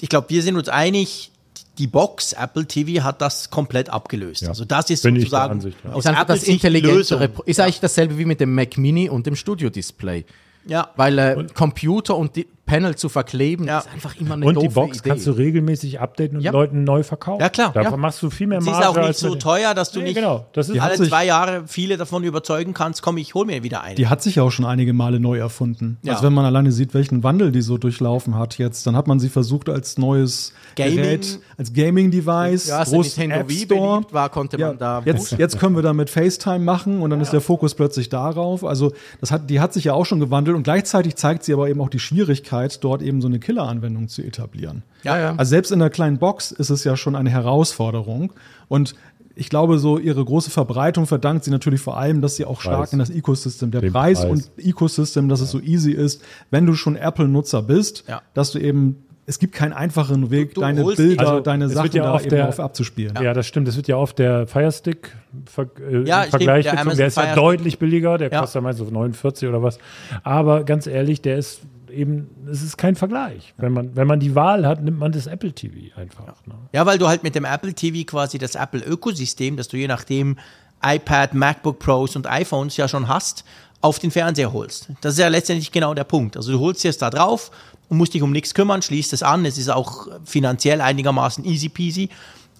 ich 0.00 0.08
glaube, 0.08 0.30
wir 0.30 0.42
sind 0.42 0.56
uns 0.56 0.68
einig, 0.68 1.30
die 1.78 1.86
Box 1.86 2.32
Apple 2.32 2.66
TV 2.66 3.02
hat 3.02 3.20
das 3.20 3.50
komplett 3.50 3.90
abgelöst. 3.90 4.42
Ja. 4.42 4.48
Also 4.48 4.64
das 4.64 4.90
ist 4.90 5.02
Bin 5.02 5.16
ich 5.16 5.22
der 5.22 5.30
sozusagen 5.30 5.52
Ansicht, 5.52 5.76
ja. 5.84 5.92
aus 5.92 6.04
das 6.04 6.42
intelligentere, 6.44 7.26
Lösung. 7.26 7.44
ist 7.46 7.60
eigentlich 7.60 7.80
dasselbe 7.80 8.18
wie 8.18 8.24
mit 8.24 8.40
dem 8.40 8.54
Mac 8.54 8.78
Mini 8.78 9.08
und 9.08 9.26
dem 9.26 9.36
Studio-Display. 9.36 10.24
Ja, 10.66 10.90
Weil 10.96 11.18
äh, 11.18 11.46
Computer 11.54 12.16
und 12.16 12.36
die 12.36 12.46
Panel 12.66 12.94
zu 12.96 13.08
verkleben, 13.10 13.66
Ja. 13.66 13.80
ist 13.80 13.92
einfach 13.92 14.16
immer 14.18 14.34
eine 14.34 14.46
Und 14.46 14.54
doofe 14.54 14.68
die 14.68 14.74
Box 14.74 14.98
Idee. 14.98 15.08
kannst 15.10 15.26
du 15.26 15.32
regelmäßig 15.32 16.00
updaten 16.00 16.38
und 16.38 16.42
Ja. 16.42 16.50
Leuten 16.52 16.84
neu 16.84 17.02
verkaufen. 17.02 17.42
Ja, 17.42 17.50
klar, 17.50 17.72
Davon 17.72 17.92
ja. 17.92 17.96
machst 17.98 18.22
du 18.22 18.30
viel 18.30 18.46
mehr 18.46 18.60
sie 18.62 18.70
Marge. 18.70 18.82
ist 18.84 18.96
auch 18.98 19.06
nicht 19.08 19.18
so 19.18 19.34
teuer, 19.34 19.74
dass 19.74 19.90
du 19.92 19.98
Nee, 19.98 20.06
nicht 20.06 20.14
genau. 20.16 20.46
Das 20.54 20.68
ist 20.70 20.80
alle 20.80 20.96
zwei 20.96 21.26
Jahre 21.26 21.64
viele 21.66 21.96
davon 21.98 22.24
überzeugen 22.24 22.72
kannst, 22.72 23.02
komm, 23.02 23.18
ich 23.18 23.34
hol 23.34 23.44
mir 23.44 23.62
wieder 23.62 23.82
eine. 23.82 23.94
Die 23.96 24.06
hat 24.08 24.22
sich 24.22 24.36
ja 24.36 24.42
auch 24.44 24.50
schon 24.50 24.64
einige 24.64 24.92
Male 24.94 25.20
neu 25.20 25.38
erfunden. 25.38 25.98
Ja. 26.02 26.12
Also 26.14 26.24
wenn 26.24 26.32
man 26.32 26.46
alleine 26.46 26.72
sieht, 26.72 26.94
welchen 26.94 27.22
Wandel 27.22 27.52
die 27.52 27.60
so 27.60 27.76
durchlaufen 27.76 28.36
hat 28.38 28.56
jetzt, 28.58 28.86
dann 28.86 28.96
hat 28.96 29.06
man 29.08 29.20
sie 29.20 29.28
versucht 29.28 29.68
als 29.68 29.98
neues 29.98 30.52
Gaming. 30.74 30.96
Gerät, 30.96 31.38
als 31.58 31.72
Gaming-Device, 31.72 32.68
ja, 32.68 32.78
als 32.78 32.90
groß 32.90 33.16
Nintendo 33.18 33.36
App 33.42 33.48
Wii 33.50 33.58
Store. 33.66 33.96
beliebt 33.98 34.14
war, 34.14 34.28
konnte 34.30 34.56
Ja, 34.58 34.68
man 34.68 34.78
da 34.78 35.02
jetzt, 35.04 35.32
jetzt 35.32 35.58
können 35.58 35.76
wir 35.76 35.82
damit 35.82 36.08
FaceTime 36.10 36.60
machen 36.60 37.02
und 37.02 37.10
dann 37.10 37.20
ist 37.20 37.32
der 37.32 37.40
Fokus 37.40 37.74
plötzlich 37.74 38.08
darauf. 38.08 38.64
Also 38.64 38.92
das 39.20 39.30
hat, 39.30 39.50
die 39.50 39.60
hat 39.60 39.72
sich 39.72 39.84
ja 39.84 39.92
auch 39.94 40.06
schon 40.06 40.20
gewandelt 40.20 40.56
und 40.56 40.62
gleichzeitig 40.62 41.16
zeigt 41.16 41.44
sie 41.44 41.52
aber 41.52 41.68
eben 41.68 41.80
auch 41.80 41.88
die 41.90 41.98
Schwierigkeit, 41.98 42.53
dort 42.80 43.02
eben 43.02 43.20
so 43.20 43.28
eine 43.28 43.38
Killeranwendung 43.38 44.08
zu 44.08 44.22
etablieren. 44.22 44.82
Ja, 45.02 45.18
ja. 45.18 45.34
Also 45.36 45.50
selbst 45.50 45.70
in 45.72 45.78
der 45.78 45.90
kleinen 45.90 46.18
Box 46.18 46.52
ist 46.52 46.70
es 46.70 46.84
ja 46.84 46.96
schon 46.96 47.16
eine 47.16 47.30
Herausforderung 47.30 48.32
und 48.68 48.94
ich 49.36 49.48
glaube, 49.48 49.78
so 49.80 49.98
ihre 49.98 50.24
große 50.24 50.50
Verbreitung 50.50 51.06
verdankt 51.06 51.44
sie 51.44 51.50
natürlich 51.50 51.80
vor 51.80 51.96
allem, 51.98 52.20
dass 52.20 52.36
sie 52.36 52.44
auch 52.44 52.60
stark 52.60 52.78
Preis. 52.78 52.92
in 52.92 53.00
das 53.00 53.10
Ecosystem, 53.10 53.72
der 53.72 53.80
Preis, 53.80 54.20
Preis. 54.20 54.30
und 54.30 54.50
Ecosystem, 54.64 55.28
dass 55.28 55.40
es 55.40 55.50
so 55.50 55.60
easy 55.60 55.90
ist, 55.90 56.22
wenn 56.52 56.66
du 56.66 56.74
schon 56.74 56.94
Apple-Nutzer 56.94 57.62
bist, 57.62 58.04
Ja. 58.08 58.22
dass 58.34 58.52
du 58.52 58.60
eben 58.60 58.96
es 59.26 59.38
gibt 59.38 59.54
keinen 59.54 59.72
einfacheren 59.72 60.30
Weg, 60.30 60.50
Du- 60.50 60.56
du 60.56 60.60
deine 60.60 60.84
Bilder, 60.84 61.26
Also, 61.28 61.40
deine 61.40 61.70
Sachen 61.70 61.90
ja 61.92 62.02
da 62.04 62.12
auf 62.12 62.20
eben 62.26 62.30
der- 62.30 62.46
auf 62.50 62.60
abzuspielen. 62.60 63.14
Ja. 63.22 63.32
das 63.32 63.46
stimmt. 63.46 63.66
Das 63.66 63.74
wird 63.74 63.88
ja 63.88 63.96
auf 63.96 64.12
der 64.12 64.46
Firestick 64.46 65.16
ver 65.46 65.66
äh, 65.90 66.06
Ja, 66.06 66.24
Vergleich 66.24 66.64
der 66.64 66.72
gezogen. 66.74 66.78
Amazon 66.82 66.98
Der 66.98 67.06
ist 67.06 67.16
ja 67.16 67.22
Fire 67.22 67.32
Stick. 67.32 67.42
deutlich 67.42 67.78
billiger. 67.78 68.18
Der 68.18 68.30
Ja. 68.30 68.40
kostet 68.40 68.56
ja 68.56 68.60
meistens 68.60 68.86
so 68.88 68.92
49 68.92 69.48
oder 69.48 69.62
was. 69.62 69.78
Aber 70.24 70.64
ganz 70.64 70.86
ehrlich, 70.86 71.22
der 71.22 71.38
ist 71.38 71.62
eben, 71.94 72.28
es 72.50 72.62
ist 72.62 72.76
kein 72.76 72.96
Vergleich. 72.96 73.54
Wenn 73.56 73.72
man, 73.72 73.96
wenn 73.96 74.06
man 74.06 74.20
die 74.20 74.34
Wahl 74.34 74.66
hat, 74.66 74.82
nimmt 74.82 74.98
man 74.98 75.12
das 75.12 75.26
Apple 75.26 75.52
TV 75.52 75.96
einfach. 75.96 76.26
Ne? 76.46 76.54
Ja, 76.72 76.86
weil 76.86 76.98
du 76.98 77.08
halt 77.08 77.22
mit 77.22 77.34
dem 77.34 77.44
Apple 77.44 77.74
TV 77.74 78.04
quasi 78.04 78.38
das 78.38 78.54
Apple-Ökosystem, 78.54 79.56
das 79.56 79.68
du 79.68 79.76
je 79.76 79.88
nachdem 79.88 80.36
iPad, 80.82 81.34
MacBook 81.34 81.78
Pros 81.78 82.16
und 82.16 82.26
iPhones 82.26 82.76
ja 82.76 82.88
schon 82.88 83.08
hast, 83.08 83.44
auf 83.80 83.98
den 83.98 84.10
Fernseher 84.10 84.52
holst. 84.52 84.88
Das 85.00 85.14
ist 85.14 85.18
ja 85.18 85.28
letztendlich 85.28 85.70
genau 85.70 85.94
der 85.94 86.04
Punkt. 86.04 86.36
Also 86.36 86.52
du 86.52 86.60
holst 86.60 86.84
es 86.84 86.98
da 86.98 87.10
drauf 87.10 87.50
und 87.88 87.98
musst 87.98 88.14
dich 88.14 88.22
um 88.22 88.32
nichts 88.32 88.54
kümmern, 88.54 88.82
schließt 88.82 89.12
es 89.12 89.22
an. 89.22 89.44
Es 89.44 89.58
ist 89.58 89.68
auch 89.68 90.08
finanziell 90.24 90.80
einigermaßen 90.80 91.44
easy 91.44 91.68
peasy. 91.68 92.08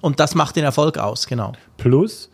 Und 0.00 0.20
das 0.20 0.34
macht 0.34 0.56
den 0.56 0.64
Erfolg 0.64 0.98
aus, 0.98 1.26
genau. 1.26 1.52
Plus, 1.78 2.28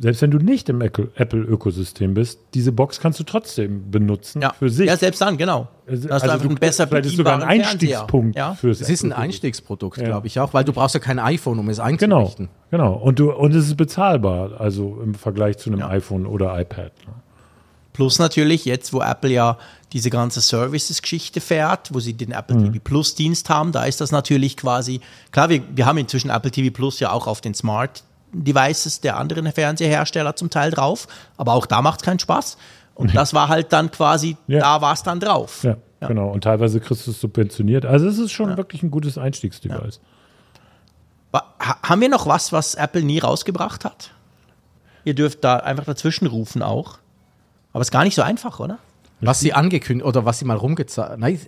selbst 0.00 0.22
wenn 0.22 0.30
du 0.30 0.38
nicht 0.38 0.68
im 0.68 0.80
Apple- 0.80 1.10
Apple-Ökosystem 1.14 2.14
bist, 2.14 2.38
diese 2.54 2.72
Box 2.72 3.00
kannst 3.00 3.20
du 3.20 3.24
trotzdem 3.24 3.90
benutzen 3.90 4.42
Ja, 4.42 4.52
für 4.58 4.68
sich. 4.68 4.86
ja 4.86 4.96
selbst 4.96 5.20
dann, 5.20 5.36
genau. 5.36 5.68
Also 5.86 6.08
du 6.08 6.14
einfach 6.14 6.40
einen 6.40 6.54
besser 6.56 6.86
vielleicht 6.88 7.06
ist 7.06 7.16
sogar 7.16 7.34
ein 7.34 7.42
Einstiegspunkt. 7.42 8.36
Ja. 8.36 8.54
fürs 8.54 8.80
Es 8.80 8.88
ist 8.90 9.04
ein. 9.04 9.12
Einstiegsprodukt, 9.12 9.98
Ja. 9.98 10.04
glaube 10.04 10.26
ich 10.26 10.40
auch, 10.40 10.52
weil 10.54 10.64
du 10.64 10.72
brauchst 10.72 10.94
ja 10.94 11.00
kein 11.00 11.18
iPhone, 11.18 11.58
um 11.58 11.68
es 11.68 11.76
Genau, 11.78 11.86
einzurichten. 12.18 12.48
genau. 12.70 12.94
Und, 12.94 13.18
du, 13.18 13.32
und 13.32 13.54
es 13.54 13.66
ist 13.66 13.76
bezahlbar, 13.76 14.60
also 14.60 14.98
im 15.02 15.14
Vergleich 15.14 15.58
zu 15.58 15.70
einem 15.70 15.80
Ja. 15.80 15.88
iPhone 15.90 16.26
oder 16.26 16.58
iPad. 16.60 16.92
ne? 17.06 17.14
Plus 17.92 18.18
natürlich 18.18 18.64
jetzt, 18.64 18.92
wo 18.92 19.00
Apple 19.00 19.30
ja 19.30 19.56
diese 19.92 20.10
ganze 20.10 20.40
Services-Geschichte 20.40 21.40
fährt, 21.40 21.94
wo 21.94 22.00
sie 22.00 22.14
den 22.14 22.32
Apple 22.32 22.56
Mhm. 22.56 22.64
TV 22.72 22.78
Plus 22.82 23.14
Dienst 23.14 23.48
haben, 23.48 23.70
da 23.70 23.84
ist 23.84 24.00
das 24.00 24.10
natürlich 24.10 24.56
quasi, 24.56 25.00
klar, 25.30 25.48
wir, 25.48 25.62
wir 25.74 25.86
haben 25.86 25.98
inzwischen 25.98 26.30
Apple 26.30 26.50
TV 26.50 26.74
Plus 26.74 26.98
ja 26.98 27.12
auch 27.12 27.28
auf 27.28 27.40
den 27.40 27.54
Smart 27.54 28.02
Devices 28.42 29.00
der 29.00 29.16
anderen 29.16 29.50
Fernsehersteller 29.52 30.34
zum 30.36 30.50
Teil 30.50 30.70
drauf, 30.70 31.06
aber 31.36 31.52
auch 31.54 31.66
da 31.66 31.82
macht 31.82 32.00
es 32.00 32.04
keinen 32.04 32.18
Spaß. 32.18 32.56
Und 32.94 33.14
das 33.14 33.34
war 33.34 33.48
halt 33.48 33.72
dann 33.72 33.90
quasi, 33.90 34.36
Ja. 34.46 34.60
da 34.60 34.80
war 34.80 34.92
es 34.94 35.02
dann 35.02 35.20
drauf. 35.20 35.62
Ja, 35.64 35.76
genau. 36.06 36.28
Und 36.30 36.44
teilweise 36.44 36.80
kriegst 36.80 37.06
du 37.06 37.10
es 37.10 37.20
subventioniert. 37.20 37.84
Also 37.86 38.06
es 38.06 38.18
ist 38.18 38.32
schon 38.32 38.56
wirklich 38.56 38.82
ein 38.82 38.90
gutes 38.90 39.18
Einstiegsdevice. 39.18 40.00
Haben 41.82 42.00
wir 42.00 42.08
noch 42.08 42.26
was, 42.26 42.52
was 42.52 42.74
Apple 42.74 43.02
nie 43.02 43.18
rausgebracht 43.18 43.84
hat? 43.84 44.10
Ihr 45.04 45.14
dürft 45.14 45.42
da 45.42 45.56
einfach 45.56 45.84
dazwischen 45.84 46.26
rufen 46.26 46.62
auch. 46.62 46.98
Aber 47.72 47.80
ist 47.82 47.90
gar 47.90 48.04
nicht 48.04 48.14
so 48.14 48.22
einfach, 48.22 48.60
oder? 48.60 48.78
Was 49.20 49.40
sie 49.40 49.52
angekündigt 49.52 50.06
oder 50.06 50.24
was 50.24 50.38
sie 50.38 50.44
mal 50.44 50.56
rumgezeigt. 50.56 51.18
Nein, 51.18 51.40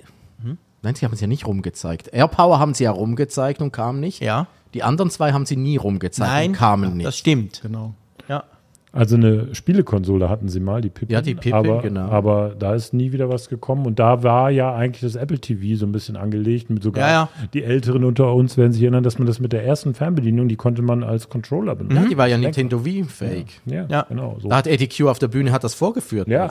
Mhm. 0.42 0.58
nein, 0.82 0.94
sie 0.96 1.04
haben 1.04 1.12
es 1.12 1.20
ja 1.20 1.26
nicht 1.28 1.46
rumgezeigt. 1.46 2.08
AirPower 2.12 2.58
haben 2.58 2.74
sie 2.74 2.84
ja 2.84 2.90
rumgezeigt 2.90 3.60
und 3.62 3.70
kam 3.72 4.00
nicht. 4.00 4.20
Ja. 4.22 4.46
Die 4.76 4.82
anderen 4.82 5.10
zwei 5.10 5.32
haben 5.32 5.46
sie 5.46 5.56
nie 5.56 5.76
rumgezeigt 5.78 6.30
Nein, 6.30 6.50
und 6.50 6.56
kamen 6.56 6.96
nicht. 6.98 7.06
das 7.06 7.16
stimmt. 7.16 7.60
Genau. 7.62 7.94
Ja. 8.28 8.44
Also 8.92 9.16
eine 9.16 9.54
Spielekonsole 9.54 10.28
hatten 10.30 10.48
sie 10.48 10.60
mal, 10.60 10.80
die 10.80 10.88
Pippin. 10.90 11.12
Ja, 11.14 11.20
die 11.20 11.34
Pippin, 11.34 11.52
aber, 11.54 11.82
genau. 11.82 12.08
Aber 12.08 12.54
da 12.58 12.74
ist 12.74 12.94
nie 12.94 13.12
wieder 13.12 13.28
was 13.28 13.48
gekommen. 13.48 13.84
Und 13.86 13.98
da 13.98 14.22
war 14.22 14.50
ja 14.50 14.74
eigentlich 14.74 15.00
das 15.02 15.16
Apple 15.16 15.38
TV 15.38 15.78
so 15.78 15.84
ein 15.86 15.92
bisschen 15.92 16.16
angelegt. 16.16 16.70
Mit 16.70 16.82
sogar 16.82 17.06
Ja, 17.06 17.12
ja. 17.12 17.28
die 17.52 17.62
Älteren 17.64 18.04
unter 18.04 18.32
uns 18.34 18.56
werden 18.56 18.72
sich 18.72 18.82
erinnern, 18.82 19.02
dass 19.02 19.18
man 19.18 19.26
das 19.26 19.38
mit 19.40 19.52
der 19.52 19.64
ersten 19.66 19.92
Fernbedienung, 19.94 20.48
die 20.48 20.56
konnte 20.56 20.80
man 20.82 21.02
als 21.04 21.28
Controller 21.28 21.74
benutzen. 21.74 22.02
ja, 22.04 22.08
die 22.08 22.16
war 22.16 22.26
ja 22.26 22.38
Nintendo 22.38 22.84
Wii-fähig. 22.84 23.60
Ja, 23.66 23.86
Ja. 23.88 24.02
genau. 24.08 24.38
So. 24.40 24.48
Da 24.48 24.56
hat 24.56 24.66
Eddie 24.66 24.88
Q 24.88 25.08
auf 25.08 25.18
der 25.18 25.28
Bühne 25.28 25.52
hat 25.52 25.64
das 25.64 25.74
vorgeführt. 25.74 26.28
Ja. 26.28 26.46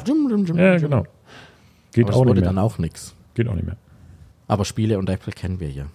Ja, 0.56 0.78
genau. 0.78 1.06
Geht 1.94 2.08
Aber 2.08 2.16
auch 2.16 2.20
wurde 2.22 2.34
nicht 2.34 2.46
dann 2.46 2.56
mehr. 2.56 2.64
auch 2.64 2.78
nichts. 2.80 3.16
Geht 3.36 3.48
auch 3.48 3.54
nicht 3.56 3.66
mehr. 3.66 3.78
Aber 4.48 4.66
Spiele 4.66 5.00
und 5.00 5.10
Apple 5.10 5.34
kennen 5.34 5.60
wir 5.60 5.70
ja. 5.72 5.86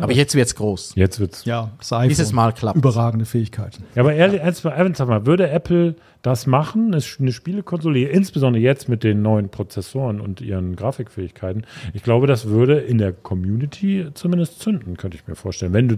Aber 0.00 0.12
jetzt 0.12 0.34
wird's 0.36 0.54
groß. 0.54 0.92
Jetzt 0.94 1.18
wird's. 1.18 1.44
Ja, 1.44 1.72
das 1.78 1.92
iPhone. 1.92 2.08
Dieses 2.08 2.32
Mal 2.32 2.52
klappt's. 2.52 2.78
Überragende 2.78 3.24
Fähigkeiten. 3.24 3.82
Ja, 3.96 4.02
aber 4.02 4.14
ehrlich, 4.14 4.40
mal, 4.64 4.72
sag 4.94 5.08
mal, 5.08 5.26
würde 5.26 5.50
Apple 5.50 5.96
das 6.22 6.46
machen, 6.46 6.94
es- 6.94 7.16
eine 7.20 7.32
Spielekonsole, 7.32 7.98
insbesondere 8.08 8.62
jetzt 8.62 8.88
mit 8.88 9.02
den 9.04 9.20
neuen 9.20 9.50
Prozessoren 9.50 10.20
und 10.22 10.40
ihren 10.40 10.74
Grafikfähigkeiten, 10.74 11.64
ich 11.92 12.02
glaube, 12.02 12.26
das 12.26 12.46
würde 12.46 12.78
in 12.78 12.96
der 12.96 13.12
Community 13.12 14.06
zumindest 14.14 14.60
zünden, 14.60 14.96
könnte 14.96 15.18
ich 15.18 15.26
mir 15.28 15.34
vorstellen, 15.34 15.74
wenn 15.74 15.88
du 15.88 15.96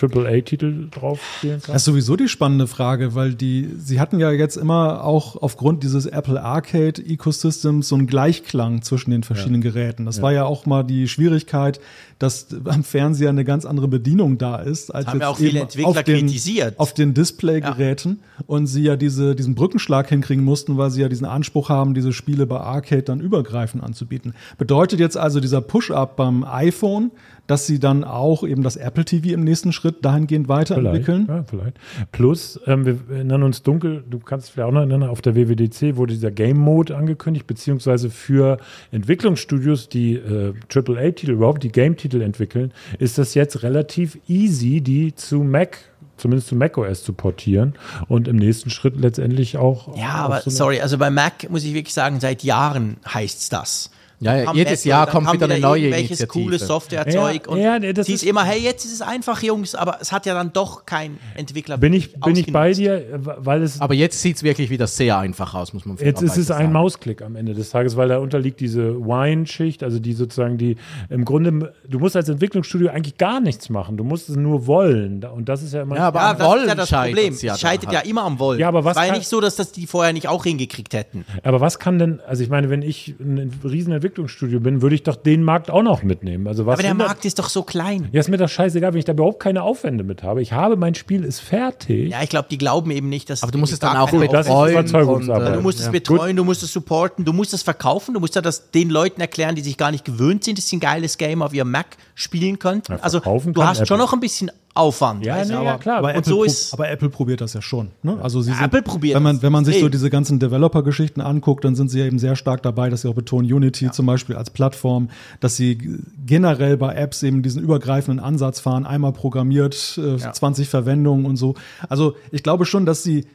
AAA-Titel 0.00 0.88
drauf 0.90 1.20
spielen 1.38 1.54
Das 1.56 1.62
ist 1.64 1.66
kannst. 1.66 1.84
sowieso 1.84 2.16
die 2.16 2.28
spannende 2.28 2.66
Frage, 2.66 3.14
weil 3.14 3.34
die, 3.34 3.68
sie 3.76 4.00
hatten 4.00 4.18
ja 4.18 4.30
jetzt 4.30 4.56
immer 4.56 5.04
auch 5.04 5.36
aufgrund 5.36 5.82
dieses 5.82 6.06
Apple 6.06 6.40
Arcade 6.42 7.02
Ecosystems 7.04 7.88
so 7.88 7.96
einen 7.96 8.06
Gleichklang 8.06 8.80
zwischen 8.82 9.10
den 9.10 9.24
verschiedenen 9.24 9.60
Geräten. 9.60 10.06
Das 10.06 10.22
war 10.22 10.32
ja 10.32 10.44
auch 10.44 10.64
mal 10.66 10.84
die 10.84 11.06
Schwierigkeit, 11.08 11.80
dass 12.18 12.48
am 12.64 12.82
Fernseher 12.82 13.28
eine 13.28 13.44
ganz 13.44 13.66
andere 13.66 13.88
Bedienung 13.88 14.38
da 14.38 14.56
ist, 14.56 14.94
als 14.94 15.06
haben 15.06 15.20
ja 15.20 15.28
auch 15.28 15.36
viele 15.36 15.60
Entwickler 15.60 15.88
auf 15.88 16.02
den, 16.02 16.26
kritisiert. 16.26 16.78
auf 16.78 16.94
den 16.94 17.12
Displaygeräten 17.12 18.20
und 18.46 18.66
sie 18.66 18.82
ja 18.82 18.96
diese, 18.96 19.34
diesen 19.34 19.54
Brückenschlag 19.54 20.08
hinkriegen 20.08 20.44
mussten, 20.44 20.78
weil 20.78 20.90
sie 20.90 21.02
ja 21.02 21.08
diesen 21.08 21.26
Anspruch 21.26 21.68
haben, 21.68 21.92
diese 21.92 22.12
Spiele 22.12 22.46
bei 22.46 22.58
Arcade 22.58 23.02
dann 23.02 23.20
übergreifend 23.20 23.82
anzubieten. 23.82 24.34
Bedeutet 24.56 24.98
jetzt 24.98 25.18
also 25.18 25.40
dieser 25.40 25.60
Push-Up 25.60 26.16
beim 26.16 26.44
iPhone, 26.44 27.10
dass 27.46 27.66
sie 27.66 27.78
dann 27.78 28.04
auch 28.04 28.44
eben 28.44 28.62
das 28.62 28.76
Apple 28.76 29.04
TV 29.04 29.28
im 29.28 29.44
nächsten 29.44 29.72
Schritt 29.72 30.04
dahingehend 30.04 30.46
Vielleicht, 30.46 30.70
weiterentwickeln? 30.70 31.26
ja, 31.28 31.44
vielleicht. 31.44 31.78
Plus, 32.12 32.60
ähm, 32.66 32.86
wir 32.86 32.98
erinnern 33.10 33.42
uns 33.42 33.62
dunkel, 33.62 34.04
du 34.08 34.18
kannst 34.18 34.50
vielleicht 34.50 34.68
auch 34.68 34.72
noch 34.72 34.80
erinnern, 34.80 35.04
auf 35.04 35.22
der 35.22 35.34
WWDC 35.34 35.96
wurde 35.96 36.14
dieser 36.14 36.30
Game 36.30 36.58
Mode 36.58 36.96
angekündigt, 36.96 37.46
beziehungsweise 37.46 38.10
für 38.10 38.58
Entwicklungsstudios, 38.90 39.88
die 39.88 40.14
äh, 40.14 40.54
AAA-Titel, 40.74 41.32
überhaupt 41.32 41.62
die 41.62 41.72
Game-Titel 41.72 42.20
entwickeln, 42.20 42.72
ist 42.98 43.18
das 43.18 43.34
jetzt 43.34 43.62
relativ 43.62 44.18
easy, 44.28 44.80
die 44.80 45.14
zu 45.14 45.42
Mac, 45.42 45.78
zumindest 46.16 46.48
zu 46.48 46.56
macOS 46.56 47.02
zu 47.04 47.12
portieren 47.12 47.74
und 48.08 48.28
im 48.28 48.36
nächsten 48.36 48.70
Schritt 48.70 48.98
letztendlich 48.98 49.56
auch. 49.56 49.96
Ja, 49.96 50.14
aber 50.14 50.40
so 50.40 50.50
sorry, 50.50 50.80
also 50.80 50.98
bei 50.98 51.10
Mac 51.10 51.48
muss 51.50 51.64
ich 51.64 51.74
wirklich 51.74 51.94
sagen, 51.94 52.20
seit 52.20 52.42
Jahren 52.42 52.96
heißt's 53.06 53.48
das. 53.48 53.90
Ja, 54.18 54.34
ja, 54.36 54.52
jedes 54.54 54.80
Apple, 54.80 54.88
Jahr 54.90 55.06
kommt 55.08 55.26
kam 55.26 55.34
wieder 55.34 55.44
eine 55.46 55.58
neue 55.60 55.88
Initiative. 55.88 56.26
cooles 56.26 56.66
Softwarezeug 56.66 57.42
Ja, 57.46 57.52
und 57.52 57.60
ja, 57.60 57.78
nee, 57.78 57.92
das 57.92 58.08
ist- 58.08 58.22
immer, 58.24 58.44
hey, 58.44 58.60
jetzt 58.60 58.84
ist 58.86 58.92
es 58.94 59.02
einfach, 59.02 59.42
Jungs, 59.42 59.74
aber 59.74 59.98
es 60.00 60.10
hat 60.10 60.24
ja 60.24 60.32
dann 60.32 60.52
doch 60.54 60.86
kein 60.86 61.18
Entwickler 61.34 61.76
bin 61.76 61.92
ich, 61.92 62.14
bin 62.20 62.34
ich 62.36 62.50
bei 62.50 62.72
dir, 62.72 63.04
weil 63.20 63.62
es 63.62 63.80
Aber 63.80 63.92
jetzt 63.94 64.20
sieht's 64.22 64.42
wirklich 64.42 64.70
wieder 64.70 64.86
sehr 64.86 65.18
einfach 65.18 65.52
aus, 65.54 65.74
muss 65.74 65.84
man 65.84 65.98
Jetzt 65.98 66.22
ist 66.22 66.36
es 66.38 66.50
ein. 66.50 66.72
Mausklick 66.72 67.20
am 67.22 67.36
Ende 67.36 67.52
des 67.54 67.70
Tages, 67.70 67.96
weil 67.96 68.08
da 68.08 68.18
unterliegt 68.18 68.58
diese 68.60 68.96
Wine-Schicht, 68.98 69.82
also 69.82 69.98
die 69.98 70.12
sozusagen 70.14 70.56
die, 70.58 70.76
im 71.10 71.24
Grunde, 71.24 71.72
du 71.88 71.98
musst 71.98 72.16
als 72.16 72.28
Entwicklungsstudio 72.28 72.88
eigentlich 72.88 73.18
gar 73.18 73.40
nichts 73.40 73.68
machen. 73.68 73.96
Du 73.96 74.04
musst 74.04 74.28
es 74.30 74.36
nur 74.36 74.66
wollen. 74.66 75.22
Und 75.24 75.48
das 75.48 75.62
ist 75.62 75.74
ja 75.74 75.82
immer. 75.82 75.96
Ja, 75.96 76.08
aber 76.08 76.20
Ja, 76.20 76.30
am 76.30 76.38
das 76.38 76.48
Wollen 76.48 76.62
ist 76.62 76.68
ja 76.68 76.74
das 76.74 76.90
Problem. 76.90 77.34
ja 77.40 77.54
es 77.54 77.60
scheitert 77.60 77.92
ja 77.92 77.98
halt. 77.98 78.08
immer 78.08 78.24
am 78.24 78.38
Wollen. 78.38 78.60
Ja, 78.60 78.68
aber 78.68 78.84
was 78.84 78.92
es 78.92 78.96
war 78.96 79.06
ja 79.06 79.12
nicht 79.12 79.28
so, 79.28 79.40
dass 79.40 79.56
das 79.56 79.72
die 79.72 79.86
vorher 79.86 80.12
nicht 80.12 80.28
auch 80.28 80.44
hingekriegt 80.44 80.94
hätten. 80.94 81.24
aber 81.42 81.60
was 81.60 81.78
kann 81.78 81.98
denn, 81.98 82.20
also 82.26 82.42
ich 82.42 82.48
meine, 82.48 82.70
wenn 82.70 82.82
ich 82.82 83.14
ein 83.20 83.52
riesen 83.64 83.92
Entwicklungsstudio 84.06 84.60
bin, 84.60 84.82
würde 84.82 84.94
ich 84.94 85.02
doch 85.02 85.16
den 85.16 85.42
Markt 85.42 85.70
auch 85.70 85.82
noch 85.82 86.02
mitnehmen. 86.02 86.46
Also 86.46 86.64
was 86.66 86.74
Aber 86.74 86.82
der 86.82 86.90
hindert- 86.92 87.08
Markt 87.08 87.24
ist 87.24 87.38
doch 87.38 87.48
so 87.48 87.62
klein. 87.62 88.08
Ja, 88.12 88.20
ist 88.20 88.28
mir 88.28 88.36
das 88.36 88.50
scheißegal, 88.52 88.92
wenn 88.92 88.98
ich 88.98 89.04
da 89.04 89.12
überhaupt 89.12 89.40
keine 89.40 89.62
Aufwände 89.62 90.04
mit 90.04 90.22
habe. 90.22 90.42
Ich 90.42 90.52
habe, 90.52 90.76
mein 90.76 90.94
Spiel 90.94 91.24
ist 91.24 91.40
fertig. 91.40 92.10
Ja, 92.10 92.22
ich 92.22 92.28
glaube, 92.28 92.48
die 92.50 92.58
glauben 92.58 92.90
eben 92.90 93.08
nicht, 93.08 93.28
dass 93.30 93.42
Aber 93.42 93.52
du 93.52 93.58
musst 93.58 93.72
es 93.72 93.78
dann 93.78 93.96
auch 93.96 94.10
Gut, 94.10 94.32
das 94.32 94.46
ist 94.46 94.52
betreuen 94.52 94.72
Überzeugungsarbeit. 94.72 95.46
und, 95.48 95.52
äh, 95.52 95.56
Du 95.56 95.62
musst 95.62 95.78
es 95.80 95.86
ja. 95.86 95.90
betreuen, 95.92 96.36
du 96.36 96.44
musst 96.44 96.62
es 96.62 96.72
supporten, 96.72 97.24
du 97.24 97.32
musst 97.32 97.52
es 97.54 97.62
verkaufen, 97.62 98.14
du 98.14 98.20
musst 98.20 98.34
ja 98.34 98.42
das 98.42 98.70
den 98.70 98.90
Leuten 98.90 99.20
erklären, 99.20 99.54
die 99.54 99.62
sich 99.62 99.76
gar 99.76 99.90
nicht 99.90 100.04
gewöhnt 100.04 100.44
sind, 100.44 100.58
dass 100.58 100.68
sie 100.68 100.76
ein 100.76 100.80
geiles 100.80 101.18
Game 101.18 101.42
auf 101.42 101.52
ihrem 101.52 101.70
Mac 101.70 101.96
spielen 102.14 102.58
könnten. 102.58 102.92
Ja, 102.92 102.98
also 103.00 103.20
verkaufen 103.20 103.52
du 103.52 103.60
kann 103.60 103.70
hast 103.70 103.78
schon 103.86 103.96
Apple. 103.96 103.98
noch 103.98 104.12
ein 104.12 104.20
bisschen 104.20 104.50
Aufwand. 104.76 105.24
Ja, 105.24 105.40
du, 105.42 105.48
nee, 105.48 105.52
ja, 105.54 105.60
aber- 105.60 105.78
klar. 105.78 105.98
Aber, 105.98 106.14
Apple 106.14 106.24
so 106.24 106.44
ist- 106.44 106.72
aber 106.72 106.88
Apple 106.90 107.08
probiert 107.08 107.40
das 107.40 107.54
ja 107.54 107.62
schon. 107.62 107.90
Ne? 108.02 108.18
Also 108.22 108.40
sie 108.42 108.50
Ja, 108.50 108.56
sind, 108.56 108.66
Apple 108.66 108.82
probiert 108.82 109.16
wenn 109.16 109.22
man, 109.22 109.36
das. 109.36 109.42
wenn 109.42 109.52
man 109.52 109.64
sich 109.64 109.74
so 109.74 109.78
Deswegen. 109.80 109.92
diese 109.92 110.10
ganzen 110.10 110.38
Developer-Geschichten 110.38 111.20
anguckt, 111.20 111.64
dann 111.64 111.74
sind 111.74 111.90
sie 111.90 112.00
ja 112.00 112.06
eben 112.06 112.18
sehr 112.18 112.36
stark 112.36 112.62
dabei, 112.62 112.90
dass 112.90 113.02
sie 113.02 113.08
auch 113.08 113.14
betonen, 113.14 113.52
Unity 113.52 113.90
zum 113.90 114.06
Beispiel 114.06 114.36
als 114.36 114.50
Plattform, 114.50 115.08
dass 115.40 115.56
sie 115.56 115.78
generell 116.26 116.76
bei 116.76 116.94
Apps 116.94 117.22
eben 117.22 117.42
diesen 117.42 117.62
übergreifenden 117.62 118.24
Ansatz 118.24 118.60
fahren, 118.60 118.86
einmal 118.86 119.12
programmiert, 119.12 119.98
äh, 119.98 120.16
20 120.18 120.68
Verwendungen 120.68 121.26
und 121.26 121.36
so. 121.36 121.54
Also 121.88 122.14
ich 122.30 122.42
glaube 122.42 122.64
schon, 122.66 122.86
dass 122.86 123.02
sie 123.02 123.26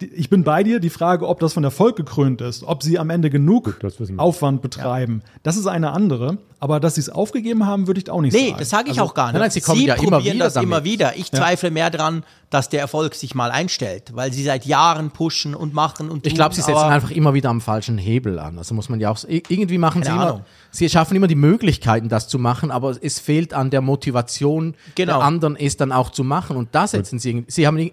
ich 0.00 0.30
bin 0.30 0.42
bei 0.44 0.62
dir. 0.64 0.80
Die 0.80 0.90
Frage, 0.90 1.28
ob 1.28 1.38
das 1.40 1.52
von 1.52 1.62
Erfolg 1.64 1.96
gekrönt 1.96 2.40
ist, 2.40 2.64
ob 2.64 2.82
sie 2.82 2.98
am 2.98 3.10
Ende 3.10 3.30
genug 3.30 3.76
wir. 3.80 4.18
Aufwand 4.18 4.62
betreiben, 4.62 5.22
das 5.42 5.56
ist 5.56 5.66
eine 5.66 5.92
andere. 5.92 6.38
Aber 6.60 6.80
dass 6.80 6.94
sie 6.94 7.02
es 7.02 7.10
aufgegeben 7.10 7.66
haben, 7.66 7.86
würde 7.86 8.00
ich 8.00 8.08
auch 8.08 8.22
nicht 8.22 8.32
Nee, 8.32 8.46
sagen. 8.48 8.58
das 8.58 8.70
sage 8.70 8.84
ich 8.90 8.98
Also, 8.98 9.10
auch 9.10 9.14
gar 9.14 9.32
nicht. 9.32 9.40
nein, 9.40 9.50
sie 9.50 9.60
kommen 9.60 9.82
ja 9.82 9.94
immer 9.96 10.12
probieren 10.16 10.36
wieder 10.36 10.44
das 10.46 10.54
damit. 10.54 10.66
immer 10.68 10.84
wieder. 10.84 11.14
Ich 11.16 11.30
zweifle 11.30 11.70
mehr 11.70 11.90
dran, 11.90 12.24
dass 12.48 12.70
der 12.70 12.80
Erfolg 12.80 13.14
sich 13.14 13.34
mal 13.34 13.50
einstellt, 13.50 14.12
weil 14.14 14.32
sie 14.32 14.42
seit 14.42 14.64
Jahren 14.64 15.10
pushen 15.10 15.54
und 15.54 15.74
machen 15.74 16.06
und 16.08 16.22
tun. 16.22 16.28
Ich 16.28 16.34
glaube, 16.34 16.54
sie 16.54 16.62
setzen 16.62 16.78
einfach 16.84 17.10
immer 17.10 17.34
wieder 17.34 17.50
am 17.50 17.60
falschen 17.60 17.98
Hebel 17.98 18.38
an. 18.38 18.56
Also 18.56 18.74
muss 18.74 18.88
man 18.88 18.98
ja 18.98 19.10
auch 19.10 19.18
irgendwie 19.28 19.76
machen 19.76 20.02
sie 20.04 20.10
immer, 20.10 20.44
sie 20.70 20.88
schaffen 20.88 21.14
immer 21.16 21.26
die 21.26 21.34
Möglichkeiten, 21.34 22.08
das 22.08 22.28
zu 22.28 22.38
machen, 22.38 22.70
aber 22.70 22.94
es 22.98 23.18
fehlt 23.20 23.52
an 23.52 23.68
der 23.70 23.82
Motivation 23.82 24.74
Genau. 24.94 25.18
der 25.18 25.26
anderen, 25.26 25.56
es 25.56 25.76
dann 25.76 25.92
auch 25.92 26.10
zu 26.10 26.24
machen. 26.24 26.56
Und 26.56 26.70
da 26.74 26.86
setzen 26.86 27.18
sie, 27.18 27.30
irgendwie- 27.30 27.50
sie 27.52 27.66
haben, 27.66 27.90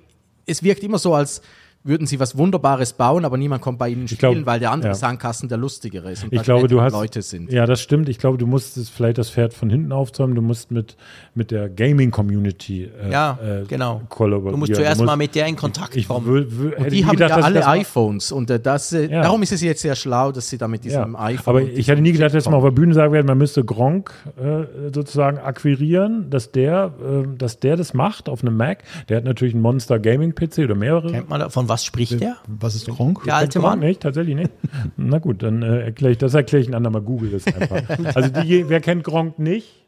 es 0.51 0.63
wirkt 0.63 0.83
immer 0.83 0.99
so, 0.99 1.15
als 1.15 1.41
würden 1.83 2.05
sie 2.05 2.19
was 2.19 2.37
Wunderbares 2.37 2.93
bauen, 2.93 3.25
aber 3.25 3.37
niemand 3.37 3.61
kommt 3.61 3.79
bei 3.79 3.89
ihnen 3.89 4.05
Ich 4.05 4.11
spielen, 4.11 4.33
glaub, 4.35 4.45
weil 4.45 4.59
der 4.59 4.71
andere 4.71 4.89
ja. 4.91 4.93
Sandkasten 4.95 5.49
der 5.49 5.57
lustigere 5.57 6.11
ist. 6.11 6.23
Und 6.23 6.31
Ich 6.33 6.43
glaube, 6.43 6.67
du 6.67 6.79
hast. 6.81 6.93
Leute 6.93 7.21
sind. 7.23 7.51
Ja, 7.51 7.65
das 7.65 7.81
stimmt. 7.81 8.07
Ich 8.09 8.19
glaube, 8.19 8.37
du 8.37 8.45
musst 8.45 8.77
es 8.77 8.89
vielleicht 8.89 9.17
das 9.17 9.29
Pferd 9.31 9.53
von 9.53 9.69
hinten 9.69 9.91
aufzäumen. 9.91 10.35
Du 10.35 10.41
musst 10.43 10.69
mit, 10.71 10.95
mit 11.33 11.49
der 11.49 11.69
Gaming-Community 12.11 12.83
äh, 12.83 13.11
Ja, 13.11 13.37
äh, 13.43 13.63
genau. 13.67 14.01
kollaborieren. 14.09 14.51
Du 14.53 14.57
musst 14.57 14.75
zuerst 14.75 14.97
musst- 14.99 15.05
mal 15.07 15.15
mit 15.15 15.33
der 15.35 15.47
in 15.47 15.55
Kontakt 15.55 15.95
ich 15.95 16.07
kommen. 16.07 16.27
wü- 16.27 16.47
wü- 16.49 16.69
hätte 16.71 16.83
Und 16.83 16.91
die 16.91 17.05
haben 17.05 17.11
gedacht, 17.13 17.37
ja 17.39 17.43
alle 17.45 17.59
das 17.59 17.67
iPhones 17.67 18.31
und 18.31 18.49
äh, 18.49 18.59
das, 18.59 18.93
äh, 18.93 19.07
Ja. 19.11 19.21
darum 19.23 19.41
ist 19.41 19.51
es 19.51 19.61
jetzt 19.61 19.81
sehr 19.81 19.95
schlau, 19.95 20.31
dass 20.31 20.49
sie 20.49 20.57
da 20.57 20.67
mit 20.67 20.83
diesem 20.83 21.15
iPhone. 21.15 21.55
Aber 21.55 21.61
ich 21.61 21.87
hätte 21.87 22.01
nie 22.01 22.11
gedacht, 22.11 22.33
dass 22.33 22.45
man 22.45 22.55
auf 22.55 22.63
der 22.63 22.71
Bühne 22.71 22.93
sagen 22.93 23.13
werden, 23.13 23.27
man 23.27 23.37
müsste 23.37 23.63
Gronk 23.63 24.11
äh, 24.37 24.91
sozusagen 24.93 25.37
akquirieren, 25.39 26.29
dass 26.29 26.51
der, 26.51 26.91
äh, 27.01 27.27
dass 27.37 27.59
der 27.59 27.75
das 27.75 27.93
macht 27.93 28.29
auf 28.29 28.41
einem 28.43 28.57
Mac. 28.57 28.83
Der 29.09 29.17
hat 29.17 29.23
natürlich 29.23 29.53
einen 29.53 29.63
Monster 29.63 29.99
Gaming 29.99 30.33
PC 30.35 30.59
oder 30.65 30.75
mehrere. 30.75 31.11
Kennt 31.11 31.29
man 31.29 31.39
da, 31.39 31.49
von 31.49 31.69
was 31.71 31.85
spricht 31.85 32.19
der? 32.19 32.35
Was 32.47 32.75
ist 32.75 32.87
Gronk? 32.87 33.23
Der 33.23 33.35
alte 33.35 33.59
Mann? 33.59 33.79
nicht, 33.79 34.01
tatsächlich 34.01 34.35
nicht. 34.35 34.51
Na 34.97 35.19
gut, 35.19 35.41
dann 35.41 35.63
äh, 35.63 35.85
erkläre 35.85 36.11
ich 36.11 36.17
das 36.17 36.33
erkläre 36.33 36.61
ich 36.61 36.67
ein 36.67 36.75
andermal. 36.75 37.01
Google 37.01 37.31
das 37.31 37.47
einfach. 37.47 38.15
also 38.15 38.29
die, 38.41 38.67
wer 38.67 38.81
kennt 38.81 39.05
Gronk 39.05 39.39
nicht? 39.39 39.81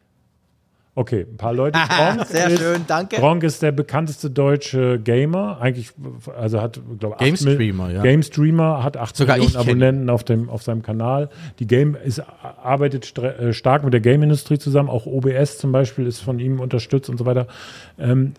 Okay, 0.95 1.25
ein 1.29 1.37
paar 1.37 1.53
Leute. 1.53 1.77
Gronk 1.89 2.25
Sehr 2.27 2.49
ist, 2.49 2.59
schön, 2.59 2.81
danke. 2.87 3.17
Gronk 3.17 3.43
ist 3.43 3.61
der 3.61 3.71
bekannteste 3.71 4.29
deutsche 4.29 4.99
Gamer. 4.99 5.59
Eigentlich, 5.59 5.91
also 6.37 6.61
hat, 6.61 6.79
glaube 6.99 7.17
Game 7.17 7.35
Streamer, 7.35 7.89
ja. 7.91 8.01
Game 8.01 8.21
Streamer 8.21 8.83
hat 8.83 8.95
8 8.95 9.17
Sogar 9.17 9.37
ich 9.37 9.45
Millionen. 9.45 9.67
Abonnenten 9.67 10.09
auf, 10.09 10.23
dem, 10.23 10.49
auf 10.49 10.61
seinem 10.61 10.83
Kanal. 10.83 11.29
Die 11.59 11.67
Game 11.67 11.95
ist, 11.95 12.21
arbeitet 12.63 13.17
äh, 13.17 13.53
stark 13.53 13.83
mit 13.83 13.93
der 13.93 14.01
Game-Industrie 14.01 14.59
zusammen. 14.59 14.89
Auch 14.89 15.05
OBS 15.05 15.57
zum 15.57 15.71
Beispiel 15.71 16.05
ist 16.05 16.19
von 16.19 16.39
ihm 16.39 16.59
unterstützt 16.59 17.09
und 17.09 17.17
so 17.17 17.25
weiter. 17.25 17.47
Ähm, 17.97 18.33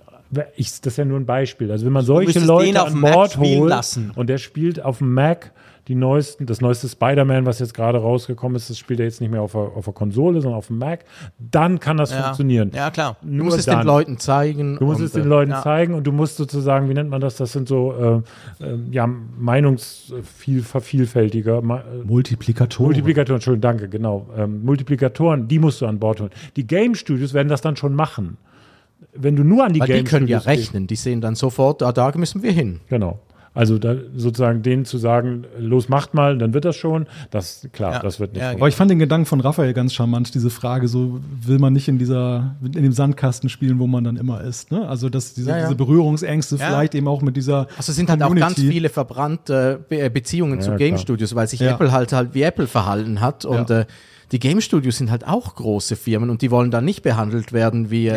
ich, 0.56 0.80
das 0.80 0.94
ist 0.94 0.96
ja 0.96 1.04
nur 1.04 1.18
ein 1.18 1.26
Beispiel. 1.26 1.70
Also 1.70 1.86
wenn 1.86 1.92
man 1.92 2.04
solche 2.04 2.40
Leute 2.40 2.66
den 2.66 2.76
auf 2.76 2.94
an 2.94 3.00
Bord 3.00 3.38
holt 3.38 3.70
lassen. 3.70 4.10
und 4.14 4.28
der 4.28 4.38
spielt 4.38 4.82
auf 4.82 4.98
dem 4.98 5.14
Mac 5.14 5.52
die 5.88 5.94
neuesten, 5.94 6.46
das 6.46 6.62
neueste 6.62 6.88
Spider-Man, 6.88 7.44
was 7.44 7.58
jetzt 7.58 7.74
gerade 7.74 7.98
rausgekommen 7.98 8.56
ist, 8.56 8.70
das 8.70 8.78
spielt 8.78 9.00
er 9.00 9.06
jetzt 9.06 9.20
nicht 9.20 9.30
mehr 9.30 9.42
auf 9.42 9.52
der, 9.52 9.60
auf 9.60 9.84
der 9.84 9.92
Konsole, 9.92 10.40
sondern 10.40 10.56
auf 10.56 10.68
dem 10.68 10.78
Mac, 10.78 11.04
dann 11.38 11.78
kann 11.78 11.98
das 11.98 12.10
Ja. 12.10 12.22
funktionieren. 12.22 12.70
Ja, 12.74 12.90
klar. 12.90 13.18
Du 13.20 13.28
Nur 13.28 13.44
musst 13.46 13.58
es 13.58 13.66
dann. 13.66 13.80
den 13.80 13.86
Leuten 13.86 14.16
zeigen. 14.18 14.78
Du 14.78 14.86
musst 14.86 15.00
und, 15.00 15.06
es 15.06 15.12
den 15.12 15.24
äh, 15.24 15.26
Leuten 15.26 15.50
ja. 15.50 15.62
zeigen 15.62 15.92
und 15.94 16.06
du 16.06 16.12
musst 16.12 16.38
sozusagen, 16.38 16.88
wie 16.88 16.94
nennt 16.94 17.10
man 17.10 17.20
das? 17.20 17.36
Das 17.36 17.52
sind 17.52 17.68
so 17.68 17.92
äh, 17.92 18.22
äh, 18.64 18.78
ja, 18.90 19.06
Meinungsvervielfältiger, 19.06 21.58
äh, 21.58 21.62
Multiplikatoren. 22.04 22.86
Multiplikatoren, 22.86 23.36
Entschuldigung, 23.36 23.60
danke, 23.60 23.90
genau. 23.90 24.26
Ähm, 24.36 24.64
Multiplikatoren, 24.64 25.48
die 25.48 25.58
musst 25.58 25.82
du 25.82 25.86
an 25.86 25.98
Bord 25.98 26.20
holen. 26.20 26.30
Die 26.56 26.66
Game 26.66 26.94
Studios 26.94 27.34
werden 27.34 27.48
das 27.48 27.60
dann 27.60 27.76
schon 27.76 27.94
machen. 27.94 28.38
Wenn 29.16 29.36
du 29.36 29.44
nur 29.44 29.64
an 29.64 29.72
die 29.72 29.80
Weil 29.80 29.86
die 29.86 29.92
Game 29.94 30.04
können 30.04 30.26
ja 30.28 30.40
Studios 30.40 30.58
rechnen. 30.60 30.86
Die 30.86 30.96
sehen 30.96 31.20
dann 31.20 31.34
sofort, 31.34 31.82
ah, 31.82 31.92
da 31.92 32.10
müssen 32.16 32.42
wir 32.42 32.52
hin. 32.52 32.80
Genau. 32.88 33.20
Also 33.56 33.78
da 33.78 33.94
sozusagen 34.16 34.62
denen 34.62 34.84
zu 34.84 34.98
sagen, 34.98 35.44
los 35.56 35.88
macht 35.88 36.12
mal, 36.12 36.36
dann 36.36 36.52
wird 36.54 36.64
das 36.64 36.74
schon. 36.74 37.06
Das 37.30 37.68
klar, 37.72 37.92
Ja. 37.92 37.98
das 38.00 38.18
wird 38.18 38.32
nicht. 38.32 38.42
Ja. 38.42 38.50
Aber 38.50 38.66
ich 38.66 38.74
fand 38.74 38.90
den 38.90 38.98
Gedanken 38.98 39.26
von 39.26 39.38
Raphael 39.40 39.72
ganz 39.74 39.94
charmant, 39.94 40.34
diese 40.34 40.50
Frage, 40.50 40.88
so 40.88 41.20
will 41.40 41.60
man 41.60 41.72
nicht 41.72 41.86
in 41.86 41.96
dieser, 41.96 42.56
in 42.64 42.72
dem 42.72 42.90
Sandkasten 42.90 43.48
spielen, 43.48 43.78
wo 43.78 43.86
man 43.86 44.02
dann 44.02 44.16
immer 44.16 44.40
ist. 44.40 44.72
Ne? 44.72 44.88
Also 44.88 45.08
dass 45.08 45.34
diese, 45.34 45.50
Ja, 45.50 45.56
ja. 45.58 45.62
diese 45.66 45.76
Berührungsängste 45.76 46.56
Ja. 46.56 46.66
vielleicht 46.66 46.96
eben 46.96 47.06
auch 47.06 47.22
mit 47.22 47.36
dieser 47.36 47.68
Also 47.76 47.90
es 47.92 47.94
sind 47.96 48.10
halt 48.10 48.24
auch 48.24 48.34
ganz 48.34 48.56
viele 48.60 48.88
verbrannte 48.88 49.84
Be 49.88 50.10
Beziehungen 50.10 50.60
zu 50.60 50.74
Game 50.74 50.94
klar. 50.94 50.98
Studios, 50.98 51.36
weil 51.36 51.46
sich 51.46 51.60
Ja. 51.60 51.74
Apple 51.74 51.92
halt 51.92 52.12
halt 52.12 52.34
wie 52.34 52.42
Apple 52.42 52.66
verhalten 52.66 53.20
hat 53.20 53.44
und 53.44 53.70
Ja. 53.70 53.80
äh, 53.82 53.86
die 54.32 54.40
Game 54.40 54.60
Studios 54.62 54.98
sind 54.98 55.12
halt 55.12 55.28
auch 55.28 55.54
große 55.54 55.94
Firmen 55.94 56.28
und 56.28 56.42
die 56.42 56.50
wollen 56.50 56.72
dann 56.72 56.84
nicht 56.84 57.02
behandelt 57.04 57.52
werden 57.52 57.92
wie 57.92 58.08
äh, 58.08 58.16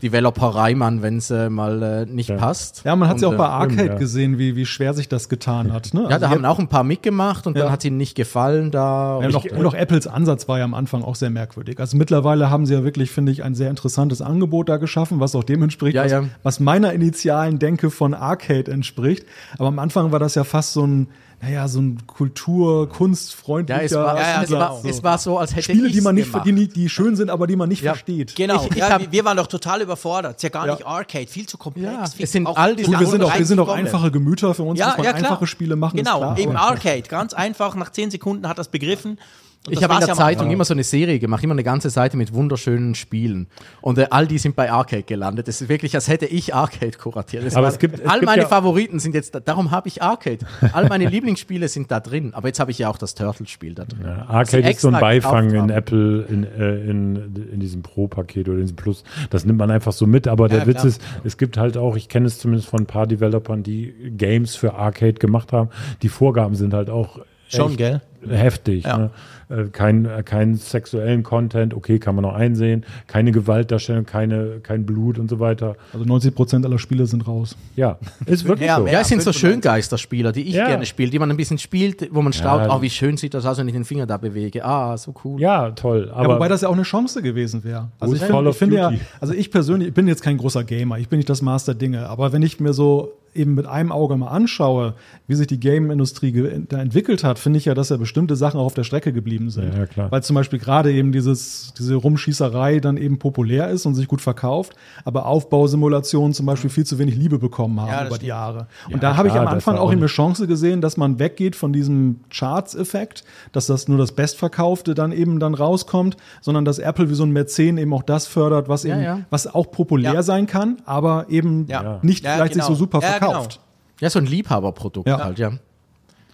Ja. 0.00 0.08
Developer 0.08 0.46
Reimann, 0.48 1.02
wenn 1.02 1.16
es 1.18 1.30
äh, 1.30 1.50
mal 1.50 1.82
äh, 1.82 2.06
nicht 2.06 2.28
Ja. 2.28 2.36
passt. 2.36 2.82
Ja, 2.84 2.94
man 2.96 3.08
hat 3.08 3.16
es 3.16 3.22
ja 3.22 3.28
Und, 3.28 3.34
auch 3.34 3.38
bei 3.38 3.44
äh, 3.44 3.48
Arcade 3.48 3.72
stimmt, 3.74 3.88
ja. 3.90 3.94
gesehen, 3.98 4.38
wie, 4.38 4.56
wie 4.56 4.66
schwer 4.66 4.94
sich 4.94 5.08
das 5.08 5.28
getan 5.28 5.72
hat. 5.72 5.92
Ne? 5.94 6.02
Ja, 6.02 6.06
Also 6.08 6.20
da 6.20 6.30
haben 6.30 6.44
auch 6.44 6.58
ein 6.58 6.68
paar 6.68 6.84
mitgemacht 6.84 7.46
und 7.46 7.56
Ja. 7.56 7.64
dann 7.64 7.72
hat 7.72 7.80
es 7.80 7.84
ihnen 7.86 7.96
nicht 7.96 8.14
gefallen. 8.14 8.70
Da 8.70 9.18
Ja, 9.20 9.26
und, 9.26 9.34
auch, 9.36 9.44
und 9.44 9.66
auch 9.66 9.74
Apples 9.74 10.06
Ansatz 10.06 10.46
war 10.48 10.58
ja 10.58 10.64
am 10.64 10.74
Anfang 10.74 11.02
auch 11.02 11.14
sehr 11.16 11.30
merkwürdig. 11.30 11.80
Also 11.80 11.96
mittlerweile 11.96 12.48
haben 12.50 12.64
sie 12.66 12.74
ja 12.74 12.84
wirklich, 12.84 13.10
finde 13.10 13.32
ich, 13.32 13.42
ein 13.42 13.54
sehr 13.54 13.70
interessantes 13.70 14.22
Angebot 14.22 14.68
da 14.68 14.76
geschaffen, 14.76 15.20
was 15.20 15.34
auch 15.34 15.44
dem 15.44 15.62
entspricht, 15.62 15.96
Ja, 15.96 16.04
was, 16.04 16.12
ja. 16.12 16.24
was 16.42 16.60
meiner 16.60 16.92
initialen 16.92 17.58
Denke 17.58 17.90
von 17.90 18.14
Arcade 18.14 18.70
entspricht. 18.70 19.26
Aber 19.58 19.68
am 19.68 19.78
Anfang 19.78 20.12
war 20.12 20.18
das 20.20 20.34
ja 20.36 20.44
fast 20.44 20.72
so 20.74 20.86
ein, 20.86 21.08
naja, 21.40 21.68
so 21.68 21.80
ein 21.80 22.04
Kultur-, 22.06 22.88
kunstfreundlicher 22.88 23.78
ja, 23.80 23.84
es 23.86 23.94
war, 23.94 24.16
Ja, 24.18 24.42
es, 24.42 24.50
war, 24.50 24.84
es 24.84 25.02
war 25.04 25.18
so, 25.18 25.38
als 25.38 25.52
hätte 25.52 25.62
Spiele, 25.64 25.88
die 25.90 26.00
man 26.00 26.14
nicht, 26.16 26.32
gemacht. 26.32 26.46
die, 26.46 26.68
die 26.68 26.88
schön 26.88 27.14
sind, 27.16 27.30
aber 27.30 27.46
die 27.46 27.54
man 27.56 27.68
nicht 27.68 27.82
Ja. 27.82 27.92
versteht. 27.92 28.34
Genau, 28.34 28.64
Ich- 28.64 28.70
ich 28.72 28.76
ja, 28.76 28.90
hab- 28.90 29.12
wir, 29.12 29.24
waren 29.24 29.36
doch 29.36 29.46
total 29.46 29.80
überfordert. 29.82 30.36
Ist 30.36 30.42
ja 30.42 30.48
gar 30.48 30.66
Ja. 30.66 30.74
nicht 30.74 30.86
Arcade, 30.86 31.26
viel 31.28 31.46
zu 31.46 31.56
komplex. 31.56 31.92
Ja, 31.92 32.06
viel 32.06 32.24
es 32.24 32.32
sind 32.32 32.46
auch 32.46 32.56
all 32.56 32.74
diese 32.74 32.90
wir 32.90 33.06
sind 33.06 33.22
auch, 33.22 33.38
wir 33.38 33.46
sind 33.46 33.60
auch 33.60 33.68
einfache 33.68 34.10
Gemüter, 34.10 34.52
für 34.54 34.64
uns 34.64 34.78
Ja, 34.80 34.88
muss 34.88 34.96
man 34.96 35.06
ja, 35.06 35.12
klar. 35.12 35.30
einfache 35.30 35.46
Spiele 35.46 35.76
machen. 35.76 35.96
ist 35.98 36.04
Genau, 36.04 36.18
klar, 36.18 36.38
eben 36.38 36.56
Arcade. 36.56 37.02
Ganz 37.08 37.34
einfach, 37.34 37.74
nach 37.76 37.90
10 37.92 38.10
Sekunden 38.10 38.48
hat 38.48 38.58
das 38.58 38.68
begriffen. 38.68 39.18
Und 39.66 39.72
Ich 39.74 39.82
habe 39.82 39.92
in 39.94 40.00
der 40.00 40.08
ja 40.08 40.14
Zeitung 40.14 40.42
Anfang. 40.42 40.52
immer 40.52 40.64
so 40.64 40.72
eine 40.72 40.84
Serie 40.84 41.18
gemacht, 41.18 41.44
immer 41.44 41.52
eine 41.52 41.64
ganze 41.64 41.90
Seite 41.90 42.16
mit 42.16 42.32
wunderschönen 42.32 42.94
Spielen. 42.94 43.48
Und 43.82 43.98
äh, 43.98 44.06
all 44.10 44.26
die 44.26 44.38
sind 44.38 44.56
bei 44.56 44.70
Arcade 44.70 45.02
gelandet. 45.02 45.46
Das 45.48 45.60
ist 45.60 45.68
wirklich, 45.68 45.94
als 45.94 46.08
hätte 46.08 46.24
ich 46.26 46.54
Arcade 46.54 46.96
kuratiert. 46.96 47.44
Das 47.44 47.54
Aber 47.54 47.64
war- 47.66 47.72
es 47.72 47.78
gibt- 47.78 47.98
es 47.98 48.06
all 48.06 48.20
gibt 48.20 48.30
meine 48.30 48.42
ja- 48.42 48.48
Favoriten 48.48 48.98
sind 48.98 49.14
jetzt, 49.14 49.34
da, 49.34 49.40
darum 49.40 49.70
habe 49.70 49.88
ich 49.88 50.00
Arcade. 50.00 50.38
All 50.72 50.88
meine 50.88 51.06
Lieblingsspiele 51.10 51.68
sind 51.68 51.90
da 51.90 52.00
drin. 52.00 52.32
Aber 52.34 52.46
jetzt 52.48 52.60
habe 52.60 52.70
ich 52.70 52.78
ja 52.78 52.88
auch 52.88 52.96
das 52.96 53.14
Turtle-Spiel 53.14 53.74
da 53.74 53.84
drin. 53.84 54.00
Ja, 54.04 54.26
Arcade 54.28 54.70
ist 54.70 54.80
so 54.80 54.88
ein 54.88 55.00
Beifang 55.00 55.50
in. 55.50 55.68
Apple, 55.70 56.22
in, 56.30 56.44
äh, 56.44 56.76
in, 56.90 57.16
in 57.52 57.60
diesem 57.60 57.82
Pro-Paket 57.82 58.48
oder 58.48 58.58
in 58.58 58.62
diesem 58.64 58.76
Plus. 58.76 59.02
Das 59.28 59.44
nimmt 59.44 59.58
man 59.58 59.70
einfach 59.70 59.92
so 59.92 60.06
mit. 60.06 60.28
Aber 60.28 60.48
der 60.48 60.60
Ja, 60.60 60.66
Witz 60.66 60.76
klar. 60.76 60.86
ist, 60.86 61.02
es 61.24 61.36
gibt 61.36 61.58
halt 61.58 61.76
auch, 61.76 61.96
ich 61.96 62.08
kenne 62.08 62.26
es 62.26 62.38
zumindest 62.38 62.70
von 62.70 62.80
ein 62.80 62.86
paar 62.86 63.06
Developern, 63.06 63.62
die 63.64 63.92
Games 64.16 64.54
für 64.56 64.74
Arcade 64.76 65.14
gemacht 65.14 65.52
haben. 65.52 65.68
Die 66.02 66.08
Vorgaben 66.08 66.54
sind 66.54 66.72
halt 66.72 66.88
auch 66.88 67.18
Schon, 67.48 67.68
echt 67.70 67.78
gell? 67.78 68.00
heftig. 68.28 68.84
Ja. 68.84 68.96
Ne? 68.98 69.10
Äh, 69.50 69.64
kein, 69.72 70.04
äh, 70.04 70.22
kein 70.22 70.56
sexuellen 70.56 71.22
Content, 71.22 71.72
okay, 71.72 71.98
kann 71.98 72.14
man 72.14 72.22
noch 72.22 72.34
einsehen. 72.34 72.84
Keine 73.06 73.32
Gewaltdarstellung, 73.32 74.04
keine, 74.04 74.60
kein 74.62 74.84
Blut 74.84 75.18
und 75.18 75.30
so 75.30 75.40
weiter. 75.40 75.76
Also 75.94 76.04
90 76.04 76.34
Prozent 76.34 76.66
aller 76.66 76.78
Spiele 76.78 77.06
sind 77.06 77.26
raus. 77.26 77.56
Ja, 77.74 77.98
ist 78.26 78.44
wirklich 78.46 78.66
Ja, 78.68 78.76
so. 78.76 78.84
mehr. 78.84 78.92
Ja, 78.92 79.00
es 79.00 79.08
sind 79.08 79.22
so 79.22 79.32
95. 79.32 79.40
Schöngeisterspieler, 79.62 80.32
die 80.32 80.42
ich 80.42 80.54
Ja. 80.54 80.66
gerne 80.66 80.84
spiele, 80.84 81.10
die 81.10 81.18
man 81.18 81.30
ein 81.30 81.36
bisschen 81.36 81.56
spielt, 81.58 82.08
wo 82.14 82.20
man 82.20 82.32
staunt, 82.34 82.66
Ja. 82.66 82.76
oh, 82.76 82.82
wie 82.82 82.90
schön 82.90 83.16
sieht 83.16 83.32
das 83.32 83.46
aus, 83.46 83.56
wenn 83.58 83.68
ich 83.68 83.74
den 83.74 83.84
Finger 83.84 84.04
da 84.06 84.18
bewege. 84.18 84.64
Ah, 84.64 84.96
so 84.98 85.14
cool. 85.24 85.40
Ja, 85.40 85.70
toll. 85.70 86.06
Ja, 86.08 86.14
Aber 86.14 86.34
wobei 86.34 86.48
das 86.48 86.60
ja 86.60 86.68
auch 86.68 86.74
eine 86.74 86.82
Chance 86.82 87.22
gewesen 87.22 87.64
wäre. 87.64 87.88
Also 88.00 88.14
ich 88.16 88.56
finde 88.56 88.76
ja, 88.76 88.92
also 89.20 89.32
ich 89.32 89.50
persönlich, 89.50 89.88
ich 89.88 89.94
bin 89.94 90.06
jetzt 90.08 90.22
kein 90.22 90.36
großer 90.36 90.64
Gamer, 90.64 90.98
ich 90.98 91.08
bin 91.08 91.18
nicht 91.18 91.30
das 91.30 91.40
Master 91.42 91.74
Dinge, 91.74 92.06
aber 92.08 92.32
wenn 92.32 92.42
ich 92.42 92.60
mir 92.60 92.72
so 92.74 93.12
eben 93.34 93.54
mit 93.54 93.66
einem 93.66 93.92
Auge 93.92 94.16
mal 94.16 94.28
anschaue, 94.28 94.94
wie 95.26 95.34
sich 95.34 95.46
die 95.46 95.60
Game-Industrie 95.60 96.64
da 96.68 96.78
entwickelt 96.78 97.24
hat, 97.24 97.38
finde 97.38 97.58
ich 97.58 97.64
ja, 97.66 97.74
dass 97.74 97.88
ja 97.90 97.96
bestimmte 97.96 98.36
Sachen 98.36 98.58
auch 98.60 98.64
auf 98.66 98.74
der 98.74 98.84
Strecke 98.84 99.12
geblieben 99.12 99.50
sind. 99.50 99.72
Ja, 99.72 99.80
ja, 99.80 99.86
klar. 99.86 100.10
Weil 100.10 100.22
zum 100.22 100.34
Beispiel 100.34 100.58
gerade 100.58 100.92
eben 100.92 101.12
dieses, 101.12 101.72
diese 101.78 101.94
Rumschießerei 101.94 102.80
dann 102.80 102.96
eben 102.96 103.18
populär 103.18 103.68
ist 103.68 103.86
und 103.86 103.94
sich 103.94 104.08
gut 104.08 104.20
verkauft, 104.20 104.74
aber 105.04 105.26
Aufbausimulationen 105.26 106.32
zum 106.32 106.46
Beispiel 106.46 106.70
viel 106.70 106.84
zu 106.86 106.98
wenig 106.98 107.16
Liebe 107.16 107.38
bekommen 107.38 107.80
haben 107.80 107.88
Ja, 107.90 108.06
über 108.06 108.18
die 108.18 108.26
Jahre. 108.26 108.66
Und 108.86 108.94
Ja, 108.94 108.98
da 109.10 109.16
habe 109.16 109.28
ich 109.28 109.34
am 109.34 109.46
Anfang 109.46 109.76
auch 109.76 109.90
eine 109.90 110.06
Chance 110.06 110.46
gesehen, 110.46 110.80
dass 110.80 110.96
man 110.96 111.18
weggeht 111.18 111.56
von 111.56 111.72
diesem 111.72 112.20
Charts-Effekt, 112.30 113.24
dass 113.52 113.66
das 113.66 113.88
nur 113.88 113.98
das 113.98 114.12
Bestverkaufte 114.12 114.94
dann 114.94 115.12
eben 115.12 115.40
dann 115.40 115.54
rauskommt, 115.54 116.16
sondern 116.40 116.64
dass 116.64 116.78
Apple 116.78 117.10
wie 117.10 117.14
so 117.14 117.24
ein 117.24 117.30
Mäzen 117.32 117.78
eben 117.78 117.92
auch 117.92 118.02
das 118.02 118.26
fördert, 118.26 118.68
was 118.68 118.84
eben, 118.84 119.02
ja. 119.02 119.20
was 119.30 119.46
auch 119.52 119.70
populär 119.70 120.14
Ja. 120.14 120.22
sein 120.22 120.46
kann, 120.46 120.78
aber 120.84 121.26
eben 121.28 121.66
Ja. 121.68 121.98
nicht 122.02 122.24
Ja, 122.24 122.34
vielleicht 122.34 122.52
genau. 122.54 122.64
sich 122.66 122.74
so 122.74 122.78
super 122.78 123.00
Ja, 123.20 123.26
genau. 123.26 123.32
verkauft. 123.42 123.60
Ja, 124.00 124.10
so 124.10 124.18
ein 124.18 124.26
Liebhaberprodukt 124.26 125.08
Ja. 125.08 125.18
halt, 125.24 125.38
ja. 125.38 125.52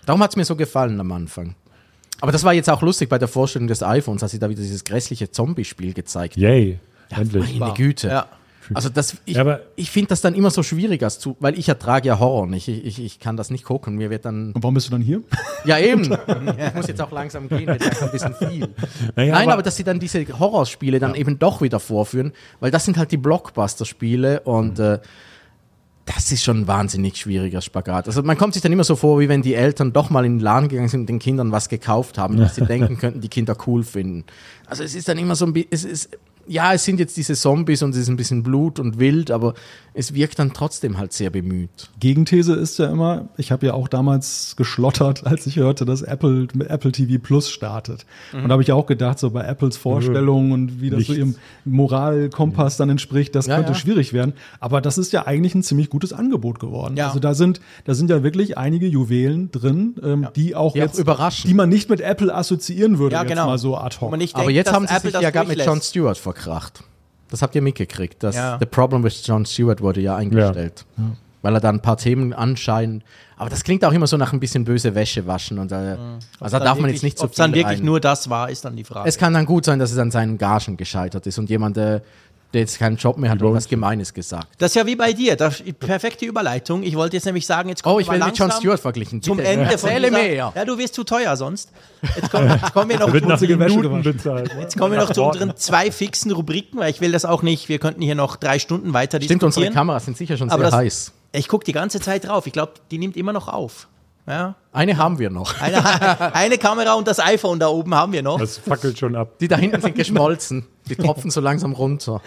Darum 0.06 0.22
hat 0.22 0.30
es 0.30 0.36
mir 0.36 0.44
so 0.44 0.54
gefallen 0.56 1.00
am 1.00 1.12
Anfang. 1.12 1.54
Aber 2.20 2.30
das 2.32 2.44
war 2.44 2.52
jetzt 2.52 2.70
auch 2.70 2.82
lustig 2.82 3.08
bei 3.08 3.18
der 3.18 3.28
Vorstellung 3.28 3.68
des 3.68 3.82
iPhones, 3.82 4.22
als 4.22 4.32
sie 4.32 4.38
da 4.38 4.48
wieder 4.48 4.60
dieses 4.62 4.84
grässliche 4.84 5.30
Zombie-Spiel 5.30 5.94
gezeigt 5.94 6.36
yay, 6.36 6.78
endlich. 7.10 7.58
Meine 7.58 7.74
Güte. 7.74 8.08
Ja. 8.08 8.26
Also 8.72 8.88
das, 8.88 9.16
ich, 9.26 9.34
Ja, 9.36 9.42
aber- 9.42 9.60
ich 9.76 9.90
finde 9.90 10.08
das 10.08 10.22
dann 10.22 10.34
immer 10.34 10.50
so 10.50 10.62
schwierig, 10.62 11.02
als 11.02 11.18
zu, 11.18 11.36
weil 11.38 11.58
ich 11.58 11.68
ertrage 11.68 12.08
ja 12.08 12.18
Horror 12.18 12.46
nicht. 12.46 12.66
Ich, 12.68 12.82
ich, 12.86 13.02
ich 13.04 13.18
kann 13.18 13.36
das 13.36 13.50
nicht 13.50 13.64
gucken. 13.64 13.96
Mir 13.96 14.08
wird 14.08 14.24
dann. 14.24 14.52
Und 14.52 14.62
warum 14.62 14.72
bist 14.74 14.86
du 14.86 14.90
dann 14.92 15.02
hier? 15.02 15.22
Ja, 15.66 15.78
eben. 15.78 16.04
Ich 16.58 16.74
muss 16.74 16.86
jetzt 16.86 17.00
auch 17.02 17.10
langsam 17.12 17.48
gehen, 17.48 17.66
wird 17.66 17.82
langsam 17.84 18.08
ein 18.08 18.12
bisschen 18.12 18.34
viel. 18.36 18.68
Naja, 19.16 19.32
Nein, 19.34 19.42
aber- 19.44 19.52
aber, 19.54 19.62
dass 19.62 19.76
sie 19.76 19.84
dann 19.84 19.98
diese 20.00 20.24
Horrorspiele 20.38 20.98
dann 20.98 21.14
eben 21.14 21.38
doch 21.38 21.60
wieder 21.60 21.78
vorführen, 21.80 22.32
weil 22.60 22.70
das 22.70 22.84
sind 22.86 22.96
halt 22.96 23.10
die 23.12 23.18
Blockbuster-Spiele 23.18 24.40
und 24.40 24.78
äh, 24.78 24.98
das 26.06 26.30
ist 26.32 26.42
schon 26.42 26.62
ein 26.62 26.66
wahnsinnig 26.66 27.16
schwieriger 27.16 27.62
Spagat. 27.62 28.06
Also 28.06 28.22
man 28.22 28.36
kommt 28.36 28.52
sich 28.54 28.62
dann 28.62 28.72
immer 28.72 28.84
so 28.84 28.94
vor, 28.94 29.20
wie 29.20 29.28
wenn 29.28 29.42
die 29.42 29.54
Eltern 29.54 29.92
doch 29.92 30.10
mal 30.10 30.24
in 30.24 30.34
den 30.38 30.40
Laden 30.40 30.68
gegangen 30.68 30.88
sind 30.88 31.00
und 31.00 31.08
den 31.08 31.18
Kindern 31.18 31.50
was 31.50 31.68
gekauft 31.68 32.18
haben, 32.18 32.38
was 32.38 32.56
sie 32.56 32.64
denken 32.66 32.98
könnten, 32.98 33.20
die 33.20 33.28
Kinder 33.28 33.56
cool 33.66 33.82
finden. 33.82 34.24
Also 34.66 34.82
es 34.82 34.94
ist 34.94 35.08
dann 35.08 35.18
immer 35.18 35.34
so 35.34 35.46
ein 35.46 35.52
bisschen, 35.54 35.70
es 35.70 35.84
ist, 35.84 36.18
ja, 36.46 36.72
es 36.74 36.84
sind 36.84 37.00
jetzt 37.00 37.16
diese 37.16 37.34
Zombies 37.34 37.82
und 37.82 37.90
es 37.90 37.96
ist 37.96 38.08
ein 38.08 38.16
bisschen 38.16 38.42
Blut 38.42 38.78
und 38.78 38.98
wild, 38.98 39.30
aber 39.30 39.54
es 39.96 40.12
wirkt 40.14 40.38
dann 40.40 40.52
trotzdem 40.52 40.98
halt 40.98 41.12
sehr 41.12 41.30
bemüht. 41.30 41.90
Gegenthese 42.00 42.54
ist 42.54 42.78
ja 42.78 42.86
immer, 42.90 43.28
ich 43.36 43.52
habe 43.52 43.66
ja 43.66 43.74
auch 43.74 43.86
damals 43.88 44.54
geschlottert, 44.56 45.26
als 45.26 45.46
ich 45.46 45.56
hörte, 45.56 45.84
dass 45.84 46.02
Apple 46.02 46.48
mit 46.54 46.68
Apple 46.68 46.90
TV 46.92 47.22
Plus 47.22 47.48
startet. 47.50 48.04
Und 48.32 48.44
da 48.44 48.50
habe 48.50 48.62
ich 48.62 48.72
auch 48.72 48.86
gedacht, 48.86 49.18
so 49.20 49.30
bei 49.30 49.42
Apples 49.44 49.76
Vorstellungen 49.76 50.52
und 50.52 50.80
wie 50.80 50.90
das 50.90 51.04
so 51.04 51.14
ihrem 51.14 51.36
Moralkompass 51.64 52.76
dann 52.76 52.90
entspricht, 52.90 53.34
das 53.34 53.46
Ja, 53.46 53.56
könnte 53.56 53.72
ja. 53.72 53.78
schwierig 53.78 54.12
werden. 54.12 54.34
Aber 54.60 54.80
das 54.80 54.98
ist 54.98 55.12
ja 55.12 55.26
eigentlich 55.26 55.54
ein 55.54 55.62
ziemlich 55.62 55.90
gutes 55.90 56.12
Angebot 56.12 56.58
geworden. 56.58 56.96
Ja. 56.96 57.06
Also 57.08 57.20
da 57.20 57.34
sind, 57.34 57.60
da 57.84 57.94
sind 57.94 58.10
ja 58.10 58.22
wirklich 58.22 58.58
einige 58.58 58.86
Juwelen 58.86 59.50
drin, 59.50 59.94
ähm, 60.02 60.28
die 60.36 60.54
auch 60.54 60.72
Die 60.72 60.80
auch 60.82 60.86
jetzt, 60.86 60.98
überraschen. 60.98 61.48
die 61.48 61.54
man 61.54 61.68
nicht 61.68 61.88
mit 61.88 62.00
Apple 62.00 62.34
assoziieren 62.34 62.98
würde, 62.98 63.14
Ja, 63.14 63.22
jetzt 63.22 63.30
genau. 63.30 63.46
mal 63.46 63.58
so 63.58 63.76
ad 63.76 63.96
hoc. 64.00 64.12
Aber 64.34 64.50
jetzt 64.50 64.72
haben 64.72 64.86
sie 64.86 64.94
Apple 64.94 65.12
sich 65.12 65.20
ja 65.20 65.30
gerade 65.30 65.48
mit. 65.48 65.64
Jon 65.64 65.80
Stewart 65.80 66.18
verkracht. 66.34 66.82
Das 67.30 67.42
habt 67.42 67.54
ihr 67.54 67.62
mitgekriegt. 67.62 68.22
Das 68.22 68.36
Ja. 68.36 68.58
The 68.60 68.66
Problem 68.66 69.02
with 69.02 69.26
Jon 69.26 69.44
Stewart 69.46 69.80
wurde 69.80 70.00
ja 70.00 70.16
eingestellt. 70.16 70.84
Weil 71.42 71.54
er 71.54 71.60
da 71.60 71.68
ein 71.68 71.80
paar 71.80 71.98
Themen 71.98 72.32
anscheinend. 72.32 73.04
Aber 73.36 73.50
das 73.50 73.64
klingt 73.64 73.84
auch 73.84 73.92
immer 73.92 74.06
so 74.06 74.16
nach 74.16 74.32
ein 74.32 74.40
bisschen 74.40 74.64
böse 74.64 74.94
Wäsche 74.94 75.26
waschen. 75.26 75.58
Und, 75.58 75.72
äh, 75.72 75.74
also 75.74 75.98
da 76.40 76.48
Dann 76.48 76.50
darf 76.50 76.76
man 76.76 76.84
wirklich- 76.84 76.92
jetzt 76.94 77.02
nicht 77.02 77.18
so 77.18 77.24
Ob 77.24 77.30
es 77.32 77.36
dann 77.36 77.52
viel 77.52 77.62
wirklich 77.62 77.80
rein. 77.80 77.84
nur 77.84 78.00
das 78.00 78.30
war, 78.30 78.48
ist 78.48 78.64
dann 78.64 78.76
die 78.76 78.84
Frage. 78.84 79.06
Es 79.08 79.18
kann 79.18 79.34
dann 79.34 79.44
gut 79.44 79.64
sein, 79.66 79.78
dass 79.78 79.92
es 79.92 79.98
an 79.98 80.10
seinen 80.10 80.38
Gagen 80.38 80.76
gescheitert 80.78 81.26
ist 81.26 81.38
und 81.38 81.50
jemand, 81.50 81.76
äh, 81.76 82.00
der 82.54 82.62
jetzt 82.62 82.78
keinen 82.78 82.96
Job 82.96 83.18
mehr 83.18 83.30
hat, 83.30 83.40
hat 83.42 83.52
was 83.52 83.68
Gemeines 83.68 84.14
gesagt. 84.14 84.48
das 84.58 84.70
ist 84.70 84.74
ja 84.76 84.86
wie 84.86 84.96
bei 84.96 85.12
dir. 85.12 85.36
Das, 85.36 85.62
perfekte 85.78 86.24
Überleitung. 86.24 86.82
Ich 86.82 86.96
wollte 86.96 87.16
jetzt 87.16 87.26
nämlich 87.26 87.46
sagen, 87.46 87.68
jetzt 87.68 87.82
kommen 87.82 87.96
Oh, 87.96 88.00
ich 88.00 88.06
werde 88.08 88.24
mit 88.24 88.38
langsam 88.38 88.58
Stewart 88.58 88.80
verglichen. 88.80 89.20
Zum 89.20 89.36
Bitte, 89.36 89.48
Ende 89.50 89.64
von 89.76 89.90
Erzähle 89.90 90.08
dieser, 90.08 90.22
mehr. 90.22 90.52
Ja, 90.54 90.64
du 90.64 90.78
wirst 90.78 90.94
zu 90.94 91.04
teuer 91.04 91.36
sonst. 91.36 91.70
Jetzt 92.16 92.30
kommen, 92.30 92.48
jetzt 92.48 92.72
kommen 92.72 92.88
wir 92.90 92.98
noch 93.00 93.12
Wird 93.12 93.24
nach 93.24 93.38
schmutzige 93.38 93.58
Wäsche 93.58 93.76
Minuten 93.76 94.02
bezahlt. 94.02 94.54
ne? 94.54 94.60
Jetzt 94.62 94.78
kommen 94.78 94.92
wir 94.92 95.00
noch 95.00 95.12
zu 95.12 95.22
unseren 95.22 95.56
zwei 95.56 95.90
fixen 95.90 96.30
Rubriken, 96.32 96.78
weil 96.78 96.90
ich 96.90 97.00
will 97.00 97.12
das 97.12 97.24
auch 97.24 97.42
nicht, 97.42 97.68
wir 97.68 97.78
könnten 97.78 98.00
hier 98.00 98.14
noch 98.14 98.36
drei 98.36 98.58
Stunden 98.58 98.92
weiter 98.94 99.20
Stimmt, 99.20 99.42
unsere. 99.42 99.70
Kameras 99.70 100.04
sind 100.04 100.16
sicher 100.16 100.36
schon 100.36 100.50
Aber 100.50 100.62
sehr 100.62 100.70
das- 100.70 100.78
heiß. 100.80 101.12
Ich 101.32 101.48
gucke 101.48 101.64
die 101.64 101.72
ganze 101.72 101.98
Zeit 102.00 102.28
drauf. 102.28 102.46
Ich 102.46 102.52
glaube, 102.52 102.74
die 102.92 102.98
nimmt 102.98 103.16
immer 103.16 103.32
noch 103.32 103.48
auf. 103.48 103.88
Ja. 104.28 104.54
Eine 104.74 104.98
haben 104.98 105.20
wir 105.20 105.30
noch. 105.30 105.60
Eine, 105.60 106.34
eine 106.34 106.58
Kamera 106.58 106.94
und 106.94 107.06
das 107.06 107.20
iPhone 107.20 107.60
da 107.60 107.68
oben 107.68 107.94
haben 107.94 108.12
wir 108.12 108.24
noch. 108.24 108.40
Das 108.40 108.58
fackelt 108.58 108.98
schon 108.98 109.14
ab. 109.14 109.38
Die 109.38 109.46
da 109.46 109.56
hinten 109.56 109.80
sind 109.80 109.94
geschmolzen. 109.94 110.66
Die 110.88 110.96
tropfen 110.96 111.30
so 111.30 111.40
langsam 111.40 111.72
runter. 111.72 112.20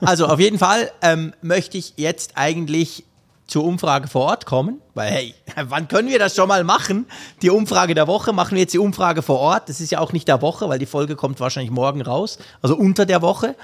Also 0.00 0.26
auf 0.26 0.40
jeden 0.40 0.58
Fall 0.58 0.90
ähm, 1.02 1.34
möchte 1.42 1.76
ich 1.76 1.92
jetzt 1.96 2.32
eigentlich 2.34 3.04
zur 3.46 3.64
Umfrage 3.64 4.08
vor 4.08 4.22
Ort 4.22 4.46
kommen, 4.46 4.80
weil 4.94 5.12
hey, 5.12 5.34
wann 5.68 5.86
können 5.86 6.08
wir 6.08 6.18
das 6.18 6.34
schon 6.34 6.48
mal 6.48 6.64
machen? 6.64 7.04
Die 7.42 7.50
Umfrage 7.50 7.94
der 7.94 8.06
Woche 8.06 8.32
machen 8.32 8.52
wir 8.52 8.62
jetzt 8.62 8.72
die 8.72 8.78
Umfrage 8.78 9.20
vor 9.20 9.38
Ort. 9.38 9.68
Das 9.68 9.80
ist 9.80 9.92
ja 9.92 9.98
auch 9.98 10.14
nicht 10.14 10.26
der 10.26 10.40
Woche, 10.40 10.70
weil 10.70 10.78
die 10.78 10.86
Folge 10.86 11.14
kommt 11.14 11.40
wahrscheinlich 11.40 11.70
morgen 11.70 12.00
raus, 12.00 12.38
also 12.62 12.74
unter 12.74 13.04
der 13.04 13.20
Woche. 13.20 13.54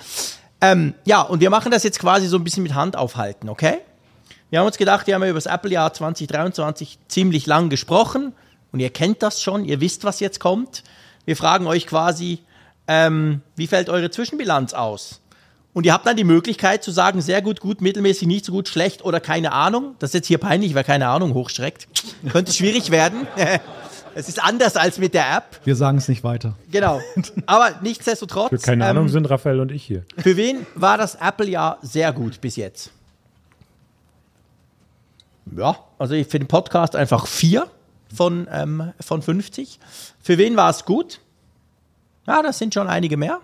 Ähm, 0.61 0.93
ja, 1.07 1.23
und 1.23 1.41
wir 1.41 1.49
machen 1.49 1.73
das 1.73 1.83
jetzt 1.83 1.99
quasi 1.99 2.27
so 2.27 2.37
ein 2.37 2.45
bisschen 2.45 2.63
mit 2.63 2.75
Hand 2.75 2.95
aufhalten, 2.95 3.49
okay? 3.49 3.79
Wir 4.51 4.61
haben 4.61 4.67
uns 4.67 4.79
gedacht, 4.79 5.07
wir 5.07 5.15
haben 5.15 5.23
ja 5.23 5.29
über 5.29 5.37
das 5.37 5.47
Apple-Jahr 5.47 5.93
2023 5.93 6.99
ziemlich 7.09 7.47
lang 7.47 7.69
gesprochen 7.69 8.33
und 8.73 8.81
ihr 8.81 8.89
kennt 8.91 9.23
das 9.23 9.43
schon, 9.43 9.65
ihr 9.65 9.81
wisst, 9.81 10.05
was 10.05 10.21
jetzt 10.21 10.41
kommt. 10.41 10.85
Wir 11.27 11.37
fragen 11.37 11.67
euch 11.67 11.87
quasi, 11.87 12.39
ähm, 12.87 13.43
wie 13.57 13.67
fällt 13.67 13.91
eure 13.91 14.11
Zwischenbilanz 14.11 14.73
aus? 14.73 15.21
Und 15.75 15.85
ihr 15.85 15.93
habt 15.93 16.07
dann 16.07 16.17
die 16.17 16.25
Möglichkeit 16.25 16.83
zu 16.83 16.91
sagen, 16.91 17.21
sehr 17.21 17.43
gut, 17.43 17.61
gut, 17.61 17.83
mittelmäßig, 17.83 18.27
nicht 18.27 18.47
so 18.47 18.53
gut, 18.53 18.69
schlecht 18.69 19.05
oder 19.05 19.21
keine 19.21 19.53
Ahnung. 19.53 19.95
Das 19.99 20.11
ist 20.11 20.15
jetzt 20.15 20.27
hier 20.29 20.39
peinlich, 20.39 20.75
wer 20.75 20.83
keine 20.83 21.09
Ahnung 21.09 21.35
hochschreckt. 21.35 21.87
Könnte 22.33 22.53
schwierig 22.53 22.91
werden. 22.91 23.27
Es 24.15 24.29
ist 24.29 24.43
anders 24.43 24.77
als 24.77 24.99
mit 24.99 25.15
der 25.15 25.37
App. 25.37 25.61
Wir 25.63 25.77
sagen 25.77 25.99
es 25.99 26.09
nicht 26.09 26.25
weiter. 26.25 26.57
Genau. 26.73 27.01
Aber 27.47 27.79
nichtsdestotrotz. 27.83 28.49
Für 28.49 28.59
keine 28.59 28.83
ähm, 28.83 28.91
Ahnung 28.91 29.09
sind 29.09 29.27
Raphael 29.27 29.61
und 29.61 29.71
ich 29.71 29.85
hier. 29.85 30.03
Für 30.17 30.37
wen 30.37 30.67
war 30.75 30.99
das 30.99 31.15
Apple-Jahr 31.15 31.79
sehr 31.83 32.13
gut 32.13 32.41
bis 32.41 32.57
jetzt? 32.57 32.91
Ja, 35.57 35.79
also 35.99 36.15
ich 36.15 36.27
für 36.27 36.39
den 36.39 36.49
Podcast 36.49 36.97
einfach 36.97 37.27
vier 37.27 37.69
von, 38.15 38.49
ähm, 38.51 38.93
von 39.01 39.23
50. 39.23 39.79
Für 40.21 40.39
wen 40.39 40.57
war 40.57 40.71
es 40.71 40.85
gut? 40.85 41.21
Ja, 42.27 42.43
das 42.43 42.59
sind 42.59 42.75
schon 42.75 42.89
einige 42.89 43.17
mehr. 43.17 43.41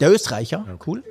Der 0.00 0.12
Österreicher, 0.12 0.64
cool. 0.86 1.02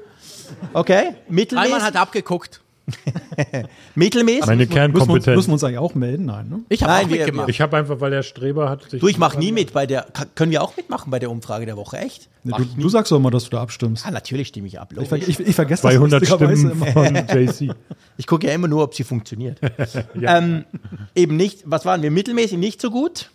Okay, 0.73 1.15
mittelmäßig. 1.27 1.73
Einmal 1.73 1.85
hat 1.85 1.95
abgeguckt. 1.95 2.61
mittelmäßig. 3.95 4.45
Meine 4.45 4.57
Müssen 4.65 4.69
wir, 4.69 4.75
uns, 4.75 4.93
Kernkompetenz. 4.93 5.35
müssen 5.35 5.49
wir 5.49 5.53
uns 5.53 5.63
eigentlich 5.63 5.77
auch 5.77 5.95
melden? 5.95 6.25
Nein, 6.25 6.47
ne? 6.49 6.59
Ich 6.69 6.81
habe 6.83 6.93
Nein, 6.93 7.05
auch 7.05 7.09
wir- 7.09 7.17
mitgemacht. 7.17 7.49
Ich 7.49 7.61
habe 7.61 7.77
einfach, 7.77 7.99
weil 7.99 8.11
der 8.11 8.23
Streber 8.23 8.69
hat 8.69 8.89
sich. 8.89 9.01
Du, 9.01 9.07
ich 9.07 9.17
mache 9.17 9.37
nie 9.37 9.51
mit 9.51 9.73
bei 9.73 9.85
der. 9.85 10.07
Können 10.35 10.51
wir 10.51 10.61
auch 10.61 10.75
mitmachen 10.77 11.11
bei 11.11 11.19
der 11.19 11.29
Umfrage 11.29 11.65
der 11.65 11.75
Woche? 11.75 11.97
Echt? 11.97 12.29
Nee, 12.43 12.53
du, 12.55 12.63
du 12.63 12.89
sagst 12.89 13.11
doch 13.11 13.17
immer, 13.17 13.29
dass 13.31 13.43
du 13.45 13.49
da 13.51 13.61
abstimmst. 13.61 14.05
Ah, 14.05 14.11
natürlich 14.11 14.47
stimme 14.47 14.67
ich 14.67 14.79
ab. 14.79 14.93
Ich, 14.97 15.11
ich, 15.11 15.39
ich 15.39 15.55
vergesse 15.55 15.81
200 15.81 16.21
das 16.21 16.29
Stimmen 16.29 16.75
von 16.93 17.15
JC. 17.15 17.75
Ich 18.19 18.25
gucke 18.25 18.47
ja 18.47 18.53
immer 18.53 18.67
nur, 18.67 18.81
ob 18.83 18.95
sie 18.95 19.03
funktioniert. 19.03 19.59
ähm, 20.19 20.65
eben 21.13 21.35
nicht, 21.35 21.61
was 21.65 21.85
waren 21.85 22.01
wir? 22.01 22.09
Mittelmäßig 22.09 22.57
nicht 22.57 22.81
so 22.81 22.89
gut. 22.89 23.29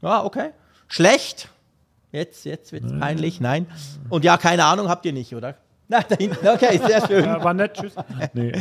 Ja, 0.00 0.24
okay. 0.24 0.50
Schlecht. 0.86 1.48
Jetzt, 2.12 2.44
jetzt 2.44 2.70
wird 2.70 2.84
es 2.84 2.92
peinlich. 2.98 3.40
Nein. 3.40 3.66
Und 4.10 4.24
ja, 4.24 4.36
keine 4.36 4.64
Ahnung 4.64 4.88
habt 4.88 5.04
ihr 5.06 5.12
nicht, 5.12 5.34
oder? 5.34 5.56
Na, 5.88 6.00
da 6.02 6.16
hinten. 6.16 6.46
Okay, 6.46 6.80
sehr 6.86 7.06
schön. 7.06 7.24
Ja, 7.24 7.42
war 7.42 7.54
nett, 7.54 7.74
tschüss. 7.74 7.92
Nee. 8.34 8.52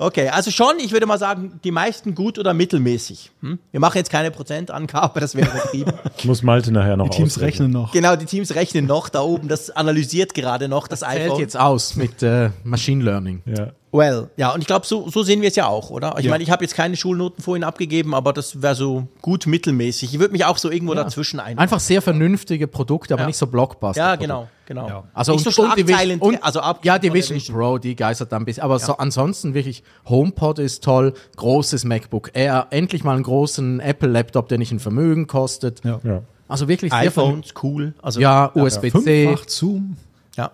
Okay, 0.00 0.28
also 0.28 0.52
schon, 0.52 0.78
ich 0.78 0.92
würde 0.92 1.06
mal 1.06 1.18
sagen, 1.18 1.58
die 1.64 1.72
meisten 1.72 2.14
gut 2.14 2.38
oder 2.38 2.54
mittelmäßig. 2.54 3.32
Hm? 3.40 3.58
Wir 3.72 3.80
machen 3.80 3.96
jetzt 3.98 4.10
keine 4.10 4.30
Prozentangabe, 4.30 5.18
das 5.18 5.34
wäre 5.34 5.50
übertrieben. 5.50 5.92
Muss 6.22 6.44
Malte 6.44 6.70
nachher 6.70 6.96
noch 6.96 7.08
Die 7.08 7.16
Teams 7.16 7.34
ausrechnen. 7.36 7.66
rechnen 7.66 7.82
noch. 7.82 7.92
genau, 7.92 8.14
die 8.14 8.24
Teams 8.26 8.54
rechnen 8.54 8.86
noch 8.86 9.08
da 9.08 9.22
oben, 9.22 9.48
das 9.48 9.70
analysiert 9.70 10.34
gerade 10.34 10.68
noch 10.68 10.86
das 10.86 11.00
Fällt 11.00 11.22
iPhone. 11.26 11.40
jetzt 11.40 11.58
aus 11.58 11.96
mit 11.96 12.22
äh, 12.22 12.50
Machine 12.62 13.02
Learning. 13.02 13.42
Ja. 13.44 13.72
Well, 13.90 14.28
ja, 14.36 14.52
und 14.52 14.60
ich 14.60 14.66
glaube, 14.68 14.86
so, 14.86 15.08
so 15.10 15.22
sehen 15.24 15.40
wir 15.40 15.48
es 15.48 15.56
ja 15.56 15.66
auch, 15.66 15.90
oder? 15.90 16.14
Ich 16.18 16.26
Ja. 16.26 16.30
meine, 16.30 16.44
ich 16.44 16.50
habe 16.50 16.62
jetzt 16.62 16.74
keine 16.76 16.94
Schulnoten 16.94 17.42
vorhin 17.42 17.64
abgegeben, 17.64 18.14
aber 18.14 18.32
das 18.32 18.62
wäre 18.62 18.74
so 18.76 19.08
gut 19.22 19.46
mittelmäßig. 19.48 20.12
Ich 20.14 20.20
würde 20.20 20.30
mich 20.32 20.44
auch 20.44 20.58
so 20.58 20.70
irgendwo 20.70 20.94
dazwischen 20.94 21.40
ein. 21.40 21.58
Einfach 21.58 21.80
sehr 21.80 22.02
vernünftige 22.02 22.68
Produkte, 22.68 23.14
aber 23.14 23.22
Ja. 23.22 23.26
nicht 23.26 23.38
so 23.38 23.46
Blockbuster. 23.48 24.00
Ja, 24.00 24.16
genau, 24.16 24.46
genau. 24.68 25.04
Also 25.14 25.32
nicht 25.32 25.46
und, 25.46 25.52
so 25.54 25.62
und 25.64 25.76
die 25.76 25.88
Vision, 25.88 26.18
und, 26.20 26.44
also 26.44 26.60
ab 26.60 26.84
ja, 26.84 26.98
die 26.98 27.08
der 27.08 27.14
Vision. 27.14 27.40
Pro, 27.56 27.78
die 27.78 27.96
geistert 27.96 28.30
da 28.30 28.36
ein 28.36 28.44
bisschen. 28.44 28.62
Aber 28.62 28.78
so, 28.78 28.96
ansonsten 28.98 29.54
wirklich, 29.54 29.82
HomePod 30.08 30.60
ist 30.60 30.84
toll, 30.84 31.14
großes 31.36 31.84
MacBook 31.84 32.30
Air, 32.34 32.68
endlich 32.70 33.02
mal 33.02 33.14
einen 33.14 33.24
großen 33.24 33.80
Apple-Laptop, 33.80 34.48
der 34.48 34.58
nicht 34.58 34.70
ein 34.70 34.78
Vermögen 34.78 35.26
kostet. 35.26 35.82
Ja. 35.84 35.98
Ja. 36.04 36.22
Also 36.46 36.68
wirklich 36.68 36.92
iPhones, 36.92 37.52
cool. 37.62 37.94
Also, 38.00 38.20
Ja, 38.20 38.50
USB-C. 38.54 39.36
Zoom. 39.46 39.96
ja, 40.36 40.50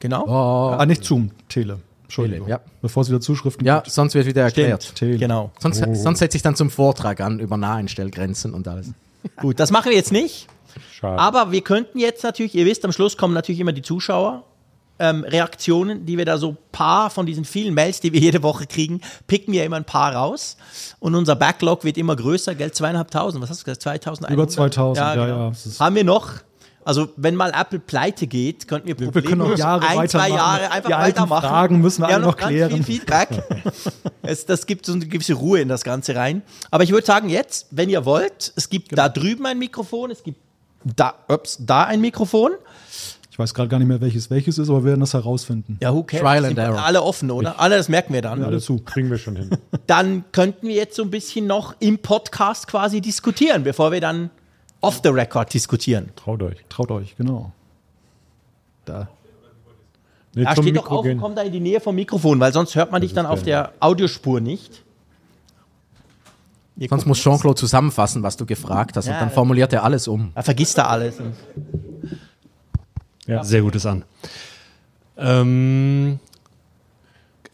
genau. 0.00 0.26
Ah, 0.26 0.84
nicht 0.86 1.04
Zoom, 1.04 1.30
Tele. 1.48 1.78
Entschuldigung. 2.04 2.48
ja. 2.48 2.60
Bevor 2.82 3.02
es 3.02 3.08
wieder 3.08 3.20
Zuschriften 3.20 3.66
Ja, 3.66 3.80
gibt. 3.80 3.90
sonst 3.90 4.14
wird 4.14 4.26
wieder 4.26 4.42
erklärt. 4.42 4.94
Tele. 4.94 5.18
Genau. 5.18 5.50
Sonst, 5.58 5.82
sonst 5.94 6.20
setze 6.20 6.36
ich 6.36 6.42
dann 6.42 6.54
zum 6.54 6.70
Vortrag 6.70 7.20
an 7.20 7.40
über 7.40 7.56
Naheinstellgrenzen 7.56 8.54
und 8.54 8.68
alles. 8.68 8.92
Gut, 9.40 9.58
das 9.58 9.72
machen 9.72 9.90
wir 9.90 9.96
jetzt 9.96 10.12
nicht. 10.12 10.46
Schade. 10.92 11.18
Aber 11.18 11.52
wir 11.52 11.60
könnten 11.62 11.98
jetzt 11.98 12.22
natürlich, 12.24 12.54
ihr 12.54 12.64
wisst, 12.66 12.84
am 12.84 12.92
Schluss 12.92 13.16
kommen 13.16 13.34
natürlich 13.34 13.60
immer 13.60 13.72
die 13.72 13.82
Zuschauer. 13.82 14.44
Ähm, 14.98 15.24
Reaktionen, 15.24 16.06
die 16.06 16.16
wir 16.16 16.24
da 16.24 16.38
so 16.38 16.56
paar 16.72 17.10
von 17.10 17.26
diesen 17.26 17.44
vielen 17.44 17.74
Mails, 17.74 18.00
die 18.00 18.14
wir 18.14 18.20
jede 18.20 18.42
Woche 18.42 18.66
kriegen, 18.66 19.02
picken 19.26 19.52
wir 19.52 19.62
immer 19.64 19.76
ein 19.76 19.84
paar 19.84 20.14
raus. 20.14 20.56
Und 21.00 21.14
unser 21.14 21.36
Backlog 21.36 21.84
wird 21.84 21.98
immer 21.98 22.16
größer, 22.16 22.54
Geld 22.54 22.74
zweieinhalbtausend, 22.74 23.42
was 23.42 23.50
hast 23.50 23.60
du 23.60 23.64
gesagt, 23.66 23.82
2100? 23.82 24.32
Über 24.32 24.48
2000, 24.48 24.96
ja, 24.96 25.14
genau. 25.14 25.26
ja, 25.26 25.48
es 25.50 25.66
ist- 25.66 25.80
Haben 25.80 25.96
wir 25.96 26.04
noch? 26.04 26.30
Also, 26.82 27.08
wenn 27.16 27.34
mal 27.34 27.50
Apple 27.54 27.80
pleite 27.80 28.26
geht, 28.28 28.68
könnten 28.68 28.86
wir 28.86 28.98
Wir 28.98 29.10
problemlos 29.10 29.28
können 29.28 29.50
noch 29.50 29.58
Jahre 29.58 29.86
ein, 29.86 30.08
zwei. 30.08 30.28
Jahre 30.30 30.70
einfach 30.70 30.88
Die 30.88 30.94
weitermachen. 30.96 31.48
Fragen 31.48 31.80
müssen 31.80 32.00
wir 32.02 32.06
alle 32.06 32.14
haben 32.14 32.22
noch 32.22 32.36
ganz 32.36 32.50
klären. 32.52 32.70
Viel 32.70 32.84
Feedback. 32.84 33.28
es, 34.22 34.46
das 34.46 34.66
gibt 34.66 34.86
so 34.86 34.92
eine 34.92 35.04
gewisse 35.04 35.34
Ruhe 35.34 35.60
in 35.60 35.68
das 35.68 35.82
Ganze 35.82 36.14
rein. 36.14 36.42
Aber 36.70 36.84
ich 36.84 36.92
würde 36.92 37.04
sagen, 37.04 37.28
jetzt, 37.28 37.66
wenn 37.72 37.88
ihr 37.90 38.04
wollt, 38.04 38.52
es 38.54 38.70
gibt 38.70 38.90
Genau. 38.90 39.02
da 39.02 39.08
drüben 39.08 39.44
ein 39.46 39.58
Mikrofon, 39.58 40.12
es 40.12 40.22
gibt 40.22 40.38
da, 40.84 41.14
ups, 41.28 41.58
da 41.60 41.84
ein 41.84 42.00
Mikrofon. 42.00 42.52
Ich 43.30 43.38
weiß 43.38 43.52
gerade 43.52 43.68
gar 43.68 43.78
nicht 43.78 43.88
mehr, 43.88 44.00
welches 44.00 44.30
welches 44.30 44.56
ist, 44.56 44.70
aber 44.70 44.80
wir 44.80 44.90
werden 44.90 45.00
das 45.00 45.12
herausfinden. 45.12 45.76
Ja, 45.82 45.92
who 45.92 46.02
cares? 46.02 46.22
Trial 46.22 46.44
and 46.46 46.56
error. 46.56 46.82
Alle 46.82 47.02
offen, 47.02 47.30
oder? 47.30 47.60
Alle, 47.60 47.76
das 47.76 47.90
merken 47.90 48.14
wir 48.14 48.22
dann. 48.22 48.40
Ja, 48.40 48.50
dazu. 48.50 48.78
Kriegen 48.78 49.10
wir 49.10 49.18
schon 49.18 49.36
hin. 49.36 49.50
Dann 49.86 50.24
könnten 50.32 50.68
wir 50.68 50.74
jetzt 50.74 50.96
so 50.96 51.02
ein 51.02 51.10
bisschen 51.10 51.46
noch 51.46 51.74
im 51.78 51.98
Podcast 51.98 52.66
quasi 52.66 53.02
diskutieren, 53.02 53.62
bevor 53.62 53.92
wir 53.92 54.00
dann 54.00 54.30
off 54.80 55.00
the 55.02 55.10
record 55.10 55.52
diskutieren. 55.52 56.12
Traut 56.16 56.42
euch. 56.42 56.56
Traut 56.70 56.90
euch, 56.90 57.14
genau. 57.16 57.52
Da. 58.86 59.08
Nee, 60.34 60.44
zum 60.54 60.64
steht 60.64 60.76
doch 60.76 60.82
Mikro 60.82 60.96
auf 60.96 61.04
gehen. 61.04 61.18
und 61.18 61.20
komm 61.20 61.34
da 61.34 61.42
in 61.42 61.52
die 61.52 61.60
Nähe 61.60 61.80
vom 61.80 61.94
Mikrofon, 61.94 62.40
weil 62.40 62.54
sonst 62.54 62.74
hört 62.74 62.90
man 62.90 63.02
dich 63.02 63.10
ist 63.10 63.16
dann 63.16 63.26
auf 63.26 63.42
der 63.42 63.72
Audiospur 63.80 64.40
nicht. 64.40 64.82
Ihr 66.78 66.88
Sonst 66.88 67.06
muss 67.06 67.18
Jean-Claude 67.20 67.58
zusammenfassen, 67.58 68.22
was 68.22 68.36
du 68.36 68.44
gefragt 68.44 68.96
hast, 68.96 69.06
Ja, 69.06 69.14
und 69.14 69.20
dann 69.20 69.30
formuliert 69.30 69.72
er 69.72 69.82
alles 69.82 70.08
um. 70.08 70.30
er 70.34 70.42
vergisst 70.42 70.76
da 70.76 70.86
alles. 70.86 71.16
Sehr 73.42 73.62
gutes 73.62 73.86
an. 73.86 74.04
Ähm, 75.16 76.20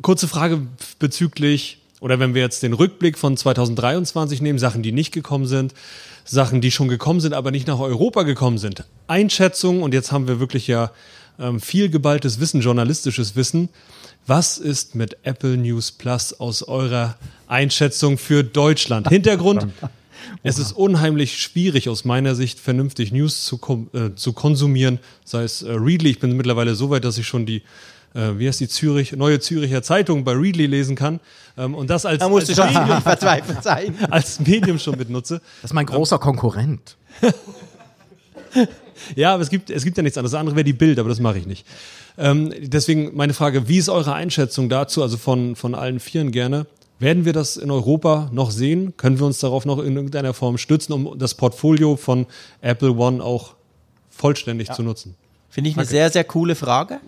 kurze 0.03 0.27
Frage 0.27 0.61
bezüglich, 0.99 1.81
oder 2.01 2.19
wenn 2.19 2.35
wir 2.35 2.43
jetzt 2.43 2.63
den 2.65 2.73
Rückblick 2.73 3.17
von 3.17 3.37
2023 3.37 4.41
nehmen, 4.43 4.59
Sachen, 4.59 4.83
die 4.83 4.91
nicht 4.93 5.13
gekommen 5.13 5.47
sind, 5.47 5.73
Sachen, 6.25 6.61
die 6.61 6.71
schon 6.71 6.89
gekommen 6.89 7.21
sind, 7.21 7.33
aber 7.33 7.53
nicht 7.53 7.69
nach 7.69 7.79
Europa 7.79 8.25
gekommen 8.25 8.59
sind. 8.59 8.85
Einschätzung, 9.07 9.83
und 9.83 9.95
jetzt 9.95 10.11
haben 10.13 10.27
wir 10.27 10.41
wirklich 10.41 10.67
ja 10.67 10.91
ähm, 11.39 11.61
viel 11.61 11.89
geballtes 11.89 12.41
Wissen, 12.41 12.61
journalistisches 12.61 13.37
Wissen. 13.37 13.69
Was 14.27 14.59
ist 14.59 14.95
mit 14.95 15.17
Apple 15.25 15.57
News 15.57 15.91
Plus 15.91 16.33
aus 16.39 16.63
eurer 16.63 17.17
Einschätzung 17.49 18.19
für 18.19 18.45
Deutschland? 18.45 19.09
Hintergrund. 19.09 19.67
Es 20.45 20.59
ist 20.59 20.73
unheimlich 20.73 21.43
schwierig 21.43 21.89
aus 21.89 22.05
meiner 22.05 22.37
Sicht, 22.37 22.61
vernünftig 22.61 23.11
News 23.11 23.45
zu, 23.45 23.89
äh, 23.93 24.15
zu 24.15 24.33
konsumieren, 24.33 25.01
sei 25.25 25.43
es 25.43 25.63
äh, 25.63 25.73
Readly. 25.73 26.11
Ich 26.11 26.21
bin 26.21 26.37
mittlerweile 26.37 26.77
so 26.77 26.91
weit, 26.91 27.05
dass 27.05 27.19
ich 27.19 27.27
schon 27.27 27.47
die, 27.47 27.63
äh, 28.15 28.39
wie 28.39 28.47
heißt 28.47 28.61
die 28.61 28.69
Zürich, 28.69 29.11
neue 29.13 29.41
Züricher 29.41 29.83
Zeitung 29.83 30.23
bei 30.23 30.33
Readly 30.33 30.67
lesen 30.67 30.95
kann 30.95 31.19
ähm, 31.59 31.75
und 31.75 31.91
das 31.91 32.07
als, 32.07 32.21
Da 32.21 32.29
musst 32.29 32.49
du 32.49 32.63
als, 32.63 32.73
schon 32.73 32.81
Medium, 32.83 33.03
verzweifelt 33.03 33.65
sein. 33.65 33.97
als 34.11 34.39
Medium 34.39 34.79
schon 34.79 34.97
mitnutze. 34.97 35.41
Das 35.63 35.73
ist 35.73 35.75
mein 35.75 35.87
großer 35.87 36.21
Konkurrent. 36.21 36.97
Ja, 39.17 39.35
aber 39.35 39.43
es 39.43 39.51
gibt, 39.51 39.71
es 39.71 39.85
gibt 39.85 39.97
ja 39.97 40.03
nichts 40.03 40.19
anderes. 40.19 40.33
Das 40.33 40.41
andere 40.41 40.57
wäre 40.57 40.65
die 40.65 40.73
Bild, 40.73 40.99
aber 40.99 41.09
das 41.09 41.21
mache 41.21 41.39
ich 41.39 41.47
nicht. 41.47 41.67
Ähm, 42.19 42.53
deswegen 42.61 43.15
meine 43.15 43.35
Frage, 43.35 43.69
wie 43.69 43.79
ist 43.79 43.89
eure 43.89 44.15
Einschätzung 44.15 44.69
dazu, 44.69 45.03
also 45.03 45.17
von, 45.17 45.57
von 45.57 45.75
allen 45.75 46.01
Vieren 46.01 46.31
gerne? 46.31 46.67
Werden 46.99 47.25
wir 47.25 47.33
das 47.33 47.57
in 47.57 47.71
Europa 47.71 48.31
noch 48.33 48.53
sehen? 48.53 48.97
Können 48.97 49.19
wir 49.19 49.27
uns 49.27 49.41
darauf 49.41 49.65
noch 49.65 49.81
in 49.81 49.97
irgendeiner 49.97 50.35
Form 50.35 50.57
stützen, 50.57 50.93
um 50.93 51.19
das 51.19 51.35
Portfolio 51.35 51.97
von 51.97 52.27
Apple 52.61 52.93
One 52.93 53.23
auch 53.23 53.55
vollständig 54.11 54.71
zu 54.71 54.83
nutzen? 54.83 55.17
Finde 55.51 55.71
ich 55.71 55.77
eine 55.77 55.85
sehr, 55.85 56.11
sehr 56.11 56.25
coole 56.25 56.55
Frage. 56.55 57.01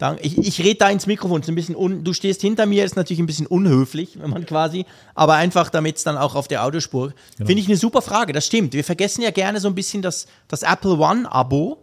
Dank- 0.00 0.18
Ich, 0.22 0.36
ich 0.38 0.58
rede 0.64 0.76
da 0.80 0.88
ins 0.90 1.06
Mikrofon, 1.06 1.40
ist 1.42 1.48
ein 1.48 1.54
bisschen 1.54 1.76
un, 1.76 2.02
du 2.02 2.12
stehst 2.12 2.40
hinter 2.40 2.66
mir, 2.66 2.84
ist 2.84 2.96
natürlich 2.96 3.20
ein 3.20 3.26
bisschen 3.26 3.46
unhöflich, 3.46 4.18
wenn 4.20 4.30
man 4.30 4.44
quasi, 4.46 4.84
aber 5.14 5.34
einfach, 5.34 5.70
damit 5.70 5.96
es 5.98 6.02
dann 6.04 6.16
auch 6.16 6.34
auf 6.34 6.48
der 6.48 6.64
Audiospur. 6.64 7.12
Finde 7.36 7.54
ich 7.60 7.68
eine 7.68 7.76
super 7.76 8.02
Frage, 8.02 8.32
das 8.32 8.46
stimmt. 8.46 8.72
Wir 8.72 8.82
vergessen 8.84 9.22
ja 9.22 9.30
gerne 9.30 9.60
so 9.60 9.68
ein 9.68 9.74
bisschen, 9.74 10.02
dass 10.02 10.26
das 10.48 10.62
Apple 10.62 10.96
One-Abo 10.98 11.78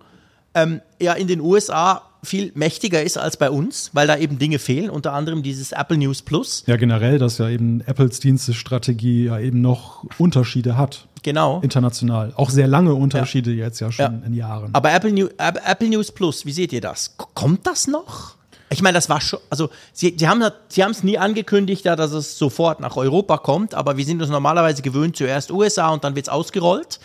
ähm, 0.55 0.81
ja 0.99 1.13
in 1.13 1.27
den 1.27 1.39
USA 1.41 2.01
viel 2.23 2.51
mächtiger 2.55 3.03
ist 3.03 3.17
als 3.17 3.37
bei 3.37 3.49
uns, 3.49 3.91
weil 3.93 4.07
da 4.07 4.17
eben 4.17 4.39
Dinge 4.39 4.57
fehlen, 4.59 4.89
unter 4.89 5.13
anderem 5.13 5.43
dieses 5.43 5.71
Apple 5.71 5.97
News 5.97 6.23
Plus. 6.23 6.63
Ja, 6.65 6.75
generell, 6.75 7.19
dass 7.19 7.37
ja 7.37 7.47
eben 7.47 7.81
Apples 7.81 8.19
Dienstestrategie 8.19 9.25
ja 9.25 9.39
eben 9.39 9.61
noch 9.61 10.03
Unterschiede 10.17 10.75
hat. 10.77 11.07
Genau. 11.27 11.59
International. 11.59 12.31
Auch 12.37 12.49
sehr 12.49 12.67
lange 12.67 12.93
Unterschiede 12.93 13.51
jetzt 13.51 13.81
ja 13.81 13.91
schon 13.91 14.05
Ja. 14.21 14.25
in 14.25 14.33
Jahren. 14.33 14.69
Aber 14.73 14.93
Apple, 14.93 15.11
New, 15.11 15.27
App- 15.37 15.59
Apple 15.67 15.89
News 15.89 16.09
Plus, 16.09 16.45
wie 16.45 16.53
seht 16.53 16.71
ihr 16.71 16.79
das? 16.79 17.17
K- 17.17 17.25
Kommt 17.33 17.67
das 17.67 17.85
noch? 17.87 18.35
Ich 18.69 18.81
meine, 18.81 18.95
das 18.95 19.09
war 19.09 19.19
schon, 19.19 19.39
also 19.49 19.69
sie, 19.91 20.15
sie 20.17 20.25
haben 20.27 20.41
sie 20.69 20.81
es 20.81 21.03
nie 21.03 21.17
angekündigt, 21.17 21.83
ja, 21.83 21.97
dass 21.97 22.11
es 22.13 22.37
sofort 22.37 22.79
nach 22.79 22.95
Europa 22.95 23.37
kommt, 23.39 23.73
aber 23.73 23.97
wir 23.97 24.05
sind 24.05 24.21
uns 24.21 24.31
normalerweise 24.31 24.81
gewöhnt, 24.81 25.17
zuerst 25.17 25.51
USA 25.51 25.89
und 25.89 26.05
dann 26.05 26.15
wird 26.15 26.27
es 26.27 26.29
ausgerollt. 26.29 26.99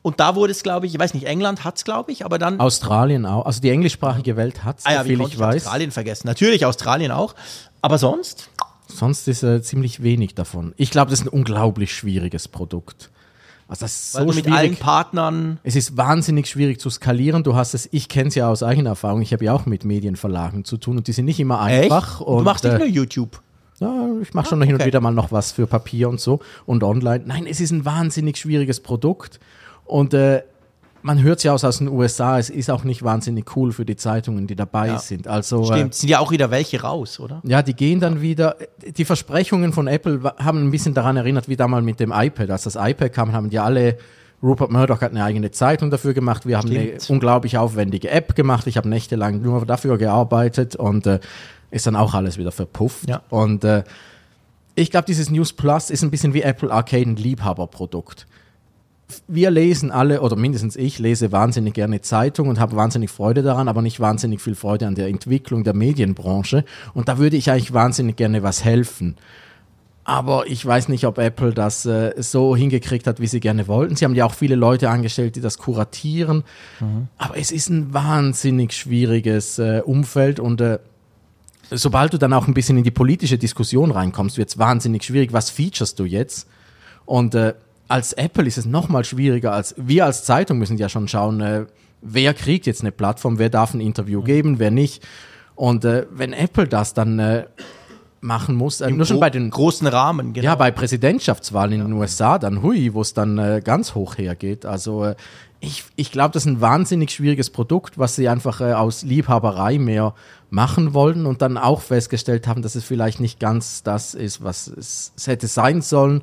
Und 0.00 0.20
da 0.20 0.36
wurde 0.36 0.52
es, 0.52 0.62
glaube 0.62 0.86
ich, 0.86 0.94
ich 0.94 1.00
weiß 1.00 1.12
nicht, 1.12 1.26
England 1.26 1.64
hat 1.64 1.76
es, 1.76 1.84
glaube 1.84 2.12
ich, 2.12 2.24
aber 2.24 2.38
dann. 2.38 2.58
Australien 2.60 3.26
auch. 3.26 3.44
Also 3.44 3.60
die 3.60 3.68
englischsprachige 3.70 4.36
Welt 4.36 4.64
hat 4.64 4.78
es, 4.78 4.86
ah 4.86 4.92
ja, 4.94 5.04
wie 5.04 5.08
viel 5.16 5.20
ich 5.20 5.34
ich 5.34 5.38
weiß. 5.38 5.64
Australien 5.66 5.90
vergessen? 5.90 6.26
Natürlich 6.28 6.64
Australien 6.64 7.10
auch. 7.10 7.34
Aber 7.82 7.98
sonst? 7.98 8.48
Sonst 8.88 9.28
ist 9.28 9.42
äh, 9.42 9.60
ziemlich 9.62 10.02
wenig 10.02 10.34
davon. 10.34 10.72
Ich 10.78 10.90
glaube, 10.90 11.10
das 11.10 11.20
ist 11.20 11.26
ein 11.26 11.30
unglaublich 11.30 11.92
schwieriges 11.94 12.46
Produkt. 12.48 13.10
Also 13.68 13.84
das 13.84 13.96
ist 13.96 14.14
Weil 14.14 14.26
so 14.26 14.30
du 14.30 14.36
mit 14.36 14.46
allen 14.46 14.66
schwierig. 14.66 14.80
Partnern. 14.80 15.58
Es 15.64 15.74
ist 15.74 15.96
wahnsinnig 15.96 16.46
schwierig 16.46 16.80
zu 16.80 16.88
skalieren. 16.88 17.42
Du 17.42 17.56
hast 17.56 17.74
es, 17.74 17.88
ich 17.90 18.08
kenne 18.08 18.28
es 18.28 18.34
ja 18.36 18.48
aus 18.48 18.62
eigener 18.62 18.90
Erfahrung. 18.90 19.22
Ich 19.22 19.32
habe 19.32 19.44
ja 19.44 19.52
auch 19.52 19.66
mit 19.66 19.84
Medienverlagen 19.84 20.64
zu 20.64 20.76
tun 20.76 20.98
und 20.98 21.08
die 21.08 21.12
sind 21.12 21.24
nicht 21.24 21.40
immer 21.40 21.60
einfach. 21.60 22.20
Echt? 22.20 22.28
Und 22.28 22.38
du 22.38 22.44
machst 22.44 22.64
nicht 22.64 22.74
äh, 22.74 22.78
nur 22.78 22.86
YouTube. 22.86 23.42
Ja, 23.80 24.08
ich 24.22 24.32
mache 24.32 24.48
schon 24.48 24.62
hin 24.62 24.74
und 24.74 24.84
wieder 24.86 25.00
mal 25.00 25.10
noch 25.10 25.32
was 25.32 25.52
für 25.52 25.66
Papier 25.66 26.08
und 26.08 26.20
so 26.20 26.40
und 26.64 26.82
online. 26.82 27.24
Nein, 27.26 27.46
es 27.46 27.60
ist 27.60 27.72
ein 27.72 27.84
wahnsinnig 27.84 28.38
schwieriges 28.38 28.80
Produkt 28.80 29.38
und 29.84 30.14
äh, 30.14 30.42
man 31.06 31.22
hört 31.22 31.38
es 31.38 31.44
ja 31.44 31.52
aus, 31.52 31.62
aus 31.62 31.78
den 31.78 31.88
USA, 31.88 32.36
es 32.36 32.50
ist 32.50 32.68
auch 32.68 32.82
nicht 32.82 33.04
wahnsinnig 33.04 33.56
cool 33.56 33.70
für 33.70 33.84
die 33.84 33.94
Zeitungen, 33.94 34.48
die 34.48 34.56
dabei 34.56 34.88
Ja. 34.88 34.98
sind. 34.98 35.28
Also 35.28 35.64
Stimmt, 35.64 35.94
sind 35.94 36.08
ja 36.08 36.18
auch 36.18 36.32
wieder 36.32 36.50
welche 36.50 36.82
raus, 36.82 37.20
oder? 37.20 37.40
Äh, 37.44 37.48
ja, 37.50 37.62
die 37.62 37.74
gehen 37.74 38.00
dann 38.00 38.20
wieder. 38.20 38.56
Die 38.84 39.04
Versprechungen 39.04 39.72
von 39.72 39.86
Apple 39.86 40.20
haben 40.38 40.66
ein 40.66 40.70
bisschen 40.72 40.94
daran 40.94 41.16
erinnert, 41.16 41.48
wie 41.48 41.56
damals 41.56 41.84
mit 41.84 42.00
dem 42.00 42.12
iPad. 42.12 42.50
Als 42.50 42.64
das 42.64 42.74
iPad 42.74 43.12
kam, 43.12 43.32
haben 43.32 43.50
die 43.50 43.60
alle. 43.60 43.98
Rupert 44.42 44.70
Murdoch 44.70 45.00
hat 45.00 45.12
eine 45.12 45.24
eigene 45.24 45.50
Zeitung 45.52 45.90
dafür 45.90 46.12
gemacht. 46.12 46.44
Wir 46.44 46.58
haben 46.58 46.68
eine 46.68 46.98
unglaublich 47.08 47.56
aufwendige 47.56 48.10
App 48.10 48.34
gemacht. 48.34 48.66
Ich 48.66 48.76
habe 48.76 48.88
nächtelang 48.88 49.40
nur 49.40 49.64
dafür 49.64 49.96
gearbeitet 49.98 50.74
und 50.76 51.06
äh, 51.06 51.20
ist 51.70 51.86
dann 51.86 51.96
auch 51.96 52.14
alles 52.14 52.36
wieder 52.36 52.52
verpufft. 52.52 53.08
Ja. 53.08 53.22
Und 53.30 53.64
äh, 53.64 53.84
ich 54.74 54.90
glaube, 54.90 55.06
dieses 55.06 55.30
News 55.30 55.52
Plus 55.52 55.88
ist 55.88 56.02
ein 56.02 56.10
bisschen 56.10 56.34
wie 56.34 56.42
Apple 56.42 56.70
Arcade 56.70 57.08
ein 57.08 57.16
Liebhaberprodukt. 57.16 58.26
Wir 59.28 59.50
lesen 59.50 59.90
alle, 59.90 60.20
oder 60.20 60.36
mindestens 60.36 60.74
ich, 60.74 60.98
lese 60.98 61.30
wahnsinnig 61.30 61.74
gerne 61.74 62.00
Zeitung 62.00 62.48
und 62.48 62.58
habe 62.58 62.76
wahnsinnig 62.76 63.10
Freude 63.10 63.42
daran, 63.42 63.68
aber 63.68 63.80
nicht 63.82 64.00
wahnsinnig 64.00 64.40
viel 64.40 64.56
Freude 64.56 64.86
an 64.86 64.96
der 64.96 65.08
Entwicklung 65.08 65.62
der 65.62 65.74
Medienbranche. 65.74 66.64
Und 66.92 67.08
da 67.08 67.18
würde 67.18 67.36
ich 67.36 67.50
eigentlich 67.50 67.72
wahnsinnig 67.72 68.16
gerne 68.16 68.42
was 68.42 68.64
helfen. 68.64 69.16
Aber 70.02 70.46
ich 70.46 70.64
weiß 70.64 70.88
nicht, 70.88 71.04
ob 71.04 71.18
Apple 71.18 71.52
das 71.52 71.84
äh, 71.84 72.14
so 72.18 72.54
hingekriegt 72.54 73.08
hat, 73.08 73.18
wie 73.18 73.26
sie 73.26 73.40
gerne 73.40 73.66
wollten. 73.66 73.96
Sie 73.96 74.04
haben 74.04 74.14
ja 74.14 74.24
auch 74.24 74.34
viele 74.34 74.54
Leute 74.54 74.88
angestellt, 74.88 75.34
die 75.34 75.40
das 75.40 75.58
kuratieren. 75.58 76.44
Aber 77.18 77.36
es 77.36 77.50
ist 77.50 77.68
ein 77.70 77.92
wahnsinnig 77.92 78.72
schwieriges 78.72 79.58
äh, 79.58 79.82
Umfeld 79.84 80.38
und 80.38 80.60
äh, 80.60 80.78
sobald 81.72 82.12
du 82.12 82.18
dann 82.18 82.32
auch 82.32 82.46
ein 82.46 82.54
bisschen 82.54 82.78
in 82.78 82.84
die 82.84 82.92
politische 82.92 83.38
Diskussion 83.38 83.90
reinkommst, 83.90 84.38
wird 84.38 84.48
es 84.48 84.58
wahnsinnig 84.58 85.02
schwierig. 85.02 85.32
Was 85.32 85.50
features 85.50 85.96
du 85.96 86.04
jetzt? 86.04 86.46
Und 87.04 87.34
äh, 87.34 87.54
als 87.88 88.12
Apple 88.12 88.46
ist 88.46 88.58
es 88.58 88.66
noch 88.66 88.88
mal 88.88 89.04
schwieriger 89.04 89.52
als 89.52 89.74
wir 89.76 90.04
als 90.04 90.24
Zeitung 90.24 90.58
müssen 90.58 90.76
ja 90.76 90.88
schon 90.88 91.08
schauen, 91.08 91.40
äh, 91.40 91.66
wer 92.02 92.34
kriegt 92.34 92.66
jetzt 92.66 92.80
eine 92.80 92.92
Plattform, 92.92 93.38
wer 93.38 93.50
darf 93.50 93.74
ein 93.74 93.80
Interview 93.80 94.22
geben, 94.22 94.58
wer 94.58 94.70
nicht. 94.70 95.06
Und 95.54 95.84
äh, 95.84 96.06
wenn 96.10 96.32
Apple 96.32 96.68
das 96.68 96.94
dann 96.94 97.18
äh, 97.18 97.46
machen 98.20 98.56
muss, 98.56 98.80
äh, 98.80 98.90
nur 98.90 99.06
schon 99.06 99.20
bei 99.20 99.30
den 99.30 99.50
großen 99.50 99.86
Rahmen, 99.86 100.32
genau. 100.32 100.44
ja, 100.44 100.54
bei 100.54 100.70
Präsidentschaftswahlen 100.70 101.72
in 101.72 101.80
den 101.80 101.92
USA, 101.92 102.38
dann 102.38 102.62
hui, 102.62 102.92
wo 102.92 103.00
es 103.00 103.14
dann 103.14 103.38
äh, 103.38 103.62
ganz 103.64 103.94
hoch 103.94 104.18
hergeht. 104.18 104.66
Also 104.66 105.04
äh, 105.04 105.16
ich, 105.60 105.84
ich 105.96 106.12
glaube, 106.12 106.32
das 106.32 106.44
ist 106.44 106.52
ein 106.52 106.60
wahnsinnig 106.60 107.10
schwieriges 107.10 107.50
Produkt, 107.50 107.98
was 107.98 108.16
sie 108.16 108.28
einfach 108.28 108.60
äh, 108.60 108.74
aus 108.74 109.02
Liebhaberei 109.02 109.78
mehr 109.78 110.14
machen 110.50 110.92
wollten 110.92 111.24
und 111.24 111.40
dann 111.40 111.56
auch 111.56 111.80
festgestellt 111.80 112.46
haben, 112.46 112.62
dass 112.62 112.74
es 112.74 112.84
vielleicht 112.84 113.20
nicht 113.20 113.40
ganz 113.40 113.82
das 113.82 114.14
ist, 114.14 114.44
was 114.44 114.66
es, 114.66 115.12
es 115.16 115.26
hätte 115.26 115.46
sein 115.46 115.80
sollen. 115.80 116.22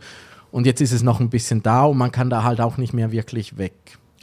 Und 0.54 0.68
jetzt 0.68 0.82
ist 0.82 0.92
es 0.92 1.02
noch 1.02 1.20
ein 1.20 1.32
bisschen 1.32 1.64
da 1.64 1.86
und 1.86 1.98
man 1.98 2.12
kann 2.12 2.30
da 2.30 2.44
halt 2.44 2.62
auch 2.62 2.78
nicht 2.78 2.94
mehr 2.94 3.12
wirklich 3.12 3.58
weg. 3.58 3.74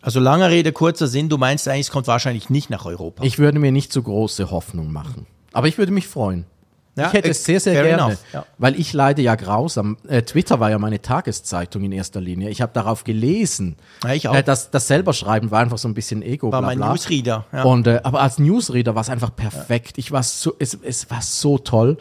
Also 0.00 0.20
lange 0.20 0.48
Rede, 0.48 0.70
kurzer 0.70 1.08
Sinn, 1.08 1.28
du 1.28 1.38
meinst 1.38 1.66
eigentlich, 1.66 1.86
es 1.86 1.90
kommt 1.90 2.06
wahrscheinlich 2.06 2.48
nicht 2.48 2.70
nach 2.70 2.86
Europa. 2.86 3.24
Ich 3.24 3.40
würde 3.40 3.58
mir 3.58 3.72
nicht 3.72 3.92
so 3.92 4.00
große 4.00 4.52
Hoffnung 4.52 4.92
machen. 4.92 5.26
Aber 5.52 5.66
ich 5.66 5.76
würde 5.76 5.90
mich 5.90 6.06
freuen. 6.06 6.46
Ja, 6.94 7.08
ich 7.08 7.14
hätte 7.14 7.26
äh, 7.26 7.32
es 7.32 7.42
sehr, 7.42 7.58
sehr 7.58 7.74
fair 7.74 7.96
gerne, 7.96 8.16
ja. 8.32 8.46
weil 8.58 8.78
ich 8.78 8.92
leide 8.92 9.22
ja 9.22 9.34
grausam. 9.34 9.96
Äh, 10.06 10.22
Twitter 10.22 10.60
war 10.60 10.70
ja 10.70 10.78
meine 10.78 11.02
Tageszeitung 11.02 11.82
in 11.82 11.90
erster 11.90 12.20
Linie. 12.20 12.48
Ich 12.48 12.62
habe 12.62 12.72
darauf 12.74 13.02
gelesen. 13.02 13.74
Ja, 14.04 14.14
ich 14.14 14.28
auch. 14.28 14.34
Äh, 14.36 14.44
das, 14.44 14.70
das 14.70 14.86
selber 14.86 15.12
schreiben 15.12 15.50
war 15.50 15.58
einfach 15.58 15.78
so 15.78 15.88
ein 15.88 15.94
bisschen 15.94 16.22
Ego. 16.22 16.52
War 16.52 16.60
bla, 16.60 16.68
mein 16.68 16.78
bla. 16.78 16.92
Newsreader. 16.92 17.44
Ja. 17.52 17.64
Und, 17.64 17.88
äh, 17.88 17.98
aber 18.04 18.20
als 18.20 18.38
Newsreader 18.38 18.94
war 18.94 19.02
es 19.02 19.10
einfach 19.10 19.34
perfekt. 19.34 19.98
Ich 19.98 20.12
war 20.12 20.22
so, 20.22 20.54
es, 20.60 20.78
es 20.80 21.10
war 21.10 21.22
so 21.22 21.58
toll. 21.58 21.98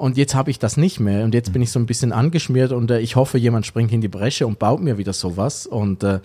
Und 0.00 0.16
jetzt 0.16 0.34
habe 0.34 0.50
ich 0.50 0.58
das 0.58 0.78
nicht 0.78 0.98
mehr. 0.98 1.24
Und 1.24 1.34
jetzt 1.34 1.52
bin 1.52 1.60
ich 1.60 1.70
so 1.70 1.78
ein 1.78 1.84
bisschen 1.84 2.10
angeschmiert 2.10 2.72
und 2.72 2.90
äh, 2.90 3.00
ich 3.00 3.16
hoffe, 3.16 3.36
jemand 3.36 3.66
springt 3.66 3.92
in 3.92 4.00
die 4.00 4.08
Bresche 4.08 4.46
und 4.46 4.58
baut 4.58 4.80
mir 4.80 4.96
wieder 4.96 5.12
sowas. 5.12 5.66
Und 5.66 6.02
äh, 6.02 6.20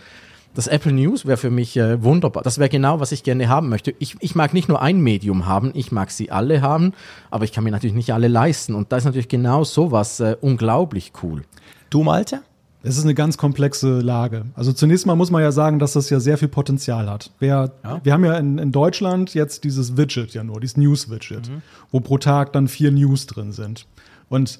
das 0.54 0.68
Apple 0.68 0.94
News 0.94 1.26
wäre 1.26 1.36
für 1.36 1.50
mich 1.50 1.76
äh, 1.76 2.02
wunderbar. 2.02 2.42
Das 2.42 2.58
wäre 2.58 2.70
genau, 2.70 3.02
was 3.02 3.12
ich 3.12 3.24
gerne 3.24 3.50
haben 3.50 3.68
möchte. 3.68 3.94
Ich, 4.00 4.16
ich 4.22 4.34
mag 4.34 4.54
nicht 4.54 4.70
nur 4.70 4.82
ein 4.82 5.02
Medium 5.02 5.46
haben, 5.46 5.72
ich 5.74 5.92
mag 5.92 6.10
sie 6.12 6.32
alle 6.32 6.62
haben, 6.62 6.94
aber 7.30 7.44
ich 7.44 7.52
kann 7.52 7.66
mir 7.66 7.72
natürlich 7.72 7.98
nicht 7.98 8.14
alle 8.14 8.30
leisten. 8.30 8.76
Und 8.76 8.94
da 8.94 8.96
ist 8.96 9.04
natürlich 9.04 9.28
genau 9.28 9.66
sowas 9.66 10.22
äh, 10.22 10.38
unglaublich 10.40 11.12
cool. 11.22 11.42
du, 11.90 12.02
Malte? 12.04 12.44
Es 12.86 12.98
ist 12.98 13.04
eine 13.04 13.16
ganz 13.16 13.38
komplexe 13.38 14.00
Lage. 14.00 14.46
Also 14.54 14.72
zunächst 14.72 15.06
mal 15.06 15.16
muss 15.16 15.32
man 15.32 15.42
ja 15.42 15.52
sagen, 15.52 15.80
dass 15.80 15.94
das 15.94 16.10
ja 16.10 16.20
sehr 16.20 16.38
viel 16.38 16.48
Potenzial 16.48 17.10
hat. 17.10 17.32
Wer, 17.40 17.72
Wir 18.04 18.14
haben 18.14 18.24
ja 18.24 18.38
in, 18.38 18.60
in 18.60 18.72
Deutschland 18.72 19.34
jetzt 19.34 19.64
dieses 19.64 19.98
Widget 19.98 20.34
ja 20.34 20.44
nur, 20.44 20.60
dieses 20.60 20.78
News-Widget, 20.78 21.50
wo 21.92 22.00
pro 22.00 22.18
Tag 22.20 22.54
dann 22.54 22.68
vier 22.68 22.92
News 22.92 23.26
drin 23.26 23.52
sind. 23.52 23.88
Und 24.30 24.60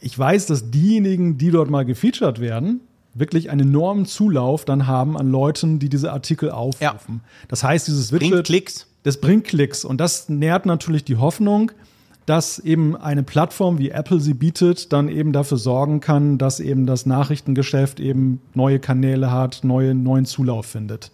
ich 0.00 0.16
weiß, 0.16 0.46
dass 0.46 0.70
diejenigen, 0.70 1.38
die 1.38 1.50
dort 1.50 1.68
mal 1.68 1.84
gefeatured 1.84 2.40
werden, 2.40 2.80
wirklich 3.14 3.50
einen 3.50 3.68
enormen 3.68 4.06
Zulauf 4.06 4.64
dann 4.64 4.86
haben 4.86 5.16
an 5.16 5.30
Leuten, 5.30 5.78
die 5.78 5.88
diese 5.88 6.12
Artikel 6.12 6.50
aufrufen. 6.50 7.22
Das 7.48 7.64
heißt, 7.64 7.88
dieses 7.88 8.12
Widget 8.12 8.30
Bringt 8.30 8.46
Klicks. 8.46 8.86
das 9.02 9.16
bringt 9.20 9.44
Klicks 9.44 9.84
und 9.84 10.00
das 10.00 10.28
nährt 10.28 10.66
natürlich 10.66 11.04
die 11.04 11.16
Hoffnung, 11.16 11.72
dass 12.26 12.58
eben 12.58 12.96
eine 12.96 13.22
Plattform 13.22 13.78
wie 13.78 13.90
Apple 13.90 14.20
sie 14.20 14.34
bietet, 14.34 14.92
dann 14.92 15.08
eben 15.08 15.32
dafür 15.32 15.58
sorgen 15.58 16.00
kann, 16.00 16.38
dass 16.38 16.60
eben 16.60 16.84
das 16.86 17.06
Nachrichtengeschäft 17.06 18.00
eben 18.00 18.40
neue 18.52 18.80
Kanäle 18.80 19.30
hat, 19.30 19.60
neue, 19.62 19.94
neuen 19.94 20.26
Zulauf 20.26 20.66
findet. 20.66 21.12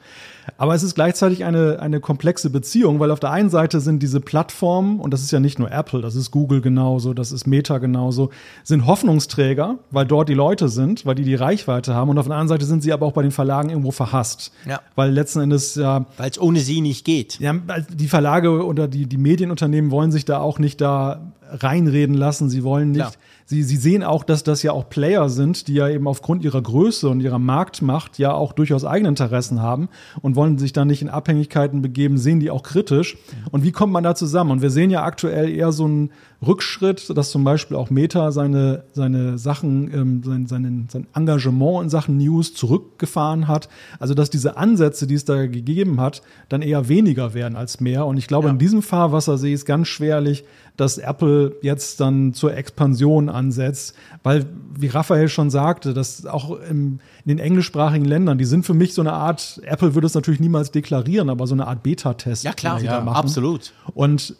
Aber 0.56 0.74
es 0.74 0.82
ist 0.82 0.94
gleichzeitig 0.94 1.44
eine, 1.44 1.80
eine 1.80 2.00
komplexe 2.00 2.50
Beziehung, 2.50 3.00
weil 3.00 3.10
auf 3.10 3.20
der 3.20 3.30
einen 3.30 3.50
Seite 3.50 3.80
sind 3.80 4.02
diese 4.02 4.20
Plattformen, 4.20 5.00
und 5.00 5.12
das 5.12 5.22
ist 5.22 5.30
ja 5.30 5.40
nicht 5.40 5.58
nur 5.58 5.70
Apple, 5.70 6.00
das 6.00 6.14
ist 6.14 6.30
Google 6.30 6.60
genauso, 6.60 7.14
das 7.14 7.32
ist 7.32 7.46
Meta 7.46 7.78
genauso, 7.78 8.30
sind 8.64 8.86
Hoffnungsträger, 8.86 9.78
weil 9.90 10.06
dort 10.06 10.28
die 10.28 10.34
Leute 10.34 10.68
sind, 10.68 11.06
weil 11.06 11.14
die 11.14 11.24
die 11.24 11.34
Reichweite 11.34 11.94
haben. 11.94 12.10
Und 12.10 12.18
auf 12.18 12.26
der 12.26 12.34
anderen 12.34 12.48
Seite 12.48 12.64
sind 12.64 12.82
sie 12.82 12.92
aber 12.92 13.06
auch 13.06 13.12
bei 13.12 13.22
den 13.22 13.30
Verlagen 13.30 13.70
irgendwo 13.70 13.90
verhasst. 13.90 14.52
Ja. 14.68 14.80
Weil 14.94 15.12
letzten 15.12 15.40
Endes 15.40 15.74
ja. 15.74 16.06
Weil 16.16 16.30
es 16.30 16.40
ohne 16.40 16.60
sie 16.60 16.80
nicht 16.80 17.04
geht. 17.04 17.38
Ja, 17.38 17.54
die 17.90 18.08
Verlage 18.08 18.64
oder 18.64 18.88
die, 18.88 19.06
die 19.06 19.18
Medienunternehmen 19.18 19.90
wollen 19.90 20.12
sich 20.12 20.24
da 20.24 20.40
auch 20.40 20.58
nicht 20.58 20.80
da 20.80 21.32
reinreden 21.50 22.14
lassen. 22.14 22.48
Sie 22.48 22.64
wollen 22.64 22.92
nicht. 22.92 23.00
Klar. 23.00 23.12
Sie, 23.52 23.62
sie 23.64 23.76
sehen 23.76 24.02
auch, 24.02 24.24
dass 24.24 24.44
das 24.44 24.62
ja 24.62 24.72
auch 24.72 24.88
Player 24.88 25.28
sind, 25.28 25.68
die 25.68 25.74
ja 25.74 25.86
eben 25.86 26.08
aufgrund 26.08 26.42
ihrer 26.42 26.62
Größe 26.62 27.06
und 27.10 27.20
ihrer 27.20 27.38
Marktmacht 27.38 28.18
ja 28.18 28.32
auch 28.32 28.54
durchaus 28.54 28.82
eigene 28.86 29.10
Interessen 29.10 29.60
haben 29.60 29.90
und 30.22 30.36
wollen 30.36 30.56
sich 30.56 30.72
da 30.72 30.86
nicht 30.86 31.02
in 31.02 31.10
Abhängigkeiten 31.10 31.82
begeben, 31.82 32.16
sehen 32.16 32.40
die 32.40 32.50
auch 32.50 32.62
kritisch. 32.62 33.18
Und 33.50 33.62
wie 33.62 33.70
kommt 33.70 33.92
man 33.92 34.04
da 34.04 34.14
zusammen? 34.14 34.52
Und 34.52 34.62
wir 34.62 34.70
sehen 34.70 34.90
ja 34.90 35.02
aktuell 35.04 35.50
eher 35.50 35.70
so 35.70 35.84
einen 35.84 36.12
Rückschritt, 36.44 37.14
dass 37.14 37.30
zum 37.30 37.44
Beispiel 37.44 37.76
auch 37.76 37.90
Meta 37.90 38.32
seine, 38.32 38.84
seine 38.94 39.36
Sachen, 39.36 39.92
ähm, 39.92 40.22
sein, 40.24 40.46
sein, 40.46 40.88
sein 40.90 41.06
Engagement 41.14 41.84
in 41.84 41.90
Sachen 41.90 42.16
News 42.16 42.54
zurückgefahren 42.54 43.48
hat. 43.48 43.68
Also 44.00 44.14
dass 44.14 44.30
diese 44.30 44.56
Ansätze, 44.56 45.06
die 45.06 45.14
es 45.14 45.26
da 45.26 45.46
gegeben 45.46 46.00
hat, 46.00 46.22
dann 46.48 46.62
eher 46.62 46.88
weniger 46.88 47.34
werden 47.34 47.54
als 47.56 47.80
mehr. 47.80 48.06
Und 48.06 48.16
ich 48.16 48.28
glaube, 48.28 48.46
Ja. 48.46 48.52
in 48.54 48.58
diesem 48.58 48.80
Fahrwasser 48.80 49.36
sehe 49.36 49.50
ich 49.52 49.60
es 49.60 49.66
ganz 49.66 49.88
schwerlich, 49.88 50.44
dass 50.76 50.98
Apple 50.98 51.56
jetzt 51.62 52.00
dann 52.00 52.32
zur 52.34 52.54
Expansion 52.54 53.28
ansetzt, 53.28 53.94
weil, 54.22 54.46
wie 54.74 54.86
Raphael 54.88 55.28
schon 55.28 55.50
sagte, 55.50 55.92
dass 55.94 56.26
auch 56.26 56.50
im, 56.50 57.00
in 57.24 57.28
den 57.28 57.38
englischsprachigen 57.38 58.06
Ländern, 58.06 58.38
die 58.38 58.44
sind 58.44 58.64
für 58.64 58.74
mich 58.74 58.94
so 58.94 59.02
eine 59.02 59.12
Art, 59.12 59.60
Apple 59.64 59.94
würde 59.94 60.06
es 60.06 60.14
natürlich 60.14 60.40
niemals 60.40 60.70
deklarieren, 60.70 61.28
aber 61.28 61.46
so 61.46 61.54
eine 61.54 61.66
Art 61.66 61.82
Beta-Test. 61.82 62.44
Ja, 62.44 62.52
klar, 62.52 62.80
ja, 62.80 63.00
machen. 63.00 63.16
absolut. 63.16 63.72
Und 63.94 64.34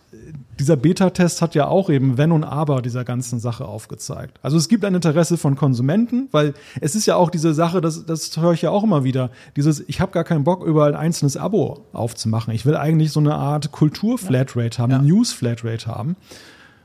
dieser 0.58 0.76
Beta-Test 0.76 1.42
hat 1.42 1.54
ja 1.54 1.66
auch 1.66 1.90
eben 1.90 2.18
Wenn 2.18 2.30
und 2.30 2.44
Aber 2.44 2.82
dieser 2.82 3.04
ganzen 3.04 3.40
Sache 3.40 3.64
aufgezeigt. 3.64 4.38
Also 4.42 4.56
es 4.56 4.68
gibt 4.68 4.84
ein 4.84 4.94
Interesse 4.94 5.36
von 5.36 5.56
Konsumenten, 5.56 6.28
weil 6.30 6.54
es 6.80 6.94
ist 6.94 7.06
ja 7.06 7.16
auch 7.16 7.30
diese 7.30 7.54
Sache, 7.54 7.80
das, 7.80 8.06
das 8.06 8.36
höre 8.36 8.52
ich 8.52 8.62
ja 8.62 8.70
auch 8.70 8.84
immer 8.84 9.02
wieder, 9.02 9.30
dieses, 9.56 9.80
ich 9.88 10.00
habe 10.00 10.12
gar 10.12 10.24
keinen 10.24 10.44
Bock, 10.44 10.64
über 10.64 10.86
ein 10.86 10.94
einzelnes 10.94 11.36
Abo 11.36 11.86
aufzumachen. 11.92 12.54
Ich 12.54 12.66
will 12.66 12.76
eigentlich 12.76 13.12
so 13.12 13.20
eine 13.20 13.34
Art 13.34 13.72
Kultur-Flatrate 13.72 14.78
haben, 14.78 14.92
Ja. 14.92 14.98
News-Flatrate 15.02 15.86
haben. 15.86 16.16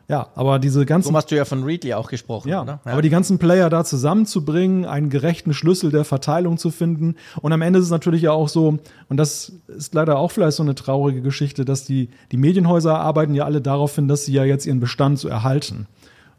Ja, 0.09 0.27
aber 0.35 0.57
diese 0.57 0.85
ganzen 0.85 1.09
So 1.09 1.17
hast 1.17 1.31
du 1.31 1.35
ja 1.35 1.43
von 1.43 1.63
Readly 1.63 1.93
auch 1.93 2.09
gesprochen, 2.09 2.47
ja, 2.47 2.61
oder? 2.61 2.79
aber 2.85 3.01
die 3.01 3.09
ganzen 3.09 3.39
Player 3.39 3.69
da 3.69 3.84
zusammenzubringen, 3.84 4.85
einen 4.85 5.09
gerechten 5.09 5.53
Schlüssel 5.53 5.91
der 5.91 6.05
Verteilung 6.05 6.57
zu 6.57 6.71
finden. 6.71 7.15
Und 7.41 7.51
am 7.51 7.61
Ende 7.61 7.79
ist 7.79 7.85
es 7.85 7.91
natürlich 7.91 8.21
ja 8.21 8.31
auch 8.31 8.47
so, 8.47 8.79
und 9.09 9.17
das 9.17 9.51
ist 9.67 9.93
leider 9.93 10.17
auch 10.17 10.31
vielleicht 10.31 10.55
so 10.55 10.63
eine 10.63 10.75
traurige 10.75 11.21
Geschichte, 11.21 11.65
dass 11.65 11.84
die, 11.84 12.09
die 12.31 12.38
Medienhäuser 12.38 12.97
arbeiten 12.97 13.35
ja 13.35 13.43
alle 13.43 13.59
darauf 13.59 13.95
hin, 13.95 14.07
dass 14.07 14.23
sie 14.23 14.31
ja 14.31 14.45
jetzt 14.45 14.65
ihren 14.65 14.79
Bestand 14.79 15.19
so 15.19 15.27
erhalten. 15.27 15.88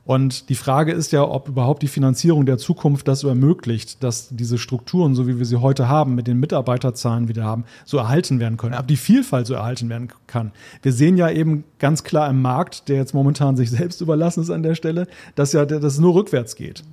Und 0.08 0.48
die 0.48 0.54
Frage 0.54 0.92
ist 0.92 1.12
ja, 1.12 1.22
ob 1.22 1.48
überhaupt 1.48 1.82
die 1.82 1.86
Finanzierung 1.86 2.46
der 2.46 2.56
Zukunft 2.56 3.06
das 3.08 3.20
so 3.20 3.28
ermöglicht, 3.28 4.02
dass 4.02 4.30
diese 4.30 4.56
Strukturen, 4.56 5.14
so 5.14 5.28
wie 5.28 5.38
wir 5.38 5.44
sie 5.44 5.60
heute 5.60 5.86
haben, 5.86 6.14
mit 6.14 6.26
den 6.26 6.40
Mitarbeiterzahlen, 6.40 7.26
die 7.26 7.36
wir 7.36 7.44
haben, 7.44 7.64
so 7.84 7.98
erhalten 7.98 8.40
werden 8.40 8.56
können, 8.56 8.74
ob 8.74 8.88
die 8.88 8.96
Vielfalt 8.96 9.46
so 9.46 9.52
erhalten 9.52 9.90
werden 9.90 10.08
kann. 10.26 10.52
Wir 10.80 10.94
sehen 10.94 11.18
ja 11.18 11.28
eben 11.28 11.64
ganz 11.78 12.04
klar 12.04 12.30
im 12.30 12.40
Markt, 12.40 12.88
der 12.88 12.96
jetzt 12.96 13.12
momentan 13.12 13.58
sich 13.58 13.70
selbst 13.70 14.00
überlassen 14.00 14.42
ist 14.42 14.48
an 14.48 14.62
der 14.62 14.74
Stelle, 14.74 15.08
dass 15.34 15.52
ja 15.52 15.66
dass 15.66 15.84
es 15.84 15.98
nur 15.98 16.14
rückwärts 16.14 16.56
geht. 16.56 16.84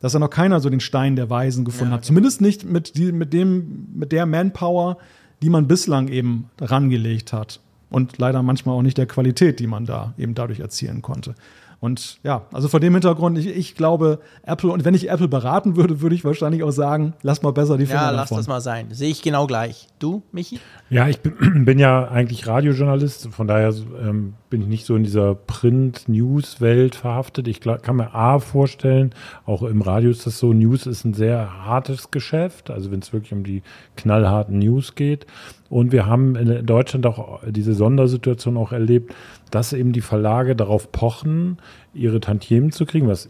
Dass 0.00 0.14
ja 0.14 0.18
noch 0.18 0.28
keiner 0.28 0.58
so 0.58 0.68
den 0.68 0.80
Stein 0.80 1.14
der 1.14 1.30
Weisen 1.30 1.64
gefunden 1.64 1.94
hat. 1.94 2.04
Zumindest 2.04 2.40
nicht 2.40 2.64
mit, 2.64 2.96
die, 2.96 3.12
mit, 3.12 3.32
dem, 3.32 3.86
mit 3.94 4.10
der 4.10 4.26
Manpower, 4.26 4.98
die 5.42 5.50
man 5.50 5.68
bislang 5.68 6.08
eben 6.08 6.50
rangelegt 6.60 7.32
hat. 7.32 7.60
Und 7.88 8.18
leider 8.18 8.42
manchmal 8.42 8.74
auch 8.74 8.82
nicht 8.82 8.98
der 8.98 9.06
Qualität, 9.06 9.60
die 9.60 9.68
man 9.68 9.86
da 9.86 10.12
eben 10.18 10.34
dadurch 10.34 10.58
erzielen 10.58 11.02
konnte. 11.02 11.36
Und 11.80 12.18
ja, 12.24 12.42
also 12.52 12.66
vor 12.66 12.80
dem 12.80 12.92
Hintergrund, 12.92 13.38
ich, 13.38 13.46
ich 13.46 13.74
glaube, 13.76 14.18
Apple, 14.42 14.70
und 14.70 14.84
wenn 14.84 14.94
ich 14.94 15.10
Apple 15.10 15.28
beraten 15.28 15.76
würde, 15.76 16.00
würde 16.00 16.16
ich 16.16 16.24
wahrscheinlich 16.24 16.64
auch 16.64 16.72
sagen, 16.72 17.14
lass 17.22 17.42
mal 17.42 17.52
besser 17.52 17.78
die 17.78 17.86
Finger 17.86 18.00
Ja, 18.00 18.10
lass 18.10 18.30
davon. 18.30 18.38
das 18.38 18.48
mal 18.48 18.60
sein. 18.60 18.88
Sehe 18.90 19.10
ich 19.10 19.22
genau 19.22 19.46
gleich. 19.46 19.86
Du, 20.00 20.22
Michi? 20.32 20.58
Ja, 20.90 21.06
ich 21.08 21.20
bin, 21.20 21.64
bin 21.64 21.78
ja 21.78 22.08
eigentlich 22.08 22.48
Radiojournalist, 22.48 23.28
von 23.28 23.46
daher 23.46 23.72
ähm, 24.02 24.34
bin 24.50 24.62
ich 24.62 24.66
nicht 24.66 24.86
so 24.86 24.96
in 24.96 25.04
dieser 25.04 25.36
Print-News-Welt 25.36 26.96
verhaftet. 26.96 27.46
Ich 27.46 27.60
glaub, 27.60 27.82
kann 27.82 27.96
mir 27.96 28.12
A 28.12 28.40
vorstellen, 28.40 29.14
auch 29.46 29.62
im 29.62 29.80
Radio 29.82 30.10
ist 30.10 30.26
das 30.26 30.38
so, 30.38 30.52
News 30.52 30.86
ist 30.86 31.04
ein 31.04 31.14
sehr 31.14 31.64
hartes 31.64 32.10
Geschäft, 32.10 32.70
also 32.70 32.90
wenn 32.90 33.00
es 33.00 33.12
wirklich 33.12 33.32
um 33.32 33.44
die 33.44 33.62
knallharten 33.96 34.58
News 34.58 34.96
geht. 34.96 35.26
Und 35.70 35.92
wir 35.92 36.06
haben 36.06 36.34
in 36.34 36.64
Deutschland 36.64 37.06
auch 37.06 37.40
diese 37.46 37.74
Sondersituation 37.74 38.56
auch 38.56 38.72
erlebt, 38.72 39.14
dass 39.50 39.72
eben 39.72 39.92
die 39.92 40.00
Verlage 40.00 40.56
darauf 40.56 40.92
pochen, 40.92 41.58
ihre 41.92 42.20
Tantiemen 42.20 42.72
zu 42.72 42.86
kriegen, 42.86 43.08
was 43.08 43.28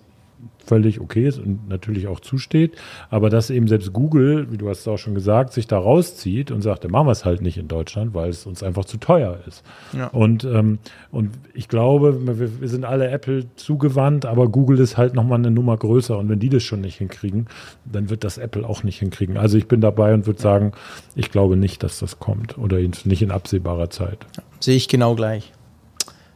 völlig 0.69 1.01
okay 1.01 1.27
ist 1.27 1.39
und 1.39 1.69
natürlich 1.69 2.07
auch 2.07 2.21
zusteht, 2.21 2.77
aber 3.11 3.31
dass 3.31 3.51
eben 3.51 3.69
selbst 3.69 3.93
Google, 3.93 4.53
wie 4.53 4.59
du 4.59 4.69
hast 4.69 4.81
es 4.81 4.89
auch 4.89 4.99
schon 4.99 5.15
gesagt, 5.15 5.53
sich 5.53 5.67
da 5.67 5.79
rauszieht 5.79 6.51
und 6.51 6.63
sagt, 6.63 6.85
dann 6.85 6.91
machen 6.91 7.07
wir 7.07 7.13
es 7.13 7.25
halt 7.25 7.41
nicht 7.41 7.57
in 7.57 7.69
Deutschland, 7.69 8.15
weil 8.15 8.29
es 8.29 8.47
uns 8.47 8.63
einfach 8.63 8.85
zu 8.85 8.99
teuer 8.99 9.39
ist. 9.47 9.65
Ja. 9.93 10.09
Und, 10.09 10.45
ähm, 10.45 10.79
und 11.11 11.31
ich 11.55 11.69
glaube, 11.69 12.39
wir, 12.39 12.61
wir 12.61 12.69
sind 12.69 12.85
alle 12.85 13.09
Apple 13.09 13.47
zugewandt, 13.57 14.27
aber 14.27 14.49
Google 14.49 14.79
ist 14.79 14.97
halt 14.97 15.15
nochmal 15.15 15.39
eine 15.39 15.51
Nummer 15.51 15.77
größer 15.77 16.19
und 16.19 16.29
wenn 16.29 16.39
die 16.39 16.51
das 16.51 16.63
schon 16.63 16.83
nicht 16.83 16.99
hinkriegen, 16.99 17.47
dann 17.85 18.11
wird 18.11 18.25
das 18.25 18.39
Apple 18.39 18.69
auch 18.69 18.83
nicht 18.83 18.99
hinkriegen. 18.99 19.39
Also 19.39 19.57
ich 19.57 19.67
bin 19.67 19.81
dabei 19.81 20.13
und 20.13 20.27
würde 20.27 20.41
sagen, 20.41 20.73
ich 21.15 21.31
glaube 21.31 21.57
nicht, 21.57 21.83
dass 21.83 21.99
das 21.99 22.19
kommt 22.19 22.59
oder 22.59 22.79
nicht 22.79 23.23
in 23.23 23.31
absehbarer 23.31 23.91
Zeit. 23.91 24.19
Sehe 24.61 24.77
ich 24.77 24.89
genau 24.89 25.15
gleich. 25.15 25.53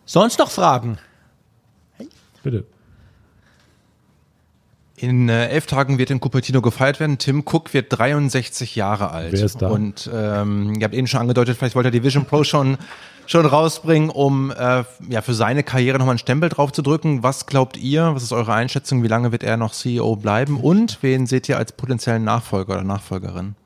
Sonst 0.05 0.39
noch 0.39 0.51
Fragen? 0.51 0.99
Bitte. 2.43 2.65
In 5.03 5.29
äh, 5.29 5.49
elf 5.49 5.66
Tagen 5.66 5.99
wird 5.99 6.11
in 6.12 6.20
Cupertino 6.20 6.62
gefeiert 6.62 7.01
werden. 7.01 7.19
Tim 7.19 7.41
Cook 7.45 7.74
wird 7.74 7.87
63 7.89 8.77
Jahre 8.77 9.11
alt. 9.11 9.33
Wer 9.33 9.45
ist 9.45 9.61
da? 9.61 9.66
Und 9.66 10.09
ähm, 10.15 10.77
ihr 10.79 10.85
habt 10.85 10.95
eben 10.95 11.09
schon 11.09 11.19
angedeutet, 11.19 11.57
vielleicht 11.59 11.74
wollte 11.74 11.89
er 11.89 11.91
die 11.91 12.05
Vision 12.05 12.24
Pro 12.24 12.45
schon, 12.45 12.79
schon 13.27 13.45
rausbringen, 13.45 14.11
um 14.11 14.53
äh, 14.53 14.85
ja, 15.09 15.20
für 15.23 15.35
seine 15.35 15.65
Karriere 15.65 15.99
nochmal 15.99 16.12
einen 16.12 16.19
Stempel 16.20 16.51
drauf 16.51 16.70
zu 16.70 16.83
drücken. 16.83 17.24
Was 17.24 17.47
glaubt 17.47 17.77
ihr? 17.79 18.15
Was 18.15 18.23
ist 18.23 18.33
eure 18.33 18.55
Einschätzung? 18.55 19.03
Wie 19.03 19.09
lange 19.09 19.33
wird 19.33 19.43
er 19.43 19.57
noch 19.57 19.73
CEO 19.73 20.15
bleiben? 20.15 20.61
Und 20.61 20.99
wen 21.01 21.27
seht 21.27 21.49
ihr 21.49 21.59
als 21.59 21.73
potenziellen 21.73 22.23
Nachfolger 22.23 22.74
oder 22.74 22.85
Nachfolgerin? 22.85 23.57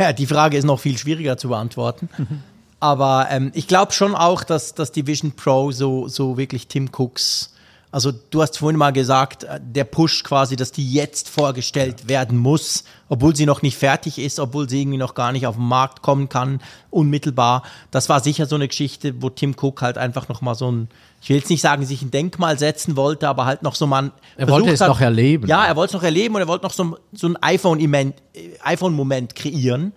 Ja, 0.00 0.12
die 0.12 0.26
Frage 0.26 0.56
ist 0.56 0.64
noch 0.64 0.80
viel 0.80 0.98
schwieriger 0.98 1.36
zu 1.36 1.50
beantworten. 1.50 2.08
Aber 2.80 3.28
ähm, 3.30 3.52
ich 3.54 3.68
glaube 3.68 3.92
schon 3.92 4.16
auch, 4.16 4.42
dass, 4.42 4.74
dass 4.74 4.90
die 4.90 5.06
Vision 5.06 5.30
Pro 5.36 5.70
so, 5.70 6.08
so 6.08 6.36
wirklich 6.36 6.66
Tim 6.66 6.90
Cooks, 6.90 7.51
also 7.92 8.10
du 8.10 8.40
hast 8.40 8.56
vorhin 8.56 8.78
mal 8.78 8.90
gesagt, 8.90 9.44
äh, 9.44 9.60
der 9.62 9.84
Push 9.84 10.24
quasi, 10.24 10.56
dass 10.56 10.72
die 10.72 10.92
jetzt 10.92 11.28
vorgestellt 11.28 12.08
werden 12.08 12.38
muss, 12.38 12.84
obwohl 13.10 13.36
sie 13.36 13.44
noch 13.44 13.60
nicht 13.60 13.76
fertig 13.76 14.18
ist, 14.18 14.40
obwohl 14.40 14.66
sie 14.66 14.80
irgendwie 14.80 14.96
noch 14.96 15.14
gar 15.14 15.30
nicht 15.30 15.46
auf 15.46 15.56
den 15.56 15.66
Markt 15.66 16.00
kommen 16.00 16.30
kann, 16.30 16.62
unmittelbar. 16.88 17.62
Das 17.90 18.08
war 18.08 18.20
sicher 18.20 18.46
so 18.46 18.54
eine 18.54 18.66
Geschichte, 18.66 19.20
wo 19.20 19.28
Tim 19.28 19.54
Cook 19.60 19.82
halt 19.82 19.98
einfach 19.98 20.30
noch 20.30 20.40
mal 20.40 20.54
so 20.54 20.72
ein, 20.72 20.88
ich 21.20 21.28
will 21.28 21.36
jetzt 21.36 21.50
nicht 21.50 21.60
sagen, 21.60 21.84
sich 21.84 22.00
ein 22.00 22.10
Denkmal 22.10 22.58
setzen 22.58 22.96
wollte, 22.96 23.28
aber 23.28 23.44
halt 23.44 23.62
noch 23.62 23.74
so 23.74 23.86
mal 23.86 24.10
Er 24.38 24.48
wollte 24.48 24.70
es 24.70 24.80
noch 24.80 25.00
erleben. 25.02 25.46
Ja, 25.46 25.66
er 25.66 25.76
wollte 25.76 25.90
es 25.90 25.94
noch 25.94 26.02
erleben 26.02 26.34
und 26.34 26.40
er 26.40 26.48
wollte 26.48 26.64
noch 26.64 26.72
so, 26.72 26.96
so 27.12 27.26
ein 27.26 27.36
iPhone-Moment, 27.42 28.14
äh, 28.34 28.58
iPhone-Moment 28.62 29.34
kreieren. 29.34 29.92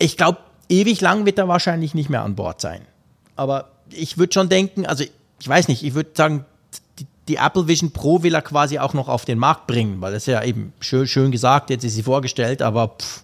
Ich 0.00 0.16
glaube, 0.16 0.38
ewig 0.68 1.00
lang 1.00 1.26
wird 1.26 1.38
er 1.38 1.46
wahrscheinlich 1.46 1.94
nicht 1.94 2.10
mehr 2.10 2.24
an 2.24 2.34
Bord 2.34 2.60
sein. 2.60 2.80
Aber 3.36 3.70
ich 3.88 4.18
würde 4.18 4.32
schon 4.32 4.48
denken, 4.48 4.84
also 4.84 5.04
ich 5.38 5.48
weiß 5.48 5.68
nicht, 5.68 5.84
ich 5.84 5.94
würde 5.94 6.10
sagen, 6.14 6.44
die, 7.28 7.36
Apple 7.36 7.68
Vision 7.68 7.90
Pro 7.90 8.22
will 8.22 8.34
er 8.34 8.42
quasi 8.42 8.78
auch 8.78 8.94
noch 8.94 9.08
auf 9.08 9.24
den 9.24 9.38
Markt 9.38 9.66
bringen, 9.66 10.00
weil 10.00 10.12
das 10.12 10.24
ist 10.24 10.32
ja 10.32 10.42
eben 10.42 10.72
schön, 10.80 11.06
schön 11.06 11.30
gesagt, 11.30 11.70
jetzt 11.70 11.84
ist 11.84 11.94
sie 11.94 12.02
vorgestellt, 12.02 12.62
aber 12.62 12.96
pff, 12.98 13.22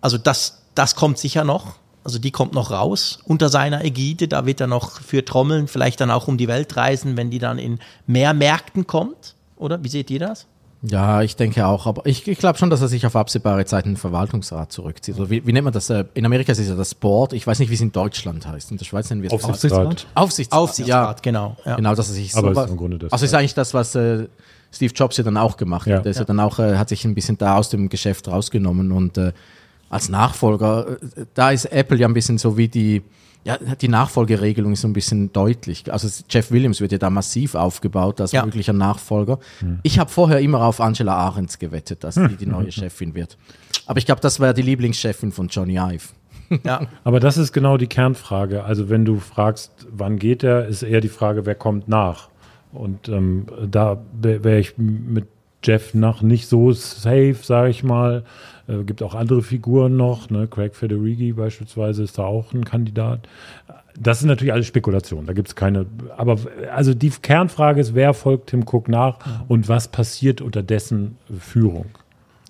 also 0.00 0.18
das, 0.18 0.62
das 0.74 0.94
kommt 0.94 1.18
sicher 1.18 1.44
noch. 1.44 1.74
Also 2.04 2.18
die 2.18 2.30
kommt 2.30 2.54
noch 2.54 2.70
raus 2.70 3.18
unter 3.24 3.50
seiner 3.50 3.84
Ägide. 3.84 4.28
Da 4.28 4.46
wird 4.46 4.60
er 4.60 4.66
noch 4.66 5.00
für 5.00 5.24
Trommeln, 5.24 5.68
vielleicht 5.68 6.00
dann 6.00 6.10
auch 6.10 6.26
um 6.26 6.38
die 6.38 6.48
Welt 6.48 6.74
reisen, 6.76 7.18
wenn 7.18 7.30
die 7.30 7.38
dann 7.38 7.58
in 7.58 7.80
mehr 8.06 8.32
Märkten 8.32 8.86
kommt. 8.86 9.34
Oder? 9.56 9.82
Wie 9.84 9.88
seht 9.88 10.10
ihr 10.10 10.20
das? 10.20 10.46
Ja, 10.82 11.22
ich 11.22 11.34
denke 11.34 11.66
auch. 11.66 11.86
Aber 11.86 12.06
ich, 12.06 12.26
ich 12.28 12.38
glaube 12.38 12.56
schon, 12.58 12.70
dass 12.70 12.80
er 12.80 12.88
sich 12.88 13.04
auf 13.04 13.16
absehbare 13.16 13.64
Zeit 13.64 13.84
in 13.84 13.92
den 13.92 13.96
Verwaltungsrat 13.96 14.70
zurückzieht. 14.70 15.16
Also 15.16 15.28
wie, 15.28 15.44
wie 15.46 15.52
nennt 15.52 15.64
man 15.64 15.72
das? 15.72 15.90
äh, 15.90 16.04
In 16.14 16.24
Amerika 16.24 16.52
ist 16.52 16.58
es 16.60 16.68
ja 16.68 16.76
das 16.76 16.94
Board. 16.94 17.32
Ich 17.32 17.46
weiß 17.46 17.58
nicht, 17.58 17.70
wie 17.70 17.74
es 17.74 17.80
in 17.80 17.90
Deutschland 17.90 18.46
heißt. 18.46 18.70
In 18.70 18.76
der 18.76 18.84
Schweiz 18.84 19.10
nennen 19.10 19.22
wir 19.22 19.32
es 19.32 19.44
Aufsichtsrat. 19.44 20.06
Aufsichtsrat. 20.14 20.58
Aufsichtsrat, 20.60 21.22
genau. 21.22 21.56
Ja. 21.64 21.76
Genau, 21.76 21.94
dass 21.96 22.08
er 22.08 22.14
sich 22.14 22.36
Aber 22.36 22.50
sowas- 22.50 22.66
ist 22.66 22.70
im 22.70 22.76
Grunde 22.76 22.98
das, 22.98 23.12
Also 23.12 23.24
ist 23.24 23.34
eigentlich 23.34 23.54
das, 23.54 23.74
was 23.74 23.94
äh, 23.96 24.28
Steve 24.72 24.92
Jobs 24.94 25.16
ja 25.16 25.24
dann 25.24 25.36
auch 25.36 25.56
gemacht 25.56 25.86
Ja. 25.88 25.96
hat. 25.96 26.04
Der 26.04 26.10
ist 26.10 26.18
ja. 26.18 26.24
dann 26.24 26.38
auch, 26.38 26.58
äh, 26.60 26.76
hat 26.76 26.90
sich 26.90 27.04
ein 27.04 27.14
bisschen 27.14 27.38
da 27.38 27.56
aus 27.56 27.70
dem 27.70 27.88
Geschäft 27.88 28.28
rausgenommen 28.28 28.92
und 28.92 29.18
äh, 29.18 29.32
als 29.90 30.08
Nachfolger, 30.10 30.92
äh, 31.16 31.24
da 31.34 31.50
ist 31.50 31.64
Apple 31.72 31.96
ja 31.98 32.06
ein 32.06 32.14
bisschen 32.14 32.38
so 32.38 32.56
wie 32.56 32.68
die, 32.68 33.02
ja, 33.44 33.56
die 33.80 33.88
Nachfolgeregelung 33.88 34.72
ist 34.72 34.82
so 34.82 34.88
ein 34.88 34.92
bisschen 34.92 35.32
deutlich. 35.32 35.90
Also 35.92 36.08
Jeff 36.28 36.50
Williams 36.50 36.80
wird 36.80 36.92
ja 36.92 36.98
da 36.98 37.08
massiv 37.08 37.54
aufgebaut 37.54 38.20
als 38.20 38.32
Ja. 38.32 38.44
möglicher 38.44 38.72
Nachfolger. 38.74 39.38
Ich 39.82 39.98
habe 39.98 40.10
vorher 40.10 40.40
immer 40.40 40.62
auf 40.64 40.80
Angela 40.80 41.14
Ahrens 41.14 41.58
gewettet, 41.58 42.04
dass 42.04 42.16
die 42.16 42.36
die 42.36 42.46
neue 42.46 42.70
Chefin 42.72 43.14
wird. 43.14 43.38
Aber 43.86 43.98
ich 43.98 44.06
glaube, 44.06 44.20
das 44.20 44.38
wäre 44.40 44.52
die 44.54 44.62
Lieblingschefin 44.62 45.32
von 45.32 45.48
Johnny 45.48 45.78
Ive. 45.78 46.08
Ja. 46.64 46.82
Aber 47.04 47.20
das 47.20 47.38
ist 47.38 47.52
genau 47.52 47.76
die 47.78 47.86
Kernfrage. 47.86 48.64
Also 48.64 48.88
wenn 48.90 49.04
du 49.04 49.18
fragst, 49.18 49.86
wann 49.90 50.18
geht 50.18 50.42
er, 50.42 50.66
ist 50.66 50.82
eher 50.82 51.00
die 51.00 51.08
Frage, 51.08 51.46
wer 51.46 51.54
kommt 51.54 51.88
nach. 51.88 52.28
Und 52.72 53.08
ähm, 53.08 53.46
da 53.70 53.98
wäre 54.20 54.58
ich 54.58 54.76
mit 54.76 55.26
Jeff 55.62 55.94
noch 55.94 56.22
nicht 56.22 56.46
so 56.48 56.72
safe, 56.72 57.36
sage 57.42 57.70
ich 57.70 57.82
mal. 57.82 58.24
Äh, 58.68 58.84
gibt 58.84 59.02
auch 59.02 59.14
andere 59.14 59.42
Figuren 59.42 59.96
noch. 59.96 60.30
Ne? 60.30 60.46
Craig 60.46 60.74
Federighi 60.74 61.32
beispielsweise 61.32 62.02
ist 62.02 62.18
da 62.18 62.24
auch 62.24 62.52
ein 62.52 62.64
Kandidat. 62.64 63.28
Das 63.98 64.20
ist 64.20 64.26
natürlich 64.26 64.52
alles 64.52 64.66
Spekulation. 64.66 65.26
Da 65.26 65.32
gibt 65.32 65.48
es 65.48 65.56
keine. 65.56 65.86
Aber 66.16 66.36
also 66.72 66.94
die 66.94 67.10
Kernfrage 67.10 67.80
ist, 67.80 67.94
wer 67.94 68.14
folgt 68.14 68.50
Tim 68.50 68.64
Cook 68.70 68.88
nach 68.88 69.18
und 69.48 69.68
was 69.68 69.88
passiert 69.88 70.40
unter 70.40 70.62
dessen 70.62 71.16
Führung? 71.38 71.86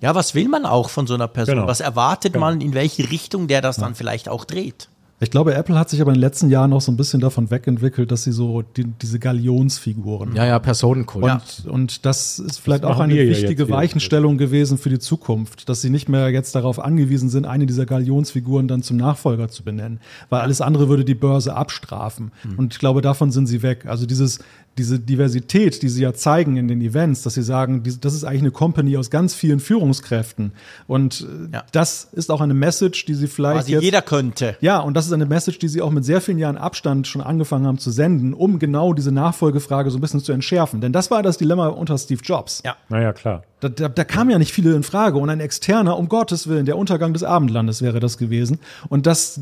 ja, 0.01 0.15
was 0.15 0.35
will 0.36 0.49
man 0.49 0.65
auch 0.65 0.90
von 0.90 1.09
so 1.09 1.15
einer 1.15 1.27
Person? 1.27 1.57
Genau. 1.57 1.66
Was 1.66 1.81
erwartet 1.81 2.35
Genau. 2.35 2.47
man, 2.47 2.61
in 2.61 2.73
welche 2.74 3.11
Richtung 3.11 3.49
der 3.49 3.61
das 3.61 3.78
dann 3.78 3.97
vielleicht 3.97 4.28
auch 4.28 4.45
dreht? 4.45 4.89
Ich 5.20 5.32
glaube, 5.32 5.55
Apple 5.55 5.77
hat 5.77 5.90
sich 5.90 6.01
aber 6.01 6.12
in 6.12 6.15
den 6.15 6.20
letzten 6.20 6.49
Jahren 6.49 6.73
auch 6.73 6.81
so 6.81 6.93
ein 6.93 6.97
bisschen 6.97 7.20
davon 7.20 7.51
wegentwickelt, 7.51 8.12
dass 8.12 8.23
sie 8.23 8.31
so 8.31 8.62
die, 8.62 8.85
diese 8.85 9.19
Galionsfiguren 9.19 10.36
Ja, 10.36 10.47
ja, 10.47 10.59
Personenkult. 10.61 11.24
Und, 11.65 11.66
und 11.66 12.07
das 12.07 12.39
ist 12.39 12.59
vielleicht 12.59 12.85
Das 12.85 12.90
auch 12.93 13.01
eine 13.01 13.15
ja 13.15 13.28
wichtige 13.28 13.62
jetzt 13.62 13.66
hier. 13.66 13.77
Weichenstellung 13.77 14.39
gewesen 14.39 14.78
für 14.78 14.90
die 14.90 15.01
Zukunft, 15.01 15.69
dass 15.69 15.81
sie 15.81 15.90
nicht 15.90 16.09
mehr 16.09 16.31
jetzt 16.31 16.55
darauf 16.55 16.78
angewiesen 16.78 17.31
sind, 17.31 17.47
eine 17.47 17.66
dieser 17.66 17.85
Galionsfiguren 17.85 18.69
dann 18.69 18.82
zum 18.82 18.97
Nachfolger 18.97 19.49
zu 19.49 19.65
benennen, 19.65 19.99
weil 20.28 20.40
alles 20.40 20.61
andere 20.61 20.89
würde 20.89 21.05
die 21.05 21.16
Börse 21.16 21.55
abstrafen. 21.55 22.31
Hm. 22.43 22.59
Und 22.59 22.74
ich 22.74 22.78
glaube, 22.78 23.03
davon 23.03 23.32
sind 23.32 23.49
sie 23.49 23.62
weg. 23.62 23.86
Also 23.86 24.07
dieses, 24.07 24.39
diese 24.79 24.99
Diversität, 25.01 25.83
die 25.83 25.89
sie 25.89 26.03
ja 26.03 26.15
zeigen 26.15 26.57
in 26.57 26.69
den 26.69 26.81
Events, 26.81 27.23
dass 27.23 27.35
sie 27.35 27.43
sagen, 27.43 27.83
das 28.01 28.15
ist 28.15 28.25
eigentlich 28.25 28.43
eine 28.43 28.51
Company 28.53 28.97
aus 28.97 29.11
ganz 29.11 29.35
vielen 29.35 29.61
Führungskräften. 29.61 30.53
Und 30.87 31.27
äh, 31.53 31.57
Ja. 31.57 31.65
das 31.73 32.09
ist 32.13 32.31
auch 32.31 32.41
eine 32.41 32.55
Message, 32.55 33.05
die 33.05 33.15
sie 33.15 33.27
vielleicht 33.27 33.61
Quasi 33.63 33.73
jetzt 33.73 33.83
jeder 33.83 34.03
könnte. 34.03 34.57
ja, 34.61 34.79
und 34.81 34.95
das 34.97 35.07
ist 35.07 35.13
eine 35.13 35.27
Message, 35.27 35.59
die 35.59 35.69
sie 35.69 35.83
auch 35.83 35.91
mit 35.91 36.05
sehr 36.05 36.21
vielen 36.21 36.39
Jahren 36.39 36.57
Abstand 36.57 37.07
schon 37.07 37.21
angefangen 37.21 37.67
haben 37.67 37.79
zu 37.79 37.91
senden, 37.91 38.33
um 38.35 38.59
genau 38.59 38.93
diese 38.95 39.13
Nachfolgefrage 39.13 39.91
so 39.91 39.99
ein 39.99 40.01
bisschen 40.01 40.21
zu 40.21 40.33
entschärfen. 40.33 40.81
Denn 40.81 40.93
das 40.93 41.11
war 41.11 41.23
das 41.23 41.37
Dilemma 41.39 41.69
unter 41.69 41.99
Steve 41.99 42.21
Jobs. 42.23 42.63
Ja. 42.65 42.77
Naja, 42.89 43.13
klar. 43.13 43.43
Da, 43.60 43.68
da, 43.68 43.89
da 43.89 44.05
kamen 44.05 44.30
ja 44.30 44.39
nicht 44.39 44.52
viele 44.52 44.74
in 44.74 44.82
Frage. 44.85 45.18
Und 45.18 45.30
ein 45.30 45.40
externer, 45.40 45.98
um 45.98 46.09
Gottes 46.09 46.47
Willen, 46.47 46.64
der 46.64 46.78
Untergang 46.78 47.12
des 47.12 47.24
Abendlandes 47.24 47.82
wäre 47.82 47.98
das 47.98 48.16
gewesen. 48.18 48.60
Und 48.89 49.06
das, 49.06 49.40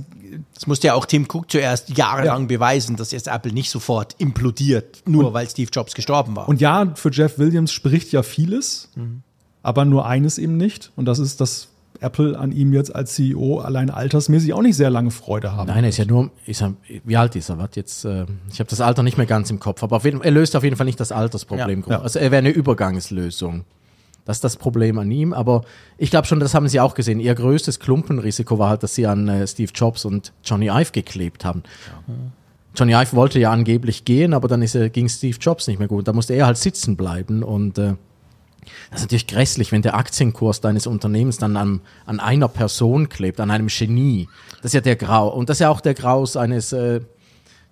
Das 0.55 0.67
musste 0.67 0.87
ja 0.89 0.95
auch 0.95 1.05
Tim 1.07 1.27
Cook 1.31 1.51
zuerst 1.51 1.97
jahrelang 1.97 2.43
Ja. 2.43 2.47
beweisen, 2.47 2.97
dass 2.97 3.11
jetzt 3.13 3.29
Apple 3.29 3.53
nicht 3.53 3.71
sofort 3.71 4.15
implodiert, 4.19 5.03
nur 5.07 5.35
weil 5.35 5.49
Steve 5.49 5.69
Jobs 5.73 5.95
gestorben 5.95 6.35
war. 6.35 6.49
und 6.49 6.61
ja, 6.61 6.93
für 6.95 7.11
Jeff 7.11 7.39
Williams 7.39 7.73
spricht 7.73 8.11
ja 8.13 8.23
vieles, 8.23 8.89
aber 9.63 9.85
nur 9.85 10.07
eines 10.07 10.39
eben 10.39 10.57
nicht. 10.57 10.93
Und 10.97 11.05
das 11.07 11.19
ist, 11.19 11.41
dass 11.41 11.69
Apple 12.01 12.39
an 12.39 12.53
ihm 12.53 12.73
jetzt 12.75 12.95
als 12.95 13.15
CEO 13.15 13.61
allein 13.61 13.89
altersmäßig 13.91 14.53
auch 14.53 14.61
nicht 14.63 14.77
sehr 14.77 14.91
lange 14.91 15.11
Freude 15.11 15.53
haben. 15.53 15.69
Nein, 15.69 15.85
er 15.85 15.89
ist 15.91 15.97
ja 15.97 16.05
nur, 16.05 16.31
ist 16.45 16.61
er, 16.63 16.75
wie 17.05 17.17
alt 17.17 17.35
ist 17.37 17.49
er? 17.49 17.59
Warte 17.59 17.81
jetzt, 17.81 18.05
äh, 18.05 18.27
ich 18.53 18.61
habe 18.61 18.69
das 18.69 18.81
Alter 18.83 19.03
nicht 19.03 19.17
mehr 19.17 19.27
ganz 19.27 19.51
im 19.51 19.59
Kopf, 19.61 19.83
aber 19.83 19.97
auf 19.97 20.05
jeden, 20.05 20.21
er 20.23 20.31
löst 20.31 20.57
auf 20.57 20.65
jeden 20.65 20.77
Fall 20.77 20.87
nicht 20.87 21.01
das 21.01 21.11
Altersproblem. 21.13 21.85
Ja, 21.87 21.93
ja. 21.97 22.01
Also 22.03 22.19
er 22.19 22.31
wäre 22.31 22.39
eine 22.41 22.51
Übergangslösung. 22.51 23.65
Das 24.27 24.39
ist 24.39 24.45
das 24.45 24.57
Problem 24.57 24.99
an 24.99 25.11
ihm, 25.11 25.33
aber 25.33 25.63
ich 25.97 26.11
glaube 26.11 26.27
schon, 26.27 26.41
das 26.41 26.53
haben 26.53 26.69
Sie 26.69 26.81
auch 26.81 26.95
gesehen. 26.95 27.21
Ihr 27.21 27.35
größtes 27.35 27.81
Klumpenrisiko 27.81 28.59
war 28.59 28.71
halt, 28.71 28.83
dass 28.83 28.95
Sie 28.95 29.07
an 29.07 29.29
äh, 29.29 29.47
Steve 29.47 29.71
Jobs 29.75 30.05
und 30.05 30.33
Johnny 30.45 30.67
Ive 30.67 30.91
geklebt 30.93 31.45
haben. 31.45 31.63
Johnny 32.75 32.93
Ive 32.93 33.15
wollte 33.15 33.39
ja 33.39 33.53
angeblich 33.53 34.05
gehen, 34.05 34.35
aber 34.35 34.49
dann 34.49 34.61
ist 34.63 34.75
er, 34.75 34.91
ging 34.91 35.09
Steve 35.09 35.39
Jobs 35.41 35.69
nicht 35.69 35.79
mehr 35.79 35.89
gut. 35.89 36.09
Da 36.09 36.13
musste 36.13 36.35
er 36.35 36.47
halt 36.47 36.59
sitzen 36.59 36.97
bleiben 36.97 37.43
und 37.43 37.79
äh, 37.79 37.95
das 38.91 39.01
ist 39.01 39.05
natürlich 39.07 39.27
grässlich, 39.29 39.73
wenn 39.73 39.83
der 39.83 39.95
Aktienkurs 39.95 40.61
deines 40.61 40.87
Unternehmens 40.87 41.39
dann 41.39 41.57
an, 41.57 41.81
an 42.05 42.21
einer 42.21 42.49
Person 42.49 43.09
klebt, 43.09 43.41
an 43.41 43.51
einem 43.51 43.69
Genie. 43.69 44.29
Das 44.57 44.67
ist 44.67 44.75
ja 44.75 44.81
der 44.81 44.97
Grau. 44.97 45.29
Und 45.29 45.49
das 45.49 45.57
ist 45.57 45.61
ja 45.61 45.71
auch 45.71 45.81
der 45.81 45.95
Graus 45.95 46.37
eines 46.37 46.73
äh, 46.73 47.01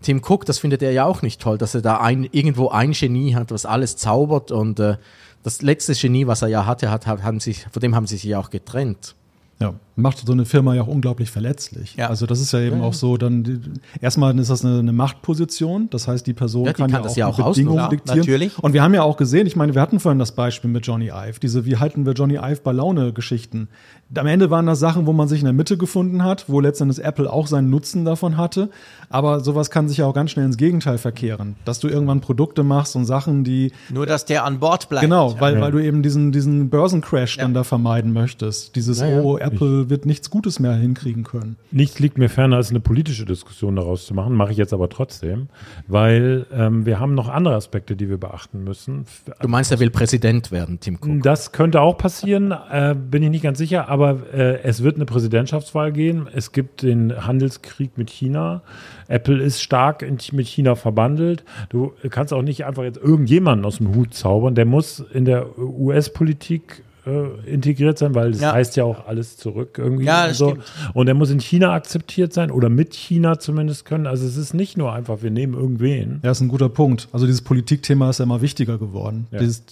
Tim 0.02 0.20
Cook, 0.24 0.44
das 0.44 0.58
findet 0.58 0.82
er 0.82 0.92
ja 0.92 1.04
auch 1.04 1.22
nicht 1.22 1.40
toll, 1.40 1.58
dass 1.58 1.74
er 1.74 1.80
da 1.80 1.98
ein, 1.98 2.28
irgendwo 2.30 2.68
ein 2.68 2.92
Genie 2.92 3.34
hat, 3.34 3.50
was 3.50 3.66
alles 3.66 3.96
zaubert. 3.96 4.52
Und 4.52 4.78
äh, 4.78 4.96
das 5.44 5.62
letzte 5.62 5.92
Genie, 5.94 6.26
was 6.26 6.42
er 6.42 6.48
ja 6.48 6.66
hatte, 6.66 6.90
hat, 6.90 7.06
haben 7.06 7.38
sich, 7.38 7.66
von 7.70 7.80
dem 7.80 7.94
haben 7.94 8.06
sie 8.08 8.16
sich 8.16 8.24
ja 8.24 8.40
auch 8.40 8.50
getrennt. 8.50 9.14
Ja, 9.60 9.74
macht 9.96 10.18
so 10.26 10.32
eine 10.32 10.44
Firma 10.44 10.74
ja 10.74 10.82
auch 10.82 10.86
unglaublich 10.88 11.30
verletzlich. 11.30 11.94
Ja. 11.96 12.08
Also 12.08 12.26
das 12.26 12.40
ist 12.40 12.52
ja 12.52 12.60
eben 12.60 12.80
auch 12.80 12.94
so, 12.94 13.16
dann 13.16 13.78
erstmal 14.00 14.36
ist 14.38 14.50
das 14.50 14.64
eine, 14.64 14.78
eine 14.80 14.92
Machtposition, 14.92 15.88
das 15.90 16.08
heißt, 16.08 16.26
die 16.26 16.32
Person 16.32 16.66
Ja, 16.66 16.72
die 16.72 16.78
kann, 16.82 16.90
kann 16.90 17.00
ja 17.00 17.02
das 17.04 17.12
auch 17.12 17.16
ja 17.16 17.26
auch 17.28 17.36
Bedingungen 17.50 17.78
ausnutzen. 17.78 17.78
Ja, 17.78 17.88
diktieren. 17.88 18.18
natürlich. 18.18 18.58
Und 18.58 18.72
wir 18.72 18.82
haben 18.82 18.94
ja 18.94 19.02
auch 19.02 19.16
gesehen, 19.16 19.46
ich 19.46 19.54
meine, 19.56 19.74
wir 19.74 19.80
hatten 19.80 20.00
vorhin 20.00 20.18
das 20.18 20.32
Beispiel 20.32 20.70
mit 20.70 20.86
Johnny 20.86 21.10
Ive, 21.14 21.38
diese 21.40 21.64
wie 21.64 21.76
halten 21.76 22.06
wir 22.06 22.12
Johnny 22.14 22.34
Ive 22.36 22.60
bei 22.64 22.72
Laune 22.72 23.12
Geschichten. 23.12 23.68
Am 24.16 24.26
Ende 24.26 24.50
waren 24.50 24.66
das 24.66 24.78
Sachen, 24.80 25.06
wo 25.06 25.12
man 25.12 25.28
sich 25.28 25.40
in 25.40 25.44
der 25.44 25.54
Mitte 25.54 25.76
gefunden 25.76 26.22
hat, 26.24 26.44
wo 26.48 26.60
letztendlich 26.60 27.04
Apple 27.04 27.32
auch 27.32 27.46
seinen 27.46 27.70
Nutzen 27.70 28.04
davon 28.04 28.36
hatte, 28.36 28.70
aber 29.08 29.40
sowas 29.40 29.70
kann 29.70 29.88
sich 29.88 29.98
ja 29.98 30.06
auch 30.06 30.14
ganz 30.14 30.30
schnell 30.32 30.44
ins 30.46 30.56
Gegenteil 30.56 30.98
verkehren, 30.98 31.56
dass 31.64 31.78
du 31.80 31.88
irgendwann 31.88 32.20
Produkte 32.20 32.62
machst 32.64 32.96
und 32.96 33.04
Sachen, 33.06 33.44
die 33.44 33.72
Nur, 33.90 34.06
dass 34.06 34.24
der 34.24 34.44
an 34.44 34.58
Bord 34.60 34.88
bleibt. 34.88 35.02
Genau, 35.04 35.32
Ja. 35.32 35.40
weil, 35.40 35.60
weil 35.60 35.72
du 35.72 35.78
eben 35.78 36.02
diesen, 36.02 36.32
diesen 36.32 36.68
Börsencrash 36.68 37.36
dann 37.38 37.50
Ja. 37.52 37.60
da 37.60 37.64
vermeiden 37.64 38.12
möchtest. 38.12 38.76
Dieses, 38.76 39.00
Ja, 39.00 39.08
ja. 39.08 39.20
oh, 39.22 39.38
Apple 39.38 39.83
wird 39.90 40.06
nichts 40.06 40.30
Gutes 40.30 40.60
mehr 40.60 40.74
hinkriegen 40.74 41.24
können. 41.24 41.56
Nichts 41.70 41.98
liegt 41.98 42.18
mir 42.18 42.28
ferner, 42.28 42.56
als 42.56 42.70
eine 42.70 42.80
politische 42.80 43.24
Diskussion 43.24 43.76
daraus 43.76 44.06
zu 44.06 44.14
machen, 44.14 44.34
mache 44.34 44.52
ich 44.52 44.58
jetzt 44.58 44.72
aber 44.72 44.88
trotzdem, 44.88 45.48
weil 45.86 46.46
ähm, 46.52 46.86
wir 46.86 47.00
haben 47.00 47.14
noch 47.14 47.28
andere 47.28 47.54
Aspekte, 47.54 47.96
die 47.96 48.08
wir 48.08 48.18
beachten 48.18 48.64
müssen. 48.64 49.06
Du 49.40 49.48
meinst, 49.48 49.72
er 49.72 49.80
will 49.80 49.90
Präsident 49.90 50.50
werden, 50.52 50.80
Tim 50.80 50.98
Cook? 51.00 51.22
Das 51.22 51.52
könnte 51.52 51.80
auch 51.80 51.98
passieren, 51.98 52.52
äh, 52.52 52.94
bin 52.94 53.22
ich 53.22 53.30
nicht 53.30 53.42
ganz 53.42 53.58
sicher, 53.58 53.88
aber 53.88 54.32
äh, 54.32 54.62
es 54.62 54.82
wird 54.82 54.96
eine 54.96 55.06
Präsidentschaftswahl 55.06 55.92
geben. 55.92 56.26
Es 56.32 56.52
gibt 56.52 56.82
den 56.82 57.26
Handelskrieg 57.26 57.96
mit 57.98 58.10
China. 58.10 58.62
Apple 59.08 59.42
ist 59.42 59.62
stark 59.62 60.02
in, 60.02 60.18
mit 60.32 60.46
China 60.46 60.74
verbandelt. 60.74 61.44
Du 61.68 61.92
kannst 62.10 62.32
auch 62.32 62.42
nicht 62.42 62.64
einfach 62.64 62.82
jetzt 62.82 62.98
irgendjemanden 62.98 63.64
aus 63.64 63.78
dem 63.78 63.94
Hut 63.94 64.14
zaubern. 64.14 64.54
Der 64.54 64.64
muss 64.64 65.00
in 65.00 65.24
der 65.24 65.58
US-Politik 65.58 66.82
äh, 67.06 67.50
integriert 67.50 67.98
sein, 67.98 68.14
weil 68.14 68.32
das 68.32 68.40
Ja. 68.40 68.52
heißt 68.52 68.76
ja 68.76 68.84
auch 68.84 69.06
alles 69.06 69.36
zurück 69.36 69.76
irgendwie. 69.78 70.04
Ja, 70.06 70.22
und 70.22 70.30
das 70.30 70.38
so. 70.38 70.50
stimmt. 70.50 70.64
Und 70.94 71.08
er 71.08 71.14
muss 71.14 71.30
in 71.30 71.40
China 71.40 71.72
akzeptiert 71.72 72.32
sein 72.32 72.50
oder 72.50 72.68
mit 72.68 72.94
China 72.94 73.38
zumindest 73.38 73.84
können. 73.84 74.06
Also 74.06 74.26
es 74.26 74.36
ist 74.36 74.54
nicht 74.54 74.76
nur 74.76 74.92
einfach, 74.92 75.22
wir 75.22 75.30
nehmen 75.30 75.54
irgendwen. 75.54 76.20
Ja, 76.22 76.30
ist 76.30 76.40
ein 76.40 76.48
guter 76.48 76.68
Punkt. 76.68 77.08
Also 77.12 77.26
dieses 77.26 77.42
Politikthema 77.42 78.10
ist 78.10 78.18
ja 78.18 78.24
immer 78.24 78.40
wichtiger 78.42 78.78
geworden. 78.78 79.26
Ja. 79.30 79.38
Dieses, 79.38 79.62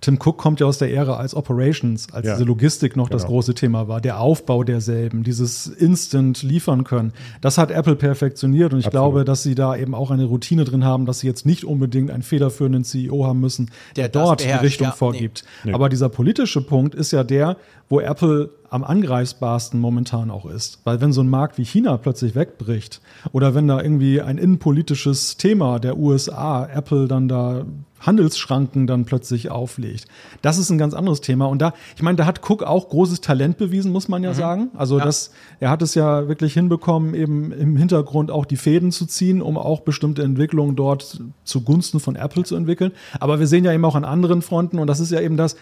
Tim 0.00 0.18
Cook 0.22 0.38
kommt 0.38 0.60
ja 0.60 0.66
aus 0.66 0.78
der 0.78 0.92
Ära 0.92 1.16
als 1.16 1.34
Operations, 1.34 2.12
als 2.12 2.26
Ja. 2.26 2.34
diese 2.34 2.44
Logistik 2.44 2.96
noch 2.96 3.08
das 3.10 3.22
Genau. 3.22 3.34
große 3.34 3.54
Thema 3.54 3.86
war. 3.86 4.00
Der 4.00 4.18
Aufbau 4.20 4.64
derselben, 4.64 5.22
dieses 5.24 5.66
Instant 5.66 6.42
liefern 6.42 6.84
können. 6.84 7.12
Das 7.42 7.58
hat 7.58 7.70
Apple 7.70 7.94
perfektioniert 7.94 8.72
und 8.72 8.80
ich 8.80 8.86
Absolut. 8.86 9.02
glaube, 9.12 9.24
dass 9.24 9.42
sie 9.42 9.54
da 9.54 9.76
eben 9.76 9.94
auch 9.94 10.10
eine 10.10 10.24
Routine 10.24 10.64
drin 10.64 10.84
haben, 10.84 11.04
dass 11.06 11.20
sie 11.20 11.26
jetzt 11.26 11.44
nicht 11.46 11.64
unbedingt 11.64 12.10
einen 12.10 12.22
federführenden 12.22 12.84
CEO 12.84 13.26
haben 13.26 13.40
müssen, 13.40 13.70
der, 13.96 14.08
Der 14.08 14.20
das 14.20 14.28
dort 14.28 14.44
die 14.44 14.48
Richtung 14.50 14.86
ja, 14.88 14.92
vorgibt. 14.92 15.44
nee. 15.64 15.70
Nee. 15.70 15.74
Aber 15.74 15.88
dieser 15.90 16.08
politische 16.08 16.62
Punkt 16.62 16.94
ist 16.94 17.12
ja 17.12 17.22
der, 17.22 17.56
wo 17.90 18.00
Apple 18.00 18.50
am 18.70 18.82
angreifbarsten 18.84 19.78
momentan 19.80 20.30
auch 20.30 20.46
ist. 20.46 20.80
Weil 20.84 21.00
wenn 21.00 21.12
so 21.12 21.20
ein 21.20 21.28
Markt 21.28 21.58
wie 21.58 21.64
China 21.64 21.96
plötzlich 21.98 22.34
wegbricht 22.34 23.00
oder 23.32 23.54
wenn 23.54 23.68
da 23.68 23.80
irgendwie 23.80 24.20
ein 24.20 24.38
innenpolitisches 24.38 25.36
Thema 25.36 25.78
der 25.78 25.96
USA 25.98 26.66
Apple 26.66 27.06
dann 27.06 27.28
da 27.28 27.64
Handelsschranken 28.06 28.86
dann 28.86 29.04
plötzlich 29.04 29.50
auflegt. 29.50 30.06
Das 30.42 30.58
ist 30.58 30.70
ein 30.70 30.78
ganz 30.78 30.94
anderes 30.94 31.20
Thema. 31.20 31.46
Und 31.46 31.60
da, 31.60 31.74
ich 31.96 32.02
meine, 32.02 32.16
da 32.16 32.26
hat 32.26 32.48
Cook 32.48 32.62
auch 32.62 32.88
großes 32.88 33.20
Talent 33.20 33.58
bewiesen, 33.58 33.92
muss 33.92 34.08
man 34.08 34.22
ja 34.22 34.34
sagen. 34.34 34.70
Also 34.74 34.98
das, 34.98 35.30
er 35.60 35.70
hat 35.70 35.82
es 35.82 35.94
ja 35.94 36.28
wirklich 36.28 36.54
hinbekommen, 36.54 37.14
eben 37.14 37.52
im 37.52 37.76
Hintergrund 37.76 38.30
auch 38.30 38.44
die 38.44 38.56
Fäden 38.56 38.92
zu 38.92 39.06
ziehen, 39.06 39.42
um 39.42 39.56
auch 39.56 39.80
bestimmte 39.80 40.22
Entwicklungen 40.22 40.76
dort 40.76 41.20
zugunsten 41.44 42.00
von 42.00 42.16
Apple 42.16 42.44
zu 42.44 42.56
entwickeln. 42.56 42.92
Aber 43.20 43.40
wir 43.40 43.46
sehen 43.46 43.64
ja 43.64 43.72
eben 43.72 43.84
auch 43.84 43.94
an 43.94 44.04
anderen 44.04 44.42
Fronten, 44.42 44.78
und 44.78 44.86
das 44.86 45.00
ist 45.00 45.10
ja 45.10 45.20
eben 45.20 45.36
das, 45.36 45.56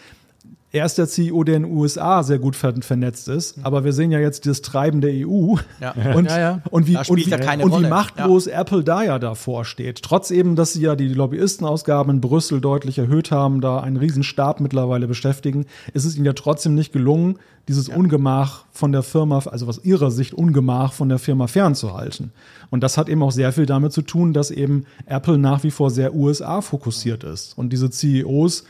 er 0.73 0.87
ist 0.87 0.97
der 0.97 1.07
CEO, 1.07 1.45
der 1.45 1.57
in 1.57 1.65
den 1.65 1.73
USA 1.73 2.23
sehr 2.23 2.39
gut 2.39 2.57
ver 2.57 2.73
vernetzt 2.81 3.29
ist, 3.29 3.57
aber 3.63 3.85
wir 3.85 3.93
sehen 3.93 4.11
ja 4.11 4.19
jetzt 4.19 4.47
das 4.47 4.63
Treiben 4.63 5.03
der 5.03 5.13
EU 5.13 5.57
Ja. 5.81 5.93
und, 6.15 6.25
Ja, 6.25 6.39
ja. 6.39 6.63
und 6.71 6.87
wie, 6.87 6.97
und 6.97 7.09
wie, 7.09 7.63
und 7.63 7.83
wie 7.83 7.89
machtlos 7.89 8.47
Apple 8.47 8.83
da 8.83 9.03
ja 9.03 9.19
davor 9.19 9.67
steht. 9.67 10.03
Trotz 10.03 10.31
eben, 10.31 10.57
dass 10.57 10.73
sie 10.73 10.81
ja 10.81 10.97
die 10.97 11.09
Lobbyistenausgaben 11.09 12.15
in 12.17 12.21
Brüssel 12.23 12.63
deutlich 12.63 12.99
erhöht 12.99 13.31
haben, 13.31 13.61
da 13.61 13.81
einen 13.81 13.99
riesen 13.99 14.23
Stab 14.23 14.61
mittlerweile 14.61 15.07
beschäftigen, 15.07 15.67
ist 15.93 16.07
es 16.07 16.17
ihnen 16.17 16.25
ja 16.25 16.33
trotzdem 16.33 16.75
nicht 16.75 16.93
gelungen, 16.93 17.39
dieses 17.69 17.89
Ungemach 17.89 18.65
von 18.73 18.93
der 18.93 19.03
Firma, 19.03 19.39
also 19.39 19.67
aus 19.67 19.85
ihrer 19.85 20.11
Sicht 20.11 20.35
Ungemach 20.35 20.93
von 20.93 21.09
der 21.09 21.19
Firma 21.19 21.47
fernzuhalten. 21.47 22.33
Und 22.71 22.83
das 22.83 22.97
hat 22.97 23.09
eben 23.09 23.23
auch 23.23 23.31
sehr 23.31 23.53
viel 23.53 23.67
damit 23.67 23.93
zu 23.93 24.03
tun, 24.03 24.33
dass 24.33 24.51
eben 24.51 24.87
Apple 25.07 25.39
nach 25.39 25.63
wie 25.63 25.71
vor 25.71 25.91
sehr 25.91 26.15
USA 26.15 26.61
fokussiert 26.61 27.23
ist. 27.25 27.57
Und 27.57 27.73
diese 27.73 27.91
CEOs 27.91 28.65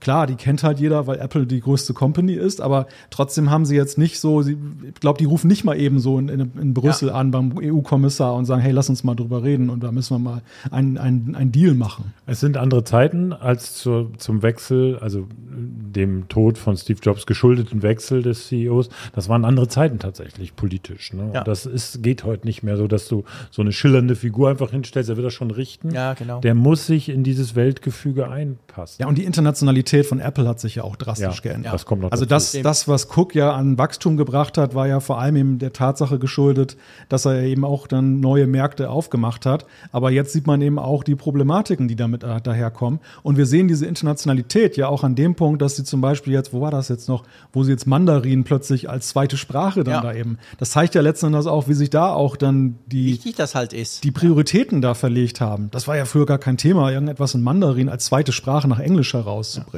klar, 0.00 0.26
die 0.26 0.34
kennt 0.34 0.62
halt 0.62 0.78
jeder, 0.78 1.06
weil 1.06 1.18
Apple 1.18 1.46
die 1.46 1.60
größte 1.60 1.94
Company 1.94 2.34
ist, 2.34 2.60
aber 2.60 2.86
trotzdem 3.10 3.50
haben 3.50 3.64
sie 3.64 3.76
jetzt 3.76 3.98
nicht 3.98 4.20
so, 4.20 4.42
ich 4.42 4.56
glaube, 5.00 5.18
die 5.18 5.24
rufen 5.24 5.48
nicht 5.48 5.64
mal 5.64 5.78
eben 5.78 5.98
so 6.00 6.18
in, 6.18 6.28
in, 6.28 6.52
in 6.60 6.74
Brüssel 6.74 7.08
ja. 7.08 7.14
an 7.14 7.30
beim 7.30 7.54
EU-Kommissar 7.58 8.34
und 8.34 8.44
sagen, 8.44 8.62
hey, 8.62 8.72
lass 8.72 8.88
uns 8.88 9.04
mal 9.04 9.14
drüber 9.14 9.42
reden 9.42 9.70
und 9.70 9.82
da 9.82 9.92
müssen 9.92 10.14
wir 10.14 10.18
mal 10.18 10.42
einen 10.70 10.98
ein 10.98 11.52
Deal 11.52 11.74
machen. 11.74 12.12
Es 12.26 12.40
sind 12.40 12.56
andere 12.56 12.84
Zeiten 12.84 13.32
als 13.32 13.74
zu, 13.74 14.10
zum 14.18 14.42
Wechsel, 14.42 14.98
also 14.98 15.26
dem 15.50 16.28
Tod 16.28 16.58
von 16.58 16.76
Steve 16.76 17.00
Jobs 17.02 17.26
geschuldeten 17.26 17.82
Wechsel 17.82 18.22
des 18.22 18.48
CEOs. 18.48 18.88
Das 19.14 19.28
waren 19.28 19.44
andere 19.44 19.68
Zeiten 19.68 19.98
tatsächlich 19.98 20.54
politisch. 20.54 21.12
Ne? 21.12 21.30
Ja. 21.34 21.44
Das 21.44 21.66
ist, 21.66 22.02
geht 22.02 22.24
heute 22.24 22.46
nicht 22.46 22.62
mehr 22.62 22.76
so, 22.76 22.86
dass 22.86 23.08
du 23.08 23.24
so 23.50 23.62
eine 23.62 23.72
schillernde 23.72 24.16
Figur 24.16 24.48
einfach 24.50 24.70
hinstellst, 24.70 25.10
er 25.10 25.16
wird 25.16 25.26
das 25.26 25.34
schon 25.34 25.50
richten. 25.50 25.90
Ja, 25.90 26.14
genau. 26.14 26.40
Der 26.40 26.54
muss 26.54 26.86
sich 26.86 27.08
in 27.08 27.24
dieses 27.24 27.56
Weltgefüge 27.56 28.28
einpassen. 28.28 28.96
Ja, 29.00 29.08
und 29.08 29.18
die 29.18 29.24
Internationalität 29.24 29.87
von 30.04 30.20
Apple 30.20 30.46
hat 30.46 30.60
sich 30.60 30.76
ja 30.76 30.84
auch 30.84 30.96
drastisch 30.96 31.36
ja, 31.36 31.50
geändert. 31.50 31.74
Das 31.74 31.86
kommt 31.86 32.02
noch 32.02 32.12
also 32.12 32.24
das, 32.24 32.52
das, 32.52 32.88
was 32.88 33.08
Cook 33.16 33.34
ja 33.34 33.52
an 33.52 33.78
Wachstum 33.78 34.16
gebracht 34.16 34.58
hat, 34.58 34.74
war 34.74 34.86
ja 34.86 35.00
vor 35.00 35.18
allem 35.20 35.36
eben 35.36 35.58
der 35.58 35.72
Tatsache 35.72 36.18
geschuldet, 36.18 36.76
dass 37.08 37.24
er 37.24 37.42
eben 37.42 37.64
auch 37.64 37.86
dann 37.86 38.20
neue 38.20 38.46
Märkte 38.46 38.90
aufgemacht 38.90 39.46
hat. 39.46 39.66
Aber 39.92 40.10
jetzt 40.10 40.32
sieht 40.32 40.46
man 40.46 40.60
eben 40.62 40.78
auch 40.78 41.04
die 41.04 41.14
Problematiken, 41.14 41.88
die 41.88 41.96
damit 41.96 42.24
äh, 42.24 42.40
daherkommen. 42.40 43.00
Und 43.22 43.36
wir 43.36 43.46
sehen 43.46 43.68
diese 43.68 43.86
Internationalität 43.86 44.76
ja 44.76 44.88
auch 44.88 45.04
an 45.04 45.14
dem 45.14 45.34
Punkt, 45.34 45.62
dass 45.62 45.76
sie 45.76 45.84
zum 45.84 46.00
Beispiel 46.00 46.32
jetzt, 46.32 46.52
wo 46.52 46.60
war 46.60 46.70
das 46.70 46.88
jetzt 46.88 47.08
noch, 47.08 47.24
wo 47.52 47.64
sie 47.64 47.72
jetzt 47.72 47.86
Mandarin 47.86 48.44
plötzlich 48.44 48.88
als 48.88 49.08
zweite 49.08 49.36
Sprache 49.36 49.84
dann 49.84 49.94
ja. 49.94 50.00
da 50.00 50.12
eben. 50.12 50.38
Das 50.58 50.70
zeigt 50.70 50.94
ja 50.94 51.00
letzten 51.00 51.26
Endes 51.26 51.46
auch, 51.46 51.68
wie 51.68 51.74
sich 51.74 51.90
da 51.90 52.12
auch 52.12 52.36
dann 52.36 52.78
die, 52.86 53.12
Wichtig 53.12 53.36
das 53.36 53.54
halt 53.54 53.72
ist. 53.72 54.04
die 54.04 54.10
Prioritäten 54.10 54.80
da 54.82 54.94
verlegt 54.94 55.40
haben. 55.40 55.70
Das 55.70 55.88
war 55.88 55.96
ja 55.96 56.04
früher 56.04 56.26
gar 56.26 56.38
kein 56.38 56.56
Thema, 56.56 56.90
irgendetwas 56.90 57.34
in 57.34 57.42
Mandarin 57.42 57.88
als 57.88 58.06
zweite 58.06 58.32
Sprache 58.32 58.68
nach 58.68 58.78
Englisch 58.78 59.12
herauszubringen. 59.12 59.77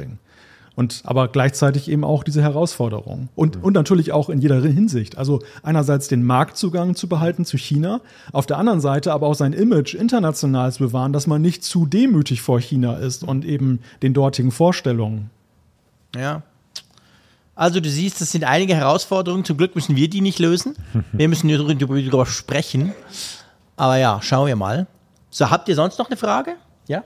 Und 0.75 1.01
aber 1.03 1.27
gleichzeitig 1.27 1.89
eben 1.89 2.03
auch 2.03 2.23
diese 2.23 2.41
Herausforderung. 2.41 3.27
Und, 3.35 3.57
mhm. 3.57 3.63
und 3.63 3.73
natürlich 3.73 4.13
auch 4.13 4.29
in 4.29 4.39
jeder 4.39 4.61
Hinsicht. 4.61 5.17
Also 5.17 5.41
einerseits 5.63 6.07
den 6.07 6.23
Marktzugang 6.23 6.95
zu 6.95 7.09
behalten 7.09 7.43
zu 7.43 7.57
China, 7.57 7.99
auf 8.31 8.45
der 8.45 8.57
anderen 8.57 8.79
Seite 8.79 9.11
aber 9.11 9.27
auch 9.27 9.35
sein 9.35 9.53
Image 9.53 9.93
international 9.93 10.71
zu 10.71 10.79
bewahren, 10.85 11.11
dass 11.11 11.27
man 11.27 11.41
nicht 11.41 11.63
zu 11.63 11.85
demütig 11.85 12.41
vor 12.41 12.59
China 12.59 12.93
ist 12.95 13.23
und 13.23 13.43
eben 13.43 13.79
den 14.01 14.13
dortigen 14.13 14.51
Vorstellungen. 14.51 15.29
Ja. 16.15 16.43
Also 17.53 17.79
du 17.79 17.89
siehst, 17.89 18.21
das 18.21 18.31
sind 18.31 18.45
einige 18.45 18.73
Herausforderungen. 18.73 19.43
Zum 19.43 19.57
Glück 19.57 19.75
müssen 19.75 19.95
wir 19.95 20.09
die 20.09 20.21
nicht 20.21 20.39
lösen. 20.39 20.75
Wir 21.11 21.27
müssen 21.27 21.49
darüber 21.49 22.25
sprechen. 22.25 22.93
Aber 23.75 23.97
ja, 23.97 24.19
schauen 24.21 24.47
wir 24.47 24.55
mal. 24.55 24.87
So, 25.29 25.49
habt 25.49 25.67
ihr 25.69 25.75
sonst 25.75 25.99
noch 25.99 26.07
eine 26.07 26.17
Frage? 26.17 26.55
Ja? 26.87 27.03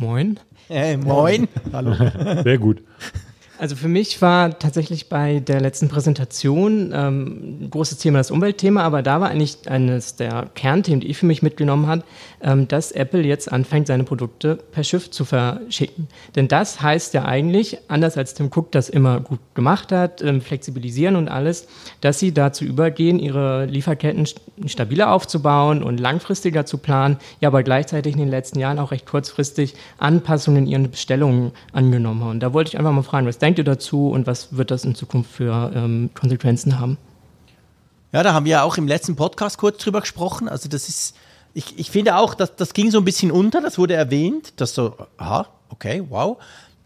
Moin. 0.00 0.40
Hey, 0.68 0.96
moin. 0.96 1.46
Hallo. 1.74 1.92
Sehr 2.42 2.56
gut. 2.56 2.82
Also 3.60 3.76
für 3.76 3.88
mich 3.88 4.22
war 4.22 4.58
tatsächlich 4.58 5.10
bei 5.10 5.38
der 5.38 5.60
letzten 5.60 5.90
Präsentation 5.90 6.92
ähm, 6.94 7.58
ein 7.60 7.70
großes 7.70 7.98
Thema 7.98 8.16
das 8.16 8.30
Umweltthema, 8.30 8.82
aber 8.82 9.02
da 9.02 9.20
war 9.20 9.28
eigentlich 9.28 9.68
eines 9.68 10.16
der 10.16 10.48
Kernthemen, 10.54 11.00
die 11.00 11.08
ich 11.08 11.18
für 11.18 11.26
mich 11.26 11.42
mitgenommen 11.42 11.86
habe, 11.86 12.02
ähm, 12.40 12.68
dass 12.68 12.90
Apple 12.90 13.20
jetzt 13.20 13.52
anfängt, 13.52 13.86
seine 13.86 14.04
Produkte 14.04 14.56
per 14.56 14.82
Schiff 14.82 15.10
zu 15.10 15.26
verschicken. 15.26 16.08
Denn 16.36 16.48
das 16.48 16.80
heißt 16.80 17.12
ja 17.12 17.26
eigentlich, 17.26 17.76
anders 17.88 18.16
als 18.16 18.32
Tim 18.32 18.46
Cook 18.46 18.72
das 18.72 18.88
immer 18.88 19.20
gut 19.20 19.40
gemacht 19.52 19.92
hat, 19.92 20.22
ähm, 20.22 20.40
flexibilisieren 20.40 21.16
und 21.16 21.28
alles, 21.28 21.68
dass 22.00 22.18
sie 22.18 22.32
dazu 22.32 22.64
übergehen, 22.64 23.18
ihre 23.18 23.66
Lieferketten 23.66 24.26
stabiler 24.64 25.12
aufzubauen 25.12 25.82
und 25.82 26.00
langfristiger 26.00 26.64
zu 26.64 26.78
planen, 26.78 27.18
ja 27.40 27.50
aber 27.50 27.62
gleichzeitig 27.62 28.14
in 28.14 28.20
den 28.20 28.30
letzten 28.30 28.58
Jahren 28.58 28.78
auch 28.78 28.90
recht 28.90 29.04
kurzfristig 29.04 29.74
Anpassungen 29.98 30.64
in 30.64 30.70
ihren 30.70 30.90
Bestellungen 30.90 31.52
angenommen 31.74 32.22
haben. 32.22 32.30
Und 32.30 32.40
da 32.40 32.54
wollte 32.54 32.68
ich 32.68 32.78
einfach 32.78 32.92
mal 32.92 33.02
fragen, 33.02 33.26
was 33.26 33.36
denkt 33.50 33.58
ihr 33.58 33.64
dazu 33.64 34.10
und 34.10 34.28
was 34.28 34.56
wird 34.56 34.70
das 34.70 34.84
in 34.84 34.94
Zukunft 34.94 35.32
für 35.32 35.72
ähm, 35.74 36.10
Konsequenzen 36.14 36.78
haben? 36.78 36.98
Ja, 38.12 38.22
da 38.22 38.32
haben 38.32 38.44
wir 38.44 38.52
ja 38.52 38.62
auch 38.62 38.76
im 38.76 38.86
letzten 38.86 39.16
Podcast 39.16 39.58
kurz 39.58 39.82
drüber 39.82 40.00
gesprochen. 40.00 40.48
Also 40.48 40.68
das 40.68 40.88
ist, 40.88 41.16
ich, 41.52 41.76
ich 41.76 41.90
finde 41.90 42.16
auch, 42.16 42.34
dass 42.34 42.54
das 42.54 42.74
ging 42.74 42.92
so 42.92 42.98
ein 42.98 43.04
bisschen 43.04 43.32
unter, 43.32 43.60
das 43.60 43.76
wurde 43.76 43.94
erwähnt, 43.94 44.52
dass 44.60 44.74
so, 44.74 44.94
aha, 45.16 45.46
okay, 45.68 46.04
wow. 46.08 46.36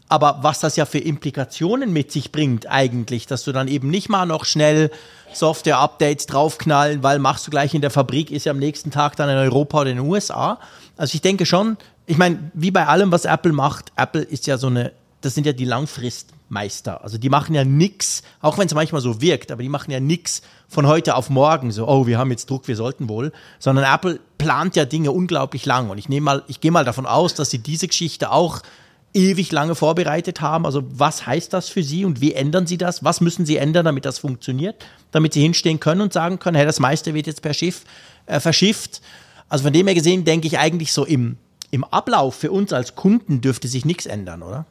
Aber 0.09 0.39
was 0.41 0.59
das 0.59 0.75
ja 0.75 0.85
für 0.85 0.97
Implikationen 0.97 1.93
mit 1.93 2.11
sich 2.11 2.31
bringt 2.31 2.65
eigentlich, 2.67 3.27
dass 3.27 3.43
du 3.43 3.51
dann 3.51 3.67
eben 3.67 3.91
nicht 3.91 4.09
mal 4.09 4.25
noch 4.25 4.45
schnell 4.45 4.89
Software-Updates 5.33 6.25
draufknallen, 6.25 7.03
weil 7.03 7.19
machst 7.19 7.45
du 7.45 7.51
gleich 7.51 7.75
in 7.75 7.81
der 7.81 7.91
Fabrik, 7.91 8.31
ist 8.31 8.45
ja 8.45 8.51
am 8.51 8.59
nächsten 8.59 8.89
Tag 8.89 9.15
dann 9.17 9.29
in 9.29 9.37
Europa 9.37 9.81
oder 9.81 9.91
in 9.91 9.97
den 9.97 10.05
USA. 10.07 10.59
Also 10.97 11.13
ich 11.13 11.21
denke 11.21 11.45
schon, 11.45 11.77
ich 12.07 12.17
meine, 12.17 12.51
wie 12.55 12.71
bei 12.71 12.87
allem, 12.87 13.11
was 13.11 13.25
Apple 13.25 13.53
macht, 13.53 13.91
Apple 13.97 14.21
ist 14.21 14.47
ja 14.47 14.57
so 14.57 14.67
eine, 14.67 14.93
das 15.21 15.35
sind 15.35 15.45
ja 15.45 15.53
die 15.53 15.65
Langfristmeister. 16.45 17.03
Also 17.03 17.17
die 17.17 17.29
machen 17.29 17.55
ja 17.55 17.63
nichts, 17.63 18.23
auch 18.41 18.57
wenn 18.57 18.67
es 18.67 18.73
manchmal 18.73 19.01
so 19.01 19.21
wirkt, 19.21 19.51
aber 19.51 19.63
die 19.63 19.69
machen 19.69 19.91
ja 19.91 19.99
nichts 19.99 20.41
von 20.67 20.87
heute 20.87 21.15
auf 21.15 21.29
morgen, 21.29 21.71
so, 21.71 21.87
oh, 21.87 22.07
wir 22.07 22.17
haben 22.17 22.31
jetzt 22.31 22.49
Druck, 22.49 22.67
wir 22.67 22.75
sollten 22.75 23.07
wohl, 23.09 23.31
sondern 23.59 23.85
Apple 23.85 24.19
plant 24.37 24.75
ja 24.75 24.85
Dinge 24.85 25.11
unglaublich 25.11 25.65
lang. 25.65 25.89
Und 25.89 25.97
ich 25.97 26.09
nehme 26.09 26.25
mal, 26.25 26.43
ich 26.47 26.61
gehe 26.61 26.71
mal 26.71 26.85
davon 26.85 27.05
aus, 27.05 27.33
dass 27.33 27.49
sie 27.49 27.59
diese 27.59 27.87
Geschichte 27.87 28.31
auch 28.31 28.61
ewig 29.13 29.51
lange 29.51 29.75
vorbereitet 29.75 30.41
haben. 30.41 30.65
Also 30.65 30.83
was 30.89 31.25
heißt 31.25 31.53
das 31.53 31.69
für 31.69 31.83
Sie 31.83 32.03
und 32.03 32.19
wie 32.19 32.33
ändern 32.33 32.67
Sie 32.67 32.77
das? 32.77 33.03
Was 33.03 33.21
müssen 33.21 33.45
Sie 33.45 33.55
ändern, 33.55 33.85
damit 33.85 34.03
das 34.03 34.19
funktioniert? 34.19 34.75
Damit 35.11 35.33
Sie 35.33 35.41
hinstehen 35.41 35.79
können 35.79 36.01
und 36.01 36.11
sagen 36.11 36.37
können, 36.37 36.57
hey, 36.57 36.65
das 36.65 36.81
meiste 36.81 37.13
wird 37.13 37.27
jetzt 37.27 37.41
per 37.41 37.53
Schiff 37.53 37.83
äh, 38.25 38.41
verschifft. 38.41 39.01
Also 39.47 39.63
von 39.63 39.71
dem 39.71 39.87
her 39.87 39.95
gesehen 39.95 40.25
denke 40.25 40.47
ich 40.47 40.59
eigentlich 40.59 40.91
so 40.91 41.05
im, 41.05 41.37
im 41.71 41.85
Ablauf 41.85 42.35
für 42.35 42.51
uns 42.51 42.73
als 42.73 42.95
Kunden 42.95 43.39
dürfte 43.39 43.69
sich 43.69 43.85
nichts 43.85 44.05
ändern, 44.05 44.43
oder? 44.43 44.65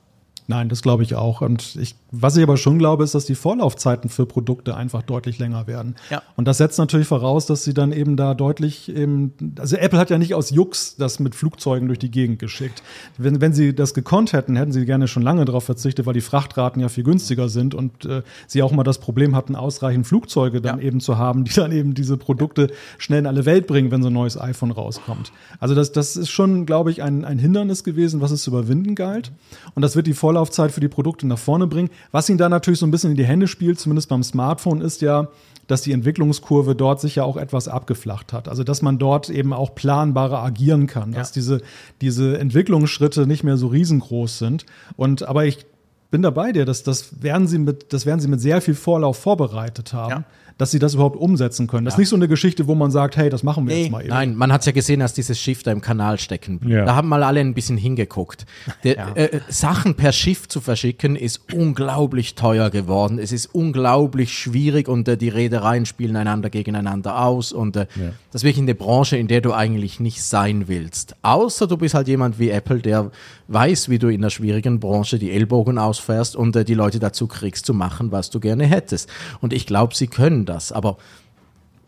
Nein, 0.47 0.69
das 0.69 0.83
glaube 0.83 1.03
ich 1.03 1.15
auch. 1.15 1.41
Und 1.41 1.77
ich, 1.77 1.95
was 2.21 2.37
ich 2.37 2.43
aber 2.43 2.57
schon 2.57 2.79
glaube, 2.79 3.05
ist, 3.05 3.15
dass 3.15 3.27
die 3.27 3.35
Vorlaufzeiten 3.35 4.11
für 4.11 4.27
Produkte 4.27 4.77
einfach 4.77 5.03
deutlich 5.03 5.39
länger 5.39 5.67
werden. 5.67 5.97
Ja. 6.11 6.23
Und 6.37 6.47
das 6.47 6.59
setzt 6.59 6.79
natürlich 6.79 7.07
voraus, 7.07 7.47
dass 7.47 7.65
sie 7.65 7.75
dann 7.75 7.93
eben 7.93 8.17
da 8.17 8.35
deutlich 8.35 8.95
eben, 8.95 9.33
also 9.59 9.77
Apple 9.77 9.99
hat 9.99 10.11
ja 10.11 10.19
nicht 10.19 10.35
aus 10.35 10.51
Jux 10.51 10.97
das 10.97 11.19
mit 11.19 11.35
Flugzeugen 11.35 11.89
durch 11.89 11.99
die 11.99 12.11
Gegend 12.11 12.39
geschickt. 12.39 12.83
Wenn, 13.19 13.41
wenn 13.41 13.53
sie 13.53 13.75
das 13.75 13.95
gekonnt 13.95 14.33
hätten, 14.33 14.57
hätten 14.57 14.73
sie 14.73 14.85
gerne 14.87 15.09
schon 15.09 15.23
lange 15.23 15.45
darauf 15.45 15.65
verzichtet, 15.65 16.07
weil 16.07 16.15
die 16.15 16.21
Frachtraten 16.21 16.81
ja 16.81 16.89
viel 16.89 17.05
günstiger 17.05 17.49
sind 17.49 17.75
und 17.75 18.05
äh, 18.05 18.23
sie 18.47 18.63
auch 18.63 18.73
mal 18.73 18.85
das 18.85 18.99
Problem 18.99 19.35
hatten, 19.35 19.57
ausreichend 19.57 20.07
Flugzeuge 20.07 20.61
dann 20.61 20.81
ja. 20.81 20.87
eben 20.87 21.01
zu 21.01 21.19
haben, 21.19 21.45
die 21.45 21.53
dann 21.55 21.73
eben 21.73 21.95
diese 21.95 22.17
Produkte 22.17 22.69
schnell 22.99 23.21
in 23.21 23.27
alle 23.27 23.45
Welt 23.45 23.67
bringen, 23.67 23.91
wenn 23.91 24.03
so 24.03 24.09
ein 24.09 24.15
neues 24.15 24.41
iPhone 24.41 24.71
rauskommt. 24.71 25.33
Also 25.61 25.75
das, 25.75 25.93
das 25.93 26.17
ist 26.17 26.31
schon, 26.31 26.67
glaube 26.67 26.91
ich, 26.91 27.03
ein, 27.03 27.25
ein 27.25 27.39
Hindernis 27.39 27.85
gewesen, 27.85 28.21
was 28.21 28.31
es 28.31 28.43
zu 28.43 28.51
überwinden 28.51 28.95
galt. 28.95 29.33
Und 29.75 29.83
das 29.83 29.97
wird 29.97 30.07
die 30.07 30.15
Vorlaufzeit 30.15 30.45
Vorlaufzeit 30.55 30.73
für 30.73 30.81
die 30.81 30.89
Produkte 30.89 31.27
nach 31.27 31.39
vorne 31.39 31.67
bringen. 31.67 31.91
Was 32.13 32.29
ihnen 32.29 32.39
da 32.39 32.49
natürlich 32.49 32.81
so 32.81 32.87
ein 32.87 32.91
bisschen 32.91 33.11
in 33.11 33.17
die 33.17 33.25
Hände 33.25 33.49
spielt, 33.49 33.79
zumindest 33.79 34.09
beim 34.09 34.23
Smartphone, 34.23 34.81
ist 34.81 35.01
ja, 35.03 35.29
dass 35.67 35.83
die 35.83 35.93
Entwicklungskurve 35.93 36.75
dort 36.75 37.01
sich 37.01 37.17
ja 37.17 37.25
auch 37.25 37.37
etwas 37.37 37.69
abgeflacht 37.69 38.33
hat. 38.33 38.49
Also 38.49 38.65
dass 38.65 38.83
man 38.83 38.99
dort 38.99 39.31
eben 39.31 39.53
auch 39.53 39.75
planbarer 39.75 40.43
agieren 40.43 40.87
kann, 40.87 41.13
ja. 41.13 41.19
dass 41.19 41.33
diese, 41.33 41.61
diese 42.01 42.39
Entwicklungsschritte 42.39 43.27
nicht 43.27 43.45
mehr 43.45 43.57
so 43.57 43.69
riesengroß 43.69 44.39
sind. 44.39 44.67
Und 44.97 45.27
aber 45.27 45.47
ich 45.47 45.67
bin 46.11 46.23
dabei 46.23 46.53
dir, 46.53 46.65
dass 46.65 46.83
das 46.83 47.23
werden 47.23 47.47
sie 47.47 47.59
mit, 47.59 47.93
das 47.93 48.07
werden 48.07 48.21
sie 48.21 48.29
mit 48.29 48.41
sehr 48.41 48.61
viel 48.61 48.75
Vorlauf 48.75 49.19
vorbereitet 49.19 49.93
haben. 49.93 50.11
Ja 50.11 50.25
dass 50.59 50.71
sie 50.71 50.79
das 50.79 50.95
überhaupt 50.95 51.17
umsetzen 51.17 51.67
können. 51.67 51.85
Das 51.85 51.95
ist 51.95 51.99
nicht 51.99 52.09
so 52.09 52.17
eine 52.17 52.29
Geschichte, 52.29 52.67
wo 52.69 52.75
man 52.75 52.91
sagt, 52.91 53.17
hey, 53.17 53.29
das 53.29 53.43
machen 53.43 53.67
wir 53.67 53.75
nee, 53.75 53.83
jetzt 53.83 53.91
mal 53.91 54.01
eben. 54.01 54.11
Nein, 54.11 54.35
man 54.37 54.53
hat 54.53 54.61
es 54.61 54.67
ja 54.67 54.73
gesehen, 54.73 55.03
als 55.03 55.13
dieses 55.13 55.39
Schiff 55.39 55.63
da 55.63 55.73
im 55.73 55.81
Kanal 55.81 56.19
stecken. 56.19 56.61
Da 56.85 56.95
haben 56.95 57.09
mal 57.09 57.23
alle 57.23 57.41
ein 57.41 57.55
bisschen 57.55 57.77
hingeguckt. 57.77 58.47
Der, 58.85 58.95
ja. 58.95 59.13
äh, 59.15 59.41
Sachen 59.49 59.95
per 59.95 60.13
Schiff 60.13 60.49
zu 60.49 60.61
verschicken 60.61 61.17
ist 61.17 61.53
unglaublich 61.53 62.35
teuer 62.37 62.71
geworden. 62.71 63.19
Es 63.19 63.33
ist 63.33 63.47
unglaublich 63.47 64.33
schwierig 64.33 64.89
und 64.89 65.09
äh, 65.09 65.17
die 65.17 65.29
Reedereien 65.29 65.87
spielen 65.87 66.17
einander 66.17 66.51
gegeneinander 66.51 67.21
aus 67.21 67.53
und 67.53 67.77
äh, 67.77 67.87
ja. 67.97 68.13
das 68.31 68.43
ist 68.43 68.45
wirklich 68.45 68.63
eine 68.63 68.75
Branche, 68.75 69.17
in 69.17 69.27
der 69.27 69.41
du 69.41 69.53
eigentlich 69.53 69.99
nicht 69.99 70.23
sein 70.23 70.69
willst. 70.69 71.17
Außer 71.23 71.67
du 71.67 71.77
bist 71.77 71.95
halt 71.95 72.07
jemand 72.07 72.39
wie 72.39 72.51
Apple, 72.51 72.79
der 72.79 73.11
weiß, 73.49 73.89
wie 73.89 73.99
du 73.99 74.09
in 74.09 74.21
einer 74.21 74.31
schwierigen 74.31 74.81
Branche 74.81 75.19
die 75.19 75.31
Ellbogen 75.31 75.79
ausfährst 75.79 76.37
und 76.37 76.57
äh, 76.57 76.65
die 76.65 76.75
Leute 76.75 76.99
dazu 76.99 77.27
kriegst 77.27 77.67
zu 77.67 77.75
machen, 77.75 78.13
was 78.13 78.31
du 78.31 78.41
gerne 78.41 78.65
hättest. 78.67 79.09
Und 79.41 79.53
ich 79.53 79.67
glaube, 79.67 79.95
sie 79.95 80.07
können 80.07 80.47
das. 80.47 80.73
Aber 80.73 80.97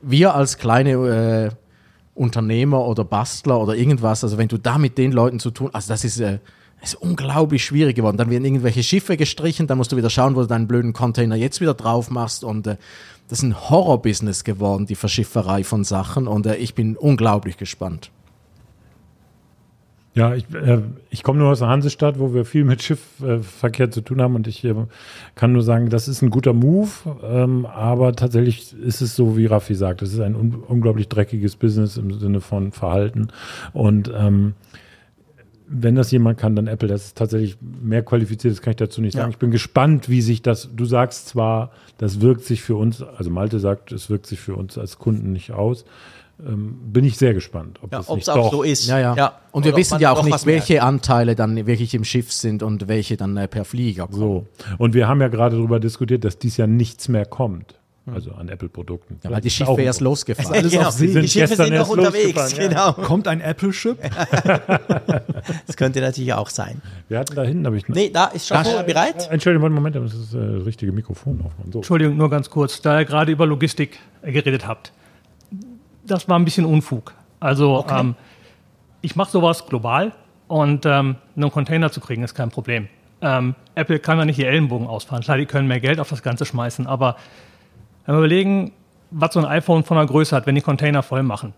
wir 0.03 0.35
als 0.35 0.59
kleine 0.59 0.91
äh, 0.93 1.51
Unternehmer 2.15 2.87
oder 2.87 3.05
Bastler 3.05 3.61
oder 3.61 3.75
irgendwas, 3.75 4.25
also 4.25 4.39
wenn 4.39 4.49
du 4.49 4.59
da 4.59 4.79
mit 4.79 4.99
den 4.99 5.13
Leuten 5.13 5.39
zu 5.39 5.51
tun, 5.51 5.71
also 5.73 5.89
das 5.89 6.05
ist, 6.05 6.21
äh, 6.21 6.39
ist 6.83 6.95
unglaublich 6.95 7.65
schwierig 7.65 7.97
geworden. 7.97 8.17
Dann 8.17 8.31
werden 8.31 8.45
irgendwelche 8.45 8.83
Schiffe 8.83 9.17
gestrichen, 9.17 9.67
dann 9.67 9.79
musst 9.79 9.93
du 9.93 9.97
wieder 9.97 10.11
schauen, 10.11 10.37
wo 10.37 10.41
du 10.41 10.47
deinen 10.47 10.69
blöden 10.69 10.93
Container 10.93 11.37
jetzt 11.37 11.61
wieder 11.61 11.75
drauf 11.75 12.11
machst 12.11 12.45
und 12.45 12.67
äh, 12.67 12.77
das 13.29 13.39
ist 13.39 13.45
ein 13.45 13.71
Horrorbusiness 13.71 14.45
geworden, 14.45 14.87
die 14.87 14.95
Verschifferei 14.95 15.65
von 15.65 15.85
Sachen 15.85 16.29
und 16.29 16.47
äh, 16.47 16.57
ich 16.57 16.75
bin 16.75 16.97
unglaublich 16.97 17.57
gespannt. 17.57 18.11
Ja, 20.17 20.35
ich, 20.35 20.47
äh, 20.55 20.81
ich 21.11 21.23
komme 21.23 21.41
nur 21.41 21.51
aus 21.51 21.59
der 21.59 21.69
Hansestadt, 21.69 22.19
wo 22.19 22.33
wir 22.33 22.47
viel 22.47 22.65
mit 22.65 22.83
Schiffverkehr 22.83 23.87
äh, 23.87 23.91
zu 23.91 24.01
tun 24.01 24.23
haben 24.23 24.35
und 24.35 24.47
ich 24.47 24.65
äh, 24.65 24.75
kann 25.35 25.53
nur 25.53 25.63
sagen, 25.63 25.91
das 25.91 26.09
ist 26.09 26.23
ein 26.23 26.31
guter 26.31 26.55
Move, 26.55 26.89
ähm, 27.23 27.67
aber 27.67 28.17
tatsächlich 28.17 28.75
ist 28.81 29.03
es 29.03 29.15
so, 29.15 29.37
wie 29.37 29.45
Raffi 29.45 29.75
sagt, 29.75 30.01
es 30.01 30.15
ist 30.15 30.21
ein 30.21 30.35
un 30.35 30.55
unglaublich 30.55 31.11
dreckiges 31.11 31.57
Business 31.57 31.99
im 31.99 32.19
Sinne 32.19 32.41
von 32.41 32.73
Verhalten 32.73 33.29
und 33.75 34.11
ähm, 34.17 34.55
wenn 35.69 35.97
das 35.97 36.11
jemand 36.13 36.39
kann, 36.39 36.55
dann 36.55 36.69
Apple. 36.69 36.89
Das 36.89 37.07
ist 37.07 37.19
tatsächlich 37.19 37.59
mehr 37.61 38.03
qualifiziert, 38.03 38.53
das 38.55 38.63
kann 38.63 38.71
ich 38.71 38.77
dazu 38.77 39.03
nicht 39.03 39.15
sagen. 39.15 39.27
Ja. 39.27 39.31
Ich 39.31 39.39
bin 39.39 39.51
gespannt, 39.51 40.09
wie 40.09 40.23
sich 40.23 40.41
das, 40.41 40.71
du 40.75 40.85
sagst 40.87 41.29
zwar, 41.29 41.73
das 41.99 42.21
wirkt 42.21 42.45
sich 42.45 42.63
für 42.63 42.77
uns, 42.77 43.03
also 43.03 43.31
Malte 43.31 43.59
sagt, 43.59 43.93
es 43.93 44.09
wirkt 44.09 44.27
sich 44.27 44.41
für 44.41 44.55
uns 44.55 44.79
als 44.79 44.99
Kunden 44.99 45.33
nicht 45.33 45.51
aus. 45.51 45.85
Ähm, 46.45 46.79
bin 46.93 47.05
ich 47.05 47.17
sehr 47.17 47.33
gespannt, 47.33 47.79
ob 47.83 47.93
Ja, 47.93 47.99
das 47.99 48.09
ob 48.09 48.17
nicht 48.17 48.25
es 48.25 48.29
auch 48.29 48.37
doch 48.37 48.51
so 48.51 48.63
ist. 48.63 48.87
Ja, 48.87 48.99
ja. 48.99 49.27
Und 49.53 49.63
Und 49.63 49.65
wir 49.65 49.77
wissen 49.77 49.99
ja 50.01 50.13
auch 50.13 50.23
nicht, 50.23 50.45
welche 50.45 50.83
Anteile 50.83 51.35
dann 51.35 51.67
wirklich 51.67 51.95
im 51.95 52.05
Schiff 52.05 52.31
sind 52.31 52.63
und 52.63 52.89
welche 52.89 53.17
dann 53.17 53.37
äh, 53.39 53.49
per 53.49 53.65
Flieger 53.65 54.07
kommen. 54.07 54.19
so. 54.19 54.47
Und 54.77 54.93
wir 54.93 55.09
haben 55.09 55.21
ja 55.23 55.29
gerade 55.29 55.57
darüber 55.57 55.81
diskutiert, 55.81 56.25
dass 56.25 56.39
dies 56.39 56.59
Jahr 56.59 56.69
nichts 56.69 57.09
mehr 57.09 57.25
kommt. 57.25 57.77
Also 58.15 58.31
an 58.33 58.49
Apple-Produkten. 58.49 59.19
Ja, 59.25 59.31
weil 59.31 59.41
die 59.41 59.51
Schiffe 59.51 59.83
erst 59.83 60.01
losgefahren. 60.01 60.53
Alles 60.53 60.71
genau. 60.71 60.89
auf 60.89 60.95
See. 60.95 61.07
Die 61.09 61.13
sind 61.13 61.29
Schiffe 61.29 61.49
gestern 61.49 61.67
sind 61.67 61.75
noch 61.75 61.89
erst 61.89 61.91
unterwegs. 61.91 62.57
Genau. 62.57 62.93
Kommt 62.93 63.27
ein 63.27 63.41
Apple-Chip? 63.41 63.99
Das 65.67 65.77
könnte 65.77 66.01
natürlich 66.01 66.33
auch 66.33 66.49
sein. 66.49 66.83
Wir 67.09 67.21
hatten 67.21 67.37
da 67.37 67.43
hinten, 67.43 67.67
habe 67.67 67.77
ich 67.77 67.89
Nee, 67.89 68.11
da 68.11 68.27
ist 68.27 68.49
schon 68.49 68.65
vorher 68.65 68.83
bereit. 68.83 69.29
Äh, 69.29 69.35
Entschuldigung, 69.35 69.73
Moment, 69.73 69.95
das 69.95 70.13
ist 70.13 70.35
äh, 70.35 70.59
das 70.59 70.67
richtige 70.67 70.91
Mikrofon 70.91 71.41
aufmachen. 71.45 71.73
So. 71.73 71.79
Entschuldigung, 71.79 72.17
nur 72.17 72.31
ganz 72.31 72.51
kurz, 72.51 72.81
da 72.83 72.99
ihr 72.99 73.05
gerade 73.05 73.31
über 73.31 73.47
Logistik 73.47 73.99
geredet 74.25 74.67
habt. 74.67 74.93
Das 76.07 76.29
war 76.29 76.39
ein 76.39 76.45
bisschen 76.45 76.65
Unfug. 76.65 77.15
Also 77.41 77.85
ähm, 77.91 78.15
ich 79.03 79.17
mache 79.17 79.31
sowas 79.31 79.67
global 79.67 80.13
und 80.49 80.87
ähm, 80.87 81.17
einen 81.37 81.51
Container 81.51 81.91
zu 81.91 82.01
kriegen 82.01 82.23
ist 82.23 82.35
kein 82.35 82.51
Problem. 82.51 82.89
Ähm, 83.21 83.55
Apple 83.75 83.99
kann 83.99 84.19
ja 84.19 84.25
nicht 84.25 84.39
die 84.39 84.45
Ellenbogen 84.45 84.87
ausfahren. 84.87 85.23
Klar, 85.23 85.39
die 85.39 85.47
können 85.47 85.69
mehr 85.69 85.81
Geld 85.81 86.01
auf 86.01 86.09
das 86.09 86.23
Ganze 86.23 86.45
schmeißen, 86.45 86.87
aber 86.87 87.17
wenn 88.05 88.15
wir 88.15 88.19
überlegen, 88.19 88.73
was 89.11 89.35
so 89.35 89.41
ein 89.41 89.47
iPhone 89.47 89.85
von 89.85 89.97
der 89.97 90.07
Größe 90.07 90.35
hat, 90.35 90.47
wenn 90.47 90.55
die 90.55 90.61
Container 90.61 91.03
voll 91.03 91.23
machen, 91.23 91.55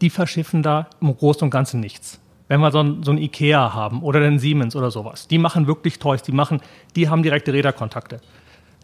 die 0.00 0.10
verschiffen 0.10 0.62
da 0.62 0.88
im 1.00 1.16
Großen 1.16 1.42
und 1.42 1.50
Ganzen 1.50 1.80
nichts. 1.80 2.20
Wenn 2.48 2.60
wir 2.60 2.70
so 2.70 2.80
ein, 2.80 3.02
so 3.02 3.12
ein 3.12 3.18
Ikea 3.18 3.72
haben 3.72 4.02
oder 4.02 4.20
den 4.20 4.38
Siemens 4.38 4.74
oder 4.76 4.90
sowas, 4.90 5.28
die 5.28 5.38
machen 5.38 5.66
wirklich 5.66 5.98
Toys, 5.98 6.22
die 6.22 6.32
machen, 6.32 6.60
die 6.96 7.08
haben 7.08 7.22
direkte 7.22 7.52
Räderkontakte. 7.52 8.20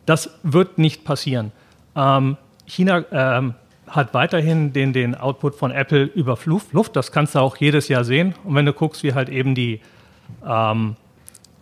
Das 0.07 0.31
wird 0.43 0.79
nicht 0.79 1.05
passieren. 1.05 1.53
Ähm, 1.95 2.37
China 2.67 3.05
ähm, 3.11 3.55
hat 3.89 4.15
weiterhin 4.15 4.73
den, 4.73 4.93
den 4.93 5.15
Output 5.15 5.55
von 5.55 5.71
Apple 5.71 6.05
über 6.05 6.39
Luft. 6.45 6.97
Das 6.97 7.13
kannst 7.13 7.35
du 7.35 7.41
auch 7.41 7.57
jedes 7.57 7.89
Jahr 7.89 8.05
sehen. 8.05 8.35
Und 8.45 8.55
wenn 8.55 8.67
du 8.67 8.73
guckst, 8.73 9.03
wie 9.03 9.15
halt 9.15 9.29
eben 9.29 9.55
die 9.55 9.81
ähm, 10.47 10.97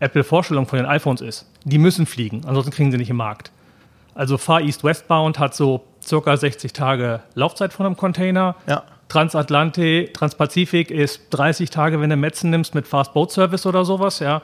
Apple-Vorstellung 0.00 0.66
von 0.66 0.78
den 0.78 0.86
iPhones 0.86 1.20
ist, 1.20 1.50
die 1.64 1.78
müssen 1.78 2.06
fliegen, 2.06 2.42
ansonsten 2.46 2.72
kriegen 2.72 2.90
sie 2.90 2.98
nicht 2.98 3.10
im 3.10 3.16
Markt. 3.16 3.50
Also 4.14 4.38
Far 4.38 4.60
East 4.60 4.82
Westbound 4.82 5.38
hat 5.38 5.54
so 5.54 5.84
circa 6.02 6.36
60 6.36 6.72
Tage 6.72 7.20
Laufzeit 7.34 7.72
von 7.72 7.86
einem 7.86 7.96
Container. 7.96 8.56
Ja. 8.66 8.82
Transatlantik, 9.08 10.14
Transpazifik 10.14 10.90
ist 10.90 11.28
30 11.30 11.70
Tage, 11.70 12.00
wenn 12.00 12.10
du 12.10 12.16
Metzen 12.16 12.50
nimmst 12.50 12.74
mit 12.74 12.86
Fast 12.86 13.12
Boat 13.12 13.30
Service 13.30 13.66
oder 13.66 13.84
sowas, 13.84 14.18
ja. 14.18 14.42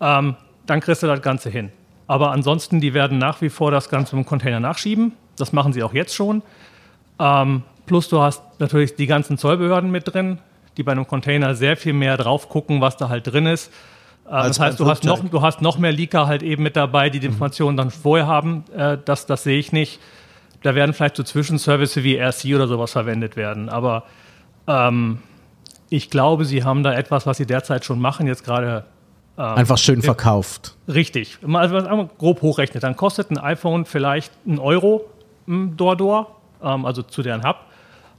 Ähm, 0.00 0.36
dann 0.66 0.80
kriegst 0.80 1.02
du 1.02 1.06
das 1.06 1.22
Ganze 1.22 1.50
hin. 1.50 1.70
Aber 2.06 2.32
ansonsten, 2.32 2.80
die 2.80 2.92
werden 2.92 3.18
nach 3.18 3.40
wie 3.40 3.50
vor 3.50 3.70
das 3.70 3.88
Ganze 3.88 4.16
im 4.16 4.26
Container 4.26 4.58
nachschieben. 4.58 5.12
Das 5.36 5.52
machen 5.52 5.72
sie 5.72 5.82
auch 5.82 5.94
jetzt 5.94 6.14
schon. 6.14 6.42
Ähm, 7.20 7.62
plus 7.86 8.08
du 8.08 8.20
hast 8.20 8.42
natürlich 8.58 8.96
die 8.96 9.06
ganzen 9.06 9.38
Zollbehörden 9.38 9.90
mit 9.90 10.12
drin, 10.12 10.38
die 10.76 10.82
bei 10.82 10.92
einem 10.92 11.06
Container 11.06 11.54
sehr 11.54 11.76
viel 11.76 11.92
mehr 11.92 12.16
drauf 12.16 12.48
gucken, 12.48 12.80
was 12.80 12.96
da 12.96 13.08
halt 13.08 13.26
drin 13.26 13.46
ist. 13.46 13.70
Ähm, 14.26 14.44
das 14.44 14.58
heißt, 14.58 14.80
du 14.80 14.86
hast, 14.86 15.04
noch, 15.04 15.22
du 15.28 15.42
hast 15.42 15.60
noch 15.60 15.78
mehr 15.78 15.92
Leaker 15.92 16.26
halt 16.26 16.42
eben 16.42 16.62
mit 16.62 16.76
dabei, 16.76 17.10
die 17.10 17.20
die 17.20 17.26
Informationen 17.26 17.76
dann 17.76 17.90
vorher 17.90 18.26
haben. 18.26 18.64
Äh, 18.74 18.98
das, 19.04 19.26
das 19.26 19.42
sehe 19.42 19.58
ich 19.58 19.72
nicht. 19.72 20.00
Da 20.62 20.74
werden 20.74 20.92
vielleicht 20.92 21.16
so 21.16 21.22
Zwischenservices 21.22 22.02
wie 22.02 22.16
RC 22.16 22.54
oder 22.54 22.66
sowas 22.66 22.92
verwendet 22.92 23.36
werden. 23.36 23.68
Aber 23.68 24.04
ähm, 24.66 25.18
ich 25.88 26.10
glaube, 26.10 26.44
sie 26.44 26.64
haben 26.64 26.82
da 26.82 26.94
etwas, 26.94 27.26
was 27.26 27.36
sie 27.36 27.46
derzeit 27.46 27.84
schon 27.84 28.00
machen, 28.00 28.26
jetzt 28.26 28.44
gerade 28.44 28.84
Einfach 29.36 29.78
schön 29.78 30.02
verkauft. 30.02 30.76
Richtig. 30.86 31.38
Also, 31.42 31.74
wenn 31.74 31.82
man 31.82 31.86
einmal 31.86 32.10
grob 32.18 32.42
hochrechnet, 32.42 32.82
dann 32.82 32.94
kostet 32.94 33.30
ein 33.30 33.38
iPhone 33.38 33.86
vielleicht 33.86 34.32
einen 34.46 34.58
Euro 34.58 35.08
m, 35.46 35.78
Door-Door, 35.78 36.39
ähm, 36.62 36.84
also 36.84 37.02
zu 37.02 37.22
deren 37.22 37.42
Hub. 37.44 37.56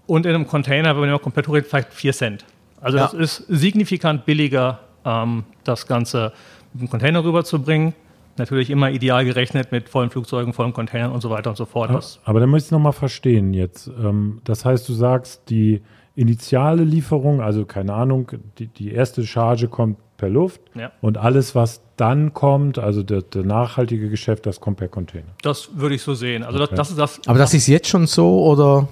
Und 0.07 0.25
in 0.25 0.33
einem 0.35 0.47
Container, 0.47 0.93
wenn 0.95 1.01
man 1.01 1.11
mal 1.11 1.19
komplett 1.19 1.47
hochrechnet, 1.47 1.69
vielleicht 1.69 1.93
4 1.93 2.13
Cent. 2.13 2.45
Also 2.81 2.97
Ja. 2.97 3.03
das 3.05 3.13
ist 3.13 3.45
signifikant 3.47 4.25
billiger, 4.25 4.79
ähm, 5.05 5.43
das 5.63 5.87
Ganze 5.87 6.33
mit 6.73 6.83
dem 6.83 6.89
Container 6.89 7.23
rüberzubringen. 7.23 7.93
Natürlich 8.37 8.69
immer 8.69 8.89
ideal 8.91 9.25
gerechnet 9.25 9.71
mit 9.71 9.89
vollen 9.89 10.09
Flugzeugen, 10.09 10.53
vollen 10.53 10.73
Containern 10.73 11.11
und 11.11 11.21
so 11.21 11.29
weiter 11.29 11.49
und 11.49 11.55
so 11.57 11.65
fort. 11.65 11.91
Das, 11.91 12.19
Aber 12.23 12.39
dann 12.39 12.49
muss 12.49 12.61
ich 12.61 12.67
es 12.67 12.71
nochmal 12.71 12.93
verstehen 12.93 13.53
jetzt. 13.53 13.87
Ähm, 13.87 14.41
das 14.45 14.63
heißt, 14.65 14.87
du 14.87 14.93
sagst, 14.93 15.49
die 15.49 15.81
initiale 16.15 16.83
Lieferung, 16.83 17.41
also 17.41 17.65
keine 17.65 17.93
Ahnung, 17.93 18.31
die, 18.57 18.67
die 18.67 18.91
erste 18.93 19.25
Charge 19.25 19.67
kommt 19.67 19.97
per 20.17 20.29
Luft 20.29 20.61
Ja. 20.75 20.91
und 21.01 21.17
alles, 21.17 21.55
was 21.55 21.81
dann 22.01 22.33
kommt, 22.33 22.79
also 22.79 23.03
der, 23.03 23.21
der 23.21 23.43
nachhaltige 23.43 24.09
Geschäft, 24.09 24.47
das 24.47 24.59
kommt 24.59 24.77
per 24.77 24.87
Container. 24.87 25.27
das 25.43 25.69
würde 25.75 25.93
ich 25.93 26.01
so 26.01 26.15
sehen. 26.15 26.43
Also 26.43 26.57
das, 26.57 26.71
das 26.71 26.89
ist 26.89 26.97
das, 26.97 27.21
Aber 27.27 27.37
das 27.37 27.53
ist 27.53 27.67
jetzt 27.67 27.87
schon 27.87 28.07
so 28.07 28.43
oder? 28.43 28.87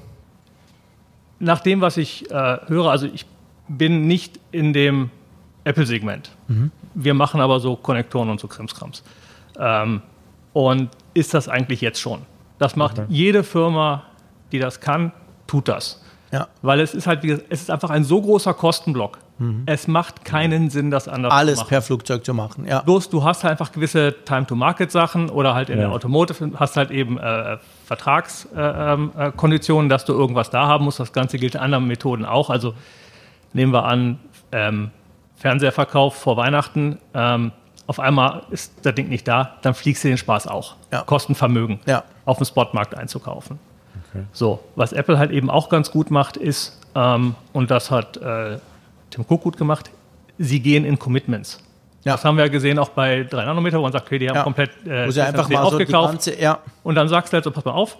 nach 1.39 1.61
dem, 1.61 1.81
was 1.81 1.97
ich 1.97 2.29
äh, 2.29 2.57
höre, 2.67 2.91
also 2.91 3.07
ich 3.07 3.25
bin 3.67 4.05
nicht 4.05 4.39
in 4.51 4.73
dem 4.73 5.09
Apple-Segment. 5.63 6.29
Wir 6.93 7.13
machen 7.15 7.41
aber 7.41 7.59
so 7.59 7.75
Konnektoren 7.75 8.29
und 8.29 8.39
so 8.39 8.47
Krimskrams. 8.47 9.03
Ähm, 9.57 10.01
und 10.53 10.89
ist 11.13 11.33
das 11.33 11.49
eigentlich 11.49 11.81
jetzt 11.81 11.99
schon? 11.99 12.21
Das 12.59 12.75
macht 12.75 13.01
jede 13.09 13.43
Firma, 13.43 14.03
die 14.51 14.59
das 14.59 14.79
kann, 14.79 15.11
tut 15.47 15.67
das. 15.67 16.01
Ja. 16.31 16.47
Weil 16.61 16.79
es 16.79 16.93
ist 16.93 17.07
halt, 17.07 17.23
wie 17.23 17.27
gesagt, 17.27 17.47
es 17.49 17.61
ist 17.61 17.71
einfach 17.71 17.89
ein 17.89 18.03
so 18.03 18.21
großer 18.21 18.53
Kostenblock. 18.53 19.17
Es 19.67 19.87
macht 19.87 20.25
keinen 20.25 20.69
Sinn, 20.69 20.91
das 20.91 21.07
anders 21.07 21.31
Alles 21.31 21.55
zu 21.55 21.59
machen. 21.61 21.69
per 21.69 21.81
Flugzeug 21.81 22.25
zu 22.25 22.33
machen. 22.33 22.65
Ja. 22.67 22.81
Bloß 22.81 23.09
du 23.09 23.23
hast 23.23 23.43
halt 23.43 23.51
einfach 23.51 23.71
gewisse 23.71 24.13
Time-to-Market-Sachen 24.25 25.29
oder 25.29 25.53
halt 25.55 25.69
in 25.69 25.77
Ja. 25.79 25.85
der 25.85 25.93
Automotive 25.93 26.51
hast 26.59 26.75
halt 26.75 26.91
eben 26.91 27.17
äh, 27.17 27.57
Vertragskonditionen, 27.85 29.11
äh, 29.17 29.25
ähm, 29.27 29.33
Konditionen, 29.37 29.89
dass 29.89 30.03
du 30.05 30.13
irgendwas 30.13 30.49
da 30.49 30.67
haben 30.67 30.85
musst. 30.85 30.99
Das 30.99 31.13
Ganze 31.13 31.37
gilt 31.37 31.55
in 31.55 31.61
anderen 31.61 31.87
Methoden 31.87 32.25
auch. 32.25 32.49
Also 32.49 32.73
nehmen 33.53 33.71
wir 33.73 33.85
an, 33.85 34.19
ähm, 34.51 34.91
Fernseherverkauf 35.37 36.15
vor 36.15 36.35
Weihnachten, 36.35 36.97
ähm, 37.13 37.51
auf 37.87 37.99
einmal 37.99 38.43
ist 38.51 38.73
das 38.85 38.93
Ding 38.93 39.07
nicht 39.09 39.27
da, 39.27 39.55
dann 39.61 39.73
fliegst 39.73 40.03
du 40.03 40.09
den 40.09 40.17
Spaß 40.17 40.47
auch. 40.47 40.75
Ja. 40.91 41.01
Kostenvermögen 41.03 41.79
Ja. 41.87 42.03
auf 42.25 42.37
dem 42.37 42.45
Spotmarkt 42.45 42.95
einzukaufen. 42.95 43.57
So, 44.33 44.59
was 44.75 44.91
Apple 44.91 45.17
halt 45.19 45.31
eben 45.31 45.49
auch 45.49 45.69
ganz 45.69 45.91
gut 45.91 46.09
macht, 46.11 46.35
ist, 46.35 46.79
ähm, 46.95 47.35
und 47.53 47.69
das 47.71 47.89
hat 47.91 48.17
äh, 48.17 48.57
Tim 49.09 49.25
Cook 49.27 49.41
gut 49.43 49.57
gemacht, 49.57 49.89
sie 50.37 50.59
gehen 50.59 50.85
in 50.85 50.97
Commitments. 50.99 51.63
Ja. 52.03 52.13
Das 52.13 52.23
haben 52.23 52.37
wir 52.37 52.45
ja 52.45 52.49
gesehen 52.49 52.79
auch 52.79 52.89
bei 52.89 53.23
3 53.23 53.45
Nanometer, 53.45 53.77
wo 53.77 53.83
man 53.83 53.91
sagt, 53.91 54.05
okay, 54.07 54.19
die 54.19 54.29
haben 54.29 54.37
Ja. 54.37 54.43
komplett 54.43 54.71
äh, 54.87 55.05
Wo 55.07 55.11
sie 55.11 55.21
einfach 55.21 55.49
mal 55.49 55.63
so 55.63 55.77
die 55.77 55.83
aufgekauft. 55.83 56.11
ganze, 56.13 56.39
ja. 56.41 56.59
Und 56.83 56.95
dann 56.95 57.09
sagst 57.09 57.33
du 57.33 57.35
halt 57.35 57.43
so, 57.43 57.51
pass 57.51 57.65
mal 57.65 57.71
auf, 57.71 57.97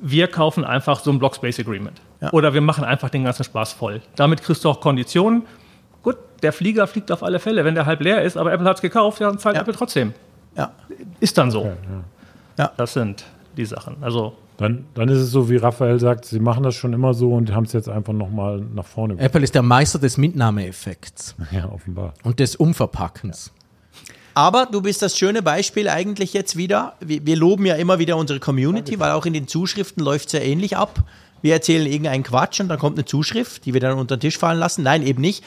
wir 0.00 0.28
kaufen 0.28 0.64
einfach 0.64 1.00
so 1.00 1.10
ein 1.10 1.18
Block 1.18 1.34
Space 1.34 1.58
Agreement. 1.58 2.00
Ja. 2.20 2.32
Oder 2.32 2.54
wir 2.54 2.60
machen 2.60 2.84
einfach 2.84 3.10
den 3.10 3.24
ganzen 3.24 3.44
Spaß 3.44 3.72
voll. 3.72 4.00
Damit 4.16 4.42
kriegst 4.42 4.64
du 4.64 4.70
auch 4.70 4.80
Konditionen. 4.80 5.42
Gut, 6.02 6.16
der 6.42 6.52
Flieger 6.52 6.86
fliegt 6.86 7.10
auf 7.12 7.22
alle 7.22 7.38
Fälle. 7.40 7.64
Wenn 7.64 7.74
der 7.74 7.86
halb 7.86 8.00
leer 8.00 8.22
ist, 8.22 8.36
aber 8.36 8.52
Apple 8.52 8.66
hat 8.66 8.76
es 8.76 8.82
gekauft, 8.82 9.20
ja, 9.20 9.28
dann 9.28 9.38
zahlt 9.38 9.56
Ja. 9.56 9.62
Apple 9.62 9.74
trotzdem. 9.74 10.14
Ja. 10.56 10.70
Ist 11.18 11.36
dann 11.36 11.50
so. 11.50 11.72
Ja. 12.56 12.70
Das 12.76 12.92
sind 12.94 13.24
die 13.56 13.64
Sachen. 13.66 13.96
Also 14.00 14.34
Dann, 14.60 14.84
dann 14.92 15.08
ist 15.08 15.16
es 15.18 15.30
so, 15.30 15.48
wie 15.48 15.56
Raphael 15.56 15.98
sagt, 15.98 16.26
sie 16.26 16.38
machen 16.38 16.62
das 16.62 16.74
schon 16.74 16.92
immer 16.92 17.14
so 17.14 17.32
und 17.32 17.50
haben 17.54 17.64
es 17.64 17.72
jetzt 17.72 17.88
einfach 17.88 18.12
nochmal 18.12 18.60
nach 18.60 18.84
vorne 18.84 19.14
gebracht. 19.14 19.26
Apple 19.26 19.42
ist 19.42 19.54
der 19.54 19.62
Meister 19.62 19.98
des 19.98 20.18
Mitnahmeeffekts 20.18 21.34
Ja, 21.50 21.70
offenbar. 21.72 22.12
und 22.24 22.40
des 22.40 22.56
Umverpackens. 22.56 23.52
Aber 24.34 24.66
du 24.66 24.82
bist 24.82 25.00
das 25.00 25.16
schöne 25.16 25.40
Beispiel 25.42 25.88
eigentlich 25.88 26.34
jetzt 26.34 26.56
wieder. 26.56 26.92
Wir, 27.00 27.24
wir 27.24 27.36
loben 27.36 27.64
ja 27.64 27.76
immer 27.76 27.98
wieder 27.98 28.18
unsere 28.18 28.38
Community, 28.38 29.00
weil 29.00 29.12
auch 29.12 29.24
in 29.24 29.32
den 29.32 29.48
Zuschriften 29.48 30.04
läuft 30.04 30.26
es 30.26 30.32
ja 30.34 30.40
ähnlich 30.40 30.76
ab. 30.76 31.04
Wir 31.40 31.54
erzählen 31.54 31.86
irgendeinen 31.86 32.22
Quatsch 32.22 32.60
und 32.60 32.68
dann 32.68 32.78
kommt 32.78 32.98
eine 32.98 33.06
Zuschrift, 33.06 33.64
die 33.64 33.72
wir 33.72 33.80
dann 33.80 33.98
unter 33.98 34.18
den 34.18 34.20
Tisch 34.20 34.36
fallen 34.36 34.58
lassen. 34.58 34.82
Nein, 34.82 35.02
eben 35.06 35.22
nicht. 35.22 35.42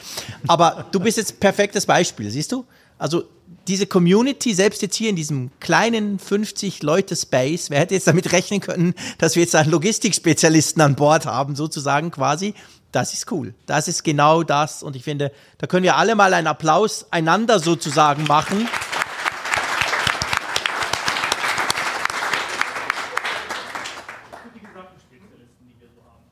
Aber 0.48 0.86
du 0.90 0.98
bist 0.98 1.18
jetzt 1.18 1.38
perfektes 1.38 1.86
Beispiel, 1.86 2.30
siehst 2.30 2.50
du? 2.50 2.64
Also 2.98 3.22
diese 3.68 3.86
Community, 3.86 4.54
selbst 4.54 4.82
jetzt 4.82 4.96
hier 4.96 5.10
in 5.10 5.16
diesem 5.16 5.50
kleinen 5.60 6.18
50-Leute-Space, 6.18 7.70
wer 7.70 7.80
hätte 7.80 7.94
jetzt 7.94 8.06
damit 8.06 8.32
rechnen 8.32 8.60
können, 8.60 8.94
dass 9.18 9.36
wir 9.36 9.42
jetzt 9.42 9.54
einen 9.54 9.70
Logistikspezialisten 9.70 10.82
an 10.82 10.96
Bord 10.96 11.26
haben, 11.26 11.56
sozusagen 11.56 12.10
quasi. 12.10 12.54
Das 12.92 13.12
ist 13.12 13.30
cool. 13.32 13.54
Das 13.66 13.88
ist 13.88 14.04
genau 14.04 14.42
das. 14.42 14.82
Und 14.82 14.96
ich 14.96 15.02
finde, 15.02 15.32
da 15.58 15.66
können 15.66 15.82
wir 15.82 15.96
alle 15.96 16.14
mal 16.14 16.32
einen 16.32 16.46
Applaus 16.46 17.06
einander 17.10 17.58
sozusagen 17.58 18.24
machen. 18.24 18.68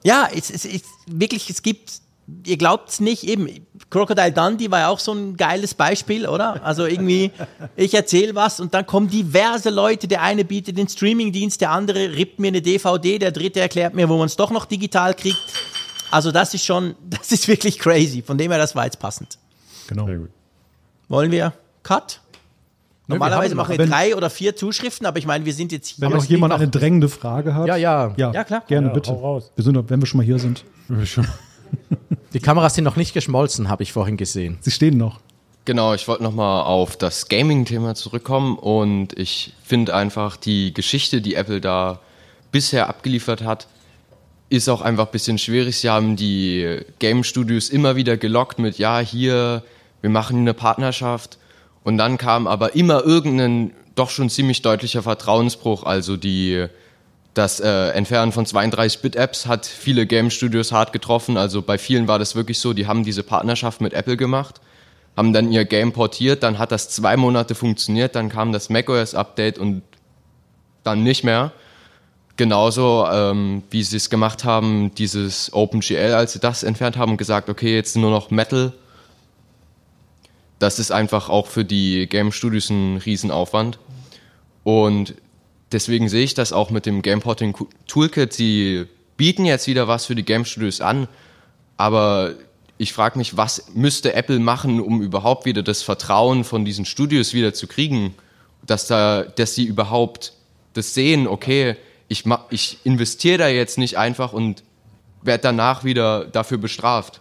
Ja, 0.04 0.28
es 0.34 0.50
ist 0.50 0.84
wirklich, 1.06 1.48
es 1.48 1.62
gibt, 1.62 2.00
ihr 2.44 2.56
glaubt 2.56 2.90
es 2.90 3.00
nicht, 3.00 3.24
eben, 3.24 3.66
Crocodile 3.92 4.32
Dundee 4.32 4.70
war 4.70 4.78
ja 4.78 4.88
auch 4.88 4.98
so 4.98 5.12
ein 5.12 5.36
geiles 5.36 5.74
Beispiel, 5.74 6.26
oder? 6.26 6.64
Also 6.64 6.86
irgendwie, 6.86 7.30
ich 7.76 7.92
erzähle 7.92 8.34
was 8.34 8.58
und 8.58 8.72
dann 8.72 8.86
kommen 8.86 9.08
diverse 9.08 9.68
Leute. 9.68 10.08
Der 10.08 10.22
eine 10.22 10.46
bietet 10.46 10.78
den 10.78 10.88
Streamingdienst, 10.88 11.60
der 11.60 11.72
andere 11.72 12.16
rippt 12.16 12.40
mir 12.40 12.48
eine 12.48 12.62
DVD, 12.62 13.18
der 13.18 13.32
dritte 13.32 13.60
erklärt 13.60 13.92
mir, 13.92 14.08
wo 14.08 14.16
man 14.16 14.26
es 14.26 14.36
doch 14.36 14.50
noch 14.50 14.64
digital 14.64 15.12
kriegt. 15.12 15.36
Also 16.10 16.32
das 16.32 16.54
ist 16.54 16.64
schon, 16.64 16.94
das 17.10 17.32
ist 17.32 17.48
wirklich 17.48 17.78
crazy. 17.78 18.22
Von 18.22 18.38
dem 18.38 18.50
her, 18.50 18.58
das 18.58 18.74
war 18.74 18.86
jetzt 18.86 18.98
passend. 18.98 19.36
Genau. 19.88 20.08
Wollen 21.08 21.30
wir 21.30 21.52
Cut? 21.82 22.20
Normalerweise 23.08 23.54
machen 23.54 23.76
wir 23.76 23.86
drei 23.86 24.16
oder 24.16 24.30
vier 24.30 24.56
Zuschriften, 24.56 25.06
aber 25.06 25.18
ich 25.18 25.26
meine, 25.26 25.44
wir 25.44 25.52
sind 25.52 25.70
jetzt 25.70 25.88
hier. 25.88 26.08
Wenn 26.08 26.16
noch 26.16 26.24
jemand 26.24 26.54
eine 26.54 26.68
drängende 26.68 27.10
Frage 27.10 27.54
hat. 27.54 27.66
Ja, 27.66 27.76
ja. 27.76 28.14
Ja, 28.16 28.32
Ja, 28.32 28.44
klar. 28.44 28.62
Gerne, 28.66 28.86
Ja, 28.86 28.94
bitte. 28.94 29.10
Wir 29.10 29.64
sind, 29.64 29.90
wenn 29.90 30.00
wir 30.00 30.06
schon 30.06 30.16
mal 30.16 30.24
hier 30.24 30.38
sind. 30.38 30.64
Die 32.32 32.40
Kameras 32.40 32.74
sind 32.74 32.84
noch 32.84 32.96
nicht 32.96 33.14
geschmolzen, 33.14 33.68
habe 33.68 33.82
ich 33.82 33.92
vorhin 33.92 34.16
gesehen. 34.16 34.58
Sie 34.60 34.70
stehen 34.70 34.96
noch. 34.96 35.20
Genau, 35.64 35.94
ich 35.94 36.08
wollte 36.08 36.24
nochmal 36.24 36.64
auf 36.64 36.96
das 36.96 37.28
Gaming-Thema 37.28 37.94
zurückkommen 37.94 38.58
und 38.58 39.16
ich 39.18 39.54
finde 39.62 39.94
einfach 39.94 40.36
die 40.36 40.74
Geschichte, 40.74 41.20
die 41.20 41.36
Apple 41.36 41.60
da 41.60 42.00
bisher 42.50 42.88
abgeliefert 42.88 43.42
hat, 43.44 43.68
ist 44.48 44.68
auch 44.68 44.82
einfach 44.82 45.06
ein 45.06 45.12
bisschen 45.12 45.38
schwierig. 45.38 45.78
Sie 45.78 45.88
haben 45.88 46.16
die 46.16 46.80
Game-Studios 46.98 47.70
immer 47.70 47.96
wieder 47.96 48.16
gelockt 48.16 48.58
mit, 48.58 48.78
ja, 48.78 48.98
hier, 48.98 49.62
wir 50.00 50.10
machen 50.10 50.38
eine 50.40 50.52
Partnerschaft. 50.52 51.38
Und 51.84 51.96
dann 51.96 52.18
kam 52.18 52.46
aber 52.46 52.74
immer 52.74 53.02
irgendein 53.02 53.72
doch 53.94 54.10
schon 54.10 54.30
ziemlich 54.30 54.62
deutlicher 54.62 55.02
Vertrauensbruch. 55.02 55.84
Also 55.84 56.16
die, 56.16 56.66
das 57.34 57.60
äh, 57.60 57.88
Entfernen 57.90 58.32
von 58.32 58.44
32-Bit-Apps 58.44 59.46
hat 59.46 59.66
viele 59.66 60.06
Game-Studios 60.06 60.72
hart 60.72 60.92
getroffen. 60.92 61.36
Also 61.36 61.62
bei 61.62 61.78
vielen 61.78 62.08
war 62.08 62.18
das 62.18 62.36
wirklich 62.36 62.58
so, 62.58 62.72
die 62.72 62.86
haben 62.86 63.04
diese 63.04 63.22
Partnerschaft 63.22 63.80
mit 63.80 63.94
Apple 63.94 64.16
gemacht 64.16 64.60
haben 65.16 65.32
dann 65.32 65.52
ihr 65.52 65.64
Game 65.64 65.92
portiert, 65.92 66.42
dann 66.42 66.58
hat 66.58 66.72
das 66.72 66.88
zwei 66.88 67.16
Monate 67.16 67.54
funktioniert, 67.54 68.14
dann 68.14 68.28
kam 68.28 68.52
das 68.52 68.70
macOS-Update 68.70 69.58
und 69.58 69.82
dann 70.84 71.02
nicht 71.02 71.24
mehr. 71.24 71.52
Genauso 72.36 73.06
ähm, 73.12 73.62
wie 73.70 73.82
sie 73.82 73.98
es 73.98 74.08
gemacht 74.08 74.44
haben, 74.44 74.94
dieses 74.94 75.52
OpenGL, 75.52 76.14
als 76.14 76.32
sie 76.32 76.38
das 76.38 76.62
entfernt 76.62 76.96
haben 76.96 77.12
und 77.12 77.18
gesagt, 77.18 77.50
okay, 77.50 77.74
jetzt 77.74 77.94
nur 77.96 78.10
noch 78.10 78.30
Metal. 78.30 78.72
Das 80.58 80.78
ist 80.78 80.92
einfach 80.92 81.28
auch 81.28 81.46
für 81.46 81.64
die 81.64 82.06
Game 82.06 82.32
Studios 82.32 82.70
ein 82.70 82.96
Riesenaufwand. 82.96 83.78
Und 84.64 85.14
deswegen 85.72 86.08
sehe 86.08 86.24
ich 86.24 86.34
das 86.34 86.52
auch 86.52 86.70
mit 86.70 86.86
dem 86.86 87.02
Game 87.02 87.20
Porting 87.20 87.54
Toolkit. 87.86 88.32
Sie 88.32 88.86
bieten 89.16 89.44
jetzt 89.44 89.66
wieder 89.66 89.88
was 89.88 90.06
für 90.06 90.14
die 90.14 90.24
Game 90.24 90.44
Studios 90.44 90.80
an, 90.80 91.08
aber 91.76 92.34
ich 92.78 92.92
frage 92.92 93.18
mich, 93.18 93.36
was 93.36 93.66
müsste 93.74 94.14
Apple 94.14 94.38
machen, 94.38 94.80
um 94.80 95.02
überhaupt 95.02 95.44
wieder 95.44 95.62
das 95.62 95.82
Vertrauen 95.82 96.44
von 96.44 96.64
diesen 96.64 96.84
Studios 96.84 97.32
wieder 97.32 97.54
zu 97.54 97.66
kriegen, 97.66 98.14
dass 98.66 98.86
da, 98.86 99.22
dass 99.22 99.54
sie 99.54 99.64
überhaupt 99.64 100.32
das 100.72 100.94
sehen, 100.94 101.26
okay, 101.28 101.76
ich, 102.08 102.24
ich 102.50 102.78
investiere 102.84 103.38
da 103.38 103.48
jetzt 103.48 103.78
nicht 103.78 103.98
einfach 103.98 104.32
und 104.32 104.62
werde 105.22 105.42
danach 105.42 105.84
wieder 105.84 106.24
dafür 106.24 106.58
bestraft. 106.58 107.20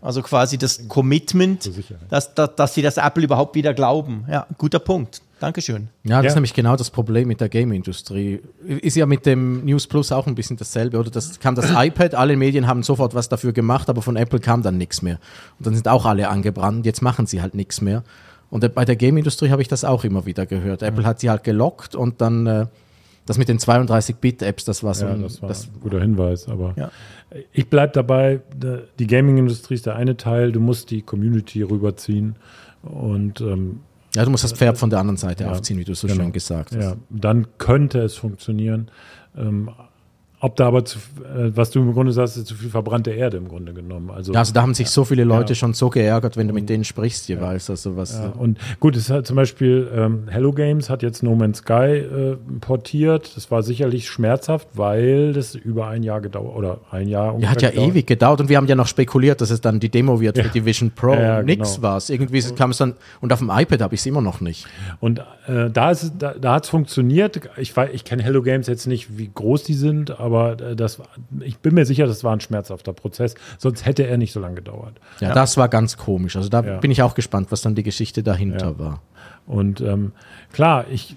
Also 0.00 0.20
quasi 0.22 0.58
das 0.58 0.86
Commitment, 0.88 1.70
dass, 2.10 2.34
dass, 2.34 2.54
dass 2.56 2.74
sie 2.74 2.82
das 2.82 2.98
Apple 2.98 3.24
überhaupt 3.24 3.54
wieder 3.54 3.72
glauben. 3.72 4.26
Ja, 4.30 4.46
guter 4.58 4.78
Punkt. 4.78 5.22
Dankeschön. 5.44 5.88
Ja, 6.04 6.16
das 6.16 6.24
Ja. 6.24 6.28
ist 6.30 6.34
nämlich 6.36 6.54
genau 6.54 6.74
das 6.74 6.90
Problem 6.90 7.28
mit 7.28 7.40
der 7.40 7.48
Game-Industrie. 7.50 8.40
Ist 8.66 8.96
ja 8.96 9.04
mit 9.04 9.26
dem 9.26 9.64
News 9.64 9.86
Plus 9.86 10.10
auch 10.10 10.26
ein 10.26 10.34
bisschen 10.34 10.56
dasselbe, 10.56 10.98
oder? 10.98 11.10
Das 11.10 11.38
kam 11.38 11.54
das 11.54 11.70
iPad, 11.70 12.14
alle 12.14 12.36
Medien 12.36 12.66
haben 12.66 12.82
sofort 12.82 13.14
was 13.14 13.28
dafür 13.28 13.52
gemacht, 13.52 13.90
aber 13.90 14.00
von 14.00 14.16
Apple 14.16 14.40
kam 14.40 14.62
dann 14.62 14.78
nichts 14.78 15.02
mehr. 15.02 15.18
Und 15.58 15.66
dann 15.66 15.74
sind 15.74 15.86
auch 15.88 16.06
alle 16.06 16.28
angebrannt, 16.30 16.86
jetzt 16.86 17.02
machen 17.02 17.26
sie 17.26 17.42
halt 17.42 17.54
nichts 17.54 17.80
mehr. 17.82 18.02
Und 18.48 18.74
bei 18.74 18.84
der 18.86 18.96
Game-Industrie 18.96 19.50
habe 19.50 19.60
ich 19.60 19.68
das 19.68 19.84
auch 19.84 20.04
immer 20.04 20.24
wieder 20.26 20.46
gehört. 20.46 20.82
Apple 20.82 21.04
hat 21.04 21.20
sie 21.20 21.28
halt 21.28 21.44
gelockt 21.44 21.94
und 21.94 22.20
dann 22.22 22.46
äh, 22.46 22.66
das 23.26 23.36
mit 23.36 23.48
den 23.48 23.58
32-Bit-Apps, 23.58 24.64
das 24.64 24.82
war 24.82 24.94
so 24.94 25.04
Ja, 25.06 25.12
ein, 25.12 25.22
das 25.22 25.42
war 25.42 25.48
das, 25.50 25.66
ein 25.66 25.80
guter 25.80 26.00
Hinweis. 26.00 26.48
Aber 26.48 26.72
Ja. 26.78 26.90
ich 27.52 27.68
bleibe 27.68 27.92
dabei, 27.92 28.40
da- 28.58 28.78
die 28.98 29.06
Gaming-Industrie 29.06 29.74
ist 29.74 29.84
der 29.86 29.96
eine 29.96 30.16
Teil, 30.16 30.52
du 30.52 30.60
musst 30.60 30.90
die 30.90 31.02
Community 31.02 31.62
rüberziehen. 31.62 32.36
Und 32.82 33.40
ähm, 33.40 33.80
ja, 34.14 34.24
du 34.24 34.30
musst 34.30 34.44
das 34.44 34.52
Pferd 34.52 34.78
von 34.78 34.90
der 34.90 34.98
anderen 35.00 35.16
Seite 35.16 35.44
Ja, 35.44 35.50
aufziehen, 35.52 35.78
wie 35.78 35.84
du 35.84 35.94
so 35.94 36.06
genau. 36.06 36.22
schön 36.22 36.32
gesagt 36.32 36.74
hast. 36.76 36.82
ja, 36.82 36.94
dann 37.10 37.46
könnte 37.58 38.00
es 38.00 38.16
funktionieren. 38.16 38.90
Ähm, 39.36 39.70
ob 40.44 40.56
da 40.56 40.66
aber, 40.66 40.84
zu, 40.84 40.98
äh, 40.98 41.50
was 41.56 41.70
du 41.70 41.80
im 41.80 41.92
Grunde 41.94 42.12
sagst, 42.12 42.36
ist 42.36 42.46
zu 42.46 42.54
viel 42.54 42.68
verbrannte 42.70 43.10
Erde 43.12 43.38
im 43.38 43.48
Grunde 43.48 43.72
genommen. 43.72 44.10
Also, 44.10 44.32
Ja, 44.32 44.40
also 44.40 44.52
da 44.52 44.62
haben 44.62 44.74
sich 44.74 44.90
so 44.90 45.04
viele 45.04 45.24
Leute 45.24 45.52
Ja. 45.52 45.54
schon 45.56 45.72
so 45.72 45.88
geärgert, 45.90 46.36
wenn 46.36 46.46
du 46.48 46.54
mit 46.54 46.68
denen 46.68 46.84
sprichst 46.84 47.28
jeweils. 47.28 47.70
Also 47.70 47.96
was, 47.96 48.12
Ja, 48.18 48.32
und 48.38 48.58
gut, 48.80 48.94
es 48.96 49.08
hat 49.10 49.26
zum 49.26 49.36
Beispiel 49.36 49.88
ähm, 49.94 50.24
Hello 50.28 50.52
Games 50.52 50.90
hat 50.90 51.02
jetzt 51.02 51.22
No 51.22 51.34
Man's 51.34 51.58
Sky 51.58 51.72
äh, 51.96 52.36
portiert. 52.60 53.36
Das 53.36 53.50
war 53.50 53.62
sicherlich 53.62 54.08
schmerzhaft, 54.08 54.68
weil 54.74 55.32
das 55.32 55.54
über 55.54 55.88
ein 55.88 56.02
Jahr 56.02 56.20
gedauert 56.20 56.56
oder 56.56 56.80
ein 56.90 57.08
Jahr 57.08 57.24
Ja, 57.26 57.30
ungefähr 57.30 57.50
hat 57.50 57.62
ja 57.62 57.70
gedauert. 57.70 57.88
ewig 57.90 58.06
gedauert 58.06 58.40
und 58.40 58.48
wir 58.48 58.56
haben 58.58 58.66
ja 58.66 58.74
noch 58.74 58.86
spekuliert, 58.88 59.40
dass 59.40 59.50
es 59.50 59.60
dann 59.60 59.80
die 59.80 59.88
Demo 59.88 60.20
wird 60.20 60.36
für 60.38 60.48
die 60.50 60.64
Vision 60.64 60.90
Pro. 60.90 61.12
Ja, 61.14 61.20
ja, 61.38 61.42
Nix 61.42 61.76
genau. 61.76 61.82
war's. 61.88 62.10
Irgendwie 62.10 62.42
kam 62.54 62.70
es 62.70 62.78
dann, 62.78 62.94
und 63.20 63.32
auf 63.32 63.38
dem 63.38 63.50
iPad 63.50 63.80
habe 63.80 63.94
ich 63.94 64.00
es 64.00 64.06
immer 64.06 64.20
noch 64.20 64.40
nicht. 64.40 64.66
Und 65.00 65.20
äh, 65.46 65.70
da, 65.72 65.90
ist, 65.90 66.02
es- 66.02 66.12
da, 66.18 66.34
da 66.34 66.54
hat 66.54 66.64
es 66.64 66.70
funktioniert. 66.70 67.40
Ich, 67.56 67.74
ich 67.92 68.04
kenne 68.04 68.22
Hello 68.22 68.42
Games 68.42 68.66
jetzt 68.66 68.86
nicht, 68.86 69.16
wie 69.18 69.30
groß 69.34 69.62
die 69.64 69.74
sind, 69.74 70.18
aber 70.20 70.33
äh, 70.42 70.76
das, 70.76 71.00
ich 71.40 71.58
bin 71.58 71.74
mir 71.74 71.84
sicher, 71.86 72.06
das 72.06 72.24
war 72.24 72.32
ein 72.32 72.40
schmerzhafter 72.40 72.92
Prozess. 72.92 73.34
Sonst 73.58 73.84
hätte 73.86 74.06
er 74.06 74.16
nicht 74.18 74.32
so 74.32 74.40
lange 74.40 74.56
gedauert. 74.56 74.94
Ja, 75.20 75.32
das 75.32 75.56
war 75.56 75.68
ganz 75.68 75.96
komisch. 75.96 76.36
Also 76.36 76.48
da 76.48 76.62
Ja. 76.62 76.78
bin 76.78 76.90
ich 76.90 77.02
auch 77.02 77.14
gespannt, 77.14 77.48
was 77.50 77.62
dann 77.62 77.74
die 77.74 77.82
Geschichte 77.82 78.22
dahinter 78.22 78.70
Ja. 78.72 78.78
war. 78.78 79.02
Und 79.46 79.82
ähm, 79.82 80.12
klar, 80.54 80.86
ich, 80.90 81.16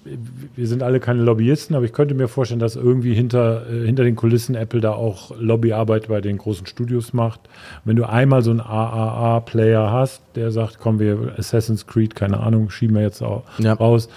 wir 0.55 0.67
sind 0.67 0.83
alle 0.83 0.99
keine 0.99 1.21
Lobbyisten, 1.21 1.75
aber 1.77 1.85
ich 1.85 1.93
könnte 1.93 2.13
mir 2.13 2.27
vorstellen, 2.27 2.59
dass 2.59 2.75
irgendwie 2.75 3.13
hinter, 3.13 3.65
äh, 3.69 3.85
hinter 3.85 4.03
den 4.03 4.17
Kulissen 4.17 4.53
Apple 4.55 4.81
da 4.81 4.91
auch 4.91 5.31
Lobbyarbeit 5.39 6.09
bei 6.09 6.19
den 6.19 6.37
großen 6.37 6.65
Studios 6.67 7.13
macht. 7.13 7.39
Wenn 7.85 7.95
du 7.95 8.03
einmal 8.03 8.41
so 8.41 8.51
einen 8.51 8.59
AAA-Player 8.59 9.91
hast, 9.91 10.21
der 10.35 10.51
sagt, 10.51 10.79
komm, 10.79 10.99
wir 10.99 11.33
Assassin's 11.37 11.87
Creed, 11.87 12.15
keine 12.15 12.39
Ahnung, 12.41 12.69
schieben 12.69 12.95
wir 12.97 13.03
jetzt 13.03 13.21
auch 13.21 13.43
Ja. 13.59 13.73
raus. 13.73 14.09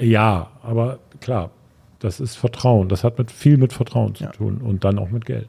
Ja, 0.00 0.48
aber 0.62 0.98
klar, 1.22 1.50
das 2.00 2.20
ist 2.20 2.36
Vertrauen. 2.36 2.88
Das 2.88 3.04
hat 3.04 3.18
mit, 3.18 3.30
viel 3.30 3.56
mit 3.56 3.72
Vertrauen 3.72 4.14
zu 4.14 4.24
Ja. 4.24 4.30
tun 4.30 4.58
und 4.58 4.84
dann 4.84 4.98
auch 4.98 5.10
mit 5.10 5.24
Geld. 5.26 5.48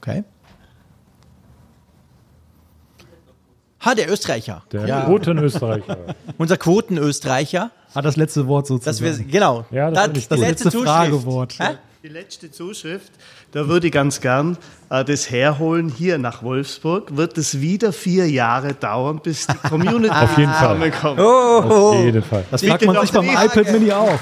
Okay. 0.00 0.24
Ha, 3.84 3.94
der 3.94 4.10
Österreicher. 4.10 4.62
Der 4.72 4.86
ja. 4.86 5.04
roten 5.04 5.36
Österreicher. 5.38 5.98
Unser 6.38 6.56
Quoten-Österreicher. 6.56 7.70
Hat 7.94 8.04
das 8.04 8.16
letzte 8.16 8.46
Wort 8.46 8.68
Dass 8.70 9.00
wir, 9.02 9.10
sozusagen. 9.10 9.30
genau. 9.30 9.66
Ja, 9.70 9.90
das 9.90 10.12
das, 10.12 10.28
das 10.28 10.38
gut. 10.38 10.48
letzte. 10.48 10.70
Fragewort. 10.70 11.58
Die 12.04 12.10
letzte 12.10 12.50
Zuschrift, 12.50 13.10
da 13.52 13.66
würde 13.66 13.86
ich 13.86 13.92
ganz 13.94 14.20
gern 14.20 14.58
äh, 14.90 15.02
das 15.06 15.30
herholen 15.30 15.88
hier 15.88 16.18
nach 16.18 16.42
Wolfsburg. 16.42 17.16
Wird 17.16 17.38
es 17.38 17.62
wieder 17.62 17.94
vier 17.94 18.28
Jahre 18.30 18.74
dauern, 18.74 19.20
bis 19.22 19.46
die 19.46 19.56
Community 19.70 20.10
Auf 20.10 20.36
jeden 20.36 20.52
Fall. 20.52 20.76
zusammenkommt? 20.76 21.18
Auf 21.18 22.04
jeden 22.04 22.22
Fall. 22.22 22.44
Das 22.50 22.62
fragt 22.62 22.84
man 22.84 23.00
sich 23.00 23.10
beim 23.10 23.22
die 23.22 23.30
iPad 23.30 23.72
Mini 23.72 23.90
auch. 23.90 24.20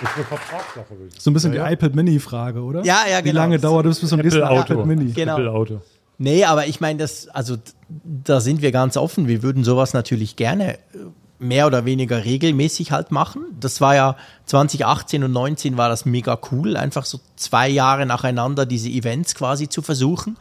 Das 0.00 0.10
ist 0.10 0.16
eine 0.16 0.24
Vertragssache, 0.24 0.90
würde 0.98 1.10
ich 1.14 1.22
So 1.22 1.30
ein 1.30 1.34
bisschen 1.34 1.52
die 1.52 1.58
iPad 1.58 1.94
Mini-Frage, 1.94 2.62
oder? 2.62 2.82
Ja, 2.84 3.00
ja, 3.06 3.18
Wie 3.18 3.24
genau. 3.24 3.40
lange 3.42 3.58
dauert 3.58 3.84
es 3.84 4.00
bis 4.00 4.08
zum 4.08 4.20
nächsten 4.20 4.42
Auto. 4.42 4.72
iPad 4.72 4.86
Mini? 4.86 5.12
Genau. 5.12 5.34
Apple 5.34 5.50
Auto. 5.50 5.82
Nee, 6.16 6.44
aber 6.44 6.66
ich 6.66 6.80
meine, 6.80 7.00
das, 7.00 7.28
also 7.28 7.56
da 8.24 8.40
sind 8.40 8.62
wir 8.62 8.72
ganz 8.72 8.96
offen. 8.96 9.28
Wir 9.28 9.42
würden 9.42 9.62
sowas 9.62 9.92
natürlich 9.92 10.36
gerne 10.36 10.76
äh, 10.76 10.78
mehr 11.38 11.66
oder 11.66 11.84
weniger 11.84 12.24
regelmäßig 12.24 12.92
halt 12.92 13.10
machen. 13.10 13.44
Das 13.60 13.80
war 13.80 13.94
ja 13.94 14.16
2018 14.46 15.24
und 15.24 15.32
19 15.32 15.76
war 15.76 15.88
das 15.88 16.04
mega 16.04 16.38
cool, 16.50 16.76
einfach 16.76 17.04
so 17.04 17.20
zwei 17.36 17.68
Jahre 17.68 18.06
nacheinander 18.06 18.66
diese 18.66 18.88
Events 18.88 19.34
quasi 19.34 19.68
zu 19.68 19.82
versuchen. 19.82 20.36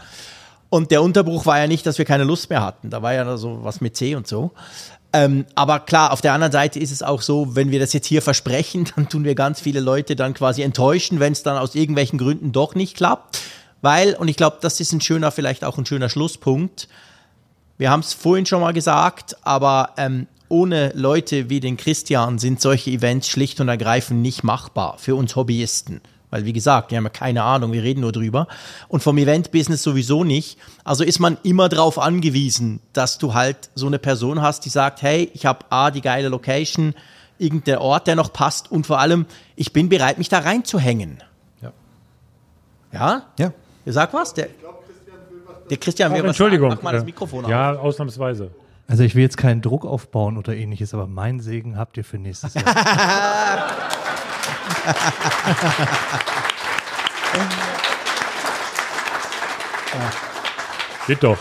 Und 0.70 0.92
der 0.92 1.04
Unterbruch 1.04 1.46
war 1.46 1.60
ja 1.60 1.68
nicht, 1.68 1.86
dass 1.86 1.98
wir 1.98 2.06
keine 2.06 2.24
Lust 2.24 2.50
mehr 2.50 2.64
hatten. 2.64 2.90
Da 2.90 3.02
war 3.02 3.14
ja 3.14 3.38
so 3.38 3.64
was 3.64 3.82
mit 3.82 3.96
C 3.96 4.16
und 4.16 4.28
so. 4.28 4.52
Ähm, 5.14 5.46
aber 5.56 5.80
klar, 5.80 6.12
auf 6.12 6.20
der 6.20 6.34
anderen 6.34 6.52
Seite 6.52 6.80
ist 6.80 6.92
es 6.92 7.02
auch 7.02 7.22
so, 7.22 7.56
wenn 7.56 7.72
wir 7.72 7.80
das 7.80 7.94
jetzt 7.94 8.08
hier 8.08 8.22
versprechen, 8.22 8.90
dann 8.96 9.08
tun 9.08 9.24
wir 9.24 9.36
ganz 9.36 9.62
viele 9.62 9.80
Leute 9.80 10.16
dann 10.16 10.34
quasi 10.34 10.62
enttäuschen, 10.62 11.20
wenn 11.20 11.32
es 11.32 11.44
dann 11.44 11.58
aus 11.58 11.76
irgendwelchen 11.76 12.20
Gründen 12.20 12.52
doch 12.52 12.76
nicht 12.76 12.98
klappt. 12.98 13.42
Weil, 13.82 14.16
und 14.16 14.28
ich 14.28 14.36
glaube, 14.36 14.58
das 14.62 14.80
ist 14.80 14.92
ein 14.92 15.02
schöner, 15.02 15.32
vielleicht 15.32 15.64
auch 15.64 15.78
ein 15.78 15.86
schöner 15.86 16.10
Schlusspunkt. 16.10 16.88
Wir 17.78 17.92
haben 17.92 18.00
es 18.00 18.14
vorhin 18.14 18.46
schon 18.46 18.62
mal 18.62 18.74
gesagt, 18.74 19.38
aber 19.44 19.92
ähm, 19.98 20.28
ohne 20.50 20.92
Leute 20.96 21.50
wie 21.50 21.60
den 21.60 21.78
Christian 21.78 22.38
sind 22.40 22.62
solche 22.62 22.92
Events 22.92 23.28
schlicht 23.28 23.60
und 23.62 23.68
ergreifend 23.70 24.22
nicht 24.22 24.44
machbar 24.44 24.98
für 24.98 25.16
uns 25.16 25.36
Hobbyisten. 25.36 26.02
Weil, 26.32 26.46
wie 26.46 26.54
gesagt, 26.54 26.92
wir 26.92 26.98
haben 26.98 27.06
ja 27.06 27.10
keine 27.12 27.44
Ahnung, 27.44 27.72
wir 27.72 27.84
reden 27.84 28.02
nur 28.02 28.12
drüber. 28.12 28.48
Und 28.88 29.02
vom 29.02 29.18
Event-Business 29.18 29.84
sowieso 29.84 30.24
nicht. 30.24 30.58
Also 30.84 31.04
ist 31.04 31.20
man 31.20 31.38
immer 31.44 31.70
darauf 31.70 31.98
angewiesen, 31.98 32.82
dass 32.94 33.18
du 33.20 33.34
halt 33.34 33.70
so 33.76 33.88
eine 33.88 34.00
Person 34.00 34.42
hast, 34.42 34.66
die 34.66 34.70
sagt, 34.70 35.02
hey, 35.02 35.30
ich 35.34 35.46
habe 35.46 35.66
A, 35.70 35.92
die 35.92 36.02
geile 36.02 36.28
Location, 36.30 36.94
irgendein 37.38 37.78
Ort, 37.78 38.08
der 38.08 38.16
noch 38.16 38.34
passt 38.34 38.72
und 38.72 38.86
vor 38.88 39.00
allem, 39.00 39.26
ich 39.56 39.72
bin 39.72 39.88
bereit, 39.88 40.18
mich 40.18 40.28
da 40.30 40.40
reinzuhängen. 40.40 41.24
Ja? 42.92 43.24
Ja. 43.38 43.52
Ihr 43.86 43.94
sagt 43.94 44.14
was? 44.14 44.34
Der, 44.34 44.48
der 45.70 45.78
Christian 45.78 46.12
will 46.12 46.20
Ach, 46.20 46.24
was 46.24 46.30
Entschuldigung. 46.30 46.70
sagen. 46.72 46.80
Mach 46.82 46.92
mal 46.92 46.94
das 46.94 47.04
Äh, 47.04 47.06
Mikrofon 47.06 47.46
auf. 47.46 47.52
Ja, 47.52 47.76
ausnahmsweise. 47.78 48.52
Also 48.88 49.04
ich 49.04 49.16
will 49.16 49.24
jetzt 49.24 49.38
keinen 49.38 49.62
Druck 49.62 49.86
aufbauen 49.86 50.38
oder 50.38 50.56
ähnliches, 50.56 50.94
aber 50.94 51.08
meinen 51.08 51.40
Segen 51.40 51.78
habt 51.78 51.98
ihr 51.98 52.04
für 52.04 52.20
nächstes 52.20 52.54
Jahr. 52.54 52.66
Geht 61.08 61.24
doch. 61.24 61.38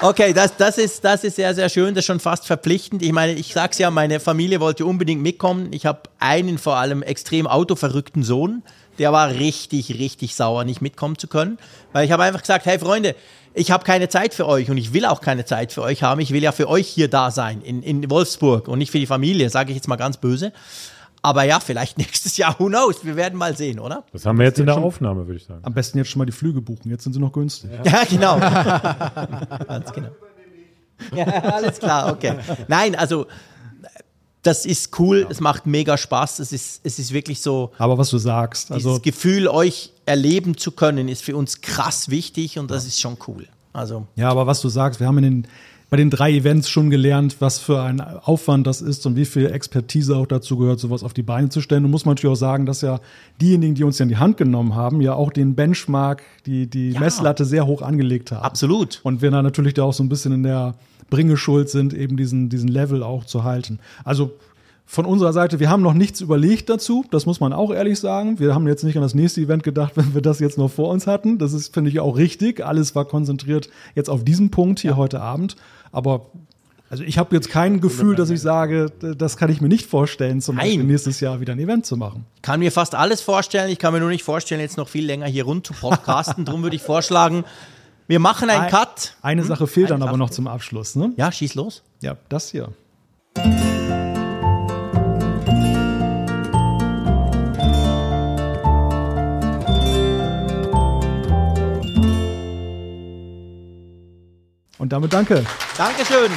Okay, 0.00 0.32
das, 0.32 0.56
das, 0.56 0.78
ist, 0.78 1.04
das 1.04 1.22
ist 1.22 1.36
sehr, 1.36 1.54
sehr 1.54 1.68
schön. 1.68 1.94
Das 1.94 2.02
ist 2.02 2.06
schon 2.06 2.18
fast 2.18 2.46
verpflichtend. 2.46 3.02
Ich 3.02 3.12
meine, 3.12 3.34
ich 3.34 3.54
sag's 3.54 3.78
ja, 3.78 3.90
meine 3.90 4.18
Familie 4.18 4.58
wollte 4.58 4.84
unbedingt 4.84 5.22
mitkommen. 5.22 5.68
Ich 5.72 5.86
habe 5.86 6.00
einen 6.18 6.58
vor 6.58 6.76
allem 6.76 7.02
extrem 7.02 7.46
autoverrückten 7.46 8.24
Sohn. 8.24 8.64
Der 8.98 9.12
war 9.12 9.30
richtig, 9.30 9.96
richtig 9.98 10.34
sauer, 10.34 10.64
nicht 10.64 10.82
mitkommen 10.82 11.18
zu 11.18 11.28
können. 11.28 11.58
Weil 11.92 12.04
ich 12.04 12.10
habe 12.10 12.24
einfach 12.24 12.40
gesagt, 12.40 12.66
hey 12.66 12.80
Freunde, 12.80 13.14
ich 13.54 13.70
habe 13.70 13.84
keine 13.84 14.08
Zeit 14.08 14.34
für 14.34 14.46
euch 14.46 14.70
und 14.70 14.76
ich 14.76 14.92
will 14.92 15.04
auch 15.04 15.20
keine 15.20 15.44
Zeit 15.44 15.72
für 15.72 15.82
euch 15.82 16.02
haben. 16.02 16.20
Ich 16.20 16.32
will 16.32 16.42
ja 16.42 16.52
für 16.52 16.68
euch 16.68 16.88
hier 16.88 17.08
da 17.08 17.30
sein, 17.30 17.62
in, 17.62 17.82
in 17.82 18.08
Wolfsburg 18.10 18.68
und 18.68 18.78
nicht 18.78 18.90
für 18.90 18.98
die 18.98 19.06
Familie, 19.06 19.50
sage 19.50 19.70
ich 19.70 19.76
jetzt 19.76 19.88
mal 19.88 19.96
ganz 19.96 20.16
böse. 20.16 20.52
Aber 21.22 21.44
ja, 21.44 21.60
vielleicht 21.60 21.98
nächstes 21.98 22.36
Jahr, 22.36 22.56
who 22.58 22.66
knows? 22.66 23.04
Wir 23.04 23.16
werden 23.16 23.38
mal 23.38 23.56
sehen, 23.56 23.78
oder? 23.78 24.04
Das 24.12 24.26
haben 24.26 24.38
wir 24.38 24.46
jetzt 24.46 24.58
in 24.58 24.66
der 24.66 24.76
Aufnahme, 24.76 25.26
würde 25.26 25.38
ich 25.38 25.44
sagen. 25.44 25.60
Am 25.62 25.74
besten 25.74 25.98
jetzt 25.98 26.10
schon 26.10 26.18
mal 26.18 26.26
die 26.26 26.32
Flüge 26.32 26.60
buchen. 26.60 26.90
Jetzt 26.90 27.04
sind 27.04 27.12
sie 27.12 27.20
noch 27.20 27.32
günstig. 27.32 27.70
Ja, 27.84 28.02
genau. 28.08 28.38
Ganz 29.68 29.92
genau. 29.92 30.10
Ja, 31.14 31.24
alles 31.24 31.78
klar, 31.78 32.12
okay. 32.12 32.36
Nein, 32.68 32.94
also 32.94 33.26
das 34.42 34.66
ist 34.66 34.98
cool, 34.98 35.26
es 35.30 35.40
macht 35.40 35.66
mega 35.66 35.96
Spaß, 35.96 36.40
es 36.40 36.52
ist, 36.52 36.80
es 36.84 36.98
ist 36.98 37.12
wirklich 37.12 37.40
so, 37.40 37.70
Aber 37.78 37.96
was 37.98 38.10
du 38.10 38.18
sagst, 38.18 38.72
also 38.72 38.98
Gefühl, 39.00 39.46
euch 39.48 39.92
erleben 40.04 40.56
zu 40.56 40.72
können, 40.72 41.08
ist 41.08 41.22
für 41.22 41.36
uns 41.36 41.60
krass 41.60 42.08
wichtig 42.10 42.58
und 42.58 42.70
das 42.70 42.84
ist 42.86 43.00
schon 43.00 43.16
cool. 43.28 43.46
Also, 43.72 44.06
Ja, 44.16 44.28
aber 44.30 44.46
was 44.46 44.60
du 44.60 44.68
sagst, 44.68 44.98
wir 45.00 45.06
haben 45.06 45.18
in 45.18 45.24
den, 45.24 45.46
bei 45.88 45.96
den 45.98 46.08
drei 46.10 46.32
Events 46.32 46.68
schon 46.70 46.88
gelernt, 46.90 47.36
was 47.40 47.58
für 47.58 47.82
ein 47.82 48.00
Aufwand 48.00 48.66
das 48.66 48.80
ist 48.80 49.04
und 49.06 49.14
wie 49.14 49.26
viel 49.26 49.46
Expertise 49.46 50.16
auch 50.16 50.26
dazu 50.26 50.56
gehört, 50.56 50.80
sowas 50.80 51.02
auf 51.02 51.12
die 51.12 51.22
Beine 51.22 51.50
zu 51.50 51.60
stellen. 51.60 51.84
Und 51.84 51.90
muss 51.90 52.04
man 52.06 52.14
natürlich 52.14 52.32
auch 52.32 52.38
sagen, 52.40 52.64
dass 52.66 52.80
ja 52.80 52.98
diejenigen, 53.40 53.74
die 53.74 53.84
uns 53.84 53.98
ja 53.98 54.04
in 54.04 54.08
die 54.08 54.16
Hand 54.16 54.38
genommen 54.38 54.74
haben, 54.74 55.00
ja 55.02 55.14
auch 55.14 55.30
den 55.30 55.54
Benchmark, 55.54 56.22
die, 56.46 56.66
die 56.66 56.90
Ja. 56.92 57.00
Messlatte 57.00 57.44
sehr 57.44 57.66
hoch 57.66 57.82
angelegt 57.82 58.32
haben. 58.32 58.42
absolut. 58.42 59.00
Und 59.02 59.20
wir 59.22 59.30
da 59.30 59.42
natürlich 59.42 59.74
da 59.74 59.84
auch 59.84 59.92
so 59.92 60.02
ein 60.02 60.08
bisschen 60.08 60.32
in 60.32 60.42
der 60.42 60.74
Bringe 61.12 61.36
schuld 61.36 61.68
sind, 61.68 61.92
eben 61.92 62.16
diesen, 62.16 62.48
diesen 62.48 62.68
Level 62.68 63.02
auch 63.02 63.26
zu 63.26 63.44
halten. 63.44 63.80
Also 64.02 64.32
von 64.86 65.04
unserer 65.04 65.34
Seite, 65.34 65.60
wir 65.60 65.68
haben 65.68 65.82
noch 65.82 65.92
nichts 65.92 66.22
überlegt 66.22 66.70
dazu, 66.70 67.04
das 67.10 67.26
muss 67.26 67.38
man 67.38 67.52
auch 67.52 67.70
ehrlich 67.70 68.00
sagen. 68.00 68.38
Wir 68.40 68.54
haben 68.54 68.66
jetzt 68.66 68.82
nicht 68.82 68.96
an 68.96 69.02
das 69.02 69.14
nächste 69.14 69.42
Event 69.42 69.62
gedacht, 69.62 69.92
wenn 69.96 70.14
wir 70.14 70.22
das 70.22 70.40
jetzt 70.40 70.56
noch 70.56 70.70
vor 70.70 70.88
uns 70.88 71.06
hatten. 71.06 71.36
Das 71.36 71.52
ist, 71.52 71.74
finde 71.74 71.90
ich, 71.90 72.00
auch 72.00 72.16
richtig. 72.16 72.64
Alles 72.64 72.94
war 72.94 73.04
konzentriert 73.04 73.68
jetzt 73.94 74.08
auf 74.08 74.24
diesen 74.24 74.50
Punkt 74.50 74.80
hier 74.80 74.96
heute 74.96 75.20
Abend. 75.20 75.56
Aber 75.92 76.30
also 76.88 77.04
ich 77.04 77.18
habe 77.18 77.34
jetzt 77.34 77.50
kein 77.50 77.80
Gefühl, 77.82 78.16
dass 78.16 78.30
ich 78.30 78.40
sage, 78.40 78.90
das 79.16 79.36
kann 79.36 79.50
ich 79.50 79.60
mir 79.60 79.68
nicht 79.68 79.86
vorstellen, 79.86 80.40
zum 80.40 80.56
Nein. 80.56 80.64
Beispiel 80.64 80.84
nächstes 80.84 81.20
Jahr 81.20 81.40
wieder 81.40 81.52
ein 81.52 81.58
Event 81.58 81.84
zu 81.84 81.98
machen. 81.98 82.24
Kann 82.40 82.60
mir 82.60 82.72
fast 82.72 82.94
alles 82.94 83.20
vorstellen, 83.20 83.70
ich 83.70 83.78
kann 83.78 83.92
mir 83.92 84.00
nur 84.00 84.10
nicht 84.10 84.24
vorstellen, 84.24 84.62
jetzt 84.62 84.78
noch 84.78 84.88
viel 84.88 85.04
länger 85.04 85.26
hier 85.26 85.44
rund 85.44 85.66
zu 85.66 85.74
podcasten. 85.74 86.44
Darum 86.46 86.62
würde 86.62 86.76
ich 86.76 86.82
vorschlagen, 86.82 87.44
wir 88.06 88.18
machen 88.18 88.50
einen 88.50 88.62
Ein- 88.64 88.70
Cut. 88.70 89.16
Eine 89.22 89.44
Sache 89.44 89.66
fehlt 89.66 89.86
Eine 89.86 90.00
dann 90.00 90.02
aber 90.02 90.12
Sache 90.12 90.18
noch 90.18 90.30
zum 90.30 90.46
Abschluss. 90.46 90.96
Ne? 90.96 91.12
Ja, 91.16 91.30
schieß 91.32 91.54
los. 91.54 91.82
Ja, 92.00 92.16
das 92.28 92.50
hier. 92.50 92.68
Und 104.78 104.92
damit 104.92 105.12
danke. 105.12 105.44
Dankeschön. 105.76 106.30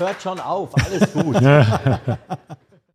Hört 0.00 0.22
schon 0.22 0.40
auf. 0.40 0.70
Alles 0.84 1.12
gut. 1.12 1.36